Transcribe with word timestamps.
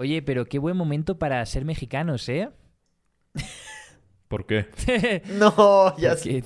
Oye, 0.00 0.22
pero 0.22 0.46
qué 0.46 0.58
buen 0.58 0.78
momento 0.78 1.18
para 1.18 1.44
ser 1.44 1.66
mexicanos, 1.66 2.26
¿eh? 2.30 2.48
¿Por 4.28 4.46
qué? 4.46 4.66
No, 5.38 5.94
ya 5.98 6.16
sé. 6.16 6.42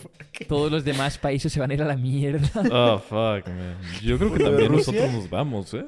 Todos 0.49 0.73
los 0.73 0.84
demás 0.84 1.19
países 1.19 1.53
se 1.53 1.61
van 1.61 1.71
a 1.71 1.75
ir 1.75 1.83
a 1.83 1.85
la 1.85 1.97
mierda. 1.97 2.49
Oh, 2.73 2.99
fuck, 2.99 3.47
man. 3.47 3.77
Yo 4.03 4.19
creo 4.19 4.33
que 4.33 4.39
¿Lo 4.41 4.45
de 4.47 4.51
también 4.51 4.73
Rusia? 4.73 4.93
nosotros 4.95 5.13
nos 5.15 5.31
vamos, 5.31 5.73
¿eh? 5.75 5.85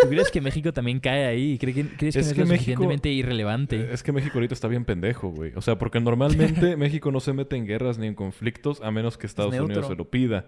¿Tú 0.00 0.08
crees 0.08 0.30
que 0.30 0.40
México 0.40 0.72
también 0.72 1.00
cae 1.00 1.24
ahí? 1.26 1.58
¿Crees 1.58 1.74
que, 1.74 1.88
crees 1.96 2.14
que 2.14 2.20
Es 2.20 2.26
no 2.26 2.30
es 2.30 2.34
que 2.34 2.40
lo 2.42 2.46
México- 2.46 2.56
suficientemente 2.64 3.08
irrelevante? 3.10 3.92
Es 3.92 4.02
que 4.04 4.12
México 4.12 4.34
ahorita 4.34 4.54
está 4.54 4.68
bien 4.68 4.84
pendejo, 4.84 5.30
güey. 5.30 5.52
O 5.56 5.60
sea, 5.60 5.76
porque 5.76 5.98
normalmente 6.00 6.76
México 6.76 7.10
no 7.10 7.18
se 7.18 7.32
mete 7.32 7.56
en 7.56 7.66
guerras 7.66 7.98
ni 7.98 8.06
en 8.06 8.14
conflictos 8.14 8.80
a 8.80 8.92
menos 8.92 9.18
que 9.18 9.26
Estados. 9.26 9.58
Unidos 9.58 9.88
se 9.88 9.96
lo 9.96 10.08
pida. 10.08 10.46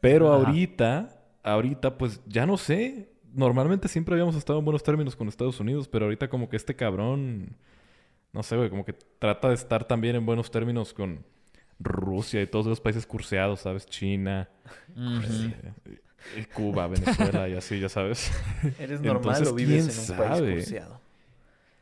Pero 0.00 0.32
Ajá. 0.34 0.48
ahorita, 0.48 1.22
ahorita, 1.44 1.98
pues 1.98 2.20
ya 2.26 2.46
no 2.46 2.56
sé. 2.56 3.12
Normalmente 3.34 3.88
siempre 3.88 4.14
habíamos 4.14 4.34
estado 4.36 4.58
en 4.58 4.64
buenos 4.64 4.82
términos 4.82 5.16
con 5.16 5.28
Estados 5.28 5.60
Unidos, 5.60 5.88
pero 5.88 6.06
ahorita 6.06 6.28
como 6.28 6.48
que 6.48 6.56
este 6.56 6.74
cabrón, 6.74 7.56
no 8.32 8.42
sé, 8.42 8.56
güey, 8.56 8.70
como 8.70 8.84
que 8.84 8.92
trata 8.92 9.48
de 9.48 9.54
estar 9.54 9.84
también 9.86 10.16
en 10.16 10.26
buenos 10.26 10.50
términos 10.50 10.92
con 10.92 11.24
Rusia 11.78 12.42
y 12.42 12.46
todos 12.46 12.66
los 12.66 12.80
países 12.80 13.06
curseados, 13.06 13.60
¿sabes? 13.60 13.86
China, 13.86 14.48
eh, 14.96 15.54
Cuba, 16.52 16.86
Venezuela 16.88 17.48
y 17.48 17.54
así, 17.54 17.80
ya 17.80 17.88
sabes. 17.88 18.30
¿Eres 18.78 19.00
normal 19.02 19.36
Entonces, 19.36 19.48
o 19.48 19.54
vives 19.54 19.86
¿quién 19.86 20.18
en 20.18 20.28
un 20.28 20.28
país 20.38 20.54
curseado? 20.54 21.00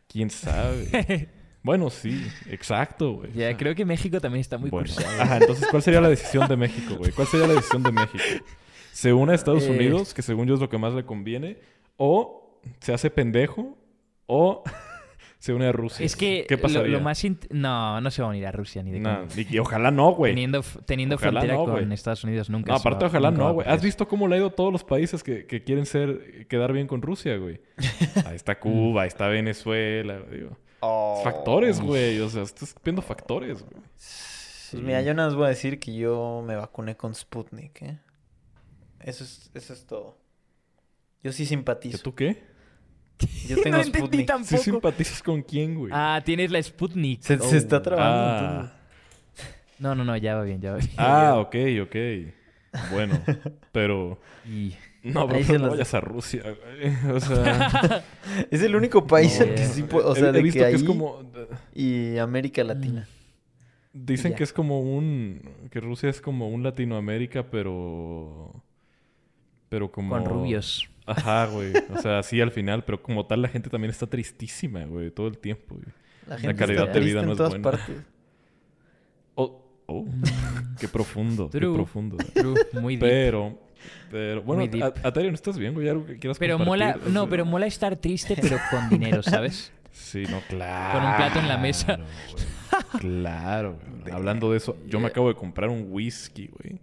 ¿Quién 0.07 0.31
sabe? 0.31 1.29
bueno, 1.63 1.91
sí, 1.91 2.27
exacto, 2.49 3.13
güey. 3.15 3.33
Ya, 3.33 3.57
creo 3.57 3.75
que 3.75 3.85
México 3.85 4.21
también 4.21 4.41
está 4.41 4.57
muy 4.57 4.71
Bueno, 4.71 4.89
cursiado. 4.89 5.21
ajá, 5.23 5.37
entonces, 5.39 5.67
¿cuál 5.71 5.83
sería 5.83 6.01
la 6.01 6.09
decisión 6.09 6.49
de 6.49 6.57
México, 6.57 6.95
güey? 6.97 7.13
¿Cuál 7.13 7.27
sería 7.27 7.47
la 7.47 7.55
decisión 7.55 7.83
de 7.83 7.93
México? 7.93 8.25
¿Se 8.93 9.13
une 9.13 9.33
a 9.33 9.35
Estados 9.35 9.65
Eh. 9.65 9.71
Unidos, 9.71 10.15
que 10.15 10.23
según 10.23 10.47
yo 10.49 10.55
es 10.55 10.61
lo 10.61 10.69
que 10.69 10.79
más 10.79 10.93
le 10.95 11.05
conviene? 11.05 11.59
¿O 11.97 12.61
se 12.81 12.93
hace 12.93 13.11
pendejo? 13.11 13.77
¿O 14.27 14.63
se 15.39 15.53
une 15.55 15.67
a 15.67 15.73
Rusia? 15.73 16.05
Es 16.05 16.17
que 16.17 16.45
¿Qué 16.49 16.57
lo, 16.57 16.63
pasaría? 16.63 16.93
lo 16.93 17.01
más... 17.01 17.23
No, 17.51 18.01
no 18.01 18.11
se 18.11 18.23
va 18.23 18.29
a 18.29 18.31
unir 18.31 18.47
a 18.47 18.53
Rusia 18.53 18.83
ni 18.83 18.91
de 18.91 19.01
Nah, 19.01 19.25
y, 19.37 19.59
ojalá 19.59 19.91
no, 19.91 20.13
güey. 20.13 20.33
Teniendo, 20.33 20.63
teniendo 20.85 21.15
Ojalá 21.17 21.41
frontera 21.41 21.55
no, 21.55 21.65
con. 21.65 21.93
Estados 21.93 22.25
Unidos 22.25 22.51
nunca 22.51 22.73
No, 22.73 22.75
va- 22.75 22.81
aparte, 22.81 23.05
ojalá 23.07 23.31
no, 23.31 23.55
güey. 23.55 23.69
¿Has 23.69 23.83
visto 23.83 24.09
cómo 24.09 24.27
le 24.29 24.35
ha 24.35 24.39
ido 24.39 24.49
a 24.49 24.51
todos 24.55 24.73
los 24.73 24.83
países 24.85 25.23
que, 25.23 25.47
que 25.47 25.63
quieren 25.63 25.87
ser, 25.87 26.47
quedar 26.49 26.73
bien 26.73 26.87
con 26.89 27.03
Rusia, 27.03 27.37
güey? 27.37 27.61
Ahí 28.27 28.35
está 28.37 28.59
Cuba, 28.59 29.03
ahí 29.03 29.09
está 29.09 29.29
Venezuela, 29.29 30.19
digo. 30.31 30.57
Oh. 30.81 31.21
Factores, 31.25 31.81
güey. 31.81 32.21
O 32.21 32.29
sea, 32.29 32.43
estás 32.43 32.75
viendo 32.85 33.03
factores, 33.03 33.63
güey. 33.63 33.81
Pues 34.71 34.83
mira, 34.83 35.01
yo 35.03 35.15
nada 35.15 35.29
más 35.29 35.37
voy 35.37 35.47
a 35.47 35.49
decir 35.49 35.79
que 35.81 35.95
yo 35.97 36.43
me 36.47 36.55
vacuné 36.55 36.97
con 36.97 37.15
Sputnik, 37.15 37.83
¿eh? 37.83 37.99
Eso 39.01 39.25
es, 39.25 39.51
eso 39.55 39.73
es 39.73 39.87
todo. 39.87 40.19
Yo 41.23 41.33
sí 41.33 41.43
¿Que 41.45 41.49
simpatizo. 41.49 41.99
tú 41.99 42.15
qué? 42.15 42.43
Yo 43.49 43.57
tengo 43.63 43.77
no 43.79 43.83
entendí 43.83 43.99
Sputnik. 43.99 44.27
tampoco. 44.27 44.57
¿Sí 44.57 44.71
simpatizas 44.71 45.23
con 45.23 45.43
quién, 45.43 45.75
güey? 45.75 45.91
Ah, 45.95 46.21
tienes 46.25 46.51
la 46.51 46.63
Sputnik. 46.63 47.21
Se, 47.23 47.39
se 47.39 47.43
Oh. 47.45 47.59
está 47.59 47.83
trabando 47.83 48.69
Ah. 48.69 48.75
No, 49.79 49.95
no, 49.95 50.05
no, 50.05 50.17
ya 50.17 50.35
va 50.37 50.43
bien, 50.43 50.61
ya 50.61 50.73
va 50.73 50.79
bien. 50.79 50.91
Ah, 50.97 51.37
ok, 51.39 51.55
ok. 51.83 51.97
Bueno, 52.93 53.21
pero... 53.73 54.21
Y- 54.47 54.75
No, 55.05 55.29
se 55.43 55.53
no 55.55 55.59
las- 55.67 55.71
vayas 55.71 55.95
a 55.95 56.01
Rusia, 56.01 56.43
güey. 56.43 57.15
O 57.17 57.21
sea... 57.21 58.05
Es 58.51 58.63
el 58.63 58.75
único 58.77 59.07
país 59.07 59.39
No, 59.39 59.47
al 59.47 59.55
que 59.55 59.65
sí 59.67 59.83
puede, 59.85 60.07
o 60.07 60.15
sea, 60.17 60.29
he, 60.31 60.33
de 60.33 60.43
visto 60.43 60.59
que 60.59 60.61
que, 60.65 60.67
ahí 60.67 60.75
es 60.75 60.83
como... 60.85 61.23
y 61.75 62.19
América 62.19 62.63
Latina. 62.65 63.09
Dicen 63.93 64.33
Ya. 64.33 64.37
que 64.39 64.45
es 64.45 64.53
como 64.53 64.81
un... 64.81 65.41
Que 65.71 65.81
Rusia 65.81 66.09
es 66.11 66.21
como 66.21 66.49
un 66.49 66.63
Latinoamérica, 66.63 67.49
pero... 67.51 68.63
Pero 69.69 69.91
como... 69.91 70.15
Con 70.17 70.25
rubios. 70.25 70.89
Ajá, 71.07 71.47
güey. 71.47 71.73
O 71.95 72.01
sea, 72.01 72.23
sí 72.23 72.41
al 72.41 72.51
final, 72.51 72.85
pero 72.85 73.03
como 73.03 73.27
tal 73.27 73.41
la 73.43 73.49
gente 73.49 73.71
también 73.71 73.91
está 73.91 74.07
tristísima, 74.07 74.85
güey, 74.85 75.11
todo 75.11 75.27
el 75.29 75.39
tiempo, 75.39 75.75
güey. 75.75 75.87
La 76.27 76.35
La 76.35 76.41
gente 76.41 76.57
calidad 76.57 76.87
está 76.89 76.99
de 76.99 77.05
vida 77.05 77.21
no 77.23 77.29
en 77.29 77.31
es 77.33 77.37
todas 77.39 77.53
buena. 77.53 77.71
partes. 77.71 77.97
Oh, 79.35 79.65
oh. 79.87 80.05
qué 80.79 80.89
profundo, 80.89 81.49
qué 81.51 81.59
True. 81.59 81.75
profundo. 81.75 82.17
True, 82.35 82.55
muy 82.81 82.97
deep. 82.97 83.09
Pero... 83.09 83.59
Pero, 84.11 84.43
bueno, 84.43 84.65
Atario, 85.05 85.31
¿no 85.31 85.37
estás 85.37 85.57
bien, 85.57 85.73
güey? 85.73 85.89
¿Algo 85.89 86.05
que 86.05 86.19
quieras 86.19 86.37
Pero 86.39 86.59
compartir? 86.59 86.87
mola, 86.97 86.99
O 87.07 87.11
no, 87.11 87.29
pero 87.29 87.47
mola 87.47 87.67
estar 87.67 87.95
triste, 87.97 88.37
pero 88.41 88.59
con 88.71 88.89
dinero, 88.91 89.23
¿sabes? 89.23 89.73
Sí, 89.93 90.25
no, 90.29 90.41
claro. 90.49 90.99
Con 90.99 91.09
un 91.09 91.17
plato 91.17 91.39
en 91.39 91.49
la 91.49 91.59
mesa. 91.59 91.97
güey. 91.97 93.01
Claro, 93.01 93.79
güey. 94.03 94.13
Hablando 94.15 94.51
de 94.51 94.59
eso, 94.59 94.77
yo 94.87 94.99
me 95.01 95.07
acabo 95.07 95.29
de 95.29 95.37
comprar 95.37 95.71
un 95.71 95.87
whisky, 95.91 96.49
güey. 96.49 96.81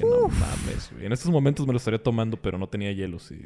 No 0.00 0.28
mames, 0.28 0.90
güey. 0.92 1.06
En 1.06 1.12
estos 1.12 1.30
momentos 1.30 1.66
me 1.66 1.72
lo 1.72 1.76
estaría 1.78 2.02
tomando, 2.02 2.36
pero 2.36 2.58
no 2.58 2.68
tenía 2.68 2.92
hielos 2.92 3.30
y... 3.30 3.40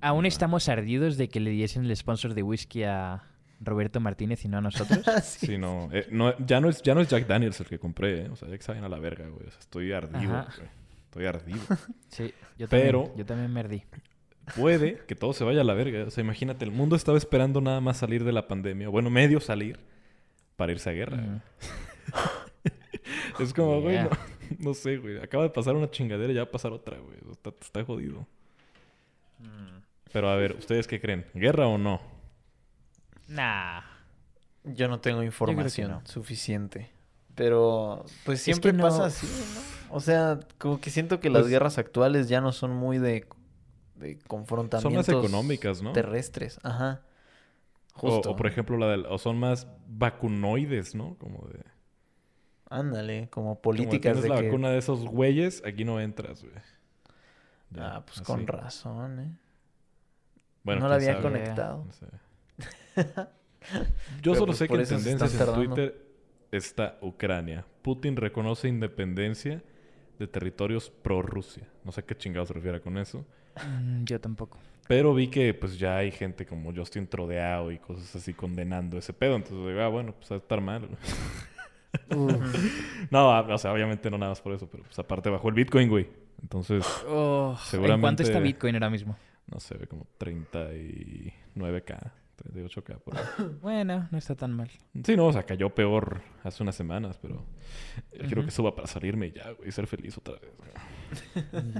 Aún 0.00 0.26
estamos 0.26 0.68
ardidos 0.68 1.16
de 1.16 1.28
que 1.28 1.40
le 1.40 1.50
diesen 1.50 1.84
el 1.86 1.96
sponsor 1.96 2.34
de 2.34 2.42
whisky 2.42 2.82
a 2.82 3.22
Roberto 3.60 4.00
Martínez 4.00 4.44
y 4.44 4.48
no 4.48 4.58
a 4.58 4.60
nosotros. 4.60 5.00
Sí. 5.24 5.46
Sí, 5.46 5.58
no, 5.58 5.88
eh, 5.92 6.06
no, 6.10 6.36
ya 6.46 6.60
no 6.60 6.68
es, 6.68 6.82
ya 6.82 6.94
no 6.94 7.00
es 7.00 7.08
Jack 7.08 7.26
Daniels 7.26 7.58
el 7.60 7.66
que 7.66 7.78
compré, 7.78 8.26
¿eh? 8.26 8.28
O 8.30 8.36
sea, 8.36 8.48
ya 8.48 8.56
que 8.58 8.62
saben 8.62 8.84
a 8.84 8.88
la 8.90 8.98
verga, 8.98 9.26
güey. 9.28 9.46
O 9.46 9.50
sea, 9.50 9.60
estoy 9.60 9.92
ardido, 9.92 10.36
Ajá. 10.36 10.48
güey. 10.56 10.68
Estoy 11.04 11.26
ardido. 11.26 11.60
Sí, 12.08 12.34
yo 12.58 12.68
Pero- 12.68 13.00
también, 13.04 13.18
yo 13.18 13.26
también 13.26 13.52
me 13.52 13.60
ardí. 13.60 13.82
Puede 14.56 14.98
que 15.06 15.14
todo 15.14 15.32
se 15.32 15.42
vaya 15.44 15.62
a 15.62 15.64
la 15.64 15.72
verga. 15.72 16.04
O 16.04 16.10
sea, 16.10 16.22
imagínate, 16.22 16.66
el 16.66 16.70
mundo 16.70 16.96
estaba 16.96 17.16
esperando 17.16 17.62
nada 17.62 17.80
más 17.80 17.96
salir 17.96 18.24
de 18.24 18.32
la 18.32 18.46
pandemia. 18.46 18.90
Bueno, 18.90 19.08
medio 19.08 19.40
salir 19.40 19.78
para 20.56 20.72
irse 20.72 20.90
a 20.90 20.92
guerra. 20.92 21.16
Mm. 21.16 21.40
Es 23.40 23.52
como, 23.52 23.80
güey, 23.80 23.94
Yeah. 23.94 24.04
no, 24.04 24.10
no 24.58 24.74
sé, 24.74 24.96
güey. 24.98 25.18
Acaba 25.18 25.44
de 25.44 25.50
pasar 25.50 25.74
una 25.74 25.90
chingadera 25.90 26.32
y 26.32 26.36
ya 26.36 26.42
va 26.44 26.48
a 26.48 26.52
pasar 26.52 26.72
otra, 26.72 26.98
güey. 26.98 27.16
Está, 27.30 27.50
está 27.60 27.84
jodido. 27.84 28.26
Pero 30.12 30.28
a 30.28 30.36
ver, 30.36 30.52
¿ustedes 30.56 30.86
qué 30.86 31.00
creen? 31.00 31.26
¿Guerra 31.34 31.66
o 31.66 31.76
no? 31.78 32.00
Nah. 33.28 33.82
Yo 34.64 34.88
no 34.88 35.00
tengo 35.00 35.22
información 35.22 35.90
no. 35.90 36.02
suficiente. 36.06 36.90
Pero, 37.34 38.04
pues 38.24 38.38
Es 38.38 38.44
siempre 38.44 38.70
que 38.70 38.76
no- 38.78 38.84
pasa 38.84 39.06
así, 39.06 39.26
¿no? 39.26 39.96
O 39.96 40.00
sea, 40.00 40.38
como 40.58 40.80
que 40.80 40.90
siento 40.90 41.20
que 41.20 41.30
las 41.30 41.42
Pues- 41.42 41.50
guerras 41.50 41.78
actuales 41.78 42.28
ya 42.28 42.40
no 42.40 42.52
son 42.52 42.70
muy 42.74 42.98
de, 42.98 43.26
de 43.96 44.14
Son 44.14 44.22
confrontamientos 44.28 45.08
más 45.08 45.24
económicas, 45.24 45.82
¿no? 45.82 45.92
terrestres. 45.92 46.58
Ajá. 46.62 47.02
O, 47.96 48.00
Justo. 48.10 48.30
o, 48.30 48.36
por 48.36 48.46
ejemplo, 48.46 48.76
la 48.78 48.88
del, 48.88 49.06
o 49.06 49.18
son 49.18 49.38
más 49.38 49.66
vacunoides, 49.88 50.94
¿no? 50.94 51.16
Como 51.18 51.46
de... 51.48 51.60
Ándale, 52.78 53.28
como 53.30 53.46
Como 53.50 53.62
políticas 53.62 54.00
tienes 54.00 54.22
de 54.22 54.28
la 54.28 54.36
que... 54.40 54.46
vacuna 54.46 54.70
de 54.70 54.78
esos 54.78 55.04
güeyes, 55.04 55.62
aquí 55.64 55.84
no 55.84 56.00
entras, 56.00 56.42
güey. 56.42 56.54
Ya, 57.70 57.96
Ah, 57.96 58.04
pues 58.04 58.18
así. 58.18 58.24
con 58.24 58.46
razón, 58.46 59.20
¿eh? 59.20 59.30
Bueno, 60.62 60.80
no 60.82 60.88
la 60.88 60.94
había 60.96 61.12
sabe. 61.12 61.22
conectado. 61.22 61.84
No 61.84 61.92
sé. 61.92 62.06
Yo 64.22 64.32
Pero, 64.32 64.34
solo 64.34 64.46
pues, 64.46 64.58
sé 64.58 64.68
que 64.68 64.74
en 64.74 64.84
tendencias 64.86 65.34
en. 65.40 65.54
Twitter 65.54 66.06
está 66.52 66.98
Ucrania. 67.00 67.64
Putin 67.82 68.16
reconoce 68.16 68.68
independencia 68.68 69.62
de 70.18 70.26
territorios 70.26 70.90
pro-Rusia. 70.90 71.66
No 71.84 71.92
sé 71.92 72.04
qué 72.04 72.16
chingados 72.16 72.48
se 72.48 72.54
refiere 72.54 72.80
con 72.80 72.98
eso. 72.98 73.24
Mm, 73.66 74.04
yo 74.04 74.20
tampoco. 74.20 74.58
Pero 74.86 75.14
vi 75.14 75.28
que 75.28 75.54
pues 75.54 75.78
ya 75.78 75.96
hay 75.96 76.10
gente 76.10 76.44
como 76.46 76.72
Justin 76.74 77.06
Trodeao 77.06 77.72
y 77.72 77.78
cosas 77.78 78.14
así 78.16 78.34
condenando 78.34 78.98
ese 78.98 79.12
pedo. 79.12 79.36
Entonces 79.36 79.66
digo, 79.66 79.80
ah, 79.80 79.88
bueno, 79.88 80.12
pues 80.14 80.30
va 80.30 80.36
a 80.36 80.38
estar 80.38 80.60
mal. 80.60 80.88
no, 83.10 83.32
ah, 83.32 83.40
o 83.48 83.58
sea, 83.58 83.72
obviamente 83.72 84.10
no 84.10 84.18
nada 84.18 84.30
más 84.32 84.40
por 84.40 84.52
eso, 84.52 84.68
pero 84.68 84.82
pues 84.84 84.98
aparte 84.98 85.30
bajó 85.30 85.48
el 85.48 85.54
Bitcoin, 85.54 85.88
güey. 85.88 86.08
Entonces, 86.42 86.84
Oh, 87.08 87.50
¿En 87.50 87.54
cuánto 87.54 87.66
Seguramente- 87.70 88.22
está 88.24 88.40
Bitcoin 88.40 88.74
ahora 88.76 88.90
mismo? 88.90 89.16
no 89.46 89.60
sé, 89.60 89.76
como 89.86 90.06
39k, 90.18 92.12
38k 92.36 92.98
por 92.98 93.16
ahí. 93.16 93.24
Bueno, 93.62 94.08
no 94.10 94.18
está 94.18 94.34
tan 94.34 94.52
mal. 94.52 94.70
Sí, 95.04 95.16
no, 95.16 95.26
o 95.26 95.32
sea, 95.32 95.44
cayó 95.44 95.70
peor 95.74 96.22
hace 96.42 96.62
unas 96.62 96.74
semanas, 96.74 97.18
pero 97.20 97.44
yo 98.12 98.26
quiero 98.26 98.44
que 98.44 98.50
suba 98.50 98.74
para 98.74 98.86
salirme 98.88 99.30
ya, 99.32 99.50
güey, 99.52 99.68
y 99.68 99.72
ser 99.72 99.86
feliz 99.86 100.16
otra 100.18 100.34
vez. 100.34 100.52
güey. 100.56 100.70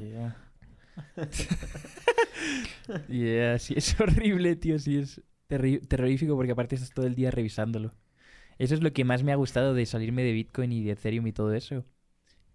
Yeah. 0.10 0.36
yeah, 3.08 3.58
sí, 3.58 3.74
es 3.76 3.98
horrible, 4.00 4.56
tío. 4.56 4.78
Sí, 4.78 4.98
es 4.98 5.20
terrorífico 5.48 6.36
porque 6.36 6.52
aparte 6.52 6.74
estás 6.76 6.90
todo 6.90 7.06
el 7.06 7.14
día 7.14 7.30
revisándolo. 7.30 7.90
Eso 8.58 8.74
es 8.74 8.82
lo 8.82 8.92
que 8.92 9.04
más 9.04 9.22
me 9.22 9.32
ha 9.32 9.36
gustado 9.36 9.74
de 9.74 9.84
salirme 9.86 10.22
de 10.22 10.32
Bitcoin 10.32 10.72
y 10.72 10.82
de 10.82 10.92
Ethereum 10.92 11.26
y 11.26 11.32
todo 11.32 11.52
eso. 11.54 11.84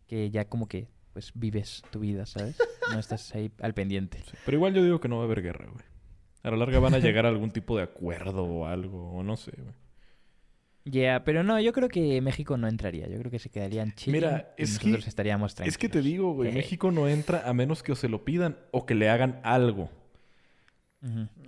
Que 0.07 0.29
ya 0.31 0.45
como 0.45 0.67
que, 0.67 0.87
pues, 1.13 1.31
vives 1.35 1.83
tu 1.91 1.99
vida, 1.99 2.25
¿sabes? 2.25 2.57
No 2.91 2.99
estás 2.99 3.33
ahí 3.35 3.51
al 3.61 3.73
pendiente. 3.73 4.19
Sí, 4.25 4.37
Pero 4.45 4.57
igual 4.57 4.73
yo 4.73 4.83
digo 4.83 4.99
que 4.99 5.07
no 5.07 5.17
va 5.17 5.23
a 5.23 5.25
haber 5.25 5.41
guerra, 5.41 5.67
güey. 5.71 5.83
A 6.41 6.51
la 6.51 6.57
larga 6.57 6.79
van 6.79 6.93
a 6.93 6.99
llegar 6.99 7.25
a 7.25 7.29
algún 7.29 7.51
tipo 7.51 7.75
de 7.77 7.83
acuerdo 7.83 8.43
o 8.43 8.65
algo, 8.65 9.11
o 9.11 9.23
no 9.23 9.35
sé, 9.37 9.51
güey. 9.57 9.73
Ya, 10.85 11.23
pero 11.25 11.43
no, 11.43 11.59
yo 11.59 11.73
creo 11.73 11.89
que 11.89 12.19
México 12.21 12.57
no 12.57 12.67
entraría. 12.67 13.07
Yo 13.09 13.19
creo 13.19 13.29
que 13.29 13.37
se 13.37 13.49
quedaría 13.49 13.83
en 13.83 13.93
Chile. 13.93 14.17
Mira, 14.17 14.55
y 14.57 14.63
es 14.63 14.79
que- 14.79 14.85
nosotros 14.87 15.07
estaríamos 15.07 15.53
tranquilos. 15.53 15.73
Es 15.75 15.77
que 15.77 15.89
te 15.89 16.01
digo, 16.01 16.33
güey, 16.33 16.49
Eh. 16.49 16.53
México 16.53 16.89
no 16.91 17.07
entra 17.09 17.47
a 17.47 17.53
menos 17.53 17.83
que 17.83 17.91
o 17.91 17.95
se 17.95 18.07
lo 18.09 18.23
pidan 18.23 18.57
o 18.71 18.85
que 18.85 18.95
le 18.95 19.09
hagan 19.09 19.39
algo. 19.43 19.89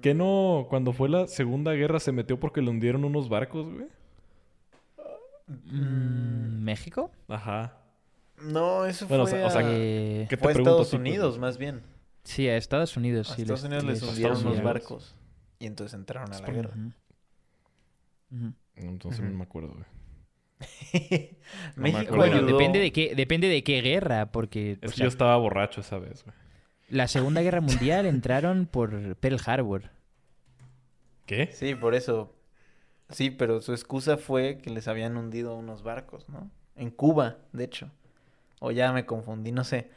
Que 0.01 0.13
no, 0.13 0.67
cuando 0.69 0.93
fue 0.93 1.09
la 1.09 1.27
Segunda 1.27 1.73
Guerra 1.73 1.99
se 1.99 2.11
metió 2.13 2.39
porque 2.39 2.61
le 2.61 2.69
hundieron 2.69 3.03
unos 3.03 3.27
barcos, 3.29 3.65
güey. 3.73 3.87
Mm, 5.65 6.63
¿México? 6.63 7.11
Ajá. 7.27 7.77
No, 8.41 8.85
eso 8.85 9.07
Bueno, 9.07 9.27
fue 9.27 9.43
o 9.43 9.49
sea, 9.49 9.61
a... 9.61 9.63
Eh, 9.71 10.25
¿Qué 10.29 10.37
te 10.37 10.41
fue 10.41 10.51
a 10.51 10.53
pregunto 10.53 10.81
Estados 10.81 10.89
pues? 10.89 10.99
Unidos, 10.99 11.37
más 11.39 11.57
bien. 11.57 11.81
Sí, 12.23 12.47
a 12.47 12.57
Estados 12.57 12.95
Unidos. 12.97 13.31
A 13.31 13.35
sí 13.35 13.41
Estados 13.41 13.63
Unidos 13.63 13.83
les 13.83 14.01
hundieron 14.03 14.37
Unidos. 14.45 14.63
barcos. 14.63 15.15
y 15.59 15.65
entonces 15.67 15.93
entraron 15.93 16.31
a 16.33 16.39
la 16.39 16.49
guerra. 16.49 16.73
Entonces 18.75 19.21
no 19.23 19.31
me 19.37 19.43
acuerdo, 19.43 19.73
güey. 19.73 19.85
México 21.75 21.99
acuerdo. 21.99 22.15
Bueno, 22.15 22.41
depende 22.43 22.79
de 22.79 22.91
qué, 22.91 23.13
depende 23.15 23.47
de 23.47 23.63
qué 23.63 23.81
guerra, 23.81 24.31
porque 24.31 24.73
Es 24.81 24.91
que 24.91 24.97
sea, 24.97 25.03
yo 25.05 25.07
estaba 25.09 25.35
borracho 25.37 25.81
esa 25.81 25.97
vez, 25.99 26.23
güey. 26.23 26.35
la 26.89 27.07
Segunda 27.07 27.41
Guerra 27.41 27.61
Mundial 27.61 28.05
entraron 28.05 28.65
por 28.67 29.15
Pearl 29.17 29.39
Harbor. 29.45 29.89
¿Qué? 31.25 31.49
Sí, 31.53 31.75
por 31.75 31.95
eso. 31.95 32.33
Sí, 33.11 33.29
pero 33.31 33.61
su 33.61 33.71
excusa 33.73 34.17
fue 34.17 34.57
que 34.57 34.69
les 34.69 34.87
habían 34.87 35.17
hundido 35.17 35.55
unos 35.55 35.83
barcos, 35.83 36.27
¿no? 36.29 36.49
En 36.75 36.89
Cuba, 36.89 37.37
de 37.51 37.65
hecho. 37.65 37.91
O 38.59 38.71
ya 38.71 38.91
me 38.93 39.05
confundí, 39.05 39.51
no 39.51 39.63
sé. 39.63 39.89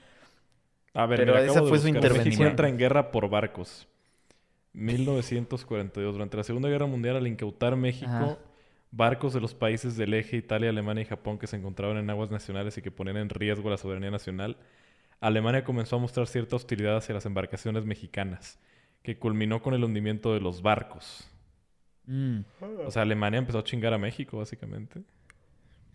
A 0.95 1.07
ver, 1.07 1.21
Pero 1.21 1.35
mira, 1.35 1.45
esa 1.45 1.61
fue 1.61 1.79
su 1.79 1.87
buscar. 1.87 1.93
México 1.93 2.07
intervención. 2.07 2.49
entra 2.49 2.69
en 2.69 2.79
guerra 2.79 3.11
por 3.11 3.29
barcos. 3.29 3.87
1942. 4.73 6.15
Durante 6.15 6.37
la 6.37 6.45
Segunda 6.45 6.69
Guerra 6.69 6.87
Mundial, 6.87 7.17
al 7.17 7.27
incautar 7.27 7.77
México 7.77 8.11
Ajá. 8.11 8.39
barcos 8.91 9.33
de 9.33 9.41
los 9.41 9.55
países 9.55 9.97
del 9.97 10.15
eje, 10.15 10.37
Italia, 10.37 10.71
Alemania 10.71 11.03
y 11.03 11.07
Japón, 11.07 11.39
que 11.39 11.47
se 11.47 11.57
encontraban 11.57 11.97
en 11.97 12.11
aguas 12.11 12.31
nacionales 12.31 12.77
y 12.79 12.83
que 12.83 12.91
ponían 12.91 13.17
en 13.17 13.29
riesgo 13.29 13.71
la 13.71 13.77
soberanía 13.77 14.11
nacional, 14.11 14.57
Alemania 15.21 15.65
comenzó 15.65 15.97
a 15.97 15.99
mostrar 16.01 16.27
cierta 16.27 16.57
hostilidad 16.57 16.97
hacia 16.97 17.15
las 17.15 17.27
embarcaciones 17.27 17.85
mexicanas, 17.85 18.59
que 19.03 19.19
culminó 19.19 19.63
con 19.63 19.75
el 19.75 19.85
hundimiento 19.85 20.35
de 20.35 20.41
los 20.41 20.63
barcos. 20.63 21.31
Mm. 22.07 22.41
O 22.87 22.91
sea, 22.91 23.03
Alemania 23.03 23.39
empezó 23.39 23.59
a 23.59 23.65
chingar 23.65 23.93
a 23.95 23.99
México, 23.99 24.39
básicamente. 24.39 25.03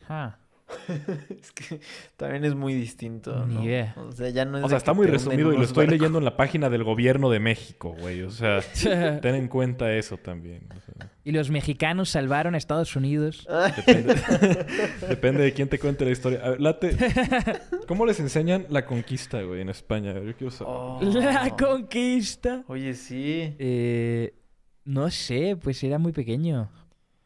Ah. 0.07 0.37
Es 1.29 1.51
que 1.51 1.79
también 2.15 2.45
es 2.45 2.55
muy 2.55 2.73
distinto, 2.73 3.45
Ni 3.45 3.55
¿no? 3.55 3.63
idea. 3.63 3.95
O 3.97 4.11
sea, 4.11 4.29
ya 4.29 4.45
no 4.45 4.57
es 4.57 4.63
O 4.63 4.69
sea, 4.69 4.77
está 4.77 4.93
muy 4.93 5.07
resumido 5.07 5.53
y 5.53 5.57
lo 5.57 5.63
estoy 5.63 5.87
leyendo 5.87 6.19
en 6.19 6.25
la 6.25 6.37
página 6.37 6.69
del 6.69 6.83
gobierno 6.83 7.29
de 7.29 7.39
México, 7.39 7.95
güey. 7.99 8.21
O 8.23 8.29
sea, 8.29 8.59
ten 9.21 9.35
en 9.35 9.47
cuenta 9.47 9.91
eso 9.93 10.17
también. 10.17 10.67
o 10.75 10.79
sea. 10.79 11.11
Y 11.23 11.31
los 11.31 11.49
mexicanos 11.49 12.09
salvaron 12.09 12.55
a 12.55 12.57
Estados 12.57 12.95
Unidos. 12.95 13.47
Depende, 13.75 14.15
depende 15.09 15.43
de 15.43 15.53
quién 15.53 15.69
te 15.69 15.79
cuente 15.79 16.05
la 16.05 16.11
historia. 16.11 16.41
A 16.43 16.49
ver, 16.51 16.61
Late, 16.61 16.95
¿cómo 17.87 18.05
les 18.05 18.19
enseñan 18.19 18.65
la 18.69 18.85
conquista, 18.85 19.41
güey, 19.41 19.61
en 19.61 19.69
España? 19.69 20.13
Yo 20.13 20.35
quiero 20.35 20.51
saber. 20.51 20.73
Oh. 20.75 20.99
La 21.01 21.55
conquista. 21.55 22.63
Oye, 22.67 22.93
sí. 22.93 23.55
Eh, 23.59 24.33
no 24.89 25.11
sé, 25.11 25.55
pues 25.55 25.83
era 25.83 25.99
muy 25.99 26.11
pequeño. 26.11 26.67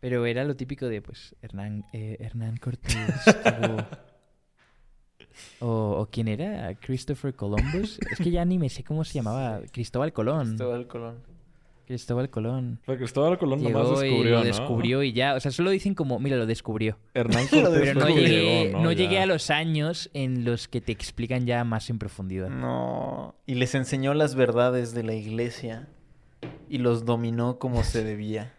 Pero 0.02 0.26
era 0.26 0.44
lo 0.44 0.54
típico 0.58 0.88
de, 0.88 1.02
pues, 1.02 1.34
Hernán, 1.42 1.86
eh, 1.94 2.18
Hernán 2.20 2.58
Cortés. 2.58 2.94
o, 5.62 5.68
o 6.02 6.10
quién 6.12 6.28
era? 6.28 6.76
Christopher 6.76 7.34
Columbus. 7.34 8.00
Es 8.12 8.18
que 8.18 8.32
ya 8.32 8.44
ni 8.44 8.60
me 8.60 8.68
sé 8.68 8.84
cómo 8.84 9.06
se 9.06 9.14
llamaba. 9.14 9.62
Cristóbal 9.72 10.12
Colón. 10.12 10.48
Cristóbal 10.50 10.88
Colón. 10.88 11.34
Cristóbal 11.88 12.30
Colón. 12.30 12.80
Pero 12.86 12.98
Cristóbal 12.98 13.38
Colón 13.38 13.64
nomás 13.64 13.84
Llegó 13.88 14.04
y 14.04 14.10
descubrió, 14.10 14.32
lo 14.32 14.40
¿no? 14.40 14.44
descubrió 14.44 15.04
y 15.04 15.14
ya. 15.14 15.36
O 15.36 15.40
sea, 15.40 15.52
solo 15.52 15.72
dicen 15.72 15.96
como, 15.96 16.20
mira, 16.20 16.36
lo 16.36 16.46
descubrió. 16.46 16.98
Hernán 17.14 17.46
Lo 17.54 17.62
Cortés 17.62 17.80
Pero 17.80 18.00
no 18.02 18.10
llegué, 18.10 18.66
llegó, 18.66 18.80
no 18.82 18.92
llegué 18.92 19.20
a 19.20 19.26
los 19.26 19.50
años 19.50 20.10
en 20.14 20.44
los 20.44 20.68
que 20.68 20.82
te 20.82 20.92
explican 20.92 21.46
ya 21.46 21.64
más 21.64 21.90
en 21.90 21.98
profundidad. 21.98 22.50
No. 22.50 23.36
Y 23.46 23.56
les 23.56 23.74
enseñó 23.74 24.14
las 24.14 24.36
verdades 24.36 24.94
de 24.94 25.04
la 25.04 25.14
iglesia. 25.14 25.88
Y 26.70 26.78
los 26.80 27.06
dominó 27.06 27.60
como 27.60 27.84
se 27.84 28.04
debía. 28.04 28.54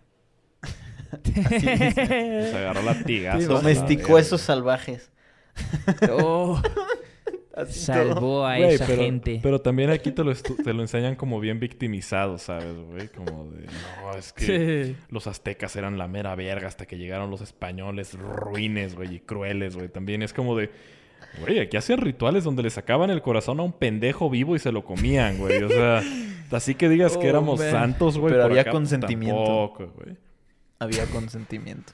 Así 1.13 2.57
agarró 2.57 2.83
latigazos. 2.83 3.47
Domesticó 3.49 4.17
a 4.17 4.21
esos 4.21 4.41
salvajes. 4.41 5.11
Oh, 6.11 6.61
salvó 7.69 8.45
a 8.47 8.57
Güey, 8.57 8.75
esa 8.75 8.87
pero, 8.87 9.03
gente. 9.03 9.39
pero 9.43 9.61
también 9.61 9.91
aquí 9.91 10.11
te 10.11 10.25
lo, 10.25 10.33
estu- 10.33 10.61
te 10.63 10.73
lo 10.73 10.83
enseñan 10.83 11.15
como 11.15 11.39
bien 11.39 11.61
victimizado, 11.61 12.39
¿sabes, 12.39 12.75
güey? 12.77 13.09
Como 13.09 13.45
de, 13.51 13.67
no, 14.03 14.17
es 14.19 14.33
que 14.33 14.97
los 15.11 15.29
aztecas 15.29 15.77
eran 15.77 15.97
la 15.97 16.09
mera 16.09 16.35
verga 16.35 16.67
hasta 16.67 16.87
que 16.87 16.99
llegaron 16.99 17.31
los 17.31 17.41
españoles 17.43 18.15
ruines, 18.19 18.97
güey, 18.97 19.17
y 19.17 19.21
crueles, 19.21 19.77
güey. 19.77 19.89
También 19.89 20.23
es 20.23 20.33
como 20.33 20.57
de, 20.57 20.71
güey, 21.41 21.59
aquí 21.61 21.77
hacían 21.77 22.01
rituales 22.01 22.45
donde 22.45 22.63
le 22.63 22.71
sacaban 22.71 23.11
el 23.11 23.23
corazón 23.23 23.61
a 23.61 23.63
un 23.63 23.73
pendejo 23.73 24.31
vivo 24.31 24.57
y 24.57 24.59
se 24.59 24.73
lo 24.73 24.85
comían, 24.85 25.39
güey. 25.39 25.63
O 25.63 25.69
sea, 25.69 26.03
así 26.51 26.75
que 26.75 26.89
digas 26.89 27.17
que 27.17 27.27
Oh, 27.27 27.31
éramos 27.31 27.61
man. 27.61 27.71
santos, 27.71 28.19
güey. 28.19 28.33
Pero 28.33 28.45
por 28.45 28.51
había 28.53 28.63
acá, 28.63 28.71
consentimiento. 28.73 29.45
tampoco, 29.45 29.93
güey. 29.97 30.17
Había 30.79 31.07
consentimiento. 31.07 31.93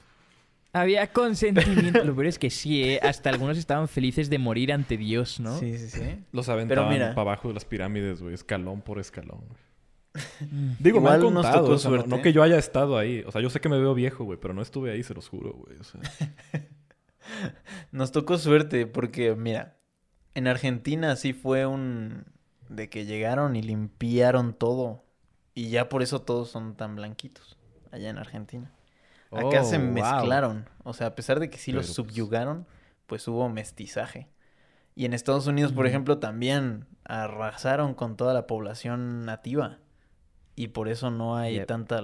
Había 0.73 1.07
consentimiento. 1.13 2.03
Lo 2.03 2.13
peor 2.15 2.27
es 2.27 2.39
que 2.39 2.49
sí, 2.49 2.83
¿eh? 2.83 2.99
Hasta 3.03 3.29
algunos 3.29 3.57
estaban 3.57 3.87
felices 3.87 4.29
de 4.29 4.37
morir 4.39 4.71
ante 4.71 4.97
Dios, 4.97 5.39
¿no? 5.39 5.57
Sí, 5.59 5.77
sí, 5.77 5.89
sí. 5.89 6.01
Los 6.31 6.47
aventaban 6.49 6.89
mira. 6.89 7.09
para 7.09 7.21
abajo 7.31 7.47
de 7.49 7.53
las 7.55 7.65
pirámides, 7.65 8.21
güey, 8.21 8.33
escalón 8.33 8.81
por 8.81 8.99
escalón. 8.99 9.39
güey. 9.47 9.59
Digo, 10.79 10.99
me 10.99 11.09
han 11.09 11.19
Igual 11.21 11.33
contado, 11.35 11.61
tocó 11.61 11.73
o 11.73 11.77
sea, 11.77 11.89
no- 11.91 11.97
suerte. 11.97 12.09
no, 12.15 12.21
que 12.21 12.33
yo 12.33 12.43
haya 12.43 12.57
estado 12.57 12.97
ahí. 12.97 13.23
O 13.25 13.31
sea, 13.31 13.41
yo 13.41 13.49
sé 13.49 13.59
que 13.61 13.69
me 13.69 13.79
veo 13.79 13.93
viejo, 13.93 14.23
güey, 14.25 14.37
pero 14.41 14.53
no 14.53 14.61
estuve 14.61 14.91
ahí, 14.91 15.03
se 15.03 15.13
los 15.13 15.27
juro, 15.29 15.53
güey. 15.53 15.77
O 15.79 15.83
sea, 15.83 16.01
Nos 17.91 18.11
tocó 18.11 18.37
suerte 18.37 18.87
porque, 18.87 19.35
mira, 19.35 19.77
en 20.35 20.47
Argentina 20.47 21.15
sí 21.15 21.33
fue 21.33 21.65
un... 21.65 22.25
de 22.69 22.89
que 22.89 23.05
llegaron 23.05 23.55
y 23.55 23.61
limpiaron 23.61 24.53
todo. 24.53 25.03
Y 25.53 25.69
ya 25.69 25.89
por 25.89 26.01
eso 26.01 26.21
todos 26.21 26.49
son 26.49 26.75
tan 26.75 26.95
blanquitos 26.95 27.57
allá 27.91 28.09
en 28.09 28.17
Argentina. 28.17 28.71
Acá 29.31 29.61
Oh, 29.61 29.65
se 29.65 29.77
wow. 29.77 29.87
mezclaron. 29.87 30.69
O 30.83 30.93
sea, 30.93 31.07
a 31.07 31.15
pesar 31.15 31.39
de 31.39 31.49
que 31.49 31.57
sí 31.57 31.71
los 31.71 31.87
Pero, 31.87 31.95
pues- 32.03 32.13
subyugaron, 32.15 32.67
pues 33.07 33.27
hubo 33.27 33.49
mestizaje. 33.49 34.29
Y 34.95 35.05
en 35.05 35.13
Estados 35.13 35.47
Unidos, 35.47 35.71
por 35.73 35.87
ejemplo, 35.87 36.19
también 36.19 36.85
arrasaron 37.05 37.93
con 37.93 38.17
toda 38.17 38.33
la 38.33 38.45
población 38.47 39.25
nativa. 39.25 39.79
Y 40.55 40.69
por 40.69 40.89
eso 40.89 41.11
no 41.11 41.37
hay 41.37 41.55
Yep. 41.55 41.67
tanta 41.67 42.01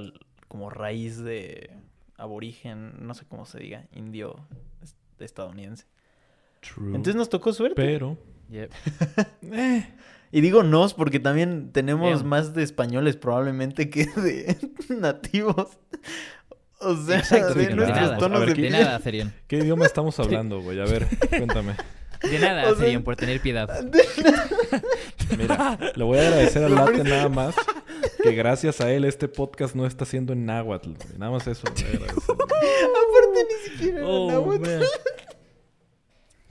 como 0.47 0.69
raíz 0.69 1.17
de 1.21 1.77
aborigen, 2.17 3.05
no 3.05 3.13
sé 3.13 3.25
cómo 3.25 3.45
se 3.45 3.59
diga, 3.59 3.85
indio 3.93 4.47
estadounidense. 5.25 5.85
true. 6.61 6.87
Entonces 6.89 7.15
nos 7.15 7.29
tocó 7.29 7.53
suerte. 7.53 7.75
pero. 7.75 8.17
Yep. 8.49 8.71
eh, 9.53 9.93
Y 10.31 10.41
digo 10.41 10.63
nos 10.63 10.93
porque 10.93 11.19
también 11.19 11.71
tenemos 11.71 12.13
Bien. 12.19 12.27
más 12.27 12.53
de 12.53 12.63
españoles 12.63 13.15
probablemente 13.17 13.89
que 13.89 14.05
de 14.05 14.57
nativos. 14.89 15.77
O 16.79 16.95
sea, 16.95 17.17
Exacto, 17.19 17.53
de 17.55 17.67
de 17.67 17.75
nuestros 17.75 18.01
nada. 18.01 18.17
tonos 18.17 18.39
ver, 18.41 18.49
de 18.49 18.55
¿qué-. 18.55 18.69
¿Qué 19.47 19.57
idioma 19.57 19.85
estamos 19.85 20.19
hablando, 20.19 20.61
güey? 20.61 20.79
A 20.79 20.85
ver, 20.85 21.07
cuéntame. 21.29 21.73
De 22.21 22.39
nada, 22.39 22.71
O 22.71 22.75
sea- 22.75 22.99
por 23.01 23.15
tener 23.15 23.39
piedad. 23.41 23.69
Mira, 25.37 25.77
le 25.95 26.03
voy 26.03 26.17
a 26.17 26.21
agradecer 26.21 26.63
al 26.63 26.75
Late 26.75 27.03
nada 27.03 27.29
más 27.29 27.55
que 28.23 28.31
gracias 28.33 28.81
a 28.81 28.91
él 28.91 29.05
este 29.05 29.27
podcast 29.27 29.75
no 29.75 29.85
está 29.85 30.05
siendo 30.05 30.33
en 30.33 30.45
náhuatl. 30.45 30.91
güey. 30.93 31.17
Nada 31.17 31.31
más 31.31 31.47
eso. 31.47 31.63
le 31.67 31.71
voy 31.73 31.83
a 31.83 31.87
agradecer. 31.95 32.35
Aparte 32.35 33.45
ni 33.49 33.69
siquiera 33.71 33.97
era 33.99 34.07
Oh, 34.07 34.31
náhuatl. 34.31 34.61
man. 34.69 34.81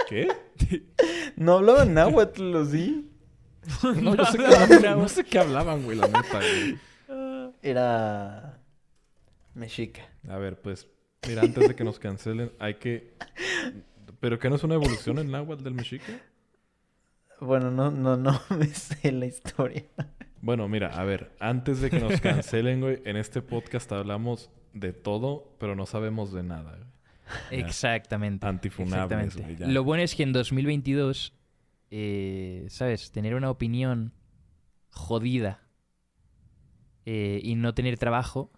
¿Qué? 0.09 0.29
No 1.37 1.55
hablaban 1.55 1.95
náhuatl, 1.95 2.55
¿o 2.55 2.65
sí? 2.65 3.11
No, 3.83 4.15
no, 4.15 4.25
sé 4.25 4.39
no 4.39 5.09
sé 5.09 5.25
qué 5.25 5.39
hablaban, 5.41 5.83
güey, 5.83 5.97
la 5.99 6.07
neta, 6.07 6.39
güey. 6.39 6.79
Era 7.63 8.61
mexica. 9.55 10.03
A 10.29 10.37
ver, 10.39 10.61
pues, 10.61 10.87
mira, 11.27 11.43
antes 11.43 11.67
de 11.69 11.75
que 11.75 11.83
nos 11.83 11.99
cancelen, 11.99 12.53
hay 12.61 12.75
que... 12.75 13.15
¿Pero 14.27 14.41
qué 14.41 14.51
no 14.51 14.57
es 14.57 14.65
una 14.65 14.75
evolución 14.75 15.21
en 15.21 15.31
náhuatl 15.31 15.63
del 15.63 15.75
mexica? 15.75 16.21
Bueno, 17.41 17.71
no, 17.71 17.93
no, 17.93 18.17
no 18.17 18.41
me 18.59 18.67
sé 18.67 19.13
la 19.13 19.27
historia. 19.27 19.85
Bueno, 20.41 20.67
mira, 20.67 20.99
a 20.99 21.05
ver, 21.05 21.31
antes 21.39 21.81
de 21.81 21.91
que 21.91 22.01
nos 22.01 22.21
cancelen, 22.21 22.81
güey, 22.81 23.01
en 23.05 23.17
este 23.17 23.41
podcast 23.41 23.93
hablamos 23.93 24.51
de 24.73 24.93
todo, 24.93 25.57
pero 25.61 25.77
no 25.77 25.87
sabemos 25.87 26.33
de 26.33 26.43
nada, 26.43 26.73
güey. 26.73 27.61
Exactamente. 27.61 28.45
Antifunables, 28.45 29.05
exactamente. 29.05 29.43
güey, 29.43 29.57
ya. 29.59 29.69
Lo 29.69 29.85
bueno 29.85 30.03
es 30.03 30.17
que 30.17 30.25
en 30.25 30.33
2022, 30.33 31.33
eh, 31.93 32.67
¿sabes? 32.69 33.13
Tener 33.13 33.37
una 33.37 33.49
opinión 33.49 34.13
jodida 34.91 35.63
eh, 37.05 37.39
y 37.45 37.55
no 37.55 37.75
tener 37.75 37.97
trabajo 37.97 38.51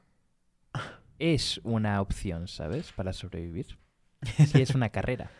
es 1.18 1.60
una 1.62 2.00
opción, 2.00 2.48
¿sabes? 2.48 2.90
Para 2.92 3.12
sobrevivir. 3.12 3.76
Sí, 4.46 4.62
es 4.62 4.74
una 4.74 4.88
carrera. 4.88 5.30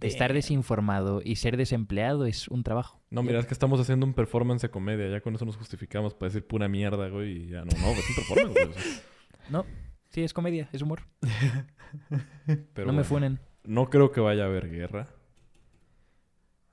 Estar 0.00 0.28
De- 0.30 0.34
desinformado 0.34 1.20
y 1.24 1.36
ser 1.36 1.56
desempleado 1.56 2.24
es 2.26 2.46
un 2.48 2.62
trabajo. 2.62 3.00
No, 3.10 3.22
mira, 3.22 3.40
es 3.40 3.46
que 3.46 3.54
estamos 3.54 3.80
haciendo 3.80 4.06
un 4.06 4.14
performance 4.14 4.62
de 4.62 4.70
comedia. 4.70 5.08
Ya 5.08 5.20
con 5.20 5.34
eso 5.34 5.44
nos 5.44 5.56
justificamos 5.56 6.14
para 6.14 6.28
decir 6.28 6.46
pura 6.46 6.68
mierda, 6.68 7.08
güey. 7.08 7.44
Y 7.44 7.46
ya 7.48 7.64
no, 7.64 7.70
no, 7.80 7.88
es 7.90 8.08
un 8.08 8.14
performance, 8.14 8.54
güey. 8.54 8.68
o 8.68 8.72
sea. 8.74 9.02
No, 9.50 9.66
sí, 10.10 10.22
es 10.22 10.32
comedia, 10.32 10.68
es 10.72 10.82
humor. 10.82 11.02
Pero 12.74 12.86
no 12.86 12.92
me 12.92 13.02
funen. 13.04 13.40
No 13.64 13.90
creo 13.90 14.12
que 14.12 14.20
vaya 14.20 14.44
a 14.44 14.46
haber 14.46 14.70
guerra. 14.70 15.08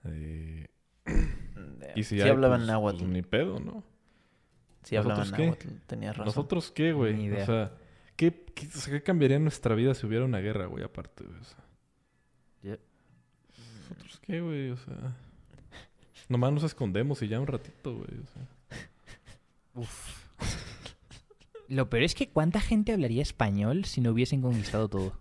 Eh, 0.05 0.67
y 1.95 2.03
si 2.03 2.15
sí 2.15 2.21
hay, 2.21 2.29
hablaban 2.29 2.59
pues, 2.61 2.67
náhuatl. 2.67 2.97
pues, 2.99 3.09
ni 3.09 3.21
pedo, 3.21 3.59
¿no? 3.59 3.83
Sí 4.83 4.95
hablaban 4.95 5.19
¿Nosotros 5.29 5.37
qué? 5.37 5.43
náhuatl. 5.45 5.87
Tenías 5.87 6.11
razón. 6.17 6.25
¿Nosotros 6.25 6.71
qué, 6.71 6.93
güey? 6.93 7.13
Ni 7.15 7.29
O 7.29 7.33
idea. 7.33 7.45
sea, 7.45 7.71
¿qué, 8.15 8.45
qué, 8.55 8.67
o 8.67 8.71
sea, 8.79 8.93
¿qué 8.93 9.03
cambiaría 9.03 9.37
en 9.37 9.43
nuestra 9.43 9.75
vida 9.75 9.93
si 9.93 10.05
hubiera 10.05 10.25
una 10.25 10.39
guerra, 10.39 10.67
güey? 10.67 10.83
Aparte, 10.83 11.23
güey. 11.25 11.39
O 11.39 11.43
sea, 11.43 11.57
¿Nosotros 11.57 11.68
qué, 14.29 14.41
güey? 14.41 14.69
O 14.71 14.77
sea... 14.77 14.95
Nomás 16.27 16.53
nos 16.53 16.63
escondemos 16.63 17.21
y 17.23 17.27
ya 17.27 17.39
un 17.39 17.47
ratito, 17.47 17.95
güey. 17.95 18.07
O 19.75 19.83
sea. 19.83 19.87
Lo 21.67 21.89
peor 21.89 22.03
es 22.03 22.15
que 22.15 22.29
¿cuánta 22.29 22.59
gente 22.59 22.91
hablaría 22.93 23.21
español 23.21 23.85
si 23.85 24.01
no 24.01 24.11
hubiesen 24.11 24.41
conquistado 24.41 24.87
todo? 24.89 25.13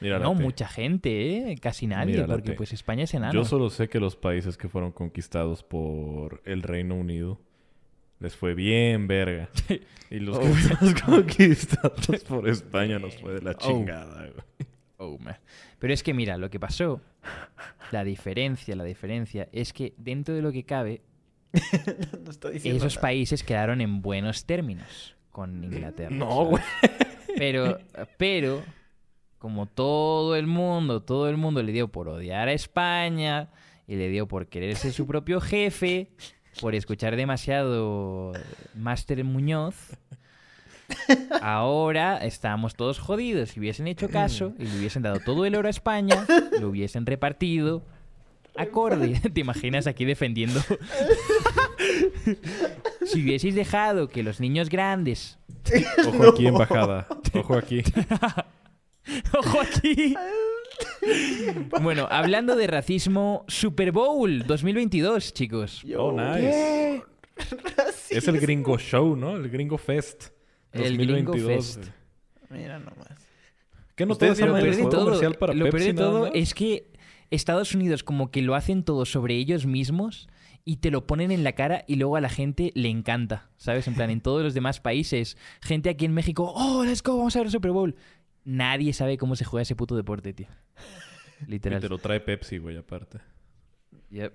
Mira, 0.00 0.18
no, 0.18 0.32
mucha 0.34 0.66
gente, 0.66 1.50
¿eh? 1.50 1.56
Casi 1.60 1.86
nadie, 1.86 2.14
Mira, 2.14 2.26
porque 2.26 2.52
pues 2.52 2.72
España 2.72 3.04
es 3.04 3.12
enano. 3.12 3.34
Yo 3.34 3.44
solo 3.44 3.68
sé 3.68 3.88
que 3.90 4.00
los 4.00 4.16
países 4.16 4.56
que 4.56 4.68
fueron 4.68 4.92
conquistados 4.92 5.62
por 5.62 6.40
el 6.46 6.62
Reino 6.62 6.94
Unido 6.94 7.38
les 8.18 8.34
fue 8.34 8.54
bien 8.54 9.06
verga. 9.08 9.50
Y 10.10 10.18
los 10.20 10.38
Oh. 10.38 10.40
que 10.40 10.46
fuimos 10.48 11.02
conquistados 11.02 12.24
por 12.26 12.48
España 12.48 12.98
nos 12.98 13.14
fue 13.16 13.34
de 13.34 13.42
la 13.42 13.50
Oh. 13.52 13.54
chingada, 13.58 14.22
güey. 14.28 14.68
Oh. 15.02 15.18
Pero 15.78 15.94
es 15.94 16.02
que 16.02 16.12
mira, 16.12 16.36
lo 16.36 16.50
que 16.50 16.60
pasó, 16.60 17.00
la 17.90 18.04
diferencia, 18.04 18.76
la 18.76 18.84
diferencia, 18.84 19.48
es 19.50 19.72
que 19.72 19.94
dentro 19.96 20.34
de 20.34 20.42
lo 20.42 20.52
que 20.52 20.64
cabe, 20.64 21.00
no 21.52 22.50
esos 22.50 22.94
nada. 22.94 23.00
países 23.00 23.42
quedaron 23.42 23.80
en 23.80 24.02
buenos 24.02 24.44
términos 24.44 25.16
con 25.30 25.64
Inglaterra. 25.64 26.14
No, 26.14 26.50
¿sabes? 26.50 26.64
Pero, 27.36 27.78
pero, 28.18 28.62
como 29.38 29.64
todo 29.64 30.36
el 30.36 30.46
mundo, 30.46 31.02
todo 31.02 31.30
el 31.30 31.38
mundo 31.38 31.62
le 31.62 31.72
dio 31.72 31.88
por 31.88 32.08
odiar 32.08 32.48
a 32.48 32.52
España 32.52 33.48
y 33.86 33.96
le 33.96 34.10
dio 34.10 34.28
por 34.28 34.48
querer 34.48 34.76
ser 34.76 34.92
su 34.92 35.06
propio 35.06 35.40
jefe, 35.40 36.10
por 36.60 36.74
escuchar 36.74 37.16
demasiado 37.16 38.32
Máster 38.74 39.24
Muñoz, 39.24 39.96
ahora 41.40 42.18
estamos 42.18 42.74
todos 42.74 42.98
jodidos. 42.98 43.50
Si 43.50 43.60
hubiesen 43.60 43.86
hecho 43.86 44.08
caso 44.08 44.52
y 44.58 44.64
le 44.64 44.78
hubiesen 44.78 45.02
dado 45.02 45.20
todo 45.20 45.44
el 45.44 45.54
oro 45.54 45.68
a 45.68 45.70
España, 45.70 46.26
lo 46.60 46.68
hubiesen 46.68 47.06
repartido. 47.06 47.82
Acorde, 48.56 49.20
¿te 49.34 49.40
imaginas 49.40 49.86
aquí 49.86 50.04
defendiendo? 50.04 50.60
si 53.04 53.22
hubieseis 53.22 53.54
dejado 53.54 54.08
que 54.08 54.22
los 54.22 54.40
niños 54.40 54.68
grandes 54.68 55.38
Ojo 56.06 56.30
aquí, 56.30 56.46
embajada. 56.46 57.06
Ojo 57.34 57.54
aquí. 57.56 57.82
¡Ojo 59.38 59.60
aquí! 59.60 60.14
bueno, 61.80 62.06
hablando 62.10 62.56
de 62.56 62.66
racismo, 62.66 63.44
Super 63.48 63.92
Bowl 63.92 64.46
2022, 64.46 65.32
chicos. 65.34 65.82
Yo, 65.82 66.04
Oh, 66.04 66.12
nice. 66.12 67.02
Es 68.10 68.28
el 68.28 68.40
Gringo 68.40 68.78
Show, 68.78 69.16
¿no? 69.16 69.36
El 69.36 69.48
Gringo 69.48 69.78
Fest. 69.78 70.30
El 70.72 70.96
Gringo 70.96 71.32
2022. 71.32 71.76
Fest. 71.76 71.90
Mira 72.50 72.78
nomás. 72.78 73.08
¿Qué 73.94 74.06
no 74.06 74.12
Ustedes 74.12 74.38
vieron 74.38 74.56
Lo 74.56 74.58
eran 74.58 74.70
peor 74.70 74.80
el 74.80 74.84
de 74.84 74.90
todo, 74.90 75.04
comercial 75.04 75.34
para 75.34 75.52
lo 75.52 75.68
peor 75.68 75.82
de 75.82 75.94
todo 75.94 76.32
es 76.32 76.54
que 76.54 76.90
Estados 77.30 77.74
Unidos 77.74 78.02
como 78.02 78.30
que 78.30 78.42
lo 78.42 78.54
hacen 78.54 78.82
todo 78.82 79.04
sobre 79.04 79.36
ellos 79.36 79.66
mismos 79.66 80.28
y 80.64 80.76
te 80.76 80.90
lo 80.90 81.06
ponen 81.06 81.30
en 81.30 81.44
la 81.44 81.52
cara 81.52 81.84
y 81.86 81.96
luego 81.96 82.16
a 82.16 82.20
la 82.20 82.28
gente 82.28 82.72
le 82.74 82.88
encanta, 82.88 83.50
¿sabes? 83.56 83.86
En 83.88 83.94
plan, 83.94 84.10
en 84.10 84.20
todos 84.20 84.42
los 84.42 84.54
demás 84.54 84.80
países, 84.80 85.36
gente 85.60 85.90
aquí 85.90 86.04
en 86.04 86.12
México, 86.12 86.52
oh, 86.54 86.84
let's 86.84 87.02
go, 87.02 87.16
vamos 87.16 87.36
a 87.36 87.40
ver 87.40 87.46
el 87.46 87.52
Super 87.52 87.72
Bowl. 87.72 87.94
Nadie 88.44 88.92
sabe 88.92 89.18
cómo 89.18 89.36
se 89.36 89.44
juega 89.44 89.62
ese 89.62 89.76
puto 89.76 89.96
deporte, 89.96 90.32
tío. 90.32 90.48
Y 91.46 91.50
Literal. 91.52 91.80
te 91.80 91.88
lo 91.88 91.98
trae 91.98 92.20
Pepsi, 92.20 92.58
güey, 92.58 92.76
aparte. 92.76 93.18
Yep. 94.10 94.32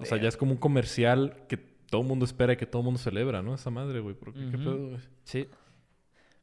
O 0.00 0.04
sea, 0.04 0.20
ya 0.20 0.28
es 0.28 0.36
como 0.36 0.52
un 0.52 0.58
comercial 0.58 1.44
que 1.48 1.56
todo 1.56 2.02
el 2.02 2.06
mundo 2.06 2.24
espera 2.24 2.52
y 2.52 2.56
que 2.56 2.66
todo 2.66 2.82
el 2.82 2.84
mundo 2.84 2.98
celebra, 2.98 3.42
¿no? 3.42 3.54
Esa 3.54 3.70
madre, 3.70 4.00
güey. 4.00 4.14
¿Por 4.14 4.32
qué? 4.34 4.40
¿Qué 4.40 4.56
Ujú. 4.56 4.58
pedo, 4.58 4.88
güey? 4.88 5.00
Sí. 5.24 5.48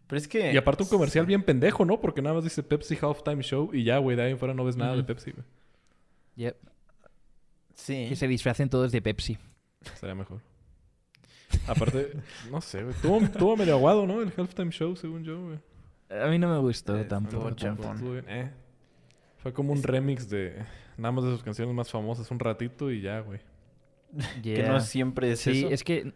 Pero 0.07 0.17
es 0.17 0.27
que... 0.27 0.53
Y 0.53 0.57
aparte 0.57 0.83
un 0.83 0.89
comercial 0.89 1.25
bien 1.25 1.41
pendejo, 1.43 1.83
¿no? 1.85 2.00
Porque 2.00 2.21
nada 2.21 2.35
más 2.35 2.43
dice 2.43 2.62
Pepsi 2.63 2.97
Halftime 3.01 3.41
Show 3.41 3.71
y 3.74 3.83
ya, 3.83 3.97
güey, 3.97 4.15
de 4.15 4.24
ahí 4.24 4.31
en 4.31 4.38
fuera 4.38 4.53
no 4.53 4.63
ves 4.63 4.77
nada 4.77 4.95
de. 4.95 5.03
Pepsi, 5.03 5.31
güey. 5.31 5.45
Yep. 6.35 6.57
Sí. 7.74 8.05
Que 8.09 8.15
se 8.15 8.27
disfracen 8.27 8.69
todos 8.69 8.91
de 8.91 9.01
Pepsi. 9.01 9.38
Sería 10.00 10.15
mejor. 10.15 10.41
Aparte, 11.67 12.12
no 12.51 12.62
sé, 12.62 12.83
güey. 12.83 12.95
Tuvo, 13.01 13.19
tuvo 13.29 13.57
medio 13.57 13.74
aguado, 13.75 14.05
¿no? 14.05 14.21
El 14.21 14.31
Halftime 14.35 14.71
Show, 14.71 14.95
según 14.95 15.24
yo, 15.24 15.41
güey. 15.41 15.59
A 16.21 16.27
mí 16.27 16.38
no 16.38 16.47
me 16.53 16.59
gustó 16.59 16.97
Eh, 16.97 17.05
tampoco. 17.05 17.50
eh. 18.27 18.51
Fue 19.38 19.53
como 19.53 19.74
un 19.74 19.81
remix 19.83 20.29
de 20.29 20.63
nada 20.97 21.12
más 21.12 21.24
de 21.25 21.31
sus 21.31 21.43
canciones 21.43 21.74
más 21.75 21.89
famosas 21.89 22.29
un 22.31 22.39
ratito 22.39 22.91
y 22.91 23.01
ya, 23.01 23.19
güey. 23.21 23.39
Que 24.43 24.63
no 24.63 24.79
siempre 24.79 25.31
es 25.31 25.39
Sí, 25.41 25.59
eso. 25.65 25.69
es 25.69 25.83
que 25.83 26.13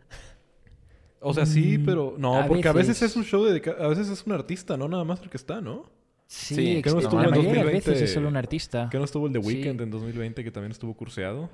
O 1.21 1.33
sea, 1.33 1.45
sí, 1.45 1.77
Mm, 1.77 1.85
pero 1.85 2.15
no, 2.17 2.37
a 2.37 2.45
porque 2.47 2.67
a 2.67 2.73
veces 2.73 2.99
veces. 2.99 3.11
es 3.11 3.17
un 3.17 3.23
show 3.25 3.43
de 3.43 3.61
a 3.79 3.87
veces 3.87 4.09
es 4.09 4.25
un 4.25 4.31
artista, 4.33 4.77
no 4.77 4.87
nada 4.87 5.03
más 5.03 5.21
el 5.21 5.29
que 5.29 5.37
está, 5.37 5.59
¿no? 5.61 5.85
sí, 6.27 6.55
Sí, 6.55 6.81
que 6.81 6.89
no 6.91 6.95
la 6.97 7.01
estuvo 7.01 7.21
en 7.23 7.29
mayoría 7.31 7.49
de 7.51 7.55
las 7.55 7.65
2020. 7.65 7.89
veces 7.91 8.01
es 8.09 8.13
solo 8.13 8.27
un 8.27 8.37
artista. 8.37 8.87
Que 8.91 8.97
no 8.99 9.03
estuvo 9.05 9.27
el 9.27 9.33
de 9.33 9.41
Sí. 9.41 9.47
Weekend 9.47 9.81
en 9.81 9.89
2020 9.89 10.43
que 10.43 10.51
también 10.51 10.71
estuvo 10.71 10.93
curseado. 10.95 11.49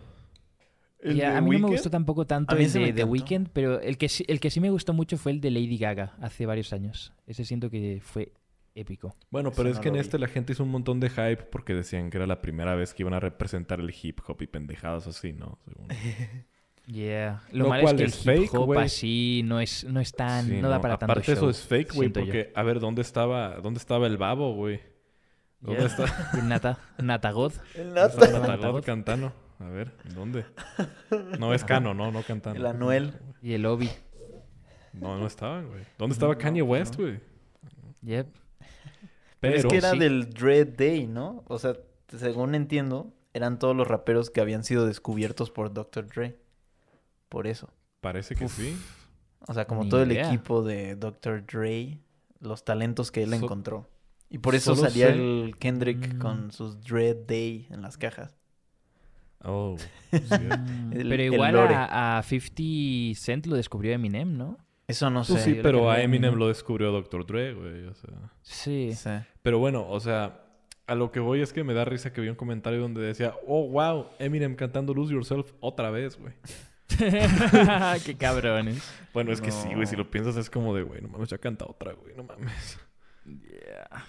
¿El 0.99 1.15
Ya, 1.15 1.31
de 1.31 1.37
a 1.37 1.41
mí 1.41 1.45
no 1.45 1.51
me 1.51 1.55
Weeknd? 1.57 1.71
gustó 1.73 1.89
tampoco 1.89 2.25
tanto 2.27 2.55
A 2.55 2.59
el 2.59 2.71
de 2.71 2.93
The. 2.93 3.03
Weeknd, 3.03 3.49
pero 3.53 3.79
el 3.79 3.97
que, 3.97 4.09
sí, 4.09 4.25
el 4.27 4.39
que 4.39 4.49
sí 4.49 4.59
me 4.59 4.69
gustó 4.71 4.93
mucho 4.93 5.17
fue 5.17 5.31
el 5.31 5.39
de 5.41 5.51
Lady 5.51 5.77
Gaga 5.77 6.15
hace 6.19 6.45
varios 6.45 6.73
años. 6.73 7.13
Ese 7.27 7.45
siento 7.45 7.69
que 7.69 7.99
fue 8.03 8.33
épico. 8.75 9.15
Bueno, 9.29 9.51
pero 9.51 9.69
Ese 9.69 9.73
es 9.73 9.75
no 9.77 9.81
que 9.83 9.87
en 9.89 9.93
vi. 9.95 9.99
este 10.01 10.19
la 10.19 10.27
gente 10.27 10.53
hizo 10.53 10.63
un 10.63 10.71
montón 10.71 10.99
de 10.99 11.09
hype 11.09 11.43
porque 11.51 11.73
decían 11.73 12.09
que 12.09 12.17
era 12.17 12.27
la 12.27 12.41
primera 12.41 12.75
vez 12.75 12.93
que 12.93 13.03
iban 13.03 13.13
a 13.13 13.19
representar 13.19 13.79
el 13.79 13.93
hip 14.01 14.19
hop 14.27 14.41
y 14.41 14.47
pendejadas 14.47 15.07
así, 15.07 15.31
¿no? 15.33 15.57
Según. 15.65 15.87
Yeah. 16.87 17.41
Lo, 17.51 17.63
Lo 17.63 17.69
malo 17.69 17.83
cual 17.83 17.95
es 17.95 18.01
que 18.01 18.05
es 18.05 18.27
el 18.27 18.33
hip 18.35 18.41
fake, 18.49 18.53
hop 18.59 18.65
güey. 18.65 18.79
así 18.85 19.41
no 19.43 19.59
es, 19.59 19.83
no 19.85 19.99
es 19.99 20.11
tan... 20.13 20.45
Sí, 20.47 20.61
no, 20.61 20.69
da 20.69 20.79
para 20.81 20.97
tanto 20.97 21.13
Aparte 21.13 21.31
eso 21.31 21.41
show, 21.41 21.49
es 21.49 21.61
fake, 21.63 21.93
güey, 21.93 22.09
yo. 22.09 22.13
porque 22.21 22.51
a 22.53 22.63
ver, 22.63 22.79
¿dónde 22.79 23.01
estaba 23.01 23.55
dónde 23.61 23.79
estaba 23.79 24.05
el 24.07 24.17
babo, 24.17 24.53
güey? 24.53 24.79
¿Dónde 25.61 25.81
Yeah. 25.81 25.87
está? 25.87 26.29
El 26.37 26.47
Nata, 26.47 26.77
Natagod. 26.99 27.53
El 27.73 27.93
¿Dónde 27.95 28.01
Nata. 28.01 28.17
Natagod. 28.27 28.47
Natagod 28.47 28.83
Cantano? 28.83 29.33
A 29.59 29.65
ver, 29.69 29.93
¿dónde? 30.13 30.45
No 31.39 31.53
es 31.53 31.63
Cano, 31.63 31.93
no, 31.95 32.11
no 32.11 32.21
Cantano. 32.21 32.55
El 32.59 32.65
Anuel. 32.67 33.13
Y 33.41 33.53
el 33.53 33.65
Obi. 33.65 33.89
No, 34.93 35.17
no 35.17 35.25
estaban, 35.25 35.67
güey. 35.69 35.81
¿Dónde 35.97 36.13
estaba 36.13 36.37
Kanye 36.37 36.61
West, 36.61 36.97
güey? 36.97 37.19
Yep. 38.03 38.27
Pero, 38.29 38.61
Pero 39.39 39.55
es 39.55 39.65
que 39.65 39.77
era 39.77 39.91
sí. 39.91 39.99
del 39.99 40.29
Dread 40.29 40.67
Day, 40.77 41.07
¿no? 41.07 41.43
O 41.47 41.57
sea, 41.57 41.75
según 42.17 42.53
entiendo, 42.53 43.13
eran 43.33 43.57
todos 43.57 43.75
los 43.75 43.87
raperos 43.87 44.29
que 44.29 44.41
habían 44.41 44.63
sido 44.63 44.85
descubiertos 44.85 45.49
por 45.51 45.73
Dr. 45.73 46.07
Dre. 46.07 46.37
Por 47.29 47.47
eso. 47.47 47.69
parece 48.01 48.35
que 48.35 48.47
sí. 48.47 48.77
O 49.47 49.53
sea, 49.53 49.65
como 49.65 49.83
Ni 49.83 49.89
todo 49.89 50.03
el 50.03 50.11
equipo 50.11 50.63
de 50.63 50.95
Dr. 50.95 51.45
Dre, 51.45 51.99
los 52.39 52.63
talentos 52.65 53.11
que 53.11 53.23
él 53.23 53.29
So- 53.31 53.35
encontró. 53.37 53.89
Y 54.29 54.39
por 54.39 54.55
eso 54.55 54.75
salía 54.75 55.07
sé- 55.07 55.13
el 55.13 55.55
Kendrick 55.59 56.15
Mm. 56.15 56.19
con 56.19 56.51
sus 56.51 56.81
Dread 56.83 57.15
Day 57.27 57.67
en 57.69 57.81
las 57.81 57.97
cajas. 57.97 58.35
Oh. 59.43 59.75
El- 60.11 61.07
pero 61.09 61.23
igual 61.23 61.55
a, 61.57 62.17
a 62.17 62.23
50 62.23 63.19
Cent 63.19 63.45
lo 63.45 63.55
descubrió 63.55 63.93
Eminem, 63.93 64.35
¿no? 64.37 64.57
Eso 64.87 65.09
no 65.09 65.23
Pues 65.23 65.39
sé. 65.41 65.51
sí, 65.51 65.55
yo 65.57 65.63
pero 65.63 65.89
a 65.91 66.01
Eminem. 66.01 66.35
lo 66.35 66.47
descubrió 66.47 66.91
Dr. 66.91 67.25
Dre, 67.25 67.53
güey. 67.53 67.85
O 67.85 67.93
sea. 67.93 68.31
Sí. 68.41 68.93
Sí. 68.95 69.09
Pero 69.41 69.59
bueno, 69.59 69.87
o 69.87 69.99
sea, 69.99 70.43
a 70.87 70.95
lo 70.95 71.11
que 71.11 71.19
voy 71.19 71.41
es 71.41 71.53
que 71.53 71.63
me 71.63 71.73
da 71.73 71.85
risa 71.85 72.11
que 72.13 72.21
vi 72.21 72.29
un 72.29 72.35
comentario 72.35 72.79
donde 72.81 73.01
decía, 73.01 73.33
oh, 73.47 73.67
wow, 73.69 74.07
Eminem 74.19 74.55
cantando 74.55 74.93
Lose 74.93 75.13
Yourself 75.13 75.51
otra 75.59 75.89
vez, 75.91 76.17
güey. 76.19 76.33
Qué 78.05 78.15
cabrones. 78.17 78.83
Bueno, 79.13 79.31
es 79.31 79.41
que 79.41 79.51
sí, 79.51 79.73
güey, 79.73 79.85
si 79.87 79.95
No. 79.95 80.03
lo 80.03 80.11
piensas 80.11 80.35
es 80.37 80.49
como 80.49 80.75
de, 80.75 80.83
güey, 80.83 81.01
no 81.01 81.07
mames, 81.09 81.29
ya 81.29 81.37
canta 81.37 81.65
otra, 81.65 81.93
güey, 81.93 82.15
no 82.15 82.23
mames. 82.23 82.79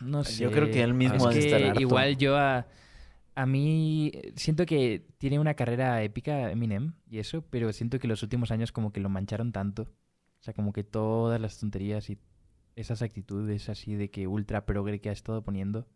No 0.01 0.25
sé. 0.25 0.43
Yo 0.45 0.51
creo 0.51 0.71
que 0.71 0.83
él 0.83 0.95
mismo 0.95 1.17
es 1.17 1.25
ha 1.25 1.31
de 1.31 1.39
estar 1.39 1.61
que 1.61 1.69
harto. 1.69 1.81
igual 1.81 2.17
yo 2.19 2.37
a, 2.37 2.67
a 3.35 3.47
mí 3.47 4.13
siento 4.35 4.67
que 4.67 5.07
tiene 5.19 5.39
una 5.39 5.55
carrera 5.55 6.03
épica 6.03 6.51
Eminem 6.51 6.93
y 7.09 7.19
eso, 7.19 7.43
pero 7.49 7.73
siento 7.73 7.99
que 7.99 8.09
los 8.09 8.23
últimos 8.23 8.51
años 8.51 8.73
como 8.73 8.93
que 8.93 9.01
lo 9.01 9.09
mancharon 9.09 9.53
tanto. 9.53 9.83
O 9.83 10.43
sea, 10.47 10.53
como 10.55 10.73
que 10.73 10.85
todas 10.85 11.41
las 11.41 11.59
tonterías 11.59 12.11
y 12.11 12.19
esas 12.77 13.01
actitudes 13.01 13.69
así 13.71 13.95
de 13.95 14.11
que 14.11 14.27
ultra 14.27 14.67
progre 14.67 15.01
que 15.01 15.09
ha 15.09 15.13
estado 15.13 15.43
poniendo. 15.43 15.87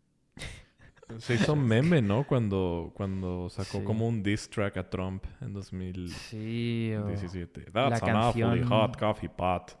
Se 1.19 1.35
hizo 1.35 1.55
meme, 1.55 2.01
¿no? 2.01 2.25
Cuando, 2.25 2.91
cuando 2.93 3.49
sacó 3.49 3.79
Sí. 3.79 3.83
como 3.83 4.07
un 4.07 4.21
diss 4.23 4.49
track 4.49 4.77
a 4.77 4.89
Trump 4.89 5.23
en 5.41 5.53
2017. 5.53 6.15
Sí, 6.29 6.93
o 6.95 7.71
That's 7.73 8.03
an 8.03 8.15
awfully 8.15 8.43
canción- 8.43 8.67
hot 8.69 8.97
coffee 8.99 9.29
pot. 9.29 9.77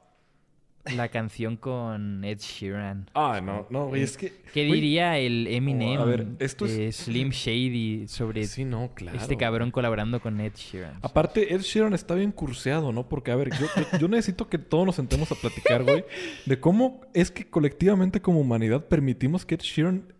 la 0.95 1.09
canción 1.09 1.57
con 1.57 2.23
Ed 2.23 2.39
Sheeran. 2.39 3.07
Ah, 3.13 3.39
no, 3.39 3.67
no, 3.69 3.89
güey, 3.89 4.01
es 4.01 4.17
que... 4.17 4.33
¿Qué 4.51 4.65
güey, 4.67 4.81
diría 4.81 5.15
el 5.19 5.45
Eminem 5.45 6.01
a 6.01 6.05
ver, 6.05 6.25
esto 6.39 6.65
es- 6.65 6.75
de 6.75 6.91
Slim 6.91 7.29
Shady 7.29 8.07
sobre 8.07 8.45
Sí, 8.45 8.65
no, 8.65 8.89
claro. 8.95 9.15
este 9.15 9.37
cabrón 9.37 9.69
colaborando 9.69 10.19
con 10.19 10.41
Ed 10.41 10.53
Sheeran? 10.55 10.97
Aparte, 11.03 11.53
Ed 11.53 11.61
Sheeran 11.61 11.93
está 11.93 12.15
bien 12.15 12.31
curseado, 12.31 12.91
¿no? 12.91 13.07
Porque, 13.07 13.29
a 13.29 13.35
ver, 13.35 13.51
yo, 13.51 13.67
yo- 13.91 13.97
yo 13.99 14.07
necesito 14.07 14.49
que 14.49 14.57
todos 14.57 14.87
nos 14.87 14.95
sentemos 14.95 15.31
a 15.31 15.35
platicar, 15.35 15.83
güey, 15.83 16.03
de 16.47 16.59
cómo 16.59 17.01
es 17.13 17.29
que 17.29 17.47
colectivamente 17.47 18.19
como 18.19 18.39
humanidad 18.39 18.83
permitimos 18.87 19.45
que 19.45 19.53
Ed 19.53 19.61
Sheeran 19.61 20.11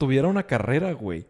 tuviera 0.00 0.28
una 0.28 0.44
carrera, 0.44 0.92
güey. 0.92 1.26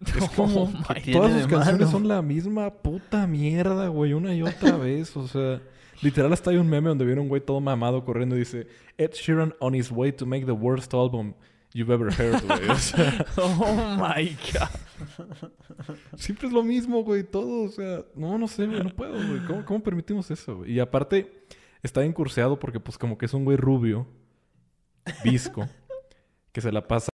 Es 0.00 0.28
como 0.36 0.62
Oh 0.62 0.66
my 0.68 1.02
¿Qué 1.02 1.12
todas 1.12 1.32
sus 1.32 1.46
canciones 1.48 1.90
son 1.90 2.06
la 2.06 2.22
misma 2.22 2.70
puta 2.70 3.26
mierda, 3.26 3.88
güey, 3.88 4.12
una 4.12 4.32
y 4.32 4.42
otra 4.42 4.76
vez, 4.78 5.16
o 5.16 5.26
sea, 5.26 5.60
literal 6.00 6.32
hasta 6.32 6.50
hay 6.50 6.56
un 6.56 6.68
meme 6.68 6.88
donde 6.88 7.04
viene 7.04 7.20
un 7.20 7.28
güey 7.28 7.40
todo 7.40 7.60
mamado 7.60 8.04
corriendo 8.04 8.36
y 8.36 8.40
dice 8.40 8.68
Ed 8.96 9.10
Sheeran 9.12 9.54
on 9.58 9.74
his 9.74 9.90
way 9.90 10.12
to 10.12 10.24
make 10.24 10.46
the 10.46 10.52
worst 10.52 10.94
album 10.94 11.34
you've 11.74 11.92
ever 11.92 12.12
heard, 12.12 12.40
güey. 12.46 12.70
O 12.70 12.76
sea, 12.76 13.26
Oh 13.36 13.96
my 13.98 14.36
god. 14.52 15.26
Siempre 16.14 16.46
es 16.46 16.52
lo 16.54 16.62
mismo, 16.62 17.02
güey, 17.02 17.24
todo. 17.24 17.64
O 17.64 17.68
sea, 17.68 18.04
no, 18.14 18.38
no 18.38 18.46
sé, 18.46 18.66
güey, 18.66 18.84
no 18.84 18.90
puedo, 18.90 19.14
güey. 19.14 19.44
¿Cómo, 19.46 19.64
cómo 19.64 19.82
permitimos 19.82 20.30
eso, 20.30 20.58
güey? 20.58 20.72
Y 20.72 20.80
aparte, 20.80 21.44
está 21.82 22.02
bien 22.02 22.12
curseado 22.12 22.58
porque 22.58 22.78
pues 22.78 22.96
como 22.96 23.18
que 23.18 23.26
es 23.26 23.34
un 23.34 23.44
güey 23.44 23.56
rubio, 23.56 24.06
visco, 25.24 25.68
que 26.56 26.62
se 26.62 26.72
la 26.72 26.88
pasa 26.88 27.10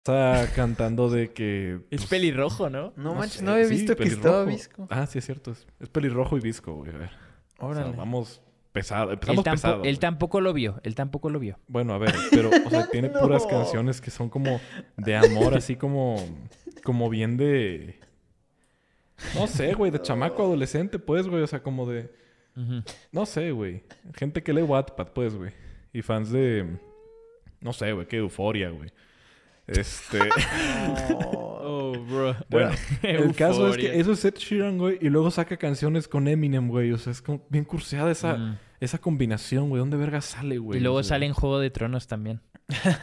cantando 0.56 1.10
de 1.10 1.32
que... 1.32 1.80
Es 1.90 2.02
pues, 2.02 2.06
pelirrojo, 2.12 2.70
¿no? 2.70 2.94
No, 2.96 3.06
no 3.06 3.16
manches, 3.16 3.38
sé, 3.40 3.44
no 3.44 3.54
había 3.54 3.66
sí, 3.66 3.74
visto 3.74 3.96
que 3.96 4.04
pelirrojo. 4.04 4.28
estaba 4.28 4.46
visco. 4.46 4.88
Ah, 4.92 5.08
sí, 5.08 5.18
es 5.18 5.26
cierto. 5.26 5.50
Es, 5.54 5.66
es 5.80 5.90
pelirrojo 5.90 6.38
y 6.38 6.42
visco, 6.42 6.76
güey. 6.76 6.94
A 6.94 6.98
ver. 7.00 7.10
O 7.58 7.74
sea, 7.74 7.86
Órale. 7.86 7.98
vamos 7.98 8.40
pesado. 8.72 9.06
Él, 9.10 9.14
Empezamos 9.14 9.44
tampo- 9.44 9.54
pesado. 9.56 9.76
él 9.78 9.82
güey. 9.82 9.98
tampoco 9.98 10.42
lo 10.42 10.54
vio. 10.54 10.80
Él 10.84 10.94
tampoco 10.94 11.32
lo 11.32 11.40
vio. 11.40 11.58
Bueno, 11.68 11.96
a 11.96 11.98
ver, 11.98 12.14
pero, 12.30 12.52
o 12.52 12.70
sea, 12.70 12.88
tiene 12.92 13.10
puras 13.10 13.42
No. 13.46 13.50
canciones 13.50 14.00
que 14.00 14.12
son 14.12 14.30
como 14.30 14.62
de 14.96 15.16
amor, 15.16 15.56
así 15.56 15.76
como, 15.76 16.24
como 16.84 17.10
bien 17.10 17.36
de... 17.36 18.00
No 19.34 19.48
sé, 19.48 19.74
güey, 19.74 19.90
de 19.90 20.04
chamaco 20.04 20.44
adolescente, 20.44 21.00
pues, 21.00 21.28
güey. 21.28 21.42
O 21.42 21.48
sea, 21.48 21.64
como 21.64 21.90
de... 21.90 22.14
No 23.12 23.26
sé, 23.26 23.50
güey. 23.50 23.82
Gente 24.14 24.44
que 24.44 24.54
lee 24.54 24.62
Wattpad, 24.62 25.08
pues, 25.14 25.34
güey. 25.34 25.52
Y 25.94 26.04
fans 26.04 26.32
de... 26.32 26.78
No 27.60 27.74
sé, 27.74 27.92
güey, 27.92 28.08
qué 28.08 28.18
euforia, 28.18 28.70
güey. 28.70 28.92
Este... 29.72 30.20
Oh, 31.64 31.94
bro. 32.10 32.36
Bueno, 32.50 32.72
el 33.04 33.34
caso 33.36 33.70
es 33.70 33.78
que 33.78 34.00
eso 34.00 34.12
es 34.14 34.26
Ed 34.26 34.36
Sheeran, 34.36 34.78
güey. 34.78 34.98
Y 35.02 35.10
luego 35.10 35.30
saca 35.32 35.58
canciones 35.58 36.08
con 36.08 36.28
Eminem, 36.28 36.68
güey. 36.70 36.92
O 36.92 36.98
sea, 36.98 37.12
es 37.12 37.22
como 37.22 37.46
bien 37.50 37.66
curseada 37.66 38.12
esa, 38.12 38.36
Mm. 38.36 38.58
esa 38.80 38.98
combinación, 38.98 39.70
güey. 39.70 39.80
¿Dónde 39.80 39.96
verga 39.98 40.22
sale, 40.22 40.58
güey? 40.58 40.80
Y 40.80 40.82
luego 40.82 40.98
O 40.98 41.04
sea, 41.04 41.16
sale 41.16 41.28
en 41.28 41.34
Juego 41.34 41.60
de 41.60 41.70
Tronos 41.70 42.08
también. 42.08 42.42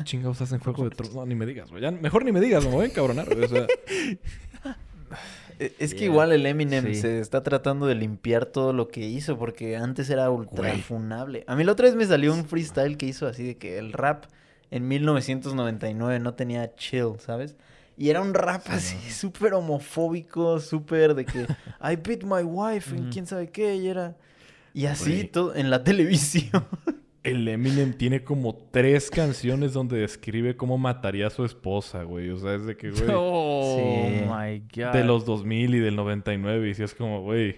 Chingados 0.05 0.41
hacen 0.41 0.59
Juego 0.61 0.85
de 0.85 0.91
Tronos. 0.91 1.15
No, 1.15 1.25
ni 1.27 1.35
me 1.35 1.47
digas, 1.47 1.71
güey. 1.71 1.83
Ya, 1.83 1.91
mejor 1.91 2.25
ni 2.25 2.33
me 2.33 2.41
digas, 2.41 2.65
me 2.65 2.71
voy 2.73 2.85
a 2.87 2.89
encabronar, 2.89 3.27
güey. 3.33 3.45
O 3.45 3.49
sea... 3.49 3.67
Es 5.59 5.93
que 5.93 6.01
Yeah. 6.01 6.11
igual 6.13 6.33
el 6.33 6.47
Eminem 6.47 6.85
Sí. 6.87 6.95
se 6.97 7.19
está 7.21 7.43
tratando 7.43 7.87
de 7.87 7.95
limpiar 7.97 8.47
todo 8.47 8.73
lo 8.73 8.89
que 8.89 9.01
hizo 9.09 9.39
porque 9.39 9.77
antes 9.77 10.09
era 10.09 10.31
ultra 10.31 10.73
funable. 10.77 11.43
A 11.49 11.57
mí 11.57 11.65
la 11.65 11.73
otra 11.73 11.87
vez 11.87 11.97
me 11.97 12.05
salió 12.07 12.33
un 12.33 12.45
freestyle 12.45 12.97
que 12.97 13.07
hizo 13.07 13.27
así 13.27 13.43
de 13.45 13.57
que 13.57 13.79
el 13.79 13.93
rap 13.93 14.27
en 14.71 14.87
1999 14.89 16.19
no 16.21 16.35
tenía 16.35 16.75
chill, 16.75 17.15
¿sabes? 17.19 17.57
Y 17.97 18.11
era 18.11 18.21
un 18.21 18.33
rap 18.35 18.63
así 18.69 18.97
súper 19.11 19.55
homofóbico, 19.55 20.61
súper 20.61 21.15
de 21.15 21.25
que 21.25 21.41
I 21.83 21.97
beat 21.97 22.23
my 22.25 22.43
wife 22.45 22.95
en 22.95 23.03
Ujú. 23.05 23.11
quién 23.13 23.27
sabe 23.27 23.51
qué 23.51 23.77
y 23.77 23.89
era... 23.89 24.17
Y 24.75 24.87
así 24.87 25.25
todo 25.25 25.55
en 25.57 25.71
la 25.71 25.83
televisión. 25.85 26.65
El 27.25 27.49
Eminem 27.49 27.93
tiene 27.95 28.23
como 28.23 28.55
tres 28.71 29.11
canciones 29.11 29.73
donde 29.73 29.99
describe 29.99 30.57
cómo 30.57 30.79
mataría 30.79 31.27
a 31.27 31.31
su 31.31 31.45
esposa, 31.45 32.05
güey. 32.05 32.31
O 32.31 32.39
sea, 32.39 32.55
es 32.55 32.65
de 32.67 32.77
que, 32.77 32.91
güey... 32.93 33.09
Oh 33.13 33.77
Sí. 33.77 34.23
my 34.25 34.61
god. 34.61 34.93
De 34.93 35.03
los 35.03 35.25
2000 35.25 35.75
y 35.75 35.79
del 35.81 35.97
99. 35.97 36.69
Y 36.71 36.75
si 36.75 36.85
es 36.85 36.95
como, 36.95 37.23
güey... 37.23 37.57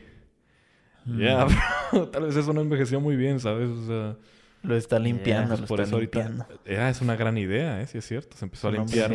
Mm. 1.05 1.21
Ya, 1.21 1.47
bro. 1.93 2.09
Tal 2.09 2.23
vez 2.25 2.37
eso 2.37 2.53
no 2.55 2.63
envejeció 2.63 2.99
muy 3.01 3.17
bien, 3.17 3.39
¿sabes? 3.41 3.69
O 3.69 3.87
sea... 3.87 4.17
Lo 4.63 4.77
está 4.77 4.99
limpiando, 4.99 5.49
Pues 5.51 5.61
lo 5.63 5.67
por 5.67 5.81
está 5.81 5.89
eso 5.89 5.97
ahorita 5.97 6.19
limpiando. 6.19 6.47
ah, 6.83 6.91
es 6.91 7.01
una 7.01 7.17
gran 7.17 7.39
idea, 7.39 7.81
¿eh? 7.81 7.87
Sí 7.87 7.99
es 7.99 8.07
cierto. 8.07 8.37
Se 8.37 8.45
empezó 8.45 8.69
a 8.69 8.73
limpiar 8.73 9.11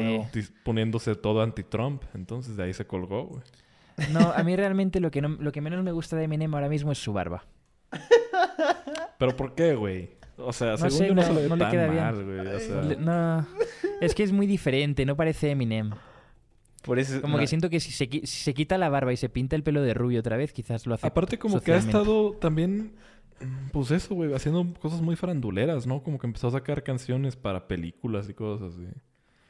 poniéndose 0.63 1.15
todo 1.15 1.41
anti-Trump. 1.41 2.03
Entonces 2.15 2.57
de 2.57 2.63
ahí 2.63 2.73
se 2.73 2.85
colgó, 2.87 3.25
güey. 3.25 3.41
No, 4.11 4.19
a 4.33 4.43
mí 4.43 4.55
realmente 4.55 4.99
lo 4.99 5.11
que, 5.11 5.21
no, 5.21 5.29
lo 5.39 5.51
que 5.51 5.61
menos 5.61 5.83
me 5.83 5.91
gusta 5.91 6.15
de 6.15 6.23
Eminem 6.23 6.53
ahora 6.53 6.67
mismo 6.67 6.91
es 6.91 6.97
su 6.97 7.13
barba. 7.13 7.45
¿Pero 9.17 9.35
por 9.35 9.55
qué, 9.55 9.75
güey? 9.75 10.09
O 10.37 10.51
sea, 10.51 10.71
No 10.71 10.77
según 10.77 10.91
sé, 10.97 11.07
yo 11.07 11.15
no, 11.15 11.21
no- 11.21 11.27
se 11.27 11.33
le 11.33 11.41
ve 11.43 11.49
no 11.49 11.55
le 11.55 11.69
queda 11.69 11.87
bien. 11.87 12.03
mal, 12.03 12.23
güey. 12.25 12.39
O 12.39 12.59
sea, 12.59 12.81
No, 12.99 13.47
es 14.01 14.13
que 14.13 14.23
es 14.23 14.31
muy 14.31 14.47
diferente, 14.47 15.05
no 15.05 15.15
parece 15.15 15.51
Eminem. 15.51 15.91
Por 16.83 16.99
eso... 16.99 17.21
Como 17.21 17.35
no, 17.37 17.39
que 17.39 17.47
siento 17.47 17.69
que 17.69 17.79
si 17.79 17.91
se, 17.91 18.05
si 18.09 18.25
se 18.27 18.53
quita 18.53 18.77
la 18.77 18.89
barba 18.89 19.11
y 19.13 19.17
se 19.17 19.29
pinta 19.29 19.55
el 19.55 19.63
pelo 19.63 19.81
de 19.81 19.93
rubio 19.93 20.19
otra 20.19 20.37
vez, 20.37 20.53
quizás 20.53 20.85
lo 20.85 20.93
hace 20.95 21.07
Aparte 21.07 21.39
como 21.39 21.59
que 21.61 21.73
ha 21.73 21.77
estado 21.77 22.33
también... 22.33 22.91
Pues 23.72 23.92
eso, 23.92 24.15
güey. 24.15 24.34
Haciendo 24.34 24.65
cosas 24.80 25.01
muy 25.01 25.15
faranduleras, 25.15 25.86
¿no? 25.86 26.01
Como 26.04 26.18
que 26.20 26.27
empezó 26.27 26.48
a 26.48 26.51
sacar 26.51 26.84
canciones 26.84 27.36
para 27.36 27.68
películas 27.68 28.30
y 28.30 28.34
cosas 28.34 28.74
así. 28.74 28.88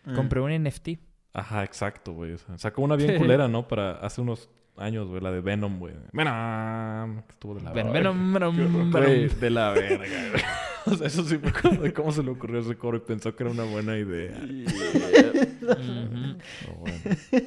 mm. 0.06 0.16
Compró 0.16 0.44
un 0.46 0.52
NFT. 0.64 0.90
Ajá, 1.34 1.64
exacto, 1.64 2.14
güey. 2.14 2.32
O 2.34 2.38
sea, 2.38 2.58
sacó 2.58 2.82
una 2.82 2.96
bien 2.96 3.18
culera, 3.18 3.48
¿no? 3.48 3.68
Para 3.68 3.92
hace 3.98 4.22
unos 4.22 4.50
años, 4.78 5.08
güey. 5.08 5.22
La 5.22 5.32
de 5.32 5.42
Venom, 5.42 5.80
güey. 5.80 5.94
Venom. 6.14 7.22
Que 7.24 7.32
estuvo 7.32 7.56
de 7.56 7.62
la 7.62 7.72
Ven- 7.72 7.92
verga. 7.92 8.10
Venom, 8.12 8.34
Venom, 8.34 8.58
Venom. 8.58 8.92
güey, 8.92 9.28
de 9.28 9.50
la 9.50 9.72
verga, 9.72 9.98
güey. 9.98 10.42
O 10.88 10.94
sea, 10.96 11.08
eso 11.08 11.24
sí 11.24 11.40
fue 11.40 11.52
como 11.52 11.82
de 11.82 11.92
cómo 11.94 12.12
se 12.12 12.22
le 12.22 12.30
ocurrió 12.30 12.60
ese 12.60 12.76
coro 12.78 12.98
y 12.98 13.00
pensó 13.00 13.36
que 13.36 13.42
era 13.42 13.52
una 13.52 13.64
buena 13.64 13.98
idea. 13.98 14.40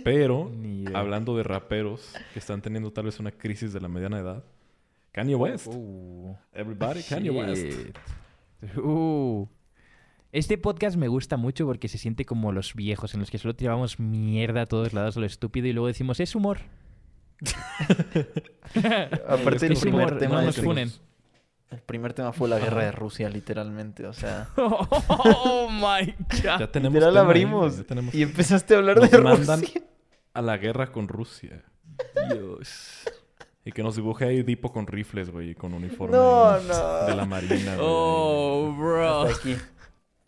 Pero 0.04 0.44
bueno. 0.46 0.98
Hablando 0.98 1.36
de 1.36 1.42
raperos 1.42 2.14
que 2.32 2.38
están 2.38 2.60
teniendo 2.62 2.90
tal 2.92 3.04
vez 3.04 3.20
una 3.20 3.30
crisis 3.30 3.72
de 3.72 3.80
la 3.80 3.86
mediana 3.88 4.18
edad, 4.18 4.44
Kanye 5.18 5.34
West. 5.34 5.66
Uh, 5.66 6.36
Everybody, 6.52 7.02
Kanye 7.02 7.30
West. 7.30 7.62
shit. 7.66 7.98
Uh. 8.78 9.48
Este 10.30 10.58
podcast 10.58 10.96
me 10.96 11.08
gusta 11.08 11.36
mucho 11.36 11.66
porque 11.66 11.88
se 11.88 11.98
siente 11.98 12.24
como 12.24 12.52
los 12.52 12.74
viejos, 12.74 13.14
en 13.14 13.20
los 13.20 13.30
que 13.30 13.38
solo 13.38 13.56
tirábamos 13.56 13.98
mierda 13.98 14.62
a 14.62 14.66
todos 14.66 14.92
lados 14.92 15.16
a 15.16 15.20
lo 15.20 15.26
estúpido 15.26 15.66
y 15.66 15.72
luego 15.72 15.88
decimos, 15.88 16.20
es 16.20 16.34
humor. 16.36 16.58
Aparte 19.28 19.66
el 19.66 19.76
primer 19.76 20.06
humor, 20.08 20.18
tema 20.18 20.36
no 20.36 20.42
nos 20.46 20.56
funen. 20.60 20.92
El 21.70 21.80
primer 21.80 22.12
tema 22.12 22.32
fue 22.32 22.48
la 22.48 22.58
guerra 22.58 22.84
de 22.84 22.92
Rusia, 22.92 23.28
literalmente. 23.28 24.06
O 24.06 24.12
sea, 24.12 24.48
Oh 24.56 25.68
my 25.70 26.12
god. 26.42 26.60
Ya 26.60 26.70
tenemos 26.70 26.94
literal 26.94 27.16
ahí, 27.16 27.24
abrimos 27.24 27.72
güey, 27.74 27.76
ya 27.82 27.84
tenemos- 27.86 28.14
y 28.14 28.22
empezaste 28.22 28.74
a 28.74 28.78
hablar 28.78 28.98
Nos 28.98 29.10
de 29.10 29.18
mandan- 29.18 29.60
Rusia. 29.62 29.82
a 30.34 30.42
la 30.42 30.56
guerra 30.58 30.92
con 30.92 31.08
Rusia. 31.08 31.64
Dios. 32.32 33.02
Y 33.68 33.72
que 33.72 33.82
nos 33.82 33.96
dibuje 33.96 34.24
ahí 34.24 34.42
Dipo 34.42 34.72
con 34.72 34.86
rifles, 34.86 35.28
güey, 35.28 35.50
y 35.50 35.54
con 35.54 35.74
uniforme 35.74 36.16
No, 36.16 36.58
no. 36.58 37.04
de 37.06 37.14
la 37.14 37.26
marina, 37.26 37.74
güey. 37.74 37.86
Oh, 37.86 38.74
bro. 38.78 39.22
Hasta 39.24 39.36
aquí. 39.36 39.56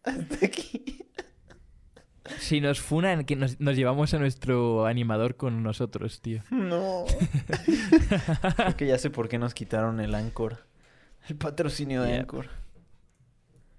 Hasta 0.04 0.44
aquí. 0.46 1.06
Si 2.38 2.60
nos 2.60 2.80
funan, 2.80 3.24
que 3.24 3.36
nos, 3.36 3.58
nos 3.58 3.76
llevamos 3.76 4.12
a 4.12 4.18
nuestro 4.18 4.84
animador 4.84 5.36
con 5.36 5.62
nosotros, 5.62 6.20
tío. 6.20 6.42
No. 6.50 7.06
Creo 8.56 8.76
que 8.76 8.86
ya 8.86 8.98
sé 8.98 9.08
por 9.08 9.28
qué 9.30 9.38
nos 9.38 9.54
quitaron 9.54 10.00
el 10.00 10.14
Anchor. 10.14 10.58
El 11.26 11.36
patrocinio 11.36 12.02
de 12.02 12.10
Yep. 12.10 12.20
Anchor. 12.20 12.46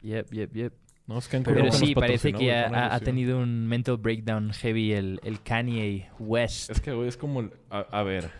Yep, 0.01 0.31
yep, 0.33 0.53
yep. 0.55 0.73
No, 1.05 1.19
es 1.19 1.27
que 1.27 1.37
Anchor 1.37 1.53
Pero 1.53 1.71
sí, 1.71 1.93
parece 1.93 2.33
que 2.33 2.51
ha, 2.51 2.95
ha- 2.95 2.99
tenido 2.99 3.37
un 3.37 3.67
mental 3.67 3.97
breakdown 3.97 4.53
heavy 4.53 4.93
el, 4.93 5.19
el 5.23 5.41
Kanye 5.43 6.09
West. 6.17 6.71
Es 6.71 6.81
que, 6.81 6.93
güey, 6.93 7.07
es 7.09 7.17
como... 7.17 7.41
el- 7.41 7.53
a, 7.69 7.79
a 7.91 8.01
ver, 8.03 8.31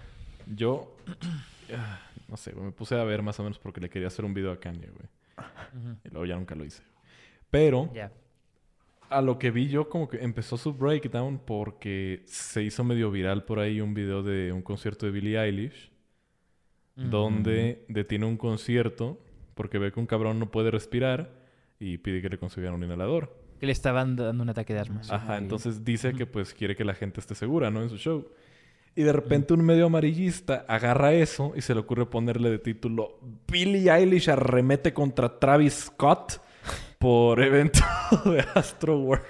yo... 0.48 0.96
ah, 1.76 2.00
No 2.28 2.38
sé, 2.38 2.52
güey, 2.52 2.66
me 2.66 2.72
puse 2.72 2.96
a 3.00 3.04
ver 3.04 3.22
más 3.22 3.40
o 3.40 3.44
menos 3.44 3.60
porque 3.60 3.82
le 3.82 3.90
quería 3.90 4.08
hacer 4.08 4.26
un 4.26 4.34
video 4.34 4.52
a 4.52 4.60
Kanye, 4.60 4.88
güey. 4.90 5.98
Y 6.06 6.10
luego 6.10 6.26
ya 6.26 6.36
nunca 6.36 6.56
lo 6.56 6.64
hice. 6.66 6.84
Pero, 7.50 7.92
a 9.10 9.22
lo 9.22 9.38
que 9.40 9.52
vi 9.52 9.68
yo, 9.68 9.90
como 9.90 10.08
que 10.08 10.24
empezó 10.24 10.58
su 10.58 10.74
breakdown 10.74 11.40
porque 11.46 12.24
se 12.28 12.64
hizo 12.64 12.84
medio 12.84 13.12
viral 13.12 13.44
por 13.44 13.60
ahí 13.60 13.82
un 13.82 13.94
video 13.94 14.24
de 14.24 14.52
un 14.54 14.62
concierto 14.62 15.06
de 15.06 15.12
Billie 15.12 15.38
Eilish. 15.40 15.92
donde 16.96 17.86
detiene 17.88 18.26
un 18.26 18.38
concierto 18.38 19.20
porque 19.56 19.80
ve 19.80 19.92
que 19.92 20.00
un 20.00 20.06
cabrón 20.06 20.40
no 20.40 20.52
puede 20.52 20.72
respirar 20.72 21.32
y 21.80 21.98
pide 21.98 22.22
que 22.22 22.30
le 22.30 22.38
consigan 22.38 22.74
un 22.74 22.84
inhalador. 22.84 23.36
Que 23.60 23.66
le 23.66 23.72
estaban 23.72 24.16
dando 24.16 24.44
un 24.44 24.50
ataque 24.50 24.74
de 24.74 24.80
asma. 24.82 25.02
Ajá, 25.10 25.36
Y- 25.36 25.44
entonces 25.44 25.84
dice 25.84 26.14
que 26.14 26.26
pues 26.26 26.54
quiere 26.54 26.76
que 26.76 26.84
la 26.84 26.94
gente 26.94 27.20
esté 27.20 27.34
segura, 27.36 27.70
¿no? 27.72 27.82
En 27.82 27.90
su 27.90 27.98
show. 27.98 28.28
Y 28.96 29.04
de 29.04 29.14
repente 29.14 29.54
un 29.54 29.64
medio 29.64 29.86
amarillista 29.86 30.66
agarra 30.68 31.14
eso 31.14 31.54
y 31.56 31.62
se 31.62 31.74
le 31.74 31.80
ocurre 31.80 32.06
ponerle 32.06 32.50
de 32.50 32.60
título 32.60 33.20
Billie 33.50 33.90
Eilish 33.90 34.30
arremete 34.30 34.94
contra 34.94 35.40
Travis 35.40 35.86
Scott 35.86 36.42
por 37.00 37.42
evento 37.42 37.80
de 38.26 38.42
Astro 38.54 39.00
World. 39.00 39.24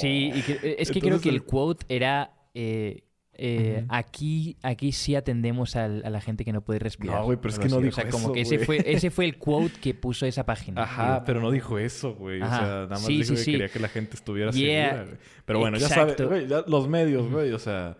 Sí, 0.00 0.32
y 0.34 0.42
que- 0.42 0.52
eh, 0.62 0.76
es 0.78 0.90
que 0.90 1.00
creo 1.00 1.20
que 1.20 1.28
el 1.28 1.42
quote 1.44 1.84
era... 1.88 2.32
eh, 2.54 3.02
eh, 3.42 3.86
aquí, 3.88 4.56
aquí 4.62 4.92
sí 4.92 5.14
atendemos 5.14 5.74
al- 5.74 6.02
a 6.04 6.10
la 6.10 6.20
gente 6.20 6.44
que 6.44 6.52
no 6.52 6.60
puede 6.60 6.78
respirar. 6.78 7.20
No, 7.20 7.24
güey, 7.24 7.38
pero 7.38 7.48
es 7.54 7.58
que 7.58 7.68
no 7.68 7.76
así. 7.76 7.84
dijo 7.84 7.94
O 8.00 8.02
sea, 8.02 8.10
como 8.10 8.24
eso, 8.26 8.32
que 8.34 8.40
ese 8.42 8.56
güey. 8.56 8.66
fue, 8.66 8.82
ese 8.92 9.10
fue 9.10 9.24
el 9.24 9.38
quote 9.38 9.72
que 9.80 9.94
puso 9.94 10.26
esa 10.26 10.44
página. 10.44 10.82
Ajá, 10.82 11.24
pero 11.24 11.40
no 11.40 11.50
dijo 11.50 11.78
eso, 11.78 12.14
güey. 12.14 12.42
O 12.42 12.46
sea, 12.46 12.60
nada 12.60 12.86
más 12.88 13.04
Sí, 13.06 13.14
dijo 13.18 13.28
sí, 13.28 13.34
que 13.34 13.40
sí. 13.40 13.50
quería 13.52 13.68
que 13.68 13.78
la 13.80 13.88
gente 13.88 14.14
estuviera 14.16 14.50
Yeah. 14.50 14.88
segura, 14.90 15.04
güey. 15.06 15.18
Pero 15.46 15.58
bueno, 15.58 15.78
ya 15.78 15.88
sabes, 15.88 16.16
güey, 16.20 16.46
ya 16.48 16.64
los 16.66 16.88
medios, 16.88 17.30
güey, 17.30 17.52
o 17.52 17.58
sea... 17.58 17.96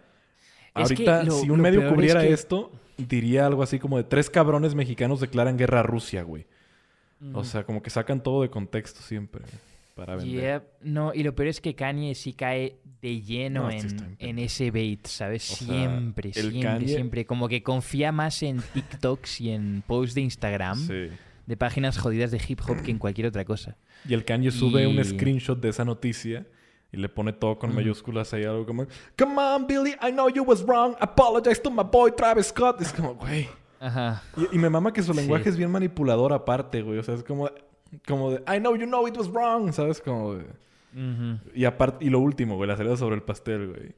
Ahorita, 0.74 1.22
lo- 1.24 1.32
si 1.40 1.50
un 1.50 1.60
medio 1.60 1.82
es 1.82 1.92
cubriera 1.92 2.20
que- 2.22 2.32
esto, 2.32 2.70
diría 2.96 3.46
algo 3.46 3.62
así 3.62 3.78
como 3.78 3.96
de 3.96 4.04
tres 4.04 4.28
cabrones 4.30 4.74
mexicanos 4.74 5.20
declaran 5.20 5.56
guerra 5.56 5.80
a 5.80 5.82
Rusia, 5.82 6.22
güey. 6.22 6.46
O 7.34 7.44
sea, 7.44 7.64
como 7.64 7.82
que 7.82 7.90
sacan 7.90 8.22
todo 8.22 8.40
de 8.42 8.48
contexto 8.48 9.02
siempre 9.02 9.42
para 9.94 10.16
vender. 10.16 10.62
Yep. 10.62 10.62
No, 10.84 11.12
y 11.12 11.22
lo 11.22 11.34
peor 11.34 11.48
es 11.48 11.60
que 11.60 11.74
Kanye 11.74 12.14
sí 12.14 12.32
cae 12.32 12.76
de 13.02 13.20
lleno 13.20 13.64
No, 13.64 13.70
en, 13.70 14.16
en 14.18 14.38
ese 14.38 14.70
bait, 14.70 15.06
¿sabes? 15.06 15.50
O 15.52 15.56
sea, 15.56 15.66
siempre, 15.66 16.30
el 16.30 16.34
siempre, 16.50 16.60
Kanye- 16.62 16.86
siempre. 16.88 17.26
Como 17.26 17.46
que 17.48 17.62
confía 17.62 18.10
más 18.10 18.42
en 18.42 18.62
TikToks 18.72 19.40
y 19.42 19.50
en 19.50 19.82
posts 19.86 20.14
de 20.14 20.20
Instagram 20.22 20.78
Sí. 20.86 21.08
de 21.46 21.56
páginas 21.58 21.98
jodidas 21.98 22.30
de 22.30 22.40
hip 22.48 22.60
hop 22.66 22.80
que 22.82 22.90
en 22.90 22.98
cualquier 22.98 23.26
otra 23.26 23.44
cosa. 23.44 23.76
Y 24.08 24.14
el 24.14 24.24
Kanye 24.24 24.50
sube 24.50 24.86
un 24.86 25.02
screenshot 25.04 25.60
de 25.60 25.68
esa 25.68 25.84
noticia 25.84 26.46
y 26.92 26.96
le 26.96 27.08
pone 27.08 27.32
todo 27.32 27.58
con 27.58 27.74
mayúsculas 27.74 28.32
ahí, 28.34 28.44
algo 28.44 28.66
como... 28.66 28.86
Come 29.18 29.36
on, 29.40 29.66
Billy, 29.66 29.92
I 30.02 30.10
know 30.10 30.28
you 30.28 30.42
was 30.42 30.64
wrong. 30.64 30.94
Apologize 31.00 31.60
to 31.62 31.70
my 31.70 31.84
boy 31.84 32.10
Travis 32.12 32.46
Scott. 32.46 32.80
Es 32.80 32.92
como, 32.92 33.14
güey... 33.14 33.48
Ajá. 33.78 34.22
Y, 34.36 34.56
y 34.56 34.58
me 34.58 34.68
mama 34.68 34.92
que 34.92 35.02
su 35.02 35.14
Sí. 35.14 35.20
lenguaje 35.20 35.48
es 35.48 35.56
bien 35.56 35.70
manipulador 35.70 36.32
aparte, 36.32 36.82
güey. 36.82 36.98
O 36.98 37.02
sea, 37.02 37.14
es 37.14 37.22
como, 37.22 37.48
como 38.06 38.30
de, 38.32 38.42
I 38.46 38.58
know 38.58 38.76
you 38.76 38.86
know 38.86 39.06
it 39.08 39.16
was 39.16 39.30
wrong, 39.32 39.72
¿sabes? 39.72 40.00
Como 40.00 40.34
de-. 40.34 40.44
Y 41.54 41.64
aparte, 41.64 42.04
y 42.04 42.10
lo 42.10 42.18
último, 42.18 42.56
güey, 42.56 42.68
la 42.68 42.76
cereza 42.76 42.96
sobre 42.98 43.14
el 43.16 43.22
pastel, 43.22 43.68
güey. 43.68 43.94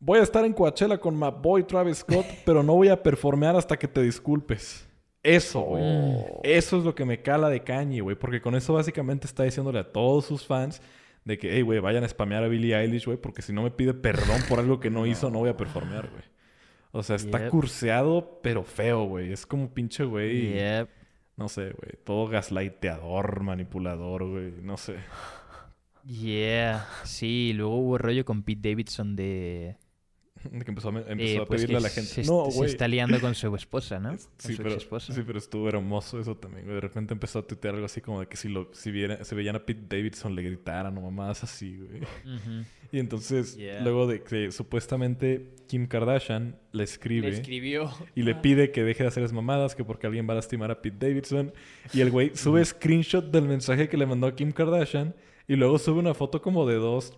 Voy 0.00 0.18
a 0.18 0.22
estar 0.22 0.44
en 0.44 0.52
Coachella 0.52 0.98
con 0.98 1.16
my 1.16 1.28
boy 1.40 1.62
Travis 1.62 1.98
Scott, 1.98 2.26
pero 2.44 2.62
no 2.64 2.74
voy 2.74 2.88
a 2.88 3.00
performear 3.00 3.54
hasta 3.54 3.78
que 3.78 3.86
te 3.86 4.02
disculpes. 4.02 4.88
Eso, 5.22 5.60
güey. 5.60 5.84
Mm. 5.84 6.24
Eso 6.42 6.78
es 6.78 6.84
lo 6.84 6.94
que 6.94 7.04
me 7.04 7.22
cala 7.22 7.48
de 7.48 7.62
Kanye, 7.62 8.00
güey. 8.00 8.16
Porque 8.16 8.40
con 8.40 8.56
eso 8.56 8.72
básicamente 8.72 9.28
está 9.28 9.44
diciéndole 9.44 9.78
a 9.78 9.92
todos 9.92 10.24
sus 10.24 10.44
fans 10.44 10.82
de 11.24 11.38
que, 11.38 11.52
hey, 11.54 11.62
güey, 11.62 11.78
vayan 11.80 12.04
a 12.04 12.08
spamear 12.08 12.42
a 12.44 12.48
Billie 12.48 12.74
Eilish, 12.76 13.06
güey, 13.06 13.16
porque 13.18 13.42
si 13.42 13.52
no 13.52 13.62
me 13.62 13.70
pide 13.70 13.94
perdón 13.94 14.40
por 14.48 14.58
algo 14.58 14.80
que 14.80 14.90
no 14.90 15.06
hizo, 15.06 15.30
no 15.30 15.38
voy 15.38 15.50
a 15.50 15.56
performear, 15.56 16.10
güey. 16.10 16.22
O 16.90 17.02
sea, 17.02 17.16
está 17.16 17.38
Yep. 17.38 17.50
curseado, 17.50 18.40
pero 18.42 18.64
feo, 18.64 19.04
güey. 19.04 19.32
Es 19.32 19.46
como 19.46 19.72
pinche, 19.72 20.04
güey. 20.04 20.52
Yep. 20.54 20.88
No 21.36 21.48
sé, 21.48 21.70
güey. 21.70 21.92
Todo 22.04 22.26
gaslighteador, 22.28 23.40
manipulador, 23.42 24.28
güey. 24.28 24.52
No 24.62 24.76
sé. 24.76 24.96
Yeah. 26.04 26.86
Sí, 27.04 27.52
luego 27.54 27.76
hubo 27.76 27.98
rollo 27.98 28.24
con 28.24 28.42
Pete 28.42 28.70
Davidson 28.70 29.16
de... 29.16 29.76
De 30.50 30.64
que 30.64 30.70
empezó 30.70 30.88
a, 30.90 30.98
empezó 30.98 31.20
eh, 31.20 31.38
a 31.38 31.44
pues 31.46 31.60
pedirle 31.60 31.76
a 31.78 31.80
la 31.80 31.88
gente. 31.88 32.08
Se, 32.10 32.24
no, 32.24 32.50
se 32.50 32.64
está 32.64 32.88
liando 32.88 33.20
con 33.20 33.34
su 33.34 33.54
esposa, 33.54 33.98
¿no? 33.98 34.10
Con 34.10 34.18
Sí 34.38 34.54
su 34.54 34.62
pero, 34.62 35.00
sí, 35.00 35.22
pero 35.26 35.38
estuvo 35.38 35.68
hermoso 35.68 36.18
eso 36.20 36.36
también, 36.36 36.64
güey. 36.64 36.74
De 36.76 36.80
repente 36.80 37.14
empezó 37.14 37.38
a 37.40 37.46
tuitear 37.46 37.74
algo 37.74 37.86
así 37.86 38.00
como 38.00 38.20
de 38.20 38.26
que 38.26 38.36
si, 38.36 38.48
lo, 38.48 38.70
si 38.72 38.90
viera, 38.90 39.24
se 39.24 39.34
veían 39.34 39.56
a 39.56 39.64
Pete 39.64 39.96
Davidson 39.96 40.34
le 40.34 40.42
gritaran 40.42 40.96
o 40.98 41.00
mamadas 41.02 41.44
así, 41.44 41.76
güey. 41.76 42.02
Y 42.92 42.98
entonces, 42.98 43.56
Yeah. 43.56 43.80
luego 43.82 44.06
de 44.06 44.22
que 44.22 44.52
supuestamente 44.52 45.46
Kim 45.66 45.86
Kardashian 45.86 46.56
le 46.72 46.84
escribe 46.84 47.30
Le 47.30 47.36
escribió. 47.36 47.90
y 48.14 48.22
le 48.22 48.34
pide 48.34 48.70
que 48.70 48.82
deje 48.82 49.02
de 49.04 49.08
hacer 49.08 49.22
esas 49.22 49.32
mamadas, 49.32 49.74
que 49.74 49.82
porque 49.82 50.06
alguien 50.06 50.28
va 50.28 50.32
a 50.32 50.36
lastimar 50.36 50.70
a 50.70 50.82
Pete 50.82 51.08
Davidson. 51.08 51.52
Y 51.94 52.02
el 52.02 52.10
güey 52.10 52.32
sube 52.34 52.62
screenshot 52.62 53.30
del 53.30 53.44
mensaje 53.48 53.88
que 53.88 53.96
le 53.96 54.04
mandó 54.04 54.26
a 54.26 54.36
Kim 54.36 54.52
Kardashian 54.52 55.14
y 55.48 55.56
luego 55.56 55.78
sube 55.78 56.00
una 56.00 56.12
foto 56.12 56.42
como 56.42 56.66
de 56.66 56.74
dos 56.74 57.14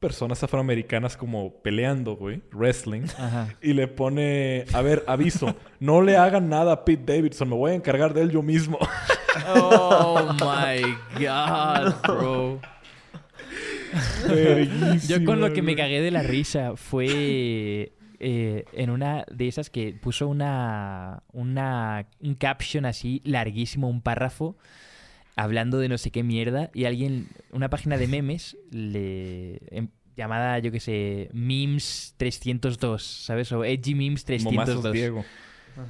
personas 0.00 0.42
afroamericanas 0.42 1.16
como 1.16 1.54
peleando, 1.62 2.16
güey, 2.16 2.42
wrestling. 2.52 3.06
Ajá. 3.18 3.54
Y 3.60 3.72
le 3.72 3.88
pone, 3.88 4.64
a 4.72 4.82
ver, 4.82 5.04
aviso, 5.06 5.56
no 5.80 6.02
le 6.02 6.16
hagan 6.16 6.48
nada 6.48 6.72
a 6.72 6.84
Pete 6.84 7.14
Davidson, 7.14 7.48
me 7.48 7.56
voy 7.56 7.72
a 7.72 7.74
encargar 7.74 8.14
de 8.14 8.22
él 8.22 8.30
yo 8.30 8.42
mismo. 8.42 8.78
Oh 9.46 10.32
my 10.40 10.82
god, 11.18 11.94
bro. 12.02 12.60
Yo 15.06 15.24
con 15.24 15.40
lo 15.40 15.52
que 15.52 15.62
me 15.62 15.76
cagué 15.76 16.00
de 16.00 16.10
la 16.10 16.22
risa 16.22 16.76
fue 16.76 17.92
eh, 18.20 18.64
en 18.72 18.90
una 18.90 19.24
de 19.30 19.48
esas 19.48 19.70
que 19.70 19.92
puso 19.92 20.28
una, 20.28 21.22
una 21.32 22.06
un 22.20 22.34
caption 22.34 22.84
así 22.84 23.22
larguísimo, 23.24 23.88
un 23.88 24.02
párrafo 24.02 24.56
hablando 25.38 25.78
de 25.78 25.88
no 25.88 25.98
sé 25.98 26.10
qué 26.10 26.24
mierda 26.24 26.68
y 26.74 26.84
alguien, 26.84 27.28
una 27.52 27.70
página 27.70 27.96
de 27.96 28.08
memes 28.08 28.56
le 28.72 29.60
em- 29.70 29.88
llamada, 30.16 30.58
yo 30.58 30.72
qué 30.72 30.80
sé, 30.80 31.30
memes 31.32 32.14
302, 32.16 33.00
¿sabes? 33.02 33.52
O 33.52 33.64
edgy 33.64 33.94
memes 33.94 34.24
302. 34.24 34.52
Momazos 34.52 34.92
Diego. 34.92 35.24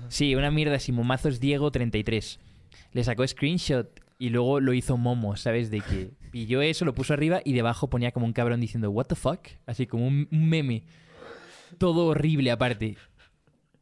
Sí, 0.09 0.35
una 0.35 0.51
mierda 0.51 0.77
así, 0.77 0.93
Momazos 0.93 1.41
Diego 1.41 1.71
33. 1.71 2.39
Le 2.93 3.05
sacó 3.05 3.27
screenshot 3.27 3.89
y 4.19 4.29
luego 4.29 4.61
lo 4.61 4.75
hizo 4.75 4.99
Momo, 4.99 5.35
¿sabes? 5.37 5.71
De 5.71 5.81
que 5.81 6.11
pilló 6.31 6.61
eso, 6.61 6.85
lo 6.85 6.95
puso 6.95 7.15
arriba 7.15 7.41
y 7.43 7.55
debajo 7.55 7.89
ponía 7.89 8.13
como 8.13 8.27
un 8.27 8.35
cabrón 8.35 8.61
diciendo, 8.61 8.91
¿What 8.91 9.07
the 9.07 9.15
fuck? 9.15 9.41
Así 9.65 9.87
como 9.87 10.07
un, 10.07 10.29
un 10.31 10.47
meme. 10.47 10.83
Todo 11.79 12.09
horrible 12.09 12.51
aparte. 12.51 12.99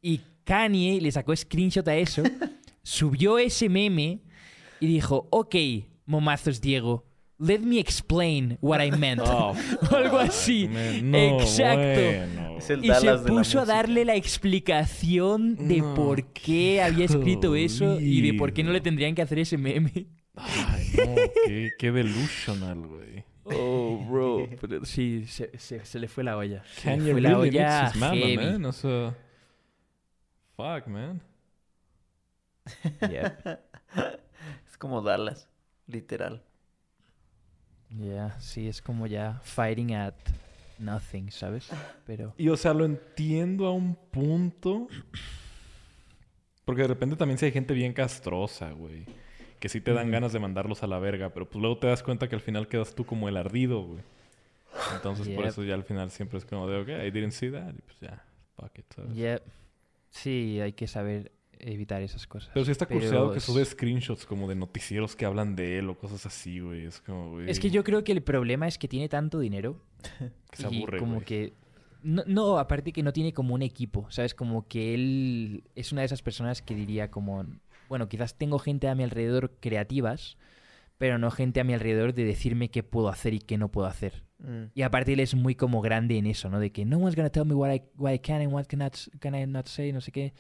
Y 0.01 0.21
Kanye 0.45 1.01
le 1.01 1.11
sacó 1.11 1.35
screenshot 1.35 1.89
a 1.89 1.97
eso, 1.97 2.23
subió 2.85 3.39
ese 3.39 3.69
meme 3.69 4.21
y 4.81 4.87
dijo, 4.87 5.27
ok, 5.31 5.55
Momazos 6.07 6.61
Diego, 6.61 7.05
let 7.39 7.59
me 7.61 7.79
explain 7.79 8.57
what 8.61 8.81
I 8.85 8.91
meant. 8.93 9.21
Oh, 9.25 9.55
O 9.91 9.97
algo 9.97 10.19
fuck, 10.21 10.29
así. 10.29 10.69
man. 10.69 11.11
No, 11.11 11.41
Exacto. 11.41 11.79
bueno. 11.79 12.59
Y 12.83 12.91
se 12.95 13.19
puso 13.27 13.61
a 13.61 13.65
darle 13.67 14.05
la 14.05 14.15
explicación 14.15 15.57
de 15.69 15.79
No, 15.79 15.95
por 15.95 16.25
qué 16.33 16.81
había 16.83 17.05
escrito 17.05 17.55
eso 17.55 18.01
y 18.01 18.23
de 18.23 18.35
por 18.35 18.53
qué 18.53 18.63
no 18.65 18.73
le 18.73 18.81
tendrían 18.81 19.15
que 19.15 19.23
hacer 19.23 19.39
ese 19.41 19.59
meme. 19.59 20.07
Ay, 20.35 20.87
no, 20.97 21.15
qué, 21.47 21.71
qué 21.79 21.93
delusional, 21.93 22.87
güey. 22.87 23.25
Oh, 23.45 24.05
bro. 24.09 24.49
Pero 24.61 24.85
sí, 24.85 25.25
se, 25.27 25.57
se- 25.59 25.85
se 25.85 25.99
le 25.99 26.09
fue 26.09 26.25
la 26.25 26.37
olla. 26.37 26.63
Se 26.75 26.91
le 26.91 26.97
Kanye 26.97 27.13
fue 27.13 27.21
la 27.21 27.29
really 27.31 27.49
olla 27.51 27.93
mama, 27.97 28.15
heavy. 28.17 28.37
man. 28.37 28.65
O 28.65 28.73
sea, 28.73 29.15
fuck, 30.57 30.87
man. 30.89 31.21
Yeah, 33.11 33.61
Es 34.77 34.79
como 34.79 35.01
Dallas, 35.01 35.49
literal. 35.87 36.43
yeah, 37.89 38.39
sí, 38.39 38.69
es 38.69 38.83
como 38.83 39.07
ya 39.07 39.41
fighting 39.43 39.95
at 39.95 40.13
nothing, 40.79 41.31
¿sabes? 41.31 41.71
Pero... 42.05 42.35
Y 42.37 42.51
o 42.51 42.59
sea, 42.59 42.75
lo 42.75 42.85
entiendo 42.85 43.65
a 43.69 43.73
un 43.73 43.95
punto. 43.95 44.87
Porque 46.67 46.83
de 46.83 46.89
repente 46.89 47.17
también 47.17 47.39
si 47.39 47.47
hay 47.47 47.53
gente 47.53 47.73
bien 47.73 47.95
castrosa, 47.95 48.71
güey. 48.73 49.07
Que 49.61 49.71
sí 49.71 49.81
te 49.81 49.95
dan 49.95 50.11
ganas 50.11 50.35
de 50.35 50.41
mandarlos 50.41 50.83
a 50.83 50.87
la 50.87 50.99
verga. 50.99 51.31
Pero 51.31 51.49
pues 51.49 51.59
luego 51.59 51.79
te 51.79 51.87
das 51.87 52.03
cuenta 52.03 52.29
que 52.29 52.35
al 52.35 52.43
final 52.43 52.69
quedas 52.69 52.95
tú 52.95 53.07
como 53.07 53.31
el 53.31 53.39
ardido, 53.39 53.83
güey. 53.83 54.03
Entonces 54.95 55.27
por 55.31 55.47
eso 55.47 55.65
ya 55.65 55.73
al 55.73 55.85
final 55.85 56.11
siempre 56.11 56.37
es 56.37 56.45
como 56.45 56.69
de, 56.69 56.83
ok, 56.83 56.89
I 57.03 57.11
didn't 57.11 57.33
see 57.33 57.51
that. 57.51 57.73
Y 57.73 57.81
pues 57.81 57.99
ya, 57.99 58.23
fuck 58.57 58.79
it. 58.79 59.41
Sí, 60.11 60.61
hay 60.61 60.75
que 60.75 60.87
saber 60.87 61.33
evitar 61.59 62.03
esas 62.03 62.27
cosas. 62.27 62.51
Pero 62.53 62.65
sí 62.65 62.73
está 62.73 62.87
Pero 62.87 63.01
curseado 63.01 63.33
que 63.33 63.41
sube 63.41 63.65
screenshots 63.65 64.27
como 64.27 64.49
de 64.49 64.55
noticieros 64.55 65.17
que 65.17 65.25
hablan 65.25 65.57
de 65.57 65.79
él 65.79 65.89
o 65.89 65.99
cosas 65.99 66.27
así, 66.27 66.61
güey. 66.61 66.85
Es 66.85 67.01
como, 67.01 67.31
güey. 67.33 67.51
Es 67.51 67.61
que 67.61 67.71
yo 67.71 67.85
creo 67.85 68.05
que 68.05 68.13
el 68.13 68.23
problema 68.23 68.67
es 68.69 68.79
que 68.79 68.89
tiene 68.89 69.09
tanto 69.09 69.39
dinero 69.39 69.81
Que 70.51 70.57
se 70.57 70.75
y 70.75 70.79
aburre, 70.79 70.99
como 70.99 71.15
güey. 71.15 71.25
que 71.25 71.53
no, 72.03 72.23
no, 72.27 72.59
aparte 72.59 72.93
que 72.93 73.03
no 73.03 73.13
tiene 73.13 73.33
como 73.33 73.55
un 73.55 73.63
equipo, 73.63 74.07
¿sabes? 74.11 74.35
Como 74.35 74.69
que 74.69 74.95
él 74.95 75.65
es 75.75 75.93
una 75.93 76.03
de 76.03 76.07
esas 76.07 76.23
personas 76.23 76.63
que 76.63 76.75
diría 76.75 77.11
como, 77.11 77.45
bueno, 77.89 78.09
quizás 78.09 78.39
tengo 78.39 78.59
gente 78.59 78.89
a 78.89 78.95
mi 78.95 79.03
alrededor 79.03 79.57
creativas, 79.61 80.37
pero 80.99 81.19
no 81.19 81.31
gente 81.31 81.61
a 81.61 81.65
mi 81.65 81.75
alrededor 81.75 82.15
de 82.15 82.25
decirme 82.25 82.71
qué 82.71 82.83
puedo 82.83 83.09
hacer 83.09 83.35
y 83.35 83.41
qué 83.41 83.59
no 83.59 83.71
puedo 83.71 83.89
hacer. 83.89 84.25
Mm. 84.39 84.67
Y 84.75 84.83
aparte 84.83 85.15
él 85.15 85.21
es 85.21 85.35
muy 85.35 85.55
como 85.55 85.81
grande 85.81 86.17
en 86.17 86.27
eso, 86.27 86.49
¿no? 86.49 86.61
De 86.61 86.71
que 86.71 86.85
no 86.85 86.99
one's 86.99 87.17
gonna 87.17 87.31
tell 87.31 87.45
me 87.45 87.55
what 87.55 87.75
I, 87.75 87.83
what 87.97 88.13
I 88.13 88.19
can 88.19 88.41
and 88.41 88.53
what 88.53 88.67
cannot, 88.67 88.97
can 89.19 89.35
I 89.35 89.47
not 89.47 89.67
say, 89.67 89.93
no 89.93 90.01
sé 90.01 90.13
qué. 90.13 90.33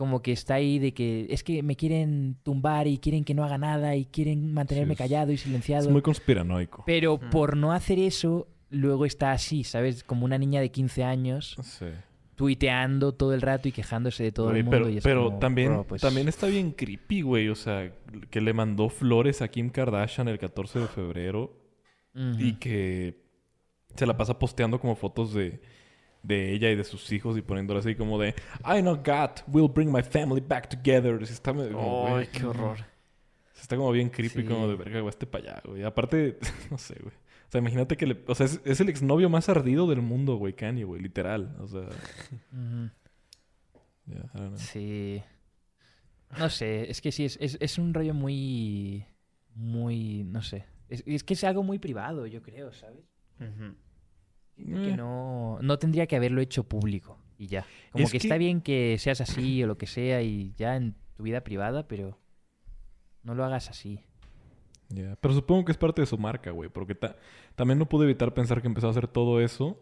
Como 0.00 0.22
que 0.22 0.32
está 0.32 0.54
ahí 0.54 0.78
de 0.78 0.94
que 0.94 1.26
es 1.28 1.44
que 1.44 1.62
me 1.62 1.76
quieren 1.76 2.38
tumbar 2.42 2.86
y 2.86 2.96
quieren 2.96 3.22
que 3.22 3.34
no 3.34 3.44
haga 3.44 3.58
nada 3.58 3.96
y 3.96 4.06
quieren 4.06 4.50
mantenerme 4.54 4.94
es- 4.94 4.98
callado 4.98 5.30
y 5.30 5.36
silenciado. 5.36 5.84
Es 5.84 5.92
muy 5.92 6.00
conspiranoico. 6.00 6.84
Pero 6.86 7.18
Mm. 7.18 7.28
por 7.28 7.54
no 7.54 7.72
hacer 7.72 7.98
eso, 7.98 8.48
luego 8.70 9.04
está 9.04 9.32
así, 9.32 9.62
¿sabes? 9.62 10.02
Como 10.02 10.24
una 10.24 10.38
niña 10.38 10.62
de 10.62 10.70
15 10.70 11.04
años 11.04 11.54
Sí. 11.62 11.84
tuiteando 12.34 13.12
todo 13.12 13.34
el 13.34 13.42
rato 13.42 13.68
y 13.68 13.72
quejándose 13.72 14.22
de 14.24 14.32
todo 14.32 14.50
el 14.52 14.64
mundo. 14.64 14.70
pero 14.70 14.88
y 14.88 14.96
es 14.96 15.04
pero 15.04 15.26
como, 15.26 15.38
también, 15.38 15.72
bro, 15.74 15.84
pues, 15.86 16.00
también 16.00 16.28
está 16.28 16.46
bien 16.46 16.72
creepy, 16.72 17.20
güey. 17.20 17.50
O 17.50 17.54
sea, 17.54 17.92
que 18.30 18.40
le 18.40 18.54
mandó 18.54 18.88
flores 18.88 19.42
a 19.42 19.48
Kim 19.48 19.68
Kardashian 19.68 20.28
el 20.28 20.38
14 20.38 20.78
de 20.78 20.86
febrero 20.86 21.52
y 22.38 22.54
que 22.54 23.22
se 23.94 24.06
la 24.06 24.16
pasa 24.16 24.38
posteando 24.38 24.80
como 24.80 24.96
fotos 24.96 25.34
de, 25.34 25.60
de 26.22 26.52
ella 26.52 26.70
y 26.70 26.76
de 26.76 26.84
sus 26.84 27.10
hijos 27.12 27.36
y 27.38 27.42
poniéndole 27.42 27.80
así 27.80 27.94
como 27.94 28.18
de 28.18 28.34
I 28.64 28.80
know 28.80 28.96
God 28.96 29.30
will 29.48 29.68
bring 29.72 29.90
my 29.92 30.02
family 30.02 30.40
back 30.46 30.68
together. 30.68 31.26
Sí 31.26 31.32
Está, 31.32 31.52
medio 31.52 31.72
como, 31.72 32.16
Ay, 32.16 32.26
qué 32.32 32.44
horror. 32.44 32.78
Está 33.60 33.76
como 33.76 33.92
bien 33.92 34.08
creepy, 34.10 34.42
Sí. 34.42 34.44
como 34.48 34.68
de 34.68 34.74
verga, 34.76 35.00
güey, 35.00 35.10
este 35.10 35.26
para 35.26 35.52
allá, 35.52 35.62
güey. 35.64 35.82
Aparte, 35.82 36.38
no 36.70 36.78
sé, 36.78 36.94
güey. 37.00 37.14
O 37.14 37.50
sea, 37.52 37.58
imagínate 37.60 37.96
que 37.96 38.06
le... 38.06 38.22
O 38.26 38.34
sea, 38.34 38.46
es, 38.46 38.60
es 38.64 38.80
el 38.80 38.88
exnovio 38.88 39.28
más 39.28 39.48
ardido 39.48 39.86
del 39.88 40.02
mundo, 40.02 40.36
güey, 40.36 40.52
Kanye, 40.54 40.84
güey, 40.84 41.02
literal. 41.02 41.56
O 41.60 41.66
sea, 41.66 41.80
Ujú. 42.52 42.90
yeah, 44.06 44.30
I 44.34 44.38
don't 44.38 44.48
know. 44.48 44.56
Sí. 44.56 45.22
No 46.38 46.48
sé, 46.48 46.90
es 46.90 47.00
que 47.00 47.10
sí, 47.12 47.24
es, 47.24 47.36
es, 47.40 47.58
es 47.60 47.76
un 47.78 47.92
rollo 47.92 48.14
muy. 48.14 49.04
Muy. 49.56 50.22
No 50.24 50.42
sé. 50.42 50.64
Es, 50.88 51.02
es 51.06 51.24
que 51.24 51.34
es 51.34 51.42
algo 51.44 51.62
muy 51.64 51.78
privado, 51.80 52.26
yo 52.26 52.40
creo, 52.40 52.72
¿sabes? 52.72 53.04
Ujú. 53.40 53.74
Que 54.66 54.90
Eh. 54.90 54.96
no, 54.96 55.58
no 55.62 55.78
tendría 55.78 56.06
que 56.06 56.16
haberlo 56.16 56.40
hecho 56.40 56.64
público 56.64 57.18
y 57.38 57.46
ya. 57.46 57.64
Como 57.92 58.04
Es 58.04 58.12
que, 58.12 58.18
que- 58.18 58.26
está 58.26 58.36
bien 58.38 58.60
que 58.60 58.96
seas 58.98 59.20
así 59.20 59.62
o 59.62 59.66
lo 59.66 59.78
que 59.78 59.86
sea 59.86 60.22
y 60.22 60.52
ya 60.56 60.76
en 60.76 60.94
tu 61.16 61.22
vida 61.22 61.42
privada, 61.42 61.86
pero 61.88 62.18
no 63.22 63.34
lo 63.34 63.44
hagas 63.44 63.68
así. 63.70 64.00
Ya, 64.88 65.16
Pero 65.20 65.34
supongo 65.34 65.64
que 65.66 65.72
es 65.72 65.78
parte 65.78 66.00
de 66.00 66.06
su 66.06 66.18
marca, 66.18 66.50
güey. 66.50 66.68
Porque 66.68 66.94
ta- 66.96 67.16
también 67.54 67.78
no 67.78 67.86
pude 67.88 68.04
evitar 68.04 68.34
pensar 68.34 68.60
que 68.60 68.66
empezó 68.66 68.88
a 68.88 68.90
hacer 68.90 69.06
todo 69.06 69.40
eso 69.40 69.78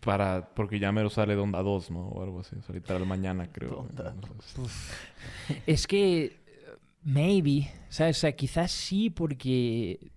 para... 0.00 0.54
Porque 0.54 0.78
ya 0.78 0.92
mero 0.92 1.10
sale 1.10 1.34
Donda 1.34 1.62
2, 1.62 1.90
¿no? 1.90 2.08
O 2.08 2.22
algo 2.22 2.40
así. 2.40 2.56
O 2.56 2.62
sea, 2.62 2.74
literal 2.74 3.04
mañana, 3.06 3.50
creo. 3.50 3.88
sé. 4.44 4.62
Es 5.66 5.86
que, 5.86 6.24
eh, 6.24 6.32
maybe, 7.02 7.70
¿sabes? 7.88 8.18
O 8.18 8.20
sea, 8.20 8.32
quizás 8.32 8.70
sí, 8.70 9.10
porque 9.10 10.10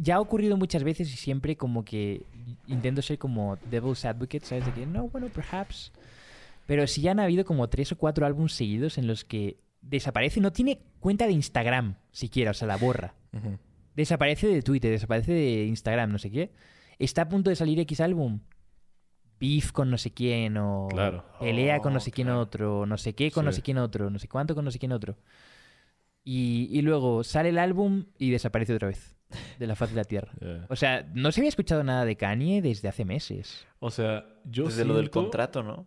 ya 0.00 0.16
ha 0.16 0.20
ocurrido 0.20 0.56
muchas 0.56 0.84
veces 0.84 1.12
y 1.12 1.16
siempre 1.16 1.56
como 1.56 1.84
que 1.84 2.24
intento 2.66 3.02
ser 3.02 3.18
como 3.18 3.56
devil's 3.70 4.04
advocate, 4.04 4.40
¿sabes? 4.44 4.64
De 4.66 4.72
que, 4.72 4.86
no, 4.86 5.08
bueno, 5.08 5.28
perhaps. 5.28 5.92
Pero 6.66 6.86
sí 6.86 7.02
ya 7.02 7.10
han 7.10 7.20
habido 7.20 7.44
como 7.44 7.68
tres 7.68 7.92
o 7.92 7.98
cuatro 7.98 8.24
álbumes 8.24 8.52
seguidos 8.52 8.96
en 8.98 9.06
los 9.06 9.24
que 9.24 9.58
desaparece, 9.82 10.40
no 10.40 10.52
tiene 10.52 10.80
cuenta 11.00 11.26
de 11.26 11.32
Instagram 11.32 11.96
siquiera, 12.12 12.52
o 12.52 12.54
sea, 12.54 12.68
la 12.68 12.76
borra. 12.76 13.14
Desaparece 13.96 14.46
de 14.46 14.62
Twitter, 14.62 14.90
desaparece 14.90 15.32
de 15.32 15.64
Instagram, 15.66 16.10
no 16.12 16.18
sé 16.18 16.30
qué. 16.30 16.50
Está 16.98 17.22
a 17.22 17.28
punto 17.28 17.50
de 17.50 17.56
salir 17.56 17.78
X 17.80 18.00
álbum. 18.00 18.40
Beef 19.40 19.72
con 19.72 19.90
no 19.90 19.98
sé 19.98 20.12
quién, 20.12 20.56
o 20.56 20.86
Claro. 20.88 21.24
pelea 21.40 21.80
con 21.80 21.92
no 21.92 21.98
Oh, 21.98 22.00
sé 22.00 22.12
quién 22.12 22.28
claro. 22.28 22.40
otro, 22.40 22.86
no 22.86 22.96
sé 22.96 23.12
qué 23.14 23.32
con 23.32 23.44
no 23.44 23.50
sé 23.52 23.60
quién 23.60 23.76
otro, 23.78 24.08
no 24.08 24.20
sé 24.20 24.28
cuánto 24.28 24.54
con 24.54 24.64
no 24.64 24.70
sé 24.70 24.78
quién 24.78 24.92
otro. 24.92 25.18
Y, 26.24 26.68
y 26.70 26.82
luego 26.82 27.24
sale 27.24 27.48
el 27.48 27.58
álbum 27.58 28.04
y 28.18 28.30
desaparece 28.30 28.72
otra 28.74 28.86
vez 28.88 29.11
de 29.58 29.66
la 29.66 29.74
faz 29.76 29.90
de 29.90 29.96
la 29.96 30.04
Tierra. 30.04 30.32
O 30.68 30.76
sea, 30.76 31.08
no 31.14 31.30
se 31.32 31.40
había 31.40 31.48
escuchado 31.48 31.82
nada 31.84 32.04
de 32.04 32.16
Kanye 32.16 32.62
desde 32.62 32.88
hace 32.88 33.04
meses. 33.04 33.66
O 33.80 33.90
sea, 33.90 34.26
yo 34.44 34.64
Desde 34.64 34.84
lo 34.84 34.94
del 34.94 35.04
siento- 35.06 35.20
contrato, 35.22 35.62
¿no? 35.62 35.86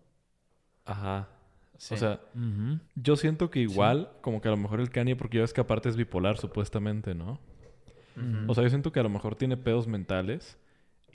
Ajá. 0.85 1.27
Sí. 1.77 1.93
O 1.93 1.97
sea, 1.97 2.21
yo 2.95 3.15
siento 3.17 3.49
que 3.49 3.59
igual, 3.59 4.09
como 4.21 4.39
que 4.41 4.47
a 4.47 4.51
lo 4.51 4.57
mejor 4.57 4.79
el 4.79 4.89
Kanye, 4.89 5.15
porque 5.15 5.37
ya 5.37 5.41
ves 5.41 5.51
que 5.53 5.59
aparte 5.61 5.89
es 5.89 5.97
bipolar 5.97 6.37
supuestamente, 6.37 7.13
¿no? 7.15 7.39
O 8.47 8.53
sea, 8.53 8.63
yo 8.63 8.69
siento 8.69 8.93
que 8.93 9.01
a 9.01 9.03
lo 9.03 9.09
mejor 9.09 9.35
tiene 9.35 9.57
pedos 9.57 9.87
mentales 9.87 10.57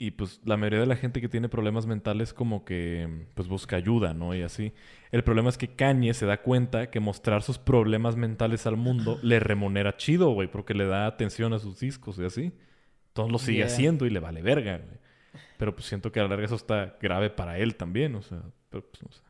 y 0.01 0.09
pues 0.09 0.41
la 0.45 0.57
mayoría 0.57 0.79
de 0.79 0.87
la 0.87 0.95
gente 0.95 1.21
que 1.21 1.29
tiene 1.29 1.47
problemas 1.47 1.85
mentales 1.85 2.33
como 2.33 2.65
que 2.65 3.27
pues 3.35 3.47
busca 3.47 3.75
ayuda, 3.75 4.15
¿no? 4.15 4.33
Y 4.33 4.41
así. 4.41 4.73
El 5.11 5.23
problema 5.23 5.49
es 5.49 5.59
que 5.59 5.75
Kanye 5.75 6.15
se 6.15 6.25
da 6.25 6.41
cuenta 6.41 6.89
que 6.89 6.99
mostrar 6.99 7.43
sus 7.43 7.59
problemas 7.59 8.15
mentales 8.15 8.65
al 8.65 8.77
mundo 8.77 9.19
le 9.21 9.39
remunera 9.39 9.97
chido, 9.97 10.31
güey, 10.31 10.47
porque 10.47 10.73
le 10.73 10.87
da 10.87 11.05
atención 11.05 11.53
a 11.53 11.59
sus 11.59 11.79
discos 11.79 12.17
y 12.17 12.25
así. 12.25 12.51
Entonces 13.09 13.31
lo 13.31 13.37
sigue 13.37 13.57
Yeah. 13.59 13.67
haciendo 13.67 14.07
y 14.07 14.09
le 14.09 14.19
vale 14.19 14.41
verga, 14.41 14.79
güey. 14.79 14.97
Pero 15.59 15.75
pues 15.75 15.85
siento 15.85 16.11
que 16.11 16.19
a 16.19 16.23
la 16.23 16.29
larga 16.29 16.45
eso 16.45 16.55
está 16.55 16.97
grave 16.99 17.29
para 17.29 17.59
él 17.59 17.75
también, 17.75 18.15
o 18.15 18.23
sea, 18.23 18.41
pero 18.71 18.83
pues 18.89 19.03
no 19.03 19.11
sé. 19.11 19.21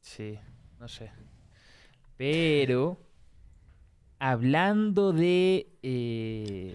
Sí, 0.00 0.38
no 0.80 0.88
sé. 0.88 1.10
Pero, 2.16 2.98
hablando 4.18 5.12
de 5.12 5.66
eh, 5.82 6.74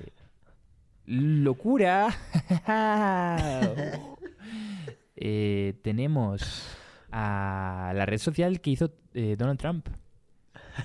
locura, 1.09 2.09
eh, 5.15 5.73
tenemos 5.81 6.77
a 7.11 7.91
la 7.95 8.05
red 8.05 8.19
social 8.19 8.61
que 8.61 8.69
hizo 8.69 8.93
eh, 9.13 9.35
Donald 9.37 9.59
Trump. 9.59 9.87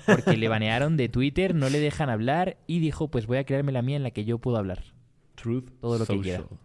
Porque 0.05 0.35
le 0.35 0.49
banearon 0.49 0.97
de 0.97 1.07
Twitter, 1.07 1.55
no 1.55 1.69
le 1.69 1.79
dejan 1.79 2.09
hablar 2.09 2.57
y 2.67 2.79
dijo, 2.79 3.09
pues 3.09 3.27
voy 3.27 3.37
a 3.37 3.45
crearme 3.45 3.71
la 3.71 3.81
mía 3.81 3.95
en 3.95 4.03
la 4.03 4.11
que 4.11 4.25
yo 4.25 4.39
puedo 4.39 4.57
hablar. 4.57 4.83
Truth 5.35 5.69
Todo 5.79 5.99
lo 5.99 6.05
que 6.05 6.13
Social. 6.17 6.47
quiera. 6.47 6.61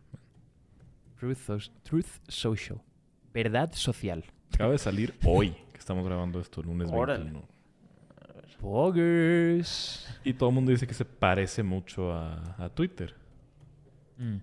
Truth, 1.21 1.71
Truth 1.83 2.07
Social. 2.29 2.81
Verdad 3.33 3.71
social. 3.73 4.25
Acaba 4.53 4.73
de 4.73 4.79
salir 4.79 5.15
hoy, 5.25 5.51
que 5.73 5.79
estamos 5.79 6.05
grabando 6.05 6.41
esto, 6.41 6.63
lunes 6.63 6.91
Órale. 6.91 7.25
21. 7.25 7.49
Poggers. 8.61 10.07
Y 10.25 10.33
todo 10.35 10.49
el 10.49 10.55
mundo 10.55 10.73
dice 10.73 10.87
que 10.87 10.95
se 10.95 11.05
parece 11.05 11.63
mucho 11.63 12.13
a, 12.13 12.57
a 12.59 12.69
Twitter. 12.71 13.15
Mm. 14.21 14.37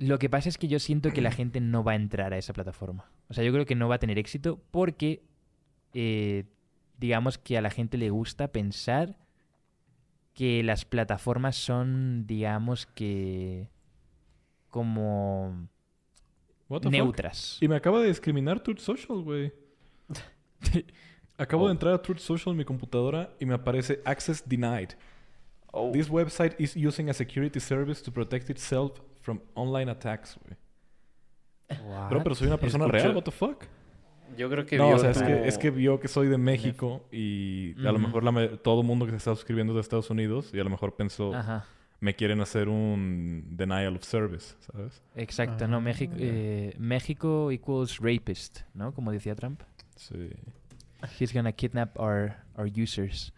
Lo 0.00 0.18
que 0.18 0.28
pasa 0.28 0.48
es 0.48 0.58
que 0.58 0.66
yo 0.68 0.78
siento 0.78 1.12
que 1.12 1.20
la 1.20 1.30
gente 1.30 1.60
no 1.60 1.84
va 1.84 1.92
a 1.92 1.96
entrar 1.96 2.32
a 2.32 2.38
esa 2.38 2.52
plataforma. 2.52 3.10
O 3.28 3.34
sea, 3.34 3.44
yo 3.44 3.52
creo 3.52 3.66
que 3.66 3.74
no 3.74 3.88
va 3.88 3.96
a 3.96 3.98
tener 3.98 4.18
éxito 4.18 4.60
porque, 4.70 5.22
eh, 5.94 6.44
digamos 6.98 7.38
que 7.38 7.58
a 7.58 7.62
la 7.62 7.70
gente 7.70 7.98
le 7.98 8.10
gusta 8.10 8.48
pensar 8.50 9.16
que 10.34 10.62
las 10.62 10.84
plataformas 10.84 11.56
son, 11.56 12.26
digamos 12.26 12.86
que, 12.86 13.68
como 14.68 15.68
What 16.68 16.80
the 16.80 16.84
fuck? 16.86 16.92
neutras. 16.92 17.58
Y 17.60 17.68
me 17.68 17.76
acaba 17.76 18.00
de 18.00 18.08
discriminar 18.08 18.60
Truth 18.60 18.78
Social, 18.78 19.18
güey. 19.22 19.52
Acabo 21.38 21.64
Oh. 21.64 21.66
de 21.66 21.72
entrar 21.72 21.94
a 21.94 22.02
Truth 22.02 22.18
Social 22.18 22.52
en 22.52 22.58
mi 22.58 22.64
computadora 22.64 23.34
y 23.38 23.46
me 23.46 23.54
aparece 23.54 24.00
Access 24.04 24.42
Denied. 24.48 24.90
Oh. 25.72 25.92
This 25.92 26.08
website 26.08 26.54
is 26.58 26.74
using 26.76 27.10
a 27.10 27.12
security 27.14 27.60
service 27.60 28.02
to 28.02 28.10
protect 28.10 28.48
itself 28.50 29.00
from 29.20 29.40
online 29.54 29.90
attacks, 29.90 30.36
güey. 30.42 30.56
Bro, 32.08 32.22
pero 32.22 32.34
soy 32.34 32.46
una 32.48 32.56
persona 32.56 32.86
Escucha- 32.86 33.02
real, 33.04 33.14
what 33.16 33.24
the 33.24 33.30
fuck? 33.30 33.64
Yo 34.36 34.48
creo 34.50 34.64
que 34.66 34.76
No, 34.76 34.88
vio 34.88 34.96
o 34.96 34.98
sea, 34.98 35.10
es 35.10 35.22
que, 35.22 35.48
es 35.48 35.58
que 35.58 35.70
vio 35.70 36.00
que 36.00 36.08
soy 36.08 36.28
de 36.28 36.38
México 36.38 37.06
y 37.10 37.74
a 37.86 37.92
lo 37.92 37.98
mejor 37.98 38.24
la 38.24 38.56
todo 38.58 38.80
el 38.82 38.86
mundo 38.86 39.04
que 39.06 39.10
se 39.12 39.16
está 39.16 39.34
suscribiendo 39.34 39.72
es 39.72 39.76
de 39.76 39.80
Estados 39.82 40.10
Unidos 40.10 40.50
y 40.52 40.60
a 40.60 40.64
lo 40.64 40.70
mejor 40.70 40.96
pensó, 40.96 41.34
Ajá, 41.34 41.64
me 42.00 42.14
quieren 42.14 42.40
hacer 42.40 42.68
un 42.68 43.44
denial 43.56 43.96
of 43.96 44.04
service, 44.04 44.54
¿sabes? 44.60 45.02
exacto. 45.14 45.66
No, 45.66 45.78
Ah, 45.78 45.80
México, 45.80 46.14
eh, 46.18 46.74
México 46.78 47.50
equals 47.50 47.98
rapist, 48.00 48.60
¿no? 48.74 48.92
Como 48.92 49.12
decía 49.12 49.34
Trump. 49.34 49.62
Sí. 49.96 50.30
He's 51.18 51.32
gonna 51.32 51.52
kidnap 51.52 51.98
our, 51.98 52.34
our 52.56 52.66
users. 52.68 53.32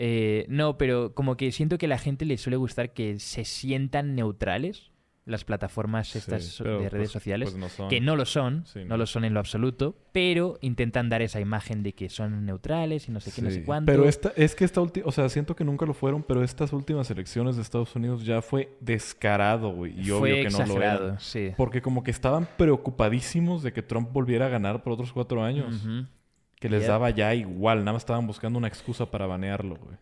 Eh, 0.00 0.46
no, 0.48 0.78
pero 0.78 1.12
como 1.12 1.36
que 1.36 1.50
siento 1.50 1.76
que 1.76 1.86
a 1.86 1.88
la 1.88 1.98
gente 1.98 2.24
le 2.24 2.38
suele 2.38 2.56
gustar 2.56 2.92
que 2.92 3.18
se 3.18 3.44
sientan 3.44 4.14
neutrales 4.14 4.92
las 5.24 5.44
plataformas 5.44 6.16
estas 6.16 6.42
Sí, 6.44 6.64
de 6.64 6.88
redes 6.88 6.90
pues- 6.92 7.10
sociales, 7.10 7.50
pues 7.50 7.60
no 7.60 7.68
son. 7.68 7.88
que 7.90 8.00
no 8.00 8.16
lo 8.16 8.24
son, 8.24 8.64
Sí, 8.64 8.78
no 8.78 8.90
no. 8.90 8.96
lo 8.98 9.06
son 9.06 9.24
en 9.26 9.34
lo 9.34 9.40
absoluto, 9.40 9.94
pero 10.12 10.56
intentan 10.62 11.10
dar 11.10 11.20
esa 11.20 11.38
imagen 11.40 11.82
de 11.82 11.92
que 11.94 12.08
son 12.08 12.46
neutrales 12.46 13.08
y 13.08 13.12
no 13.12 13.20
sé 13.20 13.30
qué, 13.32 13.42
no 13.42 13.50
sé 13.50 13.56
Sí, 13.56 13.62
cuánto. 13.64 13.92
Pero 13.92 14.08
esta, 14.08 14.32
es 14.36 14.54
que 14.54 14.64
esta 14.64 14.80
última, 14.80 15.06
o 15.06 15.12
sea, 15.12 15.28
siento 15.28 15.54
que 15.54 15.64
nunca 15.64 15.84
lo 15.84 15.92
fueron, 15.92 16.22
pero 16.22 16.42
estas 16.42 16.72
últimas 16.72 17.10
elecciones 17.10 17.56
de 17.56 17.62
Estados 17.62 17.94
Unidos 17.94 18.24
ya 18.24 18.40
fue 18.40 18.70
descarado, 18.80 19.70
güey. 19.70 20.00
Y 20.00 20.04
Fue 20.04 20.12
obvio 20.32 20.34
que 20.36 20.44
no 20.44 20.58
lo 20.58 20.64
exagerado, 20.64 21.08
era. 21.08 21.20
sí. 21.20 21.50
Porque 21.58 21.82
como 21.82 22.02
que 22.04 22.10
estaban 22.10 22.48
preocupadísimos 22.56 23.62
de 23.62 23.72
que 23.74 23.82
Trump 23.82 24.10
volviera 24.12 24.46
a 24.46 24.48
ganar 24.48 24.82
por 24.82 24.94
otros 24.94 25.12
cuatro 25.12 25.42
años. 25.44 25.84
Ujú. 25.84 26.06
Que 26.60 26.68
les 26.68 26.80
Yep. 26.82 26.88
daba 26.88 27.10
ya 27.10 27.34
igual, 27.34 27.78
nada 27.80 27.92
más 27.92 28.02
estaban 28.02 28.26
buscando 28.26 28.58
una 28.58 28.68
excusa 28.68 29.10
para 29.10 29.26
banearlo, 29.26 29.76
güey. 29.76 29.96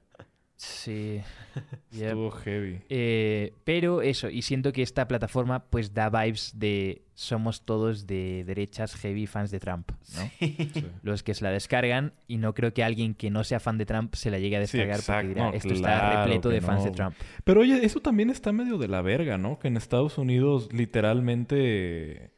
Sí. 0.57 1.21
Yep. 1.93 2.07
Estuvo 2.09 2.31
heavy. 2.31 2.81
Eh, 2.91 3.53
pero 3.65 4.03
eso, 4.03 4.29
y 4.29 4.43
siento 4.43 4.73
que 4.73 4.83
esta 4.83 5.09
plataforma 5.09 5.65
pues 5.71 5.95
da 5.95 6.11
vibes 6.11 6.53
de 6.59 7.03
somos 7.15 7.65
todos 7.65 8.07
de 8.07 8.45
derechas 8.45 8.95
heavy 8.97 9.27
fans 9.27 9.51
de 9.51 9.59
Trump, 9.61 9.91
¿no? 10.15 10.31
Sí. 10.39 10.85
Los 11.03 11.23
que 11.23 11.33
se 11.33 11.45
la 11.45 11.51
descargan 11.51 12.13
y 12.27 12.37
no 12.37 12.53
creo 12.53 12.75
que 12.75 12.85
alguien 12.85 13.15
que 13.15 13.31
no 13.31 13.43
sea 13.45 13.59
fan 13.61 13.79
de 13.79 13.87
Trump 13.87 14.15
se 14.15 14.31
la 14.31 14.39
llegue 14.39 14.57
a 14.57 14.61
descargar 14.61 15.01
porque 15.07 15.29
dirá, 15.29 15.45
No, 15.45 15.53
esto 15.55 15.73
está 15.73 16.17
repleto 16.25 16.51
de 16.51 16.61
fans 16.61 16.81
no, 16.81 16.91
de. 16.91 16.91
Trump. 16.91 17.15
Pero 17.45 17.61
oye, 17.63 17.85
eso 17.87 18.01
también 18.01 18.29
está 18.29 18.53
medio 18.53 18.77
de 18.77 18.89
la 18.89 19.01
verga, 19.01 19.39
¿no? 19.39 19.59
Que 19.59 19.69
en 19.69 19.77
Estados 19.79 20.19
Unidos 20.19 20.69
literalmente 20.73 22.33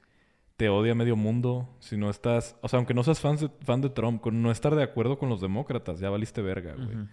te 0.58 0.68
odia 0.68 0.94
medio 0.94 1.16
mundo. 1.16 1.68
Si 1.78 1.96
no 1.96 2.10
estás, 2.10 2.56
o 2.60 2.68
sea, 2.68 2.76
aunque 2.78 2.92
no 2.92 3.02
seas 3.04 3.20
fan 3.20 3.36
de, 3.36 3.48
fan 3.62 3.80
de 3.80 3.88
Trump, 3.88 4.20
con 4.20 4.42
no 4.42 4.50
estar 4.50 4.74
de 4.74 4.82
acuerdo 4.82 5.16
con 5.18 5.30
los 5.30 5.40
demócratas, 5.40 6.00
ya 6.00 6.10
valiste 6.10 6.42
verga, 6.42 6.74
güey. 6.74 7.06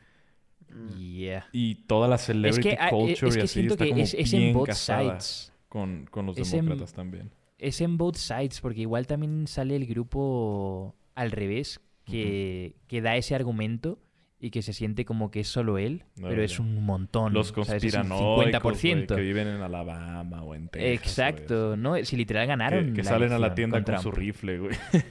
Yeah. 0.98 1.48
Y 1.54 1.76
toda 1.86 2.08
la 2.08 2.16
Es 2.16 2.22
celebrity 2.24 2.70
que, 2.70 2.74
eh, 2.74 2.90
culture 2.90 3.28
es 3.30 3.36
y 3.36 3.38
que 3.40 3.44
así 3.44 3.60
está 3.68 3.84
que 3.86 3.90
como 3.92 4.02
es, 4.02 4.14
es 4.14 4.34
en 4.34 4.54
both 4.54 4.72
sides. 4.72 5.54
con, 5.70 6.06
con 6.12 6.26
los 6.26 6.38
Es 6.38 6.52
en- 6.54 6.66
demócratas 6.66 6.94
también. 6.94 7.32
Es 7.58 7.80
en 7.82 7.98
both 7.98 8.18
sides, 8.18 8.60
porque 8.60 8.82
igual 8.82 9.08
también 9.08 9.48
sale 9.48 9.76
el 9.78 9.86
grupo 9.86 10.96
al 11.16 11.32
revés, 11.32 11.80
que, 12.04 12.76
que 12.88 13.02
da 13.02 13.16
ese 13.16 13.34
argumento 13.36 13.98
y 14.46 14.52
que 14.52 14.62
se 14.62 14.74
siente 14.74 15.06
como 15.06 15.32
que 15.32 15.40
es 15.40 15.48
solo 15.48 15.80
él, 15.80 16.04
No, 16.18 16.30
pero 16.30 16.44
es 16.44 16.60
un 16.60 16.86
montón. 16.86 17.34
Los 17.34 17.52
conspiranoicos, 17.52 18.36
güey, 18.36 18.54
50%. 18.54 19.16
que 19.16 19.22
viven 19.22 19.48
en 19.48 19.60
Alabama 19.60 20.44
o 20.44 20.54
en 20.54 20.68
Texas. 20.68 21.02
Exacto, 21.02 21.76
¿no? 21.76 21.96
Si 22.06 22.16
literal 22.16 22.46
ganaron. 22.46 22.90
Que, 22.90 22.94
que 22.94 23.04
la 23.04 23.10
salen 23.10 23.32
a 23.32 23.40
la 23.40 23.56
tienda 23.56 23.84
con, 23.84 23.96
con 23.96 24.04
su 24.04 24.12
rifle, 24.12 24.60
güey. 24.60 24.76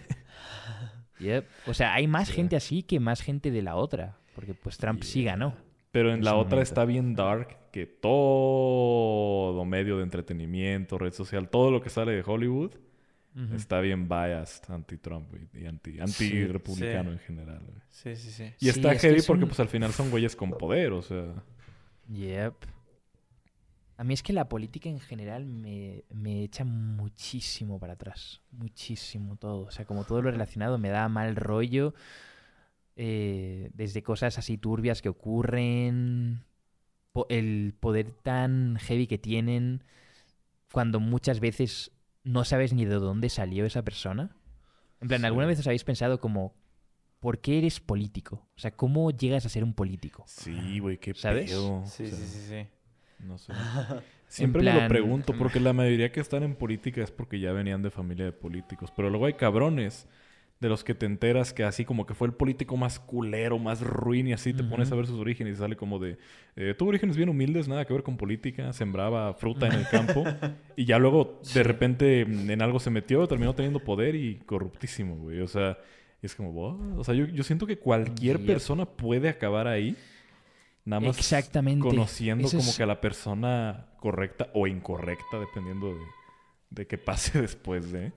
Yep. 1.19 1.47
O 1.67 1.75
sea, 1.75 1.95
hay 1.95 2.07
más 2.07 2.31
gente 2.31 2.55
así 2.55 2.85
que 2.85 3.01
más 3.01 3.23
gente 3.23 3.51
de 3.51 3.63
la 3.63 3.75
otra. 3.75 4.19
Porque 4.37 4.55
pues 4.55 4.79
Trump 4.79 5.03
sí 5.03 5.25
ganó. 5.25 5.55
Pero 5.91 6.11
en 6.11 6.19
En 6.19 6.25
la 6.25 6.35
otra 6.35 6.57
momento. 6.57 6.63
está 6.63 6.85
bien 6.85 7.15
dark 7.15 7.57
que 7.73 7.87
todo 7.87 9.65
medio 9.65 9.97
de 9.97 10.05
entretenimiento, 10.05 10.97
red 10.97 11.13
social, 11.13 11.49
todo 11.49 11.73
lo 11.73 11.81
que 11.81 11.91
sale 11.91 12.13
de 12.13 12.23
Hollywood 12.25 12.73
Está 13.55 13.81
bien 13.81 14.09
biased 14.09 14.71
anti-Trump 14.73 15.29
y 15.55 15.67
anti- 15.67 15.99
anti-republicano 15.99 17.11
Sí. 17.11 17.13
en 17.15 17.19
general. 17.19 17.61
güey. 17.67 17.81
Sí, 17.91 18.15
sí, 18.17 18.31
sí. 18.31 18.45
Y 18.61 18.65
Sí, 18.65 18.69
está 18.69 18.93
es 18.93 19.03
heavy 19.03 19.17
es 19.17 19.27
porque 19.27 19.43
un- 19.43 19.49
pues 19.49 19.59
al 19.61 19.69
final 19.69 19.93
son 19.93 20.11
güeyes 20.11 20.37
con 20.37 20.51
poder, 20.53 20.93
o 20.93 21.03
sea... 21.03 21.35
Yep. 22.11 22.55
A 23.97 24.05
mí 24.05 24.15
es 24.15 24.23
que 24.23 24.33
la 24.33 24.49
política 24.49 24.89
en 24.89 25.01
general 25.01 25.47
me, 25.47 26.05
me 26.11 26.43
echa 26.45 26.65
muchísimo 26.65 27.79
para 27.81 27.95
atrás. 27.95 28.41
Muchísimo 28.53 29.37
todo. 29.37 29.63
O 29.67 29.71
sea, 29.71 29.85
como 29.85 30.05
todo 30.05 30.21
lo 30.23 30.31
relacionado 30.31 30.79
me 30.79 30.89
da 30.91 31.09
mal 31.09 31.35
rollo. 31.37 31.95
eh, 32.97 33.71
desde 33.75 34.03
cosas 34.05 34.39
así 34.39 34.57
turbias 34.59 35.03
que 35.03 35.09
ocurren. 35.09 36.45
po- 37.13 37.27
el 37.29 37.75
poder 37.79 38.11
tan 38.11 38.77
heavy 38.81 39.07
que 39.07 39.19
tienen. 39.19 39.83
Cuando 40.73 40.99
muchas 41.01 41.39
veces 41.41 41.93
no 42.25 42.45
sabes 42.45 42.73
ni 42.73 42.85
de 42.85 42.95
dónde 42.97 43.29
salió 43.29 43.65
esa 43.67 43.83
persona. 43.83 44.37
En 45.01 45.09
plan, 45.09 45.21
Sí. 45.21 45.27
¿alguna 45.27 45.47
vez 45.47 45.59
os 45.61 45.67
habéis 45.67 45.85
pensado 45.85 46.21
como... 46.21 46.55
¿Por 47.21 47.41
qué 47.41 47.57
eres 47.57 47.81
político? 47.81 48.47
O 48.55 48.59
sea, 48.61 48.73
¿cómo 48.77 49.11
llegas 49.11 49.47
a 49.47 49.49
ser 49.49 49.65
un 49.65 49.73
político? 49.73 50.25
Sí, 50.27 50.79
güey, 50.79 50.99
qué 50.99 51.15
¿Sabes? 51.15 51.51
pedo. 51.51 51.77
o 51.81 51.87
Sí, 51.87 52.07
sea, 52.07 52.19
sí, 52.19 52.27
sí, 52.27 52.47
sí. 52.49 52.67
No 53.21 53.39
sé. 53.39 53.53
Siempre 54.29 54.63
me 54.63 54.83
lo 54.83 54.89
pregunto, 54.89 55.33
porque 55.39 55.59
la 55.61 55.73
mayoría 55.73 56.13
que 56.13 56.21
están 56.21 56.43
en 56.43 56.55
política 56.55 57.03
es 57.03 57.11
porque 57.11 57.41
ya 57.41 57.53
venían 57.53 57.83
de 57.83 57.91
familia 57.91 58.27
de 58.27 58.33
políticos. 58.33 58.93
Pero 58.95 59.09
luego 59.09 59.25
hay 59.27 59.35
cabrones 59.35 60.07
de 60.65 60.71
los 60.71 60.83
que 60.83 60.95
te 60.95 61.05
enteras 61.05 61.53
que 61.53 61.63
así 61.63 61.85
como 61.85 62.07
que 62.07 62.15
fue 62.15 62.27
el 62.27 62.33
político 62.33 62.79
más 62.79 62.99
culero, 62.99 63.59
más 63.59 63.83
ruin 63.83 64.29
y 64.29 64.33
así 64.33 64.55
te 64.55 64.65
pones 64.65 64.91
a 64.91 64.95
ver 64.95 65.07
sus 65.07 65.21
orígenes 65.21 65.57
y 65.57 65.57
sale 65.59 65.77
como 65.77 65.99
de... 65.99 66.17
Eh, 66.57 66.75
tuvo 66.79 66.89
orígenes 66.89 67.19
bien 67.19 67.29
humildes, 67.29 67.69
nada 67.69 67.85
que 67.85 67.93
ver 67.93 68.03
con 68.03 68.17
política, 68.17 68.73
sembraba 68.73 69.35
fruta 69.35 69.67
en 69.67 69.75
el 69.75 69.87
campo 69.89 70.25
y 70.77 70.87
ya 70.87 70.99
luego 70.99 71.39
de 71.53 71.63
repente 71.65 72.23
en 72.23 72.63
algo 72.63 72.81
se 72.81 72.89
metió, 72.89 73.29
terminó 73.29 73.55
teniendo 73.55 73.79
poder 73.81 74.15
y 74.15 74.37
corruptísimo, 74.47 75.17
güey. 75.17 75.41
O 75.43 75.49
sea, 75.49 75.77
es 76.23 76.35
como... 76.35 76.51
"What?". 76.53 76.99
O 76.99 77.05
sea, 77.05 77.15
yo, 77.15 77.27
yo 77.27 77.45
siento 77.45 77.67
que 77.67 77.77
cualquier 77.79 78.41
persona 78.47 78.87
puede 78.87 79.29
acabar 79.29 79.69
ahí. 79.69 79.95
Nada 80.87 81.01
más 81.01 81.19
Exactamente. 81.19 81.87
conociendo 81.87 82.47
Eso 82.49 82.57
como 82.57 82.71
es- 82.71 82.77
que 82.79 82.83
a 82.85 82.87
la 82.87 83.03
persona 83.03 83.89
correcta 84.01 84.49
o 84.55 84.67
incorrecta, 84.67 85.39
dependiendo 85.39 85.89
de, 85.93 86.01
de 86.71 86.87
qué 86.87 86.97
pase 86.97 87.39
después 87.43 87.93
de. 87.93 88.13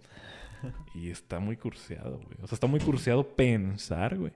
Y 0.95 1.09
está 1.09 1.39
muy 1.39 1.57
curseado, 1.57 2.17
güey. 2.17 2.37
O 2.41 2.47
sea, 2.47 2.55
está 2.55 2.67
muy 2.67 2.79
curseado 2.79 3.27
pensar, 3.35 4.17
güey. 4.17 4.31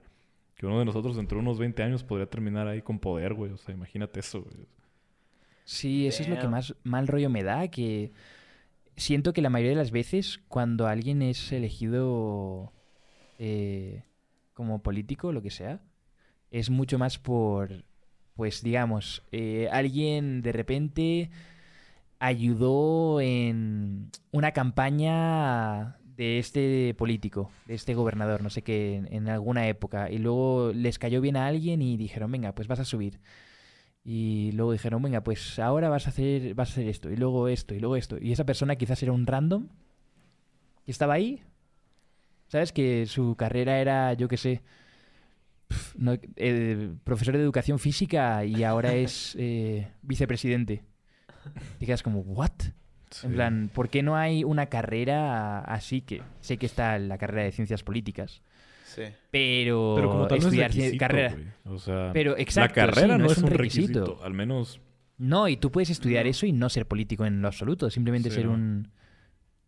Que 0.55 0.65
uno 0.65 0.79
de 0.79 0.86
nosotros 0.86 1.15
dentro 1.15 1.38
de 1.38 1.43
unos 1.43 1.57
20 1.57 1.81
años 1.81 2.03
podría 2.03 2.29
terminar 2.29 2.67
ahí 2.67 2.81
con 2.81 2.99
poder, 2.99 3.34
güey. 3.34 3.51
O 3.51 3.57
sea, 3.57 3.73
imagínate 3.73 4.19
eso, 4.19 4.41
güey. 4.41 4.67
Sí, 5.63 6.07
eso 6.07 6.23
es 6.23 6.29
lo 6.29 6.39
que 6.39 6.47
más 6.47 6.75
mal 6.84 7.07
rollo 7.07 7.29
me 7.29 7.43
da, 7.43 7.67
que 7.69 8.12
siento 8.97 9.34
que 9.34 9.41
la 9.41 9.49
mayoría 9.49 9.71
de 9.71 9.84
las 9.84 9.91
veces 9.91 10.39
cuando 10.47 10.88
alguien 10.88 11.21
es 11.21 11.51
elegido 11.51 12.73
eh, 13.39 14.03
como 14.53 14.84
político, 14.84 15.31
lo 15.31 15.41
que 15.41 15.49
sea, 15.49 15.81
es 16.51 16.69
mucho 16.69 16.99
más 16.99 17.17
por, 17.17 17.86
pues 18.36 18.62
digamos, 18.62 19.23
eh, 19.31 19.69
alguien 19.71 20.41
de 20.41 20.51
repente 20.51 21.31
ayudó 22.19 23.21
en 23.21 24.12
una 24.31 24.51
campaña 24.51 25.97
de 26.21 26.38
este 26.38 26.93
político, 26.99 27.49
de 27.65 27.73
este 27.73 27.95
gobernador, 27.95 28.43
no 28.43 28.51
sé 28.51 28.62
qué, 28.62 28.95
en, 28.95 29.12
en 29.12 29.27
alguna 29.27 29.67
época, 29.67 30.12
y 30.12 30.19
luego 30.19 30.71
les 30.71 30.99
cayó 30.99 31.19
bien 31.19 31.36
a 31.36 31.47
alguien 31.47 31.81
y 31.81 31.97
dijeron, 31.97 32.31
venga, 32.31 32.53
pues 32.53 32.67
vas 32.67 32.79
a 32.79 32.86
subir. 32.86 33.19
Y 34.03 34.51
luego 34.51 34.71
dijeron, 34.71 35.01
venga, 35.01 35.23
pues 35.23 35.57
ahora 35.57 35.89
vas 35.89 36.05
a 36.05 36.12
hacer, 36.12 36.53
vas 36.53 36.69
a 36.69 36.71
hacer 36.73 36.88
esto, 36.88 37.10
y 37.10 37.15
luego 37.15 37.47
esto, 37.47 37.73
y 37.73 37.79
luego 37.79 37.95
esto. 37.95 38.19
Y 38.21 38.31
esa 38.31 38.45
persona 38.45 38.75
quizás 38.75 39.01
era 39.01 39.13
un 39.13 39.25
random 39.25 39.67
que 40.86 40.91
estaba 40.91 41.15
ahí. 41.15 41.41
¿Sabes? 42.49 42.71
Que 42.71 43.07
su 43.07 43.36
carrera 43.36 43.79
era, 43.79 44.13
yo 44.13 44.27
qué 44.27 44.38
sé, 44.38 44.62
pf, 45.69 45.95
no, 45.97 46.19
eh, 46.36 46.93
profesor 47.03 47.36
de 47.36 47.41
educación 47.41 47.79
física 47.79 48.45
y 48.45 48.63
ahora 48.63 48.93
es 48.93 49.36
eh, 49.39 49.88
vicepresidente. 50.03 50.84
Te 51.79 51.86
quedas 51.88 52.03
como, 52.03 52.19
¿what? 52.19 52.51
Sí. 53.12 53.28
En 53.28 53.34
plan, 53.34 53.69
¿por 53.74 53.89
qué 53.89 54.02
no 54.04 54.15
hay 54.15 54.43
una 54.43 54.67
carrera 54.67 55.60
así 55.60 56.02
que 56.02 56.21
sé 56.39 56.58
que 56.58 56.65
está 56.65 56.97
la 56.97 57.17
carrera 57.17 57.43
de 57.43 57.52
ciencias 57.52 57.84
políticas, 57.84 58.41
Sí. 58.86 59.04
pero, 59.30 59.93
Pero 59.95 60.10
como 60.10 60.28
tal 60.28 60.39
no 60.39 60.47
es 60.47 60.54
estudiar 60.54 60.71
requisito, 60.71 60.97
carrera. 60.97 61.36
O 61.65 61.78
sea, 61.78 62.12
Pero 62.13 62.38
exacto, 62.38 62.80
la 62.80 62.88
carrera 62.88 63.15
sí, 63.15 63.21
no, 63.21 63.32
es 63.32 63.38
un 63.38 63.50
requisito. 63.50 64.19
Al 64.24 64.34
menos... 64.34 64.82
No, 65.17 65.47
y 65.47 65.56
tú 65.58 65.71
puedes 65.71 65.89
estudiar 65.91 66.26
No. 66.26 66.32
eso 66.32 66.45
y 66.45 66.52
no 66.52 66.67
ser 66.69 66.88
político 66.88 67.26
en 67.26 67.41
lo 67.41 67.47
absoluto, 67.47 67.89
simplemente 67.89 68.30
Sí, 68.30 68.38
ser 68.38 68.45
¿no? 68.47 68.54
un 68.54 68.91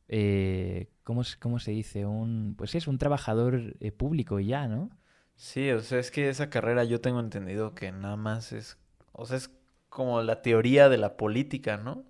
eh, 0.09 0.89
¿cómo, 1.03 1.21
cómo 1.39 1.59
se 1.59 1.71
dice? 1.71 2.05
Un 2.05 2.55
pues 2.57 2.75
es 2.75 2.87
un 2.87 2.97
trabajador 2.97 3.75
eh, 3.79 3.91
público 3.91 4.39
y 4.39 4.47
ya, 4.47 4.67
¿no? 4.67 4.89
Sí, 5.35 5.69
o 5.71 5.79
sea, 5.79 5.99
es 5.99 6.11
que 6.11 6.29
esa 6.29 6.49
carrera 6.49 6.83
yo 6.83 7.01
tengo 7.01 7.19
entendido 7.19 7.73
que 7.73 7.91
nada 7.91 8.15
más 8.15 8.51
es, 8.51 8.77
o 9.11 9.25
sea, 9.25 9.37
es 9.37 9.49
como 9.89 10.21
la 10.21 10.41
teoría 10.41 10.89
de 10.89 10.97
la 10.97 11.17
política, 11.17 11.77
¿no? 11.77 12.03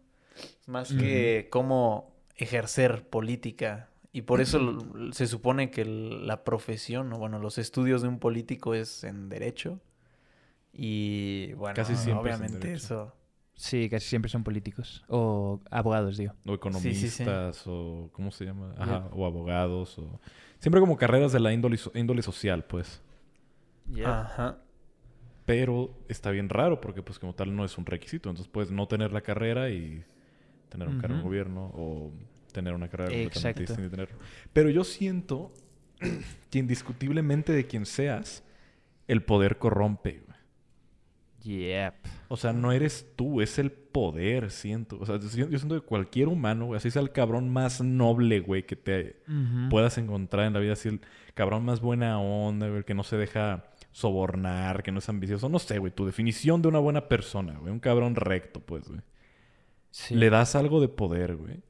Más 0.67 0.93
que 0.93 1.47
cómo 1.51 2.15
ejercer 2.35 3.07
política. 3.07 3.89
Y 4.11 4.23
por 4.23 4.41
eso 4.41 4.77
se 5.11 5.27
supone 5.27 5.71
que 5.71 5.85
la 5.85 6.43
profesión, 6.43 7.11
o 7.13 7.17
bueno, 7.17 7.39
los 7.39 7.57
estudios 7.57 8.01
de 8.01 8.07
un 8.07 8.19
político 8.19 8.73
es 8.75 9.03
en 9.03 9.29
derecho. 9.29 9.79
Y 10.71 11.53
bueno, 11.53 11.75
Casi 11.75 11.95
siempre 11.95 12.33
obviamente 12.33 12.73
eso. 12.73 13.13
Sí, 13.55 13.87
casi 13.87 14.07
siempre 14.07 14.29
son 14.29 14.43
políticos 14.43 15.03
o 15.07 15.61
abogados, 15.69 16.17
digo. 16.17 16.33
O 16.47 16.53
Sí, 16.71 16.95
sí, 16.95 17.09
sí. 17.09 17.23
economistas, 17.23 17.67
o... 17.67 18.09
¿Cómo 18.11 18.31
se 18.31 18.45
llama? 18.45 18.73
Ajá, 18.77 19.07
o 19.11 19.27
abogados, 19.27 19.99
o... 19.99 20.19
Siempre 20.57 20.81
como 20.81 20.97
carreras 20.97 21.31
de 21.31 21.39
la 21.39 21.53
índole, 21.53 21.77
so- 21.77 21.91
índole 21.93 22.23
social, 22.23 22.65
pues. 22.65 23.01
Ajá. 24.03 24.57
Pero 25.45 25.93
está 26.07 26.31
bien 26.31 26.49
raro 26.49 26.79
porque 26.81 27.03
pues 27.03 27.19
como 27.19 27.35
tal 27.35 27.55
no 27.55 27.65
es 27.65 27.77
un 27.77 27.85
requisito. 27.85 28.29
Entonces 28.29 28.51
puedes 28.51 28.71
no 28.71 28.87
tener 28.87 29.11
la 29.11 29.21
carrera 29.21 29.69
y 29.69 30.03
tener 30.73 30.87
un 30.87 30.99
cargo 30.99 31.17
en 31.17 31.21
gobierno 31.21 31.71
o 31.75 32.11
tener 32.51 32.73
una 32.73 32.89
carrera 32.89 33.11
completamente 33.11 33.61
distinta. 33.61 34.07
Pero 34.51 34.69
yo 34.69 34.83
siento 34.83 35.53
que 36.49 36.59
indiscutiblemente 36.59 37.53
de 37.53 37.65
quien 37.65 37.85
seas, 37.85 38.43
el 39.07 39.21
poder 39.21 39.57
corrompe. 39.57 40.23
Yep. 41.43 41.93
O 42.29 42.37
sea, 42.37 42.53
no 42.53 42.71
eres 42.71 43.05
tú, 43.15 43.41
es 43.41 43.59
el 43.59 43.69
poder, 43.71 44.49
siento. 44.49 44.97
O 44.99 45.05
sea, 45.05 45.19
yo, 45.19 45.49
yo 45.49 45.59
siento 45.59 45.79
que 45.79 45.85
cualquier 45.85 46.29
humano, 46.29 46.65
güey, 46.65 46.77
así 46.77 46.89
sea 46.89 47.01
el 47.01 47.11
cabrón 47.11 47.49
más 47.51 47.81
noble, 47.81 48.39
güey, 48.39 48.65
que 48.65 48.75
te 48.75 49.21
puedas 49.69 49.97
encontrar 49.97 50.47
en 50.47 50.53
la 50.53 50.59
vida, 50.59 50.73
así 50.73 50.89
el 50.89 51.01
cabrón 51.33 51.65
más 51.65 51.81
buena 51.81 52.19
onda, 52.19 52.69
güey, 52.69 52.83
que 52.83 52.93
no 52.93 53.03
se 53.03 53.17
deja 53.17 53.65
sobornar, 53.91 54.83
que 54.83 54.91
no 54.91 54.99
es 54.99 55.09
ambicioso. 55.09 55.49
No 55.49 55.59
sé, 55.59 55.79
güey, 55.79 55.91
tu 55.91 56.05
definición 56.05 56.61
de 56.61 56.69
una 56.69 56.79
buena 56.79 57.07
persona, 57.09 57.57
güey, 57.59 57.71
un 57.71 57.79
cabrón 57.79 58.15
recto, 58.15 58.61
pues, 58.61 58.87
güey. 58.87 59.01
Sí. 59.95 60.15
Le 60.15 60.31
das 60.31 60.55
algo 60.55 60.81
de 60.81 60.87
poder, 60.87 61.35
güey. 61.35 61.61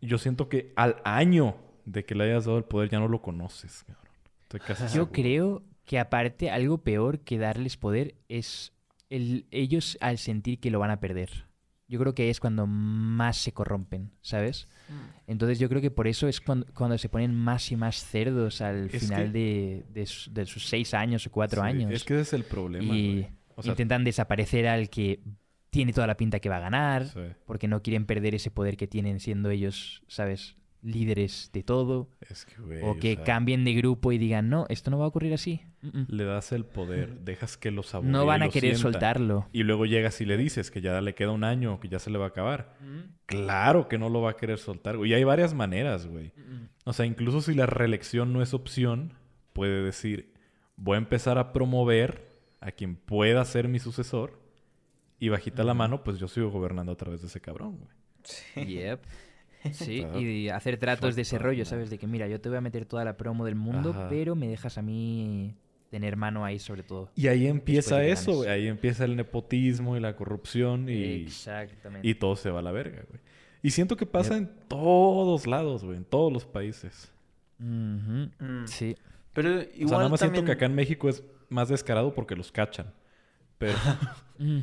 Y 0.00 0.08
yo 0.08 0.18
siento 0.18 0.48
que 0.48 0.72
al 0.74 0.96
año 1.04 1.54
de 1.84 2.04
que 2.04 2.16
le 2.16 2.24
hayas 2.24 2.46
dado 2.46 2.58
el 2.58 2.64
poder 2.64 2.90
ya 2.90 2.98
no 2.98 3.06
lo 3.06 3.22
conoces, 3.22 3.84
cabrón. 3.86 4.04
Estoy 4.42 4.60
casi 4.60 4.82
Yo 4.84 4.88
seguro. 4.90 5.12
creo 5.12 5.62
que 5.84 5.98
aparte 6.00 6.50
algo 6.50 6.78
peor 6.78 7.20
que 7.20 7.38
darles 7.38 7.76
poder 7.76 8.16
es 8.28 8.72
el, 9.08 9.46
ellos 9.52 9.96
al 10.00 10.18
sentir 10.18 10.58
que 10.58 10.70
lo 10.72 10.80
van 10.80 10.90
a 10.90 10.98
perder. 10.98 11.46
Yo 11.86 12.00
creo 12.00 12.12
que 12.14 12.28
es 12.28 12.40
cuando 12.40 12.66
más 12.66 13.36
se 13.36 13.52
corrompen, 13.52 14.10
¿sabes? 14.20 14.66
Entonces 15.28 15.58
yo 15.60 15.68
creo 15.68 15.80
que 15.80 15.90
por 15.92 16.08
eso 16.08 16.26
es 16.26 16.40
cuando, 16.40 16.66
cuando 16.74 16.98
se 16.98 17.08
ponen 17.08 17.34
más 17.34 17.70
y 17.70 17.76
más 17.76 17.96
cerdos 18.04 18.62
al 18.62 18.90
Es 18.92 19.06
final 19.06 19.26
que- 19.32 19.38
de, 19.38 19.84
de 19.90 20.06
su- 20.06 20.32
de 20.32 20.46
sus 20.46 20.66
seis 20.66 20.92
años 20.92 21.24
o 21.26 21.30
cuatro 21.30 21.62
Sí, 21.62 21.68
años. 21.68 21.92
Es 21.92 22.02
que 22.02 22.14
ese 22.14 22.22
es 22.22 22.32
el 22.32 22.44
problema, 22.44 22.84
y 22.96 23.12
güey. 23.20 23.28
O 23.54 23.62
sea, 23.62 23.70
intentan 23.72 24.02
desaparecer 24.02 24.66
al 24.66 24.88
que 24.90 25.20
tiene 25.74 25.92
toda 25.92 26.06
la 26.06 26.16
pinta 26.16 26.38
que 26.38 26.48
va 26.48 26.58
a 26.58 26.60
ganar, 26.60 27.06
sí. 27.06 27.18
porque 27.46 27.66
no 27.66 27.82
quieren 27.82 28.06
perder 28.06 28.36
ese 28.36 28.52
poder 28.52 28.76
que 28.76 28.86
tienen 28.86 29.18
siendo 29.18 29.50
ellos, 29.50 30.04
¿sabes? 30.06 30.54
Líderes 30.82 31.50
de 31.52 31.64
todo. 31.64 32.10
Es 32.20 32.44
que, 32.44 32.62
güey, 32.62 32.80
o 32.84 32.96
que 32.96 33.16
sea, 33.16 33.24
cambien 33.24 33.64
de 33.64 33.74
grupo 33.74 34.12
y 34.12 34.18
digan, 34.18 34.48
no, 34.48 34.66
esto 34.68 34.92
no 34.92 34.98
va 34.98 35.06
a 35.06 35.08
ocurrir 35.08 35.34
así. 35.34 35.62
Mm, 35.82 35.98
mm. 35.98 36.06
Le 36.10 36.24
das 36.24 36.52
el 36.52 36.64
poder, 36.64 37.18
dejas 37.24 37.56
que 37.56 37.72
los 37.72 37.92
aburra 37.92 38.12
No 38.12 38.24
van 38.24 38.44
a 38.44 38.50
querer 38.50 38.76
sientan. 38.76 38.92
soltarlo. 38.92 39.48
Y 39.50 39.64
luego 39.64 39.84
llegas 39.84 40.20
y 40.20 40.26
le 40.26 40.36
dices 40.36 40.70
que 40.70 40.80
ya 40.80 41.00
le 41.00 41.16
queda 41.16 41.32
un 41.32 41.42
año, 41.42 41.80
que 41.80 41.88
ya 41.88 41.98
se 41.98 42.10
le 42.10 42.18
va 42.18 42.26
a 42.26 42.28
acabar. 42.28 42.76
Claro 43.26 43.88
que 43.88 43.98
no 43.98 44.10
lo 44.10 44.22
va 44.22 44.30
a 44.30 44.36
querer 44.36 44.58
soltar, 44.58 44.96
güey. 44.96 45.10
Y 45.10 45.14
hay 45.14 45.24
varias 45.24 45.54
maneras, 45.54 46.06
güey. 46.06 46.30
O 46.84 46.92
sea, 46.92 47.04
incluso 47.04 47.40
si 47.40 47.54
la 47.54 47.66
reelección 47.66 48.32
no 48.32 48.42
es 48.42 48.54
opción, 48.54 49.14
puede 49.52 49.82
decir, 49.82 50.34
voy 50.76 50.94
a 50.94 50.98
empezar 50.98 51.36
a 51.36 51.52
promover 51.52 52.30
a 52.60 52.70
quien 52.70 52.94
pueda 52.94 53.44
ser 53.44 53.66
mi 53.66 53.80
sucesor. 53.80 54.43
Y 55.24 55.30
bajita 55.30 55.64
la 55.64 55.72
mano, 55.72 56.04
pues 56.04 56.18
yo 56.18 56.28
sigo 56.28 56.50
gobernando 56.50 56.92
a 56.92 56.96
través 56.96 57.22
de 57.22 57.28
ese 57.28 57.40
cabrón, 57.40 57.78
güey. 57.78 57.90
Sí. 58.24 58.64
Yep. 58.66 59.00
Sí, 59.72 60.00
Está 60.00 60.18
y 60.20 60.50
hacer 60.50 60.76
tratos 60.76 61.16
de 61.16 61.22
ese 61.22 61.38
rollo. 61.38 61.64
¿sabes? 61.64 61.88
De 61.88 61.96
que 61.96 62.06
mira, 62.06 62.28
yo 62.28 62.38
te 62.38 62.50
voy 62.50 62.58
a 62.58 62.60
meter 62.60 62.84
toda 62.84 63.02
la 63.06 63.16
promo 63.16 63.46
del 63.46 63.54
mundo, 63.54 63.92
Ajá. 63.92 64.08
pero 64.10 64.34
me 64.34 64.46
dejas 64.46 64.76
a 64.76 64.82
mí 64.82 65.54
tener 65.88 66.16
mano 66.18 66.44
ahí 66.44 66.58
sobre 66.58 66.82
todo. 66.82 67.10
Y 67.14 67.28
ahí 67.28 67.46
empieza 67.46 67.96
de 67.96 68.10
eso, 68.10 68.34
güey. 68.34 68.50
Ahí 68.50 68.66
empieza 68.66 69.06
el 69.06 69.16
nepotismo 69.16 69.96
y 69.96 70.00
la 70.00 70.14
corrupción 70.16 70.90
y, 70.90 71.22
Exactamente. 71.22 72.06
y 72.06 72.14
todo 72.14 72.36
se 72.36 72.50
va 72.50 72.58
a 72.58 72.62
la 72.62 72.72
verga, 72.72 73.04
güey. 73.08 73.22
Y 73.62 73.70
siento 73.70 73.96
que 73.96 74.04
pasa 74.04 74.36
en 74.36 74.50
todos 74.68 75.46
lados, 75.46 75.82
güey. 75.82 75.96
En 75.96 76.04
todos 76.04 76.30
los 76.30 76.44
países. 76.44 77.10
Mm. 77.56 78.24
Sí. 78.66 78.94
Pero 79.32 79.48
o 79.48 79.60
sea, 79.62 79.68
igual 79.76 79.98
nada 80.00 80.08
más 80.10 80.20
también... 80.20 80.34
siento 80.34 80.44
que 80.44 80.52
acá 80.52 80.66
en 80.66 80.74
México 80.74 81.08
es 81.08 81.24
más 81.48 81.70
descarado 81.70 82.12
porque 82.14 82.36
los 82.36 82.52
cachan. 82.52 82.92
Pero 83.56 83.78
Mm. 84.38 84.60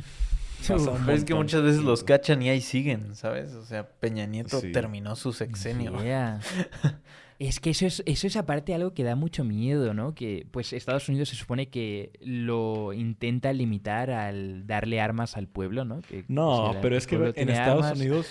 Pero 0.68 1.12
es 1.14 1.24
que 1.24 1.34
muchas 1.36 1.62
veces 1.64 1.82
los 1.82 2.04
cachan 2.04 2.42
y 2.42 2.50
ahí 2.50 2.62
siguen, 2.62 3.16
¿sabes? 3.16 3.54
O 3.54 3.66
sea, 3.66 3.88
Peña 3.90 4.26
Nieto 4.26 4.60
Sí. 4.60 4.72
terminó 4.72 5.16
su 5.16 5.34
sexenio. 5.34 6.02
Yeah. 6.02 6.40
Es 7.40 7.60
que 7.60 7.72
eso 7.72 7.88
es, 7.88 8.04
eso 8.06 8.28
es 8.28 8.36
aparte 8.38 8.76
algo 8.76 8.94
que 8.94 9.04
da 9.04 9.16
mucho 9.16 9.44
miedo, 9.44 9.96
¿no? 9.96 10.14
Que 10.14 10.46
pues 10.52 10.74
Estados 10.74 11.10
Unidos 11.10 11.30
se 11.30 11.36
supone 11.36 11.70
que 11.70 12.12
lo 12.22 12.94
intenta 12.94 13.52
limitar 13.52 14.12
al 14.12 14.68
darle 14.68 15.02
armas 15.02 15.36
al 15.38 15.48
pueblo, 15.48 15.84
¿no? 15.84 16.02
Que, 16.02 16.24
No, 16.28 16.76
pero 16.84 16.94
el 16.94 17.00
es 17.00 17.08
que 17.08 17.16
en 17.16 17.50
Estados 17.50 17.84
armas, 17.86 17.98
Unidos... 18.00 18.28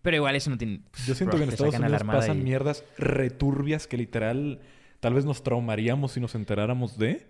Pero 0.00 0.16
igual 0.16 0.36
eso 0.36 0.48
no 0.50 0.58
tiene... 0.58 0.82
Yo 1.04 1.16
siento 1.16 1.36
Bro, 1.36 1.38
que 1.38 1.42
en 1.42 1.50
Estados 1.50 1.74
Unidos 1.74 2.02
pasan 2.04 2.38
y- 2.38 2.42
mierdas 2.44 2.84
returbias 2.98 3.88
que 3.88 3.96
literal... 3.96 4.60
Tal 5.00 5.14
vez 5.14 5.24
nos 5.24 5.42
traumaríamos 5.42 6.12
si 6.12 6.20
nos 6.20 6.36
enteráramos 6.36 6.96
de... 6.98 7.26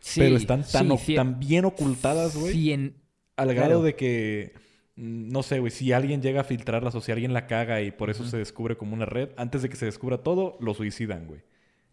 Sí, 0.00 0.18
pero 0.20 0.36
están 0.36 0.64
tan, 0.64 0.86
sí, 0.88 0.92
o- 0.92 0.98
cien- 0.98 1.16
tan 1.16 1.38
bien 1.38 1.64
ocultadas, 1.64 2.36
güey. 2.36 2.52
cien- 2.52 2.94
Al 3.36 3.48
claro. 3.52 3.60
grado 3.68 3.82
de 3.82 3.94
que 3.96 4.54
mm, 4.96 5.28
no 5.30 5.42
sé, 5.42 5.58
güey, 5.60 5.70
si 5.70 5.92
alguien 5.92 6.22
llega 6.22 6.40
a 6.42 6.44
filtrarlas 6.44 6.94
o 6.94 7.00
si 7.00 7.12
alguien 7.12 7.32
la 7.32 7.46
caga 7.46 7.82
y 7.82 7.90
por 7.90 8.10
eso 8.10 8.24
se 8.24 8.38
descubre 8.38 8.76
como 8.76 8.94
una 8.94 9.06
red, 9.06 9.30
antes 9.36 9.62
de 9.62 9.68
que 9.68 9.76
se 9.76 9.86
descubra 9.86 10.18
todo, 10.22 10.56
lo 10.60 10.74
suicidan, 10.74 11.26
güey. 11.26 11.42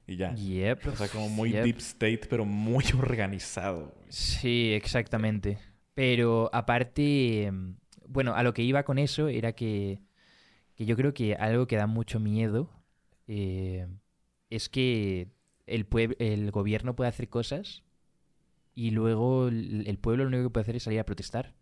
Y 0.07 0.17
ya. 0.17 0.33
Yep. 0.35 0.87
O 0.87 0.95
sea, 0.95 1.07
como 1.07 1.29
muy 1.29 1.51
Yep. 1.51 1.63
deep 1.63 1.77
state, 1.79 2.21
pero 2.29 2.45
muy 2.45 2.83
organizado, 2.97 3.93
güey. 3.95 4.05
Sí, 4.09 4.73
exactamente. 4.73 5.57
Pero 5.93 6.49
aparte, 6.53 7.43
em, 7.45 7.75
bueno, 8.07 8.35
a 8.35 8.43
lo 8.43 8.53
que 8.53 8.63
iba 8.63 8.83
con 8.83 8.97
eso 8.99 9.27
era 9.27 9.53
que, 9.53 9.99
que 10.75 10.85
yo 10.85 10.95
creo 10.95 11.13
que 11.13 11.35
algo 11.35 11.67
que 11.67 11.75
da 11.77 11.87
mucho 11.87 12.19
miedo 12.19 12.69
eh, 13.27 13.87
es 14.49 14.69
que 14.69 15.27
el, 15.67 15.87
el 16.19 16.51
gobierno 16.51 16.95
puede 16.95 17.09
hacer 17.09 17.29
cosas 17.29 17.83
y 18.75 18.91
luego 18.91 19.47
el, 19.47 19.85
el 19.87 19.97
pueblo 19.97 20.23
lo 20.23 20.29
único 20.29 20.43
que 20.43 20.49
puede 20.53 20.63
hacer 20.63 20.75
es 20.75 20.83
salir 20.83 20.99
a 20.99 21.05
protestar. 21.05 21.53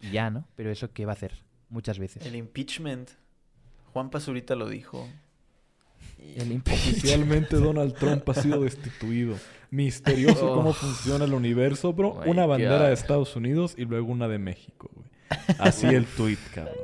Y 0.00 0.10
ya, 0.10 0.30
¿no? 0.30 0.46
Pero 0.56 0.70
eso, 0.70 0.92
¿qué 0.92 1.06
va 1.06 1.12
a 1.12 1.14
hacer? 1.14 1.32
Muchas 1.70 1.98
veces. 1.98 2.24
El 2.26 2.36
impeachment. 2.36 3.10
Juan 3.92 4.10
Pazurita 4.10 4.54
lo 4.56 4.68
dijo. 4.68 5.08
Y- 6.18 6.40
El 6.40 6.56
Oficialmente 6.66 7.56
Donald 7.58 7.94
Trump 7.94 8.28
ha 8.28 8.34
sido 8.34 8.62
destituido. 8.62 9.36
Misterioso 9.70 10.52
Oh. 10.52 10.54
cómo 10.56 10.72
funciona 10.74 11.24
el 11.24 11.32
universo, 11.34 11.92
bro. 11.92 12.20
My 12.24 12.30
una 12.30 12.44
bandera 12.46 12.78
God. 12.80 12.86
de 12.88 12.92
Estados 12.92 13.36
Unidos 13.36 13.74
y 13.78 13.84
luego 13.86 14.10
una 14.12 14.28
de 14.28 14.38
México, 14.38 14.90
güey. 14.94 15.08
Así 15.58 15.86
el 15.86 16.04
tweet, 16.16 16.36
cabrón. 16.54 16.74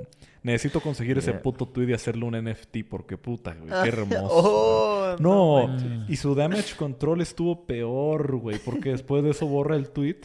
Necesito 0.43 0.81
conseguir 0.81 1.19
ese 1.19 1.33
puto 1.35 1.67
tweet 1.67 1.89
y 1.89 1.93
hacerle 1.93 2.25
un 2.25 2.35
NFT 2.37 2.79
porque 2.89 3.17
puta, 3.17 3.55
güey. 3.55 3.71
Qué 3.83 3.89
hermoso. 3.89 4.29
Oh, 5.11 5.17
No, 5.21 5.77
y 6.09 6.17
su 6.17 6.35
damage 6.35 6.77
control 6.77 7.23
estuvo 7.23 7.67
peor, 7.67 8.37
güey, 8.37 8.59
porque 8.59 8.91
después 8.91 9.25
de 9.25 9.31
eso 9.31 9.47
borra 9.47 9.75
el 9.77 9.91
tweet 9.91 10.21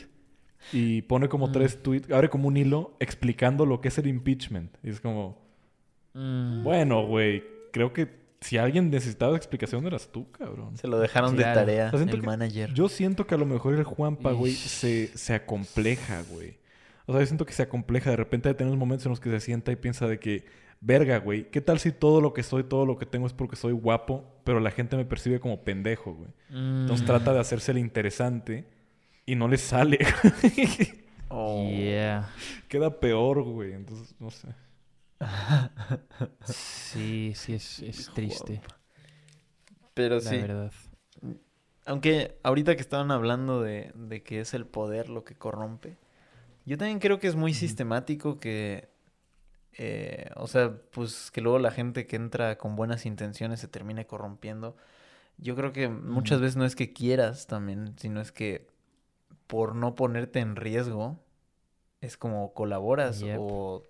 y 0.73 1.01
pone 1.03 1.29
como 1.29 1.47
Mm. 1.47 1.51
tres 1.53 1.81
tweets, 1.81 2.11
abre 2.11 2.29
como 2.29 2.47
un 2.49 2.57
hilo 2.57 2.95
explicando 2.99 3.65
lo 3.65 3.79
que 3.81 3.87
es 3.87 3.97
el 3.97 4.07
impeachment. 4.07 4.75
Y 4.83 4.89
es 4.89 4.99
como, 4.99 5.41
Mm, 6.13 6.63
bueno, 6.63 7.07
güey, 7.07 7.43
creo 7.71 7.91
que 7.93 8.21
si 8.41 8.57
alguien 8.57 8.91
necesitaba 8.91 9.35
explicación 9.37 9.87
eras 9.87 10.09
tú, 10.11 10.29
cabrón. 10.31 10.77
Se 10.77 10.87
lo 10.87 10.99
dejaron 10.99 11.35
Claro. 11.35 11.49
de 11.61 11.65
tarea 11.65 11.87
O 11.93 11.97
sea, 11.97 12.01
el 12.05 12.11
que 12.21 12.27
manager. 12.27 12.73
Yo 12.73 12.87
siento 12.89 13.25
que 13.25 13.33
a 13.35 13.37
lo 13.37 13.45
mejor 13.45 13.73
el 13.73 13.83
Juanpa, 13.83 14.31
güey, 14.33 14.51
se, 14.53 15.07
se 15.17 15.33
acompleja, 15.33 16.23
güey. 16.29 16.57
O 17.05 17.11
sea, 17.11 17.21
yo 17.21 17.27
siento 17.27 17.45
que 17.45 17.53
se 17.53 17.63
acompleja. 17.63 18.09
De 18.09 18.15
repente 18.15 18.49
de 18.49 18.55
tener 18.55 18.75
momentos 18.75 19.05
en 19.05 19.11
los 19.11 19.19
que 19.19 19.29
se 19.29 19.39
sienta 19.39 19.71
y 19.71 19.75
piensa 19.75 20.07
de 20.07 20.19
que, 20.19 20.45
verga, 20.81 21.17
güey, 21.17 21.49
¿qué 21.49 21.61
tal 21.61 21.79
si 21.79 21.91
todo 21.91 22.21
lo 22.21 22.33
que 22.33 22.43
soy, 22.43 22.63
todo 22.63 22.85
lo 22.85 22.97
que 22.97 23.05
tengo 23.05 23.27
es 23.27 23.33
porque 23.33 23.55
soy 23.55 23.73
guapo, 23.73 24.23
pero 24.43 24.59
la 24.59 24.71
gente 24.71 24.95
me 24.95 25.05
percibe 25.05 25.39
como 25.39 25.63
pendejo, 25.63 26.13
güey? 26.13 26.31
Entonces 26.49 27.03
mm, 27.03 27.07
trata 27.07 27.33
de 27.33 27.39
hacerse 27.39 27.71
el 27.71 27.77
interesante 27.77 28.67
y 29.25 29.35
no 29.35 29.47
le 29.47 29.57
sale. 29.57 29.99
Oh. 31.29 31.67
Yeah. 31.67 32.29
Queda 32.67 32.99
peor, 32.99 33.41
güey. 33.41 33.73
Entonces, 33.73 34.15
no 34.19 34.29
sé. 34.29 34.49
Sí, 36.45 37.33
sí, 37.35 37.53
es, 37.53 37.79
es 37.79 38.11
triste, 38.13 38.61
Pero 39.93 40.15
la 40.15 40.21
sí. 40.21 40.37
verdad. 40.37 40.71
Aunque 41.85 42.37
ahorita 42.43 42.75
que 42.75 42.81
estaban 42.81 43.11
hablando 43.11 43.61
de, 43.61 43.91
de 43.95 44.21
que 44.21 44.41
es 44.41 44.53
el 44.53 44.65
poder 44.65 45.09
lo 45.09 45.23
que 45.23 45.35
corrompe, 45.35 45.97
yo 46.65 46.77
también 46.77 46.99
creo 46.99 47.19
que 47.19 47.27
es 47.27 47.35
muy 47.35 47.53
sistemático 47.53 48.39
que, 48.39 48.89
eh, 49.73 50.29
o 50.35 50.47
sea, 50.47 50.75
pues 50.91 51.31
que 51.31 51.41
luego 51.41 51.59
la 51.59 51.71
gente 51.71 52.05
que 52.05 52.15
entra 52.15 52.57
con 52.57 52.75
buenas 52.75 53.05
intenciones 53.05 53.59
se 53.59 53.67
termine 53.67 54.05
corrompiendo. 54.07 54.75
Yo 55.37 55.55
creo 55.55 55.73
que 55.73 55.89
muchas 55.89 56.41
veces 56.41 56.57
no 56.57 56.65
es 56.65 56.75
que 56.75 56.93
quieras 56.93 57.47
también, 57.47 57.95
sino 57.97 58.21
es 58.21 58.31
que 58.31 58.67
por 59.47 59.75
no 59.75 59.95
ponerte 59.95 60.39
en 60.39 60.55
riesgo, 60.55 61.19
es 62.01 62.17
como 62.17 62.53
colaboras 62.53 63.19
Yep. 63.19 63.37
o, 63.39 63.83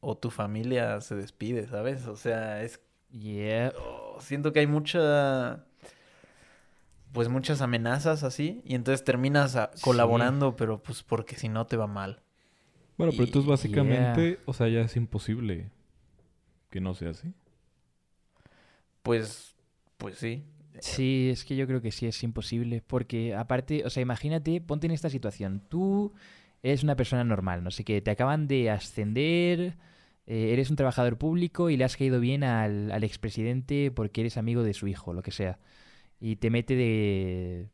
o 0.00 0.16
tu 0.16 0.30
familia 0.30 1.00
se 1.00 1.16
despide, 1.16 1.66
¿sabes? 1.66 2.06
O 2.06 2.16
sea, 2.16 2.62
es 2.62 2.80
Yeah. 3.14 3.72
Oh, 3.78 4.20
siento 4.20 4.52
que 4.52 4.58
hay 4.60 4.66
mucha 4.66 5.64
pues 7.14 7.30
muchas 7.30 7.62
amenazas 7.62 8.22
así 8.24 8.60
y 8.66 8.74
entonces 8.74 9.02
terminas 9.04 9.56
a- 9.56 9.70
Sí. 9.74 9.80
colaborando 9.82 10.56
pero 10.56 10.82
pues 10.82 11.02
porque 11.02 11.36
si 11.36 11.48
no 11.48 11.66
te 11.66 11.78
va 11.78 11.86
mal. 11.86 12.20
Bueno, 12.98 13.12
pero 13.12 13.24
entonces 13.24 13.46
Y- 13.46 13.50
básicamente, 13.50 14.38
o 14.44 14.52
sea, 14.52 14.68
ya 14.68 14.82
es 14.82 14.94
imposible 14.96 15.70
que 16.70 16.80
no 16.82 16.94
sea 16.94 17.10
así. 17.10 17.32
pues 19.02 19.54
pues 19.96 20.18
sí. 20.18 20.44
Sí, 20.80 21.28
es 21.32 21.44
que 21.44 21.54
yo 21.54 21.66
creo 21.68 21.80
que 21.80 21.92
sí 21.92 22.04
es 22.06 22.20
imposible, 22.24 22.82
porque 22.84 23.34
aparte, 23.34 23.84
o 23.86 23.90
sea, 23.90 24.02
imagínate, 24.02 24.60
ponte 24.60 24.86
en 24.88 24.90
esta 24.92 25.08
situación, 25.08 25.62
tú 25.68 26.12
eres 26.64 26.82
una 26.82 26.96
persona 26.96 27.22
normal, 27.22 27.62
no 27.62 27.70
sé 27.70 27.84
qué, 27.84 28.00
te 28.00 28.10
acaban 28.10 28.48
de 28.48 28.70
ascender, 28.70 29.76
eh, 30.26 30.50
eres 30.52 30.70
un 30.70 30.76
trabajador 30.76 31.16
público 31.16 31.70
y 31.70 31.76
le 31.76 31.84
has 31.84 31.96
caído 31.96 32.18
bien 32.18 32.42
al, 32.42 32.90
al 32.90 33.04
expresidente 33.04 33.92
porque 33.92 34.22
eres 34.22 34.36
amigo 34.36 34.64
de 34.64 34.74
su 34.74 34.88
hijo, 34.88 35.12
lo 35.12 35.22
que 35.22 35.30
sea, 35.30 35.58
y 36.24 36.36
te 36.36 36.48
mete 36.48 36.74
de, 36.74 37.68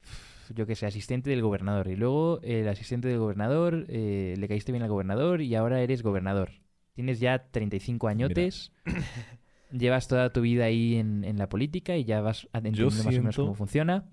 yo 0.56 0.66
qué 0.66 0.74
sé, 0.74 0.84
asistente 0.84 1.30
del 1.30 1.40
gobernador, 1.40 1.86
y 1.86 1.94
luego 1.94 2.40
el 2.42 2.66
asistente 2.66 3.06
del 3.06 3.20
gobernador, 3.20 3.86
eh, 3.88 4.34
le 4.36 4.48
caíste 4.48 4.72
bien 4.72 4.82
al 4.82 4.88
gobernador 4.88 5.40
y 5.40 5.54
ahora 5.54 5.80
eres 5.80 6.02
gobernador. 6.02 6.50
Tienes 6.94 7.20
ya 7.20 7.46
35 7.52 8.08
añotes. 8.08 8.72
Llevas 9.70 10.08
toda 10.08 10.32
tu 10.32 10.40
vida 10.40 10.64
ahí 10.64 10.96
en, 10.96 11.22
en 11.22 11.38
la 11.38 11.48
política 11.48 11.96
y 11.96 12.04
ya 12.04 12.22
vas 12.22 12.48
entendiendo 12.52 12.90
más 12.92 13.06
o 13.06 13.10
menos 13.12 13.36
cómo 13.36 13.54
funciona. 13.54 14.10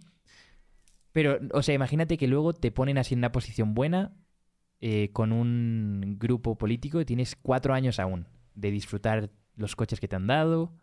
Pero, 1.13 1.39
o 1.53 1.63
sea, 1.63 1.73
imagínate 1.73 2.15
que 2.19 2.27
luego 2.27 2.53
te 2.53 2.69
ponen 2.69 2.99
así 2.99 3.15
en 3.15 3.21
una 3.21 3.31
posición 3.31 3.73
buena 3.73 4.13
eh, 4.81 5.09
con 5.13 5.31
un 5.31 6.17
grupo 6.19 6.59
político 6.59 7.01
y 7.01 7.05
tienes 7.05 7.35
cuatro 7.35 7.73
años 7.73 7.99
aún 7.99 8.27
de 8.53 8.69
disfrutar 8.69 9.31
los 9.55 9.75
coches 9.75 9.99
que 9.99 10.07
te 10.07 10.15
han 10.15 10.27
dado, 10.27 10.75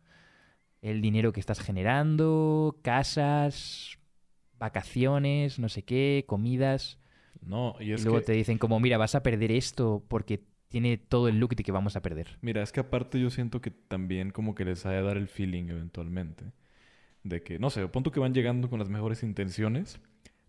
el 0.85 1.01
dinero 1.01 1.33
que 1.33 1.41
estás 1.41 1.61
generando, 1.61 2.79
casas, 2.83 3.99
vacaciones, 4.59 5.59
no 5.59 5.71
sé 5.71 5.83
qué, 5.83 6.25
comidas. 6.27 6.99
No, 7.41 7.75
y 7.81 7.97
luego 7.97 8.19
que... 8.19 8.27
te 8.27 8.33
dicen 8.33 8.59
como, 8.59 8.79
mira, 8.81 8.99
vas 8.99 9.15
a 9.15 9.23
perder 9.23 9.51
esto 9.51 10.05
porque 10.09 10.45
tiene 10.69 10.99
todo 10.99 11.29
el 11.29 11.41
look 11.41 11.57
de 11.57 11.63
que 11.63 11.73
vamos 11.73 11.97
a 11.97 12.03
perder. 12.03 12.37
Mira, 12.43 12.63
es 12.63 12.71
que 12.71 12.81
aparte 12.81 13.19
yo 13.19 13.31
siento 13.31 13.63
que 13.63 13.71
también 13.71 14.31
como 14.31 14.55
que 14.55 14.67
les 14.67 14.85
ha 14.85 14.91
de 14.91 15.01
dar 15.01 15.17
el 15.17 15.27
feeling 15.27 15.71
eventualmente. 15.71 16.53
De 17.23 17.43
que, 17.43 17.59
no 17.59 17.71
sé, 17.71 17.89
punto 17.89 18.11
que 18.11 18.21
van 18.21 18.35
llegando 18.35 18.69
con 18.69 18.79
las 18.79 18.91
mejores 18.91 19.23
intenciones. 19.23 19.99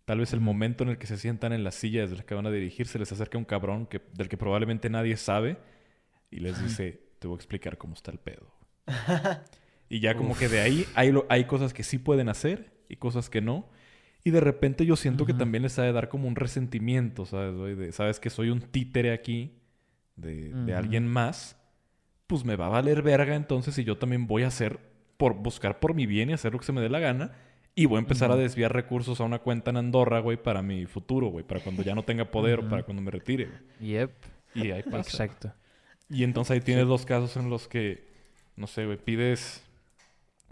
Tal 0.03 0.19
vez 0.19 0.33
el 0.33 0.41
momento 0.41 0.83
en 0.83 0.89
el 0.89 0.97
que 0.97 1.07
se 1.07 1.17
sientan 1.17 1.53
en 1.53 1.63
la 1.63 1.71
silla 1.71 2.01
desde 2.01 2.17
la 2.17 2.23
que 2.23 2.35
van 2.35 2.45
a 2.45 2.51
dirigir, 2.51 2.87
se 2.87 2.99
les 2.99 3.09
acerca 3.09 3.37
un 3.37 3.45
cabrón 3.45 3.85
que, 3.85 4.01
del 4.13 4.27
que 4.27 4.35
probablemente 4.35 4.89
nadie 4.89 5.15
sabe 5.15 5.57
y 6.29 6.41
les 6.41 6.61
dice, 6.61 7.01
te 7.19 7.27
voy 7.27 7.35
a 7.35 7.37
explicar 7.37 7.77
cómo 7.77 7.93
está 7.93 8.11
el 8.11 8.19
pedo. 8.19 8.53
Y 9.89 9.99
ya 9.99 10.15
como 10.15 10.35
que 10.37 10.47
de 10.49 10.61
ahí 10.61 10.85
hay, 10.95 11.11
lo- 11.11 11.25
hay 11.29 11.45
cosas 11.45 11.73
que 11.73 11.83
sí 11.83 11.97
pueden 11.99 12.29
hacer 12.29 12.71
y 12.89 12.95
cosas 12.95 13.29
que 13.29 13.41
no. 13.41 13.67
Y 14.23 14.31
de 14.31 14.39
repente 14.39 14.85
yo 14.85 14.95
siento 14.95 15.25
que 15.27 15.33
también 15.35 15.61
les 15.63 15.77
ha 15.77 15.83
de 15.83 15.91
dar 15.91 16.09
como 16.09 16.27
un 16.27 16.35
resentimiento, 16.35 17.25
¿sabes? 17.27 17.77
De, 17.77 17.91
sabes 17.91 18.19
que 18.19 18.31
soy 18.31 18.49
un 18.49 18.59
títere 18.61 19.11
aquí 19.13 19.51
de, 20.15 20.73
alguien 20.75 21.07
más. 21.07 21.57
Pues 22.27 22.43
me 22.43 22.55
va 22.55 22.65
a 22.65 22.69
valer 22.69 23.03
verga 23.03 23.35
entonces 23.35 23.77
y 23.77 23.83
yo 23.83 23.97
también 23.99 24.25
voy 24.25 24.41
a 24.41 24.47
hacer, 24.47 24.79
por 25.17 25.35
buscar 25.35 25.79
por 25.79 25.93
mi 25.93 26.07
bien 26.07 26.31
y 26.31 26.33
hacer 26.33 26.53
lo 26.53 26.59
que 26.59 26.65
se 26.65 26.71
me 26.71 26.81
dé 26.81 26.89
la 26.89 26.99
gana. 26.99 27.33
Y 27.75 27.85
voy 27.85 27.97
a 27.97 27.99
empezar 27.99 28.31
a 28.31 28.35
desviar 28.35 28.73
recursos 28.73 29.19
a 29.19 29.25
una 29.25 29.39
cuenta 29.39 29.69
en 29.69 29.77
Andorra, 29.77 30.19
güey, 30.21 30.41
para 30.41 30.63
mi 30.63 30.85
futuro, 30.87 31.27
güey. 31.27 31.45
Para 31.45 31.59
cuando 31.59 31.83
ya 31.83 31.93
no 31.93 32.03
tenga 32.03 32.25
poder 32.31 32.59
o 32.59 32.69
para 32.69 32.83
cuando 32.83 33.03
me 33.03 33.11
retire. 33.11 33.45
güey. 33.79 33.91
Yep, 33.91 34.11
Y 34.55 34.71
ahí 34.71 34.81
pasa. 34.83 34.97
exacto. 35.11 35.53
Y 36.09 36.23
entonces 36.23 36.51
ahí 36.51 36.61
tienes 36.61 36.87
dos 36.87 37.05
casos 37.05 37.35
en 37.37 37.49
los 37.49 37.67
que, 37.67 38.07
no 38.55 38.65
sé, 38.65 38.85
güey, 38.85 38.97
pides 38.97 39.61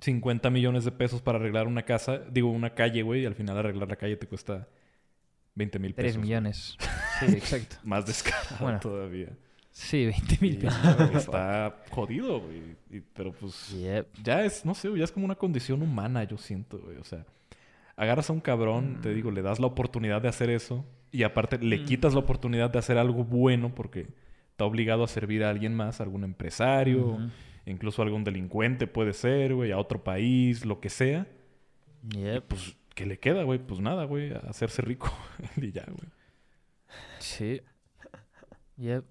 50 0.03 0.49
millones 0.49 0.83
de 0.85 0.91
pesos 0.91 1.21
para 1.21 1.37
arreglar 1.39 1.65
una 1.67 1.83
casa, 1.83 2.19
digo, 2.31 2.51
una 2.51 2.71
calle, 2.71 3.01
güey, 3.03 3.21
y 3.23 3.25
al 3.25 3.35
final 3.35 3.57
arreglar 3.57 3.87
la 3.87 3.95
calle 3.95 4.17
te 4.17 4.27
cuesta 4.27 4.67
20 5.55 5.79
mil 5.79 5.93
pesos. 5.93 6.03
Tres 6.03 6.17
güey. 6.17 6.27
millones. 6.27 6.77
Sí, 7.19 7.25
exacto. 7.27 7.75
Más 7.83 8.05
descarado 8.05 8.57
Bueno. 8.59 8.79
todavía. 8.79 9.29
Sí, 9.71 10.05
20 10.07 10.37
mil 10.41 10.57
pesos. 10.57 10.77
está 11.15 11.77
jodido, 11.91 12.41
güey. 12.41 12.75
Pero 13.13 13.31
pues 13.31 13.69
Yep. 13.69 14.07
ya 14.23 14.43
es, 14.43 14.65
no 14.65 14.73
sé, 14.75 14.89
ya 14.97 15.03
es 15.03 15.11
como 15.11 15.25
una 15.25 15.35
condición 15.35 15.81
humana, 15.83 16.23
yo 16.25 16.37
siento, 16.37 16.79
güey. 16.79 16.97
O 16.97 17.03
sea, 17.03 17.25
agarras 17.95 18.29
a 18.29 18.33
un 18.33 18.41
cabrón, 18.41 18.99
te 19.01 19.13
digo, 19.13 19.31
le 19.31 19.41
das 19.41 19.59
la 19.59 19.67
oportunidad 19.67 20.21
de 20.21 20.27
hacer 20.27 20.49
eso 20.49 20.83
y 21.11 21.23
aparte 21.23 21.59
le 21.59 21.77
Mm. 21.79 21.85
quitas 21.85 22.13
la 22.13 22.19
oportunidad 22.19 22.71
de 22.71 22.79
hacer 22.79 22.97
algo 22.97 23.23
bueno 23.23 23.73
porque 23.73 24.07
está 24.51 24.65
obligado 24.65 25.03
a 25.03 25.07
servir 25.07 25.43
a 25.43 25.49
alguien 25.51 25.73
más, 25.75 25.99
a 26.01 26.03
algún 26.03 26.23
empresario. 26.23 27.19
Incluso 27.65 28.01
algún 28.01 28.23
delincuente 28.23 28.87
puede 28.87 29.13
ser, 29.13 29.53
güey, 29.55 29.71
a 29.71 29.77
otro 29.77 30.03
país, 30.03 30.65
lo 30.65 30.79
que 30.79 30.89
sea. 30.89 31.27
Y 32.13 32.19
Yep. 32.23 32.43
pues, 32.47 32.75
¿qué 32.95 33.05
le 33.05 33.17
queda, 33.19 33.43
güey? 33.43 33.59
Pues 33.59 33.79
nada, 33.79 34.05
güey, 34.05 34.31
hacerse 34.33 34.81
rico 34.81 35.11
y 35.57 35.71
ya, 35.71 35.85
güey. 35.85 36.09
Sí. 37.19 37.61
Yep. 38.77 39.05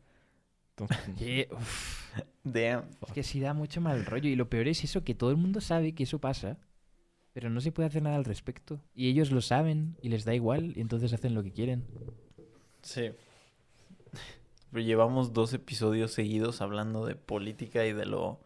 Entonces, 0.76 0.98
Yeah, 1.18 1.46
uf. 1.52 2.12
damn 2.44 2.84
Es 3.06 3.12
que 3.12 3.22
sí 3.22 3.40
da 3.40 3.54
mucho 3.54 3.80
mal 3.80 4.04
rollo. 4.04 4.28
Y 4.28 4.36
lo 4.36 4.48
peor 4.48 4.68
es 4.68 4.84
eso, 4.84 5.04
que 5.04 5.14
todo 5.14 5.30
el 5.30 5.36
mundo 5.36 5.60
sabe 5.60 5.92
que 5.94 6.02
eso 6.04 6.18
pasa, 6.20 6.58
pero 7.32 7.48
no 7.50 7.60
se 7.60 7.72
puede 7.72 7.88
hacer 7.88 8.02
nada 8.02 8.16
al 8.16 8.24
respecto. 8.24 8.80
Y 8.94 9.08
ellos 9.08 9.30
lo 9.30 9.40
saben 9.40 9.96
y 10.02 10.08
les 10.10 10.24
da 10.24 10.34
igual, 10.34 10.74
y 10.76 10.80
entonces 10.80 11.12
hacen 11.12 11.34
lo 11.34 11.42
que 11.42 11.52
quieren. 11.52 11.84
sí 12.82 13.10
llevamos 14.72 15.32
dos 15.32 15.52
episodios 15.52 16.12
seguidos 16.12 16.60
hablando 16.62 17.04
de 17.06 17.14
política 17.14 17.84
y 17.86 17.92
de 17.92 18.06
lo 18.06 18.40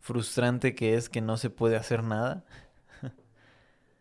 frustrante 0.00 0.74
que 0.74 0.94
es 0.94 1.08
que 1.08 1.20
no 1.20 1.36
se 1.36 1.50
puede 1.50 1.76
hacer 1.76 2.02
nada. 2.02 2.44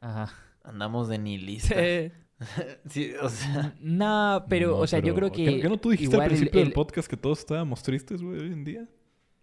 Ajá. 0.02 0.34
Andamos 0.64 1.08
de 1.10 1.18
nihilista. 1.18 1.76
sí, 2.90 3.12
o 3.22 3.30
sea, 3.30 3.74
No, 3.82 4.46
pero, 4.48 4.70
No, 4.72 4.78
o 4.78 4.88
sea, 4.88 5.00
yo 5.00 5.14
creo 5.16 5.32
que. 5.32 5.46
¿Qué, 5.46 5.62
qué 5.62 5.70
no 5.70 5.78
tú 5.78 5.90
dijiste 5.90 6.16
al 6.16 6.24
el- 6.24 6.28
principio 6.30 6.60
el- 6.62 6.68
del 6.68 6.74
podcast 6.74 7.10
que 7.10 7.18
todos 7.18 7.40
estábamos 7.40 7.84
tristes, 7.84 8.22
güey, 8.22 8.40
hoy 8.40 8.48
en 8.54 8.64
día? 8.64 8.88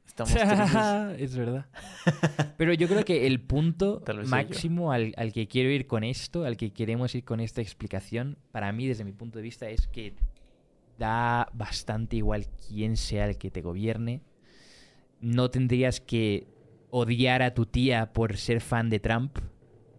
estamos 0.07 0.33
tristes. 0.35 1.21
es 1.21 1.37
verdad. 1.37 1.67
Pero 2.57 2.73
yo 2.73 2.89
creo 2.89 3.05
que 3.05 3.27
el 3.27 3.41
punto 3.41 4.03
máximo 4.27 4.93
al, 4.93 5.13
al 5.19 5.33
que 5.33 5.47
quiero 5.47 5.69
ir 5.71 5.87
con 5.87 6.05
esto, 6.05 6.45
al 6.45 6.57
que 6.57 6.73
queremos 6.73 7.15
ir 7.15 7.25
con 7.25 7.41
esta 7.41 7.61
explicación, 7.61 8.39
para 8.53 8.73
mí, 8.73 8.87
desde 8.87 9.05
mi 9.05 9.13
punto 9.13 9.39
de 9.39 9.43
vista, 9.43 9.69
es 9.69 9.87
que 9.89 10.15
da 10.99 11.49
bastante 11.53 12.17
igual 12.17 12.47
quién 12.69 12.97
sea 12.97 13.27
el 13.27 13.39
que 13.39 13.51
te 13.51 13.63
gobierne. 13.63 14.23
No 15.21 15.51
tendrías 15.51 16.01
que 16.01 16.47
odiar 16.91 17.43
a 17.43 17.55
tu 17.55 17.67
tía 17.67 18.13
por 18.13 18.37
ser 18.37 18.61
fan 18.61 18.91
de 18.91 19.01
Trump 19.01 19.39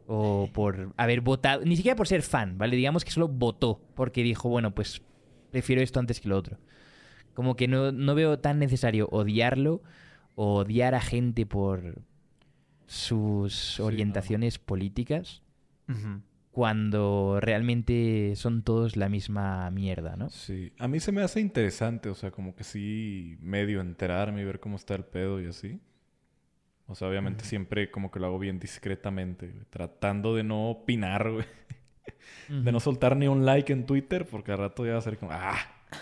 o 0.08 0.50
por 0.54 0.94
haber 0.98 1.22
votado, 1.22 1.66
ni 1.66 1.76
siquiera 1.76 1.96
por 1.96 2.08
ser 2.08 2.22
fan, 2.22 2.58
¿vale? 2.58 2.76
Digamos 2.76 3.04
que 3.04 3.12
solo 3.12 3.28
votó 3.28 3.82
porque 3.96 4.24
dijo, 4.24 4.50
bueno, 4.50 4.74
pues 4.74 5.02
prefiero 5.52 5.82
esto 5.82 6.00
antes 6.00 6.20
que 6.20 6.30
lo 6.30 6.38
otro. 6.38 6.58
Como 7.34 7.56
que 7.56 7.68
no, 7.68 7.92
no 7.92 8.16
veo 8.16 8.40
tan 8.40 8.58
necesario 8.58 9.08
odiarlo 9.12 9.84
o 10.36 10.56
odiar 10.56 10.96
a 10.96 11.02
gente 11.02 11.46
por 11.46 12.02
sus 12.88 13.80
orientaciones 13.80 14.60
políticas. 14.60 15.44
Cuando 16.58 17.38
realmente 17.40 18.34
son 18.36 18.64
todos 18.64 18.98
la 18.98 19.10
misma 19.10 19.70
mierda, 19.70 20.16
¿no? 20.16 20.28
Sí, 20.32 20.74
a 20.80 20.88
mí 20.88 21.00
se 21.00 21.12
me 21.12 21.22
hace 21.22 21.40
interesante, 21.40 22.10
o 22.10 22.16
sea, 22.16 22.32
como 22.32 22.56
que 22.56 22.64
sí, 22.64 23.38
medio 23.42 23.80
enterarme 23.80 24.42
y 24.42 24.44
ver 24.44 24.60
cómo 24.60 24.76
está 24.76 24.96
el 24.96 25.04
pedo 25.06 25.40
y 25.40 25.46
así. 25.46 25.80
O 26.88 26.96
sea, 26.96 27.10
obviamente 27.10 27.44
Ujú. 27.44 27.50
siempre 27.50 27.92
como 27.92 28.10
que 28.10 28.20
lo 28.20 28.26
hago 28.26 28.40
bien 28.40 28.58
discretamente, 28.58 29.50
güey, 29.50 29.66
tratando 29.70 30.34
de 30.34 30.44
no 30.44 30.72
opinar, 30.72 31.32
güey. 31.32 31.46
De 32.50 32.72
no 32.72 32.80
soltar 32.80 33.16
ni 33.18 33.28
un 33.28 33.46
like 33.46 33.72
en 33.72 33.86
Twitter, 33.86 34.26
porque 34.26 34.52
al 34.52 34.58
rato 34.58 34.84
ya 34.84 34.94
va 34.94 34.98
a 34.98 35.02
ser 35.02 35.20
como, 35.20 35.34
ah, 35.34 35.60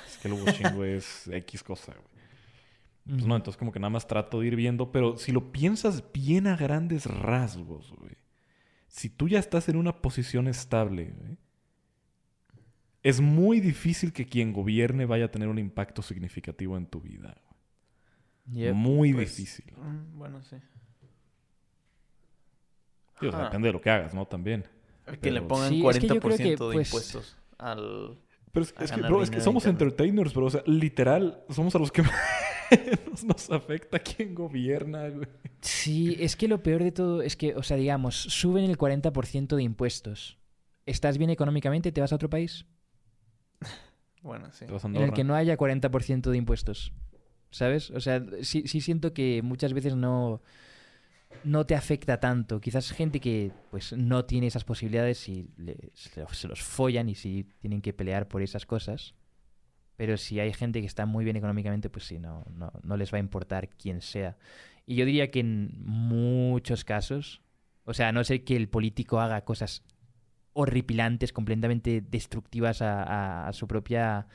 es 0.07 0.17
que 0.19 0.29
el 0.29 0.71
güey, 0.73 0.93
es 0.93 1.27
X 1.27 1.63
cosa, 1.63 1.91
güey. 1.91 2.15
Pues 3.07 3.25
no, 3.25 3.35
entonces 3.35 3.57
como 3.57 3.73
que 3.73 3.79
nada 3.81 3.89
más 3.89 4.07
trato 4.07 4.39
de 4.39 4.47
ir 4.47 4.55
viendo, 4.55 4.89
pero 4.93 5.17
si 5.17 5.33
lo 5.33 5.51
piensas 5.51 6.01
bien 6.13 6.47
a 6.47 6.55
grandes 6.55 7.07
rasgos, 7.07 7.91
güey. 7.99 8.15
Si 8.95 9.09
tú 9.09 9.27
ya 9.27 9.39
estás 9.39 9.67
en 9.67 9.75
una 9.75 10.01
posición 10.01 10.47
estable, 10.47 11.11
güey, 11.17 11.37
es 13.03 13.19
muy 13.19 13.59
difícil 13.59 14.13
que 14.13 14.25
quien 14.25 14.53
gobierne 14.53 15.05
vaya 15.05 15.25
a 15.25 15.31
tener 15.31 15.49
un 15.49 15.59
impacto 15.59 16.01
significativo 16.01 16.77
en 16.77 16.85
tu 16.87 17.01
vida. 17.01 17.35
Yep. 18.53 18.73
Muy 18.73 19.13
Pues, 19.13 19.35
difícil. 19.35 19.65
mm, 19.75 20.17
Bueno, 20.17 20.41
sí. 20.43 20.55
Ajá. 23.17 23.43
depende 23.45 23.67
de 23.67 23.73
lo 23.73 23.81
que 23.81 23.89
hagas, 23.89 24.13
¿no? 24.13 24.25
También. 24.25 24.63
Que 25.21 25.29
le 25.29 25.41
pongan 25.41 25.69
Sí, 25.71 25.85
es 25.85 25.99
que 25.99 26.07
yo 26.07 26.15
40% 26.15 26.21
creo 26.21 26.37
que, 26.37 26.43
de 26.43 26.57
pues- 26.57 26.87
impuestos 26.87 27.37
al... 27.57 28.17
Pero 28.55 28.63
es, 28.63 28.91
que, 28.91 29.01
bro, 29.01 29.21
es 29.21 29.29
que 29.29 29.41
somos 29.41 29.65
internet. 29.65 29.99
entertainers, 29.99 30.33
bro. 30.33 30.45
O 30.45 30.49
sea, 30.49 30.63
literal, 30.65 31.43
somos 31.49 31.75
a 31.75 31.79
los 31.79 31.91
que 31.91 32.03
nos, 33.11 33.25
nos 33.25 33.51
afecta 33.51 33.99
quien 33.99 34.33
gobierna, 34.33 35.09
güey. 35.09 35.27
Sí, 35.59 36.15
es 36.21 36.37
que 36.37 36.47
lo 36.47 36.63
peor 36.63 36.81
de 36.81 36.93
todo 36.93 37.21
es 37.21 37.35
que, 37.35 37.53
o 37.53 37.63
sea, 37.63 37.75
digamos, 37.75 38.15
suben 38.15 38.63
el 38.63 38.77
40% 38.77 39.57
de 39.57 39.61
impuestos. 39.61 40.37
¿Estás 40.85 41.17
bien 41.17 41.31
económicamente? 41.31 41.91
¿Te 41.91 41.99
vas 41.99 42.13
a 42.13 42.15
otro 42.15 42.29
país? 42.29 42.65
Bueno, 44.21 44.51
sí. 44.53 44.65
Te 44.65 44.71
vas 44.71 44.83
a 44.83 44.87
En 44.87 44.95
el 44.95 45.13
que 45.13 45.23
no 45.23 45.35
haya 45.35 45.55
40% 45.55 46.31
de 46.31 46.37
impuestos. 46.37 46.91
¿Sabes? 47.51 47.91
O 47.91 47.99
sea, 47.99 48.25
sí, 48.41 48.63
sí 48.65 48.81
siento 48.81 49.13
que 49.13 49.41
muchas 49.43 49.71
veces 49.73 49.95
no, 49.95 50.41
no 51.43 51.65
te 51.65 51.75
afecta 51.75 52.19
tanto. 52.19 52.59
Quizás 52.61 52.91
gente 52.91 53.19
que 53.19 53.51
pues 53.71 53.93
no 53.93 54.25
tiene 54.25 54.47
esas 54.47 54.63
posibilidades 54.63 55.27
y 55.29 55.49
se, 55.93 56.47
los- 56.47 56.61
follan 56.61 57.09
y 57.09 57.15
sí 57.15 57.47
tienen 57.59 57.81
que 57.81 57.93
pelear 57.93 58.27
por 58.27 58.41
esas 58.41 58.65
cosas. 58.65 59.13
Pero 59.97 60.17
si 60.17 60.39
hay 60.39 60.51
gente 60.53 60.81
que 60.81 60.88
está 60.88 61.05
muy 61.05 61.23
bien 61.23 61.38
económicamente, 61.38 61.89
pues 61.89 62.05
sí, 62.05 62.19
no, 62.19 62.45
no, 62.51 62.71
no 62.83 62.97
les 62.97 63.13
va 63.13 63.17
a 63.17 63.19
importar 63.21 63.69
quién 63.69 64.01
sea. 64.01 64.38
Y 64.86 64.95
yo 64.95 65.05
diría 65.05 65.31
que 65.31 65.39
en 65.39 65.71
muchos 65.86 66.83
casos, 66.83 67.41
o 67.86 67.93
sea, 67.93 68.09
a 68.09 68.11
no 68.11 68.23
ser 68.23 68.43
que 68.43 68.55
el 68.55 68.67
político 68.67 69.19
haga 69.21 69.45
cosas 69.45 69.83
horripilantes, 70.53 71.31
completamente 71.33 72.01
destructivas 72.01 72.81
a 72.81 73.49
su 73.53 73.67
propia, 73.67 74.27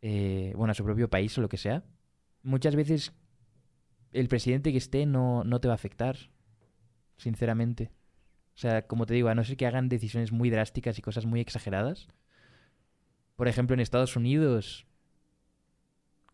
eh, 0.00 0.52
bueno, 0.56 0.72
a 0.72 0.74
su 0.74 0.84
propio 0.84 1.08
país 1.08 1.36
o 1.38 1.40
lo 1.40 1.48
que 1.48 1.56
sea, 1.56 1.84
muchas 2.42 2.74
veces 2.76 3.12
el 4.12 4.28
presidente 4.28 4.72
que 4.72 4.78
esté 4.78 5.06
no, 5.06 5.44
no 5.44 5.60
te 5.60 5.68
va 5.68 5.74
a 5.74 5.76
afectar, 5.76 6.16
sinceramente. 7.16 7.90
O 8.54 8.58
sea, 8.58 8.86
como 8.86 9.06
te 9.06 9.14
digo, 9.14 9.28
a 9.28 9.34
no 9.34 9.44
ser 9.44 9.56
que 9.56 9.66
hagan 9.66 9.88
decisiones 9.88 10.32
muy 10.32 10.50
drásticas 10.50 10.98
y 10.98 11.02
cosas 11.02 11.26
muy 11.26 11.40
exageradas. 11.40 12.08
Por 13.36 13.48
ejemplo, 13.48 13.74
en 13.74 13.80
Estados 13.80 14.14
Unidos, 14.14 14.86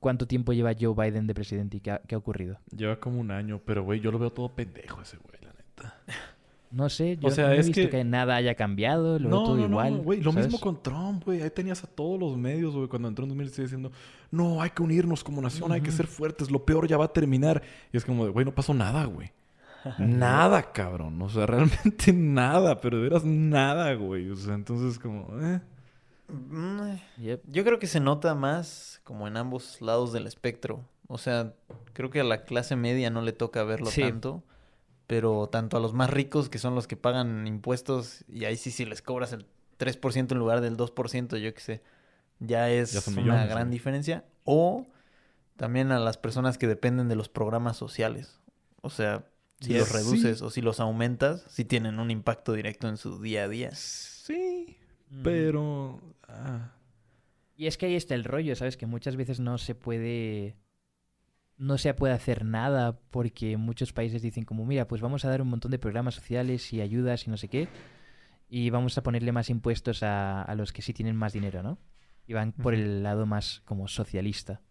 ¿cuánto 0.00 0.26
tiempo 0.26 0.52
lleva 0.52 0.74
Joe 0.78 0.94
Biden 0.94 1.26
de 1.26 1.34
presidente 1.34 1.76
y 1.76 1.80
qué 1.80 1.92
ha, 1.92 1.98
qué 2.00 2.14
ha 2.14 2.18
ocurrido? 2.18 2.60
Lleva 2.74 2.98
como 2.98 3.20
un 3.20 3.30
año, 3.30 3.62
pero 3.64 3.84
güey, 3.84 4.00
yo 4.00 4.10
lo 4.10 4.18
veo 4.18 4.32
todo 4.32 4.54
pendejo 4.54 5.00
ese 5.00 5.16
güey, 5.18 5.40
la 5.42 5.52
neta. 5.52 6.02
No 6.70 6.88
sé, 6.90 7.16
yo 7.16 7.30
sea, 7.30 7.46
no 7.46 7.52
he 7.52 7.58
es 7.60 7.66
visto 7.68 7.80
que- 7.82 7.88
que... 7.90 8.04
nada 8.04 8.36
haya 8.36 8.54
cambiado, 8.54 9.18
lo 9.18 9.28
veo 9.30 9.42
todo 9.44 9.58
igual. 9.58 9.98
güey. 9.98 10.20
Lo 10.20 10.32
¿sabes? 10.32 10.46
mismo 10.48 10.60
con 10.60 10.82
Trump, 10.82 11.24
güey. 11.24 11.40
Ahí 11.42 11.50
tenías 11.50 11.82
a 11.82 11.86
todos 11.86 12.20
los 12.20 12.36
medios, 12.36 12.74
güey, 12.74 12.88
cuando 12.88 13.08
entró 13.08 13.24
en 13.24 13.30
2016 13.30 13.70
diciendo, 13.70 13.90
no, 14.30 14.60
hay 14.60 14.70
que 14.70 14.82
unirnos 14.82 15.24
como 15.24 15.40
nación, 15.40 15.72
hay 15.72 15.80
que 15.80 15.90
ser 15.90 16.06
fuertes, 16.06 16.50
lo 16.50 16.64
peor 16.64 16.86
ya 16.86 16.96
va 16.98 17.06
a 17.06 17.12
terminar. 17.12 17.62
Y 17.92 17.96
es 17.96 18.04
como 18.04 18.24
de, 18.26 18.30
güey, 18.30 18.44
no 18.44 18.54
pasó 18.54 18.74
nada, 18.74 19.04
güey. 19.06 19.32
nada, 19.98 20.72
cabrón. 20.72 21.20
O 21.22 21.28
sea, 21.28 21.46
realmente 21.46 22.12
nada, 22.12 22.80
pero 22.80 22.98
de 22.98 23.04
veras 23.04 23.24
nada, 23.24 23.94
güey. 23.94 24.28
O 24.30 24.36
sea, 24.36 24.54
entonces 24.54 24.98
como, 24.98 25.26
eh. 25.40 25.60
Mm, 26.28 26.80
eh, 26.88 27.02
Yep. 27.18 27.42
Yo 27.50 27.64
creo 27.64 27.78
que 27.78 27.86
se 27.86 28.00
nota 28.00 28.34
más 28.34 29.00
como 29.04 29.26
en 29.26 29.36
ambos 29.38 29.80
lados 29.80 30.12
del 30.12 30.26
espectro. 30.26 30.84
O 31.06 31.16
sea, 31.16 31.54
creo 31.94 32.10
que 32.10 32.20
a 32.20 32.24
la 32.24 32.42
clase 32.44 32.76
media 32.76 33.08
no 33.08 33.22
le 33.22 33.32
toca 33.32 33.64
verlo 33.64 33.86
Sí. 33.86 34.02
tanto. 34.02 34.42
Pero 35.08 35.48
tanto 35.48 35.76
a 35.76 35.80
los 35.80 35.94
más 35.94 36.10
ricos, 36.10 36.48
que 36.48 36.58
son 36.58 36.76
los 36.76 36.86
que 36.86 36.96
pagan 36.96 37.48
impuestos, 37.48 38.24
y 38.28 38.44
ahí 38.44 38.56
sí, 38.56 38.70
si 38.70 38.84
les 38.84 39.02
cobras 39.02 39.32
el 39.32 39.46
3% 39.78 40.32
en 40.32 40.38
lugar 40.38 40.60
del 40.60 40.76
2%, 40.76 41.36
yo 41.38 41.54
qué 41.54 41.60
sé, 41.60 41.82
ya 42.38 42.70
es 42.70 42.92
Ya 42.92 43.20
una 43.20 43.46
gran 43.46 43.70
diferencia. 43.70 44.24
O 44.44 44.86
también 45.56 45.90
a 45.92 45.98
las 45.98 46.18
personas 46.18 46.58
que 46.58 46.68
dependen 46.68 47.08
de 47.08 47.16
los 47.16 47.28
programas 47.28 47.76
sociales. 47.76 48.40
O 48.82 48.90
sea, 48.90 49.24
si 49.60 49.74
los 49.74 49.88
sí. 49.88 49.94
reduces 49.94 50.42
o 50.42 50.50
si 50.50 50.60
los 50.62 50.80
aumentas, 50.80 51.44
sí 51.48 51.64
tienen 51.64 51.98
un 51.98 52.10
impacto 52.10 52.52
directo 52.52 52.88
en 52.88 52.96
su 52.96 53.20
día 53.20 53.44
a 53.44 53.48
día. 53.48 53.74
Sí, 53.74 54.76
Ujú. 55.10 55.22
pero... 55.22 56.00
ah. 56.28 56.72
Y 57.56 57.66
es 57.66 57.76
que 57.76 57.86
ahí 57.86 57.96
está 57.96 58.14
el 58.14 58.24
rollo, 58.24 58.54
¿sabes? 58.54 58.76
Que 58.76 58.86
muchas 58.86 59.16
veces 59.16 59.40
no 59.40 59.58
se 59.58 59.74
puede. 59.74 60.56
No 61.58 61.76
se 61.76 61.92
puede 61.92 62.14
hacer 62.14 62.44
nada 62.44 62.98
porque 63.10 63.56
muchos 63.56 63.92
países 63.92 64.22
dicen, 64.22 64.44
como, 64.44 64.64
mira, 64.64 64.88
pues 64.88 65.00
vamos 65.00 65.24
a 65.24 65.28
dar 65.28 65.42
un 65.42 65.48
montón 65.48 65.70
de 65.70 65.78
programas 65.78 66.14
sociales 66.14 66.72
y 66.72 66.80
ayudas 66.80 67.26
y 67.26 67.30
no 67.30 67.36
sé 67.36 67.48
qué. 67.48 67.68
Y 68.48 68.70
vamos 68.70 68.96
a 68.96 69.02
ponerle 69.02 69.32
más 69.32 69.50
impuestos 69.50 70.02
a, 70.02 70.42
a 70.42 70.54
los 70.54 70.72
que 70.72 70.82
sí 70.82 70.92
tienen 70.94 71.16
más 71.16 71.32
dinero, 71.32 71.62
¿no? 71.62 71.78
Y 72.26 72.32
van 72.32 72.52
por 72.52 72.74
el 72.74 73.02
lado 73.02 73.26
más 73.26 73.60
como 73.64 73.88
socialista. 73.88 74.62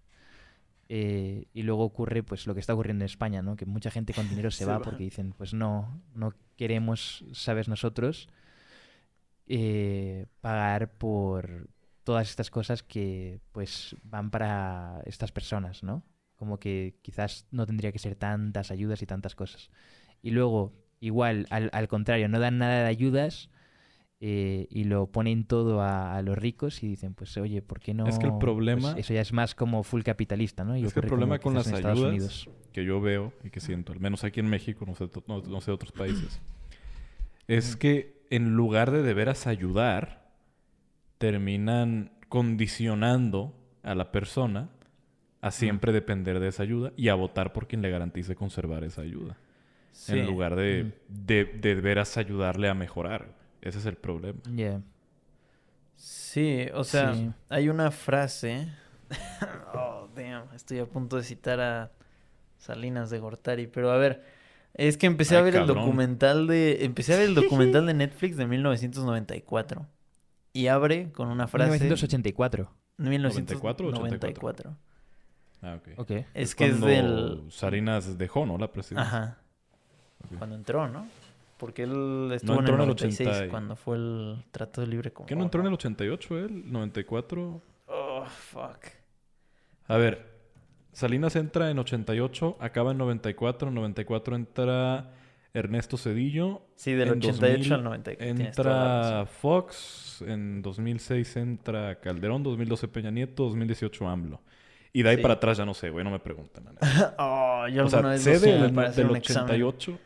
Eh, 0.90 1.48
y 1.54 1.64
luego 1.64 1.84
ocurre 1.84 2.24
pues 2.24 2.48
lo 2.48 2.54
que 2.54 2.62
está 2.62 2.74
ocurriendo 2.74 3.04
en 3.04 3.08
España, 3.08 3.42
¿no? 3.42 3.56
Que 3.56 3.66
mucha 3.66 3.92
gente 3.92 4.14
con 4.14 4.30
dinero 4.30 4.52
se, 4.52 4.60
Se 4.64 4.66
va 4.66 4.78
va. 4.78 4.84
porque 4.84 5.04
dicen, 5.04 5.34
pues 5.38 5.54
no, 5.54 6.02
no 6.14 6.34
queremos, 6.56 7.26
sabes, 7.34 7.68
nosotros 7.68 8.30
eh, 9.48 10.28
pagar 10.42 10.94
por 10.94 11.70
todas 12.04 12.30
estas 12.30 12.50
cosas 12.50 12.84
que 12.84 13.42
pues 13.52 13.96
van 14.04 14.32
para 14.32 15.02
estas 15.06 15.32
personas, 15.32 15.84
¿no? 15.84 16.04
Como 16.38 16.60
que 16.60 16.96
quizás 17.02 17.46
no 17.52 17.66
tendría 17.66 17.92
que 17.92 18.00
ser 18.00 18.16
tantas 18.16 18.72
ayudas 18.72 19.02
y 19.02 19.06
tantas 19.06 19.36
cosas. 19.36 19.70
Y 20.22 20.32
luego, 20.32 20.74
igual, 21.02 21.46
al, 21.50 21.70
al 21.74 21.88
contrario, 21.88 22.30
no 22.30 22.40
dan 22.40 22.58
nada 22.60 22.84
de 22.84 22.88
ayudas 22.88 23.50
eh, 24.20 24.68
y 24.70 24.86
lo 24.86 25.08
ponen 25.08 25.46
todo 25.46 25.82
a, 25.82 26.16
a 26.16 26.22
los 26.22 26.38
ricos 26.38 26.82
y 26.84 26.88
dicen, 26.88 27.14
pues 27.14 27.36
oye, 27.38 27.62
¿por 27.62 27.80
qué 27.80 27.94
no? 27.94 28.08
Es 28.08 28.18
que 28.20 28.26
el 28.28 28.34
Pues, 28.34 28.42
problema- 28.42 28.94
eso 28.98 29.14
ya 29.14 29.22
es 29.22 29.34
más 29.34 29.54
como 29.56 29.84
full 29.84 30.02
capitalista, 30.04 30.64
¿no? 30.64 30.76
Y 30.78 30.86
Es 30.86 30.94
que 30.94 31.02
el 31.02 31.08
problema 31.08 31.38
con 31.40 31.54
las 31.54 31.68
ayudas- 31.68 32.10
Unidos. 32.10 32.50
que 32.72 32.84
yo 32.86 33.02
veo 33.02 33.34
y 33.44 33.50
que 33.50 33.60
siento, 33.60 33.92
al 33.92 34.00
menos 34.00 34.24
aquí 34.24 34.40
en 34.40 34.48
México, 34.50 34.86
no 34.88 34.96
sé, 34.96 35.10
no, 35.28 35.42
no 35.42 35.62
sé 35.62 35.72
otros 35.72 35.92
países, 35.92 36.40
es 37.48 37.76
que 37.76 38.24
en 38.30 38.56
lugar 38.56 38.92
de 38.92 39.02
de 39.04 39.14
veras 39.14 39.48
ayudar, 39.48 40.28
terminan 41.18 42.12
condicionando 42.30 43.54
a 43.84 43.96
la 43.96 44.12
persona 44.12 44.70
a 45.42 45.52
siempre 45.52 45.92
depender 45.92 46.40
de 46.40 46.48
esa 46.48 46.64
ayuda 46.64 46.92
y 46.98 47.10
a 47.10 47.16
votar 47.16 47.54
por 47.54 47.68
quien 47.68 47.82
le 47.82 47.90
garantice 47.90 48.36
conservar 48.36 48.84
esa 48.84 49.02
ayuda. 49.02 49.38
Sí. 49.92 50.18
En 50.20 50.26
lugar 50.28 50.56
de, 50.56 50.84
Mm. 50.86 51.26
de, 51.26 51.46
de 51.46 51.76
veras 51.76 52.18
ayudarle 52.18 52.70
a 52.70 52.74
mejorar. 52.74 53.36
Ese 53.62 53.80
es 53.80 53.86
el 53.86 53.96
problema. 53.96 54.40
Yeah. 54.56 54.82
Sí, 55.96 56.68
o 56.74 56.84
sea, 56.84 57.14
Sí. 57.16 57.32
hay 57.50 57.70
una 57.70 57.92
frase. 57.92 58.68
Oh, 59.74 60.08
Damn, 60.16 60.54
estoy 60.56 60.80
a 60.80 60.86
punto 60.86 61.18
de 61.18 61.24
citar 61.24 61.60
a 61.60 61.92
Salinas 62.58 63.10
de 63.10 63.20
Gortari, 63.20 63.68
pero 63.68 63.92
a 63.92 63.98
ver, 63.98 64.24
es 64.74 64.98
que 64.98 65.06
empecé 65.08 65.38
a 65.38 65.42
ver 65.42 65.56
el 65.56 65.68
documental 65.68 66.48
de 66.48 66.84
empecé 66.86 67.14
a 67.14 67.18
ver 67.18 67.28
el 67.30 67.36
documental 67.36 67.86
de 67.86 67.94
Netflix 67.94 68.36
de 68.38 68.48
1994 68.48 69.86
y 70.54 70.68
abre 70.68 71.12
con 71.12 71.28
una 71.30 71.48
frase 71.48 71.70
1984. 71.72 72.72
1994. 72.98 73.92
94. 73.92 74.76
Ah, 75.62 75.76
ok. 75.80 75.90
Ok. 76.00 76.12
Es 76.34 76.54
que 76.56 76.68
es 76.68 76.80
del 76.82 77.44
Salinas 77.50 78.18
dejó, 78.18 78.46
¿no? 78.46 78.58
La 78.58 78.72
presidencia. 78.72 79.08
Ajá. 79.18 79.38
Ok. 80.26 80.38
Cuando 80.38 80.56
entró, 80.56 80.88
¿no? 80.88 81.08
Porque 81.58 81.84
él 81.84 82.30
estuvo 82.34 82.60
entró 82.60 82.76
en 82.76 82.82
en 82.82 82.90
el 82.90 82.90
el 82.92 82.96
96 82.96 83.28
80 83.30 83.46
y- 83.46 83.50
cuando 83.50 83.76
fue 83.76 83.98
el 83.98 84.46
Trato 84.52 84.82
de 84.82 84.88
Libre 84.88 85.12
Comercio. 85.12 85.36
¿Qué 85.36 85.38
no 85.38 85.44
entró 85.44 85.62
en 85.62 85.68
el 85.68 85.74
88 85.74 86.38
él? 86.38 86.66
¿94? 86.72 87.62
Oh, 87.88 88.26
fuck. 88.26 88.86
A 89.88 89.98
ver, 89.98 90.38
Salinas 90.92 91.36
entra 91.36 91.72
en 91.72 91.80
88, 91.80 92.58
acaba 92.60 92.92
en 92.92 92.98
94. 93.00 93.70
En 93.70 93.76
94 93.76 94.36
entra 94.36 95.14
Ernesto 95.54 95.98
Cedillo. 95.98 96.62
Sí, 96.76 96.92
del 96.94 97.08
En 97.08 97.18
88 97.18 97.42
2000 97.54 97.74
al 97.74 97.84
94. 97.84 98.36
tienes 98.36 98.56
toda 98.56 98.70
la 98.70 99.20
Entra. 99.22 99.26
Fox. 99.26 100.24
En 100.28 100.62
2006 100.62 101.38
entra 101.38 102.00
Calderón. 102.00 102.44
2012 102.44 102.88
Peña 102.88 103.10
Nieto. 103.10 103.46
2018 103.46 104.08
AMLO. 104.08 104.42
Y 104.98 105.04
de 105.04 105.10
ahí 105.10 105.16
Sí. 105.18 105.22
para 105.22 105.36
atrás 105.36 105.60
ya 105.60 105.66
no 105.66 105.76
sé, 105.76 105.92
güey. 105.92 106.04
No 106.04 106.10
me 106.10 106.18
preguntan. 106.18 106.66
oh, 107.20 107.68
yo 107.68 107.86
o 107.86 107.90
sea, 107.90 108.18
sé 108.18 108.40
del, 108.40 108.74
para 108.74 108.90
hacer 108.90 109.04
del 109.04 109.12
un 109.12 109.18
examen. 109.18 109.44
88. 109.44 110.00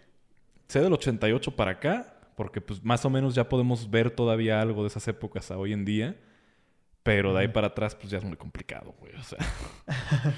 Sé 0.67 0.81
del 0.81 0.91
88 0.91 1.55
para 1.55 1.71
acá. 1.71 2.13
Porque 2.35 2.59
pues 2.59 2.83
más 2.83 3.05
o 3.05 3.09
menos 3.09 3.33
ya 3.33 3.47
podemos 3.47 3.89
ver 3.89 4.11
todavía 4.11 4.59
algo 4.61 4.81
de 4.81 4.89
esas 4.89 5.07
épocas 5.07 5.49
a 5.49 5.57
hoy 5.57 5.71
en 5.71 5.85
día. 5.85 6.17
Pero 7.03 7.33
de 7.33 7.39
ahí 7.39 7.47
para 7.47 7.67
atrás 7.67 7.95
pues 7.95 8.11
ya 8.11 8.17
es 8.17 8.25
muy 8.25 8.35
complicado, 8.35 8.93
güey. 8.99 9.15
O 9.15 9.23
sea... 9.23 9.39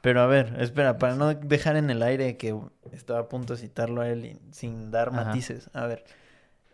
Pero 0.00 0.22
a 0.22 0.26
ver, 0.26 0.54
espera, 0.60 0.98
para 0.98 1.14
no 1.14 1.34
dejar 1.34 1.76
en 1.76 1.90
el 1.90 2.02
aire 2.02 2.38
que 2.38 2.54
estaba 2.92 3.20
a 3.20 3.28
punto 3.28 3.54
de 3.54 3.60
citarlo 3.60 4.00
a 4.00 4.08
él 4.08 4.38
sin 4.50 4.90
dar 4.90 5.08
Ajá. 5.08 5.24
matices. 5.24 5.68
A 5.74 5.86
ver, 5.86 6.04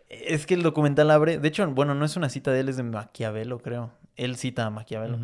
es 0.09 0.45
que 0.45 0.53
el 0.53 0.63
documental 0.63 1.11
abre, 1.11 1.39
de 1.39 1.47
hecho, 1.47 1.65
bueno, 1.71 1.93
no 1.93 2.03
es 2.05 2.15
una 2.17 2.29
cita 2.29 2.51
de 2.51 2.61
él, 2.61 2.69
es 2.69 2.77
de 2.77 2.83
Maquiavelo, 2.83 3.59
creo. 3.59 3.91
Él 4.17 4.35
cita 4.35 4.65
a 4.65 4.69
Maquiavelo. 4.69 5.17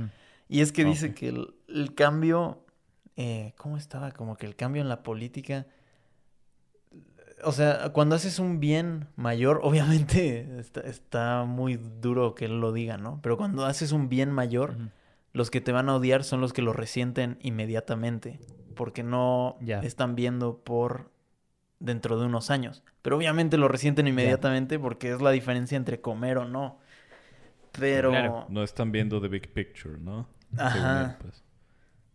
Y 0.50 0.62
es 0.62 0.72
que 0.72 0.84
Ah, 0.84 0.86
dice 0.86 1.14
que 1.14 1.30
el, 1.30 1.54
el 1.68 1.94
cambio, 1.94 2.66
eh, 3.16 3.54
¿cómo 3.58 3.78
estaba? 3.78 4.12
Como 4.12 4.38
que 4.38 4.46
el 4.46 4.56
cambio 4.56 4.82
en 4.82 4.90
la 4.90 5.04
política, 5.04 5.68
o 7.44 7.52
sea, 7.52 7.90
cuando 7.94 8.16
haces 8.16 8.40
un 8.40 8.60
bien 8.60 9.08
mayor, 9.16 9.60
obviamente 9.64 10.60
está, 10.60 10.82
está 10.82 11.44
muy 11.46 11.78
duro 11.78 12.36
que 12.36 12.46
él 12.46 12.60
lo 12.60 12.72
diga, 12.74 12.98
¿no? 12.98 13.20
Pero 13.22 13.38
cuando 13.38 13.66
haces 13.66 13.92
un 13.92 14.10
bien 14.10 14.32
mayor, 14.32 14.78
los 15.34 15.52
que 15.52 15.62
te 15.62 15.72
van 15.72 15.90
a 15.90 15.96
odiar 15.96 16.24
son 16.24 16.42
los 16.42 16.54
que 16.54 16.62
lo 16.62 16.74
resienten 16.74 17.38
inmediatamente, 17.42 18.40
porque 18.76 19.04
no 19.04 19.58
están 19.84 20.16
viendo 20.16 20.60
por 20.64 21.12
dentro 21.80 22.20
de 22.20 22.26
unos 22.26 22.50
años. 22.50 22.84
Pero 23.04 23.18
obviamente 23.18 23.58
lo 23.58 23.68
resienten 23.68 24.08
inmediatamente 24.08 24.80
porque 24.80 25.12
es 25.12 25.22
la 25.22 25.32
diferencia 25.32 25.76
entre 25.76 26.02
comer 26.02 26.38
o 26.40 26.46
no. 26.46 26.80
Pero 27.72 28.10
Claro. 28.10 28.46
No 28.50 28.64
están 28.64 28.92
viendo 28.92 29.22
the 29.22 29.28
big 29.28 29.54
picture, 29.54 29.98
¿no? 30.00 30.28
Ajá. 30.56 31.02
él, 31.02 31.16
pues. 31.22 31.44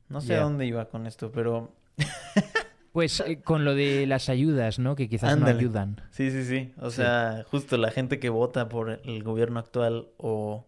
no 0.09 0.21
sé 0.21 0.37
a 0.37 0.43
dónde 0.43 0.67
iba 0.67 0.87
con 0.89 1.07
esto, 1.07 1.31
pero 1.33 1.73
Pues 2.93 3.21
eh, 3.21 3.41
con 3.43 3.65
lo 3.65 3.75
de 3.75 4.07
las 4.07 4.29
ayudas, 4.29 4.79
¿no? 4.79 4.95
Que 4.97 5.09
quizás 5.09 5.33
Ándale. 5.33 5.55
no 5.55 5.59
ayudan. 5.61 6.01
sí, 6.11 6.31
sí, 6.31 6.45
sí. 6.45 6.75
O 6.79 6.91
Sí. 6.91 6.97
sea, 6.97 7.45
justo 7.51 7.77
la 7.79 7.91
gente 7.91 8.19
que 8.19 8.29
vota 8.29 8.69
por 8.69 9.01
el 9.05 9.23
gobierno 9.23 9.59
actual 9.61 10.09
o, 10.19 10.67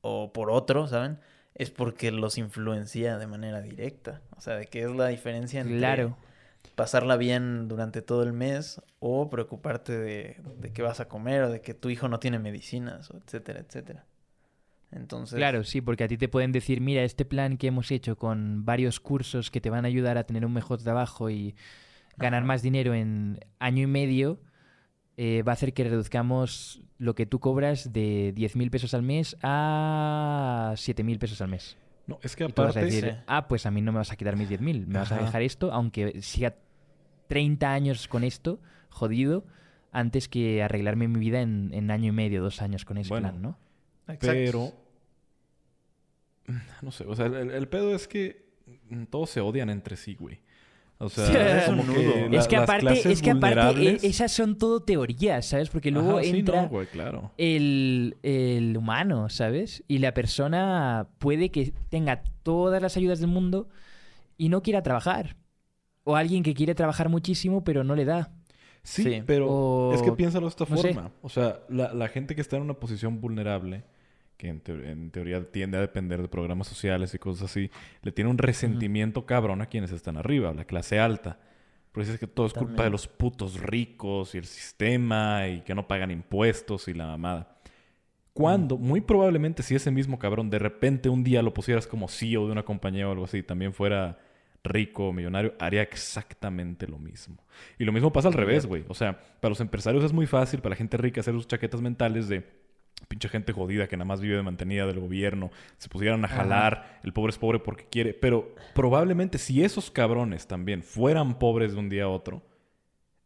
o 0.00 0.32
por 0.32 0.50
otro, 0.50 0.86
¿saben? 0.86 1.18
Es 1.56 1.70
porque 1.70 2.12
los 2.12 2.38
influencia 2.38 3.18
de 3.18 3.26
manera 3.26 3.60
directa. 3.62 4.22
O 4.36 4.40
sea, 4.40 4.54
de 4.56 4.66
qué 4.66 4.82
es 4.84 4.90
la 4.92 5.08
diferencia 5.08 5.60
entre 5.60 5.78
Claro. 5.78 6.16
pasarla 6.76 7.16
bien 7.16 7.66
durante 7.68 8.00
todo 8.02 8.22
el 8.22 8.32
mes 8.32 8.80
o 9.00 9.28
preocuparte 9.30 9.98
de, 9.98 10.40
de 10.58 10.72
qué 10.72 10.82
vas 10.82 11.00
a 11.00 11.08
comer 11.08 11.42
o 11.42 11.50
de 11.50 11.60
que 11.60 11.74
tu 11.74 11.90
hijo 11.90 12.08
no 12.08 12.20
tiene 12.20 12.38
medicinas, 12.38 13.10
o 13.10 13.16
etcétera, 13.18 13.60
etcétera. 13.60 14.04
Entonces, 14.94 15.36
Claro, 15.36 15.64
sí, 15.64 15.80
porque 15.80 16.04
a 16.04 16.08
ti 16.08 16.16
te 16.16 16.28
pueden 16.28 16.52
decir, 16.52 16.80
mira, 16.80 17.02
este 17.02 17.24
plan 17.24 17.56
que 17.56 17.66
hemos 17.66 17.90
hecho 17.90 18.16
con 18.16 18.64
varios 18.64 19.00
cursos 19.00 19.50
que 19.50 19.60
te 19.60 19.68
van 19.70 19.84
a 19.84 19.88
ayudar 19.88 20.16
a 20.18 20.24
tener 20.24 20.46
un 20.46 20.52
mejor 20.52 20.80
trabajo 20.82 21.30
y 21.30 21.54
ganar 22.16 22.40
Ajá. 22.42 22.46
más 22.46 22.62
dinero 22.62 22.94
en 22.94 23.40
año 23.58 23.82
y 23.82 23.86
medio, 23.88 24.40
eh, 25.16 25.42
va 25.42 25.52
a 25.52 25.54
hacer 25.54 25.74
que 25.74 25.82
reduzcamos 25.84 26.80
lo 26.98 27.14
que 27.16 27.26
tú 27.26 27.40
cobras 27.40 27.92
de 27.92 28.32
10.000 28.36 28.70
pesos 28.70 28.94
al 28.94 29.02
mes 29.02 29.36
a 29.42 30.74
7.000 30.76 31.18
pesos 31.18 31.40
al 31.40 31.48
mes. 31.48 31.76
No, 32.06 32.18
es 32.22 32.36
que 32.36 32.44
Y 32.44 32.48
tú 32.52 32.62
vas 32.62 32.76
a 32.76 32.80
aparte... 32.80 32.94
decir, 32.94 33.12
Sí. 33.14 33.20
ah, 33.26 33.48
pues 33.48 33.66
a 33.66 33.70
mí 33.70 33.80
no 33.80 33.90
me 33.92 33.98
vas 33.98 34.12
a 34.12 34.16
quitar 34.16 34.36
mis 34.36 34.48
10.000, 34.48 34.86
me 34.86 34.98
vas 34.98 35.10
a 35.10 35.18
dejar 35.18 35.42
esto, 35.42 35.72
aunque 35.72 36.20
siga 36.22 36.54
30 37.28 37.72
años 37.72 38.06
con 38.08 38.22
esto, 38.24 38.60
jodido, 38.90 39.44
antes 39.90 40.28
que 40.28 40.62
arreglarme 40.62 41.08
mi 41.08 41.18
vida 41.18 41.40
en, 41.40 41.70
en 41.72 41.90
año 41.90 42.08
y 42.10 42.12
medio, 42.12 42.42
dos 42.42 42.60
años 42.62 42.84
con 42.84 42.98
ese 42.98 43.08
Bueno, 43.08 43.30
plan, 43.30 43.42
¿no? 43.42 43.58
exacto. 44.06 44.26
Pero... 44.28 44.83
No 46.82 46.90
sé, 46.90 47.04
o 47.04 47.14
sea, 47.16 47.26
el, 47.26 47.50
el 47.50 47.68
pedo 47.68 47.94
es 47.94 48.06
que 48.08 48.44
todos 49.10 49.30
se 49.30 49.40
odian 49.40 49.70
entre 49.70 49.96
sí, 49.96 50.14
güey. 50.14 50.40
O 50.98 51.08
sea, 51.08 51.26
Sí, 51.26 51.32
es 51.36 51.64
como 51.64 51.92
que 51.92 52.28
la- 52.30 52.38
es 52.38 52.46
que 52.46 52.56
aparte, 52.56 53.10
es 53.12 53.20
que 53.20 53.30
aparte 53.32 54.06
esas 54.06 54.30
son 54.30 54.56
todo 54.56 54.80
teorías, 54.80 55.44
¿sabes? 55.46 55.68
Porque 55.68 55.90
luego 55.90 56.12
Ajá, 56.18 56.22
sí, 56.22 56.38
entra 56.38 56.62
no, 56.62 56.68
güey, 56.68 56.86
claro. 56.86 57.32
el, 57.36 58.16
el 58.22 58.76
humano, 58.76 59.28
¿sabes? 59.28 59.82
Y 59.88 59.98
la 59.98 60.14
persona 60.14 61.08
puede 61.18 61.50
que 61.50 61.72
tenga 61.88 62.22
todas 62.42 62.80
las 62.80 62.96
ayudas 62.96 63.18
del 63.18 63.28
mundo 63.30 63.68
y 64.38 64.48
no 64.50 64.62
quiera 64.62 64.82
trabajar. 64.82 65.36
O 66.04 66.16
alguien 66.16 66.42
que 66.42 66.54
quiere 66.54 66.74
trabajar 66.74 67.08
muchísimo 67.08 67.64
pero 67.64 67.82
no 67.82 67.96
le 67.96 68.04
da. 68.04 68.30
Sí, 68.82 69.02
Sí. 69.02 69.22
pero 69.26 69.48
O- 69.50 69.94
es 69.94 70.02
que 70.02 70.12
piénsalo 70.12 70.46
de 70.46 70.50
esta 70.50 70.66
no 70.68 70.76
sé. 70.76 70.92
forma. 70.94 71.10
O 71.22 71.28
sea, 71.28 71.60
la, 71.68 71.92
la 71.92 72.08
gente 72.08 72.34
que 72.36 72.40
está 72.40 72.56
en 72.56 72.62
una 72.62 72.74
posición 72.74 73.20
vulnerable, 73.20 73.82
que 74.36 74.48
en, 74.48 74.60
teo- 74.62 74.82
en 74.84 75.10
teoría 75.10 75.50
tiende 75.50 75.78
a 75.78 75.80
depender 75.80 76.20
de 76.22 76.28
programas 76.28 76.66
sociales 76.68 77.14
y 77.14 77.18
cosas 77.18 77.50
así, 77.50 77.70
le 78.02 78.12
tiene 78.12 78.30
un 78.30 78.38
resentimiento 78.38 79.26
cabrón 79.26 79.62
a 79.62 79.66
quienes 79.66 79.92
están 79.92 80.16
arriba, 80.16 80.52
la 80.54 80.64
clase 80.64 80.98
alta. 80.98 81.38
Porque 81.92 82.10
es 82.10 82.18
que 82.18 82.26
todo 82.26 82.46
es 82.46 82.52
culpa 82.52 82.82
de 82.82 82.90
los 82.90 83.06
putos 83.06 83.60
ricos 83.60 84.34
y 84.34 84.38
el 84.38 84.46
sistema 84.46 85.46
y 85.46 85.60
que 85.60 85.76
no 85.76 85.86
pagan 85.86 86.10
impuestos 86.10 86.88
y 86.88 86.94
la 86.94 87.06
mamada. 87.06 87.56
Cuando, 88.32 88.76
muy 88.78 89.00
probablemente, 89.00 89.62
si 89.62 89.76
ese 89.76 89.92
mismo 89.92 90.18
cabrón 90.18 90.50
de 90.50 90.58
repente 90.58 91.08
un 91.08 91.22
día 91.22 91.40
lo 91.40 91.54
pusieras 91.54 91.86
como 91.86 92.08
CEO 92.08 92.46
de 92.46 92.52
una 92.52 92.64
compañía 92.64 93.08
o 93.08 93.12
algo 93.12 93.24
así, 93.26 93.44
también 93.44 93.72
fuera 93.72 94.18
rico 94.64 95.08
o 95.08 95.12
millonario, 95.12 95.54
haría 95.60 95.82
exactamente 95.82 96.88
lo 96.88 96.98
mismo. 96.98 97.36
Y 97.78 97.84
lo 97.84 97.92
mismo 97.92 98.12
pasa 98.12 98.26
al 98.28 98.34
revés, 98.34 98.66
güey. 98.66 98.84
O 98.88 98.94
sea, 98.94 99.20
para 99.40 99.50
los 99.50 99.60
empresarios 99.60 100.02
es 100.02 100.12
muy 100.12 100.26
fácil, 100.26 100.60
para 100.60 100.70
la 100.70 100.76
gente 100.76 100.96
rica, 100.96 101.20
hacer 101.20 101.34
sus 101.34 101.46
chaquetas 101.46 101.80
mentales 101.80 102.28
de 102.28 102.44
pinche 103.06 103.28
gente 103.28 103.52
jodida 103.52 103.86
que 103.88 103.96
nada 103.96 104.04
más 104.06 104.20
vive 104.20 104.36
de 104.36 104.42
mantenida 104.42 104.86
del 104.86 105.00
gobierno, 105.00 105.50
se 105.78 105.88
pusieran 105.88 106.24
a 106.24 106.26
Ajá. 106.26 106.36
jalar, 106.38 107.00
el 107.04 107.12
pobre 107.12 107.30
es 107.30 107.38
pobre 107.38 107.58
porque 107.58 107.86
quiere. 107.90 108.14
Pero 108.14 108.54
probablemente 108.74 109.38
si 109.38 109.62
esos 109.64 109.90
cabrones 109.90 110.46
también 110.46 110.82
fueran 110.82 111.38
pobres 111.38 111.72
de 111.72 111.78
un 111.78 111.88
día 111.88 112.04
a 112.04 112.08
otro, 112.08 112.42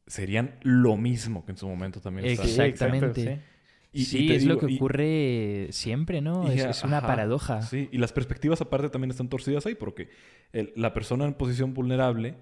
serían 0.07 0.55
lo 0.62 0.97
mismo 0.97 1.45
que 1.45 1.53
en 1.53 1.59
su 1.59 1.68
momento 1.68 2.01
también 2.01 2.26
exactamente. 2.29 3.37
sí. 3.37 3.43
Y- 3.91 4.05
sí, 4.05 4.33
es 4.33 4.45
lo 4.45 4.59
que 4.59 4.70
y- 4.70 4.76
ocurre 4.76 5.68
siempre, 5.70 6.20
¿no? 6.20 6.53
y 6.53 6.59
Es, 6.61 6.85
una 6.85 6.99
ajá, 6.99 7.07
paradoja. 7.07 7.62
Sí, 7.62 7.89
y 7.91 7.97
las 7.99 8.12
perspectivas 8.12 8.61
aparte 8.61 8.91
también 8.91 9.11
están 9.11 9.29
torcidas 9.31 9.64
ahí 9.64 9.74
porque 9.74 10.11
el- 10.53 10.72
la 10.76 10.93
persona 10.93 11.24
en 11.24 11.33
posición 11.35 11.72
vulnerable 11.72 12.35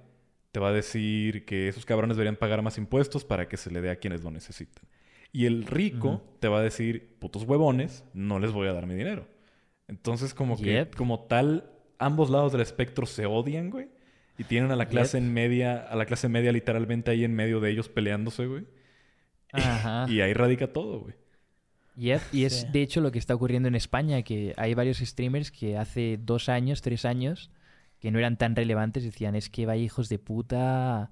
te 0.50 0.58
va 0.58 0.68
a 0.70 0.72
decir 0.72 1.44
que 1.44 1.68
esos 1.68 1.84
cabrones 1.86 2.16
deberían 2.16 2.36
pagar 2.36 2.62
más 2.62 2.78
impuestos 2.78 3.24
para 3.24 3.48
que 3.48 3.56
se 3.56 3.70
le 3.70 3.80
dé 3.80 3.90
a 3.90 3.96
quienes 3.96 4.24
lo 4.24 4.30
necesitan. 4.32 4.84
Y 5.32 5.46
el 5.46 5.64
rico 5.66 6.22
te 6.40 6.48
va 6.48 6.58
a 6.58 6.62
decir, 6.62 7.16
putos 7.18 7.42
huevones, 7.44 8.04
no 8.14 8.38
les 8.38 8.52
voy 8.52 8.68
a 8.68 8.72
dar 8.72 8.86
mi 8.86 8.94
dinero. 8.94 9.28
Entonces 9.88 10.34
como 10.34 10.56
que, 10.56 10.88
como 10.96 11.20
tal, 11.20 11.70
ambos 11.98 12.30
lados 12.30 12.52
del 12.52 12.60
espectro 12.62 13.06
se 13.06 13.26
odian, 13.26 13.70
güey. 13.70 13.88
Y 14.38 14.44
tienen 14.44 14.70
a 14.70 14.76
la 14.76 14.88
clase 14.88 15.18
Yep. 15.18 15.26
en 15.26 15.32
media, 15.34 15.78
a 15.78 15.96
la 15.96 16.04
clase 16.06 16.28
media 16.28 16.52
literalmente 16.52 17.10
ahí 17.10 17.24
en 17.24 17.34
medio 17.34 17.60
de 17.60 17.70
ellos 17.70 17.88
peleándose, 17.88 18.46
güey. 18.46 18.64
Ajá. 19.52 20.06
Y 20.08 20.20
ahí 20.20 20.32
radica 20.34 20.72
todo, 20.72 21.00
güey. 21.00 21.14
Yep, 21.96 22.20
Y 22.32 22.44
es 22.44 22.60
Sí. 22.60 22.66
de 22.72 22.82
hecho 22.82 23.00
lo 23.00 23.10
que 23.12 23.18
está 23.18 23.34
ocurriendo 23.34 23.68
en 23.68 23.74
España, 23.74 24.20
que 24.22 24.52
hay 24.58 24.74
varios 24.74 24.98
streamers 24.98 25.50
que 25.50 25.78
hace 25.78 26.18
dos 26.22 26.48
años, 26.50 26.82
tres 26.82 27.04
años, 27.06 27.50
que 28.00 28.10
no 28.10 28.18
eran 28.18 28.36
tan 28.36 28.54
relevantes, 28.54 29.02
decían, 29.04 29.34
es 29.34 29.48
que 29.48 29.64
vaya 29.64 29.82
hijos 29.82 30.10
de 30.10 30.18
puta, 30.18 31.10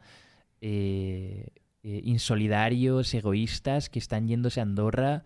eh, 0.60 1.48
eh, 1.84 2.00
insolidarios, 2.04 3.14
egoístas, 3.14 3.88
que 3.88 3.98
están 3.98 4.26
yéndose 4.26 4.58
a 4.58 4.64
Andorra 4.64 5.24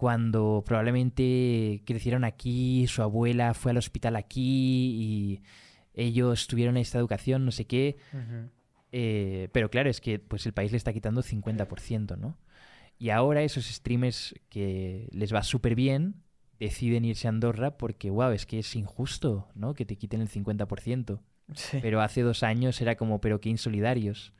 cuando 0.00 0.64
probablemente 0.64 1.82
crecieron 1.84 2.24
aquí, 2.24 2.86
su 2.86 3.02
abuela 3.02 3.52
fue 3.52 3.72
al 3.72 3.76
hospital 3.76 4.16
aquí 4.16 4.94
y 4.96 5.42
ellos 5.92 6.46
tuvieron 6.46 6.78
esta 6.78 6.98
educación, 6.98 7.44
no 7.44 7.50
sé 7.50 7.66
qué. 7.66 7.98
Eh, 8.92 9.50
pero 9.52 9.68
claro, 9.68 9.90
es 9.90 10.00
que 10.00 10.18
pues 10.18 10.46
el 10.46 10.54
país 10.54 10.70
le 10.70 10.78
está 10.78 10.94
quitando 10.94 11.22
50%, 11.22 12.16
¿no? 12.16 12.38
Y 12.98 13.10
ahora 13.10 13.42
esos 13.42 13.66
streamers 13.66 14.34
que 14.48 15.06
les 15.12 15.34
va 15.34 15.42
súper 15.42 15.74
bien 15.74 16.22
deciden 16.58 17.04
irse 17.04 17.26
a 17.26 17.30
Andorra 17.30 17.76
porque, 17.76 18.08
wow, 18.08 18.30
es 18.30 18.46
que 18.46 18.60
es 18.60 18.76
injusto, 18.76 19.48
¿no? 19.54 19.74
Que 19.74 19.84
te 19.84 19.96
quiten 19.96 20.22
el 20.22 20.30
50%. 20.30 21.20
Sí. 21.54 21.78
Pero 21.82 22.00
hace 22.00 22.22
dos 22.22 22.42
años 22.42 22.80
era 22.80 22.96
como, 22.96 23.20
pero 23.20 23.38
qué 23.42 23.50
insolidarios. 23.50 24.32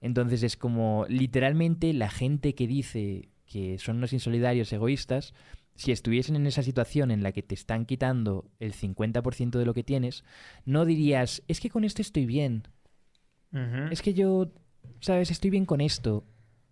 Entonces 0.00 0.42
es 0.42 0.56
como, 0.56 1.04
literalmente, 1.08 1.92
la 1.92 2.10
gente 2.10 2.54
que 2.54 2.66
dice 2.66 3.28
que 3.46 3.78
son 3.78 3.96
unos 3.96 4.12
insolidarios 4.12 4.72
egoístas, 4.72 5.34
si 5.74 5.92
estuviesen 5.92 6.36
en 6.36 6.46
esa 6.46 6.62
situación 6.62 7.10
en 7.10 7.22
la 7.22 7.32
que 7.32 7.42
te 7.42 7.54
están 7.54 7.84
quitando 7.86 8.50
el 8.58 8.72
50% 8.74 9.58
de 9.58 9.64
lo 9.64 9.74
que 9.74 9.82
tienes, 9.84 10.24
no 10.64 10.84
dirías, 10.84 11.42
es 11.48 11.60
que 11.60 11.70
con 11.70 11.84
esto 11.84 12.02
estoy 12.02 12.26
bien, 12.26 12.64
es 13.90 14.00
que 14.02 14.14
yo, 14.14 14.52
sabes, 15.00 15.30
estoy 15.30 15.50
bien 15.50 15.66
con 15.66 15.80
esto. 15.80 16.24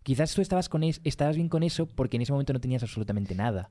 Quizás 0.05 0.35
tú 0.35 0.41
estabas, 0.41 0.69
con 0.69 0.83
es- 0.85 1.01
estabas 1.05 1.37
bien 1.37 1.49
con 1.49 1.63
eso 1.63 1.87
porque 1.87 2.17
en 2.17 2.23
ese 2.23 2.33
momento 2.33 2.53
no 2.53 2.61
tenías 2.61 2.83
absolutamente 2.83 3.35
nada. 3.35 3.71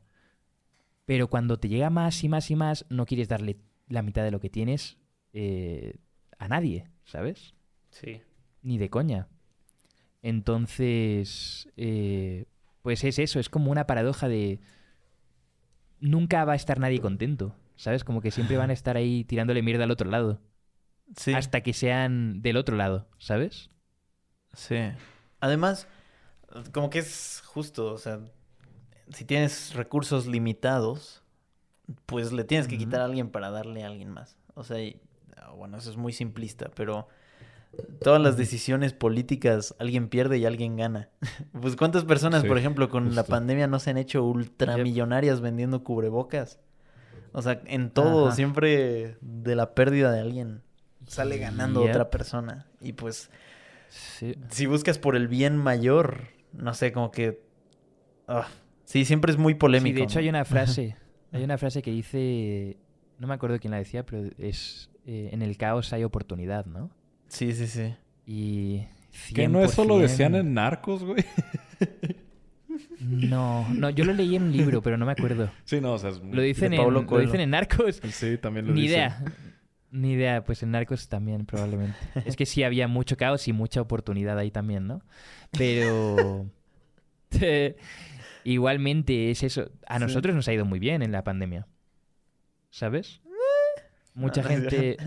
Pero 1.05 1.29
cuando 1.29 1.57
te 1.57 1.69
llega 1.69 1.89
más 1.89 2.23
y 2.23 2.29
más 2.29 2.51
y 2.51 2.55
más, 2.55 2.85
no 2.89 3.05
quieres 3.05 3.27
darle 3.29 3.57
la 3.87 4.01
mitad 4.01 4.23
de 4.23 4.31
lo 4.31 4.39
que 4.39 4.49
tienes 4.49 4.97
eh, 5.33 5.95
a 6.37 6.47
nadie, 6.47 6.89
¿sabes? 7.05 7.53
Sí. 7.91 8.21
Ni 8.61 8.77
de 8.77 8.89
coña. 8.89 9.29
Entonces, 10.27 11.69
eh, 11.77 12.47
pues 12.81 13.05
es 13.05 13.17
eso, 13.17 13.39
es 13.39 13.47
como 13.47 13.71
una 13.71 13.87
paradoja 13.87 14.27
de... 14.27 14.59
Nunca 16.01 16.43
va 16.43 16.51
a 16.51 16.57
estar 16.57 16.79
nadie 16.79 16.99
contento, 16.99 17.55
¿sabes? 17.77 18.03
Como 18.03 18.19
que 18.19 18.31
siempre 18.31 18.57
van 18.57 18.69
a 18.69 18.73
estar 18.73 18.97
ahí 18.97 19.23
tirándole 19.23 19.61
mierda 19.61 19.85
al 19.85 19.91
otro 19.91 20.09
lado. 20.11 20.41
Sí. 21.15 21.33
Hasta 21.33 21.61
que 21.61 21.71
sean 21.71 22.41
del 22.41 22.57
otro 22.57 22.75
lado, 22.75 23.07
¿sabes? 23.17 23.69
Sí. 24.53 24.75
Además, 25.39 25.87
como 26.73 26.89
que 26.89 26.99
es 26.99 27.41
justo, 27.45 27.93
o 27.93 27.97
sea, 27.97 28.19
si 29.13 29.23
tienes 29.23 29.75
recursos 29.75 30.27
limitados, 30.27 31.23
pues 32.05 32.33
le 32.33 32.43
tienes 32.43 32.67
que 32.67 32.77
quitar 32.77 32.99
a 32.99 33.05
alguien 33.05 33.29
para 33.29 33.49
darle 33.49 33.85
a 33.85 33.87
alguien 33.87 34.09
más. 34.09 34.35
O 34.55 34.65
sea, 34.65 34.81
y- 34.83 34.99
ah, 35.37 35.51
bueno, 35.51 35.77
eso 35.77 35.89
es 35.89 35.95
muy 35.95 36.11
simplista, 36.11 36.69
pero 36.75 37.07
todas 38.01 38.21
las 38.21 38.37
decisiones 38.37 38.93
políticas, 38.93 39.75
alguien 39.79 40.07
pierde 40.09 40.37
y 40.37 40.45
alguien 40.45 40.75
gana. 40.77 41.09
Pues 41.61 41.75
cuántas 41.75 42.05
personas, 42.05 42.41
Sí, 42.43 42.47
por 42.47 42.57
ejemplo, 42.57 42.89
con 42.89 43.15
la 43.15 43.23
pandemia 43.23 43.67
no 43.67 43.79
se 43.79 43.89
han 43.91 43.97
hecho 43.97 44.23
ultramillonarias 44.23 45.41
vendiendo 45.41 45.83
cubrebocas. 45.83 46.59
O 47.33 47.41
sea, 47.41 47.61
en 47.65 47.89
todo, 47.91 48.27
Ajá. 48.27 48.35
siempre 48.35 49.17
de 49.21 49.55
la 49.55 49.73
pérdida 49.75 50.11
de 50.11 50.19
alguien 50.21 50.61
sale 51.05 51.37
ganando 51.37 51.81
Yep. 51.81 51.89
otra 51.91 52.09
persona. 52.09 52.67
Y 52.81 52.93
pues 52.93 53.29
Sí. 53.89 54.35
si 54.49 54.65
buscas 54.65 54.97
por 54.99 55.15
el 55.15 55.27
bien 55.27 55.55
mayor, 55.57 56.25
no 56.53 56.73
sé, 56.73 56.91
como 56.91 57.11
que... 57.11 57.41
ah, 58.27 58.47
sí, 58.85 59.05
siempre 59.05 59.31
es 59.31 59.37
muy 59.37 59.55
polémico. 59.55 59.93
Sí, 59.95 59.99
de 59.99 60.03
hecho 60.03 60.19
hay 60.19 60.29
una 60.29 60.45
frase, 60.45 60.95
hay 61.31 61.43
una 61.43 61.57
frase 61.57 61.81
que 61.81 61.91
dice, 61.91 62.77
no 63.19 63.27
me 63.27 63.33
acuerdo 63.35 63.59
quién 63.59 63.71
la 63.71 63.77
decía, 63.77 64.05
pero 64.05 64.29
es 64.37 64.89
eh, 65.05 65.29
en 65.31 65.41
el 65.41 65.57
caos 65.57 65.93
hay 65.93 66.03
oportunidad, 66.03 66.65
¿no? 66.65 66.89
Sí, 67.27 67.53
sí, 67.53 67.67
sí. 67.67 67.93
Y 68.25 68.85
Que 69.33 69.47
no 69.47 69.61
eso 69.63 69.83
lo 69.85 69.99
decían 69.99 70.33
100%. 70.33 70.39
en 70.39 70.53
Narcos, 70.53 71.03
güey. 71.03 71.23
No, 72.99 73.67
no, 73.73 73.89
yo 73.89 74.03
lo 74.05 74.13
leí 74.13 74.35
en 74.35 74.43
un 74.43 74.51
libro, 74.57 74.81
pero 74.81 74.97
no 74.97 75.05
me 75.05 75.11
acuerdo. 75.11 75.51
Sí, 75.65 75.79
no, 75.81 75.93
o 75.93 75.97
sea, 75.97 76.09
es 76.09 76.19
Lo 76.21 76.41
dicen, 76.41 76.73
en, 76.73 76.79
Paulo 76.81 77.01
lo 77.01 77.07
Coelho. 77.07 77.25
dicen 77.27 77.41
en 77.41 77.51
Narcos. 77.51 78.01
Sí, 78.11 78.37
también 78.37 78.67
lo 78.67 78.73
Ni 78.73 78.81
dice. 78.81 78.93
idea. 78.95 79.23
Ni 79.91 80.11
idea, 80.13 80.43
pues 80.43 80.63
en 80.63 80.71
Narcos 80.71 81.07
también 81.07 81.45
probablemente. 81.45 81.95
Es 82.25 82.35
que 82.35 82.45
sí 82.45 82.63
había 82.63 82.87
mucho 82.87 83.15
caos 83.15 83.47
y 83.47 83.53
mucha 83.53 83.81
oportunidad 83.81 84.37
ahí 84.37 84.51
también, 84.51 84.87
¿no? 84.87 85.01
Pero 85.57 86.45
igualmente 88.43 89.31
es 89.31 89.43
eso. 89.43 89.71
A 89.87 89.97
Sí. 89.97 90.03
nosotros 90.03 90.35
nos 90.35 90.47
ha 90.47 90.53
ido 90.53 90.65
muy 90.65 90.79
bien 90.79 91.01
en 91.01 91.11
la 91.11 91.23
pandemia. 91.23 91.67
¿Sabes? 92.69 93.21
Mucha 94.13 94.41
No, 94.41 94.49
no 94.49 94.55
es 94.55 94.61
gente... 94.69 94.97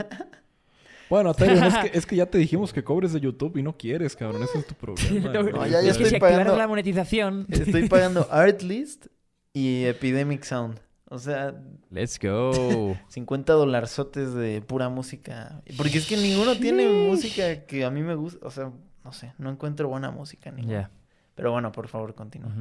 Bueno, 1.10 1.34
Tyrion, 1.34 1.64
es 1.64 1.76
que, 1.76 1.90
es 1.98 2.06
que 2.06 2.16
ya 2.16 2.26
te 2.26 2.38
dijimos 2.38 2.72
que 2.72 2.82
cobres 2.82 3.12
de 3.12 3.20
YouTube 3.20 3.56
y 3.58 3.62
no 3.62 3.76
quieres, 3.76 4.16
cabrón. 4.16 4.42
Ese 4.44 4.58
es 4.58 4.66
tu 4.66 4.74
problema. 4.74 5.32
No, 5.32 5.66
ya- 5.66 5.82
ya 5.82 5.90
es 5.90 5.98
que 5.98 6.04
estoy 6.04 6.06
si 6.10 6.14
activaras 6.16 6.38
pagando- 6.38 6.56
la 6.56 6.68
monetización... 6.68 7.46
Estoy 7.50 7.88
pagando 7.88 8.26
Artlist 8.30 9.06
y 9.52 9.84
Epidemic 9.84 10.44
Sound. 10.44 10.80
O 11.12 11.18
sea, 11.18 11.60
Let's 11.90 12.18
go. 12.22 12.96
50 13.08 13.52
dolarzotes 13.52 14.32
de 14.32 14.62
pura 14.62 14.88
música. 14.88 15.60
Porque 15.76 15.98
es 15.98 16.06
que 16.06 16.16
ninguno 16.16 16.54
tiene 16.56 16.86
música 16.88 17.66
que 17.66 17.84
a 17.84 17.90
mí 17.90 18.00
me 18.02 18.14
gusta. 18.14 18.46
O 18.46 18.50
sea, 18.52 18.70
no 19.04 19.12
sé, 19.12 19.32
no 19.38 19.50
encuentro 19.50 19.88
buena 19.88 20.12
música. 20.12 20.50
Ya. 20.50 20.56
ninguna. 20.56 20.90
Pero 21.34 21.50
bueno, 21.50 21.72
por 21.72 21.88
favor, 21.88 22.14
continúa. 22.14 22.52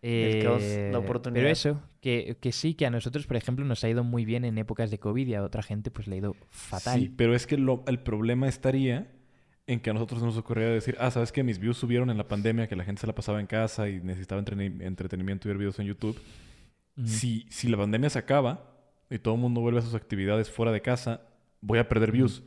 El 0.00 0.42
caos, 0.42 0.62
la 0.62 0.68
Eh, 0.68 0.96
oportunidad. 0.96 1.40
Pero 1.42 1.52
eso, 1.52 1.80
que, 2.08 2.36
que 2.40 2.52
sí, 2.52 2.74
que 2.74 2.86
a 2.86 2.90
nosotros, 2.90 3.26
por 3.26 3.36
ejemplo, 3.36 3.64
nos 3.64 3.84
ha 3.84 3.88
ido 3.90 4.02
muy 4.04 4.24
bien 4.24 4.44
en 4.44 4.56
épocas 4.58 4.90
de 4.90 4.98
COVID 4.98 5.26
y 5.26 5.34
a 5.34 5.42
otra 5.42 5.62
gente 5.62 5.90
pues 5.90 6.06
le 6.08 6.14
ha 6.14 6.18
ido 6.18 6.36
fatal. 6.50 6.98
Sí, 7.00 7.12
pero 7.14 7.34
es 7.34 7.46
que 7.46 7.56
lo- 7.58 7.84
el 7.86 7.98
problema 7.98 8.48
estaría 8.48 9.10
en 9.66 9.80
que 9.80 9.90
a 9.90 9.92
nosotros 9.92 10.22
nos 10.22 10.36
ocurriera 10.38 10.70
decir, 10.72 10.96
ah, 10.98 11.10
¿sabes 11.10 11.30
que 11.32 11.42
Mis 11.42 11.58
views 11.58 11.76
subieron 11.76 12.08
en 12.08 12.16
la 12.16 12.26
pandemia, 12.26 12.66
que 12.68 12.76
la 12.76 12.84
gente 12.84 13.00
se 13.02 13.06
la 13.06 13.14
pasaba 13.14 13.40
en 13.40 13.46
casa 13.46 13.88
y 13.90 14.00
necesitaba 14.00 14.40
entretenimiento 14.40 15.46
y 15.46 15.48
ver 15.50 15.58
videos 15.58 15.78
en 15.78 15.86
YouTube. 15.86 16.18
Si, 17.04 17.46
si 17.50 17.68
la 17.68 17.76
pandemia 17.76 18.10
se 18.10 18.18
acaba 18.18 18.74
y 19.10 19.18
todo 19.18 19.34
el 19.34 19.40
mundo 19.40 19.60
vuelve 19.60 19.78
a 19.78 19.82
sus 19.82 19.94
actividades 19.94 20.50
fuera 20.50 20.72
de 20.72 20.80
casa, 20.80 21.20
voy 21.60 21.78
a 21.78 21.88
perder 21.88 22.10
views. 22.12 22.42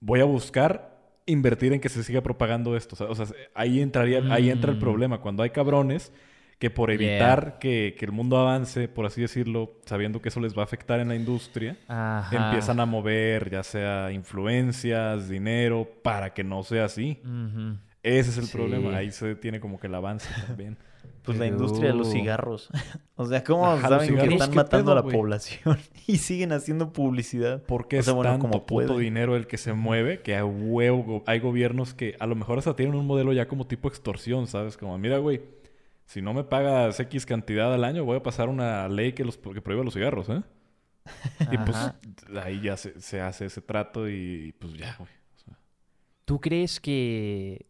Voy 0.00 0.20
a 0.20 0.24
buscar 0.24 0.96
invertir 1.26 1.72
en 1.74 1.80
que 1.80 1.88
se 1.90 2.02
siga 2.02 2.22
propagando 2.22 2.76
esto. 2.76 2.94
O 2.94 2.96
sea, 2.96 3.06
o 3.08 3.14
sea, 3.14 3.26
ahí 3.54 3.80
entraría, 3.80 4.22
ahí 4.32 4.48
entra 4.50 4.70
el 4.70 4.78
Mm. 4.78 4.80
problema. 4.80 5.20
Cuando 5.20 5.42
hay 5.42 5.50
cabrones 5.50 6.12
que 6.60 6.70
por 6.70 6.90
Yeah. 6.90 7.10
evitar 7.12 7.58
que, 7.58 7.96
que 7.98 8.04
el 8.04 8.12
mundo 8.12 8.36
avance, 8.38 8.86
por 8.86 9.06
así 9.06 9.20
decirlo, 9.22 9.72
sabiendo 9.86 10.20
que 10.22 10.28
eso 10.28 10.38
les 10.40 10.56
va 10.56 10.60
a 10.60 10.64
afectar 10.64 11.00
en 11.00 11.08
la 11.08 11.16
industria, 11.16 11.76
Ajá. 11.88 12.46
empiezan 12.48 12.78
a 12.78 12.86
mover 12.86 13.50
ya 13.50 13.62
sea 13.64 14.12
influencias, 14.12 15.28
dinero, 15.28 15.88
para 16.02 16.32
que 16.34 16.44
no 16.44 16.62
sea 16.62 16.84
así. 16.84 17.18
Ese 18.02 18.30
es 18.30 18.38
el 18.38 18.44
Sí. 18.44 18.52
problema. 18.56 18.96
Ahí 18.96 19.10
se 19.10 19.34
tiene 19.34 19.58
como 19.58 19.80
que 19.80 19.86
el 19.88 19.94
avance 19.96 20.28
también. 20.46 20.76
Pues 21.22 21.38
la 21.38 21.46
industria 21.46 21.88
de 21.88 21.94
los 21.94 22.10
cigarros. 22.10 22.70
o 23.16 23.26
sea, 23.26 23.44
¿cómo 23.44 23.66
Ajá, 23.66 23.88
saben 23.90 24.16
que 24.16 24.26
están 24.26 24.50
¿qué 24.50 24.56
matando 24.56 24.92
pedo, 24.92 24.92
a 24.92 24.94
la 24.94 25.02
población 25.02 25.78
y 26.06 26.16
siguen 26.16 26.50
haciendo 26.52 26.92
publicidad? 26.94 27.62
Porque 27.66 27.96
O 27.96 28.00
es 28.00 28.06
sea, 28.06 28.14
bueno, 28.14 28.30
tanto 28.32 28.48
como 28.48 28.64
puto 28.64 28.96
dinero 28.98 29.36
el 29.36 29.46
que 29.46 29.58
se 29.58 29.74
mueve 29.74 30.22
que 30.22 30.34
a 30.36 30.46
huevo 30.46 31.22
hay 31.26 31.38
gobiernos 31.38 31.92
que 31.92 32.16
a 32.20 32.26
lo 32.26 32.36
mejor 32.36 32.58
hasta 32.58 32.74
tienen 32.74 32.94
un 32.94 33.06
modelo 33.06 33.34
ya 33.34 33.48
como 33.48 33.66
tipo 33.66 33.86
extorsión, 33.88 34.46
¿sabes? 34.46 34.78
Como, 34.78 34.96
mira, 34.98 35.18
güey, 35.18 35.42
si 36.10 36.22
no 36.22 36.34
me 36.34 36.42
pagas 36.42 36.98
X 36.98 37.24
cantidad 37.24 37.72
al 37.72 37.84
año, 37.84 38.04
voy 38.04 38.16
a 38.16 38.22
pasar 38.22 38.48
una 38.48 38.88
ley 38.88 39.12
que, 39.12 39.24
los, 39.24 39.38
que 39.38 39.62
prohíba 39.62 39.84
los 39.84 39.94
cigarros, 39.94 40.28
¿eh? 40.28 40.42
Y 41.52 41.56
pues 41.56 41.76
ahí 42.42 42.60
ya 42.60 42.76
se, 42.76 43.00
se 43.00 43.20
hace 43.20 43.46
ese 43.46 43.60
trato 43.60 44.08
y 44.08 44.52
pues 44.58 44.74
ya, 44.74 44.96
güey. 44.98 45.08
O 45.36 45.38
sea, 45.38 45.56
¿Tú 46.24 46.40
crees 46.40 46.80
que, 46.80 47.66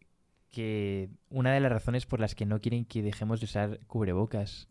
que 0.49 1.09
una 1.29 1.53
de 1.53 1.59
las 1.59 1.71
razones 1.71 2.07
por 2.07 2.19
las 2.19 2.33
que 2.33 2.47
no 2.47 2.59
quieren 2.59 2.83
que 2.83 3.03
dejemos 3.03 3.41
de 3.41 3.45
usar 3.45 3.79
cubrebocas 3.85 4.67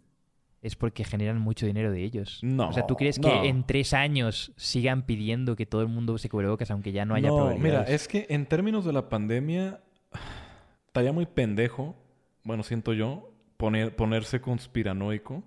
es 0.63 0.75
porque 0.75 1.05
generan 1.05 1.39
mucho 1.39 1.65
dinero 1.65 1.93
de 1.93 2.03
ellos? 2.03 2.41
No, 2.43 2.71
O 2.71 2.73
sea, 2.73 2.89
¿tú 2.89 2.97
crees 2.97 3.21
no. 3.21 3.29
que 3.29 3.49
en 3.49 3.65
tres 3.65 3.95
años 3.95 4.53
sigan 4.57 5.07
pidiendo 5.07 5.55
que 5.55 5.65
todo 5.65 5.83
el 5.83 5.89
mundo 5.89 6.15
use 6.15 6.29
cubrebocas 6.29 6.73
aunque 6.73 6.91
ya 6.91 7.05
no 7.05 7.15
haya 7.15 7.29
no, 7.29 7.57
mira, 7.57 7.85
es 7.85 8.09
que 8.09 8.27
en 8.31 8.47
términos 8.47 8.85
de 8.85 8.93
la 8.93 9.09
pandemia, 9.09 9.81
estaría 10.89 11.13
muy 11.13 11.27
pendejo, 11.27 11.95
bueno, 12.43 12.65
siento 12.65 12.95
yo, 12.95 13.30
poner, 13.61 13.95
ponerse 13.95 14.41
conspiranoico. 14.41 15.45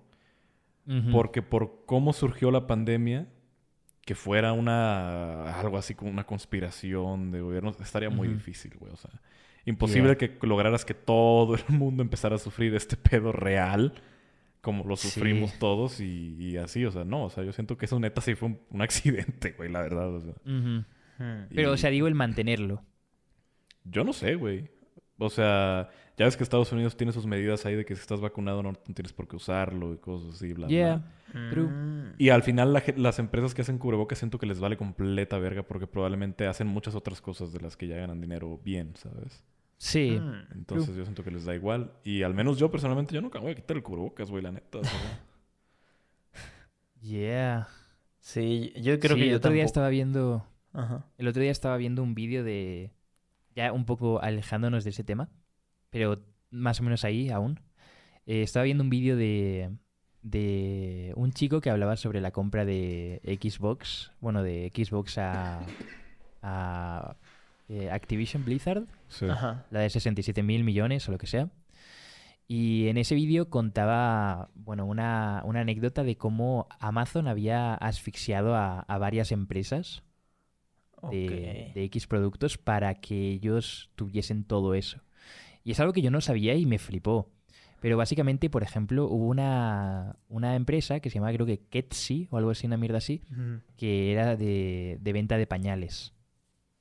Porque 1.12 1.40
por 1.40 1.84
cómo 1.86 2.12
surgió 2.12 2.50
la 2.50 2.66
pandemia, 2.66 3.26
que 4.02 4.14
fuera 4.14 4.52
una 4.52 5.58
algo 5.58 5.78
así 5.78 5.94
como 5.94 6.10
una 6.10 6.24
conspiración 6.24 7.30
de 7.30 7.40
gobiernos, 7.40 7.80
estaría 7.80 8.10
muy 8.10 8.28
difícil, 8.28 8.74
güey. 8.78 8.92
O 8.92 8.96
sea, 8.96 9.10
imposible 9.64 10.18
que 10.18 10.36
lograras 10.42 10.84
que 10.84 10.92
todo 10.92 11.54
el 11.54 11.64
mundo 11.70 12.02
empezara 12.02 12.34
a 12.36 12.38
sufrir 12.38 12.74
este 12.74 12.96
pedo 12.98 13.32
real, 13.32 13.94
como 14.60 14.84
lo 14.84 14.96
Sí. 14.96 15.08
sufrimos 15.08 15.58
todos 15.58 16.00
y, 16.00 16.36
y 16.38 16.56
así. 16.58 16.84
O 16.84 16.90
sea, 16.90 17.04
no, 17.06 17.24
o 17.24 17.30
sea, 17.30 17.44
yo 17.44 17.52
siento 17.54 17.78
que 17.78 17.86
eso 17.86 17.98
neta 17.98 18.20
sí 18.20 18.34
fue 18.34 18.48
un, 18.50 18.60
un 18.68 18.82
accidente, 18.82 19.52
güey, 19.56 19.70
la 19.72 19.80
verdad. 19.80 20.14
O 20.14 20.20
sea, 20.20 20.34
Ujú. 20.44 20.84
Hmm. 21.18 21.46
Pero, 21.54 21.72
o 21.72 21.76
sea, 21.78 21.88
digo 21.88 22.08
el 22.08 22.14
mantenerlo. 22.14 22.82
yo 23.84 24.04
no 24.04 24.12
sé, 24.12 24.34
güey. 24.34 24.68
O 25.16 25.30
sea, 25.30 25.88
ya 26.16 26.24
ves 26.26 26.36
que 26.36 26.42
Estados 26.42 26.70
Unidos 26.72 26.96
tiene 26.96 27.12
sus 27.12 27.26
medidas 27.26 27.66
ahí 27.66 27.74
de 27.74 27.84
que 27.84 27.94
si 27.94 28.00
estás 28.00 28.20
vacunado 28.20 28.62
no, 28.62 28.72
tienes 28.74 29.12
por 29.12 29.26
qué 29.26 29.36
usarlo 29.36 29.92
y 29.92 29.96
cosas 29.98 30.34
así, 30.34 30.52
bla, 30.52 30.66
bla. 30.66 31.02
True. 31.50 31.66
Mm. 31.68 32.14
Y 32.18 32.28
al 32.28 32.42
final 32.42 32.72
la 32.72 32.82
las 32.96 33.18
empresas 33.18 33.54
que 33.54 33.62
hacen 33.62 33.78
cubrebocas 33.78 34.18
siento 34.18 34.38
que 34.38 34.46
les 34.46 34.60
vale 34.60 34.76
completa 34.76 35.38
verga 35.38 35.64
porque 35.64 35.86
probablemente 35.88 36.46
hacen 36.46 36.68
muchas 36.68 36.94
otras 36.94 37.20
cosas 37.20 37.52
de 37.52 37.60
las 37.60 37.76
que 37.76 37.88
ya 37.88 37.96
ganan 37.96 38.20
dinero 38.20 38.60
bien, 38.64 38.94
¿sabes? 38.96 39.42
Sí. 39.76 40.18
Mm. 40.20 40.52
Entonces 40.54 40.94
yo 40.94 41.02
siento 41.02 41.24
que 41.24 41.30
les 41.32 41.44
da 41.44 41.54
igual. 41.54 41.92
Y 42.04 42.22
al 42.22 42.34
menos 42.34 42.58
yo 42.58 42.70
personalmente 42.70 43.14
yo 43.14 43.20
nunca 43.20 43.40
voy 43.40 43.52
a 43.52 43.54
quitar 43.56 43.76
el 43.76 43.82
cubrebocas, 43.82 44.30
güey, 44.30 44.42
la 44.42 44.52
neta. 44.52 44.78
Yeah. 47.00 47.68
Sí, 48.20 48.72
yo 48.76 48.98
creo 48.98 49.14
Sí, 49.16 49.20
que 49.20 49.24
el 49.26 49.30
yo 49.32 49.36
otro 49.36 49.50
día 49.52 49.64
estaba 49.64 49.90
viendo 49.90 50.46
Ajá. 50.72 51.06
el 51.18 51.28
otro 51.28 51.42
día 51.42 51.50
estaba 51.50 51.76
viendo 51.76 52.02
un 52.02 52.14
vídeo 52.14 52.42
de 52.42 52.92
ya 53.54 53.72
un 53.72 53.84
poco 53.84 54.22
alejándonos 54.22 54.84
de 54.84 54.90
ese 54.90 55.04
tema, 55.04 55.28
pero 55.94 56.20
más 56.50 56.80
o 56.80 56.82
menos 56.82 57.04
ahí 57.04 57.30
aún. 57.30 57.60
Eh, 58.26 58.42
estaba 58.42 58.64
viendo 58.64 58.82
un 58.82 58.90
vídeo 58.90 59.16
de 59.16 59.70
de 60.22 61.12
un 61.16 61.32
chico 61.32 61.60
que 61.60 61.68
hablaba 61.70 61.96
sobre 61.96 62.20
la 62.22 62.30
compra 62.30 62.64
de 62.64 63.20
Xbox, 63.40 64.10
bueno, 64.20 64.42
de 64.42 64.72
Xbox 64.74 65.18
a, 65.18 65.60
a 66.42 67.16
eh, 67.68 67.90
Activision 67.90 68.42
Blizzard, 68.44 68.84
Sí. 69.08 69.26
Ajá. 69.28 69.66
la 69.70 69.80
de 69.80 69.90
67 69.90 70.42
mil 70.42 70.64
millones 70.64 71.06
o 71.08 71.12
lo 71.12 71.18
que 71.18 71.26
sea. 71.26 71.50
Y 72.48 72.88
en 72.88 72.96
ese 72.96 73.14
vídeo 73.14 73.48
contaba, 73.50 74.48
bueno, 74.54 74.86
una, 74.86 75.42
una 75.44 75.60
anécdota 75.60 76.02
de 76.04 76.16
cómo 76.16 76.68
Amazon 76.80 77.28
había 77.28 77.74
asfixiado 77.74 78.54
a, 78.54 78.80
a 78.80 78.98
varias 78.98 79.30
empresas 79.32 80.02
de, 81.10 81.70
de 81.74 81.84
X 81.84 82.06
productos 82.06 82.56
para 82.56 82.94
que 82.94 83.30
ellos 83.32 83.90
tuviesen 83.94 84.44
todo 84.44 84.74
eso. 84.74 85.00
Y 85.64 85.72
es 85.72 85.80
algo 85.80 85.92
que 85.92 86.02
yo 86.02 86.10
no 86.10 86.20
sabía 86.20 86.54
y 86.54 86.66
me 86.66 86.78
flipó. 86.78 87.30
Pero 87.80 87.96
básicamente, 87.96 88.48
por 88.48 88.62
ejemplo, 88.62 89.06
hubo 89.06 89.26
una, 89.26 90.16
una 90.28 90.56
empresa 90.56 91.00
que 91.00 91.10
se 91.10 91.16
llamaba 91.16 91.34
creo 91.34 91.46
que 91.46 91.60
Ketsi 91.68 92.28
o 92.30 92.38
algo 92.38 92.50
así, 92.50 92.66
una 92.66 92.76
mierda 92.76 92.98
así, 92.98 93.22
que 93.76 94.12
era 94.12 94.36
de, 94.36 94.98
de 95.00 95.12
venta 95.12 95.36
de 95.36 95.46
pañales. 95.46 96.14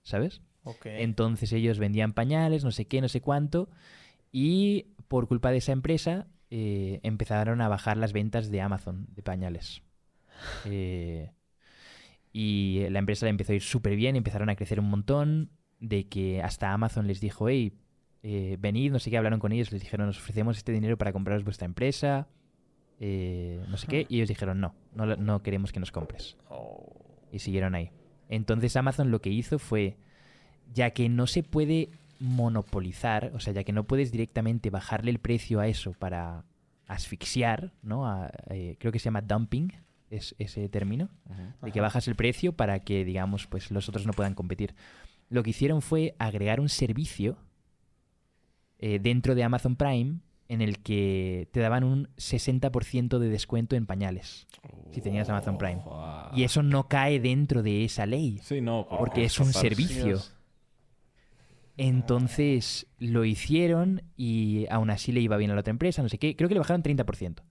¿Sabes? 0.03 0.41
Entonces 0.85 1.51
ellos 1.51 1.79
vendían 1.79 2.13
pañales, 2.13 2.63
no 2.63 2.71
sé 2.71 2.85
qué, 2.85 3.01
no 3.01 3.09
sé 3.09 3.21
cuánto, 3.21 3.69
y 4.31 4.87
por 5.07 5.27
culpa 5.27 5.51
de 5.51 5.57
esa 5.57 5.73
empresa 5.73 6.27
eh, 6.49 6.99
empezaron 7.03 7.61
a 7.61 7.67
bajar 7.67 7.97
las 7.97 8.13
ventas 8.13 8.49
de 8.49 8.61
Amazon 8.61 9.07
de 9.15 9.23
pañales. 9.23 9.81
Eh, 10.65 11.31
y 12.33 12.89
la 12.89 12.99
empresa 12.99 13.27
le 13.27 13.29
empezó 13.29 13.51
a 13.51 13.55
ir 13.55 13.61
súper 13.61 13.95
bien, 13.95 14.15
empezaron 14.15 14.49
a 14.49 14.55
crecer 14.55 14.79
un 14.79 14.89
montón, 14.89 15.51
de 15.79 16.07
que 16.07 16.41
hasta 16.41 16.73
Amazon 16.73 17.07
les 17.07 17.21
dijo, 17.21 17.47
hey, 17.47 17.77
eh, 18.23 18.57
venid, 18.59 18.91
no 18.91 18.99
sé 18.99 19.09
qué, 19.11 19.17
hablaron 19.17 19.39
con 19.39 19.51
ellos, 19.51 19.71
les 19.71 19.81
dijeron, 19.81 20.07
nos 20.07 20.17
ofrecemos 20.17 20.57
este 20.57 20.71
dinero 20.71 20.97
para 20.97 21.11
compraros 21.13 21.43
vuestra 21.43 21.65
empresa, 21.65 22.27
eh, 22.99 23.61
no 23.69 23.77
sé 23.77 23.87
qué, 23.87 24.05
y 24.09 24.15
ellos 24.17 24.29
dijeron, 24.29 24.59
no, 24.61 24.73
no, 24.95 25.05
no 25.17 25.43
queremos 25.43 25.71
que 25.73 25.79
nos 25.79 25.91
compres 25.91 26.37
Oh. 26.49 26.87
y 27.31 27.39
siguieron 27.39 27.75
ahí. 27.75 27.91
Entonces 28.29 28.75
Amazon 28.77 29.11
lo 29.11 29.19
que 29.21 29.29
hizo 29.29 29.59
fue, 29.59 29.97
ya 30.73 30.91
que 30.91 31.09
no 31.09 31.27
se 31.27 31.43
puede 31.43 31.89
monopolizar, 32.19 33.31
o 33.35 33.39
sea, 33.39 33.53
ya 33.53 33.63
que 33.63 33.73
no 33.73 33.83
puedes 33.85 34.11
directamente 34.11 34.69
bajarle 34.69 35.11
el 35.11 35.19
precio 35.19 35.59
a 35.59 35.67
eso 35.67 35.93
para 35.93 36.45
asfixiar, 36.87 37.73
¿no? 37.81 38.07
A- 38.07 38.31
eh, 38.49 38.75
creo 38.79 38.91
que 38.91 38.99
se 38.99 39.05
llama 39.05 39.21
dumping, 39.21 39.71
es 40.09 40.35
ese 40.37 40.69
término, 40.69 41.09
de 41.63 41.71
que 41.71 41.81
bajas 41.81 42.07
el 42.07 42.15
precio 42.15 42.53
para 42.53 42.79
que, 42.79 43.03
digamos, 43.03 43.47
pues 43.47 43.71
los 43.71 43.89
otros 43.89 44.05
no 44.05 44.13
puedan 44.13 44.35
competir. 44.35 44.75
Lo 45.29 45.41
que 45.41 45.49
hicieron 45.49 45.81
fue 45.81 46.13
agregar 46.19 46.59
un 46.59 46.69
servicio 46.69 47.35
eh, 48.85 48.99
dentro 48.99 49.33
de 49.33 49.43
Amazon 49.45 49.77
Prime 49.77 50.19
en 50.49 50.61
el 50.61 50.79
que 50.79 51.47
te 51.53 51.61
daban 51.61 51.85
un 51.85 52.09
60% 52.17 53.17
de 53.17 53.29
descuento 53.29 53.77
en 53.77 53.85
pañales. 53.85 54.45
Si 54.91 54.99
tenías 54.99 55.29
Amazon 55.29 55.57
Prime. 55.57 55.81
Y 56.35 56.43
eso 56.43 56.63
no 56.63 56.89
cae 56.89 57.21
dentro 57.21 57.63
de 57.63 57.85
esa 57.85 58.05
ley. 58.05 58.39
Sí, 58.43 58.59
no. 58.59 58.85
Porque 58.89 59.23
es 59.23 59.39
un 59.39 59.53
servicio. 59.53 60.03
Dios. 60.03 60.35
Entonces 61.77 62.87
lo 62.99 63.23
hicieron 63.25 64.03
y 64.17 64.67
aún 64.69 64.89
así 64.89 65.11
le 65.13 65.21
iba 65.21 65.37
bien 65.37 65.51
a 65.51 65.53
la 65.55 65.61
otra 65.61 65.71
empresa, 65.71 66.03
no 66.03 66.09
sé 66.09 66.17
qué. 66.17 66.35
Creo 66.35 66.49
que 66.49 66.55
le 66.55 66.59
bajaron 66.59 66.83
30%. 66.83 67.41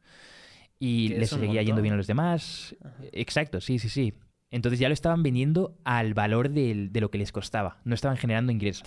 Y 0.78 1.08
les 1.08 1.30
seguía 1.30 1.62
yendo 1.62 1.80
bien 1.82 1.94
a 1.94 1.96
los 1.96 2.06
demás. 2.06 2.76
Ajá. 2.84 2.94
Exacto, 3.12 3.60
sí, 3.60 3.78
sí, 3.78 3.88
sí. 3.88 4.12
Entonces 4.50 4.78
ya 4.78 4.88
lo 4.88 4.92
estaban 4.94 5.22
vendiendo 5.22 5.78
al 5.84 6.12
valor 6.12 6.50
del- 6.50 6.92
de 6.92 7.00
lo 7.00 7.10
que 7.10 7.16
les 7.18 7.32
costaba. 7.32 7.80
No 7.84 7.94
estaban 7.94 8.18
generando 8.18 8.52
ingresos. 8.52 8.86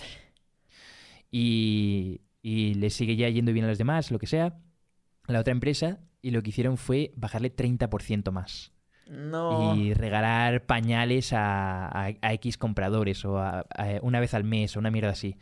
Y, 1.30 2.20
y 2.48 2.74
les 2.74 2.94
sigue 2.94 3.16
ya 3.16 3.28
yendo 3.28 3.52
bien 3.52 3.64
a 3.64 3.68
los 3.68 3.78
demás, 3.78 4.10
lo 4.12 4.18
que 4.20 4.26
sea. 4.28 4.56
La 5.26 5.40
otra 5.40 5.50
empresa. 5.52 5.98
Y 6.22 6.30
lo 6.30 6.42
que 6.42 6.50
hicieron 6.50 6.76
fue 6.76 7.12
bajarle 7.16 7.50
30% 7.50 8.30
más. 8.32 8.72
No. 9.08 9.76
y 9.76 9.94
regalar 9.94 10.66
pañales 10.66 11.32
a, 11.32 11.86
a- 11.86 12.12
a 12.20 12.32
X 12.34 12.58
compradores 12.58 13.24
o 13.24 13.38
a- 13.38 13.60
a- 13.76 13.98
una 14.02 14.18
vez 14.20 14.34
al 14.34 14.42
mes 14.44 14.76
o 14.76 14.80
una 14.80 14.90
mierda 14.90 15.10
así. 15.10 15.36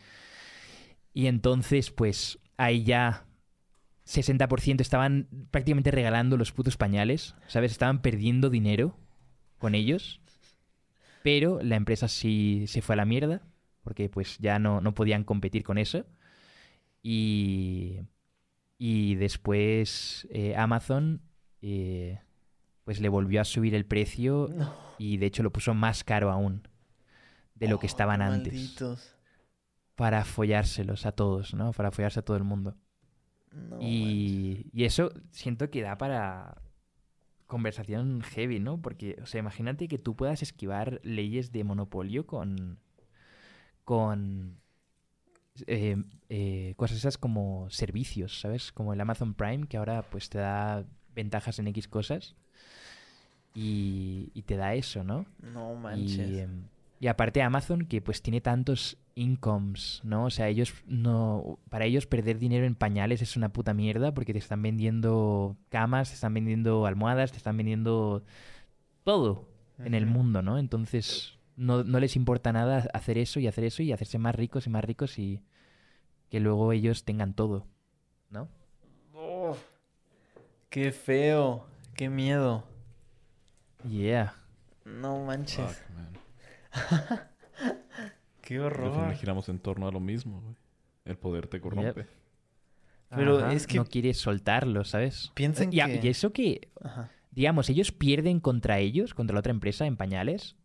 Y 1.14 1.26
entonces, 1.28 1.90
pues 1.90 2.38
ahí 2.58 2.84
ya 2.84 3.24
60% 4.06 4.82
estaban 4.82 5.28
prácticamente 5.50 5.90
regalando 5.90 6.36
los 6.36 6.52
putos 6.52 6.76
pañales, 6.76 7.34
¿sabes? 7.46 7.72
Estaban 7.72 8.02
perdiendo 8.02 8.50
dinero 8.50 8.98
con 9.58 9.74
ellos, 9.74 10.20
pero 11.22 11.60
la 11.62 11.76
empresa 11.76 12.08
sí 12.08 12.64
se 12.66 12.82
fue 12.82 12.94
a 12.94 12.96
la 12.96 13.04
mierda 13.06 13.40
porque 13.82 14.08
pues 14.10 14.36
ya 14.38 14.58
no, 14.58 14.80
no 14.82 14.94
podían 14.94 15.24
competir 15.24 15.62
con 15.64 15.78
eso. 15.78 16.04
Y, 17.06 18.00
y 18.78 19.14
después 19.16 20.26
eh, 20.30 20.56
Amazon... 20.56 21.20
eh, 21.62 22.18
pues 22.84 23.00
le 23.00 23.08
volvió 23.08 23.40
a 23.40 23.44
subir 23.44 23.74
el 23.74 23.86
precio 23.86 24.48
No. 24.54 24.74
y 24.98 25.16
de 25.16 25.24
hecho 25.26 25.42
lo 25.42 25.50
puso 25.52 25.72
más 25.72 26.04
caro 26.04 26.30
aún 26.30 26.68
de 27.54 27.68
lo 27.68 27.78
que 27.78 27.86
Oh, 27.86 27.88
estaban 27.88 28.20
antes 28.20 28.52
Malditos. 28.52 29.16
para 29.94 30.24
follárselos 30.24 31.06
a 31.06 31.12
todos, 31.12 31.54
¿no? 31.54 31.72
Para 31.72 31.90
follarse 31.92 32.20
a 32.20 32.24
todo 32.24 32.36
el 32.36 32.44
mundo. 32.44 32.76
No 33.52 33.78
y, 33.80 34.66
y 34.74 34.84
eso 34.84 35.12
siento 35.30 35.70
que 35.70 35.80
da 35.80 35.96
para 35.96 36.60
conversación 37.46 38.20
heavy, 38.22 38.60
¿no? 38.60 38.82
Porque, 38.82 39.16
o 39.22 39.26
sea, 39.26 39.38
imagínate 39.40 39.88
que 39.88 39.98
tú 39.98 40.14
puedas 40.16 40.42
esquivar 40.42 41.00
leyes 41.04 41.52
de 41.52 41.64
monopolio 41.64 42.26
con 42.26 42.80
con 43.84 44.58
eh, 45.66 45.96
eh, 46.28 46.74
cosas 46.76 46.98
esas 46.98 47.18
como 47.18 47.68
servicios, 47.70 48.40
¿sabes? 48.40 48.72
Como 48.72 48.92
el 48.92 49.00
Amazon 49.00 49.34
Prime, 49.34 49.66
que 49.66 49.76
ahora 49.76 50.02
pues 50.02 50.28
te 50.28 50.38
da 50.38 50.84
ventajas 51.14 51.58
en 51.58 51.68
X 51.68 51.88
cosas 51.88 52.34
y, 53.54 54.30
y 54.34 54.42
te 54.42 54.56
da 54.56 54.74
eso, 54.74 55.04
¿no? 55.04 55.26
No 55.40 55.74
manches. 55.74 56.28
Y, 56.28 56.40
em, 56.40 56.64
y 57.00 57.06
aparte 57.06 57.42
Amazon, 57.42 57.86
que 57.86 58.00
pues 58.00 58.22
tiene 58.22 58.40
tantos 58.40 58.96
incomes, 59.14 60.00
¿no? 60.04 60.24
O 60.24 60.30
sea, 60.30 60.48
ellos 60.48 60.74
no. 60.86 61.58
Para 61.68 61.84
ellos 61.84 62.06
perder 62.06 62.38
dinero 62.38 62.66
en 62.66 62.74
pañales 62.74 63.22
es 63.22 63.36
una 63.36 63.50
puta 63.50 63.74
mierda 63.74 64.14
porque 64.14 64.32
te 64.32 64.38
están 64.38 64.62
vendiendo 64.62 65.56
camas, 65.68 66.08
te 66.08 66.14
están 66.14 66.34
vendiendo 66.34 66.86
almohadas, 66.86 67.30
te 67.30 67.38
están 67.38 67.56
vendiendo 67.56 68.24
todo 69.04 69.48
en 69.78 69.94
el 69.94 70.06
mundo, 70.06 70.40
¿no? 70.40 70.58
Entonces, 70.58 71.33
no, 71.56 71.84
no 71.84 72.00
les 72.00 72.16
importa 72.16 72.52
nada 72.52 72.88
hacer 72.92 73.18
eso 73.18 73.40
y 73.40 73.46
hacer 73.46 73.64
eso 73.64 73.82
y 73.82 73.92
hacerse 73.92 74.18
más 74.18 74.34
ricos 74.34 74.66
y 74.66 74.70
más 74.70 74.84
ricos 74.84 75.18
y 75.18 75.42
que 76.30 76.40
luego 76.40 76.72
ellos 76.72 77.04
tengan 77.04 77.34
todo, 77.34 77.66
¿no? 78.30 78.48
Uf. 79.12 79.58
Qué 80.70 80.90
feo. 80.92 81.66
Qué 81.94 82.08
miedo. 82.08 82.64
Yeah. 83.88 84.34
No 84.84 85.24
manches. 85.24 85.64
Fuck, 85.64 85.90
man. 85.94 86.18
Qué 88.42 88.56
Al 88.56 88.62
horror. 88.64 89.14
giramos 89.14 89.48
en 89.48 89.58
torno 89.58 89.88
a 89.88 89.92
lo 89.92 90.00
mismo, 90.00 90.40
güey. 90.40 90.54
El 91.04 91.16
poder 91.16 91.46
te 91.46 91.60
corrompe. 91.60 92.06
Pero 93.10 93.38
Ajá, 93.38 93.52
es 93.52 93.66
que- 93.66 93.76
no 93.76 93.84
quieres 93.84 94.18
soltarlo, 94.18 94.84
¿sabes? 94.84 95.30
Piensen 95.34 95.70
y, 95.72 95.76
que- 95.80 96.00
y 96.02 96.08
eso 96.08 96.32
que 96.32 96.68
Ajá. 96.82 97.10
digamos, 97.30 97.68
ellos 97.70 97.92
pierden 97.92 98.40
contra 98.40 98.78
ellos, 98.80 99.14
contra 99.14 99.34
la 99.34 99.40
otra 99.40 99.52
empresa 99.52 99.86
en 99.86 99.96
pañales, 99.96 100.56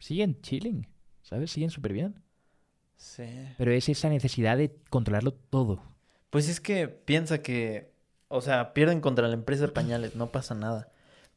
siguen 0.00 0.40
chilling, 0.42 0.88
¿sabes? 1.22 1.52
Siguen 1.52 1.70
súper 1.70 1.92
bien. 1.92 2.20
Sí. 2.96 3.24
Pero 3.56 3.70
es 3.72 3.88
esa 3.88 4.08
necesidad 4.08 4.56
de 4.58 4.76
controlarlo 4.90 5.32
todo. 5.32 5.82
Pues 6.30 6.48
es 6.48 6.60
que 6.60 6.88
piensa 6.88 7.40
que, 7.42 7.92
o 8.28 8.40
sea, 8.40 8.74
pierden 8.74 9.00
contra 9.00 9.28
la 9.28 9.34
empresa 9.34 9.66
de 9.66 9.72
pañales, 9.72 10.16
no 10.16 10.26
pasa 10.32 10.54
nada. 10.54 10.88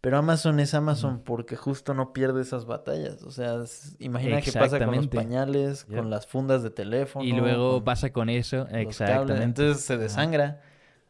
Pero 0.01 0.17
Amazon 0.17 0.59
es 0.59 0.73
Amazon 0.73 1.21
porque 1.23 1.55
justo 1.55 1.93
no 1.93 2.11
pierde 2.11 2.41
esas 2.41 2.65
batallas. 2.65 3.23
O 3.23 3.31
sea, 3.31 3.63
es- 3.63 3.95
imagina 3.99 4.41
qué 4.41 4.51
pasa 4.51 4.77
con 4.77 4.93
los 4.95 5.07
pañales, 5.07 5.85
con 5.85 6.09
las 6.09 6.27
fundas 6.27 6.61
de 6.63 6.69
teléfono. 6.71 7.23
y 7.23 7.31
luego 7.31 7.75
con 7.75 7.83
pasa 7.85 8.11
con 8.11 8.29
eso, 8.29 8.67
exactamente. 8.67 9.43
Entonces 9.61 9.85
se 9.85 9.97
desangra. 9.97 10.61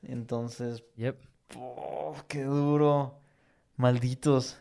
Entonces, 0.04 0.84
Yep. 0.98 1.18
¡oh, 1.58 2.16
qué 2.28 2.44
duro! 2.44 3.18
Malditos. 3.78 4.60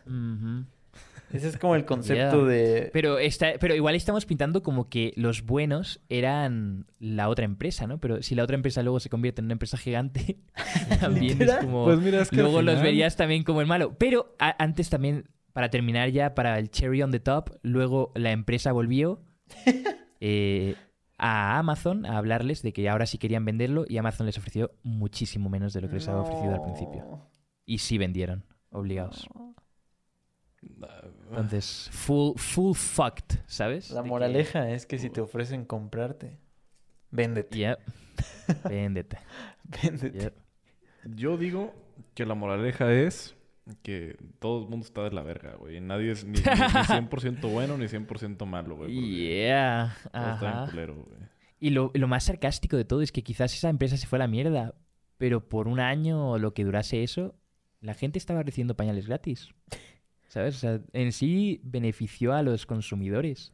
Ese 1.33 1.49
es 1.49 1.57
como 1.57 1.75
el 1.75 1.83
concepto 1.85 2.45
Yeah. 2.47 2.47
de... 2.49 2.89
Pero, 2.93 3.17
está, 3.19 3.53
pero 3.59 3.75
igual 3.75 3.95
estamos 3.95 4.25
pintando 4.25 4.63
como 4.63 4.87
que 4.87 5.11
los 5.17 5.43
buenos 5.45 5.99
eran 6.07 6.85
la 6.99 7.27
otra 7.27 7.43
empresa, 7.45 7.87
¿no? 7.87 7.99
Pero 7.99 8.21
si 8.21 8.35
la 8.35 8.43
otra 8.43 8.55
empresa 8.55 8.81
luego 8.83 8.99
se 8.99 9.09
convierte 9.09 9.41
en 9.41 9.45
una 9.45 9.53
empresa 9.53 9.77
gigante, 9.77 10.37
también 11.01 11.41
es 11.41 11.55
como... 11.55 11.85
Pues 11.85 11.99
mira, 11.99 12.21
es 12.21 12.29
que 12.29 12.37
luego 12.37 12.61
los 12.61 12.81
verías 12.81 13.15
también 13.17 13.43
como 13.43 13.59
el 13.61 13.67
malo. 13.67 13.95
Pero 13.97 14.35
a- 14.39 14.55
antes 14.63 14.89
también, 14.89 15.27
para 15.51 15.69
terminar 15.69 16.09
ya, 16.11 16.33
para 16.35 16.57
el 16.59 16.69
cherry 16.69 17.01
on 17.01 17.11
the 17.11 17.19
top, 17.19 17.49
luego 17.63 18.11
la 18.15 18.31
empresa 18.31 18.71
volvió 18.71 19.21
eh, 20.19 20.75
a 21.17 21.57
Amazon 21.59 22.05
a 22.05 22.17
hablarles 22.17 22.61
de 22.63 22.73
que 22.73 22.87
ahora 22.89 23.05
sí 23.05 23.17
querían 23.17 23.45
venderlo 23.45 23.85
y 23.87 23.97
Amazon 23.97 24.25
les 24.25 24.37
ofreció 24.37 24.71
muchísimo 24.83 25.49
menos 25.49 25.73
de 25.73 25.81
lo 25.81 25.87
que 25.87 25.95
les 25.95 26.07
había 26.07 26.21
ofrecido 26.21 26.53
al 26.53 26.61
principio. 26.61 27.01
No. 27.09 27.29
Y 27.65 27.77
sí 27.79 27.97
vendieron, 27.97 28.43
obligados. 28.71 29.27
Ah, 29.35 29.51
Entonces, 31.29 31.89
full, 31.91 32.33
full 32.37 32.73
fucked, 32.75 33.39
¿sabes? 33.47 33.89
La 33.91 34.03
que- 34.03 34.09
moraleja 34.09 34.69
es 34.69 34.85
que 34.85 34.99
si 34.99 35.09
te 35.09 35.21
ofrecen 35.21 35.65
comprarte, 35.65 36.37
véndete. 37.11 37.57
Yep. 37.57 37.79
Véndete. 38.69 39.17
Véndete. 39.81 40.19
Yep. 40.19 40.33
Yo 41.15 41.37
digo 41.37 41.73
que 42.13 42.25
la 42.25 42.35
moraleja 42.35 42.91
es 42.93 43.35
que 43.81 44.17
todo 44.39 44.63
el 44.63 44.69
mundo 44.69 44.85
está 44.85 45.03
de 45.03 45.11
la 45.11 45.23
verga, 45.23 45.55
güey. 45.55 45.79
Nadie 45.81 46.11
es 46.11 46.23
ni, 46.25 46.33
ni- 46.33 46.37
ni 46.37 46.41
100% 46.43 47.51
bueno 47.51 47.77
ni 47.77 47.85
100% 47.85 48.45
malo, 48.45 48.75
güey. 48.75 48.91
Yeah. 48.93 49.95
Todo 50.11 50.23
está 50.33 50.39
bien 50.39 50.53
Ajá. 50.53 50.69
culero, 50.71 50.95
güey. 50.95 51.19
Y 51.59 51.69
lo, 51.69 51.91
lo 51.93 52.07
más 52.07 52.25
sarcástico 52.25 52.75
de 52.77 52.83
todo 52.85 53.01
es 53.01 53.11
que 53.11 53.23
quizás 53.23 53.53
esa 53.55 53.69
empresa 53.69 53.95
se 53.97 54.05
fue 54.05 54.17
a 54.17 54.19
la 54.19 54.27
mierda, 54.27 54.75
pero 55.17 55.47
por 55.47 55.67
un 55.69 55.79
año 55.79 56.31
o 56.31 56.37
lo 56.37 56.53
que 56.53 56.65
durase 56.65 57.03
eso, 57.03 57.35
la 57.79 57.93
gente 57.93 58.19
estaba 58.19 58.43
recibiendo 58.43 58.75
pañales 58.75 59.07
gratis. 59.07 59.49
¿Sabes? 60.33 60.55
O 60.55 60.59
sea, 60.61 60.79
en 60.93 61.11
sí 61.11 61.61
benefició 61.63 62.33
a 62.33 62.41
los 62.41 62.65
consumidores. 62.65 63.53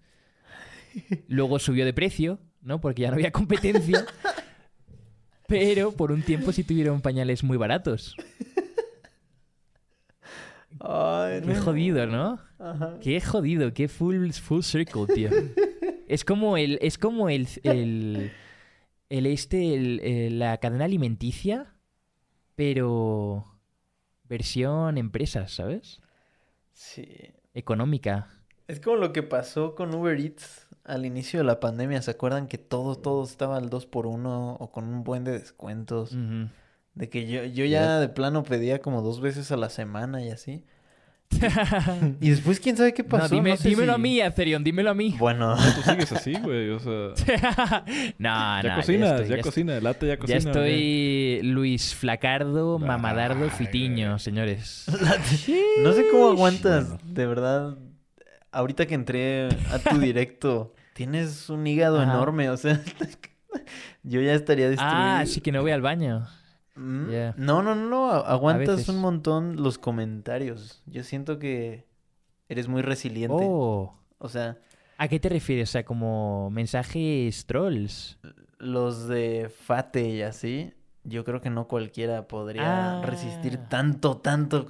Luego 1.28 1.60
subió 1.60 1.84
de 1.84 1.92
precio, 1.92 2.40
¿no? 2.62 2.80
Porque 2.80 3.02
ya 3.02 3.10
no 3.10 3.16
había 3.16 3.32
competencia. 3.32 4.06
Pero 5.46 5.92
por 5.92 6.14
un 6.14 6.22
tiempo 6.22 6.54
sí 6.54 6.64
tuvieron 6.64 7.02
pañales 7.02 7.44
muy 7.44 7.58
baratos. 7.58 8.16
Ay, 10.80 11.42
Qué 11.42 11.48
no. 11.48 11.62
jodido, 11.62 12.06
¿no? 12.08 12.40
Ajá. 12.60 12.98
Qué 13.02 13.20
jodido, 13.20 13.74
qué 13.74 13.90
full, 13.90 14.32
full 14.32 14.62
circle, 14.62 15.08
tío. 15.14 15.30
es 16.08 16.24
como 16.24 16.56
el, 16.56 16.80
es 16.82 16.98
como 16.98 17.28
el, 17.30 17.48
el, 17.64 18.32
el 19.10 19.26
este, 19.26 19.74
el- 19.76 20.00
el- 20.00 20.40
la 20.40 20.58
cadena 20.60 20.86
alimenticia, 20.86 21.74
pero 22.56 23.46
versión 24.24 24.98
empresas, 24.98 25.52
¿sabes? 25.52 26.00
Sí. 26.80 27.34
Económica. 27.54 28.30
Es 28.70 28.80
como 28.80 28.96
lo 28.96 29.12
que 29.12 29.22
pasó 29.22 29.76
con 29.76 29.94
Uber 29.94 30.18
Eats 30.18 30.66
al 30.86 31.06
inicio 31.06 31.40
de 31.40 31.44
la 31.44 31.60
pandemia. 31.60 32.02
¿Se 32.02 32.12
acuerdan 32.12 32.48
que 32.48 32.58
todo, 32.58 32.96
todo 32.96 33.26
estaba 33.26 33.58
al 33.58 33.70
2 33.70 33.86
por 33.86 34.08
1 34.08 34.56
o 34.58 34.72
con 34.72 34.86
un 34.86 35.04
buen 35.04 35.26
de 35.26 35.34
descuentos? 35.34 36.16
De 36.94 37.10
que 37.10 37.28
yo, 37.28 37.44
yo 37.44 37.66
ya 37.66 38.00
de 38.00 38.08
plano 38.08 38.44
pedía 38.44 38.80
como 38.80 39.02
dos 39.02 39.20
veces 39.20 39.52
a 39.52 39.58
la 39.58 39.70
semana 39.70 40.24
y 40.24 40.30
así. 40.30 40.64
Y 42.22 42.30
después, 42.32 42.60
¿quién 42.60 42.76
sabe 42.76 42.94
qué 42.94 43.04
No, 43.04 43.10
pasó? 43.10 43.36
dime- 43.36 43.52
No 43.52 43.58
sé 43.58 43.70
dímelo 43.70 43.94
a 43.94 43.98
mí, 43.98 44.20
Acerion, 44.22 44.64
dímelo 44.64 44.90
a 44.90 44.94
mí. 44.94 45.16
Bueno, 45.18 45.56
Tú 45.76 45.82
sigues 45.90 46.12
así, 46.12 46.34
güey. 46.34 46.70
O 46.72 46.80
sea, 46.80 46.90
no, 48.18 48.62
ya 48.62 48.70
no, 48.70 48.76
cocinas, 48.76 49.12
estoy- 49.22 49.30
ya, 49.30 49.36
est- 49.36 49.44
cocina. 49.44 49.80
Late 49.80 50.08
ya 50.08 50.14
Ya 50.14 50.20
cocina. 50.20 50.38
estoy 50.40 51.40
Luis 51.44 51.96
Flacardo, 51.96 52.80
Mamadardo, 52.80 53.46
Ay, 53.46 53.50
Fitiño, 53.52 54.08
güey. 54.10 54.20
señores. 54.20 54.86
no 55.84 55.94
sé 55.94 56.06
cómo 56.12 56.30
aguantas, 56.30 56.90
Bueno. 56.90 57.04
de 57.06 57.26
verdad. 57.28 57.78
Ahorita 58.52 58.88
que 58.88 58.96
entré 58.96 59.48
a 59.72 59.78
tu 59.78 60.00
directo, 60.00 60.74
tienes 60.94 61.50
un 61.50 61.66
hígado 61.68 62.02
Ajá. 62.02 62.12
enorme, 62.12 62.50
o 62.50 62.58
sea, 62.58 62.82
yo 64.04 64.22
ya 64.22 64.34
estaría 64.34 64.68
destruido. 64.70 64.96
Ah, 64.98 65.24
sí 65.28 65.40
que 65.40 65.52
no 65.52 65.62
voy 65.62 65.72
al 65.72 65.82
baño. 65.82 66.28
Mm. 66.80 67.34
No, 67.38 67.62
no, 67.62 67.76
no, 67.76 68.10
aguantas 68.12 68.88
un 68.90 68.98
montón 69.02 69.62
los 69.62 69.78
comentarios. 69.78 70.82
Yo 70.86 71.04
siento 71.04 71.38
que 71.40 71.86
eres 72.48 72.68
muy 72.68 72.82
resiliente. 72.82 73.36
Oh. 73.48 73.96
O 74.18 74.30
sea, 74.30 74.58
¿A 74.98 75.08
qué 75.08 75.20
te 75.20 75.30
refieres? 75.30 75.70
O 75.70 75.72
sea, 75.74 75.86
como 75.86 76.50
mensajes 76.52 77.46
trolls. 77.46 78.18
los 78.58 79.08
de 79.08 79.50
Fate 79.50 80.10
y 80.10 80.22
así, 80.24 80.74
yo 81.06 81.24
creo 81.24 81.40
que 81.40 81.50
no 81.50 81.68
cualquiera 81.70 82.28
podría 82.28 83.00
Ah. 83.00 83.02
resistir 83.06 83.58
tanto, 83.70 84.18
tanto 84.18 84.68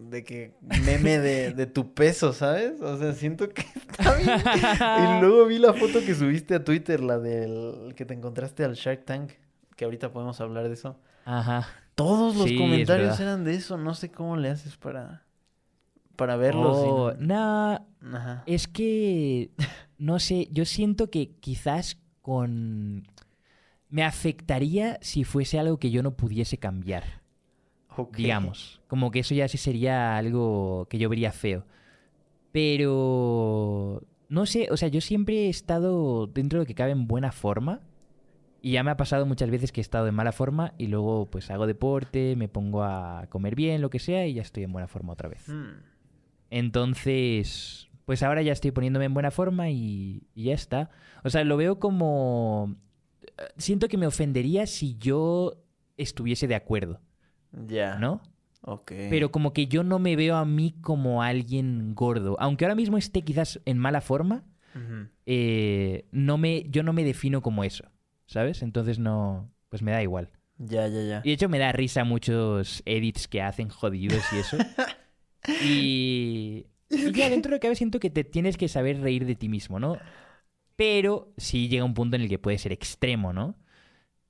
de 0.00 0.24
que 0.24 0.54
meme 0.84 1.20
de, 1.20 1.52
de 1.52 1.66
tu 1.66 1.94
peso, 1.94 2.32
¿sabes? 2.32 2.80
O 2.80 2.96
sea, 2.98 3.12
siento 3.12 3.48
que 3.48 3.62
está 3.90 4.14
bien. 4.16 4.40
Y 4.40 5.20
luego 5.20 5.46
vi 5.46 5.58
la 5.58 5.72
foto 5.72 6.00
que 6.04 6.14
subiste 6.16 6.54
a 6.56 6.64
Twitter, 6.64 7.00
la 7.00 7.18
del 7.20 7.94
que 7.94 8.04
te 8.04 8.14
encontraste 8.14 8.64
al 8.64 8.74
Shark 8.74 9.04
Tank, 9.04 9.30
que 9.76 9.84
ahorita 9.84 10.12
podemos 10.12 10.40
hablar 10.40 10.66
de 10.66 10.74
eso. 10.74 10.98
Ajá. 11.24 11.66
Todos 11.94 12.36
los 12.36 12.46
Sí, 12.48 12.56
comentarios 12.56 13.20
eran 13.20 13.44
de 13.44 13.54
eso, 13.54 13.76
no 13.76 13.94
sé 13.94 14.10
cómo 14.10 14.36
le 14.36 14.48
haces 14.50 14.76
para 14.76 15.24
para 16.16 16.36
verlos. 16.36 16.76
Oh, 16.76 17.12
sin- 17.12 17.26
nah, 17.28 17.78
Ajá. 18.12 18.44
es 18.46 18.68
que 18.68 19.50
no 19.98 20.18
sé, 20.20 20.48
yo 20.52 20.64
siento 20.64 21.10
que 21.10 21.32
quizás 21.40 21.98
con 22.22 23.04
me 23.90 24.04
afectaría 24.04 24.98
si 25.02 25.24
fuese 25.24 25.58
algo 25.58 25.78
que 25.78 25.90
yo 25.90 26.02
no 26.02 26.16
pudiese 26.16 26.58
cambiar, 26.58 27.22
Ok. 27.96 28.18
digamos. 28.18 28.80
Como 28.88 29.10
que 29.10 29.20
eso 29.20 29.34
ya 29.34 29.48
sí 29.48 29.58
sería 29.58 30.16
algo 30.18 30.86
que 30.90 30.98
yo 30.98 31.08
vería 31.08 31.32
feo. 31.32 31.66
Pero 32.52 34.02
no 34.28 34.46
sé, 34.46 34.68
o 34.70 34.76
sea, 34.76 34.88
yo 34.88 35.00
siempre 35.00 35.46
he 35.46 35.48
estado 35.50 36.26
dentro 36.26 36.58
de 36.58 36.64
lo 36.64 36.66
que 36.66 36.74
cabe 36.74 36.92
en 36.92 37.06
buena 37.06 37.32
forma. 37.32 37.80
Y 38.62 38.72
ya 38.72 38.82
me 38.82 38.90
ha 38.90 38.96
pasado 38.96 39.24
muchas 39.26 39.50
veces 39.50 39.72
que 39.72 39.80
he 39.80 39.82
estado 39.82 40.06
en 40.06 40.14
mala 40.14 40.32
forma 40.32 40.74
y 40.76 40.88
luego 40.88 41.30
pues 41.30 41.50
hago 41.50 41.66
deporte, 41.66 42.36
me 42.36 42.48
pongo 42.48 42.82
a 42.84 43.26
comer 43.30 43.54
bien, 43.54 43.80
lo 43.80 43.88
que 43.90 43.98
sea, 43.98 44.26
y 44.26 44.34
ya 44.34 44.42
estoy 44.42 44.64
en 44.64 44.72
buena 44.72 44.86
forma 44.88 45.12
otra 45.14 45.28
vez. 45.30 45.48
Hmm. 45.48 45.80
Entonces, 46.50 47.88
pues 48.04 48.22
ahora 48.22 48.42
ya 48.42 48.52
estoy 48.52 48.70
poniéndome 48.70 49.06
en 49.06 49.14
buena 49.14 49.30
forma 49.30 49.70
y, 49.70 50.26
y 50.34 50.44
ya 50.44 50.54
está. 50.54 50.90
O 51.24 51.30
sea, 51.30 51.42
lo 51.44 51.56
veo 51.56 51.78
como... 51.78 52.76
eh, 53.22 53.42
Siento 53.56 53.88
que 53.88 53.96
me 53.96 54.06
ofendería 54.06 54.66
si 54.66 54.96
yo 54.98 55.62
estuviese 55.96 56.46
de 56.48 56.54
acuerdo, 56.54 57.00
Ya. 57.66 57.96
¿no? 57.98 58.20
Ok. 58.62 58.92
Pero 59.08 59.30
como 59.30 59.52
que 59.54 59.66
yo 59.68 59.82
no 59.84 59.98
me 59.98 60.16
veo 60.16 60.36
a 60.36 60.44
mí 60.44 60.74
como 60.82 61.22
alguien 61.22 61.94
gordo. 61.94 62.36
Aunque 62.40 62.66
ahora 62.66 62.74
mismo 62.74 62.98
esté 62.98 63.22
quizás 63.22 63.60
en 63.64 63.78
mala 63.78 64.00
forma, 64.02 64.44
eh, 65.26 66.04
no 66.12 66.36
me, 66.38 66.64
yo 66.68 66.82
no 66.82 66.92
me 66.92 67.04
defino 67.04 67.40
como 67.42 67.64
eso, 67.64 67.89
¿sabes? 68.30 68.62
Entonces 68.62 68.98
no... 68.98 69.52
Pues 69.68 69.82
me 69.82 69.90
da 69.92 70.02
igual. 70.02 70.30
Ya, 70.58 70.86
ya, 70.88 71.02
ya. 71.02 71.20
Y 71.24 71.28
de 71.28 71.34
hecho 71.34 71.48
me 71.48 71.58
da 71.58 71.72
risa 71.72 72.04
muchos 72.04 72.82
edits 72.86 73.28
que 73.28 73.42
hacen 73.42 73.68
jodidos 73.68 74.22
y 74.32 74.38
eso. 74.38 74.56
y, 75.64 76.66
y 76.88 77.12
ya 77.12 77.28
dentro 77.30 77.50
de 77.50 77.56
lo 77.56 77.60
que 77.60 77.66
cabe 77.66 77.76
siento 77.76 78.00
que 78.00 78.10
te 78.10 78.24
tienes 78.24 78.56
que 78.56 78.68
saber 78.68 79.00
reír 79.00 79.26
de 79.26 79.34
ti 79.36 79.48
mismo, 79.48 79.78
¿no? 79.80 79.96
Pero 80.76 81.32
sí 81.36 81.68
llega 81.68 81.84
un 81.84 81.94
punto 81.94 82.16
en 82.16 82.22
el 82.22 82.28
que 82.28 82.38
puede 82.38 82.58
ser 82.58 82.72
extremo, 82.72 83.32
¿no? 83.32 83.56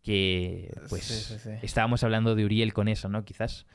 Que 0.03 0.72
pues 0.88 1.05
Sí, 1.05 1.34
sí, 1.34 1.38
sí. 1.38 1.51
estábamos 1.62 2.03
hablando 2.05 2.34
de 2.34 2.44
Uriel 2.44 2.72
con 2.72 2.88
eso, 2.88 3.09
¿no? 3.09 3.24
Quizás. 3.24 3.66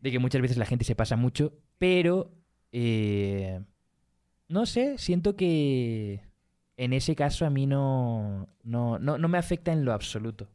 De 0.00 0.10
que 0.10 0.18
muchas 0.18 0.40
veces 0.42 0.56
la 0.58 0.66
gente 0.66 0.84
se 0.84 0.94
pasa 0.94 1.16
mucho, 1.16 1.54
pero 1.78 2.32
eh, 2.72 3.60
no 4.48 4.64
sé, 4.66 4.96
siento 4.98 5.36
que 5.36 6.20
en 6.78 6.94
ese 6.94 7.14
caso 7.14 7.44
a 7.44 7.50
mí 7.50 7.66
no, 7.66 8.48
no, 8.64 8.98
no, 8.98 9.18
no 9.18 9.28
me 9.28 9.36
afecta 9.36 9.70
en 9.72 9.84
lo 9.84 9.92
absoluto. 9.92 10.48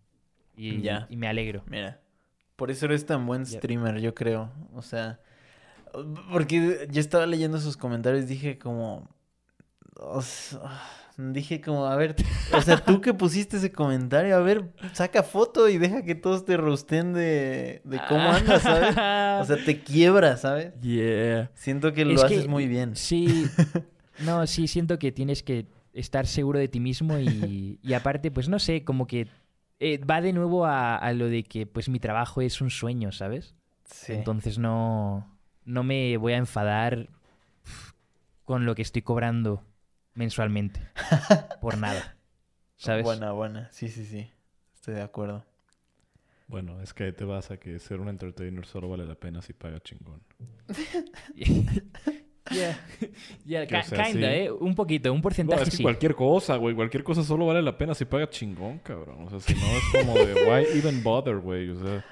Y, 0.58 0.82
Ya. 0.82 1.06
y 1.10 1.18
me 1.18 1.28
alegro. 1.28 1.64
Mira, 1.68 2.00
por 2.56 2.72
eso 2.72 2.86
eres 2.88 3.06
tan 3.06 3.26
buen 3.28 3.46
streamer, 3.46 4.00
yo 4.02 4.16
creo. 4.16 4.50
O 4.74 4.82
sea, 4.82 5.20
porque 6.32 6.88
yo 6.92 7.00
estaba 7.00 7.26
leyendo 7.26 7.60
sus 7.60 7.78
comentarios, 7.78 8.28
dije 8.28 8.58
como, 8.58 9.08
o 9.96 10.22
sea, 10.22 10.60
dije 11.18 11.62
como, 11.62 11.86
a 11.86 11.96
ver, 11.96 12.16
o 12.56 12.62
sea, 12.62 12.78
tú 12.84 13.02
que 13.02 13.14
pusiste 13.14 13.58
ese 13.58 13.72
comentario, 13.72 14.36
a 14.36 14.40
ver, 14.40 14.72
saca 14.94 15.24
foto 15.24 15.70
y 15.70 15.78
deja 15.78 16.04
que 16.04 16.16
todos 16.16 16.46
te 16.46 16.58
rosten 16.58 17.14
de, 17.14 17.82
de 17.84 18.02
cómo 18.10 18.22
andas, 18.32 18.62
¿sabes? 18.64 18.90
O 18.92 19.46
sea, 19.46 19.58
te 19.66 19.82
quiebra, 19.82 20.38
¿sabes? 20.38 20.74
yeah. 20.82 21.52
Siento 21.54 21.94
que 21.94 22.06
lo 22.06 22.14
Es 22.14 22.24
que- 22.24 22.36
haces 22.38 22.48
muy 22.48 22.68
bien. 22.68 22.96
Sí, 22.96 23.46
no, 24.26 24.48
sí, 24.48 24.68
siento 24.68 24.98
que 25.00 25.12
tienes 25.12 25.44
que 25.44 25.68
estar 25.94 26.28
seguro 26.28 26.60
de 26.60 26.68
ti 26.68 26.80
mismo 26.80 27.20
y, 27.20 27.80
y 27.82 27.94
aparte, 27.94 28.32
pues 28.32 28.50
no 28.50 28.60
sé, 28.60 28.84
como 28.84 29.08
que 29.08 29.28
eh, 29.80 29.98
va 30.00 30.22
de 30.22 30.34
nuevo 30.34 30.66
a, 30.66 30.96
a 30.98 31.14
lo 31.14 31.28
de 31.30 31.44
que 31.44 31.66
pues 31.66 31.90
mi 31.90 32.00
trabajo 32.00 32.42
es 32.42 32.62
un 32.62 32.70
sueño, 32.70 33.12
¿sabes? 33.12 33.56
Sí. 33.86 34.14
Entonces 34.14 34.58
no, 34.58 35.38
no 35.66 35.84
me 35.84 36.18
voy 36.18 36.34
a 36.34 36.38
enfadar 36.38 37.10
con 38.46 38.66
lo 38.66 38.76
que 38.76 38.82
estoy 38.82 39.02
cobrando 39.02 39.64
mensualmente. 40.14 40.80
Por 41.62 41.78
nada. 41.78 42.18
¿Sabes? 42.76 43.04
Buena, 43.04 43.32
buena. 43.32 43.70
Sí, 43.72 43.88
sí, 43.88 44.06
sí. 44.06 44.30
Estoy 44.74 44.96
de 44.96 45.02
acuerdo. 45.02 45.46
Bueno, 46.48 46.82
es 46.82 46.94
que 46.94 47.06
ahí 47.06 47.14
te 47.14 47.24
vas 47.24 47.52
a 47.52 47.58
que 47.58 47.80
ser 47.80 48.00
un 48.00 48.10
entertainer 48.10 48.66
solo 48.66 48.90
vale 48.90 49.06
la 49.06 49.16
pena 49.16 49.42
si 49.42 49.54
paga 49.54 49.80
chingón. 49.80 50.22
Yeah. 52.52 52.78
Yeah, 53.46 53.66
sea, 53.84 54.04
kinda, 54.06 54.30
sí. 54.30 54.36
¿eh? 54.36 54.52
Un 54.52 54.76
poquito, 54.76 55.12
un 55.12 55.20
No, 55.20 55.24
porcentaje 55.24 55.64
es 55.64 55.70
que 55.70 55.78
sí. 55.78 55.84
cualquier 55.84 56.16
cosa, 56.16 56.58
güey. 56.58 56.76
Cualquier 56.76 57.04
cosa 57.04 57.24
solo 57.24 57.46
vale 57.48 57.62
la 57.62 57.78
pena 57.78 57.94
si 57.96 58.06
paga 58.06 58.30
chingón, 58.30 58.80
cabrón. 58.80 59.28
O 59.28 59.30
sea, 59.30 59.40
si 59.40 59.54
no 59.54 59.66
es 59.66 59.84
como 60.06 60.14
de 60.16 60.34
why 60.46 60.78
even 60.78 61.04
bother, 61.04 61.38
güey. 61.38 61.70
O 61.70 61.76
sea, 61.82 62.06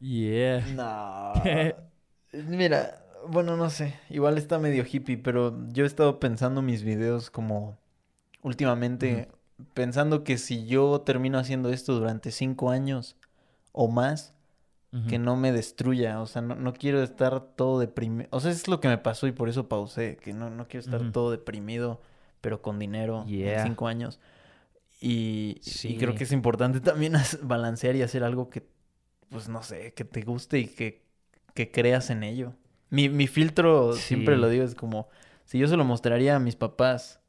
Yeah. 0.00 0.60
No. 0.74 1.32
Mira, 2.32 3.02
bueno, 3.28 3.56
no 3.56 3.70
sé. 3.70 3.94
Igual 4.10 4.38
está 4.38 4.58
medio 4.58 4.84
hippie, 4.90 5.16
pero 5.16 5.56
yo 5.72 5.84
he 5.84 5.86
estado 5.86 6.20
pensando 6.20 6.62
mis 6.62 6.82
videos 6.82 7.30
como 7.30 7.78
últimamente, 8.42 9.28
pensando 9.74 10.22
que 10.22 10.38
si 10.38 10.66
yo 10.66 11.00
termino 11.00 11.38
haciendo 11.38 11.70
esto 11.70 11.94
durante 11.98 12.30
cinco 12.30 12.70
años 12.70 13.16
o 13.72 13.88
más, 13.88 14.34
Que 15.08 15.18
no 15.18 15.36
me 15.36 15.52
destruya. 15.52 16.20
O 16.20 16.26
sea, 16.26 16.42
no, 16.42 16.54
no 16.54 16.72
quiero 16.72 17.02
estar 17.02 17.40
todo 17.40 17.78
deprimido. 17.80 18.28
O 18.30 18.40
sea, 18.40 18.50
es 18.50 18.68
lo 18.68 18.80
que 18.80 18.88
me 18.88 18.98
pasó 18.98 19.26
y 19.26 19.32
por 19.32 19.48
eso 19.48 19.68
pausé. 19.68 20.16
Que 20.16 20.32
no, 20.32 20.48
no 20.50 20.68
quiero 20.68 20.84
estar 20.84 21.12
todo 21.12 21.30
deprimido, 21.30 22.00
pero 22.40 22.62
con 22.62 22.78
dinero 22.78 23.24
Yeah. 23.26 23.60
en 23.62 23.68
cinco 23.68 23.88
años. 23.88 24.20
Y, 25.00 25.60
y 25.84 25.98
creo 25.98 26.14
que 26.14 26.24
es 26.24 26.32
importante 26.32 26.80
también 26.80 27.14
balancear 27.42 27.96
y 27.96 28.02
hacer 28.02 28.24
algo 28.24 28.48
que 28.48 28.66
pues 29.28 29.48
no 29.48 29.62
sé, 29.62 29.92
que 29.94 30.04
te 30.04 30.22
guste 30.22 30.58
y 30.60 30.66
que, 30.66 31.02
que 31.54 31.70
creas 31.70 32.10
en 32.10 32.22
ello. 32.22 32.54
Mi, 32.90 33.08
mi 33.08 33.26
filtro, 33.26 33.92
siempre 33.94 34.36
lo 34.36 34.48
digo, 34.48 34.64
es 34.64 34.74
como, 34.74 35.08
si 35.44 35.58
yo 35.58 35.68
se 35.68 35.76
lo 35.76 35.84
mostraría 35.84 36.36
a 36.36 36.38
mis 36.38 36.56
papás 36.56 37.20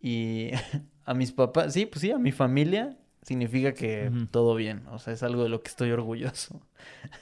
y 0.00 0.50
a 1.04 1.14
mis 1.14 1.32
papás, 1.32 1.72
sí, 1.72 1.86
pues 1.86 2.00
sí, 2.00 2.10
a 2.10 2.18
mi 2.18 2.32
familia, 2.32 2.98
significa 3.22 3.74
que 3.74 4.08
Ujú. 4.08 4.26
todo 4.30 4.54
bien. 4.54 4.86
O 4.88 4.98
sea, 4.98 5.12
es 5.14 5.22
algo 5.22 5.42
de 5.44 5.48
lo 5.48 5.62
que 5.62 5.68
estoy 5.70 5.90
orgulloso. 5.90 6.60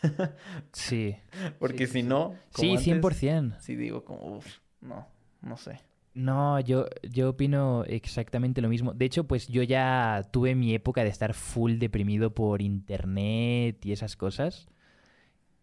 Sí. 0.72 1.16
Porque 1.58 1.86
sí, 1.86 1.92
si 1.94 2.02
sí. 2.02 2.08
no, 2.08 2.34
como 2.52 2.70
Sí, 2.70 2.76
antes, 2.76 2.84
100%. 2.84 3.56
sí 3.58 3.76
digo 3.76 4.04
como, 4.04 4.36
uff, 4.38 4.46
no, 4.80 5.06
no 5.42 5.56
sé. 5.56 5.80
No, 6.12 6.58
yo, 6.60 6.86
yo 7.08 7.30
opino 7.30 7.84
exactamente 7.84 8.60
lo 8.60 8.68
mismo. 8.68 8.92
De 8.94 9.04
hecho, 9.04 9.24
pues 9.24 9.46
yo 9.48 9.62
ya 9.62 10.22
tuve 10.32 10.54
mi 10.56 10.74
época 10.74 11.04
de 11.04 11.10
estar 11.10 11.34
full 11.34 11.78
deprimido 11.78 12.34
por 12.34 12.62
internet 12.62 13.84
y 13.86 13.92
esas 13.92 14.16
cosas. 14.16 14.68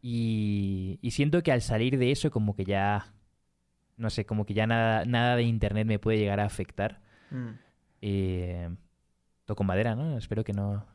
Y, 0.01 0.99
y 1.01 1.11
siento 1.11 1.43
que 1.43 1.51
al 1.51 1.61
salir 1.61 1.97
de 1.97 2.11
eso, 2.11 2.31
como 2.31 2.55
que 2.55 2.65
ya, 2.65 3.13
no 3.97 4.09
sé, 4.11 4.25
como 4.25 4.45
que 4.45 4.53
ya 4.55 4.67
nada, 4.67 5.05
nada 5.05 5.35
de 5.37 5.43
internet 5.43 5.87
me 5.87 5.99
puede 5.99 6.19
llegar 6.19 6.39
a 6.41 6.45
afectar. 6.45 7.01
Mm. 7.31 7.57
Eh, 8.01 8.69
toco 9.47 9.63
madera, 9.63 9.95
¿no? 9.95 10.15
Espero 10.19 10.43
que 10.43 10.53
no, 10.53 10.85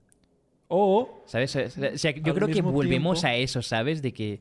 O, 0.69 1.23
¿Sabes? 1.27 1.55
O 1.57 1.69
sea, 1.99 2.11
yo 2.13 2.35
creo 2.35 2.49
que 2.49 2.63
volvemos 2.63 3.21
tiempo- 3.21 3.27
a 3.29 3.37
eso, 3.37 3.63
¿sabes? 3.63 4.03
De 4.03 4.13
que 4.13 4.41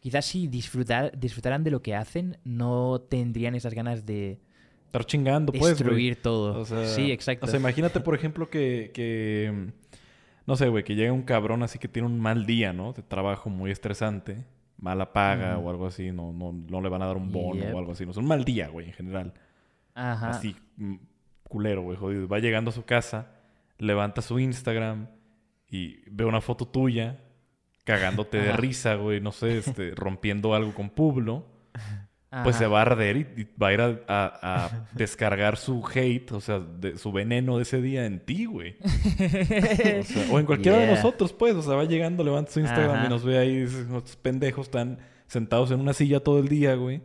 quizás 0.00 0.26
si 0.26 0.46
disfrutar, 0.46 1.18
disfrutaran 1.18 1.64
de 1.64 1.70
lo 1.70 1.80
que 1.82 1.94
hacen, 1.94 2.36
no 2.44 3.00
tendrían 3.08 3.54
esas 3.54 3.72
ganas 3.74 4.04
de 4.04 4.38
estar 4.86 5.04
chingando, 5.06 5.52
pues, 5.52 5.60
güey. 5.62 5.72
destruir 5.74 6.20
todo. 6.20 6.60
O 6.60 6.64
sea, 6.64 6.86
sí, 6.86 7.10
exacto. 7.12 7.46
O 7.46 7.48
sea, 7.48 7.58
imagínate, 7.60 8.00
por 8.00 8.14
ejemplo, 8.14 8.50
que, 8.50 8.90
que 8.92 9.70
no 10.46 10.56
sé, 10.56 10.68
güey, 10.68 10.82
que 10.84 10.96
llega 10.96 11.12
un 11.12 11.22
cabrón 11.22 11.62
así 11.62 11.78
que 11.78 11.88
tiene 11.88 12.08
un 12.08 12.18
mal 12.20 12.44
día, 12.46 12.72
¿no? 12.72 12.92
De 12.92 13.02
trabajo 13.02 13.48
muy 13.48 13.70
estresante, 13.70 14.44
mala 14.76 15.12
paga 15.12 15.56
o 15.58 15.70
algo 15.70 15.86
así, 15.86 16.10
no, 16.10 16.32
no, 16.32 16.52
no 16.52 16.80
le 16.80 16.88
van 16.88 17.02
a 17.02 17.06
dar 17.06 17.16
un 17.16 17.30
bono 17.30 17.62
Yep. 17.62 17.74
o 17.74 17.78
algo 17.78 17.92
así. 17.92 18.04
No, 18.04 18.10
es 18.10 18.16
un 18.16 18.26
mal 18.26 18.44
día, 18.44 18.68
güey, 18.68 18.88
en 18.88 18.92
general. 18.94 19.32
Ajá. 20.12 20.30
Así, 20.30 20.56
mm, 20.76 20.96
culero, 21.44 21.82
güey, 21.82 21.96
jodido. 21.96 22.26
Va 22.28 22.38
llegando 22.38 22.70
a 22.70 22.72
su 22.72 22.84
casa, 22.84 23.28
levanta 23.78 24.22
su 24.22 24.38
Instagram 24.38 25.08
y 25.68 25.98
ve 26.10 26.24
una 26.24 26.40
foto 26.40 26.66
tuya 26.66 27.18
cagándote 27.84 28.38
de 28.38 28.52
risa, 28.52 28.94
güey, 28.94 29.20
no 29.20 29.32
sé, 29.32 29.58
este, 29.58 29.90
rompiendo 29.96 30.54
algo 30.54 30.72
con 30.74 30.90
Publo. 30.90 31.46
Pues 32.44 32.54
se 32.54 32.68
va 32.68 32.78
a 32.78 32.82
arder 32.82 33.16
y, 33.16 33.20
y 33.42 33.48
va 33.60 33.68
a 33.68 33.72
ir 33.72 33.80
a, 33.80 33.86
a- 34.06 34.66
a 34.66 34.86
descargar 34.92 35.56
su 35.56 35.84
hate, 35.92 36.30
o 36.30 36.40
sea, 36.40 36.60
de, 36.60 36.96
su 36.96 37.10
veneno 37.10 37.56
de 37.56 37.64
ese 37.64 37.82
día 37.82 38.06
en 38.06 38.20
ti, 38.24 38.44
güey. 38.44 38.76
O, 40.00 40.04
sea, 40.04 40.26
o 40.32 40.38
en 40.38 40.46
cualquiera 40.46 40.78
de 40.78 40.86
nosotros, 40.86 41.32
pues. 41.32 41.54
O 41.56 41.62
sea, 41.62 41.74
va 41.74 41.84
llegando, 41.86 42.22
levanta 42.22 42.52
su 42.52 42.60
Instagram 42.60 42.96
Ajá. 42.98 43.06
y 43.06 43.08
nos 43.08 43.24
ve 43.24 43.36
ahí, 43.38 43.56
estos 43.62 44.14
pendejos 44.16 44.66
están 44.68 44.98
sentados 45.26 45.72
en 45.72 45.80
una 45.80 45.92
silla 45.92 46.20
todo 46.20 46.38
el 46.38 46.46
día, 46.48 46.76
güey. 46.76 47.02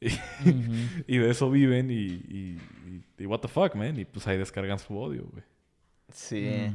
Y, 1.06 1.18
de 1.18 1.30
eso 1.30 1.50
viven 1.50 1.90
y, 1.90 1.94
y, 1.94 2.58
y- 2.86 3.04
y 3.18 3.26
what 3.26 3.40
the 3.40 3.48
fuck, 3.48 3.74
man. 3.74 3.98
Y 3.98 4.04
pues 4.04 4.26
ahí 4.26 4.36
descargan 4.38 4.78
su 4.78 4.96
odio, 4.98 5.26
güey. 5.32 5.42
Sí. 6.12 6.70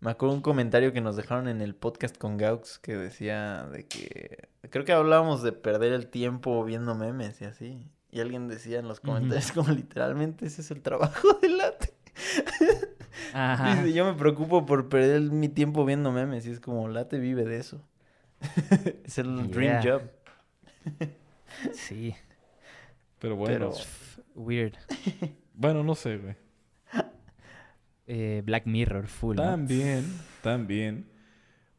Me 0.00 0.10
acuerdo 0.10 0.34
un 0.34 0.40
comentario 0.42 0.92
que 0.92 1.00
nos 1.00 1.16
dejaron 1.16 1.48
en 1.48 1.60
el 1.60 1.74
podcast 1.74 2.16
con 2.18 2.36
Gaux 2.36 2.78
que 2.78 2.96
decía 2.96 3.64
de 3.72 3.86
que... 3.86 4.48
Creo 4.70 4.84
que 4.84 4.92
hablábamos 4.92 5.42
de 5.42 5.52
perder 5.52 5.92
el 5.92 6.08
tiempo 6.08 6.64
viendo 6.64 6.94
memes 6.94 7.40
y 7.40 7.44
así. 7.44 7.86
Y 8.10 8.20
alguien 8.20 8.48
decía 8.48 8.78
en 8.80 8.88
los 8.88 9.00
comentarios 9.00 9.52
como 9.52 9.70
literalmente 9.70 10.46
ese 10.46 10.62
es 10.62 10.70
el 10.70 10.82
trabajo 10.82 11.32
de 11.42 11.48
Late. 11.48 11.92
Ajá. 13.32 13.76
Dice, 13.76 13.92
yo 13.94 14.04
me 14.04 14.14
preocupo 14.14 14.66
por 14.66 14.88
perder 14.88 15.20
mi 15.22 15.48
tiempo 15.48 15.84
viendo 15.84 16.10
memes 16.12 16.46
y 16.46 16.50
es 16.50 16.60
como 16.60 16.88
Late 16.88 17.18
vive 17.18 17.44
de 17.44 17.58
eso. 17.58 17.82
es 19.04 19.18
el 19.18 19.50
dream 19.50 19.82
job. 19.82 20.02
Sí. 21.72 22.14
Pero 23.22 23.36
bueno, 23.36 23.70
Pero- 23.70 24.24
Weird. 24.34 24.74
bueno, 25.54 25.84
no 25.84 25.94
sé, 25.94 26.16
güey. 26.16 26.34
Eh, 28.08 28.42
Black 28.44 28.66
Mirror, 28.66 29.06
full. 29.06 29.36
¿no? 29.36 29.44
También, 29.44 30.04
también, 30.42 31.06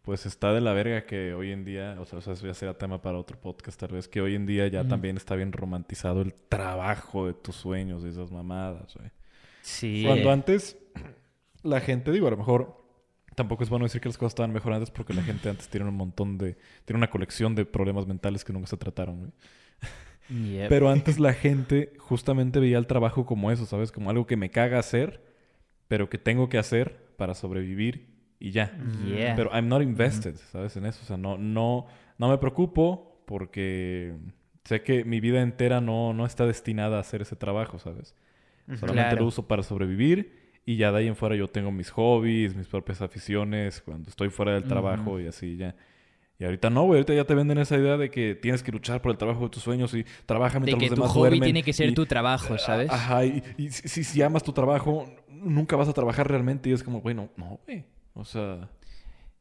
pues 0.03 0.25
está 0.25 0.53
de 0.53 0.61
la 0.61 0.71
verga 0.71 1.05
que 1.05 1.33
hoy 1.33 1.51
en 1.51 1.65
día, 1.65 1.97
o 1.99 2.05
sea, 2.05 2.19
eso 2.19 2.33
ya 2.33 2.53
será 2.53 2.77
tema 2.77 3.01
para 3.01 3.17
otro 3.17 3.37
podcast 3.39 3.77
tal 3.77 3.91
vez, 3.91 4.07
que 4.07 4.21
hoy 4.21 4.35
en 4.35 4.45
día 4.45 4.67
ya 4.69 4.87
también 4.87 5.17
está 5.17 5.35
bien 5.35 5.51
romantizado 5.51 6.21
el 6.21 6.33
trabajo 6.33 7.27
de 7.27 7.33
tus 7.33 7.57
sueños 7.57 8.03
y 8.05 8.07
esas 8.07 8.31
mamadas, 8.31 8.95
güey. 8.95 9.11
Sí. 9.61 10.03
Cuando 10.07 10.31
antes 10.31 10.77
la 11.61 11.81
gente, 11.81 12.11
digo, 12.13 12.27
a 12.27 12.31
lo 12.31 12.37
mejor 12.37 12.85
tampoco 13.35 13.63
es 13.63 13.69
bueno 13.69 13.85
decir 13.85 13.99
que 13.99 14.07
las 14.07 14.17
cosas 14.17 14.31
estaban 14.31 14.53
mejor 14.53 14.71
antes 14.71 14.91
porque 14.91 15.13
la 15.13 15.23
gente 15.23 15.49
antes 15.49 15.67
tiene 15.67 15.87
un 15.87 15.95
montón 15.95 16.37
de, 16.37 16.57
tiene 16.85 16.97
una 16.97 17.09
colección 17.09 17.53
de 17.53 17.65
problemas 17.65 18.07
mentales 18.07 18.45
que 18.45 18.53
nunca 18.53 18.67
se 18.67 18.77
trataron, 18.77 19.17
güey. 19.19 19.31
Yep. 20.29 20.69
Pero 20.69 20.89
antes 20.89 21.19
la 21.19 21.33
gente 21.33 21.93
justamente 21.97 22.59
veía 22.59 22.77
el 22.77 22.87
trabajo 22.87 23.25
como 23.25 23.51
eso, 23.51 23.65
¿sabes? 23.65 23.91
Como 23.91 24.09
algo 24.09 24.25
que 24.25 24.37
me 24.37 24.49
caga 24.49 24.79
hacer, 24.79 25.21
pero 25.87 26.09
que 26.09 26.17
tengo 26.17 26.49
que 26.49 26.57
hacer 26.57 27.13
para 27.17 27.33
sobrevivir 27.33 28.07
y 28.39 28.51
ya. 28.51 28.77
Yeah. 29.05 29.35
Pero 29.35 29.51
I'm 29.53 29.67
not 29.67 29.81
invested, 29.81 30.35
¿sabes? 30.51 30.75
En 30.77 30.85
eso. 30.85 31.01
O 31.03 31.05
sea, 31.05 31.17
no, 31.17 31.37
no, 31.37 31.85
no 32.17 32.29
me 32.29 32.37
preocupo 32.37 33.23
porque 33.25 34.15
sé 34.63 34.81
que 34.81 35.03
mi 35.05 35.19
vida 35.19 35.41
entera 35.41 35.81
no, 35.81 36.13
no 36.13 36.25
está 36.25 36.45
destinada 36.45 36.97
a 36.97 37.01
hacer 37.01 37.21
ese 37.21 37.35
trabajo, 37.35 37.79
¿sabes? 37.79 38.15
Solamente 38.75 39.09
Claro. 39.09 39.21
lo 39.21 39.27
uso 39.27 39.47
para 39.47 39.61
sobrevivir 39.61 40.41
y 40.65 40.77
ya 40.77 40.91
de 40.93 40.99
ahí 40.99 41.07
en 41.07 41.17
fuera 41.17 41.35
yo 41.35 41.49
tengo 41.49 41.71
mis 41.71 41.89
hobbies, 41.91 42.55
mis 42.55 42.67
propias 42.67 43.01
aficiones, 43.01 43.81
cuando 43.81 44.09
estoy 44.09 44.29
fuera 44.29 44.53
del 44.53 44.63
trabajo 44.63 45.19
y 45.19 45.27
así 45.27 45.57
ya. 45.57 45.75
Y 46.43 46.45
ahorita 46.45 46.69
no, 46.69 46.83
güey. 46.83 46.97
Ahorita 46.99 47.13
ya 47.13 47.23
te 47.23 47.35
venden 47.35 47.57
esa 47.57 47.77
idea 47.77 47.95
de 47.95 48.11
que 48.11 48.35
tienes 48.35 48.61
que 48.63 48.73
luchar 48.73 49.01
por 49.01 49.11
el 49.13 49.17
trabajo 49.17 49.43
de 49.45 49.49
tus 49.49 49.63
sueños 49.63 49.93
y 49.93 50.03
trabaja 50.25 50.59
De 50.59 50.65
mientras 50.65 50.89
que 50.91 50.95
los 50.97 51.07
tu 51.07 51.13
hobby 51.13 51.29
duermen. 51.29 51.41
tiene 51.43 51.63
que 51.63 51.71
ser 51.71 51.87
y- 51.87 51.93
tu 51.93 52.05
trabajo, 52.05 52.57
¿sabes? 52.57 52.89
Ajá, 52.91 53.23
y, 53.25 53.41
y 53.57 53.69
si, 53.69 54.21
amas 54.21 54.43
tu 54.43 54.51
trabajo, 54.51 55.05
nunca 55.29 55.77
vas 55.77 55.87
a 55.87 55.93
trabajar 55.93 56.27
realmente. 56.29 56.69
Y 56.69 56.73
es 56.73 56.83
como, 56.83 56.99
güey, 56.99 57.15
no, 57.15 57.29
no, 57.37 57.61
güey. 57.65 57.85
O 58.13 58.25
sea... 58.25 58.69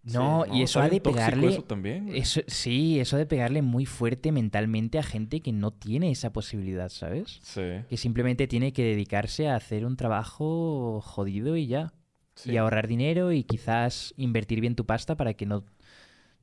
No, 0.04 0.44
sí, 0.46 0.58
y 0.58 0.62
eso 0.62 0.80
ha 0.80 0.88
de 0.88 1.00
pegarle. 1.00 1.48
Eso 1.48 1.62
también. 1.62 2.08
Eso, 2.14 2.40
sí, 2.46 3.00
eso 3.00 3.16
ha 3.16 3.18
de 3.18 3.26
pegarle 3.26 3.62
muy 3.62 3.84
fuerte 3.84 4.30
mentalmente 4.30 4.98
a 5.00 5.02
gente 5.02 5.40
que 5.40 5.50
no 5.52 5.72
tiene 5.72 6.12
esa 6.12 6.32
posibilidad, 6.32 6.88
¿sabes? 6.88 7.40
Sí. 7.42 7.62
Que 7.88 7.96
simplemente 7.96 8.46
tiene 8.46 8.72
que 8.72 8.82
dedicarse 8.84 9.48
a 9.48 9.56
hacer 9.56 9.84
un 9.86 9.96
trabajo 9.96 11.00
jodido 11.02 11.56
y 11.56 11.66
ya. 11.66 11.92
sí. 12.34 12.52
Y 12.52 12.56
ahorrar 12.58 12.86
dinero 12.86 13.32
y 13.32 13.42
quizás 13.44 14.14
invertir 14.16 14.60
bien 14.60 14.74
tu 14.76 14.86
pasta 14.86 15.16
para 15.16 15.34
que 15.34 15.46
no, 15.46 15.64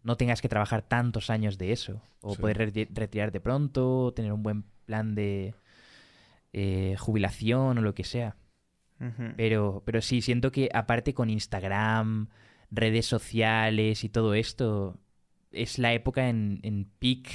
no 0.03 0.17
tengas 0.17 0.41
que 0.41 0.49
trabajar 0.49 0.81
tantos 0.81 1.29
años 1.29 1.57
de 1.57 1.71
eso. 1.71 2.01
O 2.21 2.35
Sí. 2.35 2.41
poder 2.41 2.57
reti- 2.57 2.87
retirarte 2.91 3.39
pronto, 3.39 4.13
tener 4.15 4.31
un 4.33 4.43
buen 4.43 4.63
plan 4.85 5.15
de 5.15 5.53
eh, 6.53 6.95
jubilación 6.97 7.77
o 7.77 7.81
lo 7.81 7.93
que 7.93 8.03
sea. 8.03 8.35
Pero, 9.37 9.81
pero 9.85 10.01
sí, 10.01 10.21
siento 10.21 10.51
que 10.51 10.69
aparte 10.73 11.13
con 11.13 11.29
Instagram, 11.29 12.27
redes 12.69 13.05
sociales 13.05 14.03
y 14.03 14.09
todo 14.09 14.33
esto, 14.33 14.97
es 15.51 15.79
la 15.79 15.93
época 15.93 16.27
en, 16.27 16.59
en 16.63 16.85
peak 16.99 17.29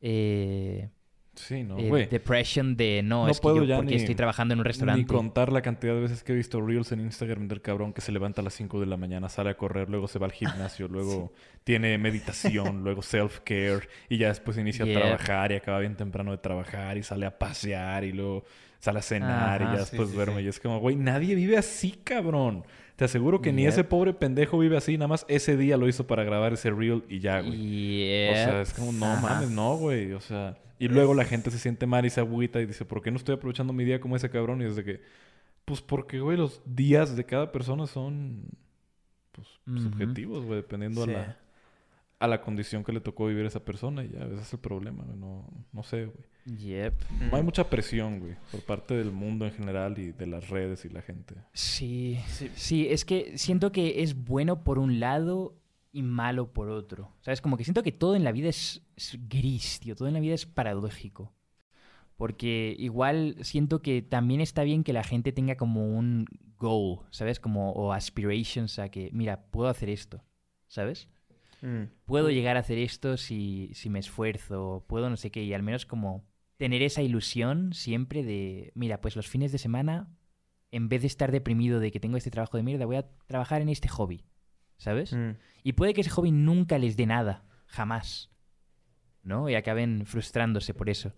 eh, 0.00 0.90
Sí, 1.34 1.64
no, 1.64 1.78
eh, 1.78 2.08
depression 2.10 2.76
de 2.76 3.00
no, 3.02 3.24
No 3.24 3.30
es 3.30 3.40
que 3.40 3.48
yo 3.48 3.64
ya 3.64 3.76
porque 3.76 3.92
ni- 3.92 3.96
estoy 4.00 4.14
trabajando 4.14 4.52
en 4.52 4.60
un 4.60 4.64
Ni 4.64 4.68
restaurante. 4.68 5.06
contar 5.06 5.50
la 5.50 5.62
cantidad 5.62 5.94
de 5.94 6.00
veces 6.02 6.22
que 6.22 6.32
he 6.32 6.36
visto 6.36 6.60
reels 6.60 6.92
en 6.92 7.00
Instagram 7.00 7.48
del 7.48 7.62
cabrón 7.62 7.94
que 7.94 8.02
se 8.02 8.12
levanta 8.12 8.42
a 8.42 8.44
las 8.44 8.52
5 8.52 8.78
de 8.80 8.86
la 8.86 8.98
mañana, 8.98 9.30
sale 9.30 9.48
a 9.48 9.54
correr, 9.56 9.88
luego 9.88 10.08
se 10.08 10.18
va 10.18 10.26
al 10.26 10.32
gimnasio, 10.32 10.88
luego 10.90 11.32
tiene 11.64 11.96
meditación, 11.96 12.84
luego 12.84 13.00
self-care 13.00 13.88
y 14.10 14.18
ya 14.18 14.28
después 14.28 14.58
inicia 14.58 14.84
Yeah. 14.84 14.98
a 14.98 15.00
trabajar 15.00 15.52
y 15.52 15.54
acaba 15.54 15.78
bien 15.80 15.96
temprano 15.96 16.32
de 16.32 16.38
trabajar 16.38 16.98
y 16.98 17.02
sale 17.02 17.24
a 17.24 17.38
pasear 17.38 18.04
y 18.04 18.12
luego 18.12 18.44
sale 18.78 18.98
a 18.98 19.02
cenar 19.02 19.62
y 19.62 19.64
ya 19.64 19.76
después 19.78 20.10
sí, 20.10 20.14
duerme 20.14 20.40
sí. 20.40 20.44
y 20.44 20.48
es 20.48 20.60
como, 20.60 20.80
güey, 20.80 20.96
nadie 20.96 21.34
vive 21.34 21.56
así, 21.56 21.92
cabrón. 22.04 22.64
Te 22.96 23.04
aseguro 23.06 23.40
que 23.40 23.52
ni 23.52 23.66
ese 23.66 23.84
pobre 23.84 24.12
pendejo 24.12 24.58
vive 24.58 24.76
así, 24.76 24.96
nada 24.96 25.08
más 25.08 25.24
ese 25.28 25.56
día 25.56 25.76
lo 25.76 25.88
hizo 25.88 26.06
para 26.06 26.24
grabar 26.24 26.52
ese 26.52 26.70
reel 26.70 27.02
y 27.08 27.20
ya, 27.20 27.40
güey. 27.40 28.30
O 28.30 28.34
sea, 28.34 28.60
es 28.62 28.74
como, 28.74 28.92
no 28.92 29.06
Ajá. 29.06 29.20
mames, 29.20 29.50
no, 29.50 29.76
güey. 29.76 30.12
O 30.12 30.20
sea, 30.20 30.58
y 30.78 30.88
luego 30.88 31.14
la 31.14 31.24
gente 31.24 31.50
se 31.50 31.58
siente 31.58 31.86
mal 31.86 32.04
y 32.06 32.10
se 32.10 32.20
agüita 32.20 32.60
y 32.60 32.66
dice, 32.66 32.84
¿por 32.84 33.02
qué 33.02 33.10
no 33.10 33.16
estoy 33.16 33.34
aprovechando 33.36 33.72
mi 33.72 33.84
día 33.84 34.00
como 34.00 34.14
ese 34.16 34.30
cabrón? 34.30 34.60
Y 34.62 34.66
es 34.66 34.76
de 34.76 34.84
que, 34.84 35.00
pues 35.64 35.80
porque, 35.80 36.20
güey, 36.20 36.36
los 36.36 36.60
días 36.66 37.16
de 37.16 37.24
cada 37.24 37.50
persona 37.50 37.86
son, 37.86 38.42
pues, 39.32 39.48
subjetivos, 39.82 40.44
güey, 40.44 40.56
dependiendo 40.56 41.04
Sí. 41.04 41.10
a, 41.10 41.14
la, 41.14 41.36
a 42.18 42.26
la 42.28 42.40
condición 42.42 42.84
que 42.84 42.92
le 42.92 43.00
tocó 43.00 43.26
vivir 43.26 43.44
a 43.44 43.48
esa 43.48 43.64
persona. 43.64 44.04
Y 44.04 44.10
ya, 44.10 44.24
ese 44.26 44.42
es 44.42 44.52
el 44.52 44.58
problema, 44.60 45.02
güey. 45.04 45.16
No, 45.18 45.46
no 45.72 45.82
sé, 45.82 46.04
güey. 46.06 46.18
Yep. 46.46 46.94
No 47.30 47.36
hay 47.36 47.42
Mm. 47.42 47.44
mucha 47.44 47.70
presión, 47.70 48.18
güey, 48.20 48.34
por 48.50 48.60
parte 48.62 48.94
del 48.94 49.12
mundo 49.12 49.44
en 49.46 49.52
general 49.52 49.98
y 49.98 50.12
de 50.12 50.26
las 50.26 50.48
redes 50.48 50.84
y 50.84 50.88
la 50.88 51.02
gente. 51.02 51.36
Sí, 51.52 52.18
Sí. 52.28 52.50
sí, 52.54 52.86
es 52.88 53.04
que 53.04 53.38
siento 53.38 53.70
que 53.72 54.02
es 54.02 54.14
bueno 54.24 54.64
por 54.64 54.78
un 54.78 54.98
lado 55.00 55.56
y 55.92 56.02
malo 56.02 56.52
por 56.52 56.68
otro. 56.70 57.12
¿Sabes? 57.20 57.40
Como 57.40 57.56
que 57.56 57.64
siento 57.64 57.82
que 57.82 57.92
todo 57.92 58.16
en 58.16 58.24
la 58.24 58.32
vida 58.32 58.48
es, 58.48 58.82
es 58.96 59.18
gris, 59.28 59.78
tío. 59.80 59.94
Todo 59.94 60.08
en 60.08 60.14
la 60.14 60.20
vida 60.20 60.34
es 60.34 60.46
paradójico. 60.46 61.32
Porque 62.16 62.74
igual 62.78 63.36
siento 63.42 63.82
que 63.82 64.00
también 64.02 64.40
está 64.40 64.62
bien 64.62 64.84
que 64.84 64.92
la 64.92 65.02
gente 65.04 65.32
tenga 65.32 65.56
como 65.56 65.86
un 65.96 66.26
goal, 66.58 67.00
¿sabes? 67.10 67.40
Como 67.40 67.72
o 67.72 67.92
aspirations 67.92 68.78
a 68.78 68.88
que, 68.90 69.10
mira, 69.12 69.44
puedo 69.50 69.68
hacer 69.68 69.88
esto, 69.90 70.22
¿sabes? 70.68 71.08
Mm. 71.62 71.84
Puedo 72.04 72.30
llegar 72.30 72.56
a 72.56 72.60
hacer 72.60 72.78
esto 72.78 73.16
si, 73.16 73.70
si 73.74 73.90
me 73.90 73.98
esfuerzo, 73.98 74.84
puedo 74.88 75.10
no 75.10 75.16
sé 75.16 75.30
qué, 75.30 75.42
y 75.42 75.52
al 75.54 75.62
menos 75.62 75.84
como 75.86 76.24
tener 76.62 76.80
esa 76.82 77.02
ilusión 77.02 77.72
siempre 77.72 78.22
de, 78.22 78.70
mira, 78.76 79.00
pues 79.00 79.16
los 79.16 79.26
fines 79.26 79.50
de 79.50 79.58
semana, 79.58 80.06
en 80.70 80.88
vez 80.88 81.00
de 81.00 81.08
estar 81.08 81.32
deprimido 81.32 81.80
de 81.80 81.90
que 81.90 81.98
tengo 81.98 82.16
este 82.16 82.30
trabajo 82.30 82.56
de 82.56 82.62
mierda, 82.62 82.86
voy 82.86 82.94
a 82.94 83.08
trabajar 83.26 83.62
en 83.62 83.68
este 83.68 83.88
hobby, 83.88 84.22
¿sabes? 84.76 85.12
Mm. 85.12 85.30
Y 85.64 85.72
puede 85.72 85.92
que 85.92 86.02
ese 86.02 86.10
hobby 86.10 86.30
nunca 86.30 86.78
les 86.78 86.96
dé 86.96 87.04
nada, 87.06 87.44
jamás, 87.66 88.30
¿no? 89.24 89.50
Y 89.50 89.56
acaben 89.56 90.06
frustrándose 90.06 90.72
por 90.72 90.88
eso. 90.88 91.12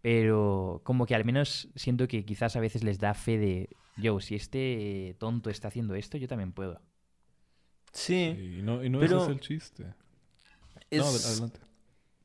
Pero 0.00 0.80
como 0.84 1.06
que 1.06 1.16
al 1.16 1.24
menos 1.24 1.70
siento 1.74 2.06
que 2.06 2.24
quizás 2.24 2.54
a 2.54 2.60
veces 2.60 2.84
les 2.84 3.00
da 3.00 3.14
fe 3.14 3.36
de, 3.36 3.70
yo, 3.96 4.20
si 4.20 4.36
este 4.36 5.16
tonto 5.18 5.50
está 5.50 5.66
haciendo 5.66 5.96
esto, 5.96 6.18
yo 6.18 6.28
también 6.28 6.52
puedo. 6.52 6.80
Sí, 7.92 8.58
Y 8.58 8.62
no, 8.62 8.84
y 8.84 8.90
no 8.90 9.00
Pero 9.00 9.16
ese 9.16 9.24
es 9.24 9.30
el 9.32 9.40
chiste. 9.40 9.94
es, 10.88 11.00
No, 11.00 11.06
ad- 11.08 11.32
adelante. 11.32 11.60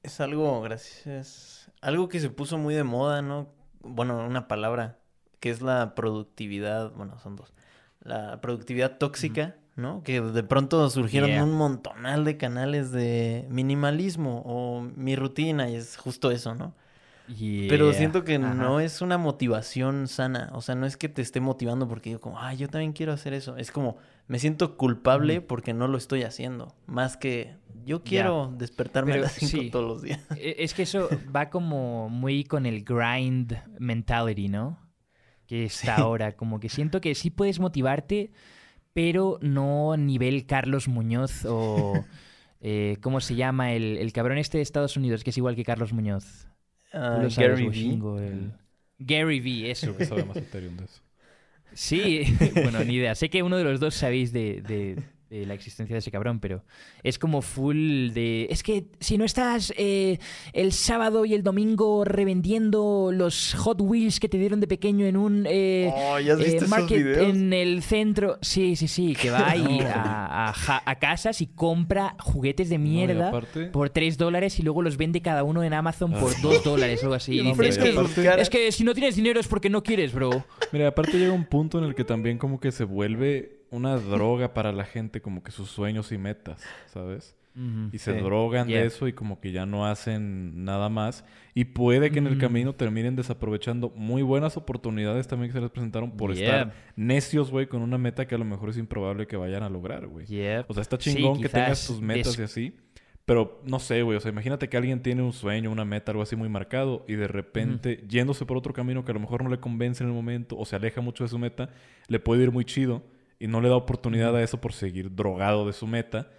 Es 0.04 0.20
algo, 0.22 0.62
gracias, 0.62 1.72
algo 1.82 2.10
que 2.10 2.20
se 2.20 2.30
puso 2.30 2.58
muy 2.58 2.76
de 2.76 2.84
moda, 2.84 3.22
¿no? 3.22 3.50
Bueno, 3.82 4.26
una 4.26 4.48
palabra, 4.48 5.00
que 5.40 5.50
es 5.50 5.62
la 5.62 5.96
productividad, 5.96 6.92
bueno, 6.92 7.18
son 7.20 7.36
dos. 7.36 7.54
La 8.02 8.40
productividad 8.42 8.98
tóxica, 8.98 9.56
¿no? 9.76 10.04
Que 10.04 10.22
de 10.22 10.44
pronto 10.44 10.90
surgieron 10.90 11.30
Yeah. 11.30 11.44
un 11.44 11.54
montonal 11.54 12.26
de 12.26 12.38
canales 12.38 12.92
de 12.92 13.48
minimalismo 13.50 14.44
o 14.46 14.82
mi 14.82 15.16
rutina 15.16 15.70
y 15.70 15.76
es 15.76 15.98
justo 15.98 16.32
eso, 16.32 16.54
¿no? 16.54 16.74
Pero 17.28 17.94
siento 17.94 18.24
que 18.24 18.36
Ajá. 18.36 18.54
no 18.54 18.80
es 18.80 19.02
una 19.02 19.18
motivación 19.18 20.08
sana. 20.08 20.50
O 20.54 20.62
sea, 20.62 20.76
no 20.76 20.86
es 20.86 20.98
que 20.98 21.08
te 21.10 21.22
esté 21.22 21.40
motivando 21.40 21.88
porque 21.88 22.10
digo 22.10 22.20
como, 22.22 22.40
ay, 22.40 22.58
yo 22.58 22.68
también 22.70 22.92
quiero 22.94 23.14
hacer 23.14 23.34
eso. 23.34 23.56
Es 23.58 23.72
como, 23.72 23.98
me 24.28 24.40
siento 24.40 24.76
culpable 24.78 25.40
porque 25.42 25.74
no 25.74 25.88
lo 25.88 25.98
estoy 25.98 26.24
haciendo. 26.24 26.76
Más 26.86 27.16
que 27.18 27.56
yo 27.86 28.04
quiero 28.04 28.54
despertarme 28.58 29.12
Pero 29.14 29.24
a 29.24 29.28
las 29.28 29.34
5 29.36 29.52
sí. 29.64 29.70
todos 29.70 29.86
los 29.88 30.02
días. 30.02 30.20
E- 30.38 30.56
Es 30.60 30.74
que 30.74 30.84
eso 30.84 31.10
va 31.34 31.50
como 31.50 32.10
muy 32.10 32.44
con 32.44 32.66
el 32.66 32.84
grind 32.84 33.56
mentality, 33.80 34.50
¿no? 34.50 34.80
Que 35.48 35.66
está 35.66 35.96
Sí. 35.96 36.02
ahora. 36.02 36.34
Como 36.36 36.60
que 36.60 36.68
siento 36.70 37.00
que 37.02 37.16
sí 37.16 37.30
puedes 37.30 37.60
motivarte, 37.60 38.32
pero 38.94 39.40
no 39.42 39.96
nivel 39.98 40.46
Carlos 40.46 40.88
Muñoz 40.90 41.46
o... 41.46 41.94
eh, 42.62 42.98
¿Cómo 43.02 43.22
se 43.22 43.36
llama? 43.36 43.72
El, 43.74 43.98
el 43.98 44.12
cabrón 44.14 44.38
este 44.38 44.58
de 44.58 44.62
Estados 44.62 44.96
Unidos, 44.98 45.24
que 45.24 45.30
es 45.32 45.38
igual 45.38 45.56
que 45.56 45.64
Carlos 45.66 45.92
Muñoz. 45.94 46.48
Ah, 46.94 47.28
Gary 47.36 47.56
Vee. 47.64 47.68
Washingo, 47.68 48.20
el- 48.20 48.52
Gary 49.00 49.40
V, 49.40 49.72
eso. 49.72 49.88
Creo 49.88 49.98
que 49.98 50.06
sabe 50.06 50.24
más 50.26 50.38
Ethereum 50.38 50.78
de 50.78 50.86
eso. 50.86 51.02
Sí, 51.74 52.24
bueno, 52.54 52.84
ni 52.84 52.96
idea. 52.96 53.16
Sé 53.16 53.30
que 53.30 53.44
uno 53.44 53.58
de 53.58 53.64
los 53.64 53.80
dos 53.80 53.96
sabéis 53.96 54.32
de, 54.32 54.62
de- 54.62 55.04
de 55.40 55.46
la 55.48 55.54
existencia 55.56 55.94
de 55.96 56.00
ese 56.00 56.12
cabrón, 56.12 56.40
pero 56.40 56.64
es 57.02 57.18
como 57.18 57.42
full 57.42 58.10
de... 58.12 58.48
Es 58.52 58.62
que 58.62 58.86
si 59.00 59.18
no 59.18 59.26
estás 59.26 59.74
eh, 59.78 60.20
el 60.54 60.72
sábado 60.72 61.26
y 61.26 61.34
el 61.34 61.42
domingo 61.44 62.06
revendiendo 62.06 63.10
los 63.12 63.56
Hot 63.56 63.82
Wheels 63.82 64.20
que 64.20 64.30
te 64.30 64.38
dieron 64.38 64.60
de 64.60 64.68
pequeño 64.68 65.06
en 65.06 65.18
un... 65.18 65.46
eh, 65.50 65.92
Oh, 65.94 66.20
¿ya 66.20 66.34
has 66.34 66.40
eh, 66.40 66.44
visto 66.44 66.68
market 66.68 67.18
en 67.18 67.52
el 67.54 67.82
centro. 67.82 68.38
Sí, 68.42 68.76
sí, 68.76 68.88
sí, 68.88 69.16
que 69.16 69.32
va 69.32 69.50
ahí 69.50 69.80
a, 69.86 70.50
a 70.50 70.54
a 70.86 70.96
casas 71.00 71.42
y 71.42 71.48
compra 71.48 72.16
juguetes 72.20 72.70
de 72.70 72.78
No, 72.78 72.84
mierda 72.84 73.30
aparte- 73.30 73.66
por 73.72 73.90
3 73.90 74.18
dólares 74.18 74.60
y 74.60 74.64
luego 74.64 74.82
los 74.82 74.98
vende 74.98 75.22
cada 75.22 75.44
uno 75.44 75.64
en 75.64 75.74
Amazon 75.74 76.12
por 76.14 76.32
Ah. 76.32 76.40
2 76.42 76.64
dólares 76.64 77.00
o 77.02 77.06
algo 77.08 77.16
así. 77.16 77.34
Y 77.40 77.52
dice, 77.54 77.80
que, 77.82 77.90
aparte- 77.90 78.42
es 78.42 78.50
que 78.50 78.72
si 78.72 78.84
no 78.84 78.94
tienes 78.94 79.16
dinero 79.16 79.40
es 79.40 79.48
porque 79.48 79.70
no 79.70 79.82
quieres, 79.84 80.14
bro. 80.14 80.46
Mira, 80.72 80.90
aparte 80.90 81.18
llega 81.18 81.34
un 81.34 81.46
punto 81.46 81.80
en 81.80 81.86
el 81.86 81.96
que 81.96 82.04
también 82.04 82.38
como 82.38 82.60
que 82.60 82.72
se 82.72 82.84
vuelve 82.84 83.63
una 83.74 83.98
droga 83.98 84.54
para 84.54 84.72
la 84.72 84.86
gente, 84.86 85.22
como 85.22 85.44
que 85.44 85.52
sus 85.52 85.70
sueños 85.70 86.12
y 86.12 86.18
metas, 86.18 86.64
¿sabes? 86.88 87.36
Y 87.92 88.00
se 88.00 88.16
Sí. 88.16 88.20
drogan 88.24 88.68
Yeah. 88.68 88.80
de 88.82 88.88
eso 88.88 89.08
y 89.08 89.14
como 89.14 89.40
que 89.40 89.52
ya 89.52 89.68
no 89.68 89.86
hacen 89.86 90.66
nada 90.66 90.90
más. 90.90 91.24
Y 91.54 91.66
puede 91.66 92.10
que 92.10 92.18
en 92.18 92.26
el 92.26 92.38
Mm. 92.38 92.40
camino 92.40 92.74
terminen 92.74 93.16
desaprovechando 93.16 93.92
muy 93.96 94.24
buenas 94.24 94.58
oportunidades 94.58 95.28
también 95.28 95.52
que 95.52 95.58
se 95.58 95.62
les 95.62 95.70
presentaron 95.70 96.12
por 96.18 96.34
Yeah. 96.34 96.48
estar 96.62 96.74
necios, 96.96 97.52
güey, 97.52 97.68
con 97.68 97.84
una 97.84 98.00
meta 98.00 98.26
que 98.26 98.34
a 98.34 98.40
lo 98.40 98.46
mejor 98.46 98.70
es 98.70 98.78
improbable 98.80 99.28
que 99.28 99.38
vayan 99.38 99.62
a 99.62 99.70
lograr, 99.70 100.08
güey. 100.08 100.26
O 100.68 100.74
sea, 100.74 100.82
está 100.82 100.98
Sí, 101.00 101.14
chingón 101.14 101.40
que 101.42 101.50
tengas 101.50 101.86
tus 101.86 102.02
metas 102.02 102.40
y 102.40 102.42
así. 102.42 102.76
Pero 103.26 103.62
no 103.66 103.80
sé, 103.80 104.02
güey. 104.02 104.18
O 104.18 104.20
sea, 104.20 104.32
imagínate 104.32 104.68
que 104.68 104.76
alguien 104.76 105.02
tiene 105.04 105.22
un 105.22 105.32
sueño, 105.32 105.72
una 105.72 105.86
meta, 105.86 106.12
algo 106.12 106.24
así 106.24 106.36
muy 106.36 106.50
marcado. 106.50 107.06
Y 107.08 107.14
de 107.14 107.28
repente, 107.28 108.04
yéndose 108.10 108.46
por 108.48 108.58
otro 108.58 108.74
camino 108.74 109.06
que 109.06 109.12
a 109.12 109.14
lo 109.14 109.20
mejor 109.22 109.44
no 109.44 109.50
le 109.52 109.60
convence 109.60 110.04
en 110.04 110.10
el 110.10 110.16
momento 110.16 110.58
o 110.58 110.66
se 110.66 110.76
aleja 110.76 111.00
mucho 111.02 111.24
de 111.24 111.30
su 111.30 111.38
meta, 111.38 111.70
le 112.08 112.20
puede 112.20 112.44
ir 112.44 112.52
muy 112.52 112.66
chido. 112.66 113.04
Y 113.44 113.48
no 113.48 113.60
le 113.62 113.68
da 113.70 113.76
oportunidad 113.76 114.36
a 114.36 114.42
eso 114.42 114.62
por 114.62 114.72
seguir 114.74 115.14
drogado 115.14 115.66
de 115.68 115.74
su 115.74 115.86
meta. 115.86 116.32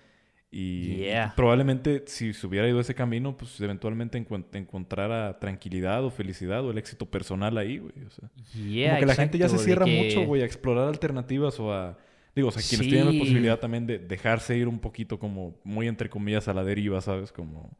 Y 0.51 0.99
Yeah. 0.99 1.33
probablemente 1.37 2.05
si 2.07 2.33
se 2.33 2.47
hubiera 2.47 2.69
ido 2.69 2.79
ese 2.81 2.95
camino, 2.95 3.37
pues 3.37 3.61
eventualmente 3.61 4.17
encon- 4.25 4.47
encontrara 4.53 5.39
tranquilidad 5.41 6.05
o 6.05 6.11
felicidad 6.11 6.65
o 6.65 6.71
el 6.71 6.79
éxito 6.79 7.07
personal 7.07 7.59
ahí, 7.59 7.79
güey. 7.79 7.93
O 8.07 8.11
sea, 8.11 8.31
Yeah, 8.55 8.91
como 8.91 9.01
que 9.01 9.07
la 9.07 9.15
gente 9.17 9.37
ya 9.39 9.49
se 9.49 9.59
cierra 9.59 9.85
que- 9.85 10.03
mucho, 10.05 10.25
güey, 10.27 10.43
a 10.43 10.45
explorar 10.47 10.89
alternativas 10.89 11.59
o 11.61 11.73
a... 11.73 11.99
Digo, 12.37 12.49
o 12.49 12.51
sea, 12.53 12.63
quienes 12.69 12.89
tienen 12.89 13.09
Sí. 13.11 13.15
la 13.19 13.21
posibilidad 13.25 13.59
también 13.61 13.87
de 13.87 13.99
dejarse 13.99 14.57
ir 14.57 14.67
un 14.69 14.79
poquito 14.79 15.19
como 15.19 15.57
muy 15.65 15.87
entre 15.89 16.09
comillas 16.09 16.49
a 16.49 16.55
la 16.55 16.65
deriva, 16.65 17.01
¿sabes? 17.01 17.33
Como... 17.33 17.71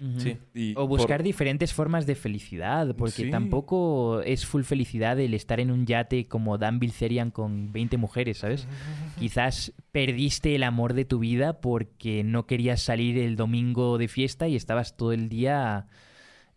Ujú. 0.00 0.18
Sí. 0.20 0.36
Y 0.54 0.72
O 0.72 0.88
por- 0.88 0.88
buscar 0.98 1.22
diferentes 1.22 1.74
formas 1.74 2.06
de 2.06 2.14
felicidad, 2.14 2.94
porque 2.96 3.24
Sí. 3.24 3.30
tampoco 3.30 4.22
es 4.22 4.46
full 4.46 4.62
felicidad 4.62 5.20
el 5.20 5.34
estar 5.34 5.60
en 5.60 5.70
un 5.70 5.84
yate 5.86 6.26
como 6.26 6.56
Dan 6.56 6.78
Bilzerian 6.78 7.30
con 7.30 7.70
20 7.72 7.96
mujeres, 7.98 8.38
¿sabes? 8.38 8.66
Quizás 9.18 9.72
perdiste 9.92 10.54
el 10.54 10.62
amor 10.62 10.94
de 10.94 11.04
tu 11.04 11.18
vida 11.18 11.60
porque 11.60 12.24
no 12.24 12.46
querías 12.46 12.80
salir 12.82 13.18
el 13.18 13.36
domingo 13.36 13.98
de 13.98 14.08
fiesta 14.08 14.48
y 14.48 14.56
estabas 14.56 14.96
todo 14.96 15.12
el 15.12 15.28
día 15.28 15.86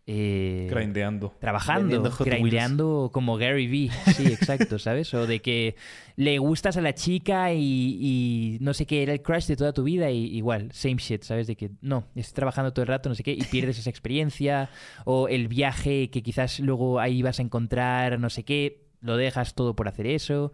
eh, 0.05 0.67
Grindeando. 0.69 1.33
trabajando, 1.39 2.11
grindeando 2.19 3.09
como 3.13 3.37
Gary 3.37 3.67
Vee. 3.67 3.89
Sí, 4.15 4.25
exacto, 4.27 4.77
¿sabes? 4.77 5.13
O 5.13 5.25
de 5.27 5.41
que 5.41 5.75
le 6.17 6.37
gustas 6.39 6.75
a 6.75 6.81
la 6.81 6.93
chica 6.93 7.53
y, 7.53 7.97
y 8.01 8.57
no 8.59 8.73
sé 8.73 8.85
qué, 8.85 9.01
era 9.01 9.13
el 9.13 9.21
crush 9.21 9.45
de 9.45 9.55
toda 9.55 9.71
tu 9.71 9.83
vida 9.83 10.11
y 10.11 10.25
igual, 10.35 10.69
same 10.73 10.97
shit, 10.97 11.23
¿sabes? 11.23 11.47
De 11.47 11.55
que 11.55 11.71
no, 11.81 12.05
estás 12.15 12.33
trabajando 12.33 12.73
todo 12.73 12.83
el 12.83 12.89
rato, 12.89 13.07
no 13.07 13.15
sé 13.15 13.23
qué, 13.23 13.31
y 13.31 13.43
pierdes 13.43 13.79
esa 13.79 13.89
experiencia. 13.89 14.69
O 15.05 15.29
el 15.29 15.47
viaje 15.47 16.09
que 16.09 16.21
quizás 16.21 16.59
luego 16.59 16.99
ahí 16.99 17.21
vas 17.21 17.39
a 17.39 17.43
encontrar, 17.43 18.19
no 18.19 18.29
sé 18.29 18.43
qué, 18.43 18.83
lo 18.99 19.15
dejas 19.15 19.55
todo 19.55 19.73
por 19.73 19.87
hacer 19.87 20.07
eso. 20.07 20.51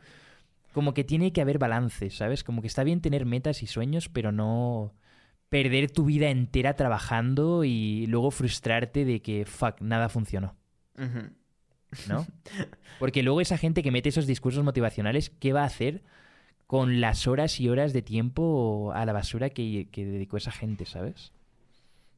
Como 0.73 0.93
que 0.93 1.03
tiene 1.03 1.33
que 1.33 1.41
haber 1.41 1.57
balance, 1.57 2.11
¿sabes? 2.11 2.43
Como 2.43 2.61
que 2.61 2.67
está 2.67 2.83
bien 2.83 3.01
tener 3.01 3.25
metas 3.25 3.63
y 3.63 3.67
sueños, 3.67 4.09
pero 4.09 4.31
no 4.31 4.93
perder 5.49 5.89
tu 5.91 6.05
vida 6.05 6.29
entera 6.29 6.75
trabajando 6.75 7.63
y 7.63 8.05
luego 8.07 8.31
frustrarte 8.31 9.05
de 9.05 9.21
que, 9.21 9.45
fuck, 9.45 9.81
nada 9.81 10.09
funcionó. 10.09 10.55
¿no? 12.07 12.27
Porque 12.99 13.23
luego 13.23 13.41
esa 13.41 13.57
gente 13.57 13.83
que 13.83 13.91
mete 13.91 14.09
esos 14.09 14.27
discursos 14.27 14.63
motivacionales, 14.63 15.29
¿qué 15.29 15.53
va 15.53 15.63
a 15.63 15.65
hacer 15.65 16.03
con 16.67 17.01
las 17.01 17.27
horas 17.27 17.59
y 17.59 17.67
horas 17.67 17.93
de 17.93 18.03
tiempo 18.03 18.91
a 18.93 19.05
la 19.05 19.13
basura 19.13 19.49
que, 19.49 19.89
que 19.91 20.05
dedicó 20.05 20.37
esa 20.37 20.51
gente, 20.51 20.85
¿sabes? 20.85 21.33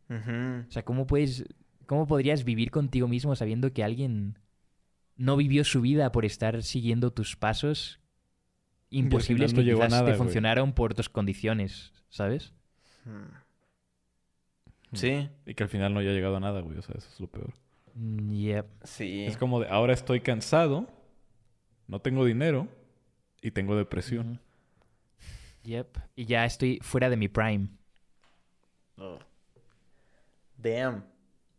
O 0.10 0.70
sea, 0.70 0.84
¿cómo 0.84 1.08
puedes, 1.08 1.45
cómo 1.86 2.06
podrías 2.06 2.44
vivir 2.44 2.70
contigo 2.70 3.08
mismo 3.08 3.34
sabiendo 3.38 3.72
que 3.72 3.82
alguien 3.82 4.38
no 5.16 5.38
vivió 5.38 5.64
su 5.64 5.80
vida 5.80 6.12
por 6.12 6.26
estar 6.26 6.64
siguiendo 6.64 7.12
tus 7.14 7.38
pasos 7.38 8.02
imposibles 8.90 9.53
no 9.53 9.64
que 9.64 9.72
quizás 9.72 9.90
nada, 9.90 10.02
te 10.03 10.12
güey. 10.12 10.18
funcionaron 10.18 10.74
por 10.74 10.95
tus 10.95 11.08
condiciones, 11.08 11.94
¿sabes? 12.10 12.53
Sí, 14.94 15.30
Y 15.45 15.53
que 15.56 15.64
al 15.64 15.69
final 15.69 15.94
no 15.94 15.99
haya 16.02 16.11
llegado 16.11 16.36
a 16.38 16.40
nada, 16.40 16.61
güey. 16.61 16.78
O 16.78 16.82
sea, 16.82 16.95
eso 16.98 17.07
es 17.14 17.19
lo 17.19 17.28
peor. 17.28 17.53
Yep. 17.95 18.65
sí. 18.84 19.26
Es 19.26 19.38
como 19.38 19.60
de, 19.60 19.68
ahora 19.68 19.94
estoy 19.94 20.22
cansado, 20.22 20.88
no 21.88 21.99
tengo 21.99 22.23
dinero 22.26 22.68
y 23.41 23.52
tengo 23.52 23.76
depresión. 23.76 24.40
Yep. 25.64 25.98
Y 26.15 26.26
ya 26.26 26.45
estoy 26.45 26.80
fuera 26.82 27.10
de 27.10 27.18
mi 27.18 27.28
prime. 27.28 27.68
Oh. 28.98 29.19
Damn. 30.57 31.03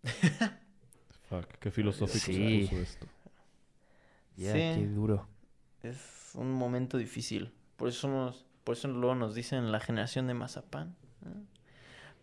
Fuck, 1.28 1.47
qué 1.60 1.70
filosófico 1.70 2.19
Sí. 2.27 2.66
se 2.66 2.70
puso 2.70 2.82
esto. 2.82 3.06
Ya, 4.36 4.52
Sí. 4.52 4.59
qué 4.59 4.86
duro. 4.89 5.28
Es 5.82 6.32
un 6.35 6.52
momento 6.52 6.97
difícil. 6.98 7.52
Por 7.77 7.89
eso 7.89 8.09
nos, 8.09 8.44
por 8.64 8.74
eso 8.77 8.89
luego 8.89 9.14
nos 9.14 9.35
dicen 9.35 9.70
la 9.73 9.81
generación 9.81 10.27
de 10.27 10.35
mazapán. 10.35 10.97
¿No? 11.24 11.31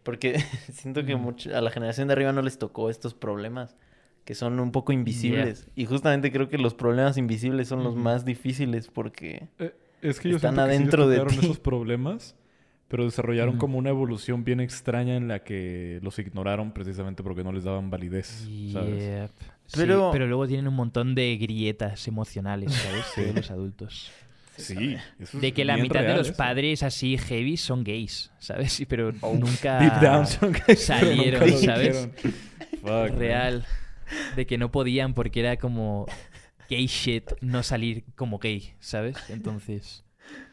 Porque 0.03 0.39
siento 0.71 1.05
que 1.05 1.15
mucho- 1.15 1.55
a 1.55 1.61
la 1.61 1.71
generación 1.71 2.07
de 2.07 2.13
arriba 2.13 2.31
no 2.31 2.41
les 2.41 2.57
tocó 2.57 2.89
estos 2.89 3.13
problemas 3.13 3.75
que 4.25 4.35
son 4.35 4.59
un 4.59 4.71
poco 4.71 4.91
invisibles. 4.91 5.67
Y 5.75 5.85
justamente 5.85 6.31
creo 6.31 6.49
que 6.49 6.57
los 6.59 6.73
problemas 6.75 7.17
invisibles 7.17 7.67
son 7.67 7.83
los 7.83 7.95
más 7.95 8.25
difíciles 8.25 8.87
porque 8.87 9.47
Eh, 9.57 9.73
es 10.01 10.19
que 10.19 10.29
yo 10.29 10.35
Están 10.35 10.55
que 10.55 10.61
sí 10.61 10.65
adentro 10.65 11.07
de 11.07 11.19
ti. 11.25 11.37
esos 11.39 11.59
problemas, 11.59 12.35
pero 12.87 13.05
desarrollaron 13.05 13.57
como 13.57 13.77
una 13.79 13.89
evolución 13.89 14.43
bien 14.43 14.59
extraña 14.59 15.15
en 15.15 15.27
la 15.27 15.43
que 15.43 15.99
los 16.03 16.19
ignoraron 16.19 16.71
precisamente 16.73 17.23
porque 17.23 17.43
no 17.43 17.51
les 17.51 17.63
daban 17.63 17.89
validez, 17.89 18.47
¿sabes? 18.71 18.99
Yep. 19.03 19.31
Sí, 19.65 19.73
Pero- 19.77 20.09
pero 20.11 20.27
luego 20.27 20.47
tienen 20.47 20.67
un 20.67 20.75
montón 20.75 21.13
de 21.15 21.35
grietas 21.37 22.07
emocionales, 22.07 22.71
¿sabes? 22.73 23.05
Sí. 23.15 23.21
De 23.21 23.33
los 23.33 23.49
adultos. 23.51 24.11
Sí, 24.59 24.97
eso 25.19 25.37
es 25.37 25.41
De 25.41 25.51
que 25.53 25.65
la 25.65 25.77
mitad 25.77 26.01
de 26.01 26.15
los 26.15 26.27
eso. 26.29 26.37
padres 26.37 26.83
así 26.83 27.17
heavy 27.17 27.57
son 27.57 27.83
gays, 27.83 28.31
¿sabes? 28.39 28.73
Sí, 28.73 28.85
pero 28.85 29.11
Oh. 29.21 29.33
nunca 29.35 29.79
Deep 29.79 29.99
down 30.01 30.27
son 30.27 30.51
gays, 30.51 30.83
salieron, 30.85 31.49
nunca 31.49 31.65
¿sabes? 31.65 32.09
man. 32.83 33.17
real. 33.17 33.65
De 34.35 34.45
que 34.45 34.57
no 34.57 34.71
podían 34.71 35.13
porque 35.13 35.39
era 35.41 35.57
como 35.57 36.05
gay 36.69 36.87
shit 36.87 37.31
no 37.41 37.63
salir 37.63 38.03
como 38.15 38.39
gay, 38.39 38.73
¿sabes? 38.79 39.17
Entonces... 39.29 40.03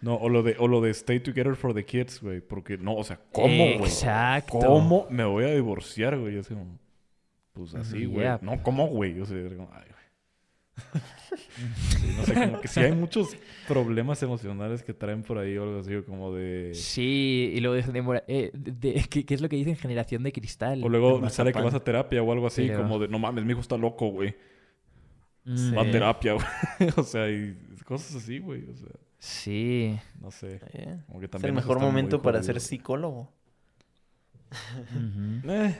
No, 0.00 0.14
o 0.14 0.30
lo 0.30 0.42
de, 0.42 0.56
o 0.58 0.68
lo 0.68 0.80
de 0.80 0.90
stay 0.90 1.20
together 1.20 1.54
for 1.54 1.74
the 1.74 1.84
kids, 1.84 2.22
güey. 2.22 2.40
Porque 2.40 2.78
no, 2.78 2.94
o 2.96 3.04
sea, 3.04 3.20
¿cómo, 3.30 3.48
güey? 3.56 3.74
Exacto. 3.76 4.58
¿Cómo 4.58 5.06
me 5.10 5.24
voy 5.24 5.44
a 5.44 5.48
divorciar, 5.54 6.18
güey? 6.18 6.32
Yo 6.34 6.40
así 6.40 6.54
como, 6.54 6.78
pues 7.52 7.74
así, 7.74 8.06
güey. 8.06 8.20
yeah. 8.24 8.38
No, 8.40 8.62
¿cómo, 8.62 8.86
güey? 8.86 9.20
O 9.20 9.26
sea, 9.26 9.36
como, 9.50 9.68
ay, 9.74 9.84
güey. 9.90 9.95
Sí, 11.88 12.14
no 12.16 12.24
sé, 12.24 12.34
como 12.34 12.60
que 12.60 12.68
sí 12.68 12.80
hay 12.80 12.92
muchos 12.92 13.36
problemas 13.66 14.22
emocionales 14.22 14.82
que 14.82 14.92
traen 14.92 15.22
por 15.22 15.38
ahí 15.38 15.56
o 15.56 15.62
algo 15.62 15.80
así, 15.80 15.92
como 16.06 16.34
de... 16.34 16.72
Sí, 16.74 17.52
y 17.54 17.60
luego 17.60 17.74
de, 17.74 17.82
de- 17.82 18.22
eh, 18.28 18.50
de- 18.54 19.06
¿qué, 19.08 19.24
qué 19.24 19.34
es 19.34 19.40
lo 19.40 19.48
que 19.48 19.56
dicen 19.56 19.76
generación 19.76 20.22
de 20.22 20.32
cristal? 20.32 20.82
O 20.84 20.88
luego 20.88 21.18
me 21.18 21.30
sale 21.30 21.52
que 21.52 21.60
vas 21.60 21.74
a 21.74 21.80
terapia 21.82 22.22
o 22.22 22.30
algo 22.32 22.46
así, 22.46 22.66
Pero- 22.66 22.82
como 22.82 22.98
de, 22.98 23.08
no 23.08 23.18
mames, 23.18 23.44
mi 23.44 23.52
hijo 23.52 23.60
está 23.60 23.76
loco, 23.76 24.08
güey. 24.10 24.34
Mm, 25.44 25.76
Va 25.76 25.82
a 25.82 25.90
terapia, 25.90 26.32
güey. 26.34 26.46
o 26.96 27.02
sea, 27.02 27.30
y 27.30 27.56
cosas 27.84 28.16
así, 28.16 28.38
güey. 28.38 28.68
O 28.68 28.74
sea, 28.76 28.88
Sí. 29.18 29.98
no 30.20 30.30
sé. 30.30 30.60
Como 31.06 31.20
que 31.20 31.26
es 31.26 31.44
el 31.44 31.52
mejor 31.54 31.80
momento 31.80 32.20
para 32.20 32.38
jodido. 32.38 32.52
ser 32.54 32.60
psicólogo. 32.60 33.32
Eh, 35.48 35.74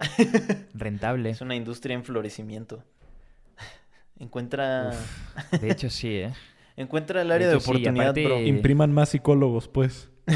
Rentable. 0.74 1.30
Es 1.30 1.40
una 1.40 1.54
industria 1.54 1.94
en 1.94 2.04
florecimiento. 2.04 2.84
Encuentra, 4.22 4.92
De 5.60 5.70
hecho, 5.70 5.90
sí, 5.90 6.08
¿eh? 6.14 6.32
encuentra 6.76 7.20
el 7.22 7.30
área 7.32 7.48
de, 7.48 7.54
hecho, 7.54 7.60
sí, 7.64 7.70
oportunidad, 7.70 8.06
aparte- 8.10 8.24
bro. 8.24 8.36
Eh. 8.36 8.46
impriman 8.46 8.92
más 8.92 9.08
psicólogos, 9.10 9.68
pues. 9.68 10.08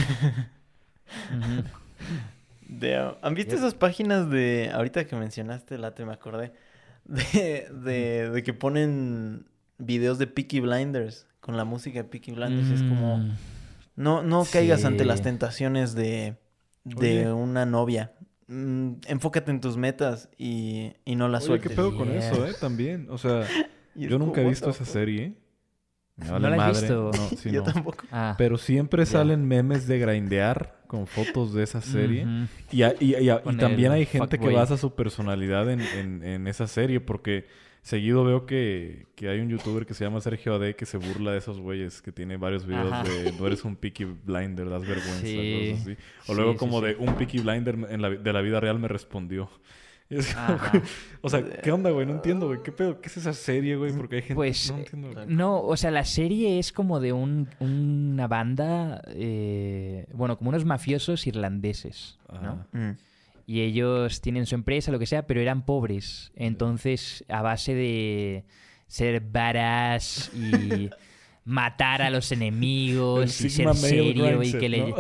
De- 2.68 3.14
¿Han 3.22 3.34
visto 3.34 3.54
esas 3.54 3.74
páginas 3.74 4.28
de, 4.28 4.70
ahorita 4.74 5.06
que 5.06 5.14
mencionaste, 5.16 5.78
Late, 5.78 6.04
me 6.04 6.12
acordé, 6.12 6.52
de, 7.04 7.68
de, 7.72 8.30
de 8.30 8.42
que 8.42 8.52
ponen 8.54 9.46
videos 9.78 10.18
de 10.18 10.26
Peaky 10.26 10.60
Blinders 10.60 11.26
con 11.40 11.56
la 11.56 11.64
música 11.64 12.02
de 12.02 12.08
Peaky 12.08 12.32
Blinders? 12.32 12.70
Es 12.70 12.82
como, 12.82 13.18
Mm, 13.18 13.30
no, 13.94 14.22
no 14.24 14.44
caigas 14.50 14.84
ante 14.84 15.04
las 15.04 15.18
Sí. 15.18 15.24
tentaciones 15.24 15.94
de, 15.94 16.36
de 16.84 17.28
Oye. 17.28 17.32
una 17.32 17.64
novia. 17.66 18.12
Mm, 18.48 18.94
enfócate 19.06 19.50
en 19.52 19.60
tus 19.60 19.76
metas 19.76 20.28
y, 20.36 20.92
y 21.04 21.14
no 21.16 21.28
las 21.28 21.48
Oye, 21.48 21.60
¿qué 21.60 21.68
sueltes. 21.68 21.76
pedo 21.76 21.96
con 21.96 22.08
Yeah. 22.10 22.18
eso, 22.18 22.46
eh? 22.46 22.52
También. 22.60 23.06
O 23.10 23.16
sea, 23.18 23.46
Y 23.96 24.04
yo 24.08 24.12
como, 24.18 24.26
nunca 24.26 24.42
he 24.42 24.48
visto 24.48 24.70
esa 24.70 24.84
serie. 24.84 25.34
Me 26.16 26.26
¿No 26.26 26.32
vale 26.32 26.48
la 26.50 26.54
has 26.54 26.58
madre. 26.58 26.80
visto? 26.80 27.10
No, 27.14 27.28
sí, 27.36 27.50
Yo 27.50 27.62
no. 27.64 27.72
tampoco. 27.72 28.04
Ah. 28.10 28.34
Pero 28.38 28.56
siempre 28.58 29.04
salen 29.06 29.46
memes 29.46 29.86
de 29.86 29.98
grindear 29.98 30.76
con 30.86 31.06
fotos 31.06 31.52
de 31.52 31.62
esa 31.62 31.80
serie. 31.82 32.26
Y, 32.72 32.82
a- 32.82 32.94
y- 33.00 33.16
y 33.16 33.28
a- 33.28 33.36
y 33.36 33.40
Con 33.42 33.56
también 33.58 33.92
hay 33.92 34.06
gente 34.06 34.38
que 34.38 34.48
basa 34.50 34.76
su 34.76 34.94
personalidad 34.94 35.70
en, 35.70 35.80
en- 35.80 36.22
en 36.22 36.46
esa 36.46 36.66
serie 36.68 37.00
porque 37.00 37.46
seguido 37.82 38.24
veo 38.24 38.46
que, 38.46 39.06
que 39.14 39.28
hay 39.28 39.38
un 39.40 39.48
youtuber 39.48 39.86
que 39.86 39.94
se 39.94 40.04
llama 40.04 40.20
Sergio 40.20 40.54
AD 40.56 40.74
que 40.74 40.86
se 40.86 40.96
burla 40.96 41.30
de 41.32 41.38
esos 41.38 41.60
güeyes 41.60 42.02
que 42.02 42.10
tiene 42.12 42.36
varios 42.36 42.66
videos 42.66 42.90
Ajá. 42.92 43.04
de 43.04 43.32
no 43.38 43.46
eres 43.46 43.64
un 43.64 43.76
picky 43.76 44.04
blinder, 44.04 44.68
das 44.68 44.82
vergüenza, 44.86 45.20
Sí. 45.20 45.68
cosas 45.70 45.82
así. 45.82 45.96
O 46.22 46.24
Sí, 46.26 46.34
luego 46.34 46.52
sí, 46.52 46.58
como 46.58 46.80
sí. 46.80 46.86
de 46.86 46.96
un 46.96 47.14
picky 47.14 47.38
blinder 47.38 47.76
en 47.90 48.02
la 48.02 48.10
de 48.10 48.32
la 48.32 48.40
vida 48.40 48.58
real 48.58 48.78
me 48.80 48.88
respondió. 48.88 49.48
Y 50.08 50.16
es 50.18 50.34
como, 50.34 50.46
Ajá. 50.46 50.82
o 51.20 51.28
sea, 51.28 51.44
¿qué 51.44 51.72
onda, 51.72 51.90
güey? 51.90 52.06
No 52.06 52.12
entiendo, 52.12 52.46
güey. 52.46 52.62
¿Qué 52.62 52.70
pedo? 52.70 53.00
¿Qué 53.00 53.08
es 53.08 53.16
esa 53.16 53.32
serie, 53.32 53.76
güey? 53.76 53.92
Porque 53.92 54.16
hay 54.16 54.22
gente... 54.22 54.34
Pues, 54.34 54.70
no 54.70 54.78
entiendo. 54.78 55.12
güey. 55.12 55.26
No, 55.26 55.60
o 55.60 55.76
sea, 55.76 55.90
la 55.90 56.04
serie 56.04 56.58
es 56.58 56.72
como 56.72 57.00
de 57.00 57.12
un, 57.12 57.48
una 57.58 58.28
banda, 58.28 59.02
eh, 59.08 60.06
bueno, 60.12 60.38
como 60.38 60.50
unos 60.50 60.64
mafiosos 60.64 61.26
irlandeses, 61.26 62.18
¿no? 62.30 62.36
Ajá. 62.38 62.66
Mm. 62.72 62.96
Y 63.48 63.60
ellos 63.60 64.20
tienen 64.20 64.46
su 64.46 64.56
empresa, 64.56 64.90
lo 64.90 64.98
que 64.98 65.06
sea, 65.06 65.26
pero 65.26 65.40
eran 65.40 65.64
pobres. 65.64 66.32
Entonces, 66.34 67.24
a 67.28 67.42
base 67.42 67.74
de 67.74 68.44
ser 68.88 69.20
badass 69.20 70.32
y 70.34 70.90
matar 71.44 72.02
a 72.02 72.10
los 72.10 72.30
El 72.32 72.42
enemigos 72.42 73.40
y 73.40 73.50
Sigma 73.50 73.74
ser 73.74 73.90
serio 73.90 74.42
y 74.42 74.52
que 74.52 74.68
le... 74.68 74.94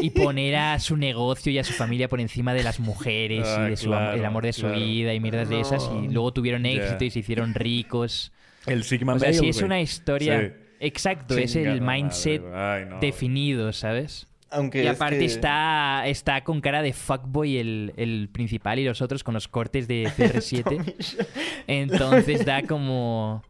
y 0.00 0.10
poner 0.10 0.56
a 0.56 0.78
su 0.78 0.96
negocio 0.96 1.52
y 1.52 1.58
a 1.58 1.64
su 1.64 1.72
familia 1.72 2.08
por 2.08 2.20
encima 2.20 2.54
de 2.54 2.62
las 2.62 2.80
mujeres 2.80 3.46
Ah, 3.46 3.64
y 3.66 3.70
de 3.70 3.76
su 3.76 3.92
el 3.92 4.24
amor 4.24 4.44
de 4.44 4.52
su 4.52 4.62
claro. 4.62 4.76
vida 4.78 5.14
y 5.14 5.20
mierdas 5.20 5.48
de 5.48 5.60
esas 5.60 5.88
y 6.02 6.08
luego 6.08 6.32
tuvieron 6.32 6.66
éxito 6.66 7.04
y 7.04 7.10
se 7.10 7.18
hicieron 7.20 7.54
ricos. 7.54 8.32
El 8.66 8.84
Sigma 8.84 9.14
O 9.14 9.18
sea, 9.18 9.28
Male, 9.28 9.38
sí 9.40 9.48
es 9.48 9.62
una 9.62 9.80
historia... 9.80 10.40
Sí. 10.40 10.46
Exacto, 10.84 11.36
es 11.38 11.54
el 11.54 11.80
mindset 11.80 12.42
güey. 12.42 12.52
Ay, 12.54 12.84
no. 12.86 12.98
definido, 12.98 13.72
¿sabes? 13.72 14.26
Aunque 14.50 14.82
Y 14.82 14.86
es 14.88 14.96
aparte 14.96 15.20
que- 15.20 15.24
está, 15.26 16.02
está 16.08 16.42
con 16.42 16.60
cara 16.60 16.82
de 16.82 16.92
fuckboy 16.92 17.56
el, 17.56 17.92
el 17.96 18.28
principal 18.32 18.80
y 18.80 18.84
los 18.84 19.00
otros 19.00 19.22
con 19.22 19.32
los 19.32 19.46
cortes 19.46 19.86
de 19.86 20.04
CR7. 20.16 20.64
Tommy 20.64 20.94
Shelby. 20.98 21.24
Entonces 21.68 22.44
da 22.44 22.62
como. 22.64 23.44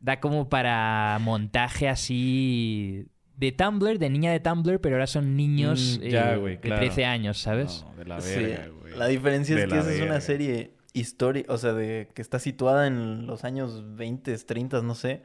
Da 0.00 0.18
como 0.18 0.48
para 0.48 1.16
montaje 1.20 1.88
así. 1.88 3.06
De 3.36 3.50
Tumblr, 3.52 3.98
de 3.98 4.10
niña 4.10 4.30
de 4.32 4.40
Tumblr, 4.40 4.80
pero 4.80 4.96
ahora 4.96 5.06
son 5.06 5.36
niños 5.36 5.98
Mm, 6.00 6.08
ya, 6.08 6.34
eh, 6.34 6.40
de 6.40 6.60
claro. 6.60 6.80
13 6.80 7.04
años, 7.04 7.38
¿sabes? 7.38 7.84
No, 7.88 7.96
de 7.96 8.04
la 8.04 8.20
Sí. 8.20 8.36
verga, 8.42 8.68
güey. 8.80 8.96
La 8.96 9.06
diferencia 9.06 9.56
de 9.56 9.62
es 9.62 9.68
que 9.68 9.78
esa 9.78 9.90
es 9.90 9.96
una 9.96 10.04
verga. 10.12 10.20
serie 10.20 10.70
histórica, 10.92 11.52
o 11.52 11.58
sea, 11.58 11.72
de 11.72 12.08
que 12.14 12.20
está 12.22 12.38
situada 12.38 12.86
en 12.86 13.26
los 13.26 13.44
años 13.44 13.82
20, 13.96 14.36
30, 14.38 14.82
no 14.82 14.94
sé. 14.94 15.22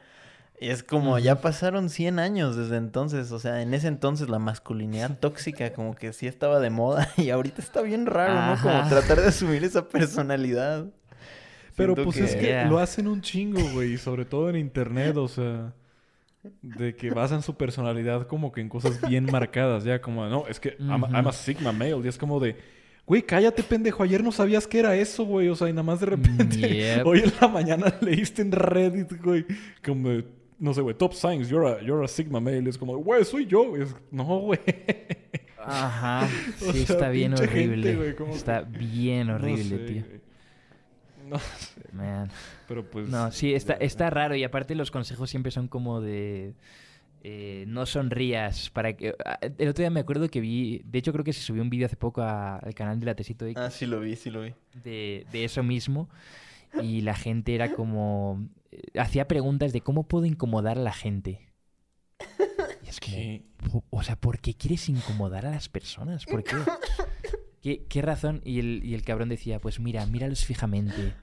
Y 0.60 0.70
es 0.70 0.82
como, 0.82 1.20
ya 1.20 1.42
pasaron 1.42 1.90
100 1.92 2.18
años 2.18 2.56
desde 2.56 2.78
entonces, 2.78 3.32
o 3.32 3.38
sea, 3.38 3.62
en 3.62 3.76
ese 3.76 3.88
entonces 3.90 4.28
la 4.30 4.40
masculinidad 4.40 5.20
tóxica 5.20 5.72
como 5.74 5.94
que 5.94 6.14
sí 6.14 6.26
estaba 6.26 6.60
de 6.60 6.72
moda 6.72 7.08
y 7.18 7.30
ahorita 7.30 7.62
está 7.62 7.82
bien 7.84 8.08
raro, 8.08 8.34
¿no? 8.56 8.62
Como 8.64 8.88
tratar 8.90 9.20
de 9.22 9.28
asumir 9.28 9.64
esa 9.64 9.88
personalidad. 9.88 10.86
Pero 11.76 11.94
Siento 11.94 12.04
pues 12.12 12.18
es 12.32 12.36
que 12.38 12.48
Yeah. 12.48 12.66
lo 12.70 12.80
hacen 12.80 13.08
un 13.08 13.22
chingo, 13.22 13.62
güey. 13.74 13.98
Sobre 13.98 14.26
todo 14.26 14.50
en 14.50 14.56
internet, 14.56 15.16
o 15.18 15.28
sea... 15.28 15.74
De 16.62 16.96
que 16.96 17.10
basan 17.12 17.42
su 17.42 17.56
personalidad 17.56 18.28
como 18.28 18.52
que 18.52 18.62
en 18.62 18.70
cosas 18.70 19.00
bien 19.08 19.26
marcadas. 19.26 19.84
Ya 19.84 20.02
como, 20.02 20.26
no, 20.28 20.48
es 20.48 20.60
que 20.60 20.76
I'm, 20.80 21.04
a 21.04 21.32
Sigma 21.32 21.72
male. 21.72 21.98
Y 22.04 22.08
es 22.08 22.18
como 22.18 22.40
de... 22.40 22.56
Güey, 23.06 23.22
cállate, 23.22 23.64
pendejo. 23.64 24.04
Ayer 24.04 24.24
no 24.24 24.32
sabías 24.34 24.68
que 24.68 24.80
era 24.80 24.96
eso, 24.96 25.24
güey. 25.26 25.48
O 25.48 25.56
sea, 25.56 25.70
y 25.70 25.72
nada 25.74 25.84
más 25.84 26.00
de 26.02 26.06
repente... 26.08 26.58
Yep. 26.58 27.06
Hoy 27.08 27.20
en 27.20 27.32
la 27.40 27.48
mañana 27.48 27.94
leíste 28.02 28.42
en 28.42 28.52
Reddit, 28.52 29.22
güey. 29.24 29.46
Como... 29.86 30.10
de, 30.10 30.26
No 30.60 30.74
sé, 30.74 30.82
güey. 30.82 30.96
Top 30.96 31.14
signs. 31.14 31.48
You're 31.50 31.68
a, 31.68 31.82
you're 31.82 32.04
a 32.04 32.08
Sigma 32.08 32.40
male. 32.42 32.68
Es 32.70 32.78
como, 32.78 32.98
güey, 32.98 33.24
soy 33.24 33.46
yo. 33.46 33.78
Es, 33.78 33.96
no, 34.12 34.26
güey. 34.40 34.60
Ajá. 35.64 36.28
O 36.68 36.72
Sí, 36.74 36.86
sea, 36.86 36.96
está 36.96 37.10
bien 37.10 37.32
gente, 37.38 37.44
horrible. 37.50 37.96
güey, 37.96 38.16
como 38.16 38.32
que- 38.32 38.38
Está 38.38 38.62
bien 38.62 39.30
horrible, 39.30 39.64
No 39.64 39.70
sé, 39.70 39.78
tío. 39.94 40.04
güey. 40.06 40.22
No 41.30 41.40
sé. 41.40 41.82
Man. 41.94 42.30
Pero 42.68 42.90
pues... 42.90 43.08
No, 43.10 43.32
sí, 43.32 43.54
está, 43.54 43.78
ya. 43.80 43.86
está 43.86 44.10
raro. 44.10 44.36
Y 44.36 44.44
aparte 44.44 44.76
los 44.76 44.92
consejos 44.92 45.30
siempre 45.30 45.52
son 45.52 45.68
como 45.68 46.02
de... 46.02 46.54
eh, 47.24 47.66
no 47.68 47.86
sonrías 47.86 48.70
para 48.70 48.94
que... 48.96 49.16
ah, 49.26 49.40
El 49.42 49.70
otro 49.70 49.82
día 49.84 49.90
me 49.90 50.00
acuerdo 50.02 50.28
que 50.30 50.42
vi... 50.42 50.82
De 50.86 51.00
hecho, 51.00 51.14
creo 51.14 51.24
que 51.24 51.34
se 51.34 51.42
subió 51.42 51.62
un 51.62 51.70
vídeo 51.70 51.86
hace 51.86 51.96
poco 51.96 52.22
a- 52.22 52.58
al 52.58 52.74
canal 52.74 53.00
de 53.00 53.06
la 53.06 53.16
Tesito 53.16 53.46
X 53.46 53.58
Ah, 53.58 53.72
sí 53.72 53.86
lo 53.86 54.00
vi, 54.00 54.16
sí 54.16 54.30
lo 54.30 54.42
vi. 54.42 54.54
de, 54.84 55.26
de 55.32 55.44
eso 55.46 55.64
mismo. 55.64 56.10
Y 56.82 57.02
la 57.02 57.16
gente 57.16 57.56
era 57.56 57.74
como... 57.74 58.48
eh, 58.72 58.82
Hacía 59.00 59.28
preguntas 59.28 59.72
de 59.74 59.82
cómo 59.82 60.04
puedo 60.08 60.26
incomodar 60.26 60.78
a 60.78 60.82
la 60.82 60.94
gente. 60.94 61.48
Y 62.84 62.90
es. 62.90 63.00
Po- 63.72 63.84
O 63.90 64.04
sea, 64.04 64.16
¿por 64.16 64.40
qué 64.40 64.54
quieres 64.54 64.90
incomodar 64.90 65.46
a 65.46 65.52
las 65.52 65.70
personas? 65.70 66.26
¿Por 66.26 66.44
qué? 66.44 66.56
¿Qué, 67.62 67.86
qué 67.90 68.02
razón? 68.02 68.42
Y 68.46 68.60
el, 68.60 68.82
y 68.84 68.94
el 68.94 69.04
cabrón 69.04 69.30
decía, 69.30 69.60
pues 69.60 69.80
mira, 69.80 70.06
míralos 70.06 70.46
fijamente. 70.46 71.14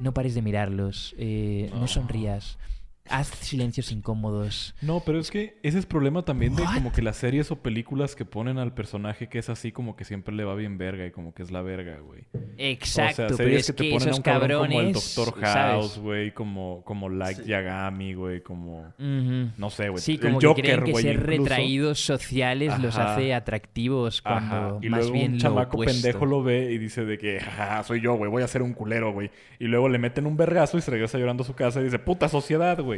No 0.00 0.12
pares 0.12 0.34
de 0.34 0.42
mirarlos. 0.42 1.14
eh, 1.18 1.68
no 1.72 1.80
No. 1.80 1.88
sonrías. 1.88 2.58
Haz 3.08 3.28
silencios 3.28 3.90
incómodos. 3.92 4.74
No, 4.80 5.02
pero 5.04 5.18
es 5.18 5.30
que 5.30 5.58
ese 5.62 5.78
es 5.78 5.86
problema 5.86 6.24
también 6.24 6.54
de 6.54 6.62
como 6.62 6.92
que 6.92 7.02
las 7.02 7.16
series 7.16 7.50
o 7.50 7.56
películas 7.56 8.14
que 8.14 8.24
ponen 8.24 8.58
al 8.58 8.74
personaje 8.74 9.28
que 9.28 9.38
es 9.38 9.48
así 9.48 9.72
como 9.72 9.96
que 9.96 10.04
siempre 10.04 10.34
le 10.34 10.44
va 10.44 10.54
bien 10.54 10.78
verga 10.78 11.04
y 11.04 11.10
como 11.10 11.34
que 11.34 11.42
es 11.42 11.50
la 11.50 11.62
verga, 11.62 11.98
güey. 11.98 12.24
Exacto, 12.58 13.12
o 13.12 13.14
sea, 13.14 13.26
pero 13.26 13.36
series 13.36 13.60
es 13.60 13.66
que 13.66 13.84
te 13.84 13.90
ponen 13.90 14.08
a 14.08 14.10
esos 14.10 14.18
un 14.18 14.22
cabrón 14.22 14.48
cabrones... 14.50 14.76
como 14.76 14.88
el 14.88 14.92
Doctor. 14.92 15.40
House, 15.42 15.98
güey, 15.98 16.32
como, 16.32 16.82
como 16.84 17.08
Like 17.08 17.42
Sí. 17.42 17.48
Yagami, 17.48 18.14
güey, 18.14 18.40
como... 18.40 18.92
No 18.98 19.70
sé, 19.70 19.88
güey. 19.88 20.02
Sí, 20.02 20.12
el 20.12 20.20
como 20.20 20.38
que 20.38 20.46
Joker, 20.46 20.64
creen 20.64 20.84
que 20.84 20.90
güey, 20.92 21.02
ser 21.02 21.14
incluso. 21.16 21.42
retraídos 21.42 22.00
sociales 22.00 22.78
los 22.78 22.96
hace 22.96 23.34
atractivos 23.34 24.22
cuando 24.22 24.54
Ajá. 24.54 24.78
Y 24.80 24.88
más 24.88 25.00
luego 25.00 25.12
bien 25.14 25.32
un 25.32 25.38
chamaco 25.38 25.78
pendejo 25.78 26.26
lo 26.26 26.42
ve 26.42 26.72
y 26.72 26.78
dice 26.78 27.04
de 27.04 27.18
que, 27.18 27.40
jaja, 27.40 27.82
soy 27.82 28.00
yo, 28.00 28.14
güey, 28.14 28.30
voy 28.30 28.42
a 28.42 28.48
ser 28.48 28.62
un 28.62 28.74
culero, 28.74 29.12
güey. 29.12 29.30
Y 29.58 29.66
luego 29.66 29.88
le 29.88 29.98
meten 29.98 30.26
un 30.26 30.36
vergazo 30.36 30.78
y 30.78 30.82
se 30.82 30.90
regresa 30.90 31.18
llorando 31.18 31.42
a 31.42 31.46
su 31.46 31.54
casa 31.54 31.80
y 31.80 31.84
dice, 31.84 31.98
puta 31.98 32.28
sociedad, 32.28 32.78
güey. 32.80 32.91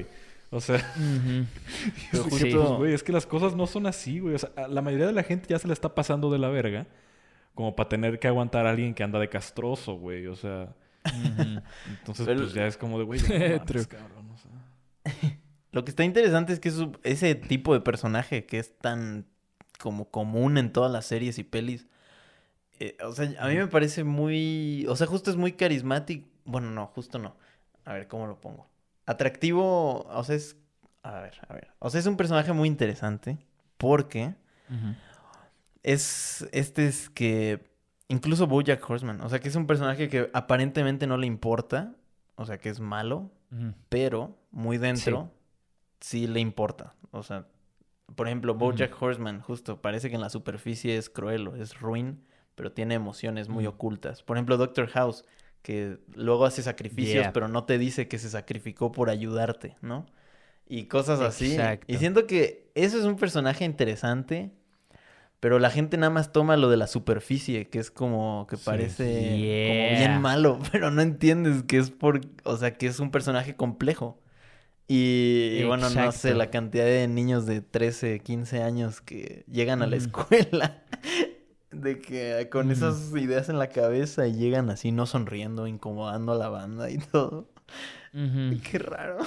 O 0.51 0.61
sea, 0.61 0.79
pues, 2.29 2.95
es 2.95 3.03
que 3.03 3.13
las 3.13 3.27
cosas 3.27 3.57
no 3.57 3.67
son 3.67 3.87
así, 3.87 4.21
güey. 4.21 4.35
O 4.35 4.39
sea, 4.39 4.51
la 4.69 4.83
mayoría 4.83 5.07
de 5.07 5.13
la 5.13 5.23
gente 5.23 5.47
ya 5.49 5.59
se 5.59 5.67
le 5.67 5.73
está 5.73 5.95
pasando 5.95 6.31
de 6.31 6.39
la 6.39 6.49
verga 6.49 6.87
como 7.55 7.75
para 7.77 7.89
tener 7.89 8.19
que 8.19 8.29
aguantar 8.29 8.67
a 8.67 8.71
alguien 8.71 8.95
que 8.95 9.03
anda 9.03 9.19
de 9.19 9.29
castroso, 9.29 9.95
güey. 9.95 10.27
O 10.27 10.37
sea, 10.37 10.75
entonces 11.89 12.27
Pero- 12.27 12.41
pues 12.43 12.53
ya 12.53 12.67
es 12.67 12.77
como 12.77 12.99
de, 12.99 13.05
güey, 13.05 13.21
ya 13.21 13.29
no 13.39 13.39
mames, 13.39 13.65
True. 13.65 13.87
cabrón, 13.87 14.31
o 14.31 14.37
sea. 14.39 15.39
Lo 15.73 15.85
que 15.85 15.91
está 15.91 16.05
interesante 16.05 16.53
es 16.53 16.61
que 16.61 16.73
ese 17.03 17.35
tipo 17.35 17.75
de 17.75 17.81
personaje 17.81 18.47
que 18.47 18.59
es 18.59 18.79
tan 18.79 19.27
como 19.81 20.09
común 20.09 20.57
en 20.57 20.73
todas 20.73 20.91
las 20.91 21.05
series 21.05 21.39
y 21.39 21.43
pelis, 21.45 21.89
eh, 22.79 22.97
o 23.05 23.13
sea, 23.13 23.33
a 23.41 23.49
mí 23.49 23.57
me 23.57 23.67
parece 23.67 24.05
muy, 24.05 24.87
o 24.89 24.95
sea, 24.95 25.07
justo 25.09 25.31
es 25.31 25.37
muy 25.37 25.53
carismático, 25.53 26.29
bueno, 26.45 26.71
no, 26.71 26.87
justo 26.87 27.19
no. 27.19 27.37
A 27.85 27.93
ver, 27.95 28.07
¿cómo 28.09 28.27
lo 28.27 28.41
pongo? 28.41 28.67
Atractivo, 29.07 30.03
o 30.03 30.25
sea, 30.25 30.37
es, 30.37 30.57
a 31.03 31.21
ver, 31.21 31.35
a 31.49 31.55
ver, 31.55 31.69
o 31.79 31.91
sea, 31.91 32.01
es 32.01 32.07
un 32.07 32.17
personaje 32.17 32.53
muy 32.53 32.69
interesante 32.69 33.39
porque 33.77 34.35
es, 35.83 36.49
este 36.53 36.87
es 36.87 37.11
que, 37.11 37.71
incluso 38.09 38.47
Bojack 38.47 38.89
Horseman, 38.89 39.21
o 39.21 39.29
sea, 39.29 39.41
que 39.41 39.49
es 39.49 39.57
un 39.57 39.67
personaje 39.67 40.09
que 40.09 40.31
aparentemente 40.33 41.07
no 41.07 41.17
le 41.17 41.27
importa, 41.27 41.95
o 42.37 42.47
sea, 42.47 42.59
que 42.59 42.71
es 42.71 42.81
malo, 42.81 43.31
pero 43.89 44.37
muy 44.51 44.79
dentro 44.79 45.31
sí, 46.05 46.27
le 46.27 46.41
importa. 46.41 46.95
O 47.13 47.23
sea, 47.23 47.47
por 48.15 48.27
ejemplo, 48.27 48.55
BoJack 48.55 49.01
Horseman, 49.01 49.41
justo, 49.41 49.81
parece 49.81 50.11
que 50.11 50.17
en 50.17 50.21
la 50.21 50.29
superficie 50.29 50.97
es 50.97 51.09
cruel, 51.09 51.49
o 51.49 51.57
es 51.57 51.81
ruin, 51.81 52.25
pero 52.55 52.73
tiene 52.73 52.95
emociones 52.95 53.49
muy 53.49 53.67
ocultas. 53.67 54.23
Por 54.23 54.37
ejemplo, 54.37 54.57
Doctor 54.57 54.89
House, 54.89 55.25
que 55.65 55.97
luego 56.15 56.45
hace 56.45 56.63
sacrificios, 56.63 57.23
Yeah. 57.25 57.33
pero 57.33 57.49
no 57.49 57.65
te 57.65 57.79
dice 57.79 58.07
que 58.07 58.19
se 58.19 58.29
sacrificó 58.31 58.93
por 58.93 59.09
ayudarte, 59.11 59.77
¿no? 59.81 60.05
Y 60.69 60.85
cosas 60.85 61.21
así. 61.21 61.53
Exacto. 61.55 61.87
Y 61.93 61.97
siento 61.97 62.27
que 62.27 62.71
eso 62.75 62.99
es 62.99 63.05
un 63.05 63.17
personaje 63.17 63.65
interesante, 63.65 64.51
pero 65.41 65.59
la 65.59 65.71
gente 65.71 65.97
nada 65.97 66.11
más 66.11 66.33
toma 66.33 66.57
lo 66.59 66.69
de 66.69 66.77
la 66.77 66.87
superficie, 66.87 67.67
que 67.69 67.79
es 67.79 67.91
como 67.91 68.47
que 68.49 68.57
Sí. 68.59 68.63
parece 68.67 69.05
como 69.05 69.99
bien 69.99 70.21
malo, 70.21 70.59
pero 70.73 70.91
no 70.91 71.01
entiendes 71.01 71.63
que 71.65 71.79
es 71.79 71.91
por, 71.91 72.21
o 72.45 72.57
sea, 72.59 72.75
que 72.75 72.87
es 72.87 73.01
un 73.01 73.11
personaje 73.11 73.57
complejo. 73.57 74.21
Y, 74.87 75.57
y 75.61 75.65
bueno, 75.65 75.89
no 75.89 76.13
sé, 76.13 76.35
la 76.35 76.51
cantidad 76.51 76.85
de 76.85 77.09
niños 77.09 77.47
de 77.47 77.63
13, 77.63 78.21
15 78.21 78.63
años 78.63 79.01
que 79.01 79.45
llegan 79.51 79.81
a 79.81 79.87
la 79.87 79.97
escuela 79.97 80.83
de 81.75 82.01
que 82.01 82.49
con 82.51 82.71
esas 82.71 83.13
ideas 83.13 83.49
en 83.49 83.59
la 83.59 83.69
cabeza 83.69 84.27
y 84.27 84.35
llegan 84.35 84.71
así 84.71 84.93
no 84.93 85.07
sonriendo, 85.07 85.67
incomodando 85.67 86.33
a 86.33 86.37
la 86.37 86.49
banda 86.49 86.91
y 86.91 86.99
todo. 86.99 87.49
Qué 88.13 88.79
raro. 88.79 89.19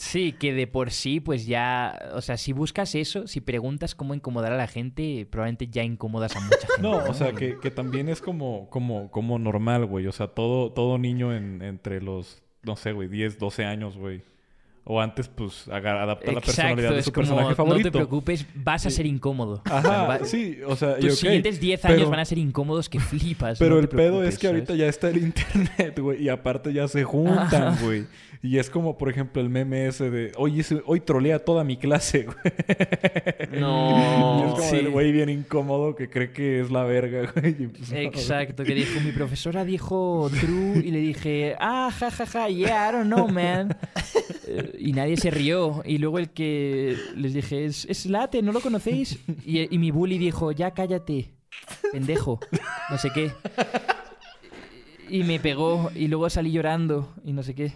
Sí, 0.00 0.32
que 0.32 0.54
de 0.54 0.66
por 0.66 0.92
sí, 0.92 1.20
pues 1.20 1.46
ya, 1.46 2.10
o 2.14 2.22
sea, 2.22 2.38
si 2.38 2.54
buscas 2.54 2.94
eso, 2.94 3.26
si 3.26 3.42
preguntas 3.42 3.94
cómo 3.94 4.14
incomodar 4.14 4.50
a 4.50 4.56
la 4.56 4.66
gente, 4.66 5.26
probablemente 5.30 5.68
ya 5.68 5.84
incomodas 5.84 6.34
a 6.36 6.40
mucha 6.40 6.56
gente. 6.76 6.80
No, 6.80 6.92
o 6.92 7.12
sea, 7.12 7.32
que, 7.32 7.58
que 7.58 7.70
también 7.70 8.08
es 8.08 8.22
como, 8.22 8.70
como, 8.70 9.10
como 9.10 9.38
normal, 9.38 9.84
güey. 9.84 10.06
O 10.06 10.12
sea, 10.12 10.28
todo, 10.28 10.72
todo 10.72 10.96
niño 10.96 11.34
en, 11.34 11.60
entre 11.60 12.00
los, 12.00 12.42
no 12.62 12.76
sé, 12.76 12.92
güey, 12.92 13.08
10, 13.08 13.38
12 13.38 13.64
años, 13.66 13.98
güey. 13.98 14.22
O 14.82 15.00
antes, 15.00 15.28
pues, 15.28 15.68
adapta 15.68 16.32
la 16.32 16.40
personalidad 16.40 16.92
de 16.94 17.02
su 17.02 17.12
como, 17.12 17.22
personaje 17.26 17.50
no 17.50 17.54
favorito. 17.54 17.88
te 17.90 17.92
preocupes, 17.92 18.46
vas 18.54 18.86
a 18.86 18.90
ser 18.90 19.06
incómodo. 19.06 19.60
Ajá, 19.66 20.06
Va- 20.06 20.24
sí, 20.24 20.58
o 20.66 20.74
sea, 20.74 20.96
Tus 20.96 21.12
ok, 21.12 21.18
siguientes 21.18 21.60
10 21.60 21.80
pero- 21.82 21.94
años 21.94 22.10
van 22.10 22.20
a 22.20 22.24
ser 22.24 22.38
incómodos 22.38 22.88
que 22.88 22.98
flipas. 22.98 23.58
Pero 23.58 23.74
no 23.74 23.80
el 23.80 23.88
pedo 23.88 24.24
es 24.24 24.38
que 24.38 24.46
ahorita 24.48 24.74
ya 24.74 24.86
está 24.86 25.10
el 25.10 25.18
internet, 25.18 25.98
güey, 25.98 26.22
y 26.24 26.28
aparte 26.28 26.72
ya 26.72 26.88
se 26.88 27.04
juntan, 27.04 27.76
güey. 27.82 28.06
Y 28.42 28.56
es 28.56 28.70
como, 28.70 28.96
por 28.96 29.10
ejemplo, 29.10 29.42
el 29.42 29.50
meme 29.50 29.86
ese 29.86 30.10
de, 30.10 30.32
hoy, 30.38 30.60
ese- 30.60 30.82
hoy 30.86 31.00
trolea 31.00 31.38
toda 31.44 31.62
mi 31.62 31.76
clase, 31.76 32.24
güey. 32.24 33.60
No. 33.60 33.90
Y 34.40 34.46
es 34.48 34.52
como 34.54 34.70
Sí. 34.70 34.76
el 34.76 34.88
güey 34.90 35.12
bien 35.12 35.28
incómodo 35.28 35.94
que 35.94 36.08
cree 36.08 36.32
que 36.32 36.60
es 36.60 36.70
la 36.70 36.84
verga, 36.84 37.30
güey. 37.34 37.52
pues, 37.68 37.90
no, 37.90 37.96
güey. 37.96 38.06
Exacto, 38.06 38.64
que 38.64 38.74
dijo, 38.74 38.98
mi 39.02 39.12
profesora 39.12 39.64
dijo 39.64 40.30
true 40.40 40.78
y 40.82 40.90
le 40.90 40.98
dije, 41.00 41.54
ah, 41.60 41.90
ja, 41.96 42.10
ja, 42.10 42.26
ja, 42.26 42.48
yeah, 42.48 42.88
I 42.88 42.92
don't 42.92 43.06
know, 43.12 43.28
man. 43.28 43.76
Y 44.78 44.92
nadie 44.92 45.16
se 45.16 45.30
rió. 45.30 45.82
Y 45.84 45.98
luego 45.98 46.18
el 46.18 46.30
que 46.30 46.96
les 47.16 47.34
dije, 47.34 47.64
es, 47.64 47.84
es 47.86 48.06
late, 48.06 48.42
¿no 48.42 48.52
lo 48.52 48.60
conocéis? 48.60 49.18
Y, 49.44 49.74
y 49.74 49.78
mi 49.78 49.90
bully 49.90 50.18
dijo, 50.18 50.52
ya 50.52 50.72
cállate, 50.72 51.32
pendejo, 51.92 52.40
no 52.90 52.98
sé 52.98 53.10
qué. 53.10 53.32
Y 55.08 55.24
me 55.24 55.40
pegó 55.40 55.90
y 55.94 56.06
luego 56.06 56.30
salí 56.30 56.52
llorando 56.52 57.12
y 57.24 57.32
no 57.32 57.42
sé 57.42 57.54
qué. 57.54 57.72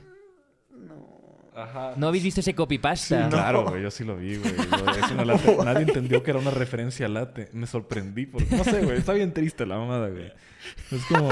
Ajá. 1.54 1.94
¿No 1.96 2.08
habéis 2.08 2.24
visto 2.24 2.40
ese 2.40 2.50
Sí, 2.50 2.54
copypasta? 2.54 3.28
claro, 3.28 3.64
güey, 3.64 3.82
yo 3.82 3.90
sí 3.90 4.02
lo 4.04 4.16
vi, 4.16 4.36
güey. 4.36 4.52
Yo- 4.56 4.90
es 5.04 5.10
una 5.12 5.24
late. 5.24 5.56
Nadie 5.64 5.82
entendió 5.82 6.22
que 6.22 6.30
era 6.32 6.40
una 6.40 6.50
referencia 6.50 7.06
a 7.06 7.08
late. 7.08 7.48
Me 7.52 7.66
sorprendí. 7.66 8.26
Porque, 8.26 8.56
no 8.56 8.64
sé, 8.64 8.80
güey, 8.82 8.98
está 8.98 9.12
bien 9.12 9.32
triste 9.32 9.64
la 9.64 9.76
mamada, 9.78 10.08
güey. 10.08 10.32
Es 10.90 11.04
como, 11.06 11.28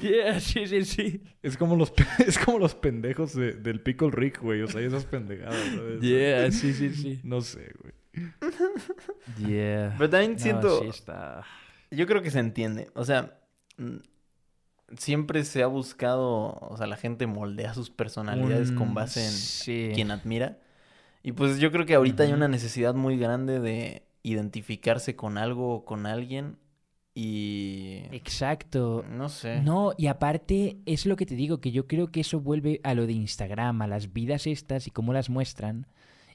Yeah, 0.00 0.40
sí, 0.40 0.66
sí, 0.66 0.84
sí. 0.84 1.22
es 1.42 1.56
como 1.56 1.76
los, 1.76 1.92
es 2.26 2.38
como 2.38 2.58
los 2.58 2.74
pendejos 2.74 3.34
de- 3.34 3.52
del 3.52 3.80
Pickle 3.80 4.10
Rick, 4.10 4.40
güey. 4.40 4.62
O 4.62 4.66
sea, 4.66 4.80
esas 4.80 5.04
pendejadas, 5.04 5.56
¿sabes? 5.76 6.00
Yeah, 6.00 6.50
sí, 6.50 6.72
sí, 6.74 6.92
sí. 6.94 7.20
No 7.22 7.40
sé, 7.40 7.72
güey. 7.80 7.94
Yeah. 9.38 9.94
Pero 9.98 10.10
también 10.10 10.32
No, 10.32 10.38
siento, 10.38 10.80
sí 10.82 10.88
está... 10.88 11.42
yo 11.90 12.06
creo 12.06 12.22
que 12.22 12.30
se 12.30 12.38
entiende. 12.38 12.88
O 12.94 13.04
sea, 13.04 13.38
siempre 14.96 15.44
se 15.44 15.62
ha 15.62 15.66
buscado, 15.66 16.56
o 16.60 16.74
sea, 16.76 16.86
la 16.86 16.96
gente 16.96 17.26
moldea 17.26 17.74
sus 17.74 17.90
personalidades 17.90 18.70
con 18.72 18.88
Un- 18.88 18.94
base 18.94 19.24
en 19.24 19.32
sí. 19.32 19.90
quien 19.94 20.10
admira. 20.10 20.58
Y 21.22 21.32
pues 21.32 21.58
yo 21.58 21.72
creo 21.72 21.86
que 21.86 21.94
ahorita 21.94 22.22
hay 22.24 22.32
una 22.32 22.48
necesidad 22.48 22.94
muy 22.94 23.16
grande 23.16 23.58
de 23.60 24.02
identificarse 24.22 25.16
con 25.16 25.38
algo 25.38 25.74
o 25.74 25.84
con 25.84 26.06
alguien 26.06 26.58
y... 27.14 28.00
Exacto. 28.12 29.04
No 29.08 29.28
sé. 29.28 29.60
No, 29.62 29.92
y 29.96 30.08
aparte 30.08 30.78
es 30.84 31.06
lo 31.06 31.16
que 31.16 31.26
te 31.26 31.34
digo, 31.34 31.60
que 31.60 31.70
yo 31.72 31.86
creo 31.86 32.08
que 32.10 32.20
eso 32.20 32.40
vuelve 32.40 32.80
a 32.84 32.94
lo 32.94 33.06
de 33.06 33.12
Instagram, 33.14 33.80
a 33.82 33.86
las 33.86 34.12
vidas 34.12 34.46
estas 34.46 34.86
y 34.86 34.90
cómo 34.90 35.12
las 35.12 35.30
muestran. 35.30 35.86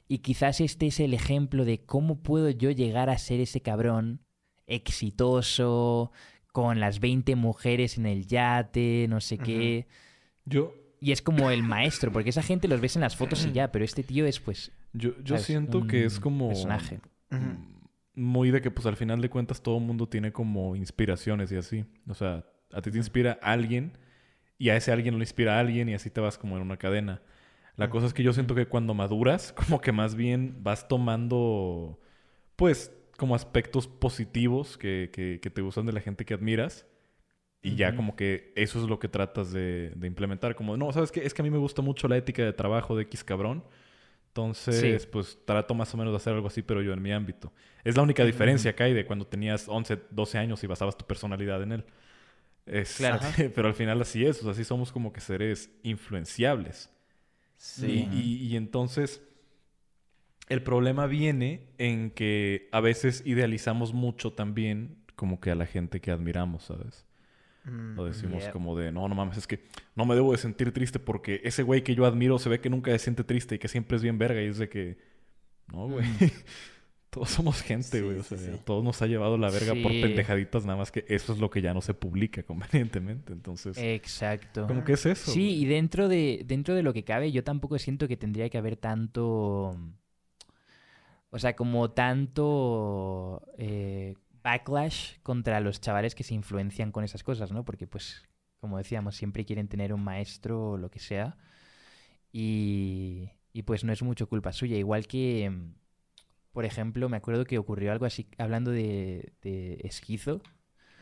Y 0.08 0.18
quizás 0.18 0.60
este 0.60 0.88
es 0.88 0.98
el 0.98 1.14
ejemplo 1.14 1.64
de 1.64 1.78
cómo 1.84 2.16
puedo 2.16 2.50
yo 2.50 2.70
llegar 2.72 3.10
a 3.10 3.18
ser 3.18 3.38
ese 3.40 3.60
cabrón 3.60 4.20
exitoso, 4.66 6.10
con 6.52 6.80
las 6.80 7.00
20 7.00 7.36
mujeres 7.36 7.98
en 7.98 8.06
el 8.06 8.26
yate, 8.26 9.06
no 9.08 9.20
sé 9.20 9.38
qué. 9.38 9.86
Yo, 10.44 10.74
Y 11.00 11.12
es 11.12 11.22
como 11.22 11.50
el 11.50 11.62
maestro, 11.62 12.12
porque 12.12 12.30
esa 12.30 12.42
gente 12.42 12.68
los 12.68 12.80
ves 12.80 12.96
en 12.96 13.02
las 13.02 13.16
fotos 13.16 13.44
y 13.46 13.52
ya, 13.52 13.70
pero 13.72 13.84
este 13.84 14.02
tío 14.02 14.26
es 14.26 14.40
pues 14.40 14.72
yo, 14.92 15.10
yo 15.22 15.36
¿Sabes? 15.36 15.44
siento 15.46 15.86
que 15.86 16.04
es 16.04 16.18
como... 16.20 16.48
personaje. 16.48 17.00
Mm, 17.30 17.80
Muy 18.14 18.50
de 18.50 18.60
que, 18.60 18.70
pues, 18.70 18.86
al 18.86 18.96
final 18.96 19.20
de 19.20 19.30
cuentas 19.30 19.62
todo 19.62 19.78
el 19.78 19.84
mundo 19.84 20.08
tiene 20.08 20.32
como 20.32 20.74
inspiraciones 20.76 21.52
y 21.52 21.56
así. 21.56 21.84
O 22.08 22.14
sea, 22.14 22.44
a 22.72 22.82
ti 22.82 22.90
te 22.90 22.98
inspira 22.98 23.38
alguien 23.42 23.96
y 24.58 24.68
a 24.70 24.76
ese 24.76 24.92
alguien 24.92 25.14
lo 25.14 25.20
inspira 25.20 25.56
a 25.56 25.60
alguien 25.60 25.88
y 25.88 25.94
así 25.94 26.10
te 26.10 26.20
vas 26.20 26.36
como 26.36 26.56
en 26.56 26.62
una 26.62 26.76
cadena. 26.76 27.22
La 27.76 27.88
cosa 27.88 28.06
es 28.06 28.12
que 28.12 28.22
yo 28.22 28.32
siento 28.32 28.54
que 28.54 28.66
cuando 28.66 28.92
maduras, 28.94 29.52
como 29.52 29.80
que 29.80 29.92
más 29.92 30.16
bien 30.16 30.58
vas 30.62 30.86
tomando, 30.88 31.98
pues, 32.56 32.92
como 33.20 33.34
aspectos 33.36 33.86
positivos 33.86 34.76
que, 34.76 35.10
que, 35.12 35.38
que 35.40 35.50
te 35.50 35.60
gustan 35.62 35.86
de 35.86 35.92
la 35.92 36.00
gente 36.00 36.24
que 36.24 36.34
admiras. 36.34 36.86
Y 37.62 37.76
ya 37.76 37.94
como 37.94 38.16
que 38.16 38.54
eso 38.56 38.82
es 38.82 38.88
lo 38.88 38.98
que 38.98 39.06
tratas 39.08 39.52
de, 39.52 39.90
de 39.94 40.06
implementar. 40.06 40.54
Como, 40.56 40.78
no, 40.78 40.90
¿sabes 40.92 41.12
qué? 41.12 41.26
Es 41.26 41.34
que 41.34 41.42
a 41.42 41.44
mí 41.44 41.50
me 41.50 41.58
gusta 41.58 41.82
mucho 41.82 42.08
la 42.08 42.16
ética 42.16 42.42
de 42.42 42.54
trabajo 42.54 42.96
de 42.96 43.02
X 43.02 43.22
cabrón. 43.22 43.62
Entonces, 44.28 45.02
Sí. 45.02 45.08
pues 45.12 45.38
trato 45.44 45.74
más 45.74 45.92
o 45.92 45.98
menos 45.98 46.12
de 46.14 46.16
hacer 46.16 46.32
algo 46.32 46.46
así, 46.46 46.62
pero 46.62 46.80
yo 46.80 46.94
en 46.94 47.02
mi 47.02 47.12
ámbito. 47.12 47.52
Es 47.84 47.96
la 47.96 48.02
única 48.02 48.24
diferencia 48.24 48.74
que 48.74 48.82
hay 48.84 48.94
de 48.94 49.04
cuando 49.04 49.26
tenías 49.26 49.68
11, 49.68 49.98
12 50.10 50.38
años 50.38 50.64
y 50.64 50.66
basabas 50.66 50.96
tu 50.96 51.06
personalidad 51.06 51.62
en 51.62 51.72
él. 51.72 51.84
Es- 52.64 52.96
Claro. 52.96 53.20
pero 53.54 53.68
al 53.68 53.74
final 53.74 54.00
así 54.00 54.24
es. 54.24 54.38
O 54.40 54.44
sea, 54.44 54.52
así 54.52 54.64
somos 54.64 54.90
como 54.90 55.12
que 55.12 55.20
seres 55.20 55.70
influenciables. 55.82 56.88
Sí. 57.58 58.08
Y, 58.10 58.18
y- 58.20 58.46
y 58.52 58.56
entonces, 58.56 59.20
el 60.50 60.62
problema 60.62 61.06
viene 61.06 61.68
en 61.78 62.10
que 62.10 62.68
a 62.72 62.80
veces 62.80 63.22
idealizamos 63.24 63.94
mucho 63.94 64.32
también 64.32 64.96
como 65.16 65.40
que 65.40 65.50
a 65.50 65.54
la 65.54 65.66
gente 65.66 66.00
que 66.00 66.10
admiramos, 66.10 66.64
¿sabes? 66.64 67.06
Mm, 67.64 67.94
Lo 67.94 68.04
decimos 68.04 68.48
como 68.48 68.76
de, 68.76 68.90
no, 68.90 69.08
no 69.08 69.14
mames, 69.14 69.36
es 69.38 69.46
que 69.46 69.64
no 69.94 70.06
me 70.06 70.14
debo 70.14 70.32
de 70.32 70.38
sentir 70.38 70.72
triste 70.72 70.98
porque 70.98 71.40
ese 71.44 71.62
güey 71.62 71.82
que 71.82 71.94
yo 71.94 72.04
admiro 72.06 72.38
se 72.38 72.48
ve 72.48 72.60
que 72.60 72.70
nunca 72.70 72.90
se 72.92 72.98
siente 72.98 73.24
triste 73.24 73.54
y 73.54 73.58
que 73.58 73.68
siempre 73.68 73.96
es 73.96 74.02
bien 74.02 74.18
verga 74.18 74.42
y 74.42 74.46
es 74.46 74.58
de 74.58 74.68
que, 74.68 74.98
no, 75.72 75.88
güey. 75.88 76.06
Todos 77.10 77.30
somos 77.30 77.60
gente, 77.60 77.98
Sí, 77.98 78.04
güey. 78.04 78.18
O 78.18 78.22
sea, 78.22 78.38
sí. 78.38 78.52
todos 78.64 78.84
nos 78.84 79.02
ha 79.02 79.06
llevado 79.08 79.36
la 79.36 79.50
verga 79.50 79.74
por 79.74 79.90
pendejaditas, 79.90 80.64
nada 80.64 80.78
más 80.78 80.92
que 80.92 81.04
eso 81.08 81.32
es 81.32 81.40
lo 81.40 81.50
que 81.50 81.60
ya 81.60 81.74
no 81.74 81.80
se 81.80 81.92
publica 81.92 82.42
convenientemente. 82.44 83.32
Entonces, 83.32 83.76
Exacto. 83.78 84.66
¿cómo 84.68 84.84
que 84.84 84.92
es 84.92 85.04
eso? 85.06 85.32
Sí, 85.32 85.56
y 85.56 85.64
dentro 85.66 86.08
de, 86.08 86.44
dentro 86.46 86.76
de 86.76 86.84
lo 86.84 86.92
que 86.92 87.02
cabe, 87.02 87.32
yo 87.32 87.42
tampoco 87.42 87.78
siento 87.80 88.06
que 88.06 88.16
tendría 88.16 88.48
que 88.48 88.58
haber 88.58 88.76
tanto. 88.76 89.76
O 91.30 91.38
sea, 91.38 91.54
como 91.54 91.90
tanto 91.92 93.42
eh, 93.58 94.14
backlash 94.42 95.18
contra 95.22 95.60
los 95.60 95.80
chavales 95.80 96.14
que 96.14 96.24
se 96.24 96.34
influencian 96.34 96.92
con 96.92 97.04
esas 97.04 97.22
cosas, 97.22 97.52
¿no? 97.52 97.64
Porque, 97.64 97.86
pues, 97.86 98.22
como 98.60 98.78
decíamos, 98.78 99.16
siempre 99.16 99.44
quieren 99.44 99.68
tener 99.68 99.92
un 99.92 100.02
maestro 100.02 100.72
o 100.72 100.76
lo 100.76 100.90
que 100.90 100.98
sea. 100.98 101.36
Y, 102.32 103.30
y 103.52 103.62
pues 103.62 103.84
no 103.84 103.92
es 103.92 104.02
mucho 104.02 104.28
culpa 104.28 104.52
suya. 104.52 104.76
Igual 104.76 105.06
que, 105.06 105.50
mm, 105.50 105.74
por 106.52 106.64
ejemplo, 106.64 107.08
me 107.08 107.16
acuerdo 107.16 107.44
que 107.44 107.58
ocurrió 107.58 107.92
algo 107.92 108.06
así, 108.06 108.28
hablando 108.38 108.70
de, 108.70 109.32
de 109.42 109.80
esquizo 109.84 110.42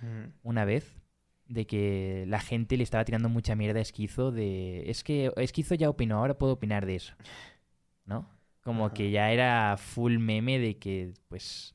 mm, 0.03 0.27
una 0.43 0.65
vez 0.65 0.99
de 1.49 1.67
que 1.67 2.25
la 2.29 2.41
gente 2.41 2.77
le 2.77 2.85
estaba 2.85 3.05
tirando 3.05 3.29
mucha 3.29 3.57
mierda 3.57 3.79
a 3.79 3.83
Esquizo 3.83 4.31
de 4.31 4.89
es 4.91 5.03
que 5.03 5.33
Esquizo 5.37 5.75
ya 5.75 5.89
opinó, 5.89 6.19
ahora 6.19 6.37
puedo 6.39 6.53
opinar 6.53 6.87
de 6.87 6.97
eso. 6.97 7.15
¿No? 8.05 8.29
Como 8.69 8.85
Ajá. 8.85 8.95
que 8.95 9.11
ya 9.11 9.33
era 9.33 9.79
full 9.79 10.19
meme 10.19 10.59
de 10.59 10.77
que 10.77 11.15
pues 11.29 11.75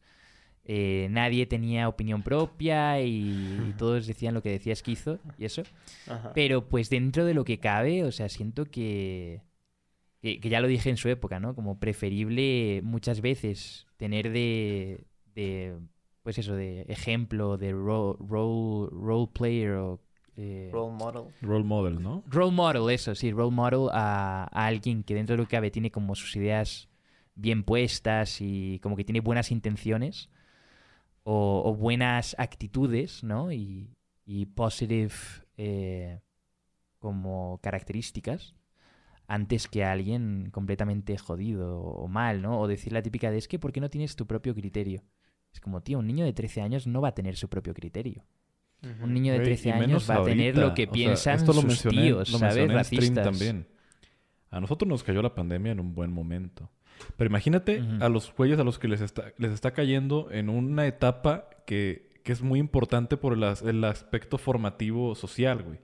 eh, 0.63 1.07
nadie 1.09 1.47
tenía 1.47 1.89
opinión 1.89 2.21
propia 2.21 3.01
y, 3.01 3.57
y 3.67 3.73
todos 3.79 4.05
decían 4.05 4.35
lo 4.35 4.43
que 4.43 4.51
decía 4.51 4.73
Esquizo 4.73 5.17
y 5.39 5.45
eso. 5.45 5.63
Ajá. 6.07 6.33
Pero 6.35 6.69
pues 6.69 6.91
dentro 6.91 7.25
de 7.25 7.33
lo 7.33 7.45
que 7.45 7.59
cabe, 7.59 8.03
o 8.03 8.11
sea, 8.11 8.29
siento 8.29 8.65
que, 8.65 9.41
que, 10.21 10.39
que 10.39 10.49
ya 10.49 10.61
lo 10.61 10.67
dije 10.67 10.91
en 10.91 10.97
su 10.97 11.09
época, 11.09 11.39
¿no? 11.39 11.55
Como 11.55 11.79
preferible 11.79 12.81
muchas 12.83 13.21
veces 13.21 13.87
tener 13.97 14.31
de, 14.31 15.03
de 15.33 15.75
pues 16.21 16.37
eso, 16.37 16.53
de 16.53 16.81
ejemplo, 16.89 17.57
de 17.57 17.71
role, 17.71 18.17
role, 18.19 18.89
role 18.91 19.31
player 19.33 19.71
o... 19.71 19.99
eh, 20.35 20.69
Role 20.71 20.95
model. 20.95 21.23
Role 21.41 21.63
model, 21.63 22.01
¿no? 22.01 22.23
Role 22.27 22.51
model, 22.51 22.89
eso, 22.89 23.15
sí, 23.15 23.31
role 23.31 23.51
model 23.51 23.89
a, 23.91 24.47
a 24.51 24.65
alguien 24.65 25.03
que 25.03 25.15
dentro 25.15 25.35
de 25.35 25.41
lo 25.41 25.47
que 25.47 25.55
cabe 25.55 25.71
tiene 25.71 25.91
como 25.91 26.15
sus 26.15 26.35
ideas 26.35 26.89
bien 27.35 27.63
puestas 27.63 28.41
y 28.41 28.79
como 28.79 28.95
que 28.95 29.03
tiene 29.03 29.19
buenas 29.19 29.51
intenciones 29.51 30.29
o, 31.23 31.63
o 31.65 31.75
buenas 31.75 32.35
actitudes, 32.37 33.23
¿no? 33.23 33.51
Y, 33.51 33.95
y 34.25 34.45
positive 34.47 35.13
eh, 35.57 36.19
como 36.99 37.59
características 37.61 38.55
antes 39.27 39.67
que 39.67 39.83
a 39.83 39.91
alguien 39.91 40.49
completamente 40.51 41.17
jodido 41.17 41.79
o 41.79 42.07
mal, 42.07 42.41
¿no? 42.41 42.59
O 42.59 42.67
decir 42.67 42.93
la 42.93 43.01
típica 43.01 43.31
de 43.31 43.37
es 43.37 43.47
que 43.47 43.59
¿por 43.59 43.71
qué 43.71 43.79
no 43.79 43.89
tienes 43.89 44.15
tu 44.15 44.27
propio 44.27 44.53
criterio? 44.53 45.03
Es 45.53 45.59
como, 45.61 45.81
tío, 45.81 45.99
un 45.99 46.07
niño 46.07 46.25
de 46.25 46.33
13 46.33 46.61
años 46.61 46.87
no 46.87 47.01
va 47.01 47.09
a 47.09 47.13
tener 47.13 47.35
su 47.35 47.47
propio 47.47 47.73
criterio. 47.73 48.25
Un 49.01 49.13
niño 49.13 49.31
de 49.33 49.39
Güey, 49.39 49.47
13 49.49 49.69
y 49.69 49.71
años 49.71 50.09
va 50.09 50.15
a 50.15 50.23
tener 50.23 50.57
lo 50.57 50.73
que 50.73 50.83
O 50.83 50.85
sea, 50.85 50.91
piensan 50.93 51.35
esto 51.35 51.53
lo 51.53 51.61
sus 51.61 51.65
mencioné- 51.65 52.01
tíos, 52.01 52.29
lo 52.31 52.37
¿sabes? 52.37 52.55
mencioné 52.55 52.73
en 52.79 52.83
stream 52.85 53.01
Racistas. 53.01 53.23
también. 53.25 53.67
A 54.49 54.59
nosotros 54.59 54.87
nos 54.87 55.03
cayó 55.03 55.21
la 55.21 55.33
pandemia 55.33 55.71
en 55.71 55.79
un 55.79 55.95
buen 55.95 56.11
momento. 56.11 56.69
Pero 57.17 57.27
imagínate 57.29 57.83
a 58.01 58.07
los 58.09 58.33
güeyes 58.35 58.59
a 58.59 58.63
los 58.63 58.77
que 58.79 58.87
les 58.87 59.01
está, 59.01 59.33
les 59.37 59.51
está 59.51 59.71
cayendo 59.71 60.29
en 60.31 60.49
una 60.49 60.85
etapa 60.85 61.49
que, 61.65 62.09
que 62.23 62.31
es 62.31 62.41
muy 62.41 62.59
importante 62.59 63.17
por 63.17 63.33
el, 63.33 63.43
as- 63.43 63.61
el 63.63 63.83
aspecto 63.83 64.37
formativo 64.37 65.15
social, 65.15 65.63
güey. 65.63 65.79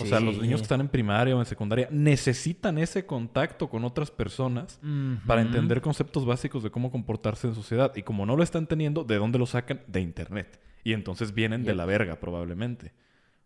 O 0.00 0.06
sea, 0.06 0.18
los 0.18 0.40
niños 0.40 0.60
que 0.60 0.64
están 0.64 0.80
en 0.80 0.88
primaria 0.88 1.36
o 1.36 1.40
en 1.40 1.44
secundaria 1.44 1.88
necesitan 1.90 2.78
ese 2.78 3.04
contacto 3.04 3.68
con 3.68 3.84
otras 3.84 4.10
personas 4.10 4.80
para 5.26 5.42
entender 5.42 5.82
conceptos 5.82 6.24
básicos 6.24 6.62
de 6.62 6.70
cómo 6.70 6.90
comportarse 6.90 7.46
en 7.48 7.54
sociedad. 7.54 7.92
Y 7.94 8.02
como 8.02 8.24
no 8.24 8.34
lo 8.34 8.42
están 8.42 8.66
teniendo, 8.66 9.04
¿de 9.04 9.16
dónde 9.18 9.38
lo 9.38 9.44
sacan? 9.44 9.82
De 9.86 10.00
internet. 10.00 10.58
Y 10.84 10.92
entonces 10.92 11.32
vienen 11.34 11.64
de 11.64 11.74
la 11.74 11.84
verga, 11.86 12.20
probablemente. 12.20 12.92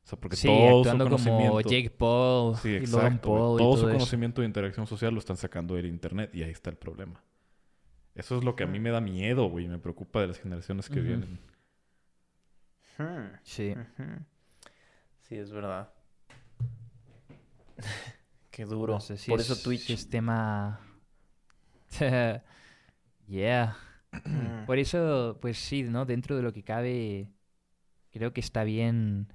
O 0.04 0.08
sea, 0.08 0.18
porque 0.20 0.36
Sí, 0.36 0.48
todo 0.48 0.56
su 0.58 0.78
actuando 0.90 1.04
como 1.04 1.16
conocimiento... 1.18 1.60
Jake 1.70 1.90
Paul 1.90 2.56
Sí, 2.56 2.68
y 2.70 2.86
Logan 2.86 3.06
exacto. 3.14 3.28
y 3.54 3.58
todo, 3.58 3.76
su 3.76 3.82
eso. 3.88 3.92
conocimiento 3.92 4.40
de 4.40 4.46
interacción 4.48 4.86
social 4.86 5.12
lo 5.14 5.18
están 5.20 5.36
sacando 5.36 5.74
del 5.74 5.86
internet 5.86 6.34
y 6.34 6.42
ahí 6.42 6.50
está 6.50 6.70
el 6.70 6.76
problema. 6.76 7.22
Eso 8.14 8.36
es 8.36 8.42
lo 8.44 8.56
que 8.56 8.64
a 8.64 8.66
mí 8.66 8.80
me 8.80 8.90
da 8.90 9.00
miedo, 9.00 9.48
güey. 9.48 9.68
Me 9.68 9.78
preocupa 9.78 10.20
de 10.20 10.26
las 10.28 10.38
generaciones 10.40 10.88
que 10.88 11.00
vienen. 11.00 11.38
Sí. 13.44 13.74
Sí, 15.22 15.36
es 15.36 15.52
verdad. 15.52 15.90
Qué 18.50 18.64
duro. 18.64 18.94
No 18.94 19.00
sé 19.00 19.16
si 19.18 19.30
Por 19.30 19.40
es- 19.40 19.48
eso 19.50 19.62
Twitch. 19.62 19.90
es 19.90 20.08
tema... 20.10 20.80
yeah. 23.28 23.76
Mm. 24.12 24.66
Por 24.66 24.78
eso, 24.78 25.38
pues 25.40 25.58
sí, 25.58 25.82
¿no? 25.82 26.04
Dentro 26.04 26.36
de 26.36 26.42
lo 26.42 26.52
que 26.52 26.62
cabe, 26.62 27.28
creo 28.10 28.32
que 28.32 28.40
está 28.40 28.64
bien 28.64 29.32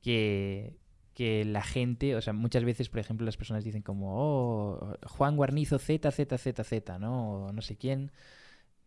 que, 0.00 0.78
que 1.14 1.44
la 1.44 1.62
gente, 1.62 2.16
o 2.16 2.20
sea, 2.20 2.32
muchas 2.32 2.64
veces, 2.64 2.88
por 2.88 3.00
ejemplo, 3.00 3.24
las 3.24 3.36
personas 3.36 3.64
dicen 3.64 3.82
como, 3.82 4.12
oh, 4.14 4.96
Juan 5.06 5.36
Guarnizo 5.36 5.78
Z, 5.78 6.10
Z, 6.10 6.38
Z, 6.38 6.64
Z, 6.64 6.98
¿no? 6.98 7.46
O 7.46 7.52
no 7.52 7.62
sé 7.62 7.76
quién. 7.76 8.12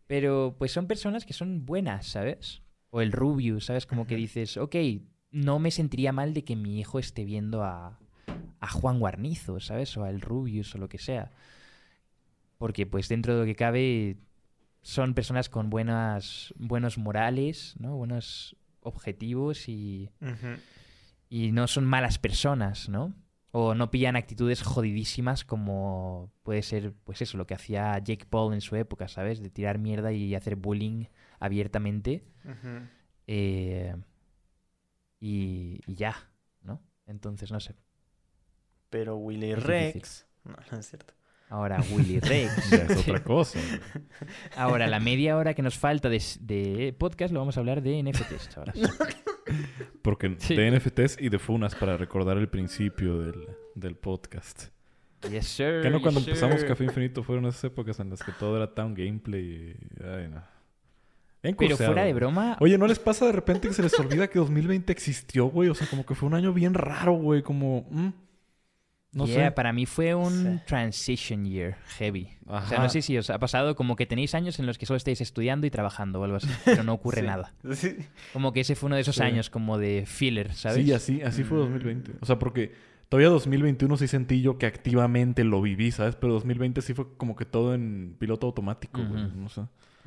Pero 0.06 0.54
pues 0.58 0.72
son 0.72 0.86
personas 0.86 1.24
que 1.24 1.32
son 1.32 1.66
buenas, 1.66 2.06
¿sabes? 2.06 2.62
O 2.90 3.00
el 3.00 3.12
Rubius, 3.12 3.66
¿sabes? 3.66 3.86
Como 3.86 4.06
que 4.06 4.16
dices, 4.16 4.56
ok, 4.56 4.76
no 5.32 5.58
me 5.58 5.70
sentiría 5.70 6.12
mal 6.12 6.32
de 6.32 6.44
que 6.44 6.56
mi 6.56 6.78
hijo 6.78 6.98
esté 6.98 7.24
viendo 7.24 7.62
a, 7.64 7.98
a 8.60 8.68
Juan 8.68 9.00
Guarnizo, 9.00 9.60
¿sabes? 9.60 9.96
O 9.96 10.04
al 10.04 10.20
Rubius 10.20 10.74
o 10.74 10.78
lo 10.78 10.88
que 10.88 10.98
sea. 10.98 11.32
Porque 12.58 12.86
pues 12.86 13.08
dentro 13.08 13.34
de 13.34 13.40
lo 13.40 13.46
que 13.46 13.56
cabe 13.56 14.16
son 14.86 15.14
personas 15.14 15.48
con 15.48 15.68
buenas, 15.68 16.54
buenos 16.56 16.96
morales, 16.96 17.74
¿no? 17.80 17.96
Buenos 17.96 18.54
objetivos 18.82 19.68
y, 19.68 20.12
y 21.28 21.50
no 21.50 21.66
son 21.66 21.84
malas 21.84 22.20
personas, 22.20 22.88
¿no? 22.88 23.12
O 23.50 23.74
no 23.74 23.90
pillan 23.90 24.14
actitudes 24.14 24.62
jodidísimas 24.62 25.44
como 25.44 26.30
puede 26.44 26.62
ser, 26.62 26.92
pues 27.02 27.20
eso, 27.20 27.36
lo 27.36 27.48
que 27.48 27.54
hacía 27.54 27.98
Jake 27.98 28.26
Paul 28.30 28.54
en 28.54 28.60
su 28.60 28.76
época, 28.76 29.08
¿sabes? 29.08 29.40
De 29.42 29.50
tirar 29.50 29.78
mierda 29.80 30.12
y 30.12 30.36
hacer 30.36 30.54
bullying 30.54 31.06
abiertamente. 31.40 32.22
Eh, 33.26 33.92
y, 35.18 35.80
y 35.84 35.94
ya, 35.96 36.14
¿no? 36.62 36.80
Entonces, 37.08 37.50
no 37.50 37.58
sé. 37.58 37.74
Pero 38.88 39.16
Willy 39.16 39.50
Es 39.50 39.64
Rex. 39.64 39.94
difícil. 39.94 40.26
No, 40.44 40.56
no 40.70 40.78
es 40.78 40.88
cierto. 40.88 41.12
Ahora 41.48 41.80
Willy 41.92 42.18
Rex. 42.20 42.70
Ya 42.70 42.76
es 42.78 42.98
otra 42.98 43.22
cosa. 43.22 43.58
Ahora, 44.56 44.86
la 44.88 44.98
media 45.00 45.36
hora 45.36 45.54
que 45.54 45.62
nos 45.62 45.78
falta 45.78 46.08
de, 46.08 46.20
de 46.40 46.94
podcast 46.98 47.32
lo 47.32 47.38
vamos 47.40 47.56
a 47.56 47.60
hablar 47.60 47.82
de 47.82 48.02
NFTs, 48.02 48.48
chavales. 48.50 48.76
Porque 50.02 50.34
Sí. 50.38 50.56
de 50.56 50.70
NFTs 50.72 51.18
y 51.20 51.28
de 51.28 51.38
funas 51.38 51.74
para 51.76 51.96
recordar 51.96 52.36
el 52.36 52.48
principio 52.48 53.20
del, 53.20 53.46
del 53.74 53.94
podcast. 53.94 54.68
Yes, 55.30 55.46
sir. 55.46 55.82
Que 55.82 55.90
no 55.90 56.00
cuando 56.02 56.20
empezamos. 56.20 56.64
Café 56.64 56.84
Infinito 56.84 57.22
fueron 57.22 57.46
esas 57.46 57.64
épocas 57.64 57.98
en 58.00 58.10
las 58.10 58.22
que 58.22 58.32
todo 58.32 58.56
era 58.56 58.74
tan 58.74 58.94
gameplay 58.94 59.42
y... 59.44 60.02
Ay, 60.04 60.28
no. 60.28 60.42
Pero 61.56 61.76
fuera 61.76 62.02
de 62.04 62.12
broma, 62.12 62.56
Oye, 62.60 62.76
¿no 62.76 62.88
les 62.88 62.98
pasa 62.98 63.24
de 63.26 63.30
repente 63.32 63.68
que 63.68 63.74
se 63.74 63.82
les 63.82 63.96
olvida 64.00 64.26
que 64.28 64.40
2020 64.40 64.90
existió, 64.92 65.46
güey? 65.46 65.68
O 65.68 65.74
sea, 65.76 65.86
como 65.88 66.04
que 66.04 66.16
fue 66.16 66.26
un 66.28 66.34
año 66.34 66.52
bien 66.52 66.74
raro, 66.74 67.12
güey. 67.12 67.42
Como... 67.42 67.86
mm, 67.88 68.08
no 69.16 69.26
yeah, 69.26 69.46
sé. 69.46 69.50
para 69.52 69.72
mí 69.72 69.86
fue 69.86 70.14
un 70.14 70.42
Sí. 70.58 70.60
transition 70.66 71.44
year 71.44 71.76
heavy. 71.98 72.28
O 72.46 72.60
sea, 72.66 72.78
no 72.78 72.88
sé 72.88 73.02
si 73.02 73.16
os 73.18 73.28
ha 73.30 73.38
pasado 73.38 73.74
como 73.74 73.96
que 73.96 74.06
tenéis 74.06 74.34
años 74.34 74.58
en 74.60 74.66
los 74.66 74.78
que 74.78 74.86
solo 74.86 74.96
estáis 74.98 75.20
estudiando 75.20 75.66
y 75.66 75.70
trabajando 75.70 76.20
o 76.20 76.24
algo 76.24 76.36
así, 76.36 76.48
pero 76.64 76.84
no 76.84 76.92
ocurre 76.92 77.20
Sí. 77.22 77.26
nada. 77.26 77.52
Sí. 77.72 77.96
Como 78.32 78.52
que 78.52 78.60
ese 78.60 78.74
fue 78.76 78.86
uno 78.88 78.96
de 78.96 79.02
esos 79.02 79.16
Sí. 79.16 79.22
años 79.22 79.50
como 79.50 79.78
de 79.78 80.04
filler, 80.06 80.52
¿sabes? 80.54 80.84
Sí, 80.84 80.92
así, 80.92 81.22
así 81.22 81.42
fue 81.44 81.58
Mm. 81.58 81.60
2020. 81.62 82.12
O 82.20 82.26
sea, 82.26 82.38
porque 82.38 82.72
todavía 83.08 83.30
2021 83.30 83.96
sí 83.96 84.06
sentí 84.06 84.42
yo 84.42 84.58
que 84.58 84.66
activamente 84.66 85.42
lo 85.44 85.60
viví, 85.62 85.90
¿sabes? 85.90 86.14
Pero 86.16 86.34
2020 86.34 86.82
sí 86.82 86.94
fue 86.94 87.06
como 87.16 87.34
que 87.36 87.44
todo 87.44 87.74
en 87.74 88.14
piloto 88.18 88.46
automático, 88.46 89.02
güey. 89.04 89.24
Ujú. 89.24 89.36
No 89.40 89.48
sé. 89.48 89.62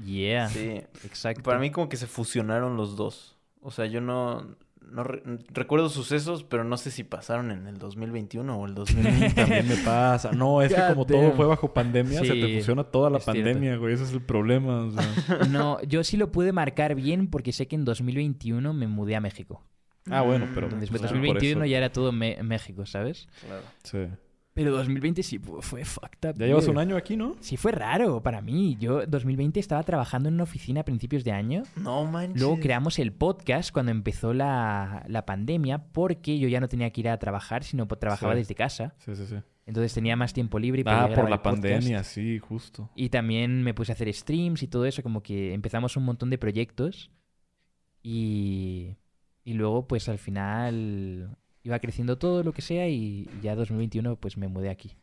Yeah, 0.05 0.47
Sí. 0.49 0.81
exacto. 1.03 1.43
Para 1.43 1.59
mí 1.59 1.71
como 1.71 1.89
que 1.89 1.97
se 1.97 2.07
fusionaron 2.07 2.77
los 2.77 2.95
dos. 2.95 3.35
O 3.61 3.71
sea, 3.71 3.85
yo 3.87 3.99
no, 3.99 4.55
no 4.91 5.03
re- 5.03 5.21
recuerdo 5.49 5.89
sucesos, 5.89 6.43
pero 6.43 6.63
no 6.63 6.77
sé 6.77 6.91
si 6.91 7.03
pasaron 7.03 7.51
en 7.51 7.67
el 7.67 7.77
2021 7.77 8.57
o 8.57 8.65
el 8.65 8.73
2020. 8.75 9.33
También 9.35 9.67
me 9.67 9.77
pasa. 9.77 10.31
No, 10.31 10.61
es 10.61 10.73
que 10.73 10.81
como 10.89 11.05
todo 11.05 11.31
fue 11.33 11.45
bajo 11.45 11.73
pandemia, 11.73 12.19
se 12.19 12.33
te 12.33 12.57
fusiona 12.57 12.83
toda 12.83 13.09
la 13.09 13.17
es 13.19 13.23
cierto. 13.23 13.41
pandemia, 13.43 13.77
güey. 13.77 13.93
Ese 13.93 14.03
es 14.03 14.13
el 14.13 14.21
problema. 14.21 14.81
o 14.85 14.91
sea. 14.91 15.39
No, 15.49 15.81
yo 15.83 16.03
sí 16.03 16.17
lo 16.17 16.31
pude 16.31 16.51
marcar 16.51 16.95
bien 16.95 17.27
porque 17.29 17.51
sé 17.53 17.67
que 17.67 17.75
en 17.75 17.85
2021 17.85 18.73
me 18.73 18.87
mudé 18.87 19.15
a 19.15 19.21
México. 19.21 19.63
Ah, 20.09 20.21
bueno, 20.21 20.47
pero- 20.55 20.67
Entonces, 20.67 20.89
Pues, 20.89 21.01
por 21.01 21.09
2021 21.11 21.63
eso. 21.63 21.69
ya 21.71 21.77
era 21.77 21.91
todo 21.91 22.11
Me- 22.11 22.41
México, 22.41 22.85
¿sabes? 22.85 23.27
Claro. 23.45 23.63
Sí. 23.83 24.07
Pero 24.63 24.75
2020 24.75 25.23
sí 25.23 25.39
fu- 25.39 25.61
fue 25.61 25.85
fucked 25.85 26.29
up. 26.29 26.37
Ya 26.37 26.45
llevas 26.47 26.67
un 26.67 26.77
año 26.77 26.95
aquí, 26.97 27.15
¿no? 27.15 27.35
Sí, 27.39 27.57
fue 27.57 27.71
raro 27.71 28.21
para 28.21 28.41
mí. 28.41 28.75
Yo 28.79 29.05
2020 29.05 29.59
estaba 29.59 29.83
trabajando 29.83 30.29
en 30.29 30.35
una 30.35 30.43
oficina 30.43 30.81
a 30.81 30.85
principios 30.85 31.23
de 31.23 31.31
año. 31.31 31.63
No 31.75 32.05
manches. 32.05 32.39
Luego 32.41 32.59
creamos 32.59 32.99
el 32.99 33.13
podcast 33.13 33.71
cuando 33.71 33.91
empezó 33.91 34.33
la, 34.33 35.03
la 35.07 35.25
pandemia 35.25 35.77
porque 35.91 36.37
yo 36.39 36.47
ya 36.47 36.59
no 36.59 36.67
tenía 36.67 36.89
que 36.91 37.01
ir 37.01 37.09
a 37.09 37.17
trabajar, 37.19 37.63
sino 37.63 37.87
trabajaba 37.87 38.33
Sí. 38.33 38.39
desde 38.39 38.55
casa. 38.55 38.93
Sí, 38.99 39.15
sí, 39.15 39.25
sí. 39.27 39.35
Entonces 39.65 39.93
tenía 39.93 40.15
más 40.15 40.33
tiempo 40.33 40.57
libre 40.57 40.81
y 40.81 40.83
Ah, 40.87 41.09
por 41.13 41.29
la 41.29 41.43
pandemia, 41.43 42.03
sí, 42.03 42.39
justo. 42.39 42.89
Y 42.95 43.09
también 43.09 43.61
me 43.63 43.73
puse 43.75 43.91
a 43.91 43.95
hacer 43.95 44.11
streams 44.13 44.63
y 44.63 44.67
todo 44.67 44.85
eso, 44.85 45.03
como 45.03 45.21
que 45.21 45.53
empezamos 45.53 45.95
un 45.95 46.05
montón 46.05 46.29
de 46.31 46.37
proyectos. 46.39 47.11
Y, 48.01 48.95
y 49.43 49.53
luego, 49.53 49.87
pues 49.87 50.09
al 50.09 50.17
final 50.17 51.37
iba 51.63 51.79
creciendo 51.79 52.17
todo 52.17 52.43
lo 52.43 52.53
que 52.53 52.61
sea 52.61 52.87
y 52.87 53.29
ya 53.41 53.55
2021 53.55 54.15
pues 54.15 54.37
me 54.37 54.47
mudé 54.47 54.69
aquí. 54.69 54.95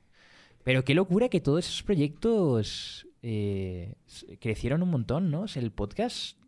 Pero 0.64 0.84
qué 0.84 0.94
locura 0.94 1.28
que 1.28 1.40
todos 1.40 1.66
esos 1.66 1.82
proyectos 1.82 3.06
eh, 3.22 3.94
crecieron 4.40 4.82
un 4.82 4.90
montón, 4.90 5.30
¿no? 5.30 5.42
O 5.42 5.48
sea, 5.48 5.62
el 5.62 5.70
podcast 5.70 6.38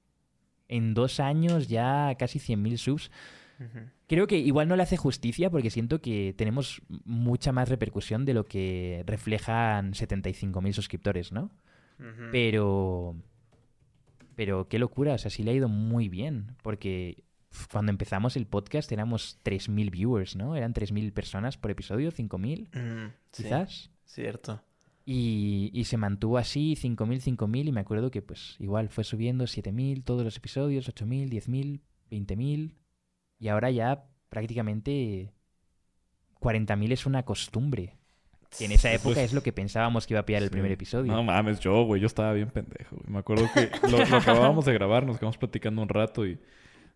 en 0.68 0.94
dos 0.94 1.20
años 1.20 1.68
ya 1.68 2.14
casi 2.18 2.38
100.000 2.38 2.76
subs. 2.76 3.10
Creo 4.06 4.26
que 4.28 4.38
igual 4.38 4.68
no 4.68 4.76
le 4.76 4.84
hace 4.84 4.96
justicia 4.96 5.50
porque 5.50 5.70
siento 5.70 6.00
que 6.00 6.34
tenemos 6.36 6.80
mucha 7.04 7.50
más 7.52 7.68
repercusión 7.68 8.24
de 8.24 8.34
lo 8.34 8.44
que 8.44 9.02
reflejan 9.06 9.92
75.000 9.92 10.72
suscriptores, 10.72 11.32
¿no? 11.32 11.50
Pero. 12.30 13.16
Pero 14.36 14.68
qué 14.68 14.78
locura, 14.78 15.14
o 15.14 15.18
sea, 15.18 15.32
sí 15.32 15.42
le 15.42 15.50
ha 15.50 15.54
ido 15.54 15.68
muy 15.68 16.08
bien. 16.08 16.56
Porque 16.62 17.24
cuando 17.72 17.90
empezamos 17.90 18.36
el 18.36 18.46
podcast 18.46 18.90
éramos 18.92 19.38
3.000 19.44 19.90
viewers, 19.90 20.36
¿no? 20.36 20.54
Eran 20.56 20.74
3.000 20.74 21.12
personas 21.12 21.56
por 21.56 21.70
episodio, 21.70 22.10
5.000, 22.12 22.68
Mm, 22.72 23.12
sí, 23.32 23.42
quizás. 23.42 23.90
Cierto. 24.04 24.62
Y, 25.04 25.70
y 25.72 25.84
se 25.84 25.96
mantuvo 25.96 26.36
así, 26.38 26.74
5.000, 26.76 27.36
5.000, 27.36 27.68
y 27.68 27.72
me 27.72 27.80
acuerdo 27.80 28.10
que 28.10 28.20
pues 28.20 28.56
igual 28.58 28.90
fue 28.90 29.04
subiendo 29.04 29.44
7.000 29.44 30.04
todos 30.04 30.22
los 30.24 30.36
episodios, 30.36 30.86
8.000, 30.88 31.30
10.000, 31.30 31.80
20.000, 32.10 32.74
y 33.38 33.48
ahora 33.48 33.70
ya 33.70 34.04
prácticamente 34.28 35.32
40.000 36.40 36.92
es 36.92 37.06
una 37.06 37.24
costumbre. 37.24 37.96
Que 38.56 38.64
en 38.64 38.72
esa 38.72 38.88
Pues, 38.88 39.00
época 39.02 39.22
es 39.22 39.32
lo 39.34 39.42
que 39.42 39.52
pensábamos 39.52 40.06
que 40.06 40.14
iba 40.14 40.20
a 40.20 40.26
pillar 40.26 40.42
el 40.42 40.50
primer 40.50 40.72
episodio. 40.72 41.12
No 41.12 41.22
mames, 41.22 41.60
yo, 41.60 41.84
güey, 41.84 42.00
yo 42.00 42.06
estaba 42.06 42.32
bien 42.32 42.48
pendejo. 42.50 42.96
güey. 42.96 43.10
Me 43.12 43.18
acuerdo 43.18 43.46
que 43.52 43.70
lo, 43.88 44.04
lo 44.06 44.16
acabábamos 44.16 44.64
de 44.64 44.72
grabar, 44.72 45.04
nos 45.06 45.18
quedamos 45.18 45.36
platicando 45.36 45.82
un 45.82 45.88
rato 45.90 46.26
y 46.26 46.38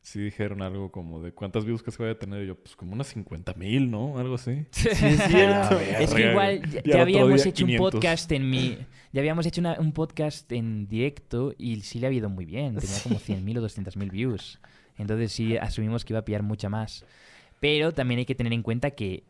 sí 0.03 0.21
dijeron 0.21 0.63
algo 0.63 0.91
como 0.91 1.23
de 1.23 1.33
cuántas 1.33 1.65
views 1.65 1.83
que 1.83 1.91
vaya 1.99 2.13
a 2.13 2.19
tener. 2.19 2.43
Y 2.45 2.49
yo, 2.49 2.57
pues 2.57 2.77
como 2.77 2.93
unas 2.93 3.07
50 3.09 3.55
mil, 3.55 3.91
¿no? 3.91 4.19
Algo 4.19 4.35
así. 4.35 4.67
Sí, 4.73 4.89
es 4.91 5.23
cierto. 5.29 5.79
Es 5.81 6.13
que 6.13 6.31
igual 6.31 6.63
ya, 6.85 7.03
habíamos 7.03 7.43
día, 7.43 7.51
hecho 7.51 7.65
500. 7.67 7.87
un 7.87 7.91
podcast 8.01 8.33
en 8.33 8.51
mi... 8.51 8.79
Ya 9.13 9.21
habíamos 9.21 9.47
hecho 9.47 9.61
una- 9.61 9.79
un 9.79 9.93
podcast 9.93 10.51
en 10.53 10.89
directo 10.89 11.55
y 11.59 11.81
sí 11.83 11.99
le 12.01 12.07
ha 12.09 12.11
ido 12.13 12.29
muy 12.29 12.45
bien. 12.45 12.77
Tenía 12.77 12.99
como 13.03 13.17
100.000 13.17 13.59
o 13.59 13.63
200.000 13.63 14.11
views. 14.11 14.59
Entonces 14.99 15.33
sí 15.33 15.57
asumimos 15.57 16.05
que 16.05 16.13
iba 16.13 16.21
a 16.21 16.25
pillar 16.25 16.43
mucha 16.43 16.69
más. 16.69 17.05
Pero 17.61 17.93
también 17.93 18.19
hay 18.19 18.25
que 18.27 18.35
tener 18.35 18.53
en 18.53 18.63
cuenta 18.63 18.91
que 18.91 19.25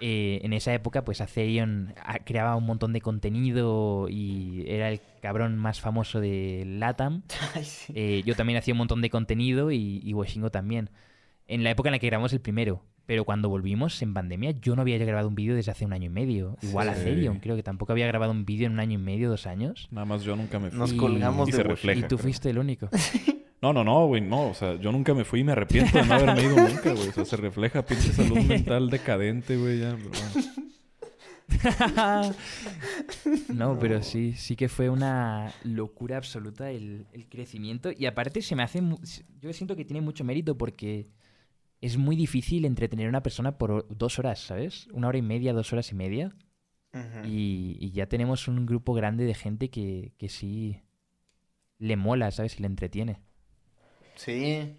eh, 0.00 0.40
en 0.42 0.52
esa 0.52 0.72
época 0.74 1.04
pues 1.04 1.20
Acerion 1.20 1.94
ah, 2.04 2.18
creaba 2.24 2.56
un 2.56 2.64
montón 2.66 2.92
de 2.92 3.00
contenido 3.00 4.08
y 4.08 4.64
era 4.66 4.90
el 4.90 5.00
cabrón 5.20 5.56
más 5.58 5.80
famoso 5.80 6.20
de 6.20 6.64
LATAM. 6.66 7.22
Ay, 7.54 7.64
sí. 7.64 7.92
Eh, 7.96 8.22
yo 8.24 8.34
también 8.34 8.58
hacía 8.58 8.74
un 8.74 8.78
montón 8.78 9.02
de 9.02 9.10
contenido 9.10 9.70
y, 9.70 10.00
y 10.04 10.14
Washingo 10.14 10.50
también. 10.50 10.90
En 11.46 11.64
la 11.64 11.70
época 11.70 11.88
en 11.88 11.92
la 11.92 11.98
que 11.98 12.06
grabamos 12.06 12.32
el 12.32 12.40
primero. 12.40 12.82
Pero 13.06 13.24
cuando 13.24 13.48
volvimos 13.48 14.00
en 14.02 14.14
pandemia, 14.14 14.52
yo 14.60 14.76
no 14.76 14.82
había 14.82 14.96
grabado 14.96 15.26
un 15.26 15.34
vídeo 15.34 15.56
desde 15.56 15.72
hace 15.72 15.84
un 15.84 15.92
año 15.92 16.06
y 16.06 16.10
medio. 16.10 16.56
Igual 16.62 16.86
Sí. 16.94 17.00
Acerion, 17.00 17.40
creo 17.40 17.56
que 17.56 17.64
tampoco 17.64 17.90
había 17.90 18.06
grabado 18.06 18.30
un 18.30 18.44
vídeo 18.44 18.66
en 18.68 18.74
un 18.74 18.78
año 18.80 19.00
y 19.00 19.02
medio, 19.02 19.28
dos 19.28 19.48
años. 19.48 19.88
Nada 19.90 20.04
más 20.04 20.22
yo 20.22 20.36
nunca 20.36 20.60
me 20.60 20.70
fui. 20.70 20.78
Nos 20.78 20.92
Y- 20.92 20.96
colgamos 20.96 21.48
y 21.48 21.50
de 21.52 21.56
se 21.56 21.64
Wash- 21.64 21.68
refleja. 21.70 21.98
y 21.98 22.02
tú 22.02 22.08
creo. 22.16 22.18
fuiste 22.20 22.50
el 22.50 22.58
único. 22.58 22.88
No, 23.62 23.72
no, 23.72 23.84
no, 23.84 24.06
güey, 24.06 24.22
no. 24.22 24.48
O 24.48 24.54
sea, 24.54 24.76
yo 24.76 24.90
nunca 24.90 25.12
me 25.14 25.24
fui 25.24 25.40
y 25.40 25.44
me 25.44 25.52
arrepiento 25.52 25.98
de 25.98 26.06
no 26.06 26.14
haberme 26.14 26.42
ido 26.42 26.56
nunca, 26.56 26.92
güey. 26.94 27.08
O 27.08 27.12
sea, 27.12 27.24
se 27.24 27.36
refleja 27.36 27.84
pinche 27.84 28.12
salud 28.12 28.38
mental 28.38 28.88
decadente, 28.88 29.56
güey, 29.56 29.80
ya. 29.80 29.96
pero 29.96 30.10
bueno. 30.10 30.60
No, 33.54 33.78
pero 33.78 34.02
sí, 34.02 34.34
sí 34.34 34.56
que 34.56 34.68
fue 34.68 34.88
una 34.88 35.52
locura 35.64 36.16
absoluta 36.16 36.70
el, 36.70 37.06
el 37.12 37.28
crecimiento. 37.28 37.90
Y 37.96 38.06
aparte 38.06 38.40
se 38.40 38.54
me 38.56 38.62
hace... 38.62 38.80
Yo 39.40 39.52
siento 39.52 39.76
que 39.76 39.84
tiene 39.84 40.00
mucho 40.00 40.24
mérito 40.24 40.56
porque 40.56 41.08
es 41.80 41.96
muy 41.96 42.16
difícil 42.16 42.64
entretener 42.64 43.06
a 43.06 43.10
una 43.10 43.22
persona 43.22 43.58
por 43.58 43.86
dos 43.88 44.18
horas, 44.18 44.40
¿sabes? 44.40 44.86
Una 44.92 45.08
hora 45.08 45.18
y 45.18 45.22
media, 45.22 45.52
dos 45.52 45.72
horas 45.72 45.90
y 45.92 45.94
media. 45.94 46.34
Y 47.24 47.90
ya 47.92 48.06
tenemos 48.06 48.48
un 48.48 48.66
grupo 48.66 48.94
grande 48.94 49.24
de 49.24 49.34
gente 49.34 49.70
que, 49.70 50.12
que 50.18 50.28
sí 50.28 50.80
le 51.78 51.96
mola, 51.96 52.30
¿sabes? 52.30 52.58
Y 52.58 52.62
le 52.62 52.66
entretiene. 52.66 53.20
Sí. 54.20 54.76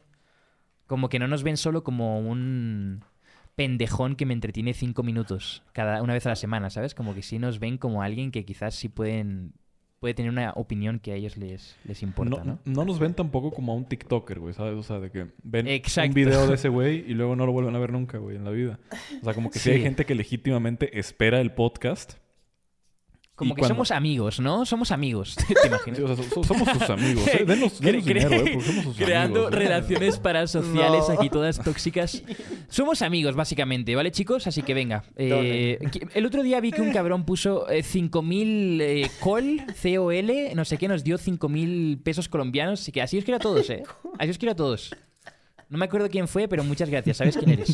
Como 0.86 1.10
que 1.10 1.20
no 1.20 1.28
nos 1.28 1.42
ven 1.42 1.58
solo 1.58 1.84
como 1.84 2.20
un 2.20 3.04
pendejón 3.56 4.16
que 4.16 4.26
me 4.26 4.34
entretiene 4.34 4.74
cinco 4.74 5.04
minutos 5.04 5.64
cada 5.74 6.02
una 6.02 6.14
vez 6.14 6.26
a 6.26 6.30
la 6.30 6.36
semana, 6.36 6.70
¿sabes? 6.70 6.94
Como 6.94 7.16
que 7.16 7.22
sí 7.24 7.40
nos 7.40 7.60
ven 7.60 7.78
como 7.78 8.04
alguien 8.04 8.32
que 8.32 8.46
quizás 8.46 8.76
sí 8.76 8.88
pueden 8.88 9.54
puede 10.00 10.16
tener 10.16 10.32
una 10.32 10.52
opinión 10.56 11.00
que 11.00 11.12
a 11.12 11.16
ellos 11.16 11.38
les, 11.38 11.76
les 11.86 12.02
importa, 12.02 12.44
¿no? 12.44 12.60
No, 12.66 12.74
no 12.74 12.86
nos 12.86 12.98
ven 12.98 13.14
tampoco 13.14 13.52
como 13.52 13.72
a 13.72 13.76
un 13.76 13.86
TikToker, 13.86 14.40
güey, 14.40 14.54
¿sabes? 14.54 14.74
O 14.74 14.82
sea, 14.82 15.00
de 15.00 15.12
que 15.12 15.28
ven 15.44 15.68
Exacto. 15.68 16.10
un 16.10 16.16
video 16.16 16.48
de 16.48 16.56
ese 16.56 16.70
güey 16.70 17.06
y 17.08 17.14
luego 17.14 17.36
no 17.36 17.46
lo 17.46 17.52
vuelven 17.52 17.76
a 17.76 17.80
ver 17.80 17.92
nunca, 17.92 18.18
güey, 18.18 18.36
en 18.36 18.44
la 18.44 18.50
vida. 18.50 18.80
O 19.22 19.24
sea, 19.24 19.36
como 19.36 19.52
que 19.52 19.60
sí, 19.60 19.70
hay 19.70 19.82
gente 19.82 20.06
que 20.06 20.16
legítimamente 20.16 21.00
espera 21.00 21.40
el 21.40 21.52
podcast. 21.52 22.14
Como 23.42 23.56
que 23.56 23.60
cuando- 23.60 23.76
somos 23.76 23.92
amigos, 23.92 24.40
¿no? 24.40 24.66
Somos 24.66 24.92
amigos, 24.92 25.36
¿te 25.62 25.68
imaginas? 25.68 25.98
Sí, 25.98 26.04
o 26.04 26.16
sea, 26.16 26.24
so- 26.30 26.44
somos 26.44 26.70
sus 26.70 26.90
amigos. 26.90 27.28
¿eh? 27.34 27.44
Denos, 27.46 27.80
denos 27.80 28.04
Cre- 28.06 28.26
dinero, 28.26 28.32
¿eh? 28.32 28.52
Porque 28.54 28.62
somos 28.68 28.84
sus 28.84 28.98
Creando 28.98 29.40
amigos. 29.48 29.54
¿eh? 29.54 29.56
relaciones 29.64 30.18
parasociales 30.20 31.08
No. 31.10 31.14
aquí 31.20 31.30
todas 31.30 31.60
tóxicas. 31.64 32.24
Somos 32.70 33.02
amigos, 33.02 33.36
básicamente, 33.36 33.96
¿vale, 33.96 34.12
chicos? 34.12 34.48
Así 34.48 34.62
que 34.62 34.74
venga. 34.74 35.04
Eh, 35.16 35.80
el 36.14 36.26
otro 36.26 36.44
día 36.44 36.60
vi 36.62 36.72
que 36.72 36.82
un 36.82 36.92
cabrón 36.92 37.26
puso 37.26 37.70
eh, 37.70 37.84
5.000 37.84 38.82
eh, 38.82 39.12
col, 39.20 39.62
C-O-L, 39.76 40.54
no 40.56 40.66
sé 40.66 40.78
qué, 40.78 40.88
nos 40.88 41.04
dio 41.04 41.18
5.000 41.18 42.02
pesos 42.04 42.30
colombianos. 42.30 42.82
Así 42.82 42.92
que 42.92 43.02
así 43.02 43.18
os 43.18 43.24
quiero 43.24 43.38
a 43.38 43.40
todos, 43.40 43.70
¿eh? 43.70 43.84
Así 44.20 44.30
os 44.32 44.38
quiero 44.38 44.54
a 44.54 44.56
todos. 44.56 44.96
No 45.70 45.78
me 45.78 45.86
acuerdo 45.86 46.10
quién 46.10 46.28
fue, 46.28 46.48
pero 46.48 46.64
muchas 46.64 46.90
gracias. 46.90 47.18
¿Sabes 47.18 47.38
quién 47.38 47.50
eres? 47.52 47.74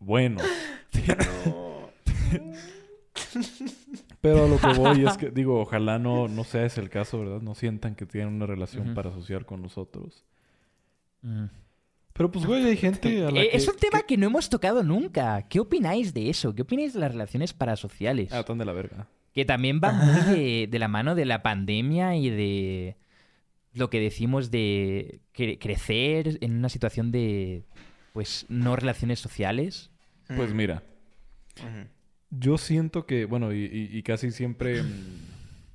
Bueno. 0.00 0.40
Pero 4.20 4.44
a 4.44 4.48
lo 4.48 4.58
que 4.58 4.78
voy 4.78 5.04
es 5.06 5.16
que, 5.16 5.30
digo, 5.34 5.60
ojalá 5.60 5.98
no, 5.98 6.28
no 6.28 6.44
sea 6.44 6.64
ese 6.66 6.80
el 6.80 6.90
caso, 6.90 7.20
¿verdad? 7.20 7.40
No 7.40 7.54
sientan 7.54 7.94
que 7.94 8.06
tienen 8.06 8.34
una 8.34 8.46
relación 8.46 8.86
Ujú. 8.86 8.94
para 8.94 9.10
asociar 9.10 9.44
con 9.44 9.62
nosotros. 9.62 10.24
Mm. 11.22 11.44
Pero 12.12 12.30
pues, 12.30 12.46
güey, 12.46 12.64
hay 12.64 12.76
gente 12.76 13.24
a 13.26 13.30
la 13.30 13.40
Eh, 13.42 13.50
que... 13.50 13.56
es 13.56 13.68
un 13.68 13.76
tema 13.76 14.00
que- 14.00 14.06
que... 14.06 14.16
no 14.16 14.26
hemos 14.28 14.48
tocado 14.48 14.82
nunca. 14.82 15.42
¿Qué 15.48 15.60
opináis 15.60 16.14
de 16.14 16.30
eso? 16.30 16.54
¿Qué 16.54 16.62
opináis 16.62 16.94
de 16.94 17.00
las 17.00 17.12
relaciones 17.12 17.52
parasociales? 17.52 18.32
Ah, 18.32 18.42
tan 18.42 18.56
de 18.58 18.64
la 18.64 18.72
verga. 18.72 19.06
Que 19.34 19.44
también 19.44 19.80
va 19.84 19.92
muy 19.92 20.34
de, 20.34 20.66
de 20.70 20.78
la 20.78 20.88
mano 20.88 21.14
de 21.14 21.26
la 21.26 21.42
pandemia 21.42 22.16
y 22.16 22.30
de 22.30 22.96
lo 23.74 23.90
que 23.90 24.00
decimos 24.00 24.50
de 24.50 25.20
cre- 25.36 25.58
crecer 25.60 26.38
en 26.40 26.56
una 26.56 26.70
situación 26.70 27.12
de, 27.12 27.64
pues, 28.14 28.46
no 28.48 28.76
relaciones 28.76 29.20
sociales. 29.20 29.90
Pues 30.34 30.54
mira, 30.54 30.82
Ujú. 31.58 31.86
Yo 32.38 32.58
siento 32.58 33.06
que, 33.06 33.24
bueno, 33.24 33.52
y, 33.52 33.64
y- 33.64 33.96
y 33.96 34.02
casi 34.02 34.30
siempre 34.30 34.82
mm, 34.82 34.86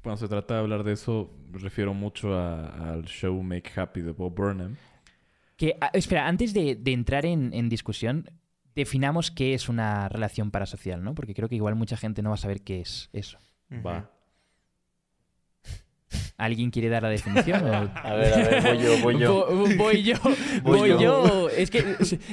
cuando 0.03 0.17
se 0.17 0.27
trata 0.27 0.55
de 0.55 0.59
hablar 0.61 0.83
de 0.83 0.93
eso, 0.93 1.31
me 1.51 1.59
refiero 1.59 1.93
mucho 1.93 2.33
a- 2.33 2.91
al 2.91 3.05
show 3.05 3.41
Make 3.41 3.71
Happy 3.79 4.01
de 4.01 4.11
Bob 4.11 4.33
Burnham. 4.35 4.75
Que, 5.57 5.77
ah, 5.79 5.91
espera, 5.93 6.27
antes 6.27 6.53
de, 6.53 6.75
de 6.75 6.91
entrar 6.91 7.25
en, 7.25 7.53
en 7.53 7.69
discusión, 7.69 8.29
definamos 8.75 9.29
qué 9.31 9.53
es 9.53 9.69
una 9.69 10.09
relación 10.09 10.49
parasocial, 10.49 11.03
¿no? 11.03 11.13
Porque 11.13 11.33
creo 11.33 11.47
que 11.49 11.55
igual 11.55 11.75
mucha 11.75 11.97
gente 11.97 12.21
no 12.21 12.29
va 12.29 12.35
a 12.35 12.37
saber 12.37 12.61
qué 12.61 12.81
es 12.81 13.09
eso. 13.13 13.37
Va. 13.85 14.09
¿Alguien 16.43 16.71
quiere 16.71 16.89
dar 16.89 17.03
la 17.03 17.09
definición? 17.09 17.63
o- 17.65 17.91
A 18.03 18.13
ver, 18.15 18.33
a 18.33 18.37
ver, 18.37 18.63
voy 18.63 18.77
yo, 18.83 18.97
voy 19.01 19.17
yo. 19.19 19.47
Vo- 19.49 19.77
Voy 19.77 20.03
yo, 20.03 20.15
Voy 20.63 20.79
voy 20.79 20.89
yo. 20.89 20.99
yo. 20.99 21.49
Es 21.49 21.69
que 21.69 21.83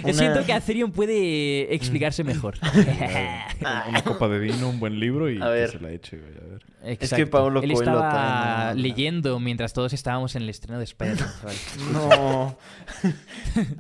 Una- 0.02 0.12
siento 0.14 0.46
que 0.46 0.52
Atherion 0.52 0.92
puede 0.92 1.74
explicarse 1.74 2.24
mejor. 2.24 2.56
Una, 3.60 4.02
copa 4.04 4.28
de 4.28 4.38
vino, 4.38 4.68
un 4.70 4.80
buen 4.80 4.98
libro 4.98 5.30
y 5.30 5.40
A 5.42 5.48
ver. 5.48 5.70
que 5.70 5.78
se 5.78 5.82
la 5.84 5.90
eche, 5.92 6.16
güey. 6.18 6.32
A 6.36 6.50
ver. 6.52 6.98
Es 7.00 7.12
que 7.12 7.26
Paulo 7.26 7.60
Él 7.62 7.72
Coelho 7.72 7.90
estaba 7.92 8.72
leyendo 8.74 9.38
mientras 9.40 9.72
todos 9.72 9.92
estábamos 9.92 10.34
en 10.36 10.42
el 10.42 10.48
estreno 10.48 10.78
de 10.78 10.84
Spider-Man. 10.84 11.28
chaval. 11.40 11.56
No. 11.92 12.58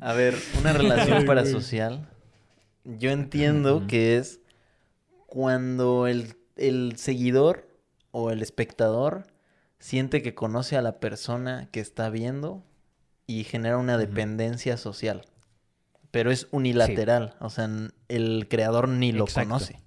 A 0.00 0.12
ver, 0.12 0.34
una 0.60 0.72
relación 0.72 1.24
parasocial. 1.24 2.06
Yo 2.84 3.10
entiendo 3.10 3.86
que 3.86 4.16
es 4.18 4.40
cuando 5.26 6.06
el, 6.06 6.34
el 6.56 6.94
seguidor 6.96 7.66
o 8.10 8.30
el 8.30 8.42
espectador 8.42 9.26
siente 9.78 10.22
que 10.22 10.34
conoce 10.34 10.76
a 10.76 10.82
la 10.82 11.00
persona 11.00 11.68
que 11.70 11.80
está 11.80 12.10
viendo 12.10 12.64
y 13.26 13.44
genera 13.44 13.78
una 13.78 13.98
dependencia 13.98 14.76
social. 14.76 15.22
Pero 16.10 16.30
es 16.30 16.48
unilateral, 16.50 17.34
o 17.40 17.50
sea, 17.50 17.68
el 18.08 18.46
creador 18.48 18.88
ni 18.88 19.12
lo 19.12 19.24
Exacto. 19.24 19.48
conoce. 19.50 19.82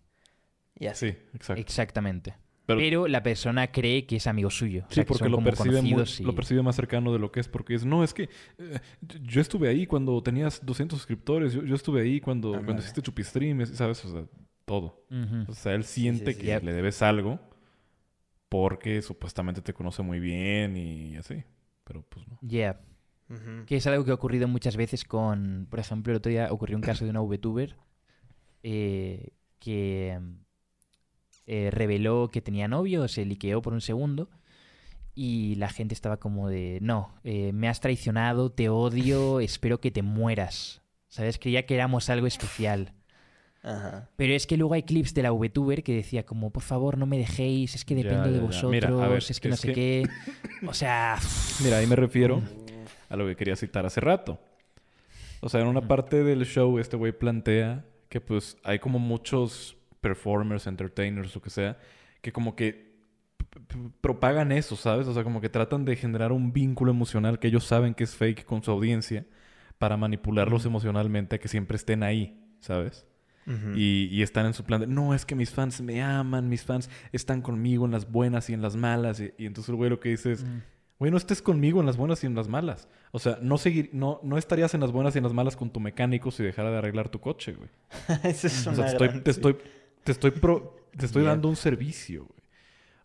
Y 0.78 0.88
así. 0.88 1.12
Sí, 1.12 1.18
exacto. 1.34 1.62
Exactamente. 1.62 2.36
Pero- 2.68 2.80
Pero, 2.80 3.08
la 3.08 3.24
persona 3.24 3.72
cree 3.72 4.06
que 4.06 4.18
es 4.18 4.28
amigo 4.28 4.50
suyo. 4.50 4.84
O 4.86 4.90
Sí, 4.90 4.96
sea, 4.96 5.06
porque 5.06 5.28
lo 5.28 5.44
percibe, 5.44 5.82
muy- 5.82 6.04
y- 6.20 6.24
lo 6.24 6.36
percibe 6.36 6.62
más 6.62 6.76
cercano 6.76 7.12
de 7.12 7.20
lo 7.20 7.32
que 7.32 7.40
es, 7.40 7.48
porque 7.48 7.74
es, 7.74 7.84
no, 7.86 8.04
es 8.04 8.14
que 8.14 8.30
eh, 8.60 8.80
yo 9.24 9.42
estuve 9.42 9.68
ahí 9.68 9.88
cuando 9.88 10.22
tenías 10.24 10.64
200 10.66 11.00
suscriptores, 11.00 11.54
yo, 11.54 11.64
yo 11.64 11.76
estuve 11.76 12.02
ahí 12.02 12.22
cuando, 12.22 12.52
cuando 12.64 12.78
hiciste 12.78 13.02
Chupistream, 13.02 13.62
es- 13.62 13.70
¿sabes? 13.72 14.06
O 14.06 14.12
sea, 14.12 14.26
todo. 14.66 15.04
O 15.48 15.54
sea, 15.54 15.74
él 15.74 15.84
siente 15.84 16.34
sí, 16.34 16.40
que 16.40 16.60
le 16.62 16.72
debes 16.74 17.02
algo 17.02 17.40
porque 18.52 19.02
supuestamente 19.02 19.62
te 19.62 19.74
conoce 19.74 20.04
muy 20.04 20.20
bien 20.20 20.76
y 20.76 21.16
así. 21.16 21.42
Pero 21.86 22.02
pues 22.02 22.28
no. 22.28 22.38
Yeah. 22.42 22.82
Ujú. 23.30 23.66
Que 23.66 23.78
es 23.78 23.88
algo 23.88 24.04
que 24.04 24.12
ha 24.12 24.14
ocurrido 24.14 24.50
muchas 24.50 24.76
veces 24.76 25.06
con, 25.06 25.68
por 25.70 25.80
ejemplo, 25.80 26.12
el 26.12 26.18
otro 26.18 26.30
día 26.30 26.50
ocurrió 26.52 26.76
un 26.76 26.84
caso 26.84 27.06
de 27.06 27.12
una 27.12 27.22
VTuber 27.22 27.78
eh, 28.62 29.30
que 29.58 30.20
eh, 31.48 31.70
reveló 31.72 32.28
que 32.28 32.42
tenía 32.42 32.68
novio, 32.68 33.08
se 33.08 33.24
liqueó 33.24 33.62
por 33.62 33.72
un 33.72 33.80
segundo 33.80 34.30
y 35.16 35.56
la 35.56 35.70
gente 35.70 35.94
estaba 35.94 36.18
como 36.18 36.50
de, 36.50 36.80
no, 36.82 37.16
eh, 37.24 37.54
me 37.54 37.70
has 37.70 37.80
traicionado, 37.80 38.52
te 38.52 38.68
odio, 38.68 39.40
espero 39.40 39.80
que 39.80 39.92
te 39.92 40.02
mueras. 40.02 40.82
¿Sabes? 41.08 41.40
Creía 41.40 41.66
que 41.66 41.76
éramos 41.76 42.10
algo 42.10 42.28
especial. 42.28 42.96
Ajá. 43.64 44.10
Pero 44.16 44.34
es 44.34 44.48
que 44.48 44.58
luego 44.58 44.74
hay 44.74 44.84
clips 44.84 45.14
de 45.14 45.22
la 45.24 45.32
VTuber 45.32 45.84
que 45.84 45.94
decía 45.96 46.26
como, 46.26 46.50
por 46.52 46.64
favor, 46.64 46.98
no 46.98 47.06
me 47.06 47.18
dejéis, 47.20 47.76
es 47.76 47.86
que 47.86 47.94
dependo 47.96 48.30
de 48.32 48.38
ya, 48.40 48.42
vosotros, 48.42 48.72
Mira, 48.72 48.88
a 48.90 49.08
ver, 49.08 49.20
es 49.28 49.40
que 49.40 49.50
no 49.50 49.56
sé 49.56 49.68
que- 49.70 49.74
qué. 49.74 50.10
O 50.68 50.74
sea, 50.74 51.18
Mira, 51.64 51.78
ahí 51.78 51.88
me 51.88 51.96
refiero 51.96 52.42
a 53.10 53.16
lo 53.16 53.26
que 53.28 53.36
quería 53.36 53.56
citar 53.56 53.86
hace 53.86 54.00
rato. 54.02 54.40
O 55.42 55.50
sea, 55.50 55.62
en 55.62 55.68
una 55.68 55.82
parte 55.88 56.24
del 56.24 56.46
show 56.46 56.78
este 56.80 56.98
güey 56.98 57.12
plantea 57.12 57.84
que 58.10 58.22
pues 58.22 58.58
hay 58.64 58.80
como 58.80 59.00
muchos 59.00 59.78
performers, 60.02 60.68
entertainers, 60.68 61.34
lo 61.36 61.42
que 61.42 61.50
sea, 61.50 61.78
que 62.22 62.32
como 62.32 62.56
que 62.56 62.92
propagan 64.02 64.52
eso, 64.52 64.76
¿sabes? 64.76 65.08
O 65.08 65.14
sea, 65.14 65.24
como 65.24 65.42
que 65.42 65.50
tratan 65.50 65.86
de 65.86 65.96
generar 65.96 66.32
un 66.32 66.54
vínculo 66.54 66.92
emocional 66.92 67.40
que 67.40 67.48
ellos 67.48 67.66
saben 67.66 67.94
que 67.94 68.04
es 68.04 68.16
fake 68.16 68.46
con 68.46 68.64
su 68.64 68.72
audiencia 68.72 69.26
para 69.78 69.98
manipularlos 69.98 70.62
Ujú. 70.62 70.70
emocionalmente 70.70 71.36
a 71.36 71.40
que 71.40 71.48
siempre 71.48 71.76
estén 71.76 72.04
ahí, 72.04 72.40
¿sabes? 72.60 73.06
Y, 73.76 74.08
y 74.12 74.22
están 74.22 74.46
en 74.46 74.54
su 74.54 74.64
plan 74.64 74.82
de, 74.82 74.88
no, 74.88 75.14
es 75.14 75.26
que 75.26 75.36
mis 75.36 75.50
fans 75.50 75.82
me 75.82 76.02
aman, 76.02 76.48
mis 76.48 76.64
fans 76.64 76.90
están 77.12 77.42
conmigo 77.42 77.86
en 77.86 77.92
las 77.92 78.10
buenas 78.12 78.50
y 78.50 78.54
en 78.54 78.62
las 78.62 78.76
malas. 78.76 79.20
Y, 79.20 79.34
y 79.38 79.46
entonces 79.46 79.70
el 79.70 79.76
güey 79.76 79.90
lo 79.90 80.00
que 80.00 80.10
dice 80.10 80.34
es, 80.34 80.44
mm, 80.44 80.60
güey, 81.00 81.12
no 81.12 81.18
estés 81.18 81.42
conmigo 81.42 81.80
en 81.80 81.86
las 81.88 81.98
buenas 81.98 82.24
y 82.24 82.28
en 82.28 82.36
las 82.36 82.48
malas. 82.48 82.88
O 83.12 83.20
sea, 83.20 83.40
no, 83.42 83.58
seguir, 83.58 83.90
no, 83.94 84.20
no 84.24 84.38
estarías 84.38 84.74
en 84.74 84.82
las 84.82 84.92
buenas 84.92 85.16
y 85.16 85.18
en 85.18 85.24
las 85.24 85.34
malas 85.34 85.56
con 85.58 85.70
tu 85.72 85.80
mecánico 85.80 86.32
si 86.32 86.44
dejara 86.44 86.70
de 86.72 86.78
arreglar 86.78 87.10
tu 87.10 87.20
coche, 87.20 87.54
güey. 87.54 87.70
Esa 88.24 88.48
es 88.48 88.68
O 88.68 88.76
sea, 88.76 88.86
te 88.86 88.92
estoy, 88.92 89.20
te 89.22 89.32
estoy, 89.32 89.58
te 90.04 90.12
estoy, 90.12 90.32
pro- 90.32 90.76
te 90.96 91.06
estoy 91.08 91.24
dando 91.24 91.50
un 91.50 91.56
servicio, 91.56 92.26
güey. 92.26 92.42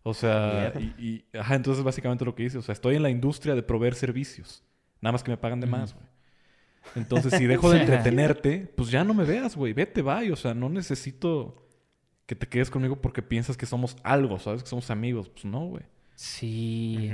O 0.03 0.13
sea, 0.13 0.71
y, 0.99 1.25
y- 1.33 1.37
ajá, 1.37 1.55
entonces 1.55 1.83
básicamente 1.83 2.23
lo 2.23 2.33
que 2.35 2.43
dice, 2.43 2.57
o 2.57 2.61
sea, 2.61 2.71
estoy 2.73 2.95
en 2.95 3.03
la 3.03 3.09
industria 3.09 3.55
de 3.55 3.63
proveer 3.63 3.95
servicios. 3.95 4.63
Nada 5.01 5.11
más 5.11 5.23
que 5.23 5.31
me 5.31 5.37
pagan 5.37 5.59
de 5.59 5.67
más, 5.67 5.93
güey. 5.93 6.06
Entonces, 6.95 7.33
si 7.37 7.45
dejo 7.45 7.69
de 7.71 7.79
entretenerte, 7.81 8.71
pues 8.75 8.89
ya 8.89 9.03
no 9.03 9.13
me 9.13 9.23
veas, 9.23 9.55
güey. 9.55 9.73
Vete, 9.73 10.01
bye. 10.01 10.31
O 10.31 10.35
sea, 10.35 10.53
no 10.53 10.69
necesito 10.69 11.67
que 12.25 12.35
te 12.35 12.47
quedes 12.47 12.69
conmigo 12.69 13.01
porque 13.01 13.21
piensas 13.21 13.57
que 13.57 13.65
somos 13.65 13.95
algo, 14.03 14.39
¿sabes? 14.39 14.63
Que 14.63 14.69
somos 14.69 14.91
amigos. 14.91 15.29
Pues 15.29 15.45
no, 15.45 15.65
güey. 15.67 15.83
Sí. 16.15 17.11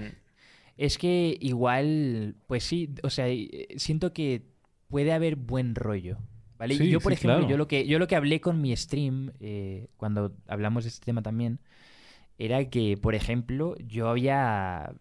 Es 0.77 0.97
que 0.97 1.37
igual, 1.39 2.35
pues 2.47 2.63
sí, 2.63 2.95
o 3.03 3.09
sea, 3.09 3.27
eh, 3.27 3.67
siento 3.77 4.13
que 4.13 4.43
puede 4.87 5.13
haber 5.13 5.35
buen 5.35 5.75
rollo. 5.75 6.17
¿Vale? 6.57 6.75
Sí, 6.75 6.89
yo, 6.89 6.99
por 6.99 7.11
sí, 7.11 7.15
ejemplo, 7.15 7.39
claro. 7.39 7.49
yo 7.49 7.57
lo 7.57 7.67
que 7.67 7.85
yo 7.85 7.99
lo 7.99 8.07
que 8.07 8.15
hablé 8.15 8.39
con 8.39 8.61
mi 8.61 8.75
stream, 8.75 9.33
eh, 9.39 9.87
cuando 9.97 10.33
hablamos 10.47 10.85
de 10.85 10.89
este 10.89 11.05
tema 11.05 11.21
también, 11.21 11.59
era 12.37 12.69
que, 12.69 12.97
por 12.97 13.15
ejemplo, 13.15 13.75
yo 13.85 14.07
había. 14.07 14.93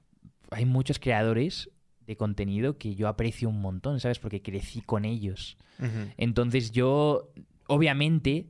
Hay 0.51 0.67
muchos 0.67 0.99
creadores 0.99 1.71
de 2.07 2.17
contenido 2.17 2.79
que 2.79 2.95
yo 2.95 3.09
aprecio 3.09 3.49
un 3.49 3.61
montón, 3.61 4.01
¿sabes? 4.01 4.19
Porque 4.19 4.43
crecí 4.43 4.81
con 4.81 5.05
ellos. 5.05 5.57
Entonces 6.17 6.71
yo, 6.71 7.33
obviamente, 7.67 8.47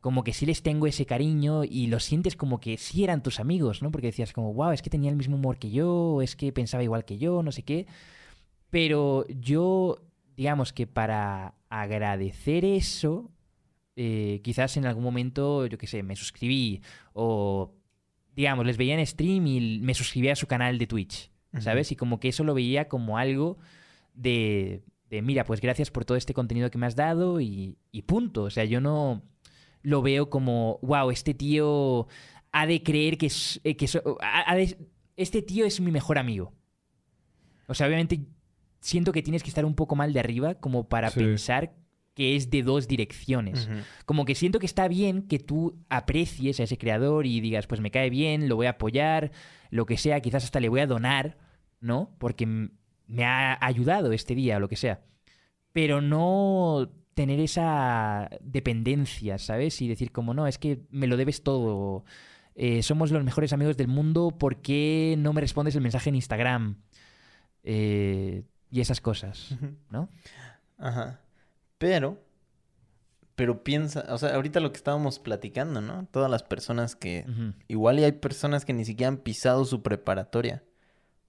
como 0.00 0.22
que 0.22 0.32
sí 0.32 0.46
les 0.46 0.62
tengo 0.62 0.86
ese 0.86 1.06
cariño 1.06 1.64
y 1.64 1.86
lo 1.88 1.98
sientes 1.98 2.36
como 2.36 2.60
que 2.60 2.76
sí 2.76 3.04
eran 3.04 3.22
tus 3.22 3.40
amigos, 3.40 3.82
¿no? 3.82 3.90
Porque 3.90 4.08
decías 4.08 4.32
como, 4.32 4.54
wow, 4.54 4.70
es 4.70 4.82
que 4.82 4.90
tenía 4.90 5.10
el 5.10 5.16
mismo 5.16 5.36
humor 5.36 5.58
que 5.58 5.70
yo, 5.70 5.90
o 5.90 6.22
es 6.22 6.36
que 6.36 6.52
pensaba 6.52 6.82
igual 6.84 7.04
que 7.04 7.18
yo, 7.18 7.42
no 7.42 7.52
sé 7.52 7.62
qué. 7.62 7.86
Pero 8.70 9.26
yo, 9.28 9.98
digamos 10.36 10.72
que 10.72 10.86
para 10.86 11.54
agradecer 11.68 12.64
eso, 12.64 13.30
eh, 13.96 14.40
quizás 14.44 14.76
en 14.76 14.86
algún 14.86 15.02
momento, 15.02 15.66
yo 15.66 15.76
qué 15.76 15.86
sé, 15.86 16.02
me 16.02 16.14
suscribí 16.14 16.82
o, 17.14 17.74
digamos, 18.36 18.64
les 18.64 18.76
veía 18.76 18.94
en 18.94 19.04
stream 19.04 19.46
y 19.46 19.80
me 19.80 19.94
suscribí 19.94 20.28
a 20.28 20.36
su 20.36 20.46
canal 20.46 20.78
de 20.78 20.86
Twitch, 20.86 21.32
¿sabes? 21.60 21.90
Y 21.92 21.96
como 21.96 22.20
que 22.20 22.28
eso 22.28 22.44
lo 22.44 22.54
veía 22.54 22.88
como 22.88 23.18
algo 23.18 23.58
de, 24.14 24.82
de, 25.10 25.22
mira, 25.22 25.44
pues 25.44 25.60
gracias 25.60 25.90
por 25.90 26.04
todo 26.04 26.16
este 26.16 26.34
contenido 26.34 26.70
que 26.70 26.78
me 26.78 26.86
has 26.86 26.96
dado 26.96 27.40
y, 27.40 27.76
y 27.92 28.02
punto. 28.02 28.44
O 28.44 28.50
sea, 28.50 28.64
yo 28.64 28.80
no 28.80 29.22
lo 29.82 30.02
veo 30.02 30.28
como, 30.30 30.78
wow, 30.82 31.10
este 31.10 31.34
tío 31.34 32.08
ha 32.52 32.66
de 32.66 32.82
creer 32.82 33.16
que 33.18 33.26
es... 33.26 33.60
eh, 33.64 33.76
que 33.76 33.86
so- 33.86 34.18
ha- 34.20 34.50
ha 34.50 34.56
de- 34.56 34.78
este 35.16 35.42
tío 35.42 35.64
es 35.66 35.80
mi 35.80 35.90
mejor 35.90 36.18
amigo. 36.18 36.52
O 37.66 37.74
sea, 37.74 37.86
obviamente 37.86 38.20
siento 38.80 39.12
que 39.12 39.22
tienes 39.22 39.42
que 39.42 39.48
estar 39.48 39.64
un 39.64 39.74
poco 39.74 39.96
mal 39.96 40.12
de 40.12 40.20
arriba 40.20 40.54
como 40.54 40.88
para 40.88 41.10
Sí. 41.10 41.20
pensar 41.20 41.74
que 42.18 42.34
es 42.34 42.50
de 42.50 42.64
dos 42.64 42.88
direcciones. 42.88 43.68
Como 44.04 44.24
que 44.24 44.34
siento 44.34 44.58
que 44.58 44.66
está 44.66 44.88
bien 44.88 45.22
que 45.22 45.38
tú 45.38 45.78
aprecies 45.88 46.58
a 46.58 46.64
ese 46.64 46.76
creador 46.76 47.26
y 47.26 47.40
digas, 47.40 47.68
pues 47.68 47.80
me 47.80 47.92
cae 47.92 48.10
bien, 48.10 48.48
lo 48.48 48.56
voy 48.56 48.66
a 48.66 48.70
apoyar, 48.70 49.30
lo 49.70 49.86
que 49.86 49.96
sea, 49.96 50.18
quizás 50.18 50.42
hasta 50.42 50.58
le 50.58 50.68
voy 50.68 50.80
a 50.80 50.88
donar, 50.88 51.38
¿no? 51.80 52.10
Porque 52.18 52.44
me 52.44 53.24
ha 53.24 53.56
ayudado 53.64 54.10
este 54.10 54.34
día 54.34 54.56
o 54.56 54.60
lo 54.60 54.68
que 54.68 54.74
sea. 54.74 55.04
Pero 55.72 56.00
no 56.00 56.90
tener 57.14 57.38
esa 57.38 58.28
dependencia, 58.40 59.38
¿sabes? 59.38 59.80
Y 59.80 59.86
decir 59.86 60.10
como, 60.10 60.34
no, 60.34 60.48
es 60.48 60.58
que 60.58 60.80
me 60.90 61.06
lo 61.06 61.16
debes 61.16 61.44
todo. 61.44 62.04
Eh, 62.56 62.82
somos 62.82 63.12
los 63.12 63.22
mejores 63.22 63.52
amigos 63.52 63.76
del 63.76 63.86
mundo, 63.86 64.32
¿por 64.36 64.60
qué 64.60 65.14
no 65.18 65.32
me 65.32 65.40
respondes 65.40 65.76
el 65.76 65.82
mensaje 65.82 66.08
en 66.08 66.16
Instagram? 66.16 66.82
Eh, 67.62 68.42
y 68.72 68.80
esas 68.80 69.00
cosas. 69.00 69.56
¿no? 69.88 70.08
Ajá. 70.78 71.20
Pero, 71.78 72.18
pero 73.34 73.62
piensa, 73.62 74.04
o 74.08 74.18
sea, 74.18 74.34
ahorita 74.34 74.60
lo 74.60 74.72
que 74.72 74.76
estábamos 74.78 75.18
platicando, 75.18 75.80
¿no? 75.80 76.06
Todas 76.10 76.30
las 76.30 76.42
personas 76.42 76.96
que, 76.96 77.24
igual 77.68 77.98
y 78.00 78.04
hay 78.04 78.12
personas 78.12 78.64
que 78.64 78.72
ni 78.72 78.84
siquiera 78.84 79.08
han 79.08 79.18
pisado 79.18 79.64
su 79.64 79.82
preparatoria. 79.82 80.62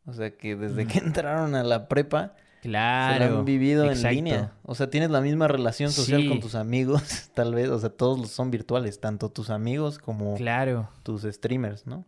O 0.06 0.14
sea, 0.14 0.36
que 0.36 0.56
desde 0.56 0.88
que 0.88 0.98
entraron 1.06 1.54
a 1.56 1.64
la 1.64 1.88
prepa 1.88 2.36
Claro. 2.62 3.26
se 3.26 3.32
han 3.38 3.46
vivido 3.46 3.86
exacto. 3.86 4.08
en 4.10 4.16
línea. 4.16 4.54
O 4.64 4.76
sea, 4.76 4.90
tienes 4.90 5.12
la 5.12 5.22
misma 5.22 5.48
relación 5.48 5.92
social 5.92 6.28
con 6.28 6.38
Sí. 6.38 6.42
tus 6.42 6.56
amigos, 6.56 7.30
tal 7.36 7.54
vez. 7.56 7.70
O 7.70 7.80
sea, 7.80 7.90
todos 7.90 8.20
los 8.20 8.32
son 8.32 8.50
virtuales, 8.52 9.00
tanto 9.00 9.30
tus 9.30 9.50
amigos 9.50 9.98
como 10.00 10.36
Claro. 10.36 10.90
tus 11.04 11.22
streamers, 11.24 11.86
¿no? 11.88 12.06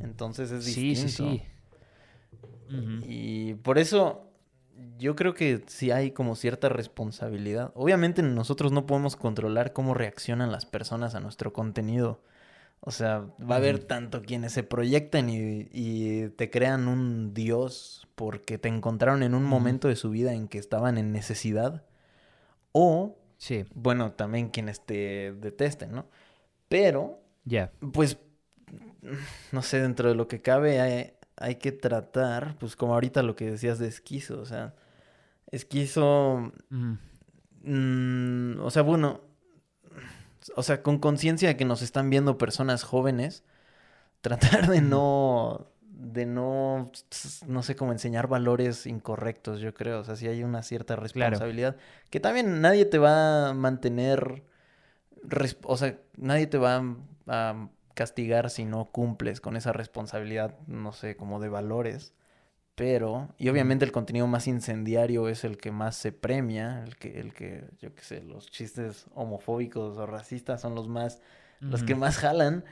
Entonces 0.00 0.50
es 0.50 0.64
Sí, 0.64 0.88
distinto. 0.88 1.12
sí, 1.32 1.42
sí. 2.70 2.74
Ujú. 2.76 3.00
Y 3.06 3.54
por 3.54 3.78
eso 3.78 4.26
yo 4.98 5.16
creo 5.16 5.34
que 5.34 5.62
sí 5.66 5.90
hay 5.90 6.10
como 6.12 6.36
cierta 6.36 6.68
responsabilidad. 6.68 7.72
Obviamente 7.74 8.22
nosotros 8.22 8.72
no 8.72 8.86
podemos 8.86 9.16
controlar 9.16 9.72
cómo 9.72 9.94
reaccionan 9.94 10.52
las 10.52 10.66
personas 10.66 11.14
a 11.14 11.20
nuestro 11.20 11.52
contenido. 11.52 12.20
O 12.80 12.90
sea, 12.90 13.26
va 13.40 13.54
a 13.54 13.58
haber 13.58 13.78
tanto 13.78 14.22
quienes 14.22 14.52
se 14.52 14.62
proyectan 14.62 15.30
y, 15.30 15.68
y 15.72 16.28
te 16.30 16.50
crean 16.50 16.88
un 16.88 17.32
dios 17.32 18.06
porque 18.14 18.58
te 18.58 18.68
encontraron 18.68 19.22
en 19.22 19.34
un 19.34 19.44
momento 19.44 19.88
de 19.88 19.96
su 19.96 20.10
vida 20.10 20.34
en 20.34 20.48
que 20.48 20.58
estaban 20.58 20.98
en 20.98 21.12
necesidad. 21.12 21.84
O, 22.72 23.16
Sí, 23.44 23.66
bueno, 23.74 24.12
también 24.12 24.48
quienes 24.48 24.80
te 24.80 25.32
detesten, 25.32 25.92
¿no? 25.92 26.06
Pero 26.68 27.20
ya. 27.44 27.72
pues, 27.92 28.16
no 29.52 29.62
sé, 29.62 29.80
dentro 29.80 30.08
de 30.08 30.14
lo 30.14 30.28
que 30.28 30.40
cabe 30.40 30.80
hay, 30.80 31.12
hay 31.36 31.56
que 31.56 31.72
tratar, 31.72 32.56
pues 32.58 32.76
como 32.76 32.94
ahorita 32.94 33.22
lo 33.22 33.36
que 33.36 33.50
decías 33.50 33.78
de 33.78 33.88
esquizo, 33.88 34.40
o 34.40 34.46
sea, 34.46 34.74
esquizo, 35.50 36.52
mm, 36.70 38.60
o 38.60 38.70
sea, 38.70 38.82
bueno, 38.82 39.20
o 40.56 40.62
sea, 40.62 40.82
con 40.82 40.98
conciencia 40.98 41.48
de 41.48 41.56
que 41.56 41.64
nos 41.64 41.82
están 41.82 42.10
viendo 42.10 42.38
personas 42.38 42.84
jóvenes, 42.84 43.44
tratar 44.20 44.68
de 44.68 44.80
no, 44.80 45.70
de 45.82 46.26
no, 46.26 46.90
no 47.46 47.62
sé, 47.62 47.76
cómo 47.76 47.92
enseñar 47.92 48.26
valores 48.28 48.86
incorrectos, 48.86 49.60
yo 49.60 49.74
creo, 49.74 50.00
o 50.00 50.04
sea, 50.04 50.16
sí 50.16 50.28
hay 50.28 50.42
una 50.42 50.62
cierta 50.62 50.96
responsabilidad, 50.96 51.76
que 52.10 52.20
también 52.20 52.60
nadie 52.60 52.84
te 52.84 52.98
va 52.98 53.48
a 53.48 53.54
mantener, 53.54 54.44
o 55.64 55.76
sea, 55.76 55.98
nadie 56.16 56.46
te 56.46 56.58
va 56.58 56.76
a, 56.76 56.86
a 57.26 57.68
castigar 57.94 58.50
si 58.50 58.64
no 58.64 58.86
cumples 58.86 59.40
con 59.40 59.56
esa 59.56 59.72
responsabilidad, 59.72 60.58
no 60.66 60.92
sé, 60.92 61.16
como 61.16 61.40
de 61.40 61.48
valores. 61.48 62.12
Pero, 62.74 63.28
y 63.38 63.48
obviamente 63.50 63.84
el 63.84 63.92
contenido 63.92 64.26
más 64.26 64.48
incendiario 64.48 65.28
es 65.28 65.44
el 65.44 65.56
que 65.58 65.70
más 65.70 65.94
se 65.94 66.10
premia, 66.10 66.82
el 66.84 66.96
que, 66.96 67.20
el 67.20 67.32
que, 67.32 67.64
yo 67.78 67.94
qué 67.94 68.02
sé, 68.02 68.22
los 68.22 68.50
chistes 68.50 69.06
homofóbicos 69.14 69.96
o 69.96 70.06
racistas 70.06 70.60
son 70.60 70.74
los 70.74 70.88
más, 70.88 71.22
los 71.60 71.84
que 71.84 71.94
más 71.94 72.18
jalan. 72.18 72.64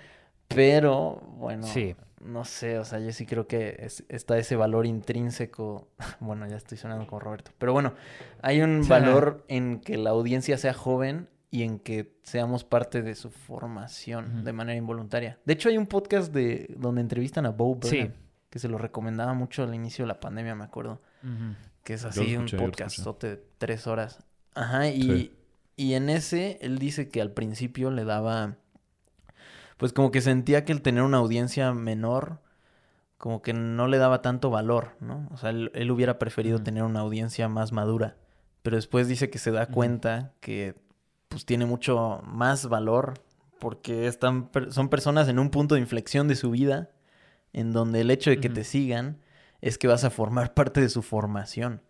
Pero, 0.49 1.20
bueno, 1.36 1.62
Sí. 1.66 1.94
no 2.20 2.44
sé, 2.44 2.78
o 2.78 2.85
sea, 2.85 2.99
yo 2.99 3.12
sí 3.12 3.27
creo 3.27 3.47
que 3.47 3.77
es- 3.78 4.05
está 4.09 4.36
ese 4.39 4.57
valor 4.57 4.86
intrínseco. 4.86 5.89
Bueno, 6.20 6.47
ya 6.49 6.57
estoy 6.57 6.78
sonando 6.78 7.07
con 7.07 7.20
Roberto. 7.20 7.53
Pero 7.59 7.73
bueno, 7.73 7.94
hay 8.43 8.61
un 8.61 8.86
valor 8.89 9.44
en 9.49 9.81
que 9.81 9.97
la 9.97 10.11
audiencia 10.11 10.59
sea 10.59 10.74
joven 10.74 11.28
y 11.53 11.62
en 11.62 11.79
que 11.79 12.16
seamos 12.24 12.65
parte 12.65 13.03
de 13.03 13.15
su 13.15 13.31
formación 13.31 14.43
de 14.43 14.53
manera 14.53 14.77
involuntaria. 14.77 15.39
De 15.45 15.53
hecho, 15.53 15.69
hay 15.69 15.77
un 15.79 15.87
podcast 15.87 16.33
de 16.33 16.74
donde 16.79 17.01
entrevistan 17.03 17.47
a 17.47 17.51
Bo 17.51 17.79
Sí. 17.83 17.99
Burnham, 17.99 18.12
que 18.51 18.59
se 18.59 18.69
lo 18.69 18.79
recomendaba 18.79 19.35
mucho 19.35 19.62
al 19.62 19.74
inicio 19.74 20.05
de 20.05 20.09
la 20.09 20.19
pandemia, 20.19 20.55
me 20.55 20.65
acuerdo. 20.65 21.01
Que 21.85 21.95
es 21.95 22.05
así, 22.05 22.33
escuché, 22.35 22.57
un 22.57 22.62
podcastote 22.65 23.27
de 23.37 23.45
tres 23.59 23.87
horas. 23.87 24.19
Ajá, 24.55 24.89
y, 24.89 25.03
Sí. 25.03 25.35
y 25.77 25.93
en 25.95 26.09
ese 26.09 26.59
él 26.62 26.79
dice 26.79 27.09
que 27.09 27.20
al 27.20 27.31
principio 27.33 27.91
le 27.91 28.05
daba, 28.05 28.57
pues 29.77 29.93
como 29.93 30.11
que 30.11 30.20
sentía 30.20 30.65
que 30.65 30.73
el 30.73 30.83
tener 30.83 31.03
una 31.03 31.19
audiencia 31.19 31.73
menor, 31.73 32.41
como 33.19 33.43
que 33.43 33.53
no 33.53 33.87
le 33.89 33.99
daba 33.99 34.23
tanto 34.23 34.51
valor, 34.51 34.97
¿no? 35.01 35.29
O 35.33 35.37
sea, 35.37 35.51
él, 35.51 35.70
él 35.74 35.91
hubiera 35.91 36.19
preferido 36.19 36.59
tener 36.62 36.83
una 36.83 37.01
audiencia 37.01 37.49
más 37.49 37.73
madura, 37.73 38.16
pero 38.62 38.77
después 38.77 39.07
dice 39.07 39.29
que 39.31 39.39
se 39.39 39.51
da 39.51 39.66
cuenta 39.66 40.33
que 40.41 40.74
pues 41.33 41.45
tiene 41.45 41.67
mucho 41.67 42.21
más 42.25 42.69
valor 42.69 43.15
porque 43.59 44.07
están, 44.07 44.51
son 44.71 44.89
personas 44.89 45.29
en 45.29 45.39
un 45.39 45.51
punto 45.51 45.75
de 45.75 45.81
inflexión 45.81 46.29
de 46.29 46.37
su 46.37 46.51
vida 46.51 46.91
en 47.53 47.73
donde 47.73 48.01
el 48.03 48.11
hecho 48.11 48.31
de 48.31 48.39
que 48.41 48.49
te 48.49 48.65
sigan 48.65 49.19
es 49.61 49.79
que 49.79 49.89
vas 49.89 50.05
a 50.05 50.11
formar 50.11 50.55
parte 50.55 50.81
de 50.81 50.89
su 50.89 51.03
formación. 51.03 51.83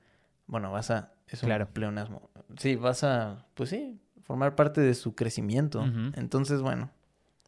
Bueno, 0.46 0.72
vas 0.72 0.90
a... 0.90 1.12
Es 1.28 1.42
un 1.42 1.48
Claro. 1.48 1.68
pleonasmo. 1.72 2.30
Sí, 2.58 2.76
vas 2.76 3.04
a... 3.04 3.46
Pues 3.54 3.70
sí, 3.70 4.00
formar 4.22 4.54
parte 4.54 4.80
de 4.80 4.94
su 4.94 5.14
crecimiento. 5.14 5.84
Entonces, 6.14 6.60
bueno, 6.62 6.90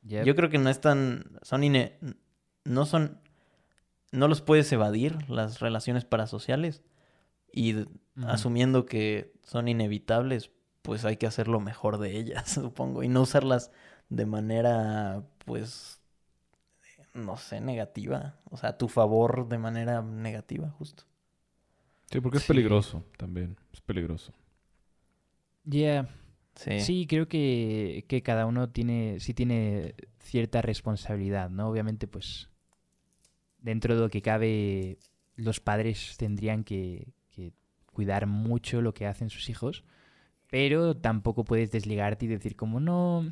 Yep. 0.07 0.25
yo 0.25 0.35
creo 0.37 0.51
que 0.51 0.59
no 0.59 0.69
están... 0.71 1.39
Son 1.43 1.65
ine... 1.65 1.99
No 2.65 2.87
son... 2.87 3.19
No 4.13 4.29
los 4.29 4.41
puedes 4.43 4.71
evadir 4.73 5.29
las 5.29 5.61
relaciones 5.61 6.05
parasociales. 6.05 6.83
Y 7.53 7.85
asumiendo 8.27 8.87
que 8.87 9.33
son 9.43 9.69
inevitables, 9.69 10.51
pues 10.85 11.05
hay 11.07 11.17
que 11.17 11.27
hacer 11.27 11.49
lo 11.49 11.61
mejor 11.61 11.97
de 11.99 12.17
ellas, 12.19 12.49
supongo. 12.53 13.03
Y 13.03 13.09
no 13.09 13.23
usarlas 13.23 13.73
de 14.11 14.27
manera, 14.27 15.25
pues, 15.47 15.99
no 17.15 17.39
sé, 17.39 17.61
negativa. 17.63 18.37
O 18.51 18.59
sea, 18.59 18.71
a 18.71 18.79
tu 18.79 18.89
favor 18.89 19.49
de 19.49 19.57
manera 19.59 20.03
negativa, 20.03 20.69
justo. 20.79 21.05
Sí, 22.11 22.21
porque 22.21 22.37
es 22.37 22.45
Sí. 22.45 22.49
peligroso 22.49 23.03
también. 23.17 23.57
Es 23.73 23.81
peligroso. 23.81 24.35
Yeah. 25.65 26.09
Sí. 26.55 26.81
Sí, 26.81 27.07
creo 27.09 27.29
que, 27.29 28.05
que 28.09 28.23
cada 28.23 28.45
uno 28.47 28.69
tiene, 28.69 29.19
sí 29.21 29.33
tiene 29.33 29.95
cierta 30.21 30.61
responsabilidad, 30.63 31.49
¿no? 31.51 31.69
Obviamente, 31.69 32.07
pues, 32.07 32.51
dentro 33.59 33.95
de 33.95 34.01
lo 34.03 34.11
que 34.11 34.23
cabe, 34.23 34.99
los 35.35 35.61
padres 35.61 36.17
tendrían 36.19 36.63
que, 36.63 37.15
que 37.31 37.53
cuidar 37.93 38.27
mucho 38.27 38.83
lo 38.83 38.93
que 38.93 39.07
hacen 39.07 39.31
sus 39.31 39.49
hijos, 39.49 39.83
pero 40.51 40.97
tampoco 40.97 41.45
puedes 41.45 41.71
desligarte 41.71 42.27
y 42.27 42.29
decir 42.29 42.57
como, 42.57 42.81
no, 42.81 43.31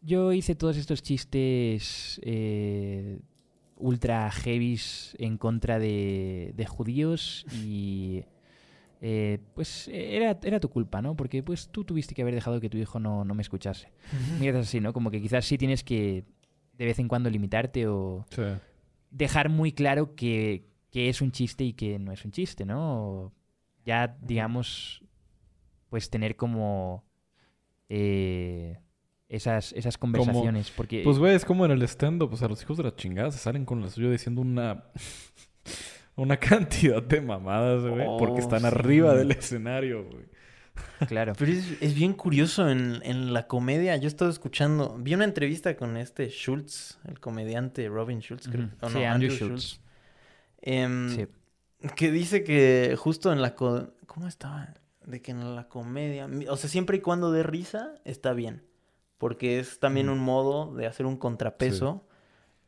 yo 0.00 0.32
hice 0.32 0.54
todos 0.54 0.76
estos 0.76 1.02
chistes 1.02 2.20
eh, 2.24 3.20
ultra 3.76 4.30
heavies 4.30 5.16
en 5.18 5.38
contra 5.38 5.78
de, 5.78 6.52
de 6.56 6.66
judíos 6.66 7.44
y 7.64 8.24
eh, 9.00 9.38
pues 9.54 9.88
era, 9.88 10.38
era 10.42 10.60
tu 10.60 10.68
culpa, 10.68 11.02
¿no? 11.02 11.16
Porque 11.16 11.42
pues 11.42 11.68
tú 11.68 11.84
tuviste 11.84 12.14
que 12.14 12.22
haber 12.22 12.34
dejado 12.34 12.60
que 12.60 12.68
tu 12.70 12.78
hijo 12.78 13.00
no, 13.00 13.24
no 13.24 13.34
me 13.34 13.42
escuchase. 13.42 13.90
Miras 14.38 14.56
así, 14.68 14.80
¿no? 14.80 14.92
Como 14.92 15.10
que 15.10 15.20
quizás 15.20 15.44
sí 15.44 15.58
tienes 15.58 15.82
que 15.82 16.24
de 16.78 16.84
vez 16.84 16.98
en 16.98 17.08
cuando 17.08 17.28
limitarte 17.30 17.86
o 17.86 18.24
Sí. 18.30 18.42
dejar 19.10 19.48
muy 19.48 19.72
claro 19.72 20.14
que, 20.14 20.64
que 20.90 21.08
es 21.08 21.20
un 21.20 21.32
chiste 21.32 21.64
y 21.64 21.72
que 21.72 21.98
no 21.98 22.12
es 22.12 22.24
un 22.24 22.30
chiste, 22.32 22.64
¿no? 22.64 23.02
O 23.24 23.32
ya, 23.84 24.16
digamos, 24.22 25.02
pues 25.92 26.08
tener 26.08 26.36
como 26.36 27.04
eh, 27.90 28.78
esas, 29.28 29.74
esas 29.74 29.98
conversaciones. 29.98 30.70
Porque 30.70 31.02
Pues, 31.04 31.18
güey, 31.18 31.34
es 31.34 31.44
como 31.44 31.66
en 31.66 31.70
el 31.70 31.82
stand-up. 31.82 32.32
O 32.32 32.36
sea, 32.38 32.48
los 32.48 32.62
hijos 32.62 32.78
de 32.78 32.84
la 32.84 32.96
chingada 32.96 33.30
se 33.30 33.36
salen 33.36 33.66
con 33.66 33.82
la 33.82 33.90
suya 33.90 34.10
diciendo 34.10 34.40
una... 34.40 34.84
una 36.16 36.38
cantidad 36.38 37.02
de 37.02 37.20
mamadas, 37.20 37.82
güey. 37.82 38.06
porque 38.18 38.36
Oh, 38.36 38.38
están 38.38 38.60
sí. 38.60 38.66
arriba 38.68 39.14
del 39.14 39.32
escenario, 39.32 40.06
güey. 40.10 40.24
claro. 41.08 41.34
Pero 41.38 41.52
es, 41.52 41.76
es 41.82 41.94
bien 41.94 42.14
curioso 42.14 42.70
en, 42.70 43.02
en 43.04 43.34
la 43.34 43.46
comedia. 43.46 43.94
Yo 43.98 44.04
he 44.04 44.08
estado 44.08 44.30
escuchando, 44.30 44.96
vi 44.98 45.12
una 45.12 45.24
entrevista 45.24 45.76
con 45.76 45.98
este 45.98 46.30
Schultz, 46.30 46.98
el 47.06 47.20
comediante 47.20 47.86
Robin 47.90 48.20
Schultz, 48.22 48.48
creo. 48.48 48.64
Ujú. 48.64 48.76
o 48.80 48.88
Sí, 48.88 48.94
no, 48.94 49.00
Andrew 49.00 49.30
Andrew 49.30 49.30
Schultz. 49.36 49.80
Em, 50.62 51.10
Sí. 51.10 51.26
Que 51.96 52.10
dice 52.10 52.44
que 52.44 52.94
justo 52.96 53.30
en 53.30 53.42
la... 53.42 53.54
¿Cómo 53.54 54.26
estaba? 54.26 54.72
De 55.06 55.20
que 55.22 55.32
en 55.32 55.56
la 55.56 55.68
comedia... 55.68 56.28
O 56.48 56.56
sea, 56.56 56.70
siempre 56.70 56.98
y 56.98 57.00
cuando 57.00 57.32
dé 57.32 57.42
risa, 57.42 57.94
está 58.04 58.32
bien. 58.32 58.64
Porque 59.18 59.58
es 59.58 59.78
también 59.78 60.08
un 60.08 60.18
modo 60.18 60.74
de 60.74 60.86
hacer 60.86 61.06
un 61.06 61.16
contrapeso 61.16 62.04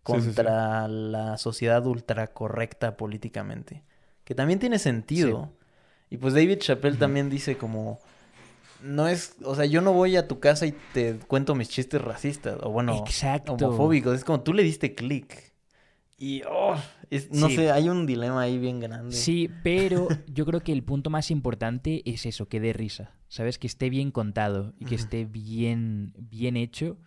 Sí, 0.06 0.12
sí, 0.12 0.20
sí. 0.20 0.24
contra 0.27 0.86
la 0.89 1.39
sociedad 1.39 1.85
ultracorrecta 1.86 2.97
políticamente. 2.97 3.82
Que 4.24 4.35
también 4.35 4.59
tiene 4.59 4.78
sentido. 4.78 5.52
Y 6.11 6.19
pues 6.19 6.35
David 6.35 6.59
Chappelle 6.59 6.97
también 6.98 7.31
dice 7.31 7.56
como... 7.56 7.98
No 8.82 9.09
es... 9.09 9.36
O 9.44 9.55
sea, 9.55 9.65
yo 9.65 9.81
no 9.81 9.93
voy 9.93 10.16
a 10.16 10.28
tu 10.28 10.40
casa 10.40 10.66
y 10.66 10.73
te 10.93 11.19
cuento 11.27 11.55
mis 11.55 11.70
chistes 11.70 12.02
racistas. 12.02 12.59
O 12.62 12.70
bueno, 12.70 12.98
Exacto. 12.98 13.55
homofóbicos. 13.55 14.15
Es 14.15 14.24
como 14.24 14.43
tú 14.43 14.52
le 14.52 14.62
diste 14.62 14.94
clic. 14.94 15.55
Y... 16.19 16.43
oh, 16.48 16.77
es- 17.16 17.30
no 17.30 17.48
Sí. 17.48 17.56
sé, 17.56 17.70
hay 17.70 17.88
un 17.88 18.06
dilema 18.06 18.40
ahí 18.42 18.58
bien 18.58 18.80
grande. 18.80 19.14
Sí, 19.16 19.48
pero 19.62 20.08
yo 20.26 20.44
creo 20.46 20.60
que 20.60 20.72
el 20.72 20.82
punto 20.82 21.10
más 21.10 21.30
importante 21.30 22.02
es 22.04 22.26
eso, 22.26 22.48
que 22.48 22.60
dé 22.60 22.72
risa. 22.72 23.12
¿Sabes? 23.28 23.58
Que 23.58 23.66
esté 23.66 23.90
bien 23.90 24.10
contado 24.12 24.74
y 24.78 24.84
que 24.84 24.94
esté 24.94 25.24
bien, 25.24 26.12
bien 26.30 26.56
hecho, 26.56 26.98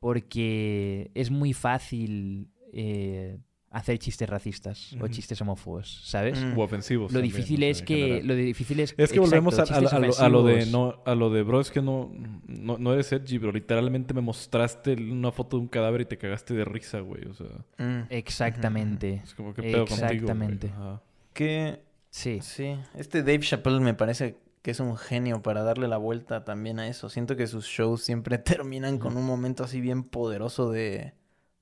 porque 0.00 1.10
es 1.14 1.30
muy 1.30 1.52
fácil 1.52 2.50
eh, 2.72 3.38
hacer 3.78 3.98
chistes 3.98 4.28
racistas 4.28 4.96
o 5.00 5.08
chistes 5.08 5.40
homófobos, 5.40 6.00
¿sabes? 6.04 6.40
Mm. 6.42 6.58
O 6.58 6.62
ofensivos. 6.62 7.12
Lo 7.12 7.18
también, 7.20 7.34
difícil 7.34 7.62
es 7.62 7.82
que 7.82 8.22
lo 8.22 8.34
difícil 8.34 8.80
es 8.80 8.94
Es 8.96 9.12
que 9.12 9.20
volvemos 9.20 9.58
a, 9.58 9.62
exacto, 9.62 9.74
a- 9.74 9.78
a 9.78 10.00
chistes 10.00 10.18
lo, 10.18 10.24
a 10.24 10.28
lo 10.28 10.42
de 10.44 10.66
no, 10.66 11.02
a 11.04 11.14
lo 11.14 11.30
de 11.30 11.42
bro, 11.42 11.60
es 11.60 11.70
que 11.70 11.82
no, 11.82 12.10
no, 12.46 12.78
no 12.78 12.92
eres 12.94 13.12
edgy, 13.12 13.38
bro. 13.38 13.52
Literalmente 13.52 14.14
me 14.14 14.20
mostraste 14.20 14.94
una 14.94 15.30
foto 15.32 15.56
de 15.56 15.62
un 15.62 15.68
cadáver 15.68 16.00
y 16.02 16.04
te 16.06 16.16
cagaste 16.18 16.54
de 16.54 16.64
risa, 16.64 17.00
güey. 17.00 17.24
O 17.26 17.34
sea, 17.34 17.46
Mm. 17.78 18.06
Exactamente. 18.10 19.20
es 19.24 19.34
como 19.34 19.52
que 19.54 19.62
pedo 19.62 19.84
contigo. 19.86 20.04
Exactamente. 20.10 20.68
Ajá. 20.68 21.02
Que 21.32 21.82
Sí. 22.10 22.38
Sí, 22.40 22.76
este 22.94 23.20
Dave 23.22 23.40
Chappelle 23.40 23.80
me 23.80 23.92
parece 23.92 24.38
que 24.62 24.70
es 24.70 24.80
un 24.80 24.96
genio 24.96 25.42
para 25.42 25.62
darle 25.62 25.86
la 25.86 25.98
vuelta 25.98 26.44
también 26.44 26.78
a 26.80 26.88
eso. 26.88 27.08
Siento 27.10 27.36
que 27.36 27.46
sus 27.46 27.66
shows 27.66 28.02
siempre 28.02 28.38
terminan 28.38 28.98
con 28.98 29.16
un 29.18 29.24
momento 29.26 29.64
así 29.64 29.80
bien 29.82 30.02
poderoso 30.02 30.70
de, 30.70 31.12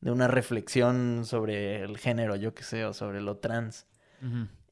de 0.05 0.13
una 0.13 0.29
reflexión 0.29 1.23
sobre 1.25 1.83
el 1.83 1.99
género, 1.99 2.37
yo 2.37 2.55
qué 2.55 2.63
sé, 2.63 2.85
o 2.85 2.93
sobre 2.93 3.21
lo 3.21 3.39
trans. 3.39 3.87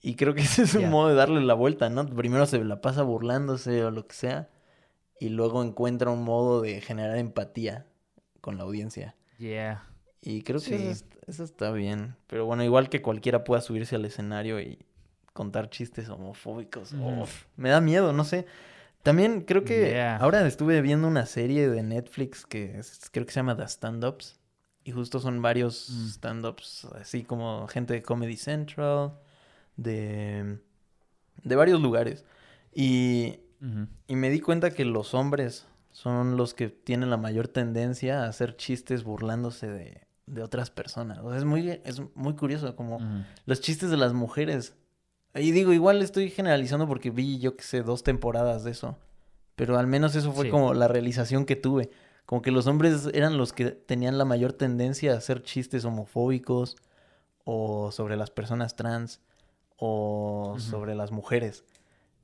Y 0.00 0.14
creo 0.14 0.34
que 0.34 0.42
ese 0.60 0.62
es 0.62 0.74
un 0.74 0.90
modo 0.90 1.08
de 1.08 1.14
darle 1.14 1.40
la 1.40 1.54
vuelta, 1.54 1.90
¿no? 1.90 2.06
Primero 2.06 2.46
se 2.46 2.62
la 2.64 2.80
pasa 2.80 3.02
burlándose 3.02 3.84
o 3.84 3.90
lo 3.90 4.06
que 4.06 4.14
sea, 4.14 4.48
y 5.18 5.28
luego 5.30 5.62
encuentra 5.62 6.10
un 6.10 6.22
modo 6.22 6.60
de 6.60 6.80
generar 6.80 7.16
empatía 7.16 7.86
con 8.40 8.56
la 8.56 8.64
audiencia. 8.64 9.14
Yeah. 9.38 9.84
Y 10.20 10.42
creo 10.42 10.60
que 10.60 10.66
Sí. 10.78 10.86
eso, 10.86 11.04
eso 11.26 11.44
está 11.44 11.72
bien. 11.72 12.14
Pero 12.26 12.44
bueno, 12.46 12.62
igual 12.62 12.88
que 12.88 13.02
cualquiera 13.02 13.42
pueda 13.44 13.60
subirse 13.60 13.96
al 13.96 14.04
escenario 14.04 14.60
y 14.60 14.84
contar 15.32 15.70
chistes 15.70 16.08
homofóbicos. 16.08 16.92
Me 17.56 17.70
da 17.70 17.80
miedo, 17.80 18.12
no 18.12 18.24
sé. 18.24 18.46
También 19.02 19.40
creo 19.42 19.64
que 19.64 19.90
Yeah. 19.90 20.16
ahora 20.18 20.46
estuve 20.46 20.80
viendo 20.82 21.08
una 21.08 21.26
serie 21.26 21.68
de 21.68 21.82
Netflix 21.82 22.44
que 22.46 22.78
es- 22.78 23.08
creo 23.10 23.24
que 23.26 23.32
se 23.32 23.40
llama 23.40 23.56
The 23.56 23.64
Stand-Ups. 23.64 24.38
Y 24.84 24.92
justo 24.92 25.20
son 25.20 25.40
varios 25.42 25.88
Mm. 25.90 26.06
stand-ups, 26.08 26.84
así 27.00 27.22
como 27.24 27.66
gente 27.68 27.94
de 27.94 28.02
Comedy 28.02 28.36
Central, 28.36 29.12
de, 29.76 30.58
de 31.42 31.56
varios 31.56 31.80
lugares. 31.80 32.24
Y 32.74 33.38
y 34.08 34.16
me 34.16 34.28
di 34.28 34.40
cuenta 34.40 34.72
que 34.72 34.84
los 34.84 35.14
hombres 35.14 35.66
son 35.92 36.36
los 36.36 36.52
que 36.52 36.68
tienen 36.68 37.10
la 37.10 37.16
mayor 37.16 37.46
tendencia 37.46 38.24
a 38.24 38.26
hacer 38.28 38.56
chistes 38.56 39.04
burlándose 39.04 39.68
de, 39.70 40.00
de 40.26 40.42
otras 40.42 40.70
personas. 40.70 41.18
O 41.22 41.28
sea, 41.30 41.38
es 41.38 41.44
muy, 41.44 41.80
es 41.84 42.02
muy 42.16 42.34
curioso 42.34 42.74
como 42.74 42.98
los 43.46 43.60
chistes 43.60 43.88
de 43.90 43.96
las 43.96 44.14
mujeres. 44.14 44.74
Y 45.36 45.52
digo, 45.52 45.72
igual 45.72 46.02
estoy 46.02 46.28
generalizando 46.30 46.88
porque 46.88 47.10
vi, 47.10 47.38
yo 47.38 47.56
que 47.56 47.62
sé, 47.62 47.82
dos 47.84 48.02
temporadas 48.02 48.64
de 48.64 48.72
eso. 48.72 48.98
Pero 49.54 49.78
al 49.78 49.86
menos 49.86 50.16
eso 50.16 50.32
fue 50.32 50.46
Sí. 50.46 50.50
como 50.50 50.74
la 50.74 50.88
realización 50.88 51.44
que 51.44 51.54
tuve. 51.54 51.88
Como 52.26 52.42
que 52.42 52.50
los 52.50 52.66
hombres 52.66 53.08
eran 53.12 53.36
los 53.36 53.52
que 53.52 53.70
tenían 53.70 54.18
la 54.18 54.24
mayor 54.24 54.52
tendencia 54.52 55.12
a 55.12 55.18
hacer 55.18 55.42
chistes 55.42 55.84
homofóbicos 55.84 56.76
o 57.44 57.90
sobre 57.92 58.16
las 58.16 58.30
personas 58.30 58.76
trans 58.76 59.20
o 59.76 60.56
sobre 60.58 60.94
las 60.94 61.10
mujeres. 61.10 61.64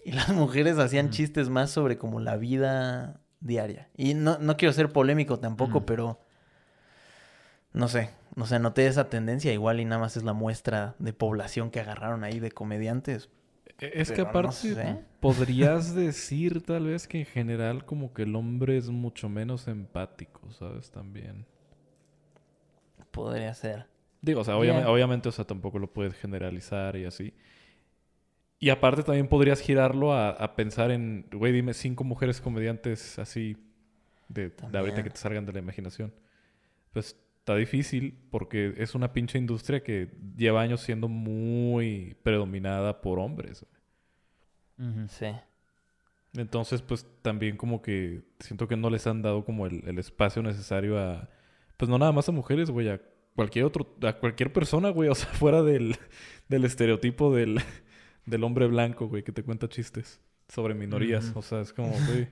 Y 0.05 0.13
las 0.13 0.29
mujeres 0.35 0.79
hacían 0.79 1.11
chistes 1.11 1.49
más 1.49 1.71
sobre 1.71 1.99
como 1.99 2.21
la 2.21 2.37
vida 2.37 3.21
diaria. 3.41 3.89
Y 3.97 4.15
no, 4.15 4.39
no 4.39 4.57
quiero 4.57 4.73
ser 4.73 4.93
polémico 4.93 5.39
tampoco, 5.39 5.85
pero 5.85 6.21
no 7.73 7.89
sé, 7.89 8.11
no 8.35 8.47
sé, 8.47 8.59
noté 8.59 8.87
esa 8.87 9.09
tendencia 9.09 9.53
igual 9.53 9.81
y 9.81 9.85
nada 9.85 10.01
más 10.01 10.17
es 10.17 10.25
la 10.25 10.33
muestra 10.33 10.95
de 10.99 11.13
población 11.13 11.71
que 11.71 11.81
agarraron 11.81 12.25
ahí 12.25 12.41
de 12.41 12.51
comediantes. 12.51 13.29
E- 13.81 13.93
Es 14.01 14.13
que 14.13 14.23
no 14.23 14.29
aparte, 14.29 14.75
sé. 14.75 15.05
podrías 15.21 15.95
decir 15.95 16.63
tal 16.63 16.87
vez 16.87 17.07
que 17.09 17.21
en 17.21 17.27
general 17.27 17.85
como 17.85 18.13
que 18.13 18.23
el 18.23 18.37
hombre 18.37 18.77
es 18.77 18.91
mucho 18.91 19.29
menos 19.29 19.69
empático, 19.69 20.51
¿sabes? 20.53 20.91
También. 20.91 21.47
Podría 23.11 23.55
ser. 23.55 23.87
Digo, 24.21 24.41
o 24.41 24.45
sea, 24.45 24.57
obviamente, 24.57 25.29
o 25.29 25.33
sea, 25.33 25.45
tampoco 25.47 25.79
lo 25.79 25.93
puedes 25.93 26.15
generalizar 26.15 26.97
y 26.97 27.05
así. 27.05 27.33
Y 28.61 28.71
aparte 28.71 29.03
también 29.05 29.29
podrías 29.29 29.61
girarlo 29.61 30.13
a, 30.13 30.31
a 30.31 30.57
pensar 30.57 30.91
en, 30.91 31.27
güey, 31.33 31.53
dime 31.53 31.75
cinco 31.75 32.03
mujeres 32.03 32.41
comediantes 32.41 33.19
así 33.19 33.57
de, 34.29 34.51
de 34.51 34.79
ahorita 34.79 35.03
que 35.05 35.11
te 35.11 35.19
salgan 35.19 35.47
de 35.47 35.53
la 35.55 35.61
imaginación. 35.61 36.15
Pues 36.93 37.17
está 37.49 37.57
difícil 37.57 38.19
porque 38.31 38.75
es 38.77 38.95
una 38.95 39.15
pinche 39.15 39.39
industria 39.39 39.83
que 39.83 40.11
lleva 40.37 40.61
años 40.61 40.83
siendo 40.83 41.09
muy 41.09 42.15
predominada 42.23 43.01
por 43.01 43.19
hombres. 43.19 43.65
Sí. 45.09 45.29
Entonces, 46.35 46.83
pues 46.83 47.07
también 47.23 47.57
como 47.57 47.81
que 47.81 48.23
siento 48.39 48.69
que 48.69 48.77
no 48.77 48.91
les 48.91 49.07
han 49.07 49.23
dado 49.23 49.47
como 49.47 49.65
el, 49.65 49.83
el 49.89 49.99
espacio 49.99 50.43
necesario 50.43 50.99
a, 50.99 51.31
pues 51.79 51.89
no 51.89 51.97
nada 51.97 52.13
más 52.13 52.29
a 52.29 52.33
mujeres, 52.33 52.71
güey, 52.71 52.91
a 52.91 53.01
cualquier 53.35 53.65
otro, 53.65 53.97
a 54.03 54.13
cualquier 54.13 54.53
persona, 54.53 54.91
güey, 54.91 55.09
o 55.09 55.15
sea, 55.15 55.29
fuera 55.33 55.63
del, 55.63 55.97
del 56.49 56.67
estereotipo 56.67 57.35
del, 57.35 57.63
del 58.27 58.45
hombre 58.45 58.67
blanco, 58.67 59.09
güey, 59.09 59.23
que 59.23 59.33
te 59.33 59.43
cuenta 59.43 59.71
chistes 59.71 60.21
sobre 60.49 60.75
minorías. 60.75 61.33
O 61.35 61.41
sea, 61.41 61.63
es 61.63 61.73
como, 61.73 61.93
güey, 62.09 62.29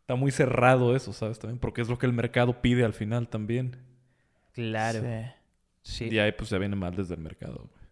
está 0.00 0.14
muy 0.14 0.30
cerrado 0.30 0.96
eso, 0.96 1.12
¿sabes? 1.12 1.38
También, 1.38 1.58
porque 1.58 1.82
es 1.82 1.90
lo 1.90 1.98
que 1.98 2.06
el 2.06 2.14
mercado 2.14 2.62
pide 2.62 2.82
al 2.82 2.94
final 2.94 3.28
también. 3.28 3.91
Claro. 4.52 5.00
Sí. 5.00 5.30
Sí. 5.82 6.08
Y 6.10 6.18
ahí 6.18 6.32
pues 6.32 6.50
ya 6.50 6.58
viene 6.58 6.76
mal 6.76 6.94
desde 6.94 7.14
el 7.14 7.20
mercado, 7.20 7.68
güey. 7.68 7.82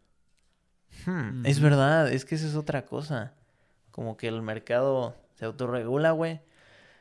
Hmm, 1.07 1.45
Es 1.47 1.61
verdad, 1.61 2.11
es 2.13 2.25
que 2.25 2.35
esa 2.35 2.47
es 2.47 2.55
otra 2.55 2.85
cosa. 2.85 3.35
Como 3.91 4.17
que 4.17 4.29
el 4.29 4.43
mercado 4.43 5.17
se 5.35 5.45
autorregula, 5.45 6.13
güey. 6.13 6.41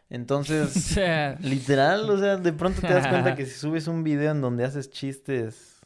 Entonces, 0.10 0.98
literal, 1.42 2.10
o 2.10 2.18
sea, 2.18 2.38
de 2.38 2.54
pronto 2.54 2.82
te 2.82 2.92
das 2.92 3.08
cuenta 3.08 3.36
que 3.36 3.46
si 3.46 3.52
subes 3.60 3.88
un 3.88 4.04
video 4.04 4.32
en 4.32 4.42
donde 4.42 4.64
haces 4.66 4.90
chistes 4.90 5.82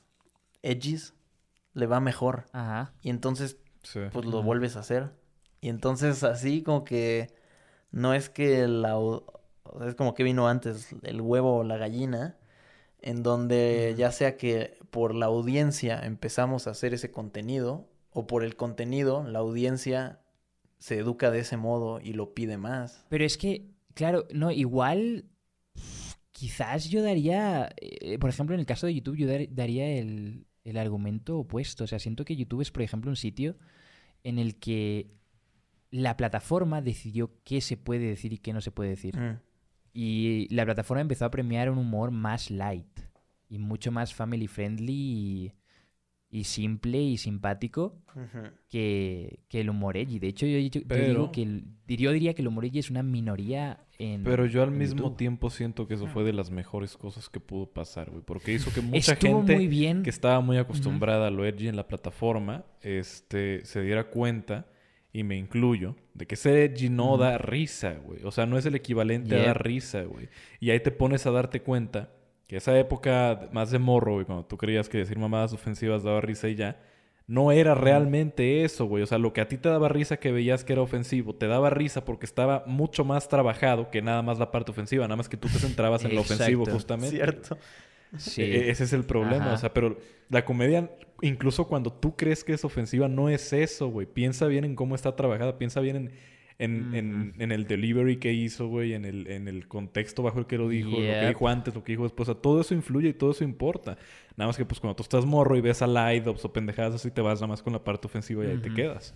edgys, 0.62 1.14
le 1.74 1.88
va 1.88 2.00
mejor. 2.00 2.46
Ajá. 2.54 2.94
Y 3.02 3.10
entonces, 3.10 3.58
Sí. 3.84 4.00
pues 4.14 4.26
lo 4.26 4.42
vuelves 4.44 4.78
a 4.78 4.80
hacer. 4.80 5.12
Y 5.60 5.68
entonces 5.68 6.24
así 6.24 6.64
como 6.64 6.86
que 6.86 7.36
no 7.92 8.14
es 8.14 8.30
que 8.30 8.66
la... 8.70 8.98
o 8.98 9.26
sea, 9.78 9.90
es 9.90 9.96
como 9.96 10.14
que 10.14 10.24
vino 10.24 10.48
antes 10.48 10.96
el 11.04 11.20
huevo 11.20 11.58
o 11.58 11.64
la 11.66 11.76
gallina, 11.76 12.38
en 13.04 13.22
donde 13.24 13.94
ya 13.98 14.12
sea 14.12 14.38
que 14.38 14.78
por 14.90 15.14
la 15.14 15.28
audiencia 15.28 16.00
empezamos 16.04 16.66
a 16.68 16.72
hacer 16.72 16.94
ese 16.94 17.12
contenido, 17.12 17.88
o 18.12 18.26
por 18.28 18.44
el 18.44 18.56
contenido 18.56 19.24
la 19.24 19.40
audiencia 19.40 20.20
se 20.80 20.98
educa 21.00 21.32
de 21.32 21.40
ese 21.40 21.58
modo 21.58 22.00
y 22.02 22.14
lo 22.14 22.34
pide 22.34 22.58
más. 22.58 23.06
Pero 23.10 23.24
es 23.26 23.38
que, 23.38 23.68
claro, 23.94 24.26
no, 24.34 24.52
igual 24.52 25.26
quizás 26.32 26.90
yo 26.90 27.02
daría, 27.04 27.70
eh, 27.80 28.18
por 28.20 28.30
ejemplo, 28.30 28.54
en 28.54 28.60
el 28.60 28.66
caso 28.66 28.88
de 28.88 28.94
YouTube, 28.96 29.18
yo 29.18 29.28
dar- 29.28 29.48
daría 29.50 29.88
el, 29.98 30.46
el 30.64 30.78
argumento 30.78 31.38
opuesto. 31.40 31.84
O 31.84 31.88
sea, 31.88 32.00
siento 32.00 32.26
que 32.26 32.36
YouTube 32.36 32.62
es, 32.62 32.72
por 32.72 32.82
ejemplo, 32.84 33.10
un 33.10 33.16
sitio 33.16 33.56
en 34.24 34.40
el 34.40 34.56
que 34.58 35.12
la 35.92 36.18
plataforma 36.18 36.82
decidió 36.82 37.32
qué 37.44 37.62
se 37.62 37.78
puede 37.78 38.06
decir 38.08 38.34
y 38.34 38.38
qué 38.40 38.52
no 38.54 38.62
se 38.62 38.72
puede 38.72 38.90
decir. 38.92 39.18
Mm. 39.18 39.40
Y 39.94 40.48
la 40.54 40.66
plataforma 40.66 41.02
empezó 41.02 41.26
a 41.26 41.32
premiar 41.32 41.70
un 41.70 41.78
humor 41.78 42.12
más 42.12 42.50
light 42.50 42.88
y 43.50 43.60
mucho 43.60 43.92
más 43.92 44.14
family 44.14 44.48
friendly 44.48 44.94
y, 44.94 45.54
y 46.30 46.44
simple 46.46 47.00
y 47.00 47.18
simpático 47.18 48.02
que, 48.70 49.40
que 49.50 49.62
el 49.62 49.70
humor 49.70 49.98
edgy. 49.98 50.18
De 50.20 50.28
hecho, 50.30 50.46
yo, 50.48 50.58
yo- 50.58 50.82
digo 50.82 51.32
que 51.32 51.44
el- 51.44 51.66
yo 51.88 52.12
diría 52.12 52.34
que 52.34 52.42
el 52.42 52.48
humor 52.48 52.66
edgy 52.66 52.80
es 52.80 52.90
una 52.90 53.04
minoría 53.04 53.86
en 54.00 54.24
Pero 54.24 54.48
yo 54.48 54.64
al 54.64 54.72
mismo 54.72 55.04
YouTube. 55.04 55.18
tiempo 55.18 55.50
siento 55.52 55.88
que 55.88 55.94
eso 55.94 56.08
fue 56.08 56.24
de 56.24 56.34
las 56.34 56.50
mejores 56.50 56.98
cosas 56.98 57.30
que 57.30 57.40
pudo 57.40 57.68
pasar, 57.68 58.10
güey. 58.10 58.24
Porque 58.24 58.52
hizo 58.54 58.74
que 58.74 58.82
mucha 58.82 59.14
Estuvo 59.14 59.38
gente 59.38 59.56
muy 59.56 59.68
bien. 59.68 60.02
que 60.02 60.10
estaba 60.10 60.40
muy 60.42 60.58
acostumbrada 60.58 61.28
a 61.28 61.32
lo 61.32 61.46
edgy 61.46 61.68
en 61.68 61.76
la 61.76 61.88
plataforma, 61.88 62.66
este, 62.82 63.64
se 63.66 63.82
diera 63.84 64.10
cuenta, 64.10 64.66
y 65.14 65.24
me 65.24 65.38
incluyo, 65.38 65.96
de 66.16 66.26
que 66.26 66.36
ser 66.36 66.58
edgy 66.58 66.90
no 66.90 67.14
Ujú. 67.14 67.18
da 67.20 67.38
risa, 67.38 67.94
güey. 68.04 68.24
O 68.24 68.32
sea, 68.32 68.48
no 68.48 68.58
es 68.58 68.66
el 68.66 68.74
equivalente 68.74 69.36
a 69.36 69.46
dar 69.46 69.64
risa, 69.64 70.02
güey. 70.04 70.28
Y 70.60 70.72
ahí 70.72 70.80
te 70.80 70.90
pones 70.90 71.28
a 71.28 71.32
darte 71.32 71.62
cuenta 71.62 72.10
que 72.48 72.58
esa 72.58 72.78
época 72.78 73.48
más 73.54 73.70
de 73.70 73.78
morro, 73.78 74.14
güey, 74.16 74.26
cuando 74.26 74.44
tú 74.44 74.58
creías 74.58 74.90
que 74.90 74.98
decir 74.98 75.20
mamadas 75.20 75.54
ofensivas 75.54 76.02
daba 76.02 76.20
risa 76.20 76.50
y 76.50 76.56
ya, 76.56 76.82
no 77.28 77.52
era 77.52 77.76
realmente 77.76 78.64
eso, 78.64 78.86
güey. 78.86 79.04
O 79.04 79.06
sea, 79.06 79.20
lo 79.20 79.34
que 79.34 79.42
a 79.42 79.48
ti 79.48 79.58
te 79.58 79.70
daba 79.70 79.88
risa 79.88 80.18
que 80.18 80.32
veías 80.32 80.64
que 80.64 80.74
era 80.74 80.82
ofensivo, 80.82 81.36
te 81.36 81.46
daba 81.48 81.70
risa 81.70 82.04
porque 82.04 82.26
estaba 82.26 82.64
mucho 82.66 83.06
más 83.06 83.30
trabajado 83.30 83.92
que 83.92 84.02
nada 84.02 84.24
más 84.24 84.40
la 84.40 84.52
parte 84.52 84.72
ofensiva, 84.72 85.06
nada 85.06 85.16
más 85.16 85.30
que 85.30 85.38
tú 85.38 85.48
te 85.48 85.60
centrabas 85.60 86.04
en 86.06 86.16
lo 86.16 86.22
ofensivo 86.22 86.66
justamente. 86.66 87.16
Cierto. 87.16 87.58
Sí. 88.18 88.42
E- 88.42 88.70
ese 88.70 88.84
es 88.84 88.94
el 88.94 89.04
problema, 89.06 89.46
Ajá. 89.46 89.54
o 89.54 89.58
sea, 89.58 89.74
pero 89.74 89.98
la 90.30 90.46
comedia, 90.46 90.92
incluso 91.22 91.68
cuando 91.68 91.92
tú 91.92 92.16
crees 92.16 92.44
que 92.44 92.54
es 92.54 92.64
ofensiva, 92.66 93.08
no 93.08 93.30
es 93.30 93.54
eso, 93.54 93.88
güey. 93.90 94.06
Piensa 94.08 94.48
bien 94.48 94.66
en 94.66 94.76
cómo 94.76 94.96
está 94.96 95.16
trabajada, 95.16 95.58
piensa 95.58 95.80
bien 95.80 95.96
en, 95.96 96.12
en, 96.60 96.94
en- 96.96 97.34
en 97.40 97.52
el 97.52 97.66
delivery 97.66 98.18
que 98.18 98.32
hizo, 98.34 98.68
güey, 98.68 98.94
en 98.94 99.06
el, 99.06 99.28
en 99.28 99.48
el 99.48 99.68
contexto 99.68 100.22
bajo 100.24 100.40
el 100.40 100.46
que 100.46 100.58
lo 100.58 100.70
dijo, 100.70 100.92
lo 100.92 100.98
que 100.98 101.28
dijo 101.28 101.48
antes, 101.48 101.74
lo 101.74 101.84
que 101.84 101.94
dijo 101.94 102.04
después. 102.04 102.30
O 102.30 102.34
sea, 102.34 102.42
todo 102.42 102.62
eso 102.62 102.74
influye 102.76 103.10
y 103.10 103.14
todo 103.14 103.32
eso 103.32 103.44
importa. 103.44 103.98
Nada 104.38 104.48
más 104.48 104.58
que, 104.58 104.66
pues, 104.66 104.80
cuando 104.80 104.96
tú 104.96 105.04
estás 105.04 105.26
morro 105.26 105.58
y 105.58 105.62
ves 105.62 105.82
a 105.82 105.88
Lidops 105.88 106.46
o 106.46 106.54
pendejadas 106.54 106.96
así, 106.96 107.10
te 107.12 107.22
vas 107.22 107.40
nada 107.40 107.48
más 107.48 107.64
con 107.64 107.74
la 107.74 107.84
parte 107.84 108.08
ofensiva 108.08 108.44
y 108.46 108.50
ahí 108.50 108.58
te 108.60 108.74
quedas. 108.74 109.16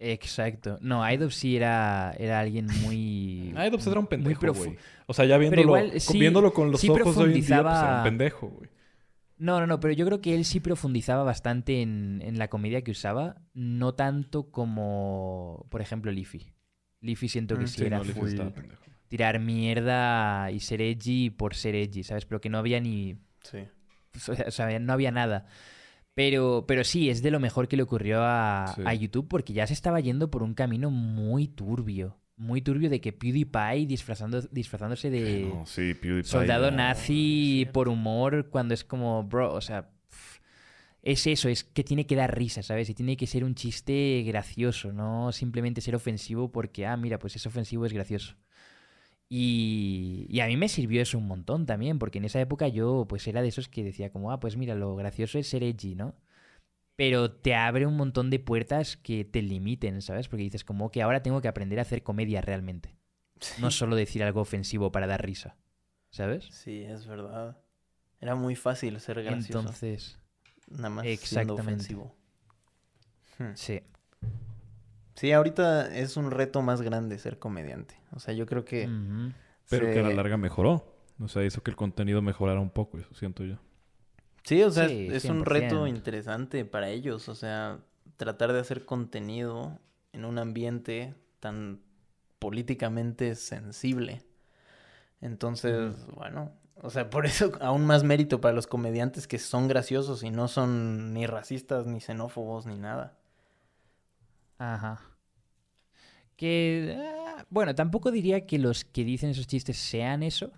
Exacto. 0.00 0.78
No, 0.80 1.08
Idop 1.10 1.30
sí 1.30 1.56
era, 1.56 2.14
era 2.18 2.40
alguien 2.40 2.66
muy... 2.82 3.52
Lidops 3.56 3.86
era 3.86 3.98
un 4.00 4.06
pendejo, 4.06 4.52
güey. 4.52 4.76
O 5.06 5.14
sea, 5.14 5.24
ya 5.24 5.38
viéndolo, 5.38 5.62
igual, 5.62 5.90
con- 5.90 6.00
sí- 6.00 6.18
viéndolo 6.20 6.52
con 6.52 6.70
los 6.70 6.80
sí 6.80 6.88
ojos 6.88 7.16
de 7.16 7.22
hoy 7.24 7.34
en 7.34 7.44
día, 7.46 7.62
pues 7.62 7.74
era 7.78 7.96
un 7.98 8.04
pendejo, 8.04 8.48
güey. 8.48 8.70
No, 9.38 9.60
no, 9.60 9.66
no, 9.66 9.78
pero 9.80 9.94
yo 9.94 10.04
creo 10.04 10.20
que 10.20 10.34
él 10.34 10.44
sí 10.44 10.58
profundizaba 10.60 11.22
bastante 11.22 11.80
en, 11.80 12.20
en 12.24 12.38
la 12.38 12.48
comedia 12.48 12.82
que 12.82 12.90
usaba, 12.90 13.36
no 13.54 13.94
tanto 13.94 14.50
como, 14.50 15.66
por 15.70 15.80
ejemplo, 15.80 16.10
Leafy. 16.10 16.52
Leafy 17.00 17.28
siento 17.28 17.56
que 17.56 17.64
Mm, 17.64 17.68
sí, 17.68 17.84
era 17.84 17.98
no, 17.98 18.04
full 18.04 18.30
tirar 19.06 19.38
mierda 19.38 20.50
y 20.50 20.60
ser 20.60 20.82
edgy 20.82 21.30
por 21.30 21.54
ser 21.54 21.74
edgy, 21.76 22.02
¿sabes? 22.02 22.26
Pero 22.26 22.40
que 22.40 22.50
no 22.50 22.58
había 22.58 22.80
ni... 22.80 23.16
Sí. 23.42 23.58
O 24.46 24.50
sea, 24.50 24.78
no 24.80 24.92
había 24.92 25.12
nada. 25.12 25.46
Pero, 26.18 26.64
pero 26.66 26.82
sí, 26.82 27.10
es 27.10 27.22
de 27.22 27.30
lo 27.30 27.38
mejor 27.38 27.68
que 27.68 27.76
le 27.76 27.84
ocurrió 27.84 28.22
a, 28.24 28.72
Sí. 28.74 28.82
a 28.84 28.92
YouTube 28.92 29.28
porque 29.28 29.52
ya 29.52 29.68
se 29.68 29.72
estaba 29.72 30.00
yendo 30.00 30.32
por 30.32 30.42
un 30.42 30.52
camino 30.54 30.90
muy 30.90 31.46
turbio. 31.46 32.18
Muy 32.36 32.60
turbio 32.60 32.90
de 32.90 33.00
que 33.00 33.12
PewDiePie 33.12 33.86
disfrazando, 33.86 34.40
disfrazándose 34.50 35.10
de 35.10 35.48
No, 35.54 35.64
sí, 35.64 35.94
PewDiePie. 35.94 36.24
soldado 36.24 36.72
nazi 36.72 37.68
por 37.72 37.88
humor 37.88 38.48
cuando 38.50 38.74
es 38.74 38.82
como, 38.82 39.22
bro, 39.22 39.54
o 39.54 39.60
sea, 39.60 39.90
es 41.02 41.24
eso, 41.28 41.48
es 41.48 41.62
que 41.62 41.84
tiene 41.84 42.04
que 42.04 42.16
dar 42.16 42.36
risa, 42.36 42.64
¿sabes? 42.64 42.90
Y 42.90 42.94
tiene 42.94 43.16
que 43.16 43.28
ser 43.28 43.44
un 43.44 43.54
chiste 43.54 44.24
gracioso, 44.26 44.92
no 44.92 45.30
simplemente 45.30 45.80
ser 45.80 45.94
ofensivo 45.94 46.50
porque, 46.50 46.84
ah, 46.84 46.96
mira, 46.96 47.20
pues 47.20 47.36
es 47.36 47.46
ofensivo, 47.46 47.86
es 47.86 47.92
gracioso. 47.92 48.34
Y, 49.28 50.26
y 50.30 50.40
a 50.40 50.46
mí 50.46 50.56
me 50.56 50.68
sirvió 50.68 51.02
eso 51.02 51.18
un 51.18 51.26
montón 51.26 51.66
también, 51.66 51.98
porque 51.98 52.18
en 52.18 52.24
esa 52.24 52.40
época 52.40 52.68
yo 52.68 53.06
pues 53.08 53.26
era 53.26 53.42
de 53.42 53.48
esos 53.48 53.68
que 53.68 53.84
decía 53.84 54.10
como, 54.10 54.32
ah, 54.32 54.40
pues 54.40 54.56
mira, 54.56 54.74
lo 54.74 54.96
gracioso 54.96 55.38
es 55.38 55.48
ser 55.48 55.62
edgy, 55.62 55.94
¿no? 55.94 56.14
Pero 56.96 57.30
te 57.30 57.54
abre 57.54 57.86
un 57.86 57.96
montón 57.96 58.30
de 58.30 58.38
puertas 58.38 58.96
que 58.96 59.24
te 59.24 59.42
limiten, 59.42 60.02
¿sabes? 60.02 60.28
Porque 60.28 60.44
dices 60.44 60.64
como 60.64 60.90
que 60.90 61.02
ahora 61.02 61.22
tengo 61.22 61.40
que 61.40 61.48
aprender 61.48 61.78
a 61.78 61.82
hacer 61.82 62.02
comedia 62.02 62.40
realmente. 62.40 62.96
No 63.60 63.70
solo 63.70 63.94
decir 63.94 64.24
algo 64.24 64.40
ofensivo 64.40 64.90
para 64.90 65.06
dar 65.06 65.24
risa, 65.24 65.56
¿sabes? 66.10 66.46
Sí, 66.46 66.82
es 66.82 67.06
verdad. 67.06 67.56
Era 68.20 68.34
muy 68.34 68.56
fácil 68.56 68.98
ser 68.98 69.22
gracioso. 69.22 69.60
Entonces, 69.60 70.18
nada 70.68 70.90
más 70.90 71.06
exactamente. 71.06 71.28
siendo 71.28 71.54
ofensivo. 71.54 72.16
Hmm. 73.38 73.54
sí. 73.54 73.80
Sí, 75.18 75.32
ahorita 75.32 75.92
es 75.96 76.16
un 76.16 76.30
reto 76.30 76.62
más 76.62 76.80
grande 76.80 77.18
ser 77.18 77.40
comediante. 77.40 78.00
O 78.12 78.20
sea, 78.20 78.34
yo 78.34 78.46
creo 78.46 78.64
que... 78.64 78.88
Pero 79.68 79.90
que 79.90 79.98
a 79.98 80.02
la 80.02 80.14
larga 80.14 80.36
mejoró. 80.36 80.94
O 81.20 81.26
sea, 81.26 81.44
hizo 81.44 81.60
que 81.64 81.72
el 81.72 81.76
contenido 81.76 82.22
mejorara 82.22 82.60
un 82.60 82.70
poco, 82.70 82.98
eso 82.98 83.12
siento 83.14 83.44
yo. 83.44 83.56
Sí, 84.44 84.62
o 84.62 84.70
sea, 84.70 84.88
Sí, 84.88 85.08
es 85.10 85.24
un 85.24 85.44
reto 85.44 85.86
100%. 85.86 85.88
interesante 85.88 86.64
para 86.64 86.88
ellos. 86.88 87.28
O 87.28 87.34
sea, 87.34 87.80
tratar 88.16 88.52
de 88.52 88.60
hacer 88.60 88.84
contenido 88.84 89.80
en 90.12 90.24
un 90.24 90.38
ambiente 90.38 91.14
tan 91.40 91.80
políticamente 92.38 93.34
sensible. 93.34 94.22
Entonces, 95.20 96.06
bueno, 96.14 96.52
o 96.76 96.90
sea, 96.90 97.10
por 97.10 97.26
eso 97.26 97.50
aún 97.60 97.84
más 97.86 98.04
mérito 98.04 98.40
para 98.40 98.54
los 98.54 98.68
comediantes 98.68 99.26
que 99.26 99.40
son 99.40 99.66
graciosos 99.66 100.22
y 100.22 100.30
no 100.30 100.46
son 100.46 101.12
ni 101.12 101.26
racistas, 101.26 101.86
ni 101.86 102.00
xenófobos, 102.00 102.66
ni 102.66 102.78
nada. 102.78 103.17
Ajá. 104.58 104.98
Que, 106.36 106.94
ah, 106.96 107.44
bueno, 107.50 107.74
tampoco 107.74 108.10
diría 108.10 108.46
que 108.46 108.58
los 108.58 108.84
que 108.84 109.04
dicen 109.04 109.30
esos 109.30 109.46
chistes 109.46 109.76
sean 109.76 110.22
eso, 110.22 110.52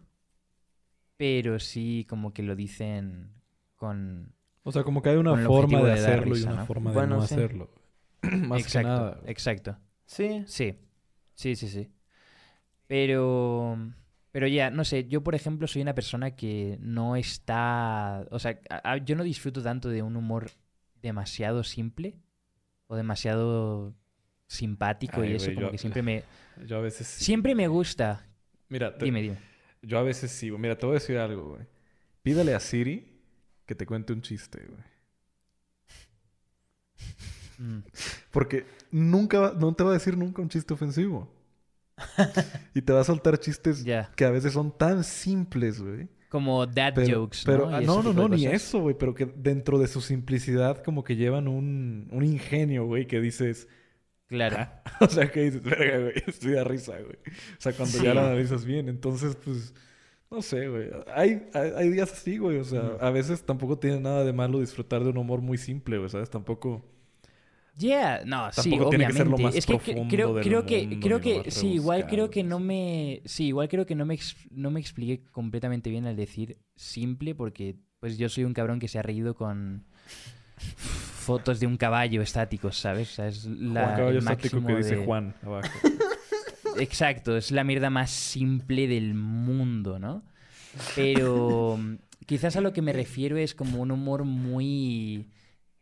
pero 1.17 1.59
sí 1.59 2.07
como 2.09 2.33
que 2.33 2.43
lo 2.43 2.57
dicen 2.57 3.31
con... 3.77 4.33
O 4.63 4.73
sea, 4.73 4.85
como 4.85 5.03
que 5.03 5.11
hay 5.11 5.17
una 5.17 5.37
forma 5.37 5.81
de 5.83 5.93
hacerlo 5.93 6.37
y 6.37 6.43
una 6.43 6.59
¿no? 6.59 6.67
forma 6.67 6.91
de 6.91 6.97
Bueno, 6.97 7.17
no 7.17 7.23
sí. 7.23 7.35
hacerlo. 7.35 7.71
Más 8.23 8.61
exacto, 8.61 8.79
que 8.79 8.85
nada. 8.85 9.21
exacto. 9.27 9.77
Sí, 10.07 10.45
Sí, 10.45 10.75
sí, 11.35 11.57
sí, 11.57 11.69
sí. 11.69 11.91
Pero, 12.87 13.79
pero 14.33 14.47
ya, 14.49 14.71
no 14.71 14.85
sé, 14.85 15.07
yo 15.09 15.23
por 15.23 15.35
ejemplo 15.35 15.67
soy 15.67 15.83
una 15.83 15.95
persona 15.95 16.33
que 16.37 16.79
no 16.81 17.17
está, 17.17 18.27
o 18.31 18.39
sea, 18.39 18.61
a- 18.71 18.93
a- 18.93 18.97
yo 18.99 19.17
no 19.17 19.23
disfruto 19.25 19.63
tanto 19.63 19.89
de 19.89 20.03
un 20.03 20.17
humor 20.17 20.51
demasiado 21.03 21.65
simple 21.65 22.17
o 22.91 22.97
demasiado 22.97 23.95
simpático 24.49 25.21
Ay, 25.21 25.31
y 25.33 25.35
eso, 25.37 25.45
güey, 25.47 25.55
como 25.55 25.67
yo- 25.69 25.71
que 25.73 25.79
siempre 25.79 26.03
me, 26.03 26.25
Yo 26.67 26.77
a 26.77 26.81
veces 26.81 27.07
sí. 27.07 27.25
siempre 27.25 27.55
me 27.55 27.69
gusta. 27.69 28.27
Mira, 28.69 28.99
te- 28.99 29.05
Dime, 29.05 29.23
dime. 29.23 29.39
yo 29.83 29.97
a 29.99 30.03
veces 30.03 30.31
sí. 30.33 30.51
Mira, 30.51 30.77
te 30.77 30.85
voy 30.87 30.97
a 30.97 30.99
decir 30.99 31.17
algo, 31.19 31.51
güey. 31.51 31.63
Pídale 32.23 32.53
a 32.55 32.61
Siri 32.61 33.07
que 33.65 33.75
te 33.77 33.87
cuente 33.87 34.13
un 34.13 34.23
chiste, 34.23 34.59
güey. 34.67 34.83
Mm, 37.59 37.81
Porque 38.31 38.67
nunca, 38.91 39.39
va- 39.41 39.55
no 39.57 39.73
te 39.75 39.85
va 39.85 39.91
a 39.91 39.95
decir 39.95 40.17
nunca 40.17 40.43
un 40.43 40.49
chiste 40.49 40.75
ofensivo. 40.75 41.33
y 42.75 42.83
te 42.83 42.93
va 42.93 43.01
a 43.01 43.05
soltar 43.05 43.39
chistes 43.39 43.85
que 44.17 44.25
a 44.25 44.31
veces 44.31 44.53
son 44.53 44.77
tan 44.77 45.05
simples, 45.05 45.81
güey. 45.81 46.09
Como 46.31 46.67
dad 46.67 46.95
Pero, 46.95 47.23
jokes, 47.23 47.41
pero 47.45 47.69
¿no? 47.71 47.77
ah, 47.77 47.81
no, 47.83 48.03
no, 48.15 48.29
ni 48.31 48.47
eso, 48.47 48.81
güey. 48.81 48.97
Pero 48.99 49.15
que 49.15 49.27
dentro 49.27 49.79
de 49.79 49.89
su 49.89 50.01
simplicidad 50.01 50.83
como 50.83 51.05
que 51.05 51.17
llevan 51.17 51.49
un, 51.49 52.09
un 52.13 52.25
ingenio, 52.25 52.87
güey, 52.87 53.07
que 53.07 53.21
dices... 53.21 53.69
Claro. 54.29 54.57
O 55.01 55.09
sea, 55.09 55.31
que 55.31 55.43
dices, 55.43 55.63
verga, 55.63 55.99
güey, 55.99 56.15
estoy 56.27 56.53
de 56.53 56.65
risa, 56.65 56.93
güey. 56.99 57.17
O 57.59 57.61
sea, 57.61 57.73
cuando 57.75 57.99
Sí. 57.99 58.05
ya 58.05 58.15
la 58.15 58.27
analizas 58.29 58.65
bien. 58.65 58.89
Entonces, 58.89 59.37
pues, 59.37 59.75
no 60.31 60.43
sé, 60.43 60.69
güey. 60.69 60.91
Hay, 61.15 61.49
hay, 61.55 61.73
hay 61.77 61.89
días 61.91 62.13
así, 62.13 62.39
güey. 62.39 62.59
O 62.59 62.65
sea, 62.65 62.97
a 63.01 63.11
veces 63.11 63.45
tampoco 63.45 63.79
tiene 63.79 64.01
nada 64.01 64.25
de 64.25 64.33
malo 64.33 64.61
disfrutar 64.61 65.03
de 65.05 65.11
un 65.11 65.19
humor 65.19 65.41
muy 65.43 65.59
simple, 65.59 65.99
güey, 65.99 66.11
¿sabes? 66.11 66.31
Tampoco... 66.31 66.85
Yeah, 67.81 68.23
no, 68.27 68.53
sí, 68.53 68.69
Tampoco 68.71 68.91
tiene 68.91 69.07
que 69.07 69.13
ser 69.15 69.27
lo 69.27 69.39
más 69.39 69.57
es 69.57 69.65
que 69.65 69.79
profundo 69.79 70.09
creo, 70.11 70.35
del 70.35 70.45
creo 70.45 70.67
que, 70.67 70.87
mundo, 70.87 71.01
creo 71.01 71.21
que, 71.21 71.51
sí, 71.51 71.69
igual 71.69 72.07
creo 72.07 72.31
que 72.31 72.45
no 72.45 72.61
me, 72.61 73.23
sí, 73.25 73.47
igual 73.47 73.69
creo 73.69 73.87
que 73.87 73.95
no 73.95 74.05
me, 74.05 74.19
no 74.51 74.71
me 74.71 74.81
expliqué 74.81 75.25
completamente 75.31 75.89
bien 75.89 76.07
al 76.07 76.15
decir 76.15 76.59
simple, 76.77 77.35
porque 77.35 77.77
pues 77.99 78.19
yo 78.19 78.29
soy 78.29 78.45
un 78.45 78.53
cabrón 78.53 78.81
que 78.81 78.89
se 78.89 78.99
ha 78.99 79.03
reído 79.03 79.35
con 79.35 79.87
fotos 80.59 81.59
de 81.59 81.67
un 81.67 81.79
caballo 81.79 82.21
estático, 82.21 82.71
¿sabes? 82.71 83.13
O 83.13 83.15
sea, 83.15 83.29
es 83.29 83.47
la, 83.47 83.85
Juan 83.85 83.97
Caballo 83.97 84.19
Estático 84.19 84.67
que 84.67 84.77
dice 84.77 84.97
Juan 85.05 85.35
abajo. 85.43 85.69
Exacto, 86.79 87.37
es 87.37 87.51
la 87.51 87.65
mierda 87.65 87.89
más 87.89 88.11
simple 88.11 88.89
del 88.89 89.15
mundo, 89.15 89.99
¿no? 89.99 90.23
Pero 90.95 91.79
mm, 91.79 91.95
quizás 92.27 92.57
a 92.57 92.61
lo 92.61 92.75
que 92.75 92.83
me 92.83 92.93
refiero 92.93 93.39
es 93.39 93.55
como 93.55 93.81
un 93.81 93.91
humor 93.91 94.25
muy 94.25 95.31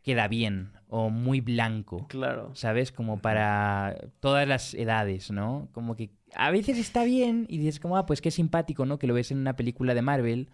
queda 0.01 0.29
bien 0.29 0.71
o 0.89 1.09
muy 1.09 1.39
blanco. 1.39 2.07
claro. 2.07 2.51
¿sabes? 2.55 2.91
Como 2.91 3.21
para 3.21 3.95
todas 4.19 4.47
las 4.47 4.73
edades, 4.73 5.31
¿no? 5.31 5.69
Como 5.71 5.95
que 5.95 6.09
a 6.33 6.51
veces 6.51 6.77
está 6.77 7.03
bien 7.03 7.45
y 7.47 7.59
dices 7.59 7.79
como, 7.79 7.95
ah, 7.97 8.05
pues 8.05 8.21
qué 8.21 8.31
simpático, 8.31 8.85
¿no? 8.85 8.99
Que 8.99 9.07
lo 9.07 9.13
ves 9.13 9.31
en 9.31 9.37
una 9.37 9.55
película 9.55 9.93
de 9.93 10.01
Marvel, 10.01 10.49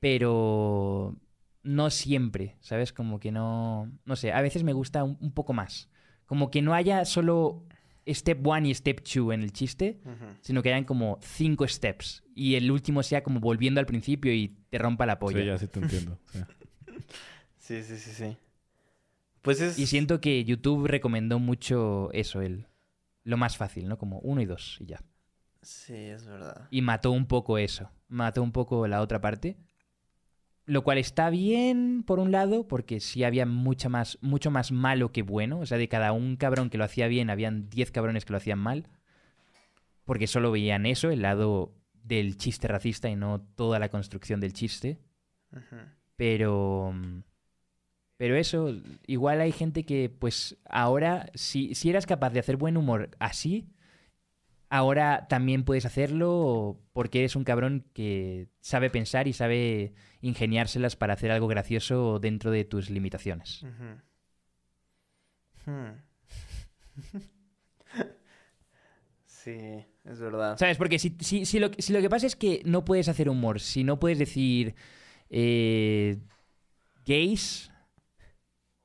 pero 0.00 1.16
no 1.62 1.90
siempre, 1.90 2.56
¿sabes? 2.60 2.92
Como 2.92 3.20
que 3.20 3.32
no, 3.32 3.90
no 4.04 4.16
sé, 4.16 4.32
a 4.32 4.42
veces 4.42 4.64
me 4.64 4.72
gusta 4.72 5.04
un, 5.04 5.16
un 5.20 5.32
poco 5.32 5.52
más. 5.52 5.88
Como 6.26 6.50
que 6.50 6.60
no 6.60 6.74
haya 6.74 7.04
solo 7.04 7.64
step 8.06 8.46
one 8.46 8.68
y 8.68 8.74
step 8.74 9.02
two 9.02 9.32
en 9.32 9.42
el 9.42 9.52
chiste, 9.52 10.00
sino 10.40 10.62
que 10.62 10.70
hayan 10.72 10.84
como 10.84 11.18
cinco 11.22 11.66
steps 11.66 12.22
y 12.34 12.56
el 12.56 12.70
último 12.70 13.02
sea 13.02 13.22
como 13.22 13.40
volviendo 13.40 13.80
al 13.80 13.86
principio 13.86 14.32
y 14.32 14.56
te 14.70 14.78
rompa 14.78 15.06
la 15.06 15.18
polla. 15.18 15.40
sí, 15.40 15.46
ya 15.46 15.58
sí 15.58 15.68
te 15.68 15.80
entiendo. 15.80 16.18
sí. 16.32 16.40
Sí, 17.58 17.82
sí, 17.82 17.96
sí, 17.96 18.10
sí. 18.10 18.36
Pues 19.44 19.60
es... 19.60 19.78
Y 19.78 19.86
siento 19.86 20.22
que 20.22 20.42
YouTube 20.42 20.86
recomendó 20.86 21.38
mucho 21.38 22.10
eso, 22.12 22.40
el 22.40 22.66
lo 23.24 23.36
más 23.36 23.56
fácil, 23.56 23.88
¿no? 23.88 23.98
Como 23.98 24.18
uno 24.20 24.40
y 24.40 24.46
dos 24.46 24.78
y 24.80 24.86
ya. 24.86 25.02
Sí, 25.62 25.94
es 25.94 26.26
verdad. 26.26 26.66
Y 26.70 26.80
mató 26.82 27.10
un 27.10 27.26
poco 27.26 27.58
eso. 27.58 27.90
Mató 28.08 28.42
un 28.42 28.52
poco 28.52 28.86
la 28.86 29.00
otra 29.00 29.20
parte. 29.20 29.56
Lo 30.66 30.82
cual 30.82 30.96
está 30.96 31.28
bien, 31.28 32.04
por 32.06 32.20
un 32.20 32.32
lado, 32.32 32.66
porque 32.66 33.00
sí 33.00 33.22
había 33.22 33.44
mucha 33.44 33.90
más, 33.90 34.18
mucho 34.22 34.50
más 34.50 34.72
malo 34.72 35.12
que 35.12 35.22
bueno. 35.22 35.60
O 35.60 35.66
sea, 35.66 35.76
de 35.76 35.88
cada 35.88 36.12
un 36.12 36.36
cabrón 36.36 36.70
que 36.70 36.78
lo 36.78 36.84
hacía 36.84 37.06
bien, 37.06 37.28
habían 37.28 37.68
10 37.68 37.90
cabrones 37.90 38.24
que 38.24 38.32
lo 38.32 38.38
hacían 38.38 38.58
mal. 38.58 38.88
Porque 40.04 40.26
solo 40.26 40.50
veían 40.50 40.86
eso, 40.86 41.10
el 41.10 41.22
lado 41.22 41.74
del 41.92 42.36
chiste 42.38 42.68
racista 42.68 43.10
y 43.10 43.16
no 43.16 43.42
toda 43.56 43.78
la 43.78 43.90
construcción 43.90 44.40
del 44.40 44.54
chiste. 44.54 45.00
Pero. 46.16 46.94
Pero 48.16 48.36
eso, 48.36 48.72
igual 49.06 49.40
hay 49.40 49.52
gente 49.52 49.84
que, 49.84 50.08
pues, 50.08 50.56
ahora, 50.68 51.30
si, 51.34 51.74
si 51.74 51.90
eras 51.90 52.06
capaz 52.06 52.30
de 52.30 52.40
hacer 52.40 52.56
buen 52.56 52.76
humor 52.76 53.10
así, 53.18 53.66
ahora 54.68 55.26
también 55.28 55.64
puedes 55.64 55.84
hacerlo 55.84 56.80
porque 56.92 57.20
eres 57.20 57.36
un 57.36 57.44
cabrón 57.44 57.84
que 57.92 58.48
sabe 58.60 58.90
pensar 58.90 59.26
y 59.28 59.32
sabe 59.32 59.94
ingeniárselas 60.20 60.96
para 60.96 61.14
hacer 61.14 61.30
algo 61.30 61.48
gracioso 61.48 62.18
dentro 62.20 62.50
de 62.50 62.64
tus 62.64 62.90
limitaciones. 62.90 63.64
Hmm. 65.64 65.90
Sí, 69.44 69.84
es 70.04 70.18
verdad. 70.20 70.56
¿Sabes? 70.56 70.78
Porque 70.78 70.98
si, 70.98 71.18
si, 71.20 71.44
si, 71.44 71.58
lo, 71.58 71.68
si 71.76 71.92
lo 71.92 72.00
que 72.00 72.08
pasa 72.08 72.26
es 72.26 72.34
que 72.34 72.62
no 72.64 72.82
puedes 72.86 73.08
hacer 73.08 73.28
humor, 73.28 73.60
si 73.60 73.84
no 73.84 74.00
puedes 74.00 74.18
decir 74.18 74.74
eh, 75.28 76.16
gays 77.04 77.70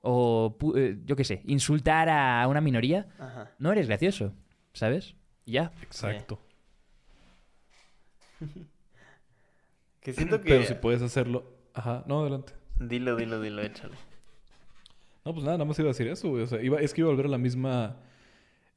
o, 0.02 0.56
pu- 0.60 0.78
eh, 0.78 0.98
yo 1.06 1.16
qué 1.16 1.24
sé, 1.24 1.42
insultar 1.46 2.10
a 2.10 2.48
una 2.48 2.62
minoría, 2.62 3.08
Ajá. 3.20 3.52
no 3.60 3.72
eres 3.72 3.88
gracioso, 3.88 4.34
¿sabes? 4.74 5.16
Ya. 5.46 5.72
Exacto. 5.82 6.40
Que 10.02 10.14
siento 10.14 10.40
que... 10.42 10.50
Pero 10.50 10.64
si 10.64 10.74
puedes 10.76 11.02
hacerlo... 11.02 11.44
Ajá, 11.74 12.04
no, 12.08 12.22
adelante. 12.22 12.54
Dilo, 12.80 13.16
dilo, 13.18 13.42
dilo, 13.42 13.62
échale. 13.62 13.96
No, 15.26 15.34
pues 15.34 15.44
nada, 15.44 15.58
nada 15.58 15.66
más 15.66 15.78
iba 15.80 15.88
a 15.90 15.92
decir 15.92 16.08
eso, 16.08 16.30
güey. 16.30 16.44
O 16.44 16.48
sea, 16.48 16.62
iba, 16.62 16.80
es 16.80 16.94
que 16.94 17.02
iba 17.02 17.10
a 17.10 17.12
volver 17.12 17.26
a 17.26 17.30
la 17.30 17.38
misma 17.38 17.98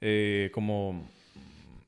eh, 0.00 0.50
como 0.52 1.08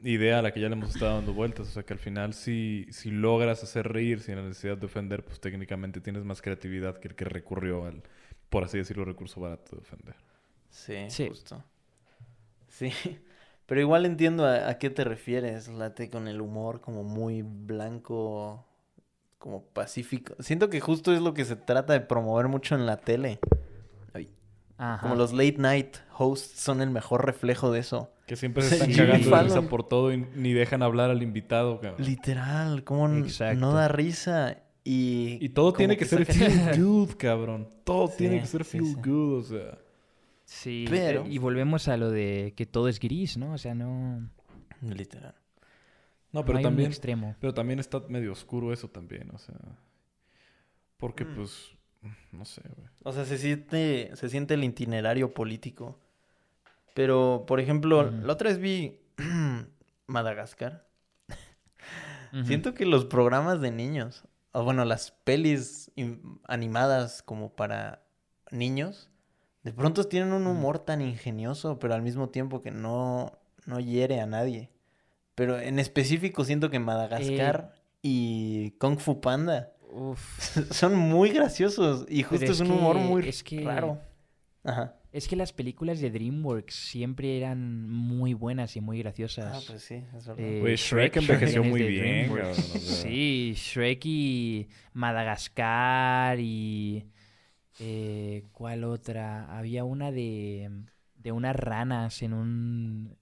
idea 0.02 0.38
a 0.38 0.42
la 0.42 0.52
que 0.52 0.60
ya 0.60 0.68
le 0.68 0.74
hemos 0.76 0.90
estado 0.94 1.16
dando 1.16 1.32
vueltas. 1.32 1.66
O 1.68 1.70
sea, 1.72 1.82
que 1.82 1.92
al 1.92 1.98
final 1.98 2.32
si, 2.32 2.86
si 2.90 3.10
logras 3.10 3.62
hacer 3.64 3.88
reír 3.88 4.20
sin 4.20 4.36
la 4.36 4.42
necesidad 4.42 4.76
de 4.78 4.86
ofender, 4.86 5.24
pues 5.24 5.40
técnicamente 5.40 6.00
tienes 6.00 6.22
más 6.24 6.40
creatividad 6.40 6.98
que 7.00 7.08
el 7.08 7.14
que 7.16 7.24
recurrió 7.24 7.86
al 7.86 8.02
por 8.50 8.64
así 8.64 8.78
decirlo, 8.78 9.04
recurso 9.04 9.40
barato 9.40 9.76
de 9.76 9.82
ofender. 9.82 10.14
Sí, 10.70 10.96
Sí. 11.08 11.28
justo. 11.28 11.62
Sí, 12.68 12.90
pero 13.66 13.80
igual 13.80 14.06
entiendo 14.06 14.44
a, 14.46 14.68
a 14.68 14.78
qué 14.78 14.90
te 14.90 15.04
refieres, 15.04 15.68
late 15.68 16.10
con 16.10 16.28
el 16.28 16.40
humor 16.40 16.80
como 16.80 17.04
muy 17.04 17.42
blanco, 17.42 18.64
como 19.38 19.62
pacífico. 19.64 20.34
Siento 20.40 20.70
que 20.70 20.80
justo 20.80 21.12
es 21.12 21.20
lo 21.20 21.34
que 21.34 21.44
se 21.44 21.56
trata 21.56 21.92
de 21.92 22.00
promover 22.00 22.48
mucho 22.48 22.74
en 22.74 22.86
la 22.86 22.96
tele. 22.96 23.38
Ay, 24.12 24.30
Ajá. 24.78 25.00
Como 25.02 25.14
los 25.14 25.32
late 25.32 25.56
night 25.58 25.96
hosts 26.18 26.60
son 26.60 26.80
el 26.80 26.90
mejor 26.90 27.24
reflejo 27.24 27.70
de 27.70 27.80
eso. 27.80 28.10
Que 28.26 28.36
siempre 28.36 28.62
se 28.62 28.70
Sí, 28.70 28.74
están 28.76 28.88
Jimmy 28.90 29.06
cagando 29.06 29.36
de 29.36 29.42
risa 29.42 29.62
por 29.68 29.86
todo 29.86 30.10
y 30.12 30.16
ni 30.34 30.52
dejan 30.54 30.82
hablar 30.82 31.10
al 31.10 31.22
invitado, 31.22 31.78
cabrón. 31.80 32.04
Literal, 32.06 32.82
como 32.82 33.06
no 33.08 33.72
da 33.74 33.86
risa 33.88 34.56
y... 34.84 35.38
Y 35.44 35.48
todo 35.50 35.72
tiene 35.72 35.96
que, 35.96 36.04
ser 36.04 36.24
feel 36.26 36.78
good, 36.82 37.16
cabrón. 37.16 37.68
Todo 37.84 38.08
Sí, 38.08 38.14
tiene 38.18 38.40
que 38.40 38.46
ser 38.46 38.64
feel 38.64 38.84
sí. 38.86 38.94
good, 39.04 39.38
o 39.38 39.42
sea. 39.42 39.78
Sí, 40.44 40.84
Pero- 40.90 41.22
eh, 41.24 41.28
y 41.30 41.38
volvemos 41.38 41.88
a 41.88 41.96
lo 41.96 42.10
de 42.10 42.52
que 42.56 42.66
todo 42.66 42.88
es 42.88 43.00
gris, 43.00 43.36
¿no? 43.38 43.52
O 43.54 43.58
sea, 43.58 43.74
no, 43.74 44.28
Literal. 44.82 45.34
No, 46.32 46.40
no 46.40 46.44
pero 46.46 46.58
un 46.58 46.64
también, 46.64 46.88
extremo. 46.90 47.34
pero 47.40 47.54
también 47.54 47.78
está 47.78 48.00
medio 48.08 48.32
oscuro 48.32 48.72
eso 48.72 48.88
también, 48.88 49.30
o 49.32 49.38
sea. 49.38 49.54
Porque 50.98 51.24
Mm. 51.24 51.34
pues, 51.36 51.70
no 52.32 52.44
sé, 52.44 52.60
güey. 52.76 52.88
O 53.04 53.12
sea, 53.12 53.24
se 53.24 53.38
siente, 53.38 54.10
se 54.14 54.28
siente 54.28 54.54
el 54.54 54.64
itinerario 54.64 55.32
político. 55.32 55.98
Pero, 56.94 57.44
por 57.46 57.58
ejemplo, 57.60 58.10
la 58.10 58.32
otra 58.34 58.50
vez 58.50 58.58
vi 58.58 58.98
Madagascar. 60.06 60.86
Siento 62.44 62.74
que 62.74 62.84
los 62.84 63.04
programas 63.04 63.60
de 63.60 63.70
niños, 63.70 64.24
o 64.54 64.64
bueno, 64.64 64.84
las 64.84 65.10
pelis 65.10 65.90
im- 65.96 66.38
animadas 66.48 67.22
como 67.22 67.50
para 67.54 68.02
niños, 68.50 69.10
de 69.62 69.72
pronto 69.72 70.04
tienen 70.04 70.32
un 70.32 70.46
humor 70.46 70.78
tan 70.78 71.00
ingenioso, 71.02 71.78
pero 71.78 71.94
al 71.94 72.02
mismo 72.02 72.28
tiempo 72.30 72.62
que 72.62 72.70
no, 72.70 73.32
no 73.66 73.80
hiere 73.80 74.20
a 74.20 74.26
nadie. 74.26 74.70
Pero 75.34 75.58
en 75.58 75.78
específico 75.78 76.44
siento 76.44 76.70
que 76.70 76.78
Madagascar 76.78 77.74
y 78.02 78.70
Kung 78.78 78.98
Fu 78.98 79.20
Panda 79.20 79.72
Uf. 79.90 80.20
son 80.72 80.94
muy 80.96 81.30
graciosos 81.30 82.06
y 82.08 82.22
justo 82.22 82.44
es, 82.44 82.50
es 82.52 82.60
un 82.60 82.70
humor 82.72 82.96
que- 82.96 83.02
muy 83.04 83.28
es 83.28 83.42
que- 83.42 83.64
raro. 83.64 83.98
Ajá. 84.64 84.94
Es 85.14 85.28
que 85.28 85.36
las 85.36 85.52
películas 85.52 86.00
de 86.00 86.10
DreamWorks 86.10 86.74
siempre 86.74 87.36
eran 87.38 87.88
muy 87.88 88.34
buenas 88.34 88.74
y 88.74 88.80
muy 88.80 88.98
Ah, 88.98 89.02
graciosas. 89.04 89.64
pues 89.66 89.82
sí, 89.82 89.94
es 89.94 90.26
verdad. 90.26 90.40
Eh, 90.44 90.58
Güey, 90.60 90.74
Shrek 90.74 91.16
envejeció 91.18 91.62
muy 91.62 91.82
de 91.82 91.88
bien. 91.88 92.30
Sí, 92.54 93.52
Shrek 93.56 94.04
y 94.06 94.68
Madagascar 94.92 96.38
y... 96.40 97.04
eh, 97.78 98.42
¿Cuál 98.52 98.82
otra? 98.84 99.56
Había 99.56 99.84
una 99.84 100.10
de, 100.10 100.68
de 101.16 101.32
unas 101.32 101.54
ranas 101.56 102.20
en 102.22 102.32
un... 102.32 103.16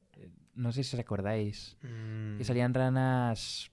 No 0.54 0.72
sé 0.72 0.84
si 0.84 0.96
os 0.96 1.00
acordáis. 1.00 1.76
Mm, 1.82 2.38
Que 2.38 2.44
salían 2.44 2.72
ranas 2.74 3.70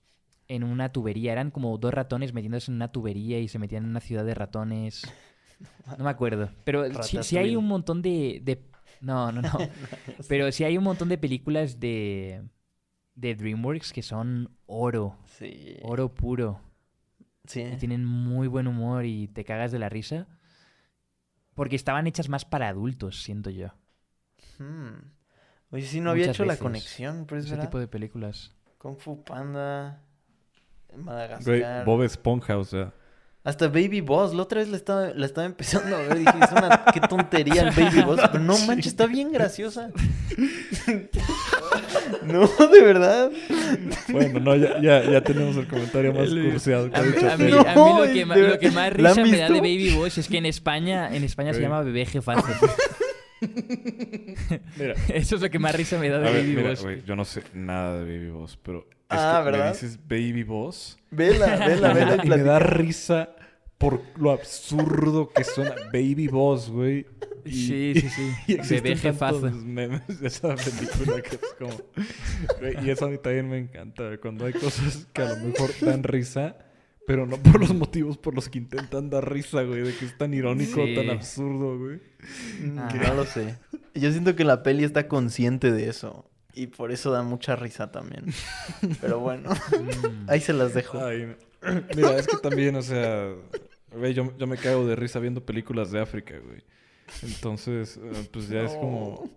en 0.48 0.64
una 0.64 0.90
tubería. 0.92 1.32
Eran 1.32 1.50
como 1.50 1.76
dos 1.78 1.92
ratones 1.94 2.32
metiéndose 2.34 2.70
en 2.70 2.76
una 2.76 2.92
tubería 2.92 3.38
y 3.38 3.48
se 3.48 3.58
metían 3.58 3.84
en 3.84 3.90
una 3.90 4.00
ciudad 4.00 4.24
de 4.24 4.34
ratones. 4.34 5.02
No 5.98 6.04
me 6.04 6.10
acuerdo. 6.10 6.50
Pero 6.64 6.84
sí, 6.84 6.90
sí 6.92 7.16
Ratatouille. 7.16 7.38
hay 7.38 7.56
un 7.56 7.66
montón 7.66 8.02
de... 8.02 8.40
de- 8.42 8.62
No, 9.00 9.30
no, 9.32 9.42
no. 9.42 9.50
Pero 10.28 10.50
sí 10.52 10.64
hay 10.64 10.76
un 10.78 10.84
montón 10.84 11.08
de 11.08 11.18
películas 11.18 11.80
de, 11.80 12.42
de 13.14 13.34
DreamWorks 13.34 13.92
que 13.92 14.02
son 14.02 14.50
oro. 14.66 15.18
Sí. 15.26 15.76
Oro 15.82 16.14
puro. 16.14 16.60
Sí. 17.46 17.62
Y 17.62 17.76
tienen 17.76 18.04
muy 18.04 18.46
buen 18.48 18.66
humor 18.68 19.04
y 19.04 19.28
te 19.28 19.44
cagas 19.44 19.72
de 19.72 19.78
la 19.78 19.88
risa. 19.88 20.28
Porque 21.54 21.76
estaban 21.76 22.06
hechas 22.06 22.28
más 22.28 22.44
para 22.44 22.68
adultos, 22.68 23.22
siento 23.22 23.50
yo. 23.50 23.68
Hmm. 24.58 25.10
Oye, 25.72 25.82
sí, 25.86 26.00
no 26.00 26.10
había 26.10 26.26
hecho 26.30 26.44
la 26.44 26.56
conexión, 26.56 27.26
pero 27.26 27.38
es 27.38 27.46
Ese 27.46 27.54
verdad. 27.54 27.68
tipo 27.68 27.78
de 27.78 27.88
películas. 27.88 28.54
Kung 28.78 28.96
Fu 28.96 29.22
Panda, 29.24 30.02
Madagascar. 30.96 31.84
Bob 31.84 32.02
Esponja, 32.02 32.56
o 32.58 32.64
sea. 32.64 32.92
Hasta 33.42 33.68
Baby 33.68 34.02
Boss, 34.02 34.34
la 34.34 34.42
otra 34.42 34.60
vez 34.60 34.68
la 34.68 34.76
estaba, 34.76 35.12
la 35.14 35.24
estaba 35.24 35.46
empezando 35.46 35.96
a 35.96 36.00
ver 36.00 36.16
y 36.18 36.20
dije, 36.20 36.38
es 36.42 36.52
una, 36.52 36.84
qué 36.92 37.00
tontería 37.00 37.62
el 37.62 37.70
Baby 37.70 38.02
Boss, 38.02 38.20
pero 38.30 38.44
no 38.44 38.58
manches, 38.66 38.88
está 38.88 39.06
bien 39.06 39.32
graciosa. 39.32 39.90
no, 42.24 42.46
de 42.46 42.82
verdad. 42.82 43.30
Bueno, 44.08 44.40
no, 44.40 44.56
ya, 44.56 44.80
ya, 44.82 45.02
ya 45.10 45.20
tenemos 45.22 45.56
el 45.56 45.66
comentario 45.68 46.12
más 46.12 46.28
que 46.28 46.74
A 46.74 46.98
ha 46.98 47.02
mí, 47.02 47.12
dicho 47.12 47.30
a 47.30 47.36
mí- 47.38 47.52
a 47.52 47.74
lo, 47.74 48.12
que, 48.12 48.26
ma- 48.26 48.34
de 48.34 48.40
lo 48.42 48.46
verdad. 48.48 48.60
que 48.60 48.70
más 48.70 48.98
¿La 48.98 49.10
han 49.10 49.16
risa 49.16 49.26
me 49.30 49.36
da 49.38 49.48
de? 49.48 49.60
Baby 49.60 49.94
Boss 49.94 50.18
es 50.18 50.28
que 50.28 50.36
en 50.38 50.46
España, 50.46 51.14
en 51.16 51.24
España 51.24 51.54
se 51.54 51.60
llama 51.62 51.80
bebé 51.82 52.04
jefazo. 52.06 52.46
Mira, 54.76 54.94
Eso 55.08 55.36
es 55.36 55.40
lo 55.42 55.48
que 55.48 55.58
más 55.58 55.74
risa 55.74 55.98
me 55.98 56.10
da 56.10 56.18
de 56.18 56.24
ver, 56.24 56.42
Baby 56.42 56.56
mira, 56.56 56.68
Boss. 56.70 56.86
yo 57.06 57.16
no 57.16 57.24
sé 57.24 57.42
nada 57.54 57.98
de 57.98 58.04
Baby 58.04 58.30
Boss, 58.30 58.58
pero 58.62 58.86
Ah, 59.10 59.42
me 59.44 59.50
¿verdad? 59.50 59.72
dices 59.72 59.98
Baby 60.08 60.42
Boss 60.44 60.98
Vela, 61.10 61.56
vela, 61.66 61.92
vela 61.94 62.16
y 62.22 62.26
y 62.26 62.30
me 62.30 62.38
da 62.42 62.58
risa 62.58 63.30
por 63.78 64.02
lo 64.18 64.30
absurdo 64.30 65.30
que 65.30 65.42
suena 65.44 65.74
Baby 65.92 66.28
Boss, 66.28 66.68
güey. 66.70 67.06
Y- 67.44 67.50
Sí, 67.52 67.94
sí, 68.00 68.08
sí. 68.10 68.32
Y 68.46 68.56
Bebé 68.56 68.96
jefazo. 68.96 69.40
tantos 69.40 69.64
memes 69.64 70.20
de 70.20 70.28
esa 70.28 70.54
película 70.54 71.22
que 71.22 71.36
es 71.36 71.40
como... 71.58 71.72
Güey, 72.60 72.86
y 72.86 72.90
eso 72.90 73.06
a 73.06 73.08
mí 73.08 73.16
también 73.16 73.48
me 73.48 73.56
encanta, 73.58 74.04
güey, 74.04 74.18
cuando 74.18 74.44
hay 74.44 74.52
cosas 74.52 75.06
que 75.14 75.22
a 75.22 75.30
lo 75.34 75.46
mejor 75.46 75.70
dan 75.80 76.02
risa, 76.02 76.58
pero 77.06 77.26
no 77.26 77.38
por 77.38 77.58
los 77.58 77.74
motivos 77.74 78.18
por 78.18 78.34
los 78.34 78.50
que 78.50 78.58
intentan 78.58 79.08
dar 79.08 79.32
risa, 79.32 79.62
güey, 79.62 79.80
de 79.82 79.94
que 79.96 80.04
es 80.04 80.18
tan 80.18 80.34
irónico, 80.34 80.84
Sí. 80.84 80.94
tan 80.94 81.08
absurdo, 81.08 81.78
güey. 81.78 82.00
Mm, 82.62 82.78
Ajá. 82.78 83.08
No 83.08 83.14
lo 83.14 83.24
sé. 83.24 83.56
Yo 83.94 84.12
siento 84.12 84.36
que 84.36 84.44
la 84.44 84.62
peli 84.62 84.84
está 84.84 85.08
consciente 85.08 85.72
de 85.72 85.88
eso. 85.88 86.29
Y 86.54 86.66
por 86.68 86.90
eso 86.92 87.10
da 87.12 87.22
mucha 87.22 87.56
risa 87.56 87.90
también. 87.92 88.24
Pero 89.00 89.20
bueno, 89.20 89.50
Mm. 89.50 90.28
ahí 90.28 90.40
se 90.40 90.52
las 90.52 90.74
dejo. 90.74 91.04
Ay, 91.04 91.36
mira, 91.96 92.16
es 92.18 92.26
que 92.26 92.36
también, 92.38 92.74
o 92.76 92.82
sea, 92.82 93.32
güey, 93.92 94.14
yo, 94.14 94.36
yo 94.36 94.46
me 94.46 94.56
cago 94.56 94.86
de 94.86 94.96
risa 94.96 95.18
viendo 95.20 95.44
películas 95.44 95.90
de 95.90 96.00
África, 96.00 96.34
güey. 96.38 96.62
Entonces, 97.22 97.98
eh, 98.02 98.28
pues 98.32 98.48
ya 98.48 98.62
es 98.62 98.72
como... 98.72 99.28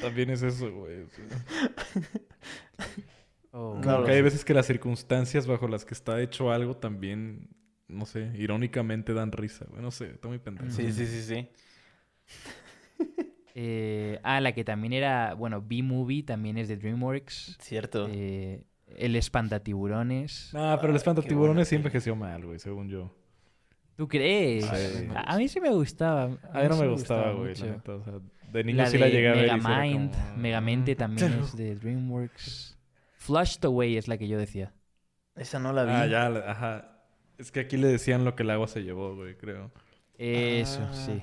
También 0.00 0.30
es 0.30 0.42
eso, 0.42 0.70
güey. 0.72 1.02
o 1.02 1.08
sea. 1.10 1.26
Oh. 3.52 3.80
No 3.84 4.04
que 4.04 4.12
hay 4.12 4.22
veces 4.22 4.44
que 4.44 4.54
las 4.54 4.66
circunstancias 4.66 5.48
bajo 5.48 5.66
las 5.66 5.84
que 5.84 5.92
está 5.92 6.20
hecho 6.22 6.52
algo 6.52 6.76
también, 6.76 7.48
no 7.88 8.06
sé, 8.06 8.30
irónicamente 8.36 9.12
dan 9.12 9.32
risa, 9.32 9.66
güey. 9.68 9.82
No 9.82 9.90
sé, 9.90 10.12
está 10.12 10.28
muy 10.28 10.38
pendejo. 10.38 10.70
Sí, 10.70 10.92
sí, 10.92 11.04
sí, 11.04 11.20
sí. 11.22 11.48
Eh, 13.54 14.18
ah, 14.22 14.40
la 14.40 14.52
que 14.52 14.64
también 14.64 14.92
era, 14.92 15.34
bueno, 15.34 15.60
B-Movie 15.60 16.22
también 16.22 16.56
es 16.58 16.68
de 16.68 16.76
DreamWorks. 16.76 17.56
Cierto. 17.60 18.08
Eh, 18.10 18.62
el 18.96 19.16
Espantatiburones. 19.16 20.50
Ah, 20.54 20.76
pero 20.80 20.90
el 20.90 20.94
Ah, 20.94 20.98
espantatiburones 20.98 21.68
sí 21.68 21.76
envejeció 21.76 22.16
mal, 22.16 22.44
güey, 22.44 22.58
según 22.58 22.88
yo. 22.88 23.14
¿Tú 23.96 24.08
crees? 24.08 24.64
A, 25.14 25.20
a 25.34 25.36
mí 25.36 25.46
sí 25.48 25.60
me 25.60 25.70
gustaba. 25.70 26.24
A 26.52 26.62
mí 26.62 26.68
no 26.68 26.74
sí 26.74 26.80
me 26.82 26.88
gustaba, 26.88 27.32
güey, 27.32 27.50
mucho. 27.50 27.66
la 27.66 27.72
neta. 27.72 27.92
O 27.94 28.04
sea, 28.04 28.14
de 28.52 28.64
niño 28.64 28.78
La 28.78 28.86
sí 28.86 28.98
la 28.98 29.08
llegué 29.08 29.28
a 29.28 29.32
ver. 29.34 29.52
Megamind, 29.52 30.10
como, 30.12 30.24
ah. 30.24 30.34
Megamente 30.38 30.96
también 30.96 31.32
es 31.42 31.56
de 31.56 31.76
DreamWorks. 31.76 32.78
Flushed 33.18 33.64
Away 33.64 33.96
es 33.96 34.08
la 34.08 34.16
que 34.16 34.26
yo 34.26 34.38
decía. 34.38 34.72
Esa 35.36 35.58
no 35.58 35.72
la 35.72 35.84
vi. 35.84 35.90
Ah, 35.92 36.06
ya, 36.06 36.26
ajá. 36.50 36.96
Es 37.38 37.52
que 37.52 37.60
aquí 37.60 37.76
le 37.76 37.88
decían 37.88 38.24
lo 38.24 38.34
que 38.34 38.42
el 38.42 38.50
agua 38.50 38.66
se 38.68 38.82
llevó, 38.82 39.14
güey, 39.14 39.36
creo. 39.36 39.70
Eso, 40.18 40.80
Ah. 40.82 40.92
sí. 40.94 41.22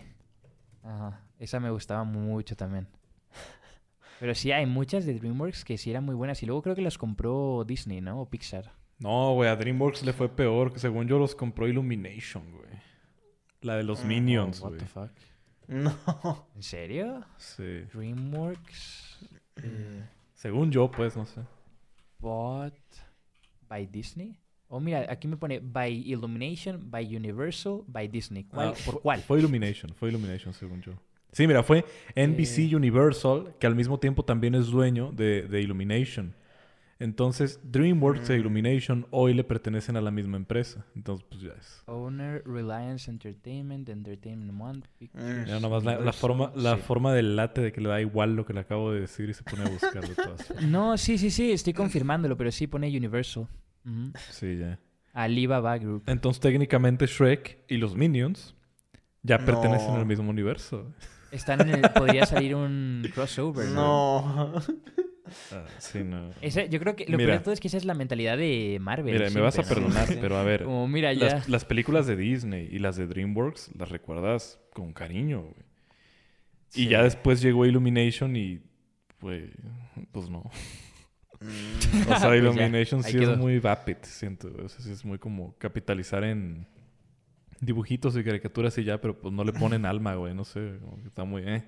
Ajá. 0.83 1.21
Esa 1.39 1.59
me 1.59 1.69
gustaba 1.69 2.03
mucho 2.03 2.55
también. 2.55 2.87
Pero 4.19 4.33
sí, 4.33 4.51
hay 4.51 4.65
muchas 4.65 5.05
de 5.05 5.13
DreamWorks 5.13 5.63
que 5.63 5.77
sí 5.77 5.91
eran 5.91 6.03
muy 6.03 6.15
buenas. 6.15 6.41
Y 6.41 6.45
luego 6.47 6.61
creo 6.63 6.75
que 6.75 6.81
las 6.81 6.97
compró 6.97 7.63
Disney, 7.65 8.01
¿no? 8.01 8.21
O 8.21 8.29
Pixar. 8.29 8.71
No, 8.99 9.33
güey, 9.35 9.49
a 9.49 9.55
DreamWorks 9.55 10.03
le 10.03 10.13
fue 10.13 10.27
peor. 10.29 10.73
que 10.73 10.79
Según 10.79 11.07
yo 11.07 11.19
los 11.19 11.35
compró 11.35 11.67
Illumination, 11.67 12.51
güey. 12.51 12.69
La 13.61 13.75
de 13.75 13.83
los 13.83 14.03
Mm, 14.03 14.07
Minions, 14.07 14.61
Oh, 14.61 14.65
what 14.65 14.69
güey. 14.71 14.79
the 14.81 14.87
fuck. 14.87 15.11
No. 15.67 16.47
¿En 16.55 16.63
serio? 16.63 17.25
Sí. 17.37 17.81
DreamWorks 17.93 19.19
eh, 19.57 20.03
Según 20.33 20.71
yo, 20.71 20.89
pues, 20.89 21.15
no 21.17 21.25
sé. 21.25 21.41
bought 22.19 22.73
by 23.67 23.85
Disney. 23.85 24.39
Oh, 24.69 24.79
mira, 24.79 25.05
aquí 25.09 25.27
me 25.27 25.37
pone 25.37 25.59
by 25.59 25.89
Illumination, 26.11 26.89
by 26.89 27.03
Universal, 27.15 27.83
by 27.87 28.07
Disney. 28.07 28.43
¿Cuál? 28.45 28.69
Ah, 28.69 28.73
¿Por 28.85 29.01
cuál? 29.01 29.21
Fue 29.21 29.39
Illumination, 29.39 29.93
fue 29.93 30.09
Illumination, 30.09 30.53
según 30.53 30.81
yo. 30.81 30.93
Sí, 31.31 31.45
mira, 31.47 31.61
fue 31.63 31.85
NBC 32.15 32.71
Eh. 32.71 32.75
Universal, 32.75 33.53
que 33.59 33.67
al 33.67 33.75
mismo 33.75 33.99
tiempo 33.99 34.23
también 34.23 34.55
es 34.55 34.67
dueño 34.67 35.11
de, 35.11 35.43
de 35.43 35.61
Illumination. 35.61 36.33
Entonces, 36.99 37.59
DreamWorks 37.63 38.27
e 38.31 38.37
Mm. 38.37 38.39
Illumination 38.39 39.05
hoy 39.11 39.35
le 39.35 39.43
pertenecen 39.43 39.97
a 39.97 40.01
la 40.01 40.09
misma 40.09 40.35
empresa. 40.37 40.83
Entonces, 40.95 41.27
pues 41.29 41.41
ya 41.43 41.51
es. 41.51 41.83
Owner, 41.85 42.41
Reliance 42.43 43.11
Entertainment, 43.11 43.87
Entertainment 43.87 44.59
One, 44.59 44.81
Pictures. 44.97 45.47
Ya 45.47 45.59
nomás 45.59 45.83
la, 45.83 45.99
la 45.99 46.11
forma, 46.11 46.51
la 46.55 46.75
Sí. 46.75 46.81
forma 46.81 47.13
del 47.13 47.35
late 47.35 47.61
de 47.61 47.71
que 47.71 47.81
le 47.81 47.89
da 47.89 48.01
igual 48.01 48.35
lo 48.35 48.45
que 48.47 48.53
le 48.53 48.61
acabo 48.61 48.91
de 48.91 49.01
decir 49.01 49.29
y 49.29 49.35
se 49.35 49.43
pone 49.43 49.61
a 49.63 49.69
buscar 49.69 50.07
de 50.07 50.15
todas 50.15 50.43
formas. 50.47 50.65
No, 50.65 50.97
sí, 50.97 51.19
sí, 51.19 51.29
sí, 51.29 51.51
estoy 51.51 51.73
confirmándolo, 51.73 52.35
pero 52.35 52.51
sí 52.51 52.65
pone 52.65 52.87
Universal. 52.87 53.47
Sí, 54.31 54.57
ya. 54.57 54.79
Alibaba 55.13 55.77
Group. 55.77 56.01
Entonces, 56.07 56.39
técnicamente, 56.41 57.05
Shrek 57.05 57.59
y 57.67 57.77
los 57.77 57.95
Minions 57.95 58.55
Ya 59.21 59.37
pertenecen 59.37 59.93
No. 59.93 59.97
al 59.99 60.05
mismo 60.07 60.29
universo. 60.29 60.91
Están 61.31 61.61
en 61.61 61.75
el- 61.83 61.91
podría 61.91 62.25
salir 62.25 62.55
un 62.55 63.07
crossover. 63.13 63.67
No. 63.69 64.53
Ah, 65.51 65.65
sí, 65.77 66.03
no. 66.05 66.29
Ese- 66.41 66.69
yo 66.69 66.79
creo 66.79 66.95
que 66.95 67.05
lo 67.07 67.17
Mira. 67.17 67.27
peor 67.31 67.39
de 67.39 67.43
todo 67.43 67.53
es 67.53 67.59
que 67.59 67.67
esa 67.67 67.75
es 67.77 67.83
la 67.85 67.93
mentalidad 67.93 68.37
de 68.37 68.77
Marvel. 68.79 69.13
Mira, 69.13 69.29
me 69.29 69.41
vas 69.41 69.59
a 69.59 69.63
siempre, 69.63 69.81
¿no? 69.85 69.93
perdonar, 69.93 70.17
pero 70.21 70.37
a 70.37 70.43
ver. 70.43 70.63
Como, 70.63 70.87
mira, 70.87 71.11
ya. 71.13 71.25
Las, 71.35 71.49
las 71.49 71.65
películas 71.65 72.07
de 72.07 72.15
Disney 72.15 72.69
y 72.71 72.79
las 72.79 72.95
de 72.95 73.07
DreamWorks 73.07 73.71
las 73.77 73.89
recuerdas 73.89 74.59
con 74.73 74.93
cariño, 74.93 75.41
güey. 75.41 75.65
Y 76.75 76.87
ya 76.87 77.01
después 77.03 77.41
llegó 77.41 77.65
Illumination 77.65 78.35
y, 78.37 78.61
pues, 79.19 79.49
pues 80.13 80.29
no. 80.29 80.49
Mm, 81.41 81.45
O 81.45 82.05
sea, 82.05 82.05
Pues 82.07 82.21
ya, 82.21 82.35
Illumination 82.37 83.03
sí 83.03 83.17
quedó. 83.17 83.33
es 83.33 83.37
muy 83.37 83.59
vapid, 83.59 83.97
siento. 84.03 84.49
O 84.63 84.69
sea, 84.69 84.79
sí 84.79 84.91
es 84.91 85.03
muy 85.03 85.17
como 85.19 85.57
capitalizar 85.57 86.23
en 86.23 86.67
dibujitos 87.61 88.15
y 88.17 88.23
caricaturas 88.23 88.77
y 88.77 88.83
ya, 88.83 88.99
pero 89.01 89.19
pues 89.19 89.33
no 89.33 89.43
le 89.43 89.53
ponen 89.53 89.85
alma, 89.85 90.15
güey. 90.15 90.33
No 90.33 90.43
sé, 90.45 90.77
como 90.81 91.01
que 91.01 91.07
está 91.07 91.23
muy, 91.23 91.43
eh. 91.45 91.63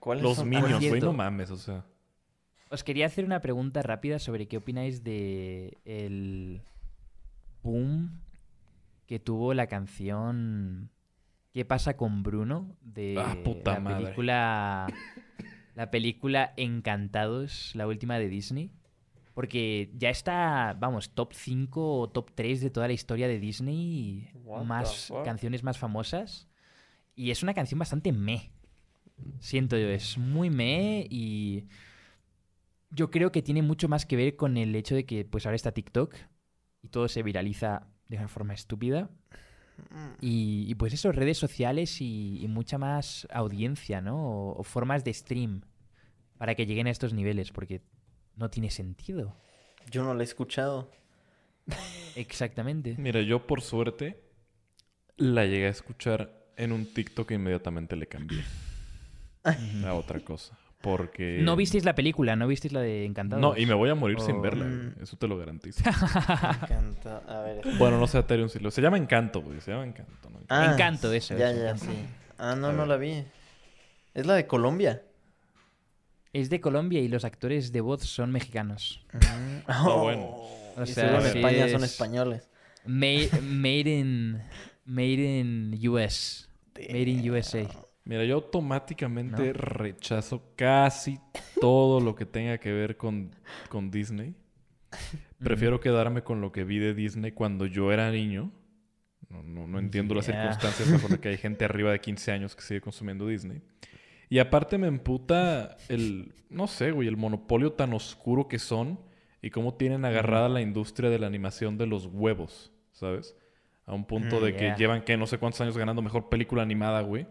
¿Cuáles 0.00 0.22
Los 0.22 0.36
son? 0.36 0.48
Minions, 0.48 0.88
güey, 0.88 1.00
no 1.00 1.12
mames, 1.12 1.50
o 1.50 1.56
sea. 1.56 1.84
Os 2.70 2.84
quería 2.84 3.06
hacer 3.06 3.24
una 3.24 3.40
pregunta 3.40 3.82
rápida 3.82 4.18
sobre 4.18 4.46
qué 4.46 4.58
opináis 4.58 5.02
de 5.02 5.78
el 5.84 6.60
boom 7.62 8.20
que 9.06 9.18
tuvo 9.18 9.54
la 9.54 9.66
canción 9.66 10.90
¿Qué 11.52 11.64
pasa 11.64 11.96
con 11.96 12.22
Bruno? 12.22 12.76
de 12.82 13.16
Ah, 13.18 13.36
puta 13.42 13.74
la 13.74 13.80
madre. 13.80 14.02
película 14.04 14.86
la 15.74 15.90
película 15.90 16.52
Encantados, 16.56 17.72
la 17.74 17.86
última 17.86 18.18
de 18.18 18.28
Disney. 18.28 18.70
Porque 19.38 19.92
ya 19.96 20.10
está, 20.10 20.76
vamos, 20.80 21.14
top 21.14 21.32
5 21.32 22.00
o 22.00 22.10
top 22.10 22.32
3 22.34 22.60
de 22.60 22.70
toda 22.70 22.88
la 22.88 22.92
historia 22.92 23.28
de 23.28 23.38
Disney, 23.38 24.28
What 24.42 24.64
más 24.64 25.12
canciones 25.24 25.62
más 25.62 25.78
famosas. 25.78 26.48
Y 27.14 27.30
es 27.30 27.44
una 27.44 27.54
canción 27.54 27.78
bastante 27.78 28.10
meh. 28.10 28.50
Siento 29.38 29.78
yo, 29.78 29.90
es 29.90 30.18
muy 30.18 30.50
meh 30.50 31.06
y 31.08 31.66
yo 32.90 33.12
creo 33.12 33.30
que 33.30 33.40
tiene 33.40 33.62
mucho 33.62 33.88
más 33.88 34.06
que 34.06 34.16
ver 34.16 34.34
con 34.34 34.56
el 34.56 34.74
hecho 34.74 34.96
de 34.96 35.06
que 35.06 35.24
pues 35.24 35.46
ahora 35.46 35.54
está 35.54 35.70
TikTok 35.70 36.16
y 36.82 36.88
todo 36.88 37.06
se 37.06 37.22
viraliza 37.22 37.86
de 38.08 38.16
una 38.16 38.26
forma 38.26 38.54
estúpida. 38.54 39.08
Y, 40.20 40.64
y, 40.66 40.74
pues 40.74 40.92
eso, 40.94 41.12
redes 41.12 41.38
sociales 41.38 42.00
y, 42.00 42.40
y 42.42 42.48
mucha 42.48 42.76
más 42.76 43.28
audiencia, 43.30 44.00
¿no? 44.00 44.16
O, 44.16 44.58
o 44.58 44.64
formas 44.64 45.04
de 45.04 45.14
stream 45.14 45.60
para 46.38 46.56
que 46.56 46.66
lleguen 46.66 46.88
a 46.88 46.90
estos 46.90 47.14
niveles, 47.14 47.52
porque 47.52 47.82
no 48.38 48.48
tiene 48.50 48.70
sentido. 48.70 49.34
Yo 49.90 50.02
no 50.04 50.14
la 50.14 50.22
he 50.22 50.24
escuchado. 50.24 50.90
Exactamente. 52.16 52.94
Mira, 52.98 53.20
yo 53.20 53.46
por 53.46 53.60
suerte 53.62 54.20
la 55.16 55.44
llegué 55.44 55.66
a 55.66 55.70
escuchar 55.70 56.32
en 56.56 56.72
un 56.72 56.86
TikTok 56.92 57.30
e 57.30 57.34
inmediatamente 57.34 57.96
le 57.96 58.06
cambié 58.06 58.42
a 59.84 59.94
otra 59.94 60.20
cosa. 60.20 60.56
Porque... 60.80 61.40
No 61.42 61.56
visteis 61.56 61.84
la 61.84 61.94
película, 61.96 62.36
no 62.36 62.46
visteis 62.46 62.72
la 62.72 62.80
de 62.80 63.04
Encantados. 63.04 63.40
No, 63.42 63.56
y 63.56 63.66
me 63.66 63.74
voy 63.74 63.90
a 63.90 63.96
morir 63.96 64.20
sin 64.20 64.36
Oh. 64.36 64.40
verla, 64.40 64.64
Mm. 64.64 64.92
güey. 64.92 65.02
Eso 65.02 65.16
te 65.16 65.26
lo 65.26 65.36
garantizo. 65.36 65.82
Me 65.84 65.90
encanta. 65.90 67.18
A 67.26 67.40
ver. 67.42 67.62
bueno, 67.78 67.98
no 67.98 68.06
sé, 68.06 68.18
Ethereum 68.20 68.48
si 68.48 68.60
lo... 68.60 68.70
Se 68.70 68.80
llama 68.80 68.96
Encanto, 68.96 69.42
güey. 69.42 69.60
Se 69.60 69.72
llama 69.72 69.84
Encanto, 69.84 70.30
¿no? 70.30 70.38
Ah, 70.48 70.70
Encanto, 70.72 71.12
eso, 71.12 71.36
Ya, 71.36 71.50
eso, 71.50 71.58
ya, 71.60 71.70
Encanto. 71.70 71.84
sí. 71.86 71.98
Ah, 72.38 72.54
no, 72.54 72.72
no 72.72 72.86
la 72.86 72.96
vi. 72.96 73.24
Es 74.14 74.24
la 74.26 74.34
de 74.34 74.46
Colombia. 74.46 75.02
Es 76.38 76.50
de 76.50 76.60
Colombia 76.60 77.00
y 77.00 77.08
los 77.08 77.24
actores 77.24 77.72
de 77.72 77.80
voz 77.80 78.02
son 78.04 78.30
mexicanos. 78.30 79.04
Ah, 79.66 79.94
bueno. 80.00 80.36
O 80.76 80.86
sea, 80.86 81.18
en 81.20 81.26
España 81.26 81.68
son 81.68 81.82
es- 81.84 81.92
españoles. 81.92 82.48
Made, 82.86 83.30
made 83.42 83.90
in 83.98 84.40
Made 84.84 85.38
in 85.40 85.78
US. 85.88 86.48
Made 86.76 87.10
in 87.10 87.30
USA. 87.30 87.66
Mira, 88.04 88.24
yo 88.24 88.36
automáticamente 88.36 89.48
No. 89.48 89.52
rechazo 89.52 90.52
casi 90.56 91.18
todo 91.60 92.00
lo 92.00 92.14
que 92.14 92.24
tenga 92.24 92.56
que 92.58 92.72
ver 92.72 92.96
con, 92.96 93.34
con 93.68 93.90
Disney. 93.90 94.34
Prefiero 95.38 95.80
quedarme 95.80 96.22
con 96.22 96.40
lo 96.40 96.52
que 96.52 96.64
vi 96.64 96.78
de 96.78 96.94
Disney 96.94 97.32
cuando 97.32 97.66
yo 97.66 97.92
era 97.92 98.10
niño. 98.10 98.50
No, 99.28 99.42
no, 99.42 99.66
no 99.66 99.78
entiendo 99.78 100.14
las 100.14 100.24
circunstancias 100.24 100.90
bajo 100.90 101.08
las 101.08 101.18
que 101.18 101.28
hay 101.28 101.36
gente 101.36 101.66
arriba 101.66 101.92
de 101.92 102.00
15 102.00 102.32
años 102.32 102.56
que 102.56 102.62
sigue 102.62 102.80
consumiendo 102.80 103.26
Disney. 103.26 103.60
Y 104.28 104.38
aparte 104.40 104.76
me 104.78 104.86
emputa 104.88 105.76
el, 105.88 106.32
no 106.50 106.66
sé, 106.66 106.90
güey, 106.92 107.08
el 107.08 107.16
monopolio 107.16 107.72
tan 107.72 107.92
oscuro 107.94 108.46
que 108.48 108.58
son 108.58 108.98
y 109.40 109.50
cómo 109.50 109.74
tienen 109.74 110.04
agarrada 110.04 110.48
la 110.48 110.60
industria 110.60 111.08
de 111.10 111.18
la 111.18 111.26
animación 111.26 111.78
de 111.78 111.86
los 111.86 112.06
huevos, 112.06 112.72
¿sabes? 112.92 113.36
A 113.86 113.94
un 113.94 114.04
punto 114.04 114.38
Mm, 114.40 114.44
de 114.44 114.56
que 114.56 114.74
llevan, 114.76 115.02
que 115.02 115.16
no 115.16 115.26
sé 115.26 115.38
cuántos 115.38 115.60
años 115.62 115.78
ganando 115.78 116.02
mejor 116.02 116.28
película 116.28 116.62
animada, 116.62 117.00
güey. 117.00 117.26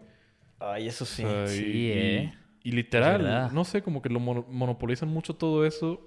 Ay, 0.58 0.88
eso 0.88 1.04
sí. 1.04 1.22
O 1.24 1.28
sea, 1.28 1.46
Sí, 1.46 1.64
y, 1.64 1.90
¿eh? 1.92 2.32
y- 2.64 2.70
y 2.70 2.72
literal, 2.72 3.50
no 3.54 3.64
sé, 3.64 3.82
como 3.82 4.02
que 4.02 4.08
lo 4.08 4.18
mono- 4.18 4.44
monopolizan 4.50 5.08
mucho 5.08 5.34
todo 5.36 5.64
eso. 5.64 6.04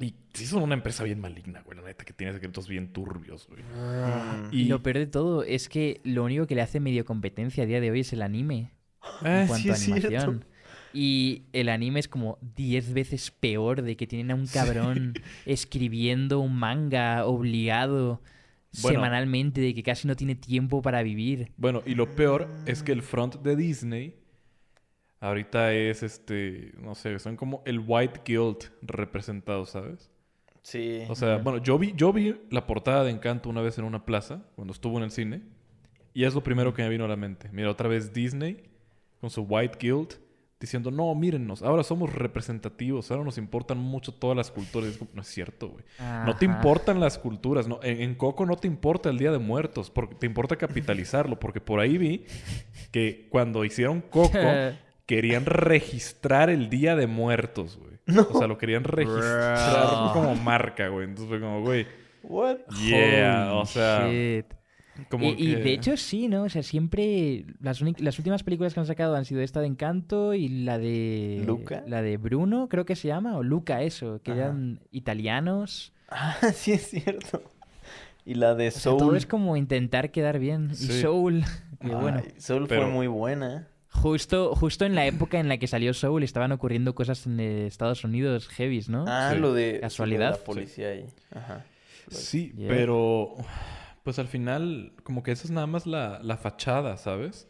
Y 0.00 0.14
sí 0.34 0.46
son 0.46 0.62
una 0.62 0.74
empresa 0.74 1.04
bien 1.04 1.20
maligna, 1.20 1.62
güey, 1.62 1.76
la 1.78 1.84
neta, 1.84 2.04
que 2.04 2.12
tiene 2.14 2.32
secretos 2.32 2.68
bien 2.68 2.92
turbios, 2.92 3.46
güey. 3.48 3.62
Y 4.52 4.62
Y, 4.62 4.64
lo 4.68 4.82
peor 4.82 4.98
de 4.98 5.06
todo 5.06 5.42
es 5.42 5.68
que 5.68 6.00
lo 6.04 6.24
único 6.24 6.46
que 6.46 6.54
le 6.54 6.62
hace 6.62 6.80
medio 6.80 7.04
competencia 7.04 7.64
a 7.64 7.66
día 7.66 7.80
de 7.80 7.90
hoy 7.90 8.00
es 8.00 8.12
el 8.14 8.22
anime. 8.22 8.72
Ah, 9.22 9.40
en 9.42 9.46
sí 9.46 9.48
cuanto 9.48 9.70
a 9.70 9.74
es 9.74 9.80
cierto. 9.82 10.06
animación. 10.06 10.44
Y 10.92 11.42
el 11.52 11.68
anime 11.68 12.00
es 12.00 12.08
como 12.08 12.38
10 12.56 12.94
veces 12.94 13.30
peor 13.30 13.82
de 13.82 13.96
que 13.96 14.06
tienen 14.06 14.30
a 14.30 14.34
un 14.34 14.46
cabrón 14.46 15.14
escribiendo 15.46 16.40
un 16.40 16.56
manga 16.56 17.26
obligado 17.26 18.22
Bueno. 18.82 18.94
semanalmente, 18.96 19.60
de 19.60 19.74
que 19.74 19.82
casi 19.82 20.08
no 20.08 20.16
tiene 20.16 20.34
tiempo 20.34 20.80
para 20.82 21.02
vivir. 21.02 21.52
Bueno, 21.58 21.82
y 21.84 21.94
lo 21.94 22.10
peor 22.14 22.48
es 22.66 22.82
que 22.82 22.92
el 22.92 23.02
front 23.02 23.36
de 23.42 23.56
Disney 23.56 24.14
ahorita 25.20 25.72
es 25.74 26.02
este, 26.02 26.72
no 26.80 26.94
sé, 26.94 27.18
son 27.18 27.36
como 27.36 27.62
el 27.66 27.80
White 27.86 28.20
Guild 28.24 28.70
representado, 28.82 29.66
¿sabes? 29.66 30.10
Sí. 30.62 31.02
O 31.08 31.14
sea, 31.14 31.36
bueno, 31.38 31.58
yo 31.62 31.78
vi, 31.78 31.92
yo 31.96 32.12
vi 32.12 32.34
la 32.50 32.66
portada 32.66 33.04
de 33.04 33.10
Encanto 33.10 33.48
una 33.48 33.60
vez 33.60 33.78
en 33.78 33.84
una 33.84 34.04
plaza, 34.04 34.42
cuando 34.56 34.72
estuvo 34.72 34.96
en 34.98 35.04
el 35.04 35.10
cine, 35.10 35.42
y 36.12 36.24
es 36.24 36.34
lo 36.34 36.42
primero 36.42 36.72
que 36.74 36.82
me 36.82 36.88
vino 36.88 37.04
a 37.04 37.08
la 37.08 37.16
mente. 37.16 37.48
Mira, 37.52 37.70
otra 37.70 37.88
vez 37.88 38.12
Disney 38.12 38.62
con 39.26 39.30
su 39.30 39.42
White 39.42 39.78
Guild 39.80 40.14
diciendo, 40.60 40.90
no, 40.90 41.12
mírennos, 41.14 41.62
ahora 41.62 41.82
somos 41.82 42.14
representativos, 42.14 43.10
ahora 43.10 43.24
nos 43.24 43.38
importan 43.38 43.76
mucho 43.76 44.14
todas 44.14 44.36
las 44.36 44.50
culturas. 44.52 44.90
Es 44.90 44.98
como, 44.98 45.10
No 45.14 45.22
es 45.22 45.28
cierto, 45.28 45.68
güey. 45.70 45.84
No 46.24 46.36
te 46.36 46.44
importan 46.44 47.00
las 47.00 47.18
culturas. 47.18 47.66
No, 47.66 47.80
en, 47.82 48.00
en 48.00 48.14
Coco 48.14 48.46
no 48.46 48.56
te 48.56 48.68
importa 48.68 49.10
el 49.10 49.18
Día 49.18 49.32
de 49.32 49.38
Muertos, 49.38 49.90
porque 49.90 50.14
te 50.14 50.26
importa 50.26 50.56
capitalizarlo, 50.56 51.40
porque 51.40 51.60
por 51.60 51.80
ahí 51.80 51.98
vi 51.98 52.24
que 52.92 53.26
cuando 53.30 53.64
hicieron 53.64 54.00
Coco 54.00 54.38
querían 55.06 55.44
registrar 55.44 56.48
el 56.48 56.70
Día 56.70 56.94
de 56.94 57.06
Muertos, 57.08 57.78
güey. 57.78 57.96
O 58.30 58.38
sea, 58.38 58.46
lo 58.46 58.56
querían 58.56 58.84
registrar 58.84 59.88
Bro. 59.88 60.12
como 60.12 60.36
marca, 60.36 60.88
güey. 60.88 61.04
Entonces 61.04 61.28
fue 61.28 61.40
como, 61.40 61.62
güey, 61.62 61.86
What? 62.22 62.58
yeah, 62.80 63.48
Holy 63.50 63.60
o 63.60 63.66
sea, 63.66 64.08
shit. 64.08 64.46
Como 65.10 65.24
y, 65.26 65.34
y 65.38 65.54
de 65.54 65.72
hecho 65.72 65.96
sí, 65.96 66.28
¿no? 66.28 66.44
O 66.44 66.48
sea, 66.48 66.62
siempre 66.62 67.44
las, 67.60 67.80
las 67.80 68.18
últimas 68.18 68.42
películas 68.42 68.74
que 68.74 68.80
han 68.80 68.86
sacado 68.86 69.14
han 69.16 69.24
sido 69.24 69.40
esta 69.40 69.60
de 69.60 69.66
Encanto 69.66 70.34
y 70.34 70.48
la 70.48 70.78
de 70.78 71.42
¿Luca? 71.46 71.82
la 71.86 72.02
de 72.02 72.16
Bruno, 72.16 72.68
creo 72.68 72.84
que 72.84 72.96
se 72.96 73.08
llama, 73.08 73.36
o 73.36 73.42
Luca 73.42 73.82
eso, 73.82 74.20
que 74.22 74.32
Ajá. 74.32 74.40
eran 74.42 74.80
italianos. 74.92 75.92
Ah, 76.08 76.36
sí 76.54 76.72
es 76.72 76.88
cierto. 76.90 77.42
Y 78.24 78.34
la 78.34 78.54
de 78.54 78.68
O 78.68 78.70
sea, 78.72 78.80
Soul. 78.80 78.98
todo 78.98 79.16
es 79.16 79.26
como 79.26 79.56
intentar 79.56 80.10
quedar 80.10 80.38
bien. 80.38 80.70
Y 80.72 80.76
Sí. 80.76 81.00
Soul, 81.00 81.44
que 81.80 81.88
Ay, 81.88 81.94
bueno. 81.94 82.22
Soul 82.38 82.66
Pero- 82.68 82.82
fue 82.82 82.90
muy 82.90 83.06
buena. 83.06 83.68
Justo, 83.90 84.54
justo 84.54 84.84
en 84.84 84.94
la 84.94 85.06
época 85.06 85.40
en 85.40 85.48
la 85.48 85.56
que 85.56 85.66
salió 85.66 85.94
Soul 85.94 86.22
estaban 86.22 86.52
ocurriendo 86.52 86.94
cosas 86.94 87.24
en 87.26 87.40
eh, 87.40 87.66
Estados 87.66 88.04
Unidos 88.04 88.46
heavies, 88.48 88.90
¿no? 88.90 89.04
Ah, 89.08 89.30
Sí. 89.32 89.38
lo 89.40 89.54
de. 89.54 89.62
sí, 89.62 89.70
lo 89.72 89.74
de 89.76 89.80
¿Casualidad? 89.80 90.30
La 90.32 90.44
policía 90.44 90.88
ahí. 90.88 91.06
Ajá. 91.34 91.64
Sí, 92.10 92.52
Yeah. 92.56 92.68
pero 92.68 93.34
pues 94.06 94.20
al 94.20 94.28
final 94.28 94.92
como 95.02 95.24
que 95.24 95.32
esa 95.32 95.42
es 95.44 95.50
nada 95.50 95.66
más 95.66 95.84
la, 95.84 96.20
la 96.22 96.36
fachada, 96.36 96.96
¿sabes? 96.96 97.48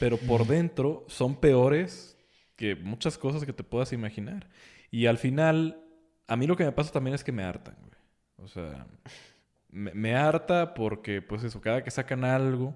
Pero 0.00 0.16
por 0.16 0.46
dentro 0.46 1.04
son 1.06 1.36
peores 1.38 2.16
que 2.56 2.74
muchas 2.76 3.18
cosas 3.18 3.44
que 3.44 3.52
te 3.52 3.62
puedas 3.62 3.92
imaginar. 3.92 4.48
Y 4.90 5.04
al 5.04 5.18
final, 5.18 5.84
a 6.26 6.36
mí 6.36 6.46
lo 6.46 6.56
que 6.56 6.64
me 6.64 6.72
pasa 6.72 6.90
también 6.92 7.14
es 7.14 7.22
que 7.22 7.30
me 7.32 7.42
hartan, 7.44 7.76
güey. 7.80 7.92
O 8.38 8.48
sea, 8.48 8.86
me, 9.70 9.92
me 9.92 10.14
harta 10.14 10.72
porque 10.72 11.20
pues 11.20 11.44
eso, 11.44 11.60
cada 11.60 11.84
que 11.84 11.90
sacan 11.90 12.24
algo 12.24 12.74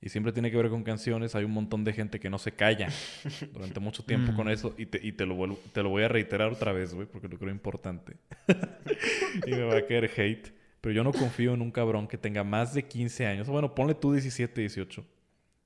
y 0.00 0.08
siempre 0.08 0.32
tiene 0.32 0.50
que 0.50 0.56
ver 0.56 0.68
con 0.68 0.82
canciones, 0.82 1.36
hay 1.36 1.44
un 1.44 1.52
montón 1.52 1.84
de 1.84 1.92
gente 1.92 2.18
que 2.18 2.28
no 2.28 2.38
se 2.38 2.50
calla 2.52 2.88
durante 3.52 3.78
mucho 3.78 4.02
tiempo 4.04 4.32
Mm. 4.32 4.36
con 4.36 4.48
eso. 4.50 4.74
Y, 4.76 4.86
te, 4.86 4.98
y 5.06 5.12
te, 5.12 5.26
lo 5.26 5.36
vuelvo- 5.36 5.60
te 5.72 5.84
lo 5.84 5.90
voy 5.90 6.02
a 6.02 6.08
reiterar 6.08 6.50
otra 6.52 6.72
vez, 6.72 6.92
güey, 6.92 7.06
porque 7.06 7.28
lo 7.28 7.38
creo 7.38 7.52
importante. 7.52 8.16
y 9.46 9.50
me 9.52 9.62
va 9.62 9.76
a 9.78 9.86
caer 9.86 10.10
hate. 10.16 10.57
Pero 10.80 10.92
yo 10.94 11.02
no 11.04 11.12
confío 11.12 11.54
en 11.54 11.62
un 11.62 11.70
cabrón 11.70 12.06
que 12.06 12.16
tenga 12.18 12.44
más 12.44 12.72
de 12.74 12.84
15 12.84 13.26
años. 13.26 13.48
Bueno, 13.48 13.74
ponle 13.74 13.94
tú 13.94 14.12
17, 14.12 14.60
18. 14.60 15.04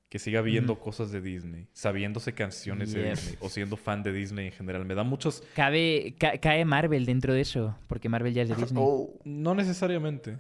Que 0.09 0.19
siga 0.19 0.43
viendo 0.43 0.79
cosas 0.79 1.11
de 1.11 1.23
Disney, 1.23 1.69
sabiéndose 1.73 2.35
canciones 2.35 2.93
de. 2.93 3.11
Disney 3.11 3.37
o 3.41 3.49
siendo 3.49 3.79
fan 3.79 4.03
de 4.03 4.13
Disney 4.13 4.47
en 4.49 4.53
general. 4.53 4.85
Me 4.85 4.95
da 4.95 5.05
muchos... 5.05 5.43
Cabe, 5.55 6.15
ca- 6.19 6.37
cae 6.39 6.65
Marvel 6.67 7.07
dentro 7.07 7.33
de 7.33 7.41
eso, 7.41 7.75
porque 7.87 8.11
Marvel 8.11 8.35
ya 8.35 8.43
es 8.43 8.51
de 8.51 8.57
Disney. 8.57 8.83
Oh, 8.87 9.11
No 9.25 9.55
necesariamente. 9.55 10.37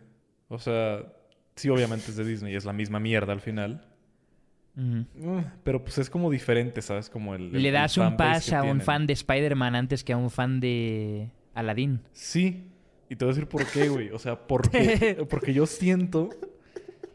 O 0.49 0.59
sea, 0.59 1.03
sí, 1.57 1.71
obviamente 1.71 2.05
es 2.11 2.17
de 2.17 2.25
Disney. 2.25 2.55
Es 2.55 2.67
la 2.67 2.75
misma 2.75 3.01
mierda 3.01 3.33
al 3.33 3.41
final. 3.41 3.87
Uh, 4.77 5.41
Pero 5.65 5.83
pues 5.83 5.99
es 5.99 6.09
como 6.11 6.31
diferente, 6.31 6.81
¿sabes? 6.83 7.09
Como 7.11 7.35
el... 7.35 7.55
el- 7.55 7.63
Le 7.63 7.69
el 7.69 7.75
das 7.75 7.97
un 7.97 8.17
pas 8.17 8.53
a 8.53 8.63
un 8.63 8.81
fan 8.81 9.07
de 9.07 9.13
Spider-Man 9.15 9.75
antes 9.75 10.03
que 10.05 10.13
a 10.13 10.17
un 10.19 10.31
fan 10.31 10.61
de 10.61 11.31
Aladdin. 11.55 12.01
Sí. 12.13 12.69
Y 13.09 13.17
te 13.17 13.25
voy 13.25 13.33
a 13.33 13.35
decir 13.35 13.49
por 13.49 13.67
qué, 13.67 13.89
güey. 13.89 14.11
O 14.11 14.19
sea, 14.19 14.37
porque, 14.47 15.25
porque 15.31 15.53
yo 15.53 15.67
siento... 15.67 16.31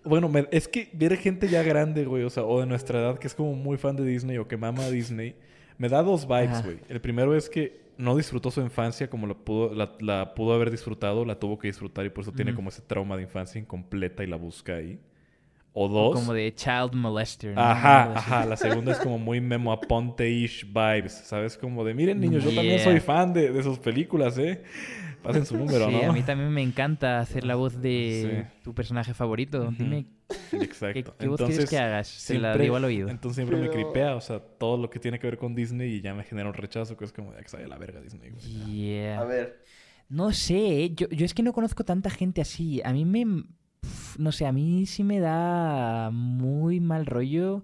Bueno, 0.03 0.30
me- 0.30 0.47
es 0.51 0.68
que 0.68 0.89
ver 0.93 1.18
gente 1.18 1.49
ya 1.49 1.64
grande, 1.64 2.05
güey, 2.05 2.23
o 2.23 2.30
sea, 2.30 2.43
o 2.43 2.59
de 2.61 2.65
nuestra 2.65 2.99
edad 2.99 3.19
que 3.19 3.27
es 3.27 3.34
como 3.35 3.53
muy 3.55 3.77
fan 3.77 3.95
de 3.97 4.05
Disney 4.05 4.38
o 4.38 4.47
que 4.47 4.55
mama 4.55 4.85
a 4.85 4.89
Disney, 4.89 5.35
me 5.77 5.89
da 5.89 6.01
dos 6.01 6.26
vibes, 6.27 6.64
güey. 6.64 6.77
El 6.88 7.01
primero 7.01 7.35
es 7.35 7.49
que 7.49 7.81
no 7.97 8.15
disfrutó 8.15 8.49
su 8.49 8.61
infancia 8.61 9.09
como 9.09 9.27
la 9.27 9.34
pudo, 9.34 9.73
la, 9.73 9.91
la 9.99 10.34
pudo 10.34 10.53
haber 10.53 10.72
disfrutado, 10.72 11.26
la 11.26 11.39
tuvo 11.39 11.57
que 11.59 11.68
disfrutar 11.68 12.05
y 12.05 12.09
por 12.09 12.22
eso 12.22 12.31
tiene 12.31 12.51
Ujú. 12.51 12.57
como 12.57 12.69
ese 12.69 12.81
trauma 12.84 13.18
de 13.18 13.23
infancia 13.23 13.59
incompleta 13.59 14.23
y 14.23 14.27
la 14.27 14.38
busca 14.38 14.76
ahí. 14.76 14.97
O 15.73 15.85
O 15.85 15.88
dos... 15.89 16.15
Como 16.15 16.34
de 16.34 16.55
child 16.55 16.93
molester. 16.93 17.53
¿no? 17.53 17.61
Ajá, 17.61 18.14
ajá. 18.18 18.45
La 18.45 18.55
segunda 18.55 18.93
es 18.93 18.99
como 18.99 19.19
muy 19.19 19.41
Memo 19.41 19.73
Aponte-ish 19.73 20.65
vibes, 20.68 21.11
¿sabes? 21.26 21.57
Como 21.57 21.84
de, 21.84 21.93
miren 21.93 22.19
niños, 22.22 22.45
yo 22.45 22.51
también 22.55 22.80
soy 22.80 22.99
fan 23.01 23.34
de, 23.34 23.51
de 23.51 23.61
sus 23.61 23.77
películas, 23.77 24.38
¿eh? 24.38 24.64
Pasen 25.28 25.45
su 25.45 25.58
número, 25.58 25.88
sí, 25.88 25.91
¿no? 26.04 26.10
a 26.10 26.14
mí 26.14 26.22
también 26.24 26.49
me 26.52 26.62
encanta 26.64 27.20
hacer 27.20 27.44
la 27.45 27.56
voz 27.56 27.82
de 27.82 28.48
Sí. 28.52 28.62
tu 28.64 28.74
personaje 28.74 29.14
favorito. 29.14 29.70
Dime, 29.78 30.06
Exacto. 30.54 30.94
¿qué, 30.94 31.04
qué 31.20 31.28
voz 31.28 31.41
quieres 31.41 31.70
que 31.70 31.78
hagas? 31.78 32.08
Te 32.28 32.34
la 32.40 32.49
siempre- 32.52 32.64
digo 32.64 32.76
al 32.78 32.84
oído. 32.86 33.10
Entonces 33.10 33.36
siempre 33.36 33.58
me 33.58 33.70
cripea, 33.70 34.16
o 34.16 34.22
sea, 34.22 34.40
todo 34.40 34.78
lo 34.78 34.90
que 34.90 34.99
tiene 34.99 35.20
que 35.20 35.28
ver 35.28 35.38
con 35.38 35.54
Disney 35.56 35.95
y 35.95 36.02
ya 36.02 36.14
me 36.14 36.24
genera 36.24 36.48
un 36.48 36.54
rechazo 36.56 36.98
que 36.98 37.06
es 37.06 37.12
como, 37.14 37.34
ya 37.34 37.41
que 37.41 37.49
se 37.49 37.58
a 37.58 37.68
la 37.68 37.78
verga 37.78 38.02
Disney. 38.02 38.32
güey". 38.32 38.66
Yeah. 38.74 39.20
A 39.20 39.26
ver. 39.26 39.64
No 40.10 40.32
sé, 40.32 40.84
¿eh? 40.86 40.94
yo, 40.95 41.10
yo 41.10 41.26
es 41.26 41.34
que 41.34 41.44
no 41.44 41.52
conozco 41.54 41.84
tanta 41.84 42.10
gente 42.10 42.41
así. 42.41 42.82
A 42.84 42.94
mí 42.94 43.04
me... 43.06 43.44
No 44.18 44.32
sé, 44.32 44.45
a 44.45 44.52
mí 44.52 44.86
sí 44.86 45.04
me 45.04 45.20
da 45.20 46.10
muy 46.12 46.80
mal 46.80 47.06
rollo 47.06 47.64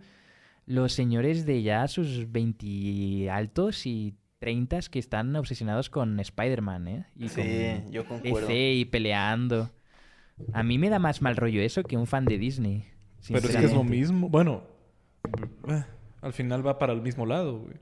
los 0.65 0.93
señores 0.93 1.45
de 1.45 1.61
ya 1.63 1.87
sus 1.87 2.31
20 2.31 3.29
altos 3.29 3.85
y 3.85 4.13
30 4.43 4.79
que 4.91 4.99
están 4.99 5.33
obsesionados 5.37 5.89
con 5.89 6.19
Spider-Man, 6.19 6.87
¿eh? 6.87 7.05
Y 7.15 7.29
Sí, 7.29 7.35
con 7.81 7.91
yo 7.91 8.05
concuerdo. 8.05 8.47
DC 8.47 8.73
y 8.73 8.85
peleando. 8.85 9.71
A 10.51 10.63
mí 10.63 10.77
me 10.77 10.89
da 10.89 10.99
más 10.99 11.21
mal 11.21 11.37
rollo 11.37 11.61
eso 11.61 11.83
que 11.83 11.95
un 11.95 12.07
fan 12.07 12.25
de 12.25 12.37
Disney. 12.37 12.85
Pero 13.27 13.47
es 13.47 13.55
que 13.55 13.65
es 13.65 13.73
lo 13.73 13.83
mismo. 13.85 14.27
Bueno, 14.27 14.63
eh, 15.69 15.85
al 16.21 16.33
final 16.33 16.65
va 16.65 16.77
para 16.77 16.91
el 16.91 17.01
mismo 17.01 17.25
lado, 17.25 17.59
güey. 17.59 17.75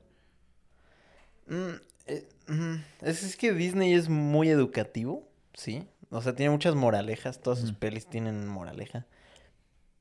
Mm, 1.48 1.74
eh, 2.06 2.28
mm, 2.46 2.74
es, 3.06 3.22
es 3.24 3.36
que 3.36 3.52
Disney 3.52 3.92
es 3.94 4.08
muy 4.08 4.48
educativo, 4.48 5.28
sí. 5.54 5.84
O 6.10 6.20
sea, 6.22 6.34
tiene 6.36 6.50
muchas 6.52 6.74
moralejas. 6.76 7.40
Todas 7.40 7.58
sus 7.58 7.70
Ujú. 7.70 7.78
pelis 7.80 8.06
tienen 8.06 8.46
moraleja. 8.46 9.06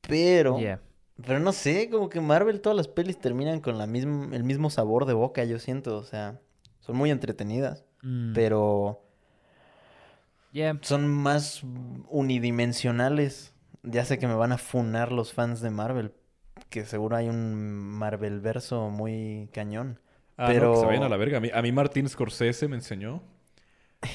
Pero, 0.02 0.60
Yeah. 0.60 0.80
pero 1.26 1.40
no 1.40 1.54
sé, 1.54 1.90
como 1.90 2.10
que 2.10 2.22
Marvel 2.22 2.62
todas 2.62 2.76
las 2.78 2.88
pelis 2.88 3.18
terminan 3.20 3.62
con 3.62 3.78
la 3.78 3.88
misma, 3.88 4.36
el 4.36 4.44
mismo 4.44 4.70
sabor 4.70 5.06
de 5.06 5.14
boca, 5.14 5.44
yo 5.46 5.58
siento. 5.58 5.98
O 5.98 6.04
sea, 6.04 6.40
son 6.82 6.98
muy 6.98 7.10
entretenidas, 7.12 7.86
Mm, 8.04 8.34
pero 8.34 9.02
yeah. 10.52 10.78
son 10.82 11.08
más 11.08 11.62
unidimensionales. 12.10 13.54
Ya 13.84 14.06
sé 14.06 14.20
que 14.20 14.28
me 14.28 14.36
van 14.36 14.52
a 14.52 14.58
funar 14.58 15.12
los 15.12 15.34
fans 15.34 15.62
de 15.62 15.70
Marvel, 15.72 16.14
que 16.70 16.86
seguro 16.86 17.16
hay 17.16 17.30
un 17.30 17.56
Marvel 17.80 18.40
verso 18.42 18.90
muy 18.90 19.50
cañón. 19.54 20.00
Ah, 20.38 20.44
no, 20.44 20.48
que 20.50 20.54
Pero- 20.54 20.76
se 20.80 20.86
vayan 20.86 21.04
a 21.04 21.10
la 21.10 21.18
verga. 21.18 21.38
A 21.38 21.42
mí, 21.42 21.50
a 21.54 21.62
mí 21.62 21.72
Martín 21.72 22.08
Scorsese 22.10 22.68
me 22.68 22.76
enseñó 22.76 23.22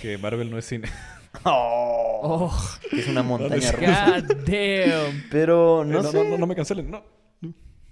que 0.03 0.19
Marvel 0.19 0.51
no 0.51 0.59
es 0.59 0.65
cine. 0.67 0.89
¡Oh! 1.45 2.21
Oh, 2.23 2.69
es 2.93 3.07
una 3.09 3.23
montaña 3.23 3.71
rusa. 3.73 4.21
God 4.21 4.37
damn. 4.47 5.25
Pero 5.31 5.85
no, 5.85 6.01
Eh, 6.01 6.03
no, 6.03 6.11
sé. 6.11 6.17
no, 6.25 6.31
no, 6.31 6.39
no 6.39 6.47
me 6.47 6.55
cancelen, 6.57 6.91
no. 6.91 7.05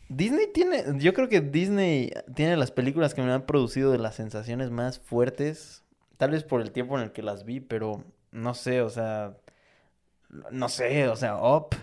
Disney 0.09 0.47
tiene. 0.53 0.85
Yo 0.99 1.15
creo 1.15 1.29
que 1.29 1.41
Disney 1.41 2.11
tiene 2.35 2.57
las 2.57 2.71
películas 2.71 3.15
que 3.15 3.23
me 3.23 3.33
han 3.33 3.47
producido 3.47 3.91
de 3.93 3.99
las 3.99 4.15
sensaciones 4.15 4.71
más 4.71 4.99
fuertes. 4.99 5.83
Tal 6.17 6.31
vez 6.31 6.45
por 6.45 6.61
el 6.61 6.71
tiempo 6.73 6.97
en 6.99 7.05
el 7.05 7.13
que 7.13 7.23
las 7.23 7.45
vi, 7.45 7.61
pero 7.61 8.05
no 8.33 8.55
sé, 8.55 8.81
o 8.83 8.91
sea. 8.91 9.37
No 10.51 10.69
sé, 10.69 11.09
o 11.09 11.17
sea, 11.17 11.37
Up. 11.37 11.75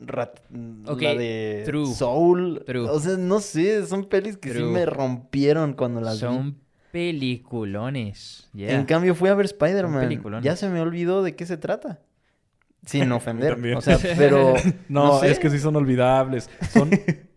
Rat- 0.00 0.40
la 0.50 1.14
de 1.14 1.62
true, 1.64 1.86
Soul. 1.86 2.62
true. 2.66 2.88
O 2.90 2.98
sea, 2.98 3.16
no 3.16 3.38
sé, 3.40 3.86
son 3.86 4.04
pelis 4.04 4.36
que 4.36 4.52
sí 4.52 4.62
me 4.62 4.84
rompieron 4.86 5.72
cuando 5.74 6.00
las 6.00 6.14
vi. 6.14 6.20
Son 6.20 6.58
peliculones. 6.90 8.48
Yeah. 8.54 8.72
En 8.74 8.84
cambio, 8.84 9.14
fui 9.14 9.28
a 9.28 9.34
ver 9.34 9.46
Spider-Man. 9.46 10.42
Ya 10.42 10.56
se 10.56 10.68
me 10.68 10.80
olvidó 10.80 11.22
de 11.22 11.34
qué 11.36 11.46
se 11.46 11.56
trata. 11.56 12.00
Sin 12.84 13.10
ofender. 13.12 13.54
también. 13.54 13.76
o 13.76 13.80
sea, 13.80 13.98
pero. 14.16 14.54
No, 14.88 15.20
sé. 15.20 15.30
es 15.30 15.38
que 15.38 15.48
sí 15.50 15.58
son 15.58 15.76
olvidables. 15.76 16.50
Son 16.70 16.90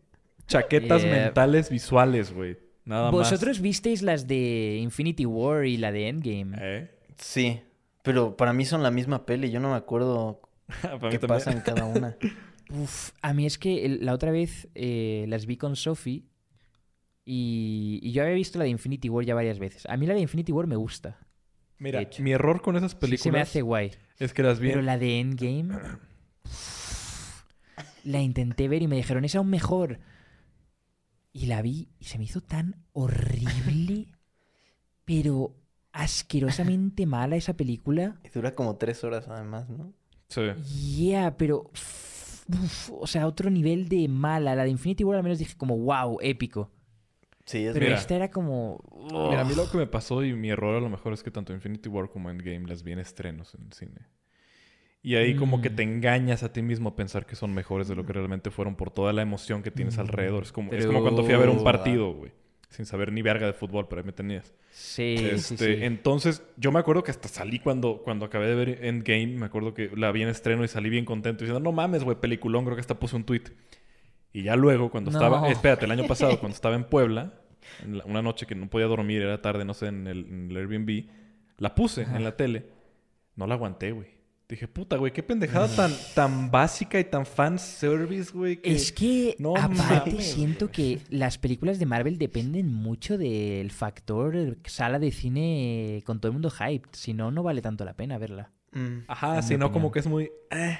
chaquetas 0.47 1.03
Yeah. 1.03 1.11
mentales 1.25 1.69
visuales, 1.69 2.33
güey. 2.33 2.57
Nada 2.85 3.11
¿Vosotros 3.11 3.59
visteis 3.59 4.01
las 4.01 4.27
de 4.27 4.79
Infinity 4.81 5.25
War 5.25 5.65
y 5.65 5.77
la 5.77 5.91
de 5.91 6.07
Endgame? 6.07 6.45
más. 6.45 6.59
¿Eh? 6.61 6.91
Sí, 7.17 7.59
pero 8.01 8.37
para 8.37 8.53
mí 8.53 8.63
son 8.65 8.81
la 8.83 8.91
misma 8.91 9.25
peli. 9.25 9.51
Yo 9.51 9.59
no 9.59 9.71
me 9.71 9.75
acuerdo 9.75 10.41
qué 10.81 10.87
también. 11.19 11.19
pasa 11.27 11.51
en 11.51 11.59
cada 11.61 11.85
una. 11.85 12.15
Uf, 12.69 13.11
a 13.21 13.33
mí 13.33 13.45
es 13.45 13.57
que 13.57 13.85
el- 13.85 14.05
la 14.05 14.13
otra 14.13 14.31
vez 14.31 14.67
eh, 14.75 15.25
las 15.29 15.45
vi 15.45 15.57
con 15.57 15.75
Sophie 15.75 16.23
y, 17.25 17.99
y 18.01 18.11
yo 18.13 18.23
había 18.23 18.35
visto 18.35 18.57
la 18.57 18.63
de 18.65 18.69
Infinity 18.71 19.09
War 19.09 19.25
ya 19.25 19.35
varias 19.35 19.59
veces. 19.59 19.85
A 19.87 19.97
mí 19.97 20.05
la 20.05 20.13
de 20.13 20.21
Infinity 20.21 20.51
War 20.53 20.67
me 20.67 20.75
gusta. 20.77 21.17
Mira, 21.79 22.07
mi 22.19 22.31
error 22.31 22.61
con 22.61 22.75
esas 22.75 22.91
Sí 22.93 22.97
películas 22.97 23.21
se 23.23 23.31
me 23.31 23.39
hace 23.41 23.61
guay. 23.61 23.91
es 24.19 24.33
que 24.33 24.43
las 24.43 24.59
vi. 24.59 24.69
Pero 24.69 24.81
la 24.81 24.97
de 24.97 25.19
Endgame 25.19 25.69
la 28.03 28.21
intenté 28.21 28.67
ver 28.67 28.81
y 28.81 28.87
me 28.87 28.95
dijeron, 28.95 29.25
es 29.25 29.35
aún 29.35 29.49
mejor. 29.49 29.99
Y 31.37 31.45
la 31.45 31.61
vi 31.61 31.87
y 31.99 32.05
se 32.05 32.17
me 32.17 32.23
hizo 32.23 32.41
tan 32.41 32.83
horrible, 32.93 34.07
pero 35.05 35.53
asquerosamente 35.91 37.05
mala 37.05 37.35
esa 37.35 37.53
película. 37.55 38.19
Y 38.23 38.29
dura 38.29 38.55
como 38.55 38.75
tres 38.77 39.03
horas 39.03 39.27
además, 39.27 39.69
¿no? 39.69 39.93
Sí. 40.29 40.41
Yeah, 40.97 41.37
pero... 41.37 41.69
uf, 42.49 42.89
o 42.91 43.05
sea, 43.05 43.27
otro 43.27 43.51
nivel 43.51 43.87
de 43.87 44.07
mala. 44.07 44.55
La 44.55 44.63
de 44.63 44.71
Infinity 44.71 45.03
War 45.03 45.17
al 45.17 45.23
menos 45.23 45.37
dije 45.37 45.55
como, 45.55 45.77
wow, 45.77 46.17
épico. 46.21 46.71
Sí, 47.45 47.67
es 47.67 47.73
Pero 47.73 47.85
Mira. 47.85 47.97
esta 47.99 48.15
era 48.15 48.31
como... 48.31 48.81
Mira, 49.11 49.41
a 49.41 49.43
mí 49.45 49.53
lo 49.53 49.69
que 49.69 49.77
me 49.77 49.85
pasó 49.85 50.23
y 50.23 50.33
mi 50.33 50.49
error 50.49 50.75
a 50.75 50.81
lo 50.81 50.89
mejor 50.89 51.13
es 51.13 51.21
que 51.21 51.29
tanto 51.29 51.53
Infinity 51.53 51.87
War 51.87 52.09
como 52.09 52.31
Endgame 52.31 52.67
las 52.67 52.81
vi 52.81 52.93
en 52.93 52.99
estrenos 52.99 53.53
en 53.53 53.71
cine. 53.73 54.07
Y 55.07 55.15
ahí 55.15 55.35
como 55.35 55.61
que 55.61 55.69
Mm. 55.69 55.75
te 55.75 55.83
engañas 55.83 56.43
a 56.43 56.51
ti 56.51 56.61
mismo 56.61 56.89
a 56.89 56.95
pensar 56.97 57.25
que 57.25 57.35
son 57.37 57.53
mejores 57.53 57.87
de 57.87 57.95
lo 57.95 58.05
que 58.05 58.11
realmente 58.11 58.51
fueron 58.51 58.75
por 58.75 58.89
toda 58.91 59.13
la 59.13 59.21
emoción 59.21 59.63
que 59.63 59.71
tienes 59.71 59.97
Mm. 59.97 60.01
alrededor. 60.01 60.43
Es 60.43 60.51
como, 60.51 60.73
es 60.73 60.85
como 60.85 61.01
cuando 61.01 61.23
fui 61.23 61.33
a 61.33 61.37
ver 61.37 61.47
un 61.49 61.63
partido, 61.63 62.11
güey. 62.13 62.31
Sin 62.69 62.85
saber 62.85 63.13
ni 63.13 63.21
verga 63.21 63.47
de 63.47 63.53
fútbol, 63.53 63.87
pero 63.87 64.01
ahí 64.01 64.05
me 64.05 64.11
tenías. 64.11 64.53
Sí, 64.71 65.15
Este, 65.17 65.37
sí, 65.37 65.57
sí. 65.57 65.77
Entonces, 65.83 66.43
yo 66.57 66.73
me 66.73 66.79
acuerdo 66.79 67.03
que 67.03 67.11
hasta 67.11 67.29
salí 67.29 67.59
cuando, 67.59 68.01
cuando 68.03 68.25
acabé 68.25 68.47
de 68.47 68.55
ver 68.55 68.79
Endgame. 68.85 69.27
Me 69.27 69.45
acuerdo 69.45 69.73
que 69.73 69.89
la 69.95 70.11
vi 70.11 70.23
en 70.23 70.27
estreno 70.27 70.65
y 70.65 70.67
salí 70.67 70.89
bien 70.89 71.05
contento 71.05 71.45
diciendo, 71.45 71.61
no 71.61 71.71
mames, 71.71 72.03
güey, 72.03 72.17
peliculón. 72.19 72.65
Creo 72.65 72.75
que 72.75 72.81
hasta 72.81 72.99
puse 72.99 73.15
un 73.15 73.23
tweet. 73.23 73.43
Y 74.33 74.43
ya 74.43 74.57
luego, 74.57 74.91
cuando 74.91 75.09
No. 75.11 75.17
estaba, 75.17 75.47
espérate, 75.49 75.85
el 75.85 75.91
año 75.91 76.05
pasado, 76.07 76.37
cuando 76.39 76.53
estaba 76.55 76.75
en 76.75 76.83
Puebla, 76.83 77.33
en 77.81 77.99
la- 77.99 78.03
una 78.05 78.21
noche 78.21 78.45
que 78.45 78.55
no 78.55 78.69
podía 78.69 78.87
dormir, 78.87 79.21
era 79.21 79.41
tarde, 79.41 79.63
no 79.63 79.73
sé, 79.73 79.87
en 79.87 80.05
el, 80.05 80.25
en 80.25 80.51
el 80.51 80.57
Airbnb, 80.57 81.05
la 81.59 81.73
puse 81.75 82.01
Ajá. 82.01 82.17
en 82.17 82.25
la 82.25 82.35
tele. 82.35 82.65
No 83.37 83.47
la 83.47 83.53
aguanté, 83.55 83.93
güey. 83.93 84.16
Dije, 84.49 84.65
puta, 84.65 84.95
güey, 84.95 85.11
qué 85.11 85.21
pendejada 85.23 85.67
tan, 85.67 85.91
tan 86.15 86.49
básica 86.49 86.97
y 86.97 87.03
tan 87.03 87.25
fan 87.25 87.59
service, 87.59 88.31
güey. 88.31 88.55
que- 88.61 88.71
Es 88.71 88.93
que, 88.93 89.35
No 89.39 89.57
aparte, 89.57 90.11
mames, 90.11 90.25
siento 90.31 90.71
que 90.71 90.99
las 91.09 91.37
películas 91.37 91.79
de 91.79 91.85
Marvel 91.85 92.17
dependen 92.17 92.73
mucho 92.73 93.17
del 93.17 93.71
factor 93.71 94.57
sala 94.63 94.99
de 94.99 95.11
cine 95.11 96.01
con 96.05 96.21
todo 96.21 96.29
el 96.29 96.33
mundo 96.33 96.49
hyped. 96.49 96.87
Si 96.93 97.13
no, 97.13 97.29
no 97.29 97.43
vale 97.43 97.61
tanto 97.61 97.83
la 97.83 97.93
pena 97.95 98.17
verla. 98.17 98.51
Mm. 98.71 98.99
Ajá, 99.07 99.31
en 99.31 99.35
mi 99.37 99.41
sino 99.43 99.71
como 99.73 99.91
que 99.91 99.99
es 99.99 100.07
muy... 100.07 100.31
eh. 100.51 100.79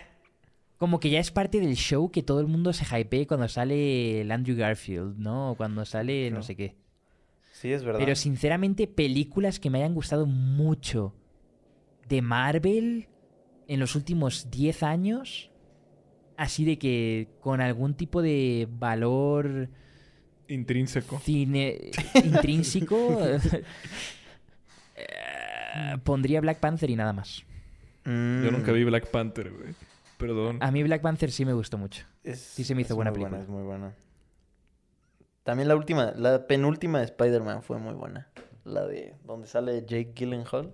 Como 0.78 1.02
que 1.02 1.10
ya 1.10 1.20
es 1.20 1.32
parte 1.32 1.60
del 1.60 1.76
show 1.76 2.10
que 2.10 2.24
todo 2.24 2.40
el 2.40 2.48
mundo 2.48 2.72
se 2.72 2.86
hypee 2.86 3.28
cuando 3.28 3.50
sale 3.50 4.22
el 4.22 4.32
Andrew 4.32 4.56
Garfield, 4.56 5.18
¿no? 5.18 5.52
O 5.52 5.56
cuando 5.56 5.84
sale 5.84 6.32
no 6.32 6.42
sé 6.42 6.56
qué. 6.56 6.78
Sí, 7.52 7.74
es 7.74 7.84
verdad. 7.84 8.00
Pero 8.00 8.16
sinceramente, 8.16 8.88
películas 8.88 9.60
que 9.60 9.70
me 9.70 9.80
hayan 9.80 9.94
gustado 9.96 10.26
mucho 10.28 11.16
de 12.08 12.22
Marvel 12.22 13.08
en 13.68 13.80
los 13.80 13.96
últimos 13.96 14.50
10 14.52 14.84
años, 14.84 15.52
así 16.38 16.66
de 16.66 16.78
que 16.78 17.28
con 17.42 17.62
algún 17.62 17.94
tipo 17.96 18.22
de 18.22 18.68
valor 18.70 19.70
Intrínseco. 20.48 21.20
cine 21.20 21.92
intrínseco, 22.24 23.20
eh, 24.96 25.98
pondría 26.04 26.42
Black 26.42 26.60
Panther 26.60 26.90
y 26.90 26.96
nada 26.96 27.14
más. 27.14 27.44
Mm, 28.06 28.44
Yo 28.44 28.52
nunca 28.52 28.72
vi 28.72 28.84
Black 28.84 29.10
Panther, 29.12 29.52
güey. 29.52 29.74
Perdón. 30.18 30.58
A 30.62 30.72
mí 30.72 30.82
Black 30.84 31.02
Panther 31.02 31.32
sí 31.32 31.46
me 31.46 31.54
gustó 31.54 31.78
mucho. 31.78 32.06
Es, 32.24 32.40
Sí 32.40 32.64
se 32.64 32.74
me 32.74 32.82
hizo 32.82 32.94
es 32.94 32.96
buena 32.96 33.12
muy 33.12 33.20
película. 33.20 33.42
es 33.44 33.50
muy 33.50 33.64
buena. 33.64 33.94
También 35.44 35.68
la 35.68 35.76
última, 35.76 36.12
la 36.16 36.48
penúltima 36.48 37.00
de 37.00 37.06
Spider-Man 37.06 37.62
fue 37.64 37.78
muy 37.78 37.94
buena. 37.94 38.28
La 38.66 38.86
de 38.86 39.14
donde 39.24 39.48
sale 39.48 39.82
Jake 39.86 40.12
Gyllenhaal. 40.16 40.74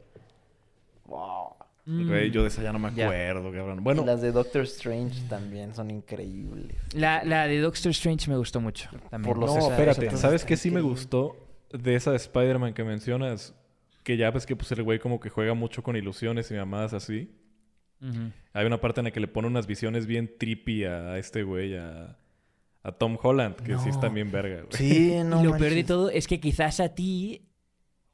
Wow. 1.05 1.55
Mm. 1.85 2.07
Güey, 2.07 2.31
yo 2.31 2.43
de 2.43 2.47
esa 2.47 2.63
ya 2.63 2.71
no 2.71 2.79
me 2.79 2.87
acuerdo, 2.87 3.51
cabrón. 3.51 3.79
Y 3.79 3.81
Bueno, 3.81 4.05
las 4.05 4.21
de 4.21 4.31
Doctor 4.31 4.63
Strange 4.63 5.21
también 5.27 5.75
son 5.75 5.91
increíbles. 5.91 6.77
La, 6.93 7.23
la 7.25 7.45
de 7.47 7.59
Doctor 7.59 7.91
Strange 7.91 8.29
me 8.29 8.37
gustó 8.37 8.61
mucho. 8.61 8.89
También. 9.09 9.33
Por 9.33 9.37
los 9.37 9.53
no, 9.53 9.69
espérate. 9.69 10.15
¿Sabes 10.17 10.45
qué 10.45 10.55
sí 10.55 10.71
me 10.71 10.79
gustó 10.81 11.35
de 11.71 11.95
esa 11.95 12.11
de 12.11 12.17
Spider-Man 12.17 12.73
que 12.73 12.83
mencionas? 12.85 13.53
Que 14.03 14.15
ya 14.17 14.31
ves 14.31 14.45
que 14.45 14.55
pues 14.55 14.71
el 14.71 14.83
güey 14.83 14.99
como 14.99 15.19
que 15.19 15.29
juega 15.29 15.53
mucho 15.53 15.83
con 15.83 15.95
ilusiones 15.95 16.49
y 16.51 16.53
mamadas 16.53 16.93
así. 16.93 17.29
Hay 18.53 18.65
una 18.65 18.81
parte 18.81 18.99
en 18.99 19.05
la 19.05 19.11
que 19.11 19.21
le 19.21 19.27
pone 19.29 19.47
unas 19.47 19.65
visiones 19.65 20.05
bien 20.05 20.29
trippy 20.37 20.83
a 20.83 21.17
este 21.17 21.43
güey, 21.43 21.77
a, 21.77 22.17
a 22.83 22.91
Tom 22.91 23.17
Holland, 23.21 23.55
que 23.55 23.77
sí 23.79 23.87
está 23.89 24.09
bien 24.09 24.29
verga, 24.29 24.63
güey. 24.63 24.71
Sí, 24.71 25.13
no 25.25 25.41
y 25.41 25.45
lo 25.45 25.57
peor 25.57 25.73
de 25.73 25.83
todo 25.85 26.09
es 26.09 26.27
que 26.27 26.39
quizás 26.41 26.81
a 26.81 26.89
ti 26.89 27.47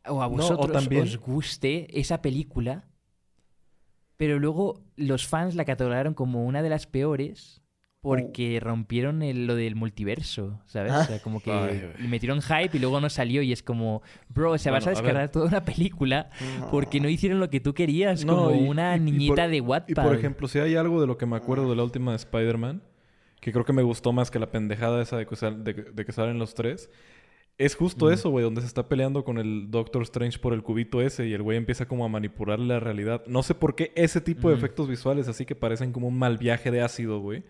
o 0.08 0.22
a 0.22 0.28
No, 0.28 0.34
o 0.34 0.38
vosotros 0.38 0.72
también- 0.72 1.04
os 1.04 1.18
guste 1.18 1.88
esa 2.00 2.22
película, 2.22 2.86
pero 4.20 4.38
luego 4.38 4.84
los 4.98 5.26
fans 5.28 5.56
la 5.56 5.64
catalogaron 5.64 6.14
como 6.14 6.44
una 6.46 6.62
de 6.62 6.68
las 6.70 6.86
peores 6.88 7.62
porque 8.02 8.60
rompieron 8.62 9.22
el- 9.24 9.48
lo 9.48 9.56
del 9.56 9.76
multiverso, 9.76 10.60
¿sabes? 10.66 10.92
O 10.94 11.04
sea, 11.06 11.20
como 11.24 11.42
que 11.42 11.52
Ay, 11.52 12.08
metieron 12.08 12.42
hype 12.42 12.76
y 12.76 12.80
luego 12.80 13.00
no 13.00 13.10
salió 13.10 13.42
y 13.42 13.54
es 13.54 13.64
como, 13.64 14.02
bro, 14.28 14.52
o 14.52 14.58
sea, 14.58 14.74
vas 14.74 14.88
a 14.88 14.90
descargar 14.92 15.30
toda 15.32 15.48
una 15.48 15.64
película 15.64 16.30
porque 16.70 17.00
no 17.00 17.08
hicieron 17.08 17.40
lo 17.40 17.50
que 17.50 17.62
tú 17.62 17.74
querías, 17.74 18.26
No, 18.26 18.36
como 18.46 18.56
y- 18.56 18.68
una 18.68 18.96
y- 18.96 19.00
y 19.00 19.04
niñita 19.04 19.44
por- 19.44 19.50
de 19.52 19.58
Y 19.58 19.62
Wattpad. 19.62 20.04
por 20.04 20.16
ejemplo, 20.16 20.48
si 20.50 20.60
hay 20.60 20.76
algo 20.76 21.00
de 21.00 21.08
lo 21.08 21.18
que 21.18 21.26
me 21.26 21.38
acuerdo 21.38 21.70
de 21.70 21.76
la 21.78 21.84
última 21.84 22.12
de 22.12 22.18
Spider-Man, 22.18 22.82
que 23.40 23.54
creo 23.54 23.64
que 23.64 23.74
me 23.74 23.84
gustó 23.84 24.12
más 24.12 24.30
que 24.32 24.38
la 24.40 24.52
pendejada 24.52 25.02
esa 25.02 25.16
de 25.18 25.26
que, 25.26 25.36
sal- 25.38 25.64
de, 25.64 25.76
que- 25.76 25.84
de 25.84 26.06
que 26.06 26.12
salen 26.12 26.40
los 26.40 26.54
tres, 26.56 26.90
es 27.60 27.76
justo 27.76 28.08
Mm. 28.08 28.14
eso, 28.14 28.30
güey, 28.32 28.44
donde 28.44 28.62
se 28.62 28.68
está 28.68 28.88
peleando 28.90 29.24
con 29.24 29.38
el 29.38 29.70
Doctor 29.70 30.02
Strange 30.02 30.40
por 30.40 30.54
el 30.54 30.64
cubito 30.64 31.02
ese 31.02 31.28
y 31.28 31.34
el 31.34 31.44
güey 31.44 31.58
empieza 31.58 31.86
como 31.88 32.04
a 32.06 32.08
manipular 32.08 32.58
la 32.60 32.80
realidad. 32.80 33.22
No 33.28 33.44
sé 33.44 33.54
por 33.54 33.76
qué 33.76 33.92
ese 33.96 34.22
tipo 34.22 34.50
de 34.50 34.56
efectos 34.56 34.88
visuales 34.88 35.28
así 35.28 35.46
que 35.46 35.56
parecen 35.56 35.92
como 35.92 36.08
un 36.08 36.18
mal 36.18 36.38
viaje 36.40 36.72
de 36.72 36.82
ácido, 36.82 37.20
güey. 37.20 37.44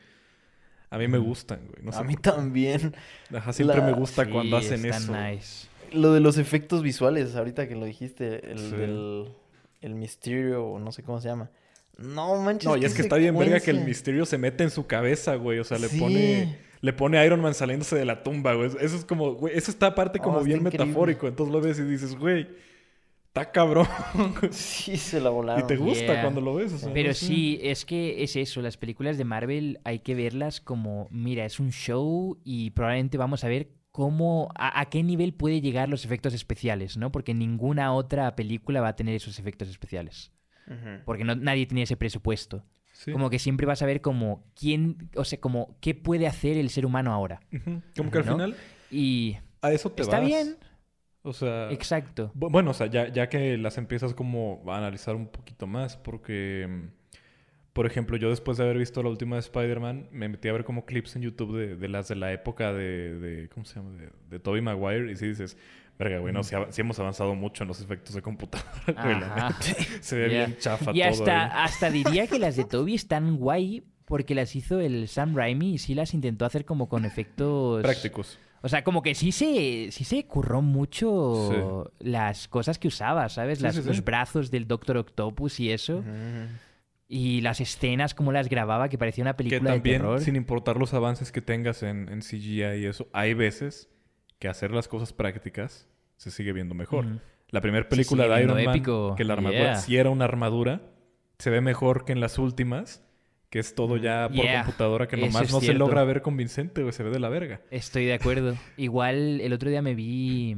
A 0.89 0.97
mí 0.97 1.07
me 1.07 1.19
gustan, 1.19 1.59
güey. 1.69 1.83
No 1.85 1.91
sé 1.91 1.99
a 1.99 2.03
mí 2.03 2.15
también. 2.15 2.95
Ajá, 3.33 3.53
siempre 3.53 3.77
la- 3.77 3.85
me 3.85 3.93
gusta 3.93 4.25
Sí, 4.25 4.31
cuando 4.31 4.57
hacen 4.57 4.83
está 4.85 4.97
eso. 4.97 5.15
nice. 5.31 5.67
Lo 5.93 6.11
de 6.13 6.19
los 6.19 6.37
efectos 6.37 6.81
visuales, 6.83 7.35
ahorita 7.35 7.67
que 7.67 7.75
lo 7.75 7.85
dijiste, 7.85 8.51
el 8.51 8.57
Sí. 8.59 8.71
del 8.75 9.25
el 9.81 9.95
misterio, 9.95 10.65
o 10.65 10.79
no 10.79 10.91
sé 10.91 11.03
cómo 11.03 11.21
se 11.21 11.29
llama. 11.29 11.51
No 11.97 12.35
manches. 12.41 12.65
No, 12.67 12.75
y 12.75 12.83
es 12.83 12.93
que 12.93 13.01
está 13.01 13.15
bien 13.17 13.37
verga 13.37 13.59
que 13.61 13.71
el 13.71 13.85
misterio 13.85 14.25
se 14.25 14.37
mete 14.37 14.63
en 14.63 14.71
su 14.71 14.87
cabeza, 14.87 15.35
güey. 15.35 15.59
O 15.59 15.63
sea, 15.63 15.77
le 15.77 15.87
Sí. 15.87 15.99
pone. 15.99 16.57
Le 16.81 16.93
pone 16.93 17.17
a 17.17 17.25
Iron 17.25 17.41
Man 17.41 17.53
saliéndose 17.53 17.95
de 17.97 18.05
la 18.05 18.23
tumba, 18.23 18.53
güey. 18.53 18.69
Eso 18.79 18.95
es 18.95 19.03
como, 19.05 19.33
güey, 19.33 19.55
eso 19.57 19.69
está 19.71 19.87
aparte 19.87 20.19
como 20.19 20.37
Oh, 20.37 20.39
está 20.39 20.45
bien 20.47 20.59
increíble. 20.61 20.85
metafórico. 20.85 21.27
Entonces 21.27 21.53
lo 21.53 21.59
ves 21.61 21.77
y 21.79 21.83
dices, 21.83 22.15
güey, 22.15 22.47
está 23.27 23.51
cabrón. 23.51 23.85
Sí, 24.51 24.95
se 24.97 25.19
la 25.19 25.29
y 25.29 25.33
volaron. 25.33 25.67
te 25.67 25.75
gusta 25.75 26.05
Yeah. 26.05 26.21
cuando 26.21 26.39
lo 26.41 26.55
ves. 26.55 26.71
o 26.73 26.77
sea, 26.77 26.93
Pero 26.93 27.09
no 27.09 27.13
sé. 27.13 27.25
sí, 27.25 27.59
es 27.61 27.83
que 27.85 28.23
es 28.23 28.35
eso, 28.35 28.61
las 28.61 28.77
películas 28.77 29.17
de 29.17 29.25
Marvel 29.25 29.79
hay 29.83 29.99
que 29.99 30.15
verlas 30.15 30.61
como, 30.61 31.07
mira, 31.11 31.45
es 31.45 31.59
un 31.59 31.71
show 31.71 32.39
y 32.45 32.69
probablemente 32.71 33.17
vamos 33.17 33.43
a 33.43 33.49
ver 33.49 33.71
cómo, 33.91 34.49
a, 34.55 34.79
a 34.79 34.85
qué 34.89 35.03
nivel 35.03 35.33
puede 35.33 35.59
llegar 35.59 35.89
los 35.89 36.05
efectos 36.05 36.33
especiales, 36.33 36.95
¿no? 36.95 37.11
Porque 37.11 37.33
ninguna 37.33 37.91
otra 37.93 38.35
película 38.37 38.79
va 38.79 38.89
a 38.89 38.95
tener 38.95 39.15
esos 39.15 39.37
efectos 39.39 39.67
especiales. 39.67 40.31
Porque 41.03 41.23
no, 41.23 41.35
nadie 41.35 41.65
tenía 41.65 41.83
ese 41.83 41.97
presupuesto. 41.97 42.63
Sí. 42.99 43.13
Como 43.13 43.29
que 43.29 43.39
siempre 43.39 43.65
vas 43.65 43.81
a 43.81 43.85
ver 43.85 44.01
como 44.01 44.43
quién, 44.59 45.09
o 45.15 45.23
sea, 45.23 45.39
como 45.39 45.77
qué 45.79 45.95
puede 45.95 46.27
hacer 46.27 46.57
el 46.57 46.69
ser 46.69 46.85
humano 46.85 47.13
ahora. 47.13 47.39
Como 47.95 48.11
que 48.11 48.17
al 48.17 48.25
¿No? 48.25 48.33
final 48.33 48.55
Y 48.91 49.37
a 49.61 49.71
eso 49.71 49.89
te 49.91 50.01
está 50.01 50.19
vas. 50.19 50.27
bien, 50.27 50.57
O 51.21 51.33
sea. 51.33 51.71
exacto. 51.71 52.31
bu- 52.35 52.49
Bueno, 52.51 52.71
o 52.71 52.73
sea, 52.73 52.87
ya, 52.87 53.07
ya 53.09 53.29
que 53.29 53.57
las 53.57 53.77
empiezas 53.77 54.13
como 54.13 54.63
a 54.67 54.77
analizar 54.77 55.15
un 55.15 55.27
poquito 55.27 55.67
más, 55.67 55.97
porque, 55.97 56.67
mm, 56.69 56.87
por 57.73 57.85
ejemplo, 57.85 58.17
yo 58.17 58.29
después 58.29 58.57
de 58.57 58.63
haber 58.65 58.77
visto 58.77 59.03
la 59.03 59.09
última 59.09 59.35
de 59.37 59.41
Spider-Man, 59.41 60.09
me 60.11 60.29
metí 60.29 60.49
a 60.49 60.53
ver 60.53 60.65
como 60.65 60.85
clips 60.85 61.15
en 61.15 61.21
YouTube 61.23 61.57
de, 61.57 61.75
de 61.75 61.87
las 61.89 62.07
de 62.09 62.15
la 62.15 62.33
época 62.33 62.73
de, 62.73 63.17
de 63.19 63.49
¿cómo 63.49 63.65
se 63.65 63.75
llama? 63.75 63.91
De, 63.97 64.09
de 64.29 64.39
Tobey 64.39 64.61
Maguire, 64.61 65.11
y 65.11 65.15
si 65.15 65.27
dices, 65.29 65.57
verga, 65.99 66.19
güey, 66.19 66.33
no, 66.33 66.43
sí 66.43 66.55
hemos 66.77 66.97
avanzado 66.99 67.35
mucho 67.35 67.63
en 67.63 67.67
los 67.67 67.81
efectos 67.81 68.15
de 68.15 68.21
computadora, 68.21 69.03
güey, 69.03 69.19
la. 69.19 69.55
Se 70.01 70.17
ve 70.17 70.27
bien 70.29 70.57
chafa 70.57 70.91
Y 70.93 70.99
todo. 71.01 71.09
hasta, 71.09 71.43
ahí. 71.45 71.51
hasta 71.65 71.89
diría 71.91 72.25
que 72.27 72.39
las 72.39 72.55
de 72.55 72.63
Toby 72.65 72.95
están 72.95 73.37
guay 73.37 73.83
porque 74.05 74.33
las 74.33 74.55
hizo 74.55 74.79
el 74.79 75.07
Sam 75.07 75.35
Raimi 75.35 75.73
y 75.73 75.77
sí 75.77 75.93
las 75.93 76.13
intentó 76.15 76.45
hacer 76.45 76.65
como 76.65 76.89
con 76.89 77.05
efectos... 77.05 77.83
Prácticos. 77.83 78.39
O 78.61 78.67
sea, 78.67 78.83
como 78.83 79.03
que 79.03 79.13
sí 79.13 79.31
se, 79.31 79.91
sí 79.91 80.03
se 80.03 80.25
curró 80.25 80.61
mucho 80.61 81.91
las 81.99 82.47
cosas 82.47 82.79
que 82.79 82.87
usaba, 82.87 83.29
¿sabes? 83.29 83.59
Sí, 83.59 83.63
Las-. 83.65 83.85
Los 83.85 84.03
brazos 84.03 84.49
del 84.51 84.67
Doctor 84.67 84.97
Octopus 84.97 85.59
y 85.59 85.71
eso. 85.71 86.03
Y 87.07 87.41
las 87.41 87.61
escenas, 87.61 88.13
como 88.13 88.31
las 88.31 88.49
grababa, 88.49 88.89
que 88.89 88.97
parecía 88.97 89.23
una 89.23 89.33
Que 89.33 89.37
película 89.43 89.71
de 89.71 89.77
también, 89.77 89.97
terror. 90.01 90.21
sin 90.21 90.35
importar 90.35 90.77
los 90.77 90.93
avances 90.93 91.31
que 91.31 91.41
tengas 91.41 91.83
en, 91.83 92.09
en 92.09 92.19
CGI 92.21 92.63
y 92.81 92.85
eso, 92.85 93.07
hay 93.13 93.33
veces 93.33 93.89
que 94.39 94.47
hacer 94.47 94.71
las 94.71 94.87
cosas 94.87 95.13
prácticas 95.13 95.87
se 96.17 96.31
sigue 96.31 96.53
viendo 96.53 96.73
mejor. 96.75 97.05
La 97.49 97.61
primera 97.61 97.87
película 97.89 98.27
de 98.27 98.43
Iron 98.43 98.55
Man, 98.63 98.69
épico. 98.75 99.15
que 99.15 99.23
la 99.23 99.33
armadura, 99.33 99.59
Yeah. 99.61 99.75
si 99.77 99.97
era 99.97 100.09
una 100.09 100.25
armadura, 100.25 100.81
se 101.37 101.49
ve 101.49 101.61
mejor 101.61 102.05
que 102.05 102.11
en 102.13 102.19
las 102.19 102.37
últimas, 102.37 103.03
que 103.49 103.59
es 103.59 103.73
todo 103.75 103.97
ya 103.97 104.27
por 104.27 104.35
Yeah. 104.43 104.63
computadora, 104.63 105.07
que 105.07 105.15
Eso 105.15 105.25
nomás 105.25 105.51
no 105.51 105.59
se 105.61 105.73
logra 105.73 106.03
ver 106.03 106.21
convincente, 106.21 106.81
güey, 106.81 106.93
se 106.93 107.03
ve 107.03 107.09
de 107.09 107.19
la 107.19 107.29
verga. 107.29 107.61
Estoy 107.71 108.05
de 108.05 108.13
acuerdo. 108.13 108.55
Igual 108.77 109.41
el 109.41 109.51
otro 109.53 109.69
día 109.69 109.81
me 109.81 109.95
vi. 109.95 110.55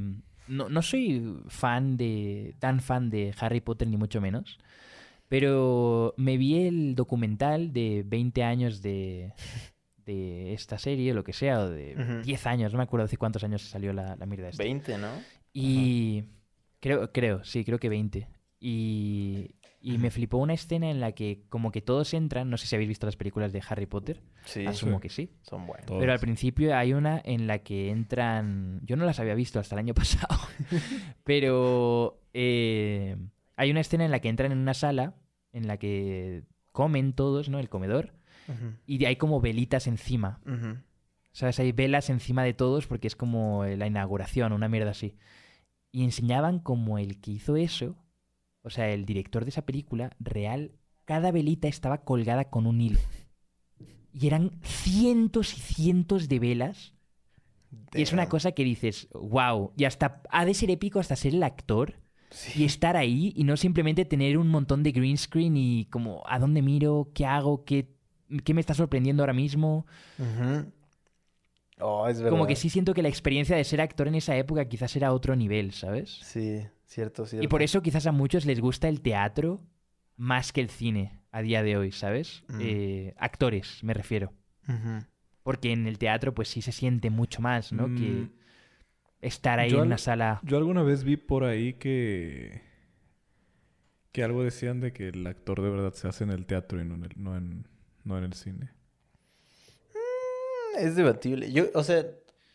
No, 0.47 0.67
no 0.67 0.81
soy 0.81 1.23
fan 1.47 1.95
de. 1.95 2.55
tan 2.59 2.81
fan 2.81 3.09
de 3.09 3.33
Harry 3.39 3.61
Potter, 3.61 3.87
ni 3.87 3.95
mucho 3.97 4.19
menos. 4.19 4.59
Pero 5.29 6.13
me 6.17 6.35
vi 6.37 6.67
el 6.67 6.93
documental 6.95 7.71
de 7.71 8.03
20 8.05 8.43
años 8.43 8.81
de, 8.81 9.31
de 10.05 10.53
esta 10.53 10.77
serie, 10.77 11.13
lo 11.13 11.23
que 11.23 11.33
sea, 11.33 11.59
o 11.61 11.69
de 11.69 11.95
Ujú. 11.97 12.21
10 12.23 12.47
años, 12.47 12.71
no 12.73 12.77
me 12.77 12.83
acuerdo 12.83 13.05
hace 13.05 13.17
cuántos 13.17 13.43
años 13.43 13.61
salió 13.61 13.93
la, 13.93 14.15
la 14.15 14.25
mierda 14.25 14.49
esta. 14.49 14.63
20, 14.63 14.97
¿no? 14.97 15.07
Y 15.53 16.23
creo, 16.79 17.11
creo, 17.11 17.43
sí, 17.43 17.63
creo 17.65 17.79
que 17.79 17.89
20. 17.89 18.27
Y, 18.59 19.55
y 19.81 19.97
me 19.97 20.11
flipó 20.11 20.37
una 20.37 20.53
escena 20.53 20.91
en 20.91 20.99
la 20.99 21.13
que 21.13 21.43
como 21.49 21.71
que 21.71 21.81
todos 21.81 22.13
entran, 22.13 22.49
no 22.49 22.57
sé 22.57 22.67
si 22.67 22.75
habéis 22.75 22.89
visto 22.89 23.07
las 23.07 23.15
películas 23.15 23.51
de 23.51 23.61
Harry 23.67 23.87
Potter, 23.87 24.21
Sí, 24.45 24.65
asumo 24.65 24.97
Sí. 24.97 25.01
que 25.01 25.09
sí. 25.09 25.31
son 25.41 25.65
buenos. 25.65 25.85
Todas. 25.87 25.99
Pero 25.99 26.11
al 26.13 26.19
principio 26.19 26.75
hay 26.77 26.93
una 26.93 27.19
en 27.25 27.47
la 27.47 27.59
que 27.59 27.89
entran. 27.89 28.79
Yo 28.83 28.95
no 28.95 29.05
las 29.05 29.19
había 29.19 29.33
visto 29.35 29.59
hasta 29.59 29.75
el 29.75 29.79
año 29.79 29.93
pasado. 29.95 30.39
pero 31.23 32.21
eh, 32.33 33.15
hay 33.55 33.71
una 33.71 33.81
escena 33.81 34.05
en 34.05 34.11
la 34.11 34.19
que 34.19 34.29
entran 34.29 34.51
en 34.51 34.57
una 34.59 34.73
sala 34.73 35.15
en 35.53 35.67
la 35.67 35.77
que 35.77 36.43
comen 36.71 37.13
todos, 37.13 37.49
¿no? 37.49 37.59
El 37.59 37.69
comedor. 37.69 38.13
Y 38.85 39.05
hay 39.05 39.15
como 39.15 39.41
velitas 39.41 39.87
encima. 39.87 40.39
¿Sabes? 41.31 41.59
Hay 41.59 41.71
velas 41.71 42.09
encima 42.09 42.43
de 42.43 42.53
todos 42.53 42.87
porque 42.87 43.07
es 43.07 43.15
como 43.15 43.65
la 43.65 43.87
inauguración, 43.87 44.53
una 44.53 44.67
mierda 44.67 44.91
así. 44.91 45.15
Y 45.91 46.03
enseñaban 46.03 46.59
como 46.59 46.97
el 46.97 47.19
que 47.19 47.31
hizo 47.31 47.55
eso, 47.55 47.95
o 48.63 48.69
sea, 48.69 48.89
el 48.89 49.05
director 49.05 49.43
de 49.43 49.49
esa 49.49 49.65
película, 49.65 50.11
real, 50.19 50.71
cada 51.05 51.31
velita 51.31 51.67
estaba 51.67 52.03
colgada 52.03 52.45
con 52.45 52.65
un 52.67 52.81
hilo. 52.81 52.99
Y 54.13 54.27
eran 54.27 54.59
cientos 54.61 55.57
y 55.57 55.61
cientos 55.61 56.27
de 56.27 56.39
velas. 56.39 56.93
Y 57.93 58.01
es 58.01 58.11
una 58.11 58.27
cosa 58.27 58.51
que 58.51 58.63
dices, 58.63 59.07
wow, 59.13 59.71
y 59.77 59.85
hasta 59.85 60.21
ha 60.29 60.45
de 60.45 60.53
ser 60.53 60.69
épico 60.69 60.99
hasta 60.99 61.15
ser 61.15 61.33
el 61.33 61.43
actor 61.43 61.95
y 62.55 62.65
estar 62.65 62.97
ahí 62.97 63.33
y 63.35 63.43
no 63.43 63.57
simplemente 63.57 64.05
tener 64.05 64.37
un 64.37 64.49
montón 64.49 64.83
de 64.83 64.91
green 64.91 65.17
screen 65.17 65.55
y 65.57 65.85
como, 65.85 66.23
¿a 66.27 66.39
dónde 66.39 66.61
miro? 66.61 67.09
¿Qué 67.13 67.25
hago? 67.25 67.63
¿Qué, 67.65 67.93
qué 68.43 68.53
me 68.53 68.61
está 68.61 68.73
sorprendiendo 68.73 69.23
ahora 69.23 69.33
mismo? 69.33 69.85
Oh, 71.79 72.07
es 72.07 72.17
verdad. 72.19 72.31
Como 72.31 72.47
que 72.47 72.55
sí 72.55 72.69
siento 72.69 72.93
que 72.93 73.01
la 73.01 73.09
experiencia 73.09 73.55
de 73.55 73.63
ser 73.63 73.81
actor 73.81 74.07
en 74.07 74.15
esa 74.15 74.35
época 74.37 74.65
quizás 74.65 74.95
era 74.95 75.13
otro 75.13 75.35
nivel, 75.35 75.71
¿sabes? 75.73 76.19
Sí, 76.21 76.61
cierto, 76.85 77.25
cierto. 77.25 77.43
Y 77.43 77.47
por 77.47 77.61
eso 77.63 77.81
quizás 77.81 78.05
a 78.05 78.11
muchos 78.11 78.45
les 78.45 78.59
gusta 78.59 78.87
el 78.87 79.01
teatro 79.01 79.61
más 80.15 80.53
que 80.53 80.61
el 80.61 80.69
cine 80.69 81.19
a 81.31 81.41
día 81.41 81.63
de 81.63 81.77
hoy, 81.77 81.91
¿sabes? 81.91 82.43
Mm. 82.49 82.59
Eh, 82.61 83.13
actores, 83.17 83.83
me 83.83 83.93
refiero. 83.93 84.33
Porque 85.43 85.71
en 85.73 85.87
el 85.87 85.97
teatro 85.97 86.33
pues 86.35 86.49
sí 86.49 86.61
se 86.61 86.71
siente 86.71 87.09
mucho 87.09 87.41
más, 87.41 87.73
¿no? 87.73 87.87
Mm, 87.87 87.95
Que 87.97 88.27
estar 89.21 89.59
ahí 89.59 89.71
yo 89.71 89.77
en 89.77 89.81
al- 89.81 89.87
una 89.87 89.97
sala... 89.97 90.39
Yo 90.43 90.57
alguna 90.57 90.83
vez 90.83 91.03
vi 91.03 91.17
por 91.17 91.43
ahí 91.43 91.73
que... 91.73 92.61
Que 94.11 94.23
algo 94.23 94.43
decían 94.43 94.81
de 94.81 94.93
que 94.93 95.07
el 95.09 95.25
actor 95.25 95.61
de 95.61 95.69
verdad 95.69 95.93
se 95.93 96.07
hace 96.07 96.23
en 96.25 96.29
el 96.31 96.45
teatro 96.45 96.79
y 96.81 96.85
no 96.85 96.95
en 96.95 97.03
el, 97.05 97.11
no 97.15 97.35
en, 97.37 97.65
no 98.03 98.17
en 98.17 98.23
el 98.25 98.33
cine. 98.33 98.71
Es 100.77 100.95
debatible. 100.95 101.51
Yo, 101.51 101.65
o 101.73 101.83
sea, 101.83 102.05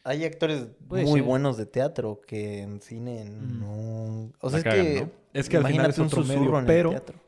hay 0.05 0.25
actores 0.25 0.67
Puede 0.89 1.05
muy 1.05 1.21
ser. 1.21 1.23
buenos 1.23 1.57
de 1.57 1.67
teatro 1.67 2.21
que 2.27 2.63
en 2.63 2.81
cine 2.81 3.25
Mm. 3.31 3.61
no. 3.61 4.33
O 4.41 4.51
sea, 4.51 4.63
cagan, 4.63 4.87
es 4.87 4.95
que. 4.95 5.01
¿no? 5.03 5.11
Es 5.35 5.49
que 5.49 5.57
al 5.59 5.67
final 5.67 5.91
es 5.91 5.99
un 5.99 6.07
otro 6.07 6.23
medio, 6.23 6.39
susurro 6.39 6.59
en 6.61 6.67
pero- 6.67 6.91
el 6.91 6.97
teatro. 6.97 7.21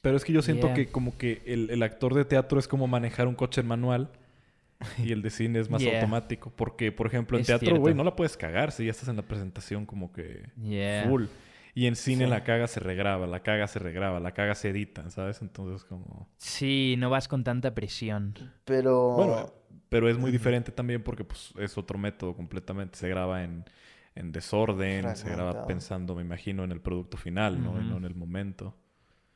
Pero 0.00 0.16
es 0.16 0.24
que 0.24 0.32
yo 0.32 0.40
siento 0.40 0.68
Yeah. 0.68 0.74
que 0.76 0.86
como 0.86 1.18
que 1.18 1.42
el, 1.46 1.68
el 1.68 1.82
actor 1.82 2.14
de 2.14 2.24
teatro 2.24 2.60
es 2.60 2.68
como 2.68 2.86
manejar 2.86 3.26
un 3.26 3.34
coche 3.34 3.62
manual 3.64 4.08
y 4.98 5.10
el 5.10 5.20
de 5.20 5.30
cine 5.30 5.58
es 5.58 5.68
más 5.68 5.82
Yeah. 5.82 5.96
automático. 5.96 6.52
Porque, 6.54 6.92
por 6.92 7.08
ejemplo, 7.08 7.36
en 7.36 7.40
Es 7.40 7.46
teatro, 7.48 7.76
güey, 7.78 7.92
no 7.92 8.04
la 8.04 8.14
puedes 8.14 8.36
cagar 8.36 8.70
si 8.70 8.84
ya 8.84 8.92
estás 8.92 9.08
en 9.08 9.16
la 9.16 9.22
presentación 9.22 9.84
como 9.84 10.12
que 10.12 10.44
Yeah. 10.62 11.08
full. 11.08 11.24
Y 11.76 11.86
en 11.86 11.94
cine 11.94 12.24
Sí. 12.24 12.30
la 12.30 12.42
caga 12.42 12.68
se 12.68 12.80
regraba, 12.80 13.26
la 13.26 13.42
caga 13.42 13.66
se 13.68 13.78
regraba, 13.78 14.18
la 14.18 14.32
caga 14.32 14.54
se 14.54 14.70
edita, 14.70 15.10
¿sabes? 15.10 15.42
Entonces 15.42 15.84
como... 15.84 16.26
Sí, 16.38 16.94
no 16.96 17.10
vas 17.10 17.28
con 17.28 17.44
tanta 17.44 17.74
presión. 17.74 18.32
Pero... 18.64 19.10
Bueno, 19.12 19.52
pero 19.90 20.08
es 20.08 20.16
muy 20.16 20.30
diferente 20.30 20.72
también 20.72 21.02
porque 21.02 21.22
pues, 21.24 21.52
es 21.58 21.76
otro 21.76 21.98
método 21.98 22.34
completamente. 22.34 22.96
Se 22.96 23.10
graba 23.10 23.44
en, 23.44 23.66
en 24.14 24.32
desorden, 24.32 25.14
se 25.16 25.28
graba 25.28 25.66
pensando, 25.66 26.14
me 26.14 26.22
imagino, 26.22 26.64
en 26.64 26.72
el 26.72 26.80
producto 26.80 27.18
final, 27.18 27.62
¿no? 27.62 27.72
Y 27.74 27.80
Ujú. 27.80 27.90
no 27.90 27.96
en 27.98 28.04
el 28.06 28.14
momento. 28.14 28.74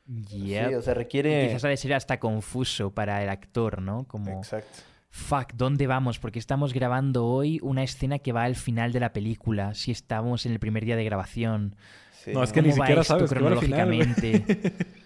Yep. 0.07 0.69
Sí, 0.69 0.73
o 0.73 0.81
sea, 0.81 0.93
Y 0.93 0.95
requiere... 0.95 1.47
Quizás 1.47 1.63
ha 1.65 1.69
de 1.69 1.77
ser 1.77 1.93
hasta 1.93 2.19
confuso 2.19 2.89
para 2.91 3.21
el 3.21 3.29
actor, 3.29 3.83
¿no? 3.83 4.05
Como, 4.07 4.39
Exacto. 4.39 4.79
fuck, 5.11 5.53
¿dónde 5.53 5.85
vamos? 5.85 6.17
Porque 6.17 6.39
estamos 6.39 6.73
grabando 6.73 7.27
hoy 7.27 7.59
una 7.61 7.83
escena 7.83 8.17
que 8.17 8.31
va 8.31 8.45
al 8.45 8.55
final 8.55 8.93
de 8.93 8.99
la 8.99 9.13
película, 9.13 9.75
si 9.75 9.91
estamos 9.91 10.47
en 10.47 10.53
el 10.53 10.59
primer 10.59 10.85
día 10.85 10.95
de 10.95 11.03
grabación. 11.05 11.75
Sí. 12.23 12.31
No, 12.33 12.43
es 12.43 12.51
que 12.51 12.61
ni 12.61 12.69
¿Cómo 12.69 12.79
va 12.81 12.85
siquiera 12.85 13.03
sabes 13.03 13.23
al 13.31 13.37
cronológicamente? 13.37 14.43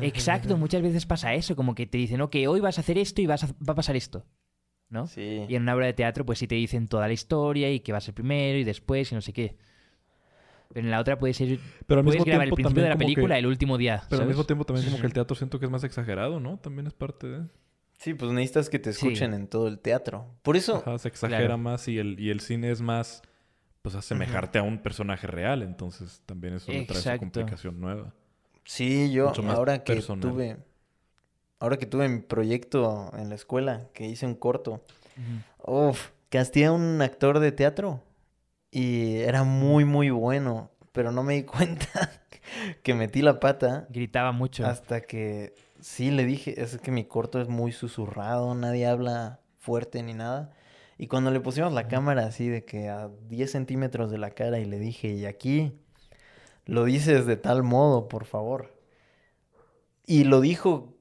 Exacto, 0.00 0.56
muchas 0.56 0.82
veces 0.82 1.06
pasa 1.06 1.34
eso, 1.34 1.56
como 1.56 1.74
que 1.74 1.86
te 1.86 1.98
dicen, 1.98 2.20
ok, 2.20 2.36
hoy 2.48 2.60
vas 2.60 2.78
a 2.78 2.82
hacer 2.82 2.98
esto 2.98 3.20
y 3.22 3.26
vas 3.26 3.44
a- 3.44 3.48
va 3.66 3.72
a 3.72 3.74
pasar 3.74 3.96
esto, 3.96 4.24
¿no? 4.90 5.06
Sí. 5.06 5.44
Y 5.48 5.54
en 5.56 5.62
una 5.62 5.74
obra 5.74 5.86
de 5.86 5.92
teatro, 5.94 6.24
pues 6.26 6.38
sí 6.38 6.46
te 6.46 6.54
dicen 6.54 6.88
toda 6.88 7.06
la 7.08 7.12
historia 7.14 7.70
y 7.72 7.80
que 7.80 7.90
va 7.92 7.98
a 7.98 8.02
ser 8.02 8.14
primero 8.14 8.58
y 8.58 8.64
después 8.64 9.10
y 9.10 9.14
no 9.14 9.20
sé 9.22 9.32
qué. 9.32 9.56
Pero 10.72 10.86
en 10.86 10.90
la 10.90 11.00
otra 11.00 11.18
puede 11.18 11.34
ser, 11.34 11.58
Pero 11.86 12.00
al 12.00 12.04
puedes 12.04 12.20
mismo 12.20 12.24
grabar 12.26 12.44
el 12.48 12.50
tiempo 12.50 12.56
principio 12.56 12.82
de 12.82 12.88
la 12.90 12.94
que- 12.94 12.98
película 12.98 13.38
el 13.38 13.46
último 13.46 13.76
día. 13.78 14.02
Pero 14.08 14.22
al 14.22 14.24
¿sabes? 14.24 14.28
mismo 14.28 14.44
tiempo 14.44 14.64
también 14.64 14.86
como 14.86 15.00
que 15.00 15.06
el 15.06 15.12
teatro 15.12 15.34
siento 15.36 15.58
que 15.58 15.64
es 15.66 15.70
más 15.70 15.84
exagerado, 15.84 16.38
¿no? 16.38 16.58
También 16.58 16.86
es 16.86 16.92
parte 16.94 17.26
de... 17.28 17.46
Sí, 17.98 18.14
pues 18.14 18.30
necesitas 18.32 18.68
que 18.68 18.78
te 18.78 18.92
Sí. 18.92 19.06
escuchen 19.06 19.32
en 19.34 19.46
todo 19.48 19.68
el 19.68 19.78
teatro. 19.78 20.26
Por 20.42 20.56
eso... 20.56 20.76
Ajá, 20.76 20.98
se 20.98 21.08
exagera 21.08 21.38
Claro. 21.40 21.58
más 21.58 21.88
y 21.88 21.98
el, 21.98 22.18
y 22.20 22.30
el 22.30 22.40
cine 22.40 22.70
es 22.70 22.80
más, 22.80 23.22
pues, 23.82 23.94
asemejarte 23.94 24.58
a 24.58 24.62
un 24.62 24.78
personaje 24.78 25.26
real. 25.26 25.62
Entonces, 25.62 26.22
también 26.26 26.54
eso 26.54 26.72
le 26.72 26.84
trae 26.84 27.02
su 27.02 27.18
complicación 27.18 27.80
nueva. 27.80 28.14
Sí, 28.64 29.10
yo 29.12 29.32
ahora 29.50 29.82
que 29.84 29.94
personal. 29.94 30.30
tuve... 30.30 30.56
Ahora 31.58 31.76
que 31.76 31.86
tuve 31.86 32.08
mi 32.08 32.20
proyecto 32.20 33.12
en 33.16 33.28
la 33.28 33.36
escuela, 33.36 33.88
que 33.92 34.04
hice 34.06 34.26
un 34.26 34.34
corto. 34.34 34.82
Uf, 35.64 36.10
casté 36.28 36.64
a 36.64 36.72
un 36.72 37.00
actor 37.02 37.38
de 37.38 37.52
teatro 37.52 38.02
y 38.72 39.18
era 39.18 39.44
muy, 39.44 39.84
muy 39.84 40.10
bueno, 40.10 40.70
pero 40.92 41.12
no 41.12 41.22
me 41.22 41.34
di 41.34 41.42
cuenta 41.44 42.10
que 42.82 42.94
metí 42.94 43.22
la 43.22 43.38
pata 43.38 43.86
Gritaba 43.90 44.32
mucho. 44.32 44.66
hasta 44.66 45.02
que 45.02 45.54
sí 45.80 46.10
le 46.10 46.24
dije, 46.24 46.60
es 46.60 46.78
que 46.78 46.90
mi 46.90 47.04
corto 47.04 47.40
es 47.40 47.48
muy 47.48 47.70
susurrado, 47.70 48.54
nadie 48.54 48.86
habla 48.86 49.40
fuerte 49.58 50.02
ni 50.02 50.14
nada. 50.14 50.52
Y 50.98 51.06
cuando 51.08 51.30
le 51.30 51.40
pusimos 51.40 51.72
la 51.72 51.88
cámara 51.88 52.26
así 52.26 52.48
de 52.48 52.64
que 52.64 52.88
a 52.88 53.08
10 53.28 53.50
centímetros 53.50 54.10
de 54.10 54.18
la 54.18 54.30
cara 54.30 54.58
y 54.60 54.64
le 54.64 54.78
dije, 54.78 55.08
y 55.08 55.24
aquí 55.26 55.72
lo 56.66 56.84
dices 56.84 57.26
de 57.26 57.36
tal 57.36 57.62
modo, 57.62 58.08
por 58.08 58.24
favor. 58.24 58.74
Y 60.06 60.24
lo 60.24 60.40
dijo, 60.40 60.94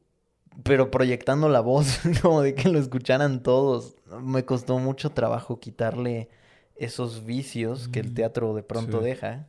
pero 0.64 0.92
proyectando 0.92 1.50
la 1.50 1.60
voz, 1.62 2.00
como 2.22 2.42
de 2.42 2.56
que 2.56 2.70
lo 2.70 2.80
escucharan 2.80 3.44
todos. 3.44 3.96
Me 4.22 4.46
costó 4.46 4.80
mucho 4.80 5.12
trabajo 5.12 5.60
quitarle 5.60 6.30
esos 6.76 7.26
vicios 7.26 7.88
que 7.88 8.00
el 8.00 8.12
Mm. 8.12 8.16
teatro 8.16 8.54
de 8.56 8.64
pronto 8.64 9.00
Sí. 9.00 9.06
deja, 9.06 9.48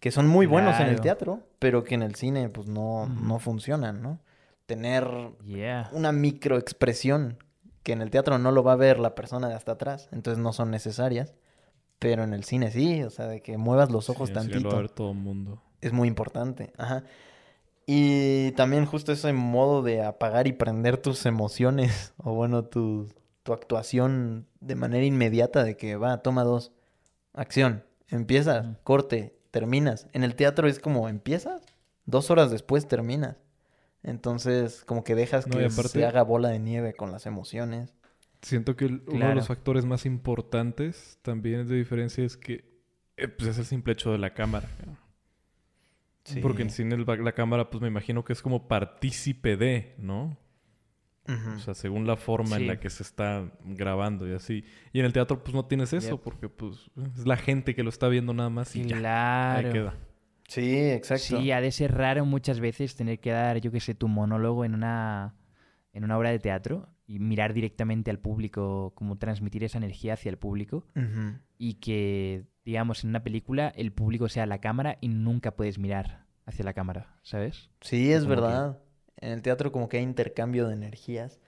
que 0.00 0.10
son 0.10 0.26
muy 0.26 0.46
buenos 0.46 0.80
en 0.80 0.88
el 0.88 1.00
teatro, 1.00 1.40
pero 1.60 1.84
que 1.84 1.94
en 1.94 2.02
el 2.02 2.16
cine 2.16 2.48
pues 2.48 2.66
no, 2.66 3.06
no 3.06 3.38
funcionan, 3.38 4.02
¿no? 4.02 4.18
Tener 4.66 5.06
Yeah. 5.44 5.88
una 5.92 6.10
microexpresión 6.10 7.38
que 7.82 7.92
en 7.92 8.02
el 8.02 8.10
teatro 8.10 8.38
no 8.38 8.52
lo 8.52 8.62
va 8.62 8.72
a 8.72 8.76
ver 8.76 8.98
la 8.98 9.14
persona 9.14 9.48
de 9.48 9.54
hasta 9.54 9.72
atrás, 9.72 10.08
entonces 10.12 10.42
no 10.42 10.52
son 10.52 10.70
necesarias, 10.70 11.34
pero 11.98 12.24
en 12.24 12.34
el 12.34 12.44
cine 12.44 12.70
sí, 12.70 13.02
o 13.02 13.10
sea, 13.10 13.26
de 13.26 13.42
que 13.42 13.56
muevas 13.58 13.90
los 13.90 14.10
ojos 14.10 14.28
Sí, 14.28 14.34
lo 14.34 14.40
va 14.40 14.44
a 14.44 14.48
tantito 14.48 14.76
ver 14.76 14.88
todo 14.90 15.10
el 15.12 15.18
mundo. 15.18 15.62
es 15.80 15.92
muy 15.92 16.08
importante, 16.08 16.72
ajá. 16.78 17.04
Y 17.86 18.52
también 18.52 18.86
justo 18.86 19.12
ese 19.12 19.32
modo 19.32 19.82
de 19.82 20.02
apagar 20.02 20.46
y 20.46 20.52
prender 20.52 20.96
tus 20.96 21.26
emociones, 21.26 22.14
o 22.22 22.34
bueno, 22.34 22.64
tu, 22.64 23.08
tu 23.42 23.52
actuación 23.52 24.46
de 24.60 24.76
manera 24.76 25.04
inmediata 25.04 25.64
de 25.64 25.76
que 25.76 25.96
va, 25.96 26.22
toma 26.22 26.44
dos, 26.44 26.72
acción, 27.34 27.84
empiezas, 28.08 28.66
corte, 28.84 29.36
terminas. 29.50 30.06
En 30.12 30.22
el 30.24 30.34
teatro 30.36 30.68
es 30.68 30.78
como 30.78 31.08
empiezas, 31.08 31.62
dos 32.06 32.30
horas 32.30 32.50
después 32.50 32.86
terminas. 32.86 33.36
Entonces, 34.02 34.82
como 34.84 35.04
que 35.04 35.14
dejas 35.14 35.46
No, 35.46 35.56
que 35.58 35.64
aparte- 35.66 35.88
se 35.88 36.04
haga 36.04 36.22
bola 36.22 36.48
de 36.48 36.58
nieve 36.58 36.94
con 36.94 37.12
las 37.12 37.26
emociones. 37.26 37.94
Siento 38.42 38.74
que 38.74 38.86
el- 38.86 39.02
uno 39.06 39.28
de 39.28 39.34
los 39.36 39.46
factores 39.46 39.84
más 39.84 40.04
importantes 40.06 41.18
también 41.22 41.68
de 41.68 41.76
diferencia 41.76 42.24
es 42.24 42.36
que 42.36 42.70
eh, 43.16 43.28
pues 43.28 43.50
es 43.50 43.58
el 43.58 43.64
simple 43.66 43.92
hecho 43.92 44.10
de 44.10 44.18
la 44.18 44.32
cámara. 44.34 44.68
cabrón. 44.78 44.98
Porque 46.40 46.62
en 46.62 46.70
Sí. 46.70 46.76
cine 46.82 46.94
el 46.94 47.04
la 47.24 47.32
cámara, 47.32 47.68
pues 47.70 47.80
me 47.82 47.88
imagino 47.88 48.24
que 48.24 48.32
es 48.32 48.42
como 48.42 48.68
partícipe 48.68 49.56
de, 49.56 49.94
¿no? 49.98 50.38
O 51.28 51.58
sea, 51.60 51.74
según 51.74 52.06
la 52.06 52.16
forma 52.16 52.56
en 52.56 52.62
Sí. 52.62 52.66
la 52.68 52.80
que 52.80 52.90
se 52.90 53.02
está 53.04 53.52
grabando 53.64 54.28
y 54.28 54.32
así. 54.32 54.64
Y 54.92 54.98
en 55.00 55.04
el 55.06 55.12
teatro, 55.12 55.42
pues 55.44 55.54
no 55.54 55.66
tienes 55.66 55.92
eso, 55.92 56.12
Yep. 56.16 56.20
porque 56.20 56.48
pues 56.48 56.90
es 57.16 57.26
la 57.26 57.36
gente 57.36 57.74
que 57.76 57.82
lo 57.84 57.90
está 57.90 58.08
viendo 58.08 58.34
nada 58.34 58.50
más 58.50 58.74
y 58.74 58.84
ya. 58.84 58.96
Ahí 58.96 59.00
Claro. 59.00 59.72
queda. 59.72 59.98
Sí, 60.52 60.90
exacto. 60.90 61.40
Sí, 61.40 61.50
ha 61.50 61.62
de 61.62 61.72
ser 61.72 61.94
raro 61.96 62.26
muchas 62.26 62.60
veces 62.60 62.94
tener 62.94 63.20
que 63.20 63.30
dar, 63.30 63.58
yo 63.62 63.72
qué 63.72 63.80
sé, 63.80 63.94
tu 63.94 64.06
monólogo 64.06 64.66
en 64.66 64.74
una, 64.74 65.34
en 65.94 66.04
una 66.04 66.18
obra 66.18 66.28
de 66.30 66.38
teatro 66.38 66.90
y 67.06 67.20
mirar 67.20 67.54
directamente 67.54 68.10
al 68.10 68.18
público, 68.18 68.92
como 68.94 69.16
transmitir 69.16 69.64
esa 69.64 69.78
energía 69.78 70.12
hacia 70.12 70.28
el 70.28 70.36
público 70.36 70.84
y 71.56 71.74
que, 71.74 72.44
digamos, 72.66 73.02
en 73.02 73.10
una 73.10 73.24
película 73.24 73.72
el 73.76 73.92
público 73.92 74.28
sea 74.28 74.44
la 74.44 74.60
cámara 74.60 74.98
y 75.00 75.08
nunca 75.08 75.52
puedes 75.56 75.78
mirar 75.78 76.26
hacia 76.44 76.66
la 76.66 76.74
cámara, 76.74 77.16
¿sabes? 77.22 77.70
Sí, 77.80 78.12
es 78.12 78.24
Como 78.24 78.34
que- 78.34 78.40
verdad. 78.42 78.78
En 79.22 79.32
el 79.32 79.40
teatro 79.40 79.72
como 79.72 79.88
que 79.88 79.96
hay 79.98 80.02
intercambio 80.02 80.68
de 80.68 80.74
energías. 80.74 81.40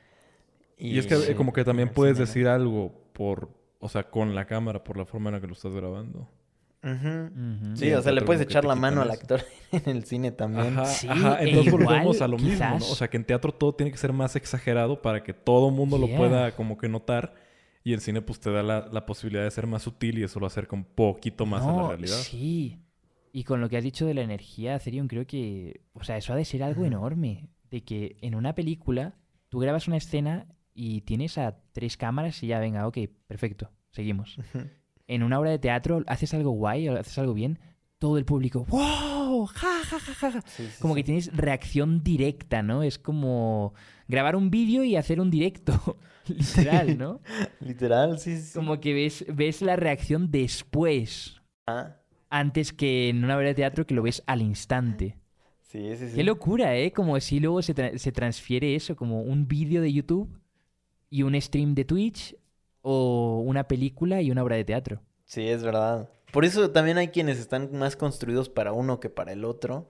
Y, 0.79 0.97
es 0.97 1.07
que 1.07 1.15
eh, 1.33 1.35
como 1.35 1.53
que 1.53 1.63
también 1.65 1.91
puedes 1.91 2.17
decir 2.17 2.49
algo 2.49 3.05
por, 3.13 3.51
o 3.81 3.89
sea, 3.91 4.05
con 4.05 4.35
la 4.35 4.47
cámara, 4.47 4.83
por 4.83 4.97
la 4.97 5.05
forma 5.05 5.29
en 5.29 5.35
la 5.35 5.41
que 5.43 5.47
lo 5.49 5.53
estás 5.53 5.75
grabando. 5.75 6.31
Sí, 7.75 7.93
o 7.93 8.03
sea, 8.03 8.13
le 8.13 8.23
puedes 8.23 8.43
echar 8.43 8.65
la 8.65 8.75
mano 8.75 9.01
al 9.03 9.11
actor 9.11 9.43
en 9.73 9.97
el 9.97 10.05
cine 10.05 10.31
también. 10.33 10.79
Ajá, 10.79 10.87
Sí, 10.87 11.07
ajá. 11.09 11.41
e 11.43 11.49
Entonces 11.49 11.73
volvemos 11.73 12.17
igual, 12.17 12.23
a 12.23 12.29
lo 12.29 12.39
mismo, 12.39 12.69
¿no? 12.71 12.77
O 12.77 12.95
sea, 12.95 13.09
que 13.09 13.17
en 13.17 13.25
teatro 13.25 13.53
todo 13.53 13.75
tiene 13.75 13.91
que 13.91 13.99
ser 13.99 14.13
más 14.13 14.37
exagerado 14.37 15.01
para 15.03 15.23
que 15.23 15.33
todo 15.33 15.71
mundo 15.71 15.99
lo 15.99 16.09
pueda 16.17 16.55
como 16.55 16.77
que 16.79 16.89
notar. 16.89 17.35
Y 17.87 17.93
el 17.93 18.01
cine 18.01 18.23
pues 18.23 18.41
te 18.41 18.51
da 18.51 18.63
la, 18.63 18.89
la 18.91 19.05
posibilidad 19.05 19.45
de 19.45 19.51
ser 19.51 19.67
más 19.67 19.83
sutil 19.83 20.19
y 20.19 20.23
eso 20.23 20.41
lo 20.41 20.47
acerca 20.47 20.75
un 20.75 20.85
poquito 20.85 21.45
más 21.45 21.63
a 21.65 21.67
la 21.67 21.73
No, 21.73 21.89
realidad. 21.89 22.17
Sí. 22.17 22.79
Y 23.31 23.45
con 23.45 23.61
lo 23.61 23.69
que 23.69 23.77
has 23.77 23.85
dicho 23.85 24.07
de 24.07 24.15
la 24.15 24.23
energía, 24.23 24.79
Therion, 24.79 25.07
creo 25.09 25.27
que, 25.27 25.83
o 25.93 26.03
sea, 26.05 26.17
eso 26.17 26.33
ha 26.33 26.37
de 26.37 26.45
ser 26.47 26.63
algo 26.63 26.85
enorme. 26.87 27.51
De 27.71 27.83
que 27.83 28.17
en 28.23 28.37
una 28.37 28.55
película 28.55 29.17
tú 29.49 29.59
grabas 29.59 29.89
una 29.89 29.97
escena 29.99 30.47
y 30.73 31.03
tienes 31.03 31.37
a 31.37 31.59
tres 31.73 31.97
cámaras 31.97 32.43
y 32.43 32.47
ya, 32.47 32.59
venga, 32.59 32.87
ok, 32.87 32.99
perfecto, 33.27 33.71
seguimos. 33.91 34.39
En 35.07 35.23
una 35.23 35.39
obra 35.39 35.51
de 35.51 35.59
teatro 35.59 36.03
haces 36.07 36.33
algo 36.35 36.51
guay 36.51 36.89
o 36.89 36.99
haces 36.99 37.19
algo 37.19 37.35
bien, 37.35 37.59
todo 37.99 38.19
el 38.19 38.25
público, 38.25 38.65
¡wow! 38.69 39.47
¡Ja, 39.47 39.83
ja, 39.85 39.99
ja, 39.99 40.15
ja! 40.15 40.31
ja". 40.33 40.43
Sí, 40.47 40.65
sí, 40.67 40.79
Como 40.81 40.95
sí. 40.95 41.01
que 41.01 41.05
tienes 41.05 41.37
reacción 41.37 42.03
directa, 42.03 42.63
¿no? 42.63 42.83
Es 42.83 42.99
como 42.99 43.75
grabar 44.09 44.37
un 44.37 44.51
vídeo 44.51 44.85
y 44.85 44.97
hacer 44.97 45.21
un 45.21 45.31
directo, 45.31 45.99
literal, 46.29 46.99
¿no? 46.99 47.21
Literal, 47.61 48.19
sí, 48.19 48.39
sí. 48.41 48.53
Como 48.55 48.81
que 48.81 48.93
ves, 48.95 49.25
ves 49.33 49.63
la 49.63 49.77
reacción 49.77 50.31
después, 50.31 51.41
Ah, 51.67 51.97
antes 52.31 52.73
que 52.73 53.09
en 53.09 53.25
una 53.25 53.37
obra 53.37 53.49
de 53.49 53.55
teatro 53.55 53.87
que 53.87 53.95
lo 53.95 54.03
ves 54.03 54.23
al 54.27 54.43
instante. 54.43 55.17
sí, 55.63 55.97
sí, 55.97 56.09
sí. 56.09 56.15
Qué 56.17 56.25
locura, 56.25 56.77
¿eh? 56.77 56.93
Como 56.93 57.19
si 57.21 57.41
luego 57.41 57.63
se, 57.63 57.75
tra- 57.75 57.97
se 57.97 58.13
transfiere 58.13 58.75
eso, 58.75 58.97
como 58.97 59.23
un 59.23 59.47
vídeo 59.49 59.81
de 59.83 59.93
YouTube 59.93 60.29
y 61.11 61.23
un 61.23 61.41
stream 61.41 61.75
de 61.75 61.85
Twitch 61.85 62.37
o 62.85 63.43
una 63.45 63.67
película 63.67 64.21
y 64.21 64.31
una 64.31 64.45
obra 64.45 64.57
de 64.57 64.65
teatro. 64.65 65.01
Sí, 65.25 65.49
es 65.49 65.63
verdad. 65.63 66.11
Por 66.33 66.45
eso 66.45 66.71
también 66.71 66.99
hay 66.99 67.09
quienes 67.09 67.39
están 67.39 67.71
más 67.73 67.97
construidos 67.97 68.49
para 68.49 68.73
uno 68.73 69.01
que 69.01 69.09
para 69.09 69.33
el 69.33 69.45
otro. 69.45 69.89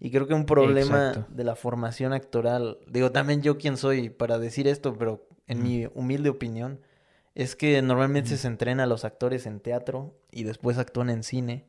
Y 0.00 0.10
creo 0.10 0.26
que 0.26 0.32
un 0.32 0.46
problema 0.46 1.10
Exacto. 1.10 1.34
de 1.34 1.44
la 1.44 1.54
formación 1.54 2.14
actoral, 2.14 2.78
digo, 2.86 3.12
también 3.12 3.42
yo 3.42 3.58
quién 3.58 3.76
soy 3.76 4.08
para 4.08 4.38
decir 4.38 4.66
esto, 4.66 4.96
pero 4.96 5.28
en 5.46 5.58
Ujú. 5.58 5.66
mi 5.66 5.86
humilde 5.94 6.30
opinión, 6.30 6.80
es 7.34 7.54
que 7.56 7.82
normalmente 7.82 8.30
Ujú. 8.30 8.38
se 8.38 8.48
entrena 8.48 8.84
a 8.84 8.86
los 8.86 9.04
actores 9.04 9.44
en 9.44 9.60
teatro 9.60 10.14
y 10.32 10.44
después 10.44 10.78
actúan 10.78 11.10
en 11.10 11.22
cine, 11.22 11.66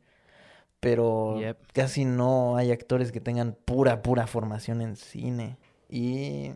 pero 0.80 1.38
Yep. 1.40 1.58
casi 1.74 2.06
no 2.06 2.56
hay 2.56 2.72
actores 2.72 3.11
que 3.11 3.19
tengan 3.19 3.58
pura, 3.66 4.01
pura 4.01 4.25
formación 4.27 4.82
en 4.82 4.95
cine. 4.95 5.58
Y, 5.90 6.51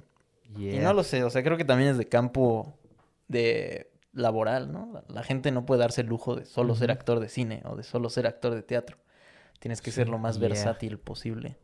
y 0.58 0.78
no 0.80 0.94
lo 0.94 1.04
sé, 1.04 1.24
o 1.26 1.30
sea, 1.30 1.44
creo 1.44 1.58
que 1.58 1.66
también 1.66 1.90
es 1.90 1.98
de 1.98 2.08
campo 2.08 2.74
de 3.28 3.92
laboral, 4.16 4.72
¿no? 4.72 5.04
La, 5.08 5.22
gente 5.24 5.52
no 5.52 5.66
puede 5.68 5.82
darse 5.82 6.02
el 6.02 6.08
lujo 6.08 6.36
de 6.36 6.46
solo 6.46 6.74
ser 6.76 6.90
actor 6.90 7.20
de 7.20 7.30
cine 7.30 7.62
o 7.66 7.76
de 7.76 7.84
solo 7.84 8.10
ser 8.10 8.26
actor 8.26 8.56
de 8.56 8.64
teatro. 8.64 8.98
Tienes 9.60 9.82
que 9.82 9.92
ser 9.92 10.10
lo 10.10 10.18
más 10.18 10.38
Yeah. 10.40 10.48
versátil 10.50 10.98
posible. 10.98 11.58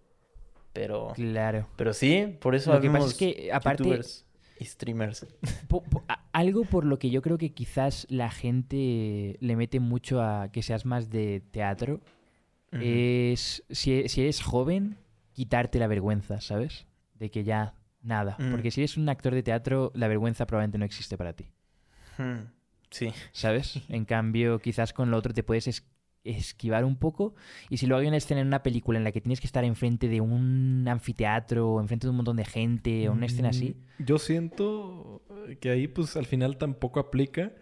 Pero, 0.73 1.13
Claro. 1.15 1.67
pero 1.75 1.93
sí, 1.93 2.37
por 2.39 2.53
eso 2.55 2.73
Lo 2.73 2.79
que 2.79 2.89
pasa 2.89 3.07
es 3.07 3.13
que, 3.15 3.49
aparte, 3.51 3.83
youtubers 3.83 4.25
y 4.59 4.65
streamers. 4.65 5.25
Po- 5.67 5.83
po- 5.83 6.03
a- 6.07 6.29
algo 6.31 6.63
por 6.65 6.85
lo 6.85 6.99
que 6.99 7.09
yo 7.09 7.21
creo 7.21 7.37
que 7.37 7.53
quizás 7.53 8.05
la 8.09 8.29
gente 8.29 9.37
le 9.41 9.55
mete 9.55 9.79
mucho 9.79 10.21
a 10.21 10.49
que 10.51 10.61
seas 10.63 10.85
más 10.85 11.09
de 11.09 11.41
teatro 11.51 11.99
es, 12.71 13.63
si, 13.69 14.07
si 14.07 14.21
eres 14.21 14.41
joven, 14.41 14.97
quitarte 15.33 15.77
la 15.79 15.87
vergüenza, 15.87 16.39
¿sabes? 16.39 16.85
De 17.15 17.29
que 17.29 17.43
ya 17.43 17.75
nada. 18.01 18.37
Porque 18.51 18.71
si 18.71 18.81
eres 18.81 18.95
un 18.97 19.09
actor 19.09 19.33
de 19.33 19.43
teatro, 19.43 19.91
la 19.93 20.07
vergüenza 20.07 20.45
probablemente 20.47 20.77
no 20.77 20.85
existe 20.85 21.17
para 21.17 21.33
ti, 21.33 21.51
Hmm, 22.17 22.45
Sí. 22.89 23.11
¿sabes? 23.31 23.79
En 23.89 24.05
cambio, 24.05 24.59
quizás 24.59 24.93
con 24.93 25.11
lo 25.11 25.17
otro 25.17 25.33
te 25.33 25.43
puedes 25.43 25.67
es- 25.67 25.85
esquivar 26.23 26.85
un 26.85 26.97
poco. 26.97 27.33
Y 27.69 27.77
si 27.77 27.87
luego 27.87 28.01
hay 28.01 28.07
una 28.07 28.17
escena 28.17 28.41
en 28.41 28.47
una 28.47 28.61
película 28.61 28.97
en 28.99 29.03
la 29.03 29.11
que 29.11 29.21
tienes 29.21 29.39
que 29.41 29.47
estar 29.47 29.63
enfrente 29.63 30.07
de 30.07 30.21
un 30.21 30.85
anfiteatro, 30.87 31.67
o 31.71 31.81
enfrente 31.81 32.05
de 32.05 32.11
un 32.11 32.17
montón 32.17 32.35
de 32.37 32.45
gente, 32.45 33.09
o 33.09 33.13
una 33.13 33.25
escena 33.25 33.49
así. 33.49 33.75
Mm, 33.99 34.03
Yo 34.05 34.19
siento 34.19 35.23
que 35.59 35.69
ahí 35.71 35.87
pues 35.87 36.15
al 36.17 36.25
final 36.27 36.57
tampoco 36.57 36.99
aplica 36.99 37.53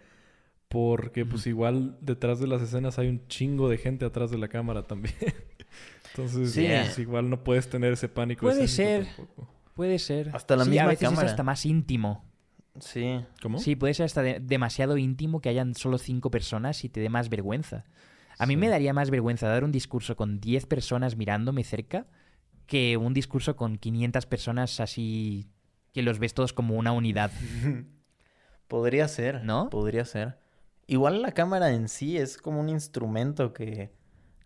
porque 0.68 1.24
pues 1.26 1.46
igual 1.46 1.96
detrás 2.00 2.38
de 2.38 2.46
las 2.46 2.60
escenas 2.62 2.98
hay 2.98 3.08
un 3.08 3.26
chingo 3.28 3.68
de 3.68 3.78
gente 3.78 4.04
atrás 4.04 4.30
de 4.30 4.38
la 4.38 4.48
cámara 4.48 4.82
también. 4.86 5.14
Entonces 6.10 6.52
Sí. 6.52 6.66
pues, 6.66 6.98
igual 6.98 7.30
no 7.30 7.42
puedes 7.44 7.68
tener 7.70 7.92
ese 7.92 8.08
pánico. 8.08 8.40
Puede 8.46 8.68
ser. 8.68 9.06
tampoco. 9.06 9.48
Puede 9.74 9.98
ser. 9.98 10.30
Hasta 10.34 10.56
la 10.56 10.64
Sí, 10.64 10.70
misma 10.70 10.84
a 10.84 10.88
veces 10.88 11.08
cámara. 11.08 11.26
es 11.26 11.30
hasta 11.32 11.42
más 11.42 11.64
íntimo. 11.64 12.24
Sí. 12.78 13.24
¿Cómo? 13.42 13.58
Sí, 13.58 13.74
puede 13.76 13.94
ser 13.94 14.06
hasta 14.06 14.22
de- 14.22 14.40
demasiado 14.40 14.96
íntimo 14.96 15.40
que 15.40 15.48
hayan 15.48 15.74
solo 15.74 15.98
cinco 15.98 16.30
personas 16.30 16.84
y 16.84 16.88
te 16.88 17.00
dé 17.00 17.08
más 17.08 17.28
vergüenza. 17.28 17.84
A 18.38 18.46
mí 18.46 18.54
Sí. 18.54 18.58
me 18.58 18.68
daría 18.68 18.92
más 18.92 19.10
vergüenza 19.10 19.48
dar 19.48 19.64
un 19.64 19.72
discurso 19.72 20.16
con 20.16 20.40
10 20.40 20.66
personas 20.66 21.16
mirándome 21.16 21.64
cerca 21.64 22.06
que 22.66 22.96
un 22.96 23.12
discurso 23.12 23.56
con 23.56 23.76
500 23.76 24.26
personas 24.26 24.78
así 24.80 25.48
que 25.92 26.02
los 26.02 26.18
ves 26.20 26.32
todos 26.34 26.52
como 26.52 26.76
una 26.76 26.92
unidad. 26.92 27.30
Podría 28.68 29.08
ser. 29.08 29.44
¿No? 29.44 29.68
Podría 29.70 30.04
ser. 30.04 30.38
Igual 30.86 31.22
la 31.22 31.32
cámara 31.32 31.72
en 31.72 31.88
sí 31.88 32.16
es 32.16 32.38
como 32.38 32.60
un 32.60 32.68
instrumento 32.68 33.52
que 33.52 33.92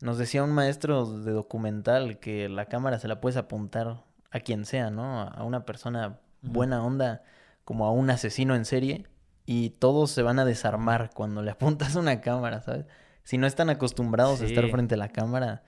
nos 0.01 0.19
decía 0.19 0.43
un 0.43 0.53
maestro 0.53 1.07
de 1.20 1.33
documental 1.33 2.19
que 2.19 2.49
la 2.49 2.67
cámara 2.67 2.99
se 2.99 3.09
la 3.09 3.20
puedes 3.20 3.36
apuntar 3.36 4.05
a 4.31 4.41
quien 4.41 4.65
sea, 4.65 4.91
¿no? 4.91 5.20
A 5.23 5.43
una 5.44 5.65
persona 5.65 6.19
buena 6.43 6.83
onda, 6.85 7.23
como 7.65 7.86
a 7.86 7.91
un 7.91 8.10
asesino 8.10 8.55
en 8.55 8.65
serie, 8.65 9.07
y 9.47 9.70
todos 9.70 10.10
se 10.10 10.23
van 10.23 10.39
a 10.39 10.44
desarmar 10.44 11.10
cuando 11.15 11.43
le 11.43 11.51
apuntas 11.51 11.97
una 11.97 12.20
cámara, 12.20 12.62
¿sabes? 12.62 12.86
Si 13.25 13.39
no 13.39 13.47
están 13.47 13.70
acostumbrados 13.70 14.41
a 14.41 14.47
estar 14.47 14.68
frente 14.70 14.94
a 14.94 14.99
la 14.99 15.09
cámara, 15.09 15.65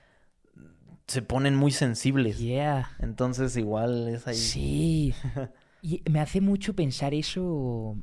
se 1.07 1.23
ponen 1.23 1.55
muy 1.55 1.71
sensibles. 1.71 2.39
Yeah. 2.39 2.91
Entonces 2.99 3.57
igual 3.57 4.09
es 4.09 4.27
ahí. 4.27 4.37
Sí. 4.37 5.15
Y 5.83 6.03
me 6.11 6.19
hace 6.19 6.41
mucho 6.41 6.75
pensar 6.75 7.15
eso 7.15 7.97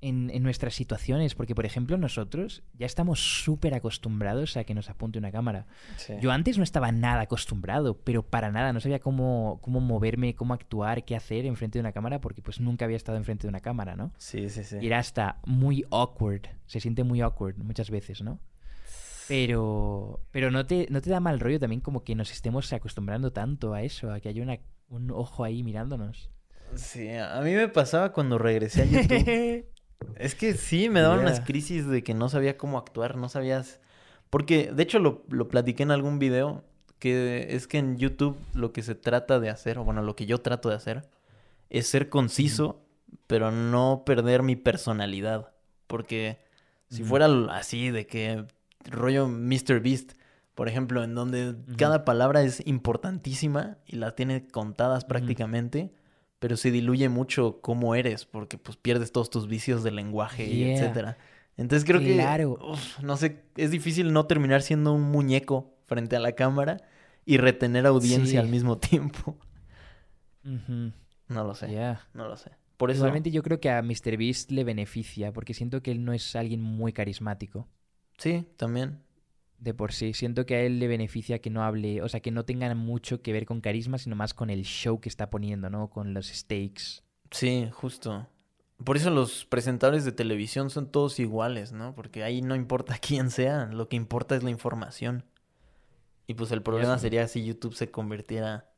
en, 0.00 0.30
en 0.30 0.42
nuestras 0.42 0.74
situaciones, 0.74 1.34
porque 1.34 1.54
por 1.54 1.66
ejemplo 1.66 1.96
nosotros 1.98 2.62
ya 2.74 2.86
estamos 2.86 3.20
súper 3.42 3.74
acostumbrados 3.74 4.56
a 4.56 4.64
que 4.64 4.74
nos 4.74 4.88
apunte 4.88 5.18
una 5.18 5.30
cámara. 5.30 5.66
Sí. 5.96 6.14
Yo 6.20 6.30
antes 6.32 6.56
no 6.58 6.64
estaba 6.64 6.92
nada 6.92 7.22
acostumbrado, 7.22 7.98
pero 7.98 8.22
para 8.22 8.50
nada, 8.50 8.72
no 8.72 8.80
sabía 8.80 9.00
cómo, 9.00 9.58
cómo 9.62 9.80
moverme, 9.80 10.34
cómo 10.34 10.54
actuar, 10.54 11.04
qué 11.04 11.16
hacer 11.16 11.46
enfrente 11.46 11.78
de 11.78 11.80
una 11.80 11.92
cámara, 11.92 12.20
porque 12.20 12.42
pues 12.42 12.60
nunca 12.60 12.84
había 12.84 12.96
estado 12.96 13.18
enfrente 13.18 13.42
de 13.42 13.48
una 13.48 13.60
cámara, 13.60 13.96
¿no? 13.96 14.12
Sí, 14.18 14.48
sí, 14.48 14.64
sí. 14.64 14.78
Y 14.80 14.86
era 14.86 14.98
hasta 14.98 15.40
muy 15.44 15.84
awkward, 15.90 16.48
se 16.66 16.80
siente 16.80 17.04
muy 17.04 17.20
awkward 17.20 17.56
muchas 17.58 17.90
veces, 17.90 18.22
¿no? 18.22 18.40
Pero, 19.28 20.20
pero 20.32 20.50
no, 20.50 20.66
te, 20.66 20.88
no 20.90 21.00
te 21.00 21.10
da 21.10 21.20
mal 21.20 21.38
rollo 21.38 21.60
también 21.60 21.80
como 21.80 22.02
que 22.02 22.16
nos 22.16 22.32
estemos 22.32 22.72
acostumbrando 22.72 23.32
tanto 23.32 23.74
a 23.74 23.82
eso, 23.82 24.12
a 24.12 24.18
que 24.18 24.28
haya 24.28 24.42
una, 24.42 24.58
un 24.88 25.12
ojo 25.12 25.44
ahí 25.44 25.62
mirándonos. 25.62 26.30
Sí, 26.74 27.08
a 27.08 27.40
mí 27.42 27.52
me 27.52 27.68
pasaba 27.68 28.12
cuando 28.12 28.38
regresé 28.38 28.82
a 28.82 28.84
YouTube. 28.86 29.66
Es 30.16 30.34
que 30.34 30.54
sí, 30.54 30.88
me 30.88 31.00
daban 31.00 31.20
unas 31.20 31.40
crisis 31.40 31.86
de 31.86 32.02
que 32.02 32.14
no 32.14 32.28
sabía 32.28 32.56
cómo 32.56 32.78
actuar, 32.78 33.16
no 33.16 33.28
sabías... 33.28 33.80
Porque, 34.28 34.70
de 34.72 34.82
hecho, 34.82 34.98
lo, 34.98 35.24
lo 35.28 35.48
platiqué 35.48 35.82
en 35.82 35.90
algún 35.90 36.18
video, 36.18 36.62
que 36.98 37.48
es 37.50 37.66
que 37.66 37.78
en 37.78 37.96
YouTube 37.96 38.36
lo 38.54 38.72
que 38.72 38.82
se 38.82 38.94
trata 38.94 39.40
de 39.40 39.50
hacer, 39.50 39.78
o 39.78 39.84
bueno, 39.84 40.02
lo 40.02 40.14
que 40.14 40.26
yo 40.26 40.38
trato 40.38 40.68
de 40.68 40.76
hacer, 40.76 41.08
es 41.68 41.88
ser 41.88 42.08
conciso, 42.08 42.84
pero 43.26 43.50
no 43.50 44.02
perder 44.04 44.42
mi 44.42 44.56
personalidad. 44.56 45.52
Porque 45.86 46.38
si 46.88 47.02
fuera 47.02 47.26
así 47.50 47.90
de 47.90 48.06
que 48.06 48.44
rollo 48.84 49.26
Mr. 49.26 49.80
Beast, 49.80 50.12
por 50.54 50.68
ejemplo, 50.68 51.02
en 51.02 51.14
donde 51.14 51.56
cada 51.76 52.04
palabra 52.04 52.42
es 52.42 52.64
importantísima 52.66 53.78
y 53.86 53.96
la 53.96 54.14
tiene 54.14 54.46
contadas 54.46 55.04
prácticamente, 55.04 55.92
pero 56.40 56.56
se 56.56 56.72
diluye 56.72 57.08
mucho 57.08 57.60
cómo 57.60 57.94
eres, 57.94 58.24
porque 58.26 58.58
pues 58.58 58.76
pierdes 58.76 59.12
todos 59.12 59.30
tus 59.30 59.46
vicios 59.46 59.84
de 59.84 59.92
lenguaje 59.92 60.44
y 60.52 60.64
etcétera. 60.70 61.16
Entonces 61.56 61.86
creo 61.86 62.00
Claro. 62.00 62.56
que, 62.58 62.64
uf, 62.64 62.98
no 63.00 63.16
sé, 63.16 63.44
es 63.56 63.70
difícil 63.70 64.12
no 64.12 64.26
terminar 64.26 64.62
siendo 64.62 64.92
un 64.92 65.02
muñeco 65.02 65.72
frente 65.86 66.16
a 66.16 66.20
la 66.20 66.32
cámara 66.32 66.78
y 67.24 67.36
retener 67.36 67.86
audiencia 67.86 68.26
Sí. 68.32 68.36
al 68.38 68.48
mismo 68.48 68.78
tiempo. 68.78 69.36
No 70.42 71.44
lo 71.44 71.54
sé, 71.54 71.68
yeah. 71.68 72.08
no 72.14 72.26
lo 72.26 72.36
sé. 72.36 72.50
Por 72.76 72.90
eso, 72.90 73.00
Igualmente 73.00 73.30
yo 73.30 73.42
creo 73.42 73.60
que 73.60 73.68
a 73.70 73.82
MrBeast 73.82 74.50
le 74.50 74.64
beneficia, 74.64 75.32
porque 75.32 75.52
siento 75.52 75.82
que 75.82 75.90
él 75.90 76.02
no 76.04 76.14
es 76.14 76.34
alguien 76.34 76.62
muy 76.62 76.92
carismático 76.94 77.68
sí, 78.16 78.46
también. 78.56 79.00
De 79.60 79.74
por 79.74 79.92
sí. 79.92 80.14
Siento 80.14 80.46
que 80.46 80.56
a 80.56 80.60
él 80.62 80.78
le 80.78 80.88
beneficia 80.88 81.38
que 81.38 81.50
no 81.50 81.62
hable, 81.62 82.02
o 82.02 82.08
sea, 82.08 82.20
que 82.20 82.30
no 82.30 82.44
tenga 82.44 82.74
mucho 82.74 83.22
que 83.22 83.32
ver 83.32 83.46
con 83.46 83.60
carisma, 83.60 83.98
sino 83.98 84.16
más 84.16 84.34
con 84.34 84.50
el 84.50 84.64
show 84.64 85.00
que 85.00 85.08
está 85.08 85.30
poniendo, 85.30 85.70
¿no? 85.70 85.88
Con 85.88 86.14
los 86.14 86.26
stakes. 86.28 87.02
Sí, 87.30 87.68
justo. 87.72 88.26
Por 88.82 88.96
eso 88.96 89.10
los 89.10 89.44
presentadores 89.44 90.04
de 90.04 90.12
televisión 90.12 90.70
son 90.70 90.90
todos 90.90 91.20
iguales, 91.20 91.72
¿no? 91.72 91.94
Porque 91.94 92.24
ahí 92.24 92.40
no 92.40 92.56
importa 92.56 92.98
quién 93.00 93.30
sea, 93.30 93.66
lo 93.66 93.88
que 93.88 93.96
importa 93.96 94.34
es 94.34 94.42
la 94.42 94.50
información. 94.50 95.24
Y 96.26 96.34
pues 96.34 96.50
el 96.52 96.62
problema 96.62 96.98
sería 96.98 97.28
si 97.28 97.44
YouTube 97.44 97.74
se 97.74 97.90
convirtiera... 97.90 98.70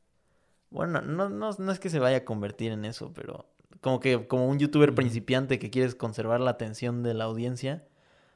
Bueno, 0.70 1.02
no, 1.02 1.28
no, 1.28 1.50
no 1.56 1.72
es 1.72 1.78
que 1.78 1.90
se 1.90 1.98
vaya 1.98 2.18
a 2.18 2.24
convertir 2.24 2.72
en 2.72 2.86
eso, 2.86 3.12
pero 3.12 3.46
como 3.82 4.00
que 4.00 4.26
como 4.26 4.48
un 4.48 4.58
youtuber 4.58 4.94
principiante 4.94 5.58
que 5.58 5.68
quieres 5.68 5.94
conservar 5.94 6.40
la 6.40 6.52
atención 6.52 7.02
de 7.02 7.12
la 7.12 7.24
audiencia, 7.24 7.86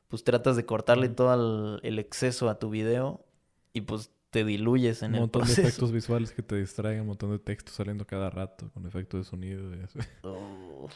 pues 0.09 0.25
tratas 0.25 0.57
de 0.57 0.65
cortarle 0.67 1.09
todo 1.09 1.79
el, 1.81 1.81
el 1.87 1.99
exceso 1.99 2.49
a 2.49 2.59
tu 2.59 2.71
video 2.71 3.25
y 3.73 3.83
pues 3.83 4.11
te 4.31 4.45
diluyes 4.45 5.03
en 5.03 5.11
Un 5.11 5.15
el 5.15 5.21
montón 5.23 5.43
de 5.43 5.47
proceso. 5.47 5.69
efectos 5.69 5.93
visuales 5.93 6.33
que 6.33 6.43
te 6.43 6.57
distraigan, 6.57 7.03
un 7.03 7.09
montón 7.09 7.31
de 7.31 7.39
texto 7.39 7.73
saliendo 7.73 8.07
cada 8.07 8.29
rato 8.31 8.71
con 8.73 8.87
efecto 8.87 9.17
de 9.19 9.25
sonido 9.25 9.75
y 9.75 9.81
así. 9.81 9.99
Oh. 10.23 10.89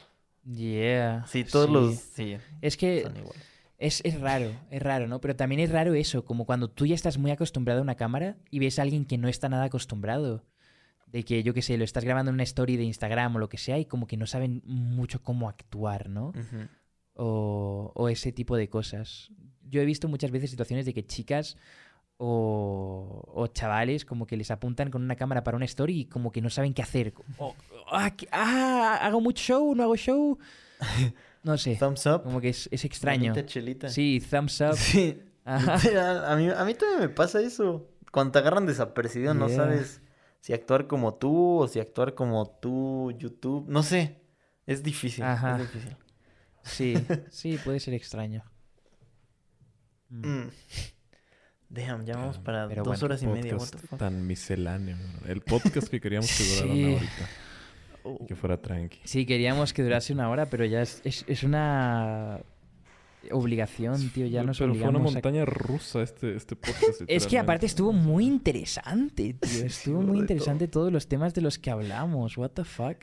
Yeah. 0.45 1.25
Sí, 1.27 1.45
todos 1.45 1.67
sí. 1.67 1.73
los... 1.73 1.95
Sí, 1.97 2.37
Es 2.63 2.77
que 2.77 3.03
son 3.03 3.17
iguales. 3.17 3.43
es, 3.79 4.01
es 4.05 4.21
raro, 4.21 4.51
es 4.71 4.83
raro, 4.83 5.07
¿no? 5.07 5.21
Pero 5.21 5.37
también 5.37 5.61
es 5.61 5.71
raro 5.71 5.95
eso, 5.95 6.25
como 6.25 6.47
cuando 6.47 6.69
tú 6.71 6.87
ya 6.87 6.95
estás 6.95 7.19
muy 7.19 7.31
acostumbrado 7.31 7.81
a 7.81 7.83
una 7.83 7.95
cámara 7.97 8.37
y 8.51 8.59
ves 8.59 8.79
a 8.79 8.83
alguien 8.83 9.05
que 9.05 9.19
no 9.19 9.29
está 9.29 9.49
nada 9.49 9.65
acostumbrado. 9.65 10.45
De 11.07 11.25
que, 11.25 11.43
yo 11.43 11.53
qué 11.55 11.61
sé, 11.61 11.77
lo 11.77 11.83
estás 11.85 12.05
grabando 12.05 12.31
en 12.31 12.35
una 12.35 12.45
story 12.45 12.77
de 12.77 12.85
Instagram 12.85 13.35
o 13.35 13.39
lo 13.41 13.49
que 13.49 13.59
sea 13.59 13.79
y 13.81 13.85
como 13.85 14.07
que 14.07 14.17
no 14.17 14.27
saben 14.27 14.63
mucho 14.65 15.21
cómo 15.23 15.49
actuar, 15.49 16.09
¿no? 16.09 16.29
Ujú. 16.29 16.69
O, 17.23 17.92
o 17.94 18.08
ese 18.08 18.32
tipo 18.32 18.57
de 18.57 18.68
cosas. 18.70 19.31
Yo 19.68 19.81
he 19.82 19.84
visto 19.84 20.08
muchas 20.08 20.31
veces 20.31 20.50
situaciones 20.50 20.86
de 20.86 20.94
que 20.94 21.05
chicas 21.05 21.57
o, 22.16 23.23
o 23.34 23.47
chavales 23.49 24.05
como 24.05 24.26
que 24.26 24.36
les 24.36 24.50
apuntan 24.50 24.90
con 24.90 25.02
una 25.02 25.16
cámara 25.16 25.42
para 25.44 25.57
una 25.57 25.65
story 25.66 26.00
y 26.00 26.05
como 26.07 26.32
que 26.32 26.40
no 26.40 26.50
saben 26.50 26.74
qué 26.74 26.82
hacer. 26.82 27.12
O, 27.39 27.55
ah, 27.90 28.10
¿qué- 28.16 28.28
ah, 28.32 28.99
hago 29.02 29.20
mucho 29.20 29.42
show, 29.42 29.74
no 29.74 29.82
hago 29.84 29.97
show. 29.97 30.39
No 31.42 31.57
sé, 31.57 31.74
Thumbs 31.76 32.05
up. 32.05 32.23
como 32.23 32.39
que 32.39 32.50
es, 32.50 32.68
es 32.70 32.84
extraño. 32.84 33.32
Chelita. 33.47 33.89
Sí, 33.89 34.20
thumbs 34.31 34.60
up. 34.68 34.74
Sí. 34.76 35.18
A 35.47 36.36
mí, 36.36 36.49
a 36.50 36.65
mí 36.66 36.74
también 36.74 37.00
me 37.00 37.08
pasa 37.08 37.40
eso. 37.40 37.89
Cuando 38.12 38.32
te 38.32 38.39
agarran 38.40 38.66
desapercibido, 38.66 39.32
no 39.32 39.47
Yeah. 39.49 39.57
sabes 39.57 40.02
si 40.40 40.52
actuar 40.52 40.86
como 40.86 41.15
tú 41.15 41.60
o 41.60 41.66
si 41.66 41.81
actuar 41.81 42.15
como 42.15 42.47
tú, 42.60 43.12
YouTube. 43.18 43.65
No 43.68 43.82
sé. 43.82 44.20
Es 44.66 44.82
difícil. 44.82 45.24
Ajá. 45.24 45.57
Es 45.57 45.73
difícil. 45.73 45.97
Sí, 46.63 46.95
sí, 47.31 47.59
puede 47.65 47.81
ser 47.81 47.95
extraño. 47.95 48.45
Mm. 50.09 50.27
Mm. 50.27 50.51
Damn, 51.69 52.05
ya 52.05 52.17
vamos 52.17 52.39
para 52.39 52.67
Pero 52.69 52.83
dos 52.83 52.99
bueno, 53.01 53.05
horas 53.07 53.23
y 53.23 53.27
media. 53.29 53.53
What 53.55 53.59
podcast 53.61 53.81
the 53.81 53.87
fuck? 53.87 53.99
tan 53.99 54.27
misceláneo. 54.27 54.97
El 55.27 55.41
podcast 55.41 55.89
que 55.89 56.01
queríamos 56.01 56.31
que 56.37 56.45
durara 56.45 56.75
Sí. 56.75 56.85
una 56.85 56.97
horita. 56.97 57.29
Oh. 58.03 58.19
y 58.21 58.27
Que 58.27 58.35
fuera 58.35 58.57
tranqui. 58.61 58.99
Sí, 59.05 59.25
queríamos 59.27 59.73
que 59.73 59.83
durase 59.85 60.13
una 60.13 60.29
hora, 60.31 60.47
pero 60.47 60.65
ya 60.65 60.83
es, 60.83 61.01
es, 61.05 61.25
es 61.29 61.43
una 61.45 62.41
obligación, 63.31 64.11
tío. 64.11 64.27
Ya 64.27 64.43
nos 64.43 64.59
Pero 64.59 64.73
fue 64.75 64.81
una 64.81 64.89
obligamos 64.99 65.13
a 65.13 65.15
montaña 65.15 65.45
rusa 65.45 66.03
este, 66.03 66.35
este 66.35 66.57
podcast. 66.57 67.03
Es 67.07 67.27
que 67.27 67.39
aparte 67.39 67.67
estuvo 67.67 67.93
muy 67.93 68.27
interesante, 68.27 69.35
tío. 69.35 69.41
Estuvo 69.67 70.01
muy 70.03 70.19
interesante 70.19 70.67
todos 70.67 70.91
los 70.91 71.07
temas 71.07 71.35
de 71.35 71.43
los 71.43 71.59
que 71.59 71.71
hablamos. 71.71 72.37
What 72.37 72.51
the 72.51 72.65
fuck. 72.65 72.97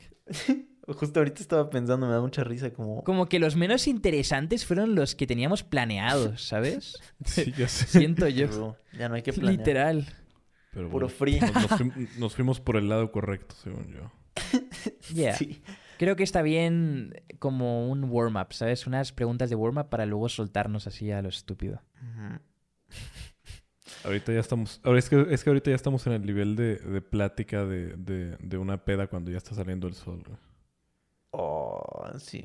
Justo 0.94 1.20
ahorita 1.20 1.42
estaba 1.42 1.68
pensando, 1.70 2.06
me 2.06 2.12
da 2.14 2.20
mucha 2.20 2.42
risa 2.44 2.72
como... 2.72 3.04
Como 3.04 3.28
que 3.28 3.38
los 3.38 3.56
menos 3.56 3.86
interesantes 3.86 4.64
fueron 4.64 4.94
los 4.94 5.14
que 5.14 5.26
teníamos 5.26 5.62
planeados, 5.62 6.42
¿sabes? 6.48 6.98
Sí, 7.24 7.52
ya 7.56 7.68
sé. 7.68 7.86
Siento 7.86 8.26
yo. 8.28 8.76
Ya 8.98 9.08
no 9.08 9.14
hay 9.16 9.22
que 9.22 9.32
planear. 9.32 9.58
Literal. 9.58 10.06
Pero 10.72 10.88
Puro 10.90 11.06
bueno, 11.08 11.18
free. 11.18 11.40
Nos, 11.40 11.52
nos 11.54 11.70
fuim- 11.80 12.08
nos 12.18 12.34
fuimos 12.34 12.60
por 12.60 12.76
el 12.76 12.88
lado 12.88 13.12
correcto, 13.12 13.54
según 13.62 13.92
yo. 13.92 14.10
Yeah. 15.14 15.34
Sí. 15.36 15.62
Creo 15.98 16.14
que 16.16 16.22
está 16.22 16.42
bien 16.42 17.12
como 17.38 17.88
un 17.90 18.04
warm-up, 18.04 18.52
¿sabes? 18.52 18.86
Unas 18.86 19.12
preguntas 19.12 19.50
de 19.50 19.56
warm-up 19.56 19.88
para 19.88 20.06
luego 20.06 20.28
soltarnos 20.28 20.86
así 20.86 21.10
a 21.10 21.20
lo 21.22 21.28
estúpido. 21.28 21.82
Ujú. 22.00 22.38
Ahorita 24.04 24.32
ya 24.32 24.40
estamos... 24.40 24.80
Ahora 24.84 24.98
es 25.00 25.08
que, 25.08 25.26
es 25.30 25.42
que 25.42 25.50
ahorita 25.50 25.70
ya 25.70 25.76
estamos 25.76 26.06
en 26.06 26.12
el 26.12 26.24
nivel 26.24 26.54
de, 26.56 26.76
de 26.76 27.00
plática 27.00 27.64
de, 27.64 27.96
de, 27.96 28.36
de 28.38 28.58
una 28.58 28.84
peda 28.84 29.08
cuando 29.08 29.30
ya 29.30 29.38
está 29.38 29.54
saliendo 29.54 29.88
el 29.88 29.94
sol, 29.94 30.22
güey. 30.26 30.38
Oh, 31.30 32.08
sí. 32.18 32.44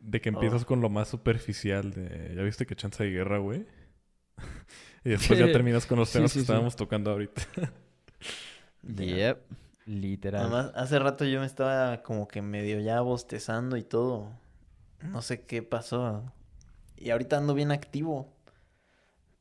De 0.00 0.20
que 0.20 0.30
empiezas 0.30 0.62
Oh. 0.62 0.66
con 0.66 0.80
lo 0.80 0.88
más 0.88 1.08
superficial 1.08 1.92
de... 1.92 2.34
¿Ya 2.34 2.42
viste 2.42 2.66
que 2.66 2.76
chance 2.76 3.02
de 3.02 3.10
guerra, 3.10 3.38
güey? 3.38 3.66
y 5.04 5.10
después 5.10 5.38
ya 5.38 5.46
terminas 5.46 5.86
con 5.86 5.98
los 5.98 6.10
temas 6.10 6.30
sí, 6.30 6.38
que 6.38 6.40
sí. 6.40 6.44
estábamos 6.44 6.76
tocando 6.76 7.10
ahorita. 7.10 7.42
Yep. 8.82 9.38
Literal. 9.84 10.40
Además, 10.40 10.72
hace 10.74 10.98
rato 10.98 11.26
yo 11.26 11.40
me 11.40 11.46
estaba 11.46 12.02
como 12.02 12.28
que 12.28 12.40
medio 12.40 12.80
ya 12.80 13.02
bostezando 13.02 13.76
y 13.76 13.82
todo. 13.82 14.30
No 15.02 15.20
sé 15.20 15.42
qué 15.42 15.62
pasó. 15.62 16.32
Y 16.96 17.10
ahorita 17.10 17.36
ando 17.36 17.52
bien 17.52 17.72
activo. 17.72 18.32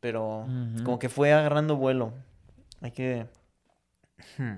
Pero 0.01 0.45
como 0.83 0.99
que 0.99 1.07
fue 1.07 1.31
agarrando 1.31 1.77
vuelo. 1.77 2.13
Hay 2.81 2.91
que... 2.91 3.27
Hmm. 4.37 4.57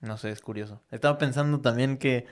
No 0.00 0.18
sé, 0.18 0.30
es 0.30 0.40
curioso. 0.42 0.82
Estaba 0.90 1.16
pensando 1.16 1.60
también 1.60 1.96
que 1.96 2.26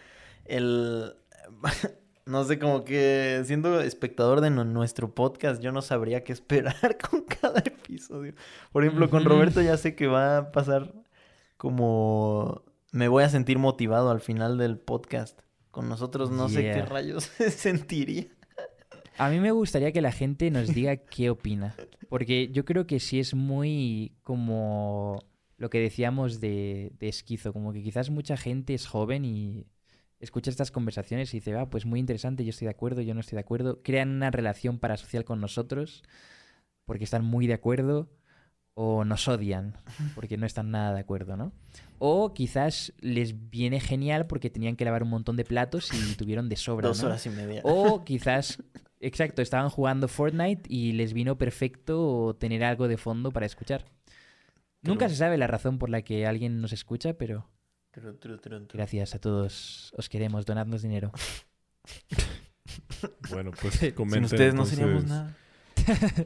el... 0.45 1.15
No 2.25 2.45
sé, 2.45 2.61
como 2.61 2.85
que 2.85 3.43
siendo 3.47 3.81
espectador 3.81 4.41
de 4.41 4.49
nu- 4.49 4.65
nuestro 4.65 5.12
podcast, 5.12 5.61
yo 5.61 5.73
no 5.73 5.83
sabría 5.83 6.23
qué 6.23 6.33
esperar 6.33 6.97
con 7.11 7.23
cada 7.23 7.59
episodio. 7.59 8.35
Por 8.71 8.85
ejemplo, 8.85 9.11
con. 9.11 9.25
Roberto 9.25 9.61
ya 9.61 9.77
sé 9.77 9.97
que 9.97 10.07
va 10.07 10.39
a 10.39 10.53
pasar 10.53 10.95
como... 11.57 12.62
Me 12.93 13.09
voy 13.09 13.25
a 13.25 13.29
sentir 13.29 13.59
motivado 13.59 14.11
al 14.11 14.21
final 14.21 14.57
del 14.57 14.79
podcast. 14.79 15.41
Con 15.73 15.89
nosotros 15.89 16.31
no 16.31 16.49
sé 16.49 16.62
qué 16.62 16.83
rayos 16.83 17.25
se 17.39 17.51
sentiría. 17.51 18.27
A 19.19 19.29
mí 19.29 19.41
me 19.41 19.51
gustaría 19.51 19.91
que 19.91 20.01
la 20.01 20.12
gente 20.12 20.51
nos 20.51 20.69
diga 20.69 20.97
qué 20.97 21.29
opina. 21.29 21.75
Porque 22.09 22.51
yo 22.53 22.65
creo 22.65 22.87
que 22.87 23.01
sí 23.01 23.19
es 23.19 23.35
muy 23.35 24.12
como 24.23 25.25
lo 25.57 25.71
que 25.71 25.81
decíamos 25.81 26.39
de, 26.39 26.93
de 27.01 27.09
esquizo. 27.09 27.53
Como 27.53 27.73
que 27.73 27.83
quizás 27.83 28.11
mucha 28.11 28.37
gente 28.37 28.75
es 28.75 28.87
joven 28.87 29.25
y 29.25 29.67
escucha 30.23 30.51
estas 30.51 30.70
conversaciones 30.70 31.34
y 31.34 31.39
dice, 31.39 31.55
ah, 31.57 31.68
pues 31.68 31.84
muy 31.84 32.01
interesante, 32.01 32.44
yo 32.44 32.51
estoy 32.51 32.67
de 32.67 32.70
acuerdo, 32.70 33.02
yo 33.02 33.12
no 33.12 33.20
estoy 33.20 33.36
de 33.36 33.41
acuerdo. 33.41 33.83
Crean 33.83 34.09
una 34.09 34.31
relación 34.31 34.78
parasocial 34.78 35.25
con 35.25 35.41
nosotros 35.41 36.02
porque 36.86 37.05
están 37.05 37.25
muy 37.25 37.47
de 37.47 37.55
acuerdo 37.55 38.09
o 38.75 39.05
nos 39.05 39.28
odian 39.28 39.76
porque 40.15 40.39
no 40.39 40.47
están 40.47 40.70
nada 40.70 40.94
de 40.94 41.01
acuerdo, 41.01 41.36
¿no? 41.36 41.52
O 41.99 42.33
quizás 42.33 42.92
les 43.01 43.51
viene 43.51 43.81
genial 43.81 44.26
porque 44.26 44.49
tenían 44.49 44.76
que 44.76 44.84
lavar 44.84 45.02
un 45.02 45.10
montón 45.10 45.36
de 45.36 45.44
platos 45.44 45.91
y 45.92 46.15
tuvieron 46.17 46.49
de 46.49 46.57
sobra, 46.57 46.89
Dos 46.89 47.02
¿no? 47.02 47.09
horas 47.09 47.26
y 47.26 47.31
media. 47.31 47.60
O 47.65 48.05
quizás, 48.07 48.62
exacto, 49.01 49.42
estaban 49.42 49.70
jugando 49.70 50.07
Fortnite 50.07 50.62
y 50.68 50.92
les 50.92 51.12
vino 51.12 51.36
perfecto 51.36 52.36
tener 52.39 52.62
algo 52.62 52.86
de 52.86 52.97
fondo 52.97 53.33
para 53.33 53.47
escuchar. 53.47 53.84
Nunca 54.83 55.09
se 55.09 55.17
sabe 55.17 55.36
la 55.36 55.47
razón 55.47 55.78
por 55.78 55.91
la 55.91 56.02
que 56.02 56.26
alguien 56.26 56.60
nos 56.60 56.73
escucha, 56.73 57.15
pero 57.15 57.49
Gracias 58.73 59.15
a 59.15 59.19
todos. 59.19 59.93
Os 59.97 60.09
queremos, 60.09 60.47
donadnos 60.47 60.83
dinero. 60.83 61.12
bueno, 63.31 63.51
pues 63.61 63.75
Sin 63.75 63.93
comenten 63.93 64.25
ustedes 64.25 64.55
no 64.55 64.65
seríamos 64.65 65.05
nada. 65.05 65.37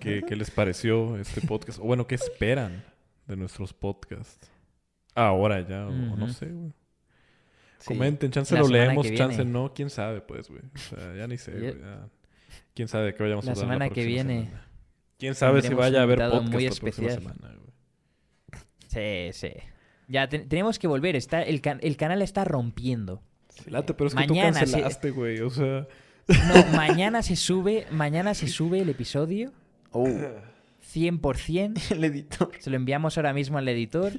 ¿qué, 0.01 0.23
qué 0.27 0.37
les 0.37 0.51
pareció 0.51 1.17
este 1.17 1.41
podcast. 1.41 1.79
O 1.79 1.85
bueno, 1.85 2.07
¿qué 2.07 2.15
esperan 2.15 2.85
de 3.27 3.37
nuestros 3.37 3.73
podcasts? 3.73 4.51
Ahora 5.15 5.67
ya, 5.67 5.87
o 5.87 5.93
no 5.93 6.29
sé, 6.29 6.47
güey. 6.47 6.73
Sí. 7.79 7.89
Comenten, 7.89 8.31
chance 8.31 8.55
La 8.55 8.61
lo 8.61 8.69
leemos, 8.69 9.07
chance 9.15 9.37
viene. 9.37 9.51
no, 9.51 9.73
quién 9.75 9.91
sabe, 9.91 10.21
pues, 10.21 10.49
güey. 10.49 10.63
O 10.75 10.79
sea, 10.79 11.15
ya 11.15 11.27
ni 11.27 11.39
sé, 11.39 11.53
güey. 11.53 11.79
ya. 11.81 12.09
Quién 12.75 12.89
sabe 12.89 13.07
de 13.07 13.15
qué 13.15 13.23
vayamos 13.23 13.45
La 13.45 13.51
a 13.51 13.53
hablar 13.53 13.65
semana 13.67 13.89
la 13.89 13.95
que 13.95 14.05
viene 14.05 14.45
semana. 14.45 14.69
Quién 15.19 15.35
sabe 15.35 15.63
si 15.63 15.75
vaya 15.75 16.01
a 16.01 16.03
haber 16.03 16.19
podcast 16.19 16.45
muy 16.45 16.65
la 16.65 16.71
próxima 16.71 16.89
especial. 16.91 17.23
semana, 17.23 17.55
güey. 17.57 19.33
Sí, 19.33 19.49
sí. 19.49 19.53
Ya 20.09 20.29
te- 20.29 20.39
tenemos 20.41 20.79
que 20.79 20.87
volver. 20.87 21.17
Está, 21.17 21.43
el, 21.43 21.61
can- 21.61 21.81
el 21.83 21.97
canal 21.97 22.23
está 22.23 22.45
rompiendo. 22.45 23.23
Late, 23.67 23.95
pero 23.95 24.09
es 24.09 24.15
que 24.15 24.27
Mañana 24.27 24.61
tú 24.61 24.67
sí- 24.67 24.73
cancelaste, 24.73 25.11
güey. 25.11 25.41
O 25.41 25.51
sea, 25.51 25.87
No, 26.29 26.67
mañana 26.77 27.23
se 27.23 27.37
sube, 27.37 27.87
mañana 27.91 28.35
se 28.35 28.49
sube 28.49 28.81
el 28.81 28.89
episodio 28.89 29.53
Oh, 29.93 30.07
100%. 30.95 31.91
el 31.93 32.05
editor. 32.05 32.51
Se 32.59 32.71
lo 32.71 32.77
enviamos 32.77 33.17
ahora 33.17 33.33
mismo 33.33 33.59
al 33.59 33.69
editor. 33.69 34.13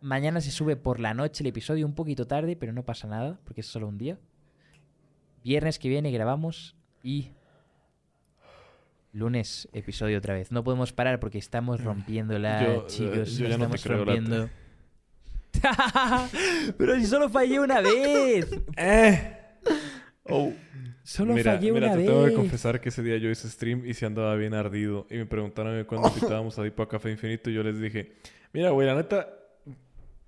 Mañana 0.00 0.40
se 0.40 0.50
sube 0.50 0.76
por 0.76 0.98
la 1.00 1.14
noche 1.14 1.42
el 1.42 1.48
episodio, 1.48 1.86
un 1.86 1.94
poquito 1.94 2.26
tarde, 2.26 2.56
pero 2.56 2.72
no 2.72 2.84
pasa 2.84 3.06
nada, 3.06 3.38
porque 3.44 3.60
es 3.62 3.66
solo 3.66 3.86
un 3.88 3.98
día. 3.98 4.18
Viernes 5.44 5.78
que 5.78 5.88
viene 5.88 6.10
grabamos 6.10 6.76
y 7.02 7.30
lunes 9.12 9.68
episodio 9.72 10.18
otra 10.18 10.34
vez. 10.34 10.50
No 10.52 10.64
podemos 10.64 10.92
parar 10.92 11.20
porque 11.20 11.38
estamos 11.38 11.82
rompiéndola, 11.82 12.64
Yo, 12.64 12.72
eh, 12.72 12.82
chicos. 12.86 13.36
yo 13.36 13.44
la 13.44 13.50
ya 13.50 13.58
no 13.58 13.68
te 13.70 13.76
estamos 13.76 13.82
creo, 13.82 14.04
Late. 14.04 14.52
pero 16.78 16.96
si 16.96 17.06
solo 17.06 17.28
fallé 17.28 17.60
una 17.60 17.80
vez. 17.80 18.46
Oh, 20.24 20.52
Solo 21.04 21.34
mira, 21.34 21.54
fallé 21.54 21.72
mira, 21.72 21.86
una 21.86 21.94
te 21.94 21.98
vez. 21.98 22.06
tengo 22.06 22.24
que 22.26 22.34
confesar 22.34 22.80
que 22.80 22.90
ese 22.90 23.02
día 23.02 23.16
yo 23.16 23.28
hice 23.28 23.48
stream 23.48 23.84
y 23.86 23.94
se 23.94 24.06
andaba 24.06 24.34
bien 24.36 24.54
ardido. 24.54 25.06
Y 25.10 25.16
me 25.16 25.26
preguntaron 25.26 25.84
cuándo 25.84 26.08
invitábamos 26.08 26.58
a 26.58 26.62
Dipo 26.62 26.82
a 26.82 26.88
Café 26.88 27.10
Infinito. 27.10 27.50
Y 27.50 27.54
yo 27.54 27.62
les 27.62 27.80
dije, 27.80 28.12
mira, 28.52 28.70
güey, 28.70 28.86
la 28.86 28.94
neta, 28.94 29.28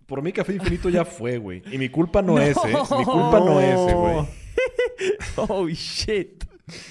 por 0.06 0.20
mí 0.22 0.32
Café 0.32 0.54
Infinito 0.54 0.88
ya 0.88 1.04
fue, 1.04 1.38
güey. 1.38 1.62
Y 1.70 1.78
mi 1.78 1.88
culpa 1.88 2.22
no, 2.22 2.40
es, 2.40 2.56
¿eh? 2.56 2.60
Mi 2.98 3.04
culpa 3.04 3.40
no 3.40 3.60
es, 3.60 3.92
eh, 3.92 3.94
güey. 3.94 4.16
Oh 5.36 5.68
shit. 5.68 6.44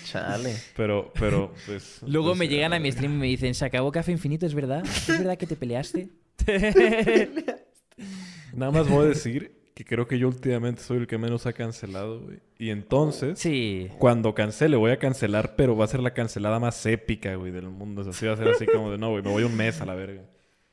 chale. 0.06 0.56
Pero, 0.76 1.12
pero, 1.20 1.54
pues. 1.66 2.00
Luego 2.06 2.30
pues, 2.30 2.40
me 2.40 2.48
llegan 2.48 2.74
a 2.74 2.78
eh, 2.78 2.80
mi 2.80 2.92
stream 2.92 3.16
y 3.16 3.18
me 3.18 3.28
dicen, 3.28 3.54
¿se 3.54 3.66
acabó 3.66 3.92
Café 3.92 4.12
Infinito? 4.12 4.46
¿Es 4.46 4.54
verdad? 4.54 4.84
¿Es 4.86 5.08
verdad 5.08 5.38
que 5.38 5.48
te 5.48 5.56
peleaste? 5.56 6.10
Nada 8.54 8.72
más 8.72 8.90
voy 8.90 9.06
a 9.06 9.10
decir 9.10 9.64
que 9.74 9.86
creo 9.86 10.08
que 10.08 10.20
yo 10.20 10.28
últimamente 10.28 10.82
soy 10.82 10.98
el 10.98 11.08
que 11.08 11.18
menos 11.18 11.46
ha 11.46 11.54
cancelado, 11.54 12.22
güey. 12.22 12.40
Y 12.60 12.70
entonces, 12.70 13.40
sí. 13.40 13.90
cuando 13.98 14.36
cancele, 14.36 14.78
voy 14.78 14.92
a 14.92 15.00
cancelar, 15.00 15.56
pero 15.56 15.76
va 15.76 15.86
a 15.86 15.88
ser 15.88 16.00
la 16.00 16.14
cancelada 16.14 16.60
más 16.60 16.86
épica, 16.86 17.36
güey, 17.36 17.52
del 17.52 17.70
mundo. 17.70 18.02
O 18.02 18.04
sea, 18.04 18.14
sí 18.14 18.26
va 18.26 18.34
a 18.34 18.38
ser 18.38 18.50
así 18.50 18.66
como 18.68 18.92
de, 18.92 18.98
no, 18.98 19.10
güey, 19.10 19.24
me 19.24 19.32
voy 19.32 19.44
un 19.44 19.56
mes 19.56 19.82
a 19.82 19.86
la 19.86 19.96
verga. 19.96 20.24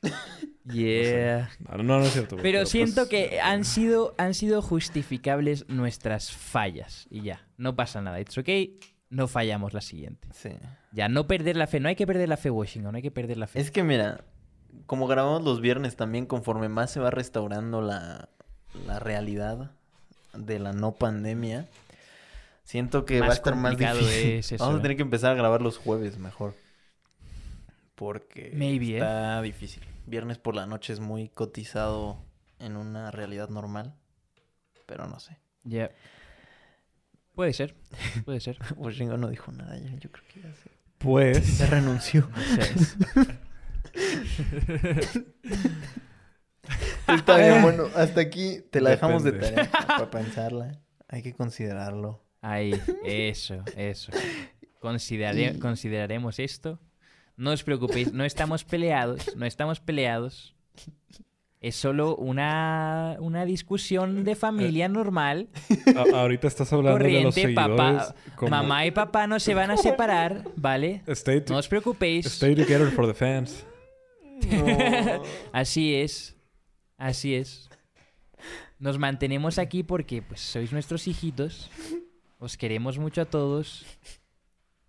Yeah. 0.71 1.49
No, 1.59 1.77
no, 1.77 1.99
no 1.99 2.03
es 2.03 2.13
cierto, 2.13 2.35
güey. 2.35 2.43
Pero 2.43 2.65
siento 2.67 3.07
pues, 3.07 3.09
que 3.09 3.41
han 3.41 3.65
sido, 3.65 4.13
han 4.17 4.35
sido 4.35 4.61
justificables 4.61 5.67
nuestras 5.67 6.31
fallas. 6.31 7.07
Y 7.09 7.23
ya, 7.23 7.47
no 7.57 7.75
pasa 7.75 7.99
nada. 8.01 8.21
It's 8.21 8.37
okay, 8.37 8.79
no 9.09 9.27
fallamos 9.27 9.73
la 9.73 9.81
siguiente. 9.81 10.27
Sí. 10.33 10.51
Ya, 10.91 11.09
no 11.09 11.27
perder 11.27 11.57
la 11.57 11.67
fe. 11.67 11.79
No 11.79 11.89
hay 11.89 11.95
que 11.95 12.05
perder 12.05 12.29
la 12.29 12.37
fe, 12.37 12.51
Washington. 12.51 12.91
No 12.91 12.97
hay 12.97 13.01
que 13.01 13.11
perder 13.11 13.37
la 13.37 13.47
fe. 13.47 13.59
Es 13.59 13.71
que 13.71 13.83
mira, 13.83 14.23
como 14.85 15.07
grabamos 15.07 15.43
los 15.43 15.61
viernes 15.61 15.95
también, 15.95 16.25
conforme 16.25 16.69
más 16.69 16.91
se 16.91 16.99
va 16.99 17.11
restaurando 17.11 17.81
la, 17.81 18.29
la 18.85 18.99
realidad 18.99 19.71
de 20.33 20.59
la 20.59 20.73
no 20.73 20.93
pandemia, 20.93 21.67
siento 22.63 23.05
que 23.05 23.19
va 23.19 23.27
a 23.27 23.33
estar 23.33 23.55
más 23.55 23.77
difícil. 23.77 24.07
es 24.07 24.51
eso, 24.53 24.63
Vamos 24.63 24.75
a 24.75 24.79
¿eh? 24.79 24.81
tener 24.83 24.97
que 24.97 25.03
empezar 25.03 25.31
a 25.31 25.35
grabar 25.35 25.61
los 25.61 25.77
jueves 25.77 26.17
mejor. 26.17 26.55
Porque 27.95 28.51
Maybe, 28.55 28.91
¿eh? 28.93 28.97
está 28.97 29.41
difícil. 29.41 29.83
Viernes 30.07 30.37
por 30.39 30.55
la 30.55 30.65
noche 30.65 30.91
es 30.93 30.99
muy 30.99 31.29
cotizado 31.29 32.17
en 32.59 32.75
una 32.75 33.11
realidad 33.11 33.49
normal, 33.49 33.93
pero 34.87 35.05
no 35.07 35.19
sé. 35.19 35.37
Ya. 35.63 35.91
Puede 37.35 37.53
ser. 37.53 37.75
Puede 38.25 38.39
ser. 38.39 38.57
Washington 38.75 39.21
no 39.21 39.29
dijo 39.29 39.51
nada, 39.51 39.77
ya, 39.77 39.93
yo 39.95 40.11
creo 40.11 40.25
que 40.33 40.41
ya 40.41 40.53
se, 40.55 40.69
Pues, 40.97 41.45
se 41.45 41.65
renunció. 41.67 42.27
O 42.35 42.39
sea, 42.55 42.63
es- 42.65 42.97
Está 47.07 47.37
bien, 47.37 47.61
bueno, 47.61 47.85
hasta 47.95 48.21
aquí 48.21 48.59
te 48.69 48.79
la 48.81 48.91
dejamos 48.91 49.23
de 49.23 49.31
Depende. 49.33 49.65
tarea 49.67 49.87
para 49.87 50.09
pensarla. 50.09 50.79
Hay 51.09 51.21
que 51.21 51.33
considerarlo. 51.33 52.23
Ahí, 52.41 52.79
eso, 53.03 53.63
eso. 53.75 54.11
Considerare- 54.79 55.55
Y- 55.55 55.59
Consideraremos 55.59 56.39
esto. 56.39 56.79
No 57.37 57.51
os 57.51 57.63
preocupéis, 57.63 58.13
no 58.13 58.23
estamos 58.23 58.63
peleados, 58.63 59.35
no 59.35 59.45
estamos 59.45 59.79
peleados. 59.79 60.55
Es 61.59 61.75
solo 61.75 62.15
una, 62.15 63.17
una 63.19 63.45
discusión 63.45 64.23
de 64.23 64.35
familia 64.35 64.87
normal. 64.87 65.49
a- 65.95 66.19
ahorita 66.21 66.47
estás 66.47 66.71
hablando 66.73 67.03
de 67.03 67.21
los 67.23 67.35
seguidores. 67.35 67.55
papá. 67.77 68.15
como, 68.35 68.49
Mamá 68.49 68.85
y 68.85 68.91
papá 68.91 69.27
no 69.27 69.39
se 69.39 69.53
van 69.53 69.69
a 69.71 69.77
separar, 69.77 70.43
¿vale? 70.55 71.03
Stay, 71.07 71.43
No 71.49 71.57
os 71.57 71.67
preocupéis. 71.67 72.25
stay 72.25 72.55
together 72.55 72.89
for 72.91 73.05
the 73.05 73.13
fans. 73.13 73.65
No. 74.49 75.23
Así 75.53 75.95
es. 75.95 76.35
Así 76.97 77.35
es. 77.35 77.69
Nos 78.79 78.97
mantenemos 78.97 79.59
aquí 79.59 79.83
porque 79.83 80.21
pues 80.21 80.41
sois 80.41 80.71
nuestros 80.71 81.07
hijitos. 81.07 81.69
Os 82.39 82.57
queremos 82.57 82.97
mucho 82.97 83.21
a 83.21 83.25
todos. 83.25 83.85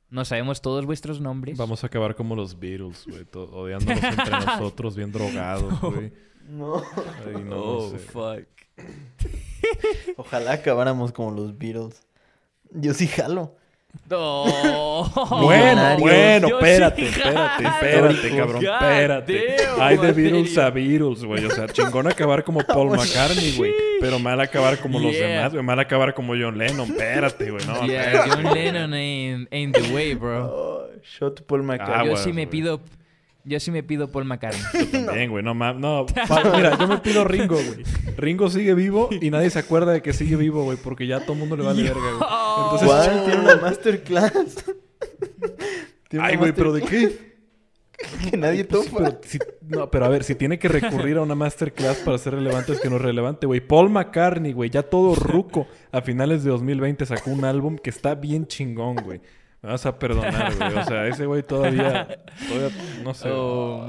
No 0.08 0.24
sabemos 0.24 0.60
todos 0.62 0.84
vuestros 0.86 1.20
nombres. 1.20 1.56
Vamos 1.58 1.84
a 1.84 1.86
acabar 1.86 2.14
como 2.14 2.34
los 2.36 2.58
Beatles, 2.58 3.06
güey. 3.06 3.26
Odiándonos 3.34 4.02
entre 4.02 4.30
nosotros, 4.46 4.96
bien 4.96 5.10
drogados, 5.12 5.80
güey. 5.80 6.12
No. 6.48 6.82
Ay, 7.26 7.42
no, 7.44 7.56
Oh, 7.62 7.92
no 7.92 7.98
sé. 7.98 7.98
fuck. 7.98 8.46
Ojalá 10.16 10.52
acabáramos 10.52 11.12
como 11.12 11.30
los 11.30 11.56
Beatles. 11.56 12.02
Yo 12.72 12.94
sí 12.94 13.06
jalo. 13.06 13.56
No. 14.08 15.10
Bueno, 15.42 15.96
bueno, 15.98 16.48
espérate, 16.48 17.08
espérate, 17.08 17.64
espérate, 17.66 18.36
cabrón, 18.36 18.64
espérate. 18.64 19.56
Hay 19.78 19.96
de. 19.96 20.12
Beatles 20.12 20.58
a 20.58 20.70
Beatles, 20.70 21.24
güey. 21.24 21.44
O 21.44 21.50
sea, 21.50 21.66
chingón 21.68 22.06
acabar 22.06 22.44
como 22.44 22.60
Paul 22.66 22.90
McCartney, 22.90 23.56
güey. 23.56 23.72
Pero 24.00 24.18
mal 24.18 24.40
acabar 24.40 24.78
como 24.78 24.98
los 25.00 25.12
demás, 25.12 25.52
güey. 25.52 25.64
Mal 25.64 25.78
acabar 25.80 26.14
como 26.14 26.34
John 26.34 26.56
Lennon. 26.56 26.90
Espérate, 26.90 27.50
güey. 27.50 27.64
No, 27.66 27.86
Yeah. 27.86 28.24
John 28.28 28.54
Lennon 28.54 28.94
ain't, 28.94 29.52
ain't 29.52 29.76
the 29.76 29.92
way, 29.94 30.14
bro. 30.14 30.44
Oh, 30.46 30.86
shot 31.02 31.42
Paul 31.46 31.62
McCartney. 31.62 31.94
Ah, 31.94 32.04
yo 32.04 32.10
bueno, 32.12 32.24
sí 32.24 32.32
me 32.32 32.46
pido... 32.46 32.80
Yo 33.44 33.58
sí 33.58 33.70
me 33.72 33.82
pido 33.82 34.08
Paul 34.10 34.24
McCartney. 34.24 34.86
También, 35.04 35.30
güey. 35.30 35.42
No, 35.42 35.52
mames. 35.54 35.80
No, 35.80 36.06
pa- 36.28 36.44
mira, 36.56 36.78
yo 36.78 36.86
me 36.86 36.98
pido 36.98 37.24
Ringo, 37.24 37.56
güey. 37.56 37.82
Ringo 38.16 38.48
sigue 38.48 38.74
vivo 38.74 39.08
y 39.20 39.30
nadie 39.30 39.50
se 39.50 39.58
acuerda 39.58 39.92
de 39.92 40.00
que 40.02 40.12
sigue 40.12 40.36
vivo, 40.36 40.62
güey. 40.64 40.78
Porque 40.78 41.06
ya 41.08 41.20
todo 41.20 41.32
el 41.32 41.38
mundo 41.40 41.56
le 41.56 41.64
vale 41.64 41.82
verga, 41.82 42.00
güey. 42.00 42.14
Entonces, 42.64 42.88
¿Cuál? 42.88 43.24
Tiene 43.26 43.40
una 43.40 43.56
masterclass. 43.56 44.64
Tiene 46.08 46.24
ay, 46.26 46.36
güey, 46.36 46.52
pero 46.52 46.72
¿de 46.72 46.82
qué? 46.82 47.32
Que 48.30 48.36
nadie 48.36 48.64
Pues 48.64 48.84
sí, 48.84 48.90
topa. 48.90 49.04
pero 49.04 49.20
si- 49.22 49.38
no, 49.68 49.88
pero 49.90 50.04
a 50.06 50.08
ver, 50.08 50.24
si 50.24 50.34
tiene 50.34 50.58
que 50.58 50.66
recurrir 50.66 51.18
a 51.18 51.22
una 51.22 51.36
masterclass 51.36 51.98
para 51.98 52.18
ser 52.18 52.34
relevante, 52.34 52.72
es 52.72 52.80
que 52.80 52.90
no 52.90 52.96
es 52.96 53.02
relevante, 53.02 53.46
güey. 53.46 53.60
Paul 53.60 53.90
McCartney, 53.90 54.52
güey, 54.52 54.70
ya 54.70 54.82
todo 54.82 55.14
ruco, 55.14 55.68
a 55.92 56.02
finales 56.02 56.42
de 56.42 56.50
2020 56.50 57.06
sacó 57.06 57.30
un 57.30 57.44
álbum 57.44 57.76
que 57.78 57.90
está 57.90 58.16
bien 58.16 58.46
chingón, 58.48 58.96
güey. 58.96 59.20
Me 59.62 59.68
vas 59.70 59.86
a 59.86 59.96
perdonar, 59.96 60.56
güey. 60.56 60.74
O 60.76 60.84
sea, 60.84 61.06
ese 61.06 61.24
güey 61.24 61.44
todavía, 61.44 62.08
todavía, 62.48 62.70
no 63.04 63.14
sé. 63.14 63.28
Oh, 63.30 63.86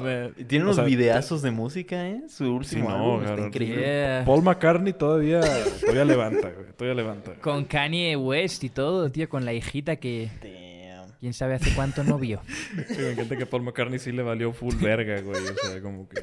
Tiene 0.48 0.64
O 0.66 0.68
unos 0.68 0.76
sea, 0.76 0.86
videazos 0.86 1.42
de 1.42 1.50
música, 1.50 2.08
¿eh? 2.08 2.22
Su 2.30 2.54
último 2.54 2.90
no, 2.90 2.96
álbum 2.96 3.24
está 3.26 3.48
increíble. 3.48 3.82
Yeah. 3.82 4.24
Paul 4.26 4.44
McCartney 4.44 4.94
todavía, 4.94 5.42
todavía 5.82 6.06
levanta, 6.06 6.52
güey. 6.52 6.68
Todavía 6.78 7.02
levanta. 7.02 7.34
Con 7.42 7.66
Kanye 7.66 8.16
West 8.16 8.64
y 8.64 8.70
todo, 8.70 9.12
tío, 9.12 9.28
con 9.28 9.46
la 9.46 9.54
hijita 9.54 9.96
que 9.96 10.30
Damn. 10.44 11.10
quién 11.20 11.34
sabe 11.34 11.56
hace 11.56 11.74
cuánto 11.74 12.04
no 12.04 12.20
vio. 12.20 12.42
Sí, 12.90 12.98
me 13.00 13.12
encanta 13.14 13.36
que 13.36 13.48
Paul 13.48 13.64
McCartney 13.64 13.98
sí 13.98 14.12
le 14.12 14.22
valió 14.22 14.54
full 14.54 14.76
verga, 14.76 15.20
güey. 15.22 15.42
O 15.42 15.68
sea, 15.70 15.82
como 15.82 16.08
que... 16.08 16.22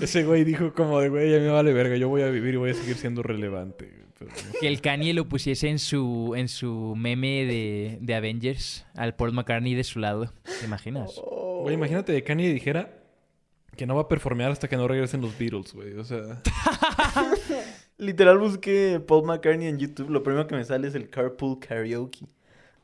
Ese 0.04 0.24
güey 0.24 0.44
dijo 0.44 0.74
como 0.74 1.00
de, 1.00 1.08
güey, 1.08 1.30
ya 1.30 1.38
me 1.38 1.48
vale 1.48 1.72
verga. 1.72 1.96
Yo 1.96 2.08
voy 2.10 2.20
a 2.22 2.26
vivir 2.28 2.52
y 2.54 2.56
voy 2.58 2.70
a 2.70 2.74
seguir 2.74 2.96
siendo 2.96 3.22
relevante. 3.22 3.86
güey. 3.86 4.01
Que 4.60 4.68
el 4.68 4.80
Kanye 4.80 5.14
lo 5.14 5.28
pusiese 5.28 5.68
en 5.68 5.78
su, 5.78 6.34
en 6.36 6.48
su 6.48 6.94
meme 6.96 7.44
de, 7.44 7.98
de 8.00 8.14
Avengers 8.14 8.86
al 8.94 9.14
Paul 9.14 9.32
McCartney 9.32 9.74
de 9.74 9.84
su 9.84 9.98
lado. 9.98 10.32
¿Te 10.60 10.66
imaginas? 10.66 11.20
Güey, 11.62 11.74
imagínate 11.74 12.12
que 12.12 12.22
Kanye 12.22 12.52
dijera 12.52 13.02
que 13.76 13.86
no 13.86 13.94
va 13.94 14.02
a 14.02 14.08
performear 14.08 14.50
hasta 14.50 14.68
que 14.68 14.76
no 14.76 14.86
regresen 14.86 15.20
los 15.20 15.38
Beatles, 15.38 15.72
güey. 15.72 15.94
O 15.94 16.04
sea, 16.04 16.42
Literal 17.98 18.38
busqué 18.38 19.00
Paul 19.06 19.24
McCartney 19.26 19.68
en 19.68 19.78
YouTube. 19.78 20.10
Lo 20.10 20.22
primero 20.22 20.46
que 20.46 20.56
me 20.56 20.64
sale 20.64 20.88
es 20.88 20.94
el 20.94 21.08
Carpool 21.08 21.58
Karaoke. 21.60 22.26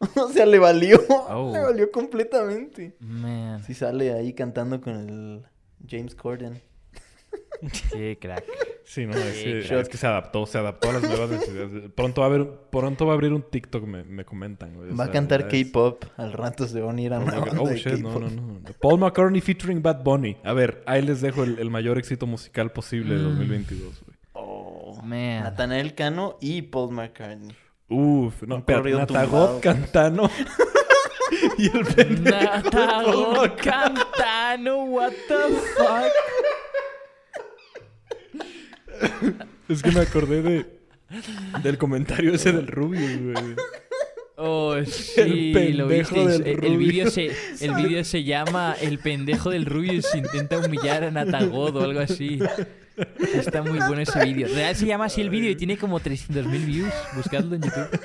o 0.17 0.29
sea, 0.29 0.47
le 0.47 0.59
valió. 0.59 1.01
Oh. 1.09 1.51
Le 1.53 1.61
valió 1.61 1.91
completamente. 1.91 2.95
Man, 3.01 3.63
Sí 3.65 3.75
sale 3.75 4.13
ahí 4.13 4.33
cantando 4.33 4.81
con 4.81 4.95
el 4.95 5.43
James 5.89 6.15
Corden. 6.15 6.61
qué 7.93 8.17
crack. 8.21 8.45
Sí, 8.89 9.07
no, 9.07 9.13
es, 9.15 9.43
que- 9.43 9.61
shot. 9.63 9.81
es 9.83 9.89
que 9.89 9.97
se 9.97 10.07
adaptó, 10.07 10.47
se 10.47 10.59
adaptó 10.59 10.91
a 10.91 10.95
las 10.95 11.03
nuevas 11.03 11.31
necesidades. 11.31 11.91
Pronto 11.95 12.21
va 12.23 12.27
a 12.27 12.31
haber, 12.31 12.49
pronto 12.71 13.07
va 13.07 13.13
a 13.13 13.15
abrir 13.15 13.33
un 13.33 13.43
TikTok, 13.43 13.85
me, 13.85 14.03
me 14.05 14.25
comentan, 14.25 14.75
güey. 14.75 14.93
Va 14.95 15.05
a 15.05 15.11
cantar 15.11 15.47
K-pop. 15.49 16.05
Al 16.17 16.33
rato 16.33 16.67
se 16.67 16.81
va 16.81 16.87
a 16.87 16.93
unir 16.93 17.13
a 17.13 17.19
Oh, 17.19 17.23
una 17.23 17.37
God. 17.39 17.47
banda 17.47 17.63
Oh, 17.63 17.69
de 17.69 17.77
shit, 17.77 17.99
no, 18.01 18.19
no, 18.19 18.29
no. 18.31 18.61
Paul 18.81 18.99
McCartney 18.99 19.41
featuring 19.41 19.83
Bad 19.83 20.03
Bunny. 20.03 20.37
A 20.43 20.53
ver, 20.53 20.83
ahí 20.87 21.03
les 21.03 21.21
dejo 21.21 21.45
el, 21.45 21.59
el 21.59 21.71
mayor 21.71 21.99
éxito 21.99 22.27
musical 22.27 22.73
posible 22.73 23.15
de 23.17 23.21
Mm. 23.21 23.29
2022, 23.29 24.03
güey. 24.05 24.19
Oh, 24.33 25.01
Man. 25.03 25.43
Nathanael 25.45 25.95
Cano 25.95 26.37
y 26.41 26.63
Paul 26.63 26.93
McCartney. 26.93 27.55
Uf, 27.89 28.43
no, 28.43 28.65
pero 28.65 28.83
Natagot. 28.99 29.61
Cantano. 29.61 30.31
y 31.59 31.67
el 31.67 31.85
pendejo. 31.85 32.15
de 32.15 32.21
Paul 32.23 32.65
Natago 32.65 33.33
McCartney. 33.33 34.03
Cantano, 34.05 34.85
what 34.85 35.13
the 35.29 35.55
fuck? 35.77 36.13
Es 39.69 39.83
que 39.83 39.93
me 39.93 40.01
acordé 40.01 40.43
de 40.43 40.79
del 41.63 41.79
comentario 41.79 42.35
ese 42.35 42.53
del 42.53 42.67
Rubio, 42.67 43.01
güey. 43.01 43.55
Oh, 44.37 44.77
sí, 44.85 45.53
lo 45.73 45.89
pendejo 45.89 46.15
visteis. 46.15 46.45
del 46.45 46.47
El, 46.47 46.65
el 46.65 46.77
vídeo 46.79 47.11
se, 47.11 47.33
el 47.61 47.75
vídeo 47.75 48.05
se 48.05 48.23
llama 48.23 48.77
El 48.81 48.99
pendejo 48.99 49.51
del 49.51 49.67
Rubius 49.67 50.15
intenta 50.15 50.59
humillar 50.59 51.03
a 51.05 51.11
Natagod 51.11 51.77
o 51.77 51.83
algo 51.83 52.01
así. 52.01 52.39
Está 53.35 53.63
muy 53.63 53.79
bueno 53.81 54.01
ese 54.03 54.25
vídeo. 54.25 54.49
Real 54.49 54.77
se 54.77 54.87
llama 54.87 55.07
así 55.07 55.21
el 55.21 55.31
vídeo 55.31 55.51
y 55.51 55.57
tiene 55.57 55.77
como 55.77 56.01
300.000 56.01 56.65
views. 56.65 56.93
Buscadlo 57.17 57.57
en 57.57 57.63
YouTube. 57.63 58.01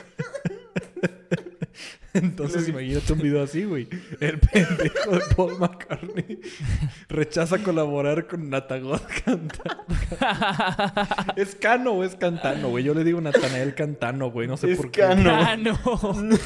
Entonces 2.13 2.67
imagínate 2.69 3.13
un 3.13 3.19
video 3.19 3.43
así, 3.43 3.63
güey. 3.65 3.87
El 4.19 4.39
pendejo 4.39 5.11
de 5.11 5.21
Paul 5.35 5.59
McCartney 5.59 6.39
rechaza 7.09 7.57
colaborar 7.59 8.27
con 8.27 8.49
Natagot 8.49 9.03
Cantano. 9.25 9.83
¿Es 11.35 11.55
Cano 11.55 11.93
o 11.93 12.03
es 12.03 12.15
Cantano, 12.15 12.69
güey? 12.69 12.83
Yo 12.83 12.93
le 12.93 13.03
digo 13.03 13.19
Natanael 13.21 13.73
Cantano, 13.75 14.29
güey. 14.31 14.47
No 14.47 14.57
sé 14.57 14.71
Es 14.71 14.77
por 14.77 14.91
qué. 14.91 15.01
Cano. 15.01 15.23
Cano. 15.23 15.79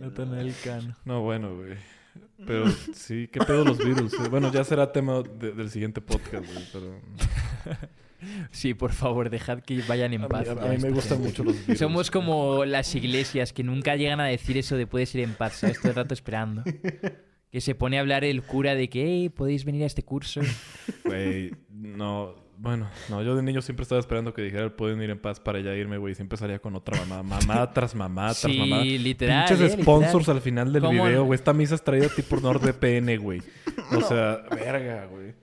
Natanael 0.00 0.54
Cano. 0.64 0.96
No, 1.04 1.22
bueno, 1.22 1.56
güey. 1.56 1.74
Pero 2.46 2.68
sí, 2.94 3.28
¿qué 3.32 3.40
pedo 3.40 3.64
los 3.64 3.78
virus? 3.78 4.12
Bueno, 4.28 4.50
ya 4.52 4.64
será 4.64 4.90
tema 4.92 5.22
de- 5.22 5.52
del 5.52 5.70
siguiente 5.70 6.00
podcast, 6.00 6.44
güey. 6.52 6.66
Pero 6.72 7.00
Sí, 8.50 8.74
por 8.74 8.92
favor, 8.92 9.30
dejad 9.30 9.60
que 9.60 9.82
vayan 9.88 10.12
en 10.12 10.22
a 10.22 10.28
mí, 10.28 10.30
paz. 10.30 10.48
a 10.48 10.54
mí 10.54 10.76
me 10.78 10.90
gustan 10.90 11.18
gente. 11.18 11.28
mucho 11.28 11.44
los 11.44 11.60
virus. 11.66 11.78
Somos 11.78 12.10
como 12.10 12.64
las 12.64 12.94
iglesias 12.94 13.52
que 13.52 13.62
nunca 13.62 13.96
llegan 13.96 14.20
a 14.20 14.26
decir 14.26 14.56
eso 14.58 14.76
de 14.76 14.86
puedes 14.86 15.14
ir 15.14 15.22
en 15.22 15.34
paz, 15.34 15.54
¿sabes? 15.54 15.78
Todo 15.80 15.90
el 15.90 15.96
rato 15.96 16.14
esperando. 16.14 16.62
Que 17.52 17.60
se 17.60 17.74
pone 17.74 17.98
a 17.98 18.00
hablar 18.00 18.24
el 18.24 18.42
cura 18.42 18.74
de 18.74 18.88
que, 18.88 19.04
hey, 19.04 19.28
podéis 19.28 19.66
venir 19.66 19.82
a 19.82 19.86
este 19.86 20.02
curso. 20.02 20.40
Güey, 21.04 21.54
no, 21.68 22.34
bueno, 22.56 22.88
no, 23.10 23.22
yo 23.22 23.36
de 23.36 23.42
niño 23.42 23.60
siempre 23.60 23.82
estaba 23.82 23.98
esperando 24.00 24.32
que 24.32 24.40
dijera 24.40 24.74
pueden 24.74 25.02
ir 25.02 25.10
en 25.10 25.18
paz 25.18 25.38
para 25.38 25.60
ya 25.60 25.74
irme, 25.74 25.98
güey. 25.98 26.14
Siempre 26.14 26.38
salía 26.38 26.60
con 26.60 26.74
otra 26.76 26.98
mamá, 27.04 27.22
mamá 27.22 27.70
tras 27.70 27.94
mamá 27.94 28.28
tras 28.28 28.38
Sí, 28.50 28.56
mamá. 28.58 28.82
literal, 28.82 29.46
Pinches 29.48 29.74
eh, 29.74 29.82
sponsors 29.82 30.14
literal. 30.14 30.36
al 30.36 30.42
final 30.42 30.72
del 30.72 30.82
¿Cómo 30.82 31.04
video, 31.04 31.24
güey. 31.26 31.34
Esta 31.34 31.52
misa 31.52 31.74
es 31.74 31.84
traída 31.84 32.06
a 32.06 32.08
ti 32.08 32.22
por 32.22 32.40
NordVPN, 32.42 33.18
güey. 33.18 33.42
O 33.90 34.00
sea, 34.00 34.44
verga, 34.50 35.04
güey. 35.08 35.34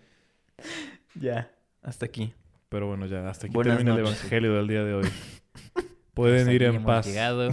Ya, 1.14 1.51
hasta 1.83 2.08
aquí. 2.08 2.33
Pero 2.70 2.88
bueno, 2.88 3.06
ya, 3.08 3.28
hasta 3.30 3.48
aquí 3.48 3.54
Buenas 3.56 3.78
termina 3.78 3.96
el 3.98 4.04
noches. 4.04 4.20
evangelio 4.20 4.54
del 4.54 4.68
día 4.68 4.84
de 4.84 4.94
hoy. 4.94 5.10
Pueden 6.14 6.52
ir 6.52 6.64
en 6.64 6.84
paz. 6.84 7.06
llegado. 7.08 7.50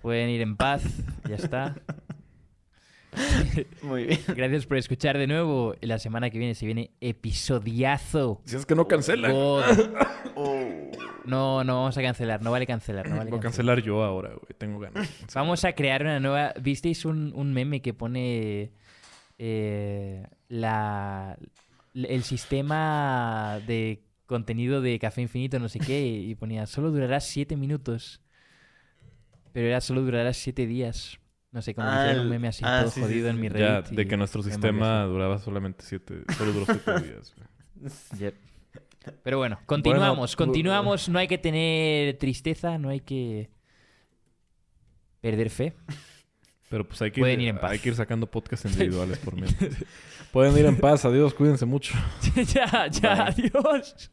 Pueden 0.00 0.28
ir 0.30 0.40
en 0.42 0.56
paz. 0.56 0.82
Ya 1.28 1.36
está. 1.36 1.76
Muy 3.82 4.04
bien. 4.06 4.20
Gracias 4.34 4.66
por 4.66 4.76
escuchar 4.76 5.16
de 5.18 5.26
nuevo. 5.26 5.74
La 5.80 5.98
semana 5.98 6.30
que 6.30 6.38
viene 6.38 6.54
se 6.54 6.66
viene 6.66 6.90
episodiazo. 7.00 8.40
Si 8.44 8.56
es 8.56 8.66
que 8.66 8.74
no 8.74 8.88
cancela. 8.88 9.30
God. 9.30 9.62
Oh. 10.34 10.90
No, 11.24 11.62
no 11.64 11.76
vamos 11.76 11.96
a 11.96 12.02
cancelar. 12.02 12.42
No 12.42 12.50
vale 12.50 12.66
cancelar. 12.66 13.08
No 13.08 13.16
vale 13.16 13.30
Voy 13.30 13.38
a 13.38 13.42
cancelar. 13.42 13.76
cancelar 13.76 13.82
yo 13.86 14.02
ahora, 14.02 14.30
güey. 14.30 14.52
Tengo 14.58 14.80
ganas. 14.80 15.08
Vamos 15.34 15.64
a 15.64 15.72
crear 15.74 16.02
una 16.02 16.18
nueva. 16.20 16.52
¿Visteis 16.60 17.04
un, 17.04 17.32
un 17.34 17.52
meme 17.54 17.80
que 17.80 17.94
pone 17.94 18.72
eh, 19.38 20.26
la 20.48 21.38
el 21.94 22.22
sistema 22.24 23.60
de 23.66 24.02
contenido 24.26 24.80
de 24.80 24.98
Café 24.98 25.22
Infinito, 25.22 25.58
no 25.58 25.68
sé 25.68 25.78
qué, 25.78 26.06
y 26.06 26.34
ponía 26.34 26.66
solo 26.66 26.90
durará 26.90 27.20
siete 27.20 27.56
minutos. 27.56 28.20
Pero 29.52 29.68
era 29.68 29.80
solo 29.80 30.02
durará 30.02 30.32
siete 30.32 30.66
días. 30.66 31.18
No 31.52 31.62
sé, 31.62 31.74
como 31.74 31.86
Ah, 31.88 32.12
un 32.20 32.28
meme 32.28 32.48
así 32.48 32.64
ah, 32.66 32.80
todo 32.80 32.90
sí, 32.90 33.00
jodido 33.00 33.28
sí. 33.28 33.34
en 33.36 33.40
mi 33.40 33.48
red. 33.48 33.60
Ya, 33.60 33.82
de 33.82 34.06
que 34.08 34.16
nuestro 34.16 34.42
sistema 34.42 35.04
duraba 35.04 35.38
solamente 35.38 35.84
siete, 35.84 36.22
solo 36.36 36.52
duró 36.52 36.66
siete 36.66 37.00
días. 37.06 37.34
Yep. 38.18 38.34
Pero 39.22 39.38
bueno, 39.38 39.60
continuamos, 39.66 40.34
Bueno, 40.34 40.46
continuamos. 40.50 41.08
No 41.08 41.18
hay 41.20 41.28
que 41.28 41.38
tener 41.38 42.18
tristeza, 42.18 42.78
no 42.78 42.88
hay 42.88 43.00
que 43.00 43.50
perder 45.20 45.50
fe. 45.50 45.74
Pero 46.74 46.88
pues 46.88 47.00
hay 47.02 47.12
que, 47.12 47.20
Pueden 47.20 47.40
ir, 47.40 47.44
ir 47.44 47.50
en 47.50 47.58
paz. 47.60 47.70
hay 47.70 47.78
que 47.78 47.90
ir 47.90 47.94
sacando 47.94 48.26
podcasts 48.26 48.66
individuales 48.66 49.18
por 49.18 49.36
mientras. 49.36 49.70
Pueden 50.32 50.58
ir 50.58 50.66
en 50.66 50.76
paz. 50.76 51.04
Adiós, 51.04 51.32
cuídense 51.32 51.66
mucho. 51.66 51.94
ya, 52.52 52.88
ya, 52.88 53.14
Bye. 53.14 53.48
adiós. 53.52 54.10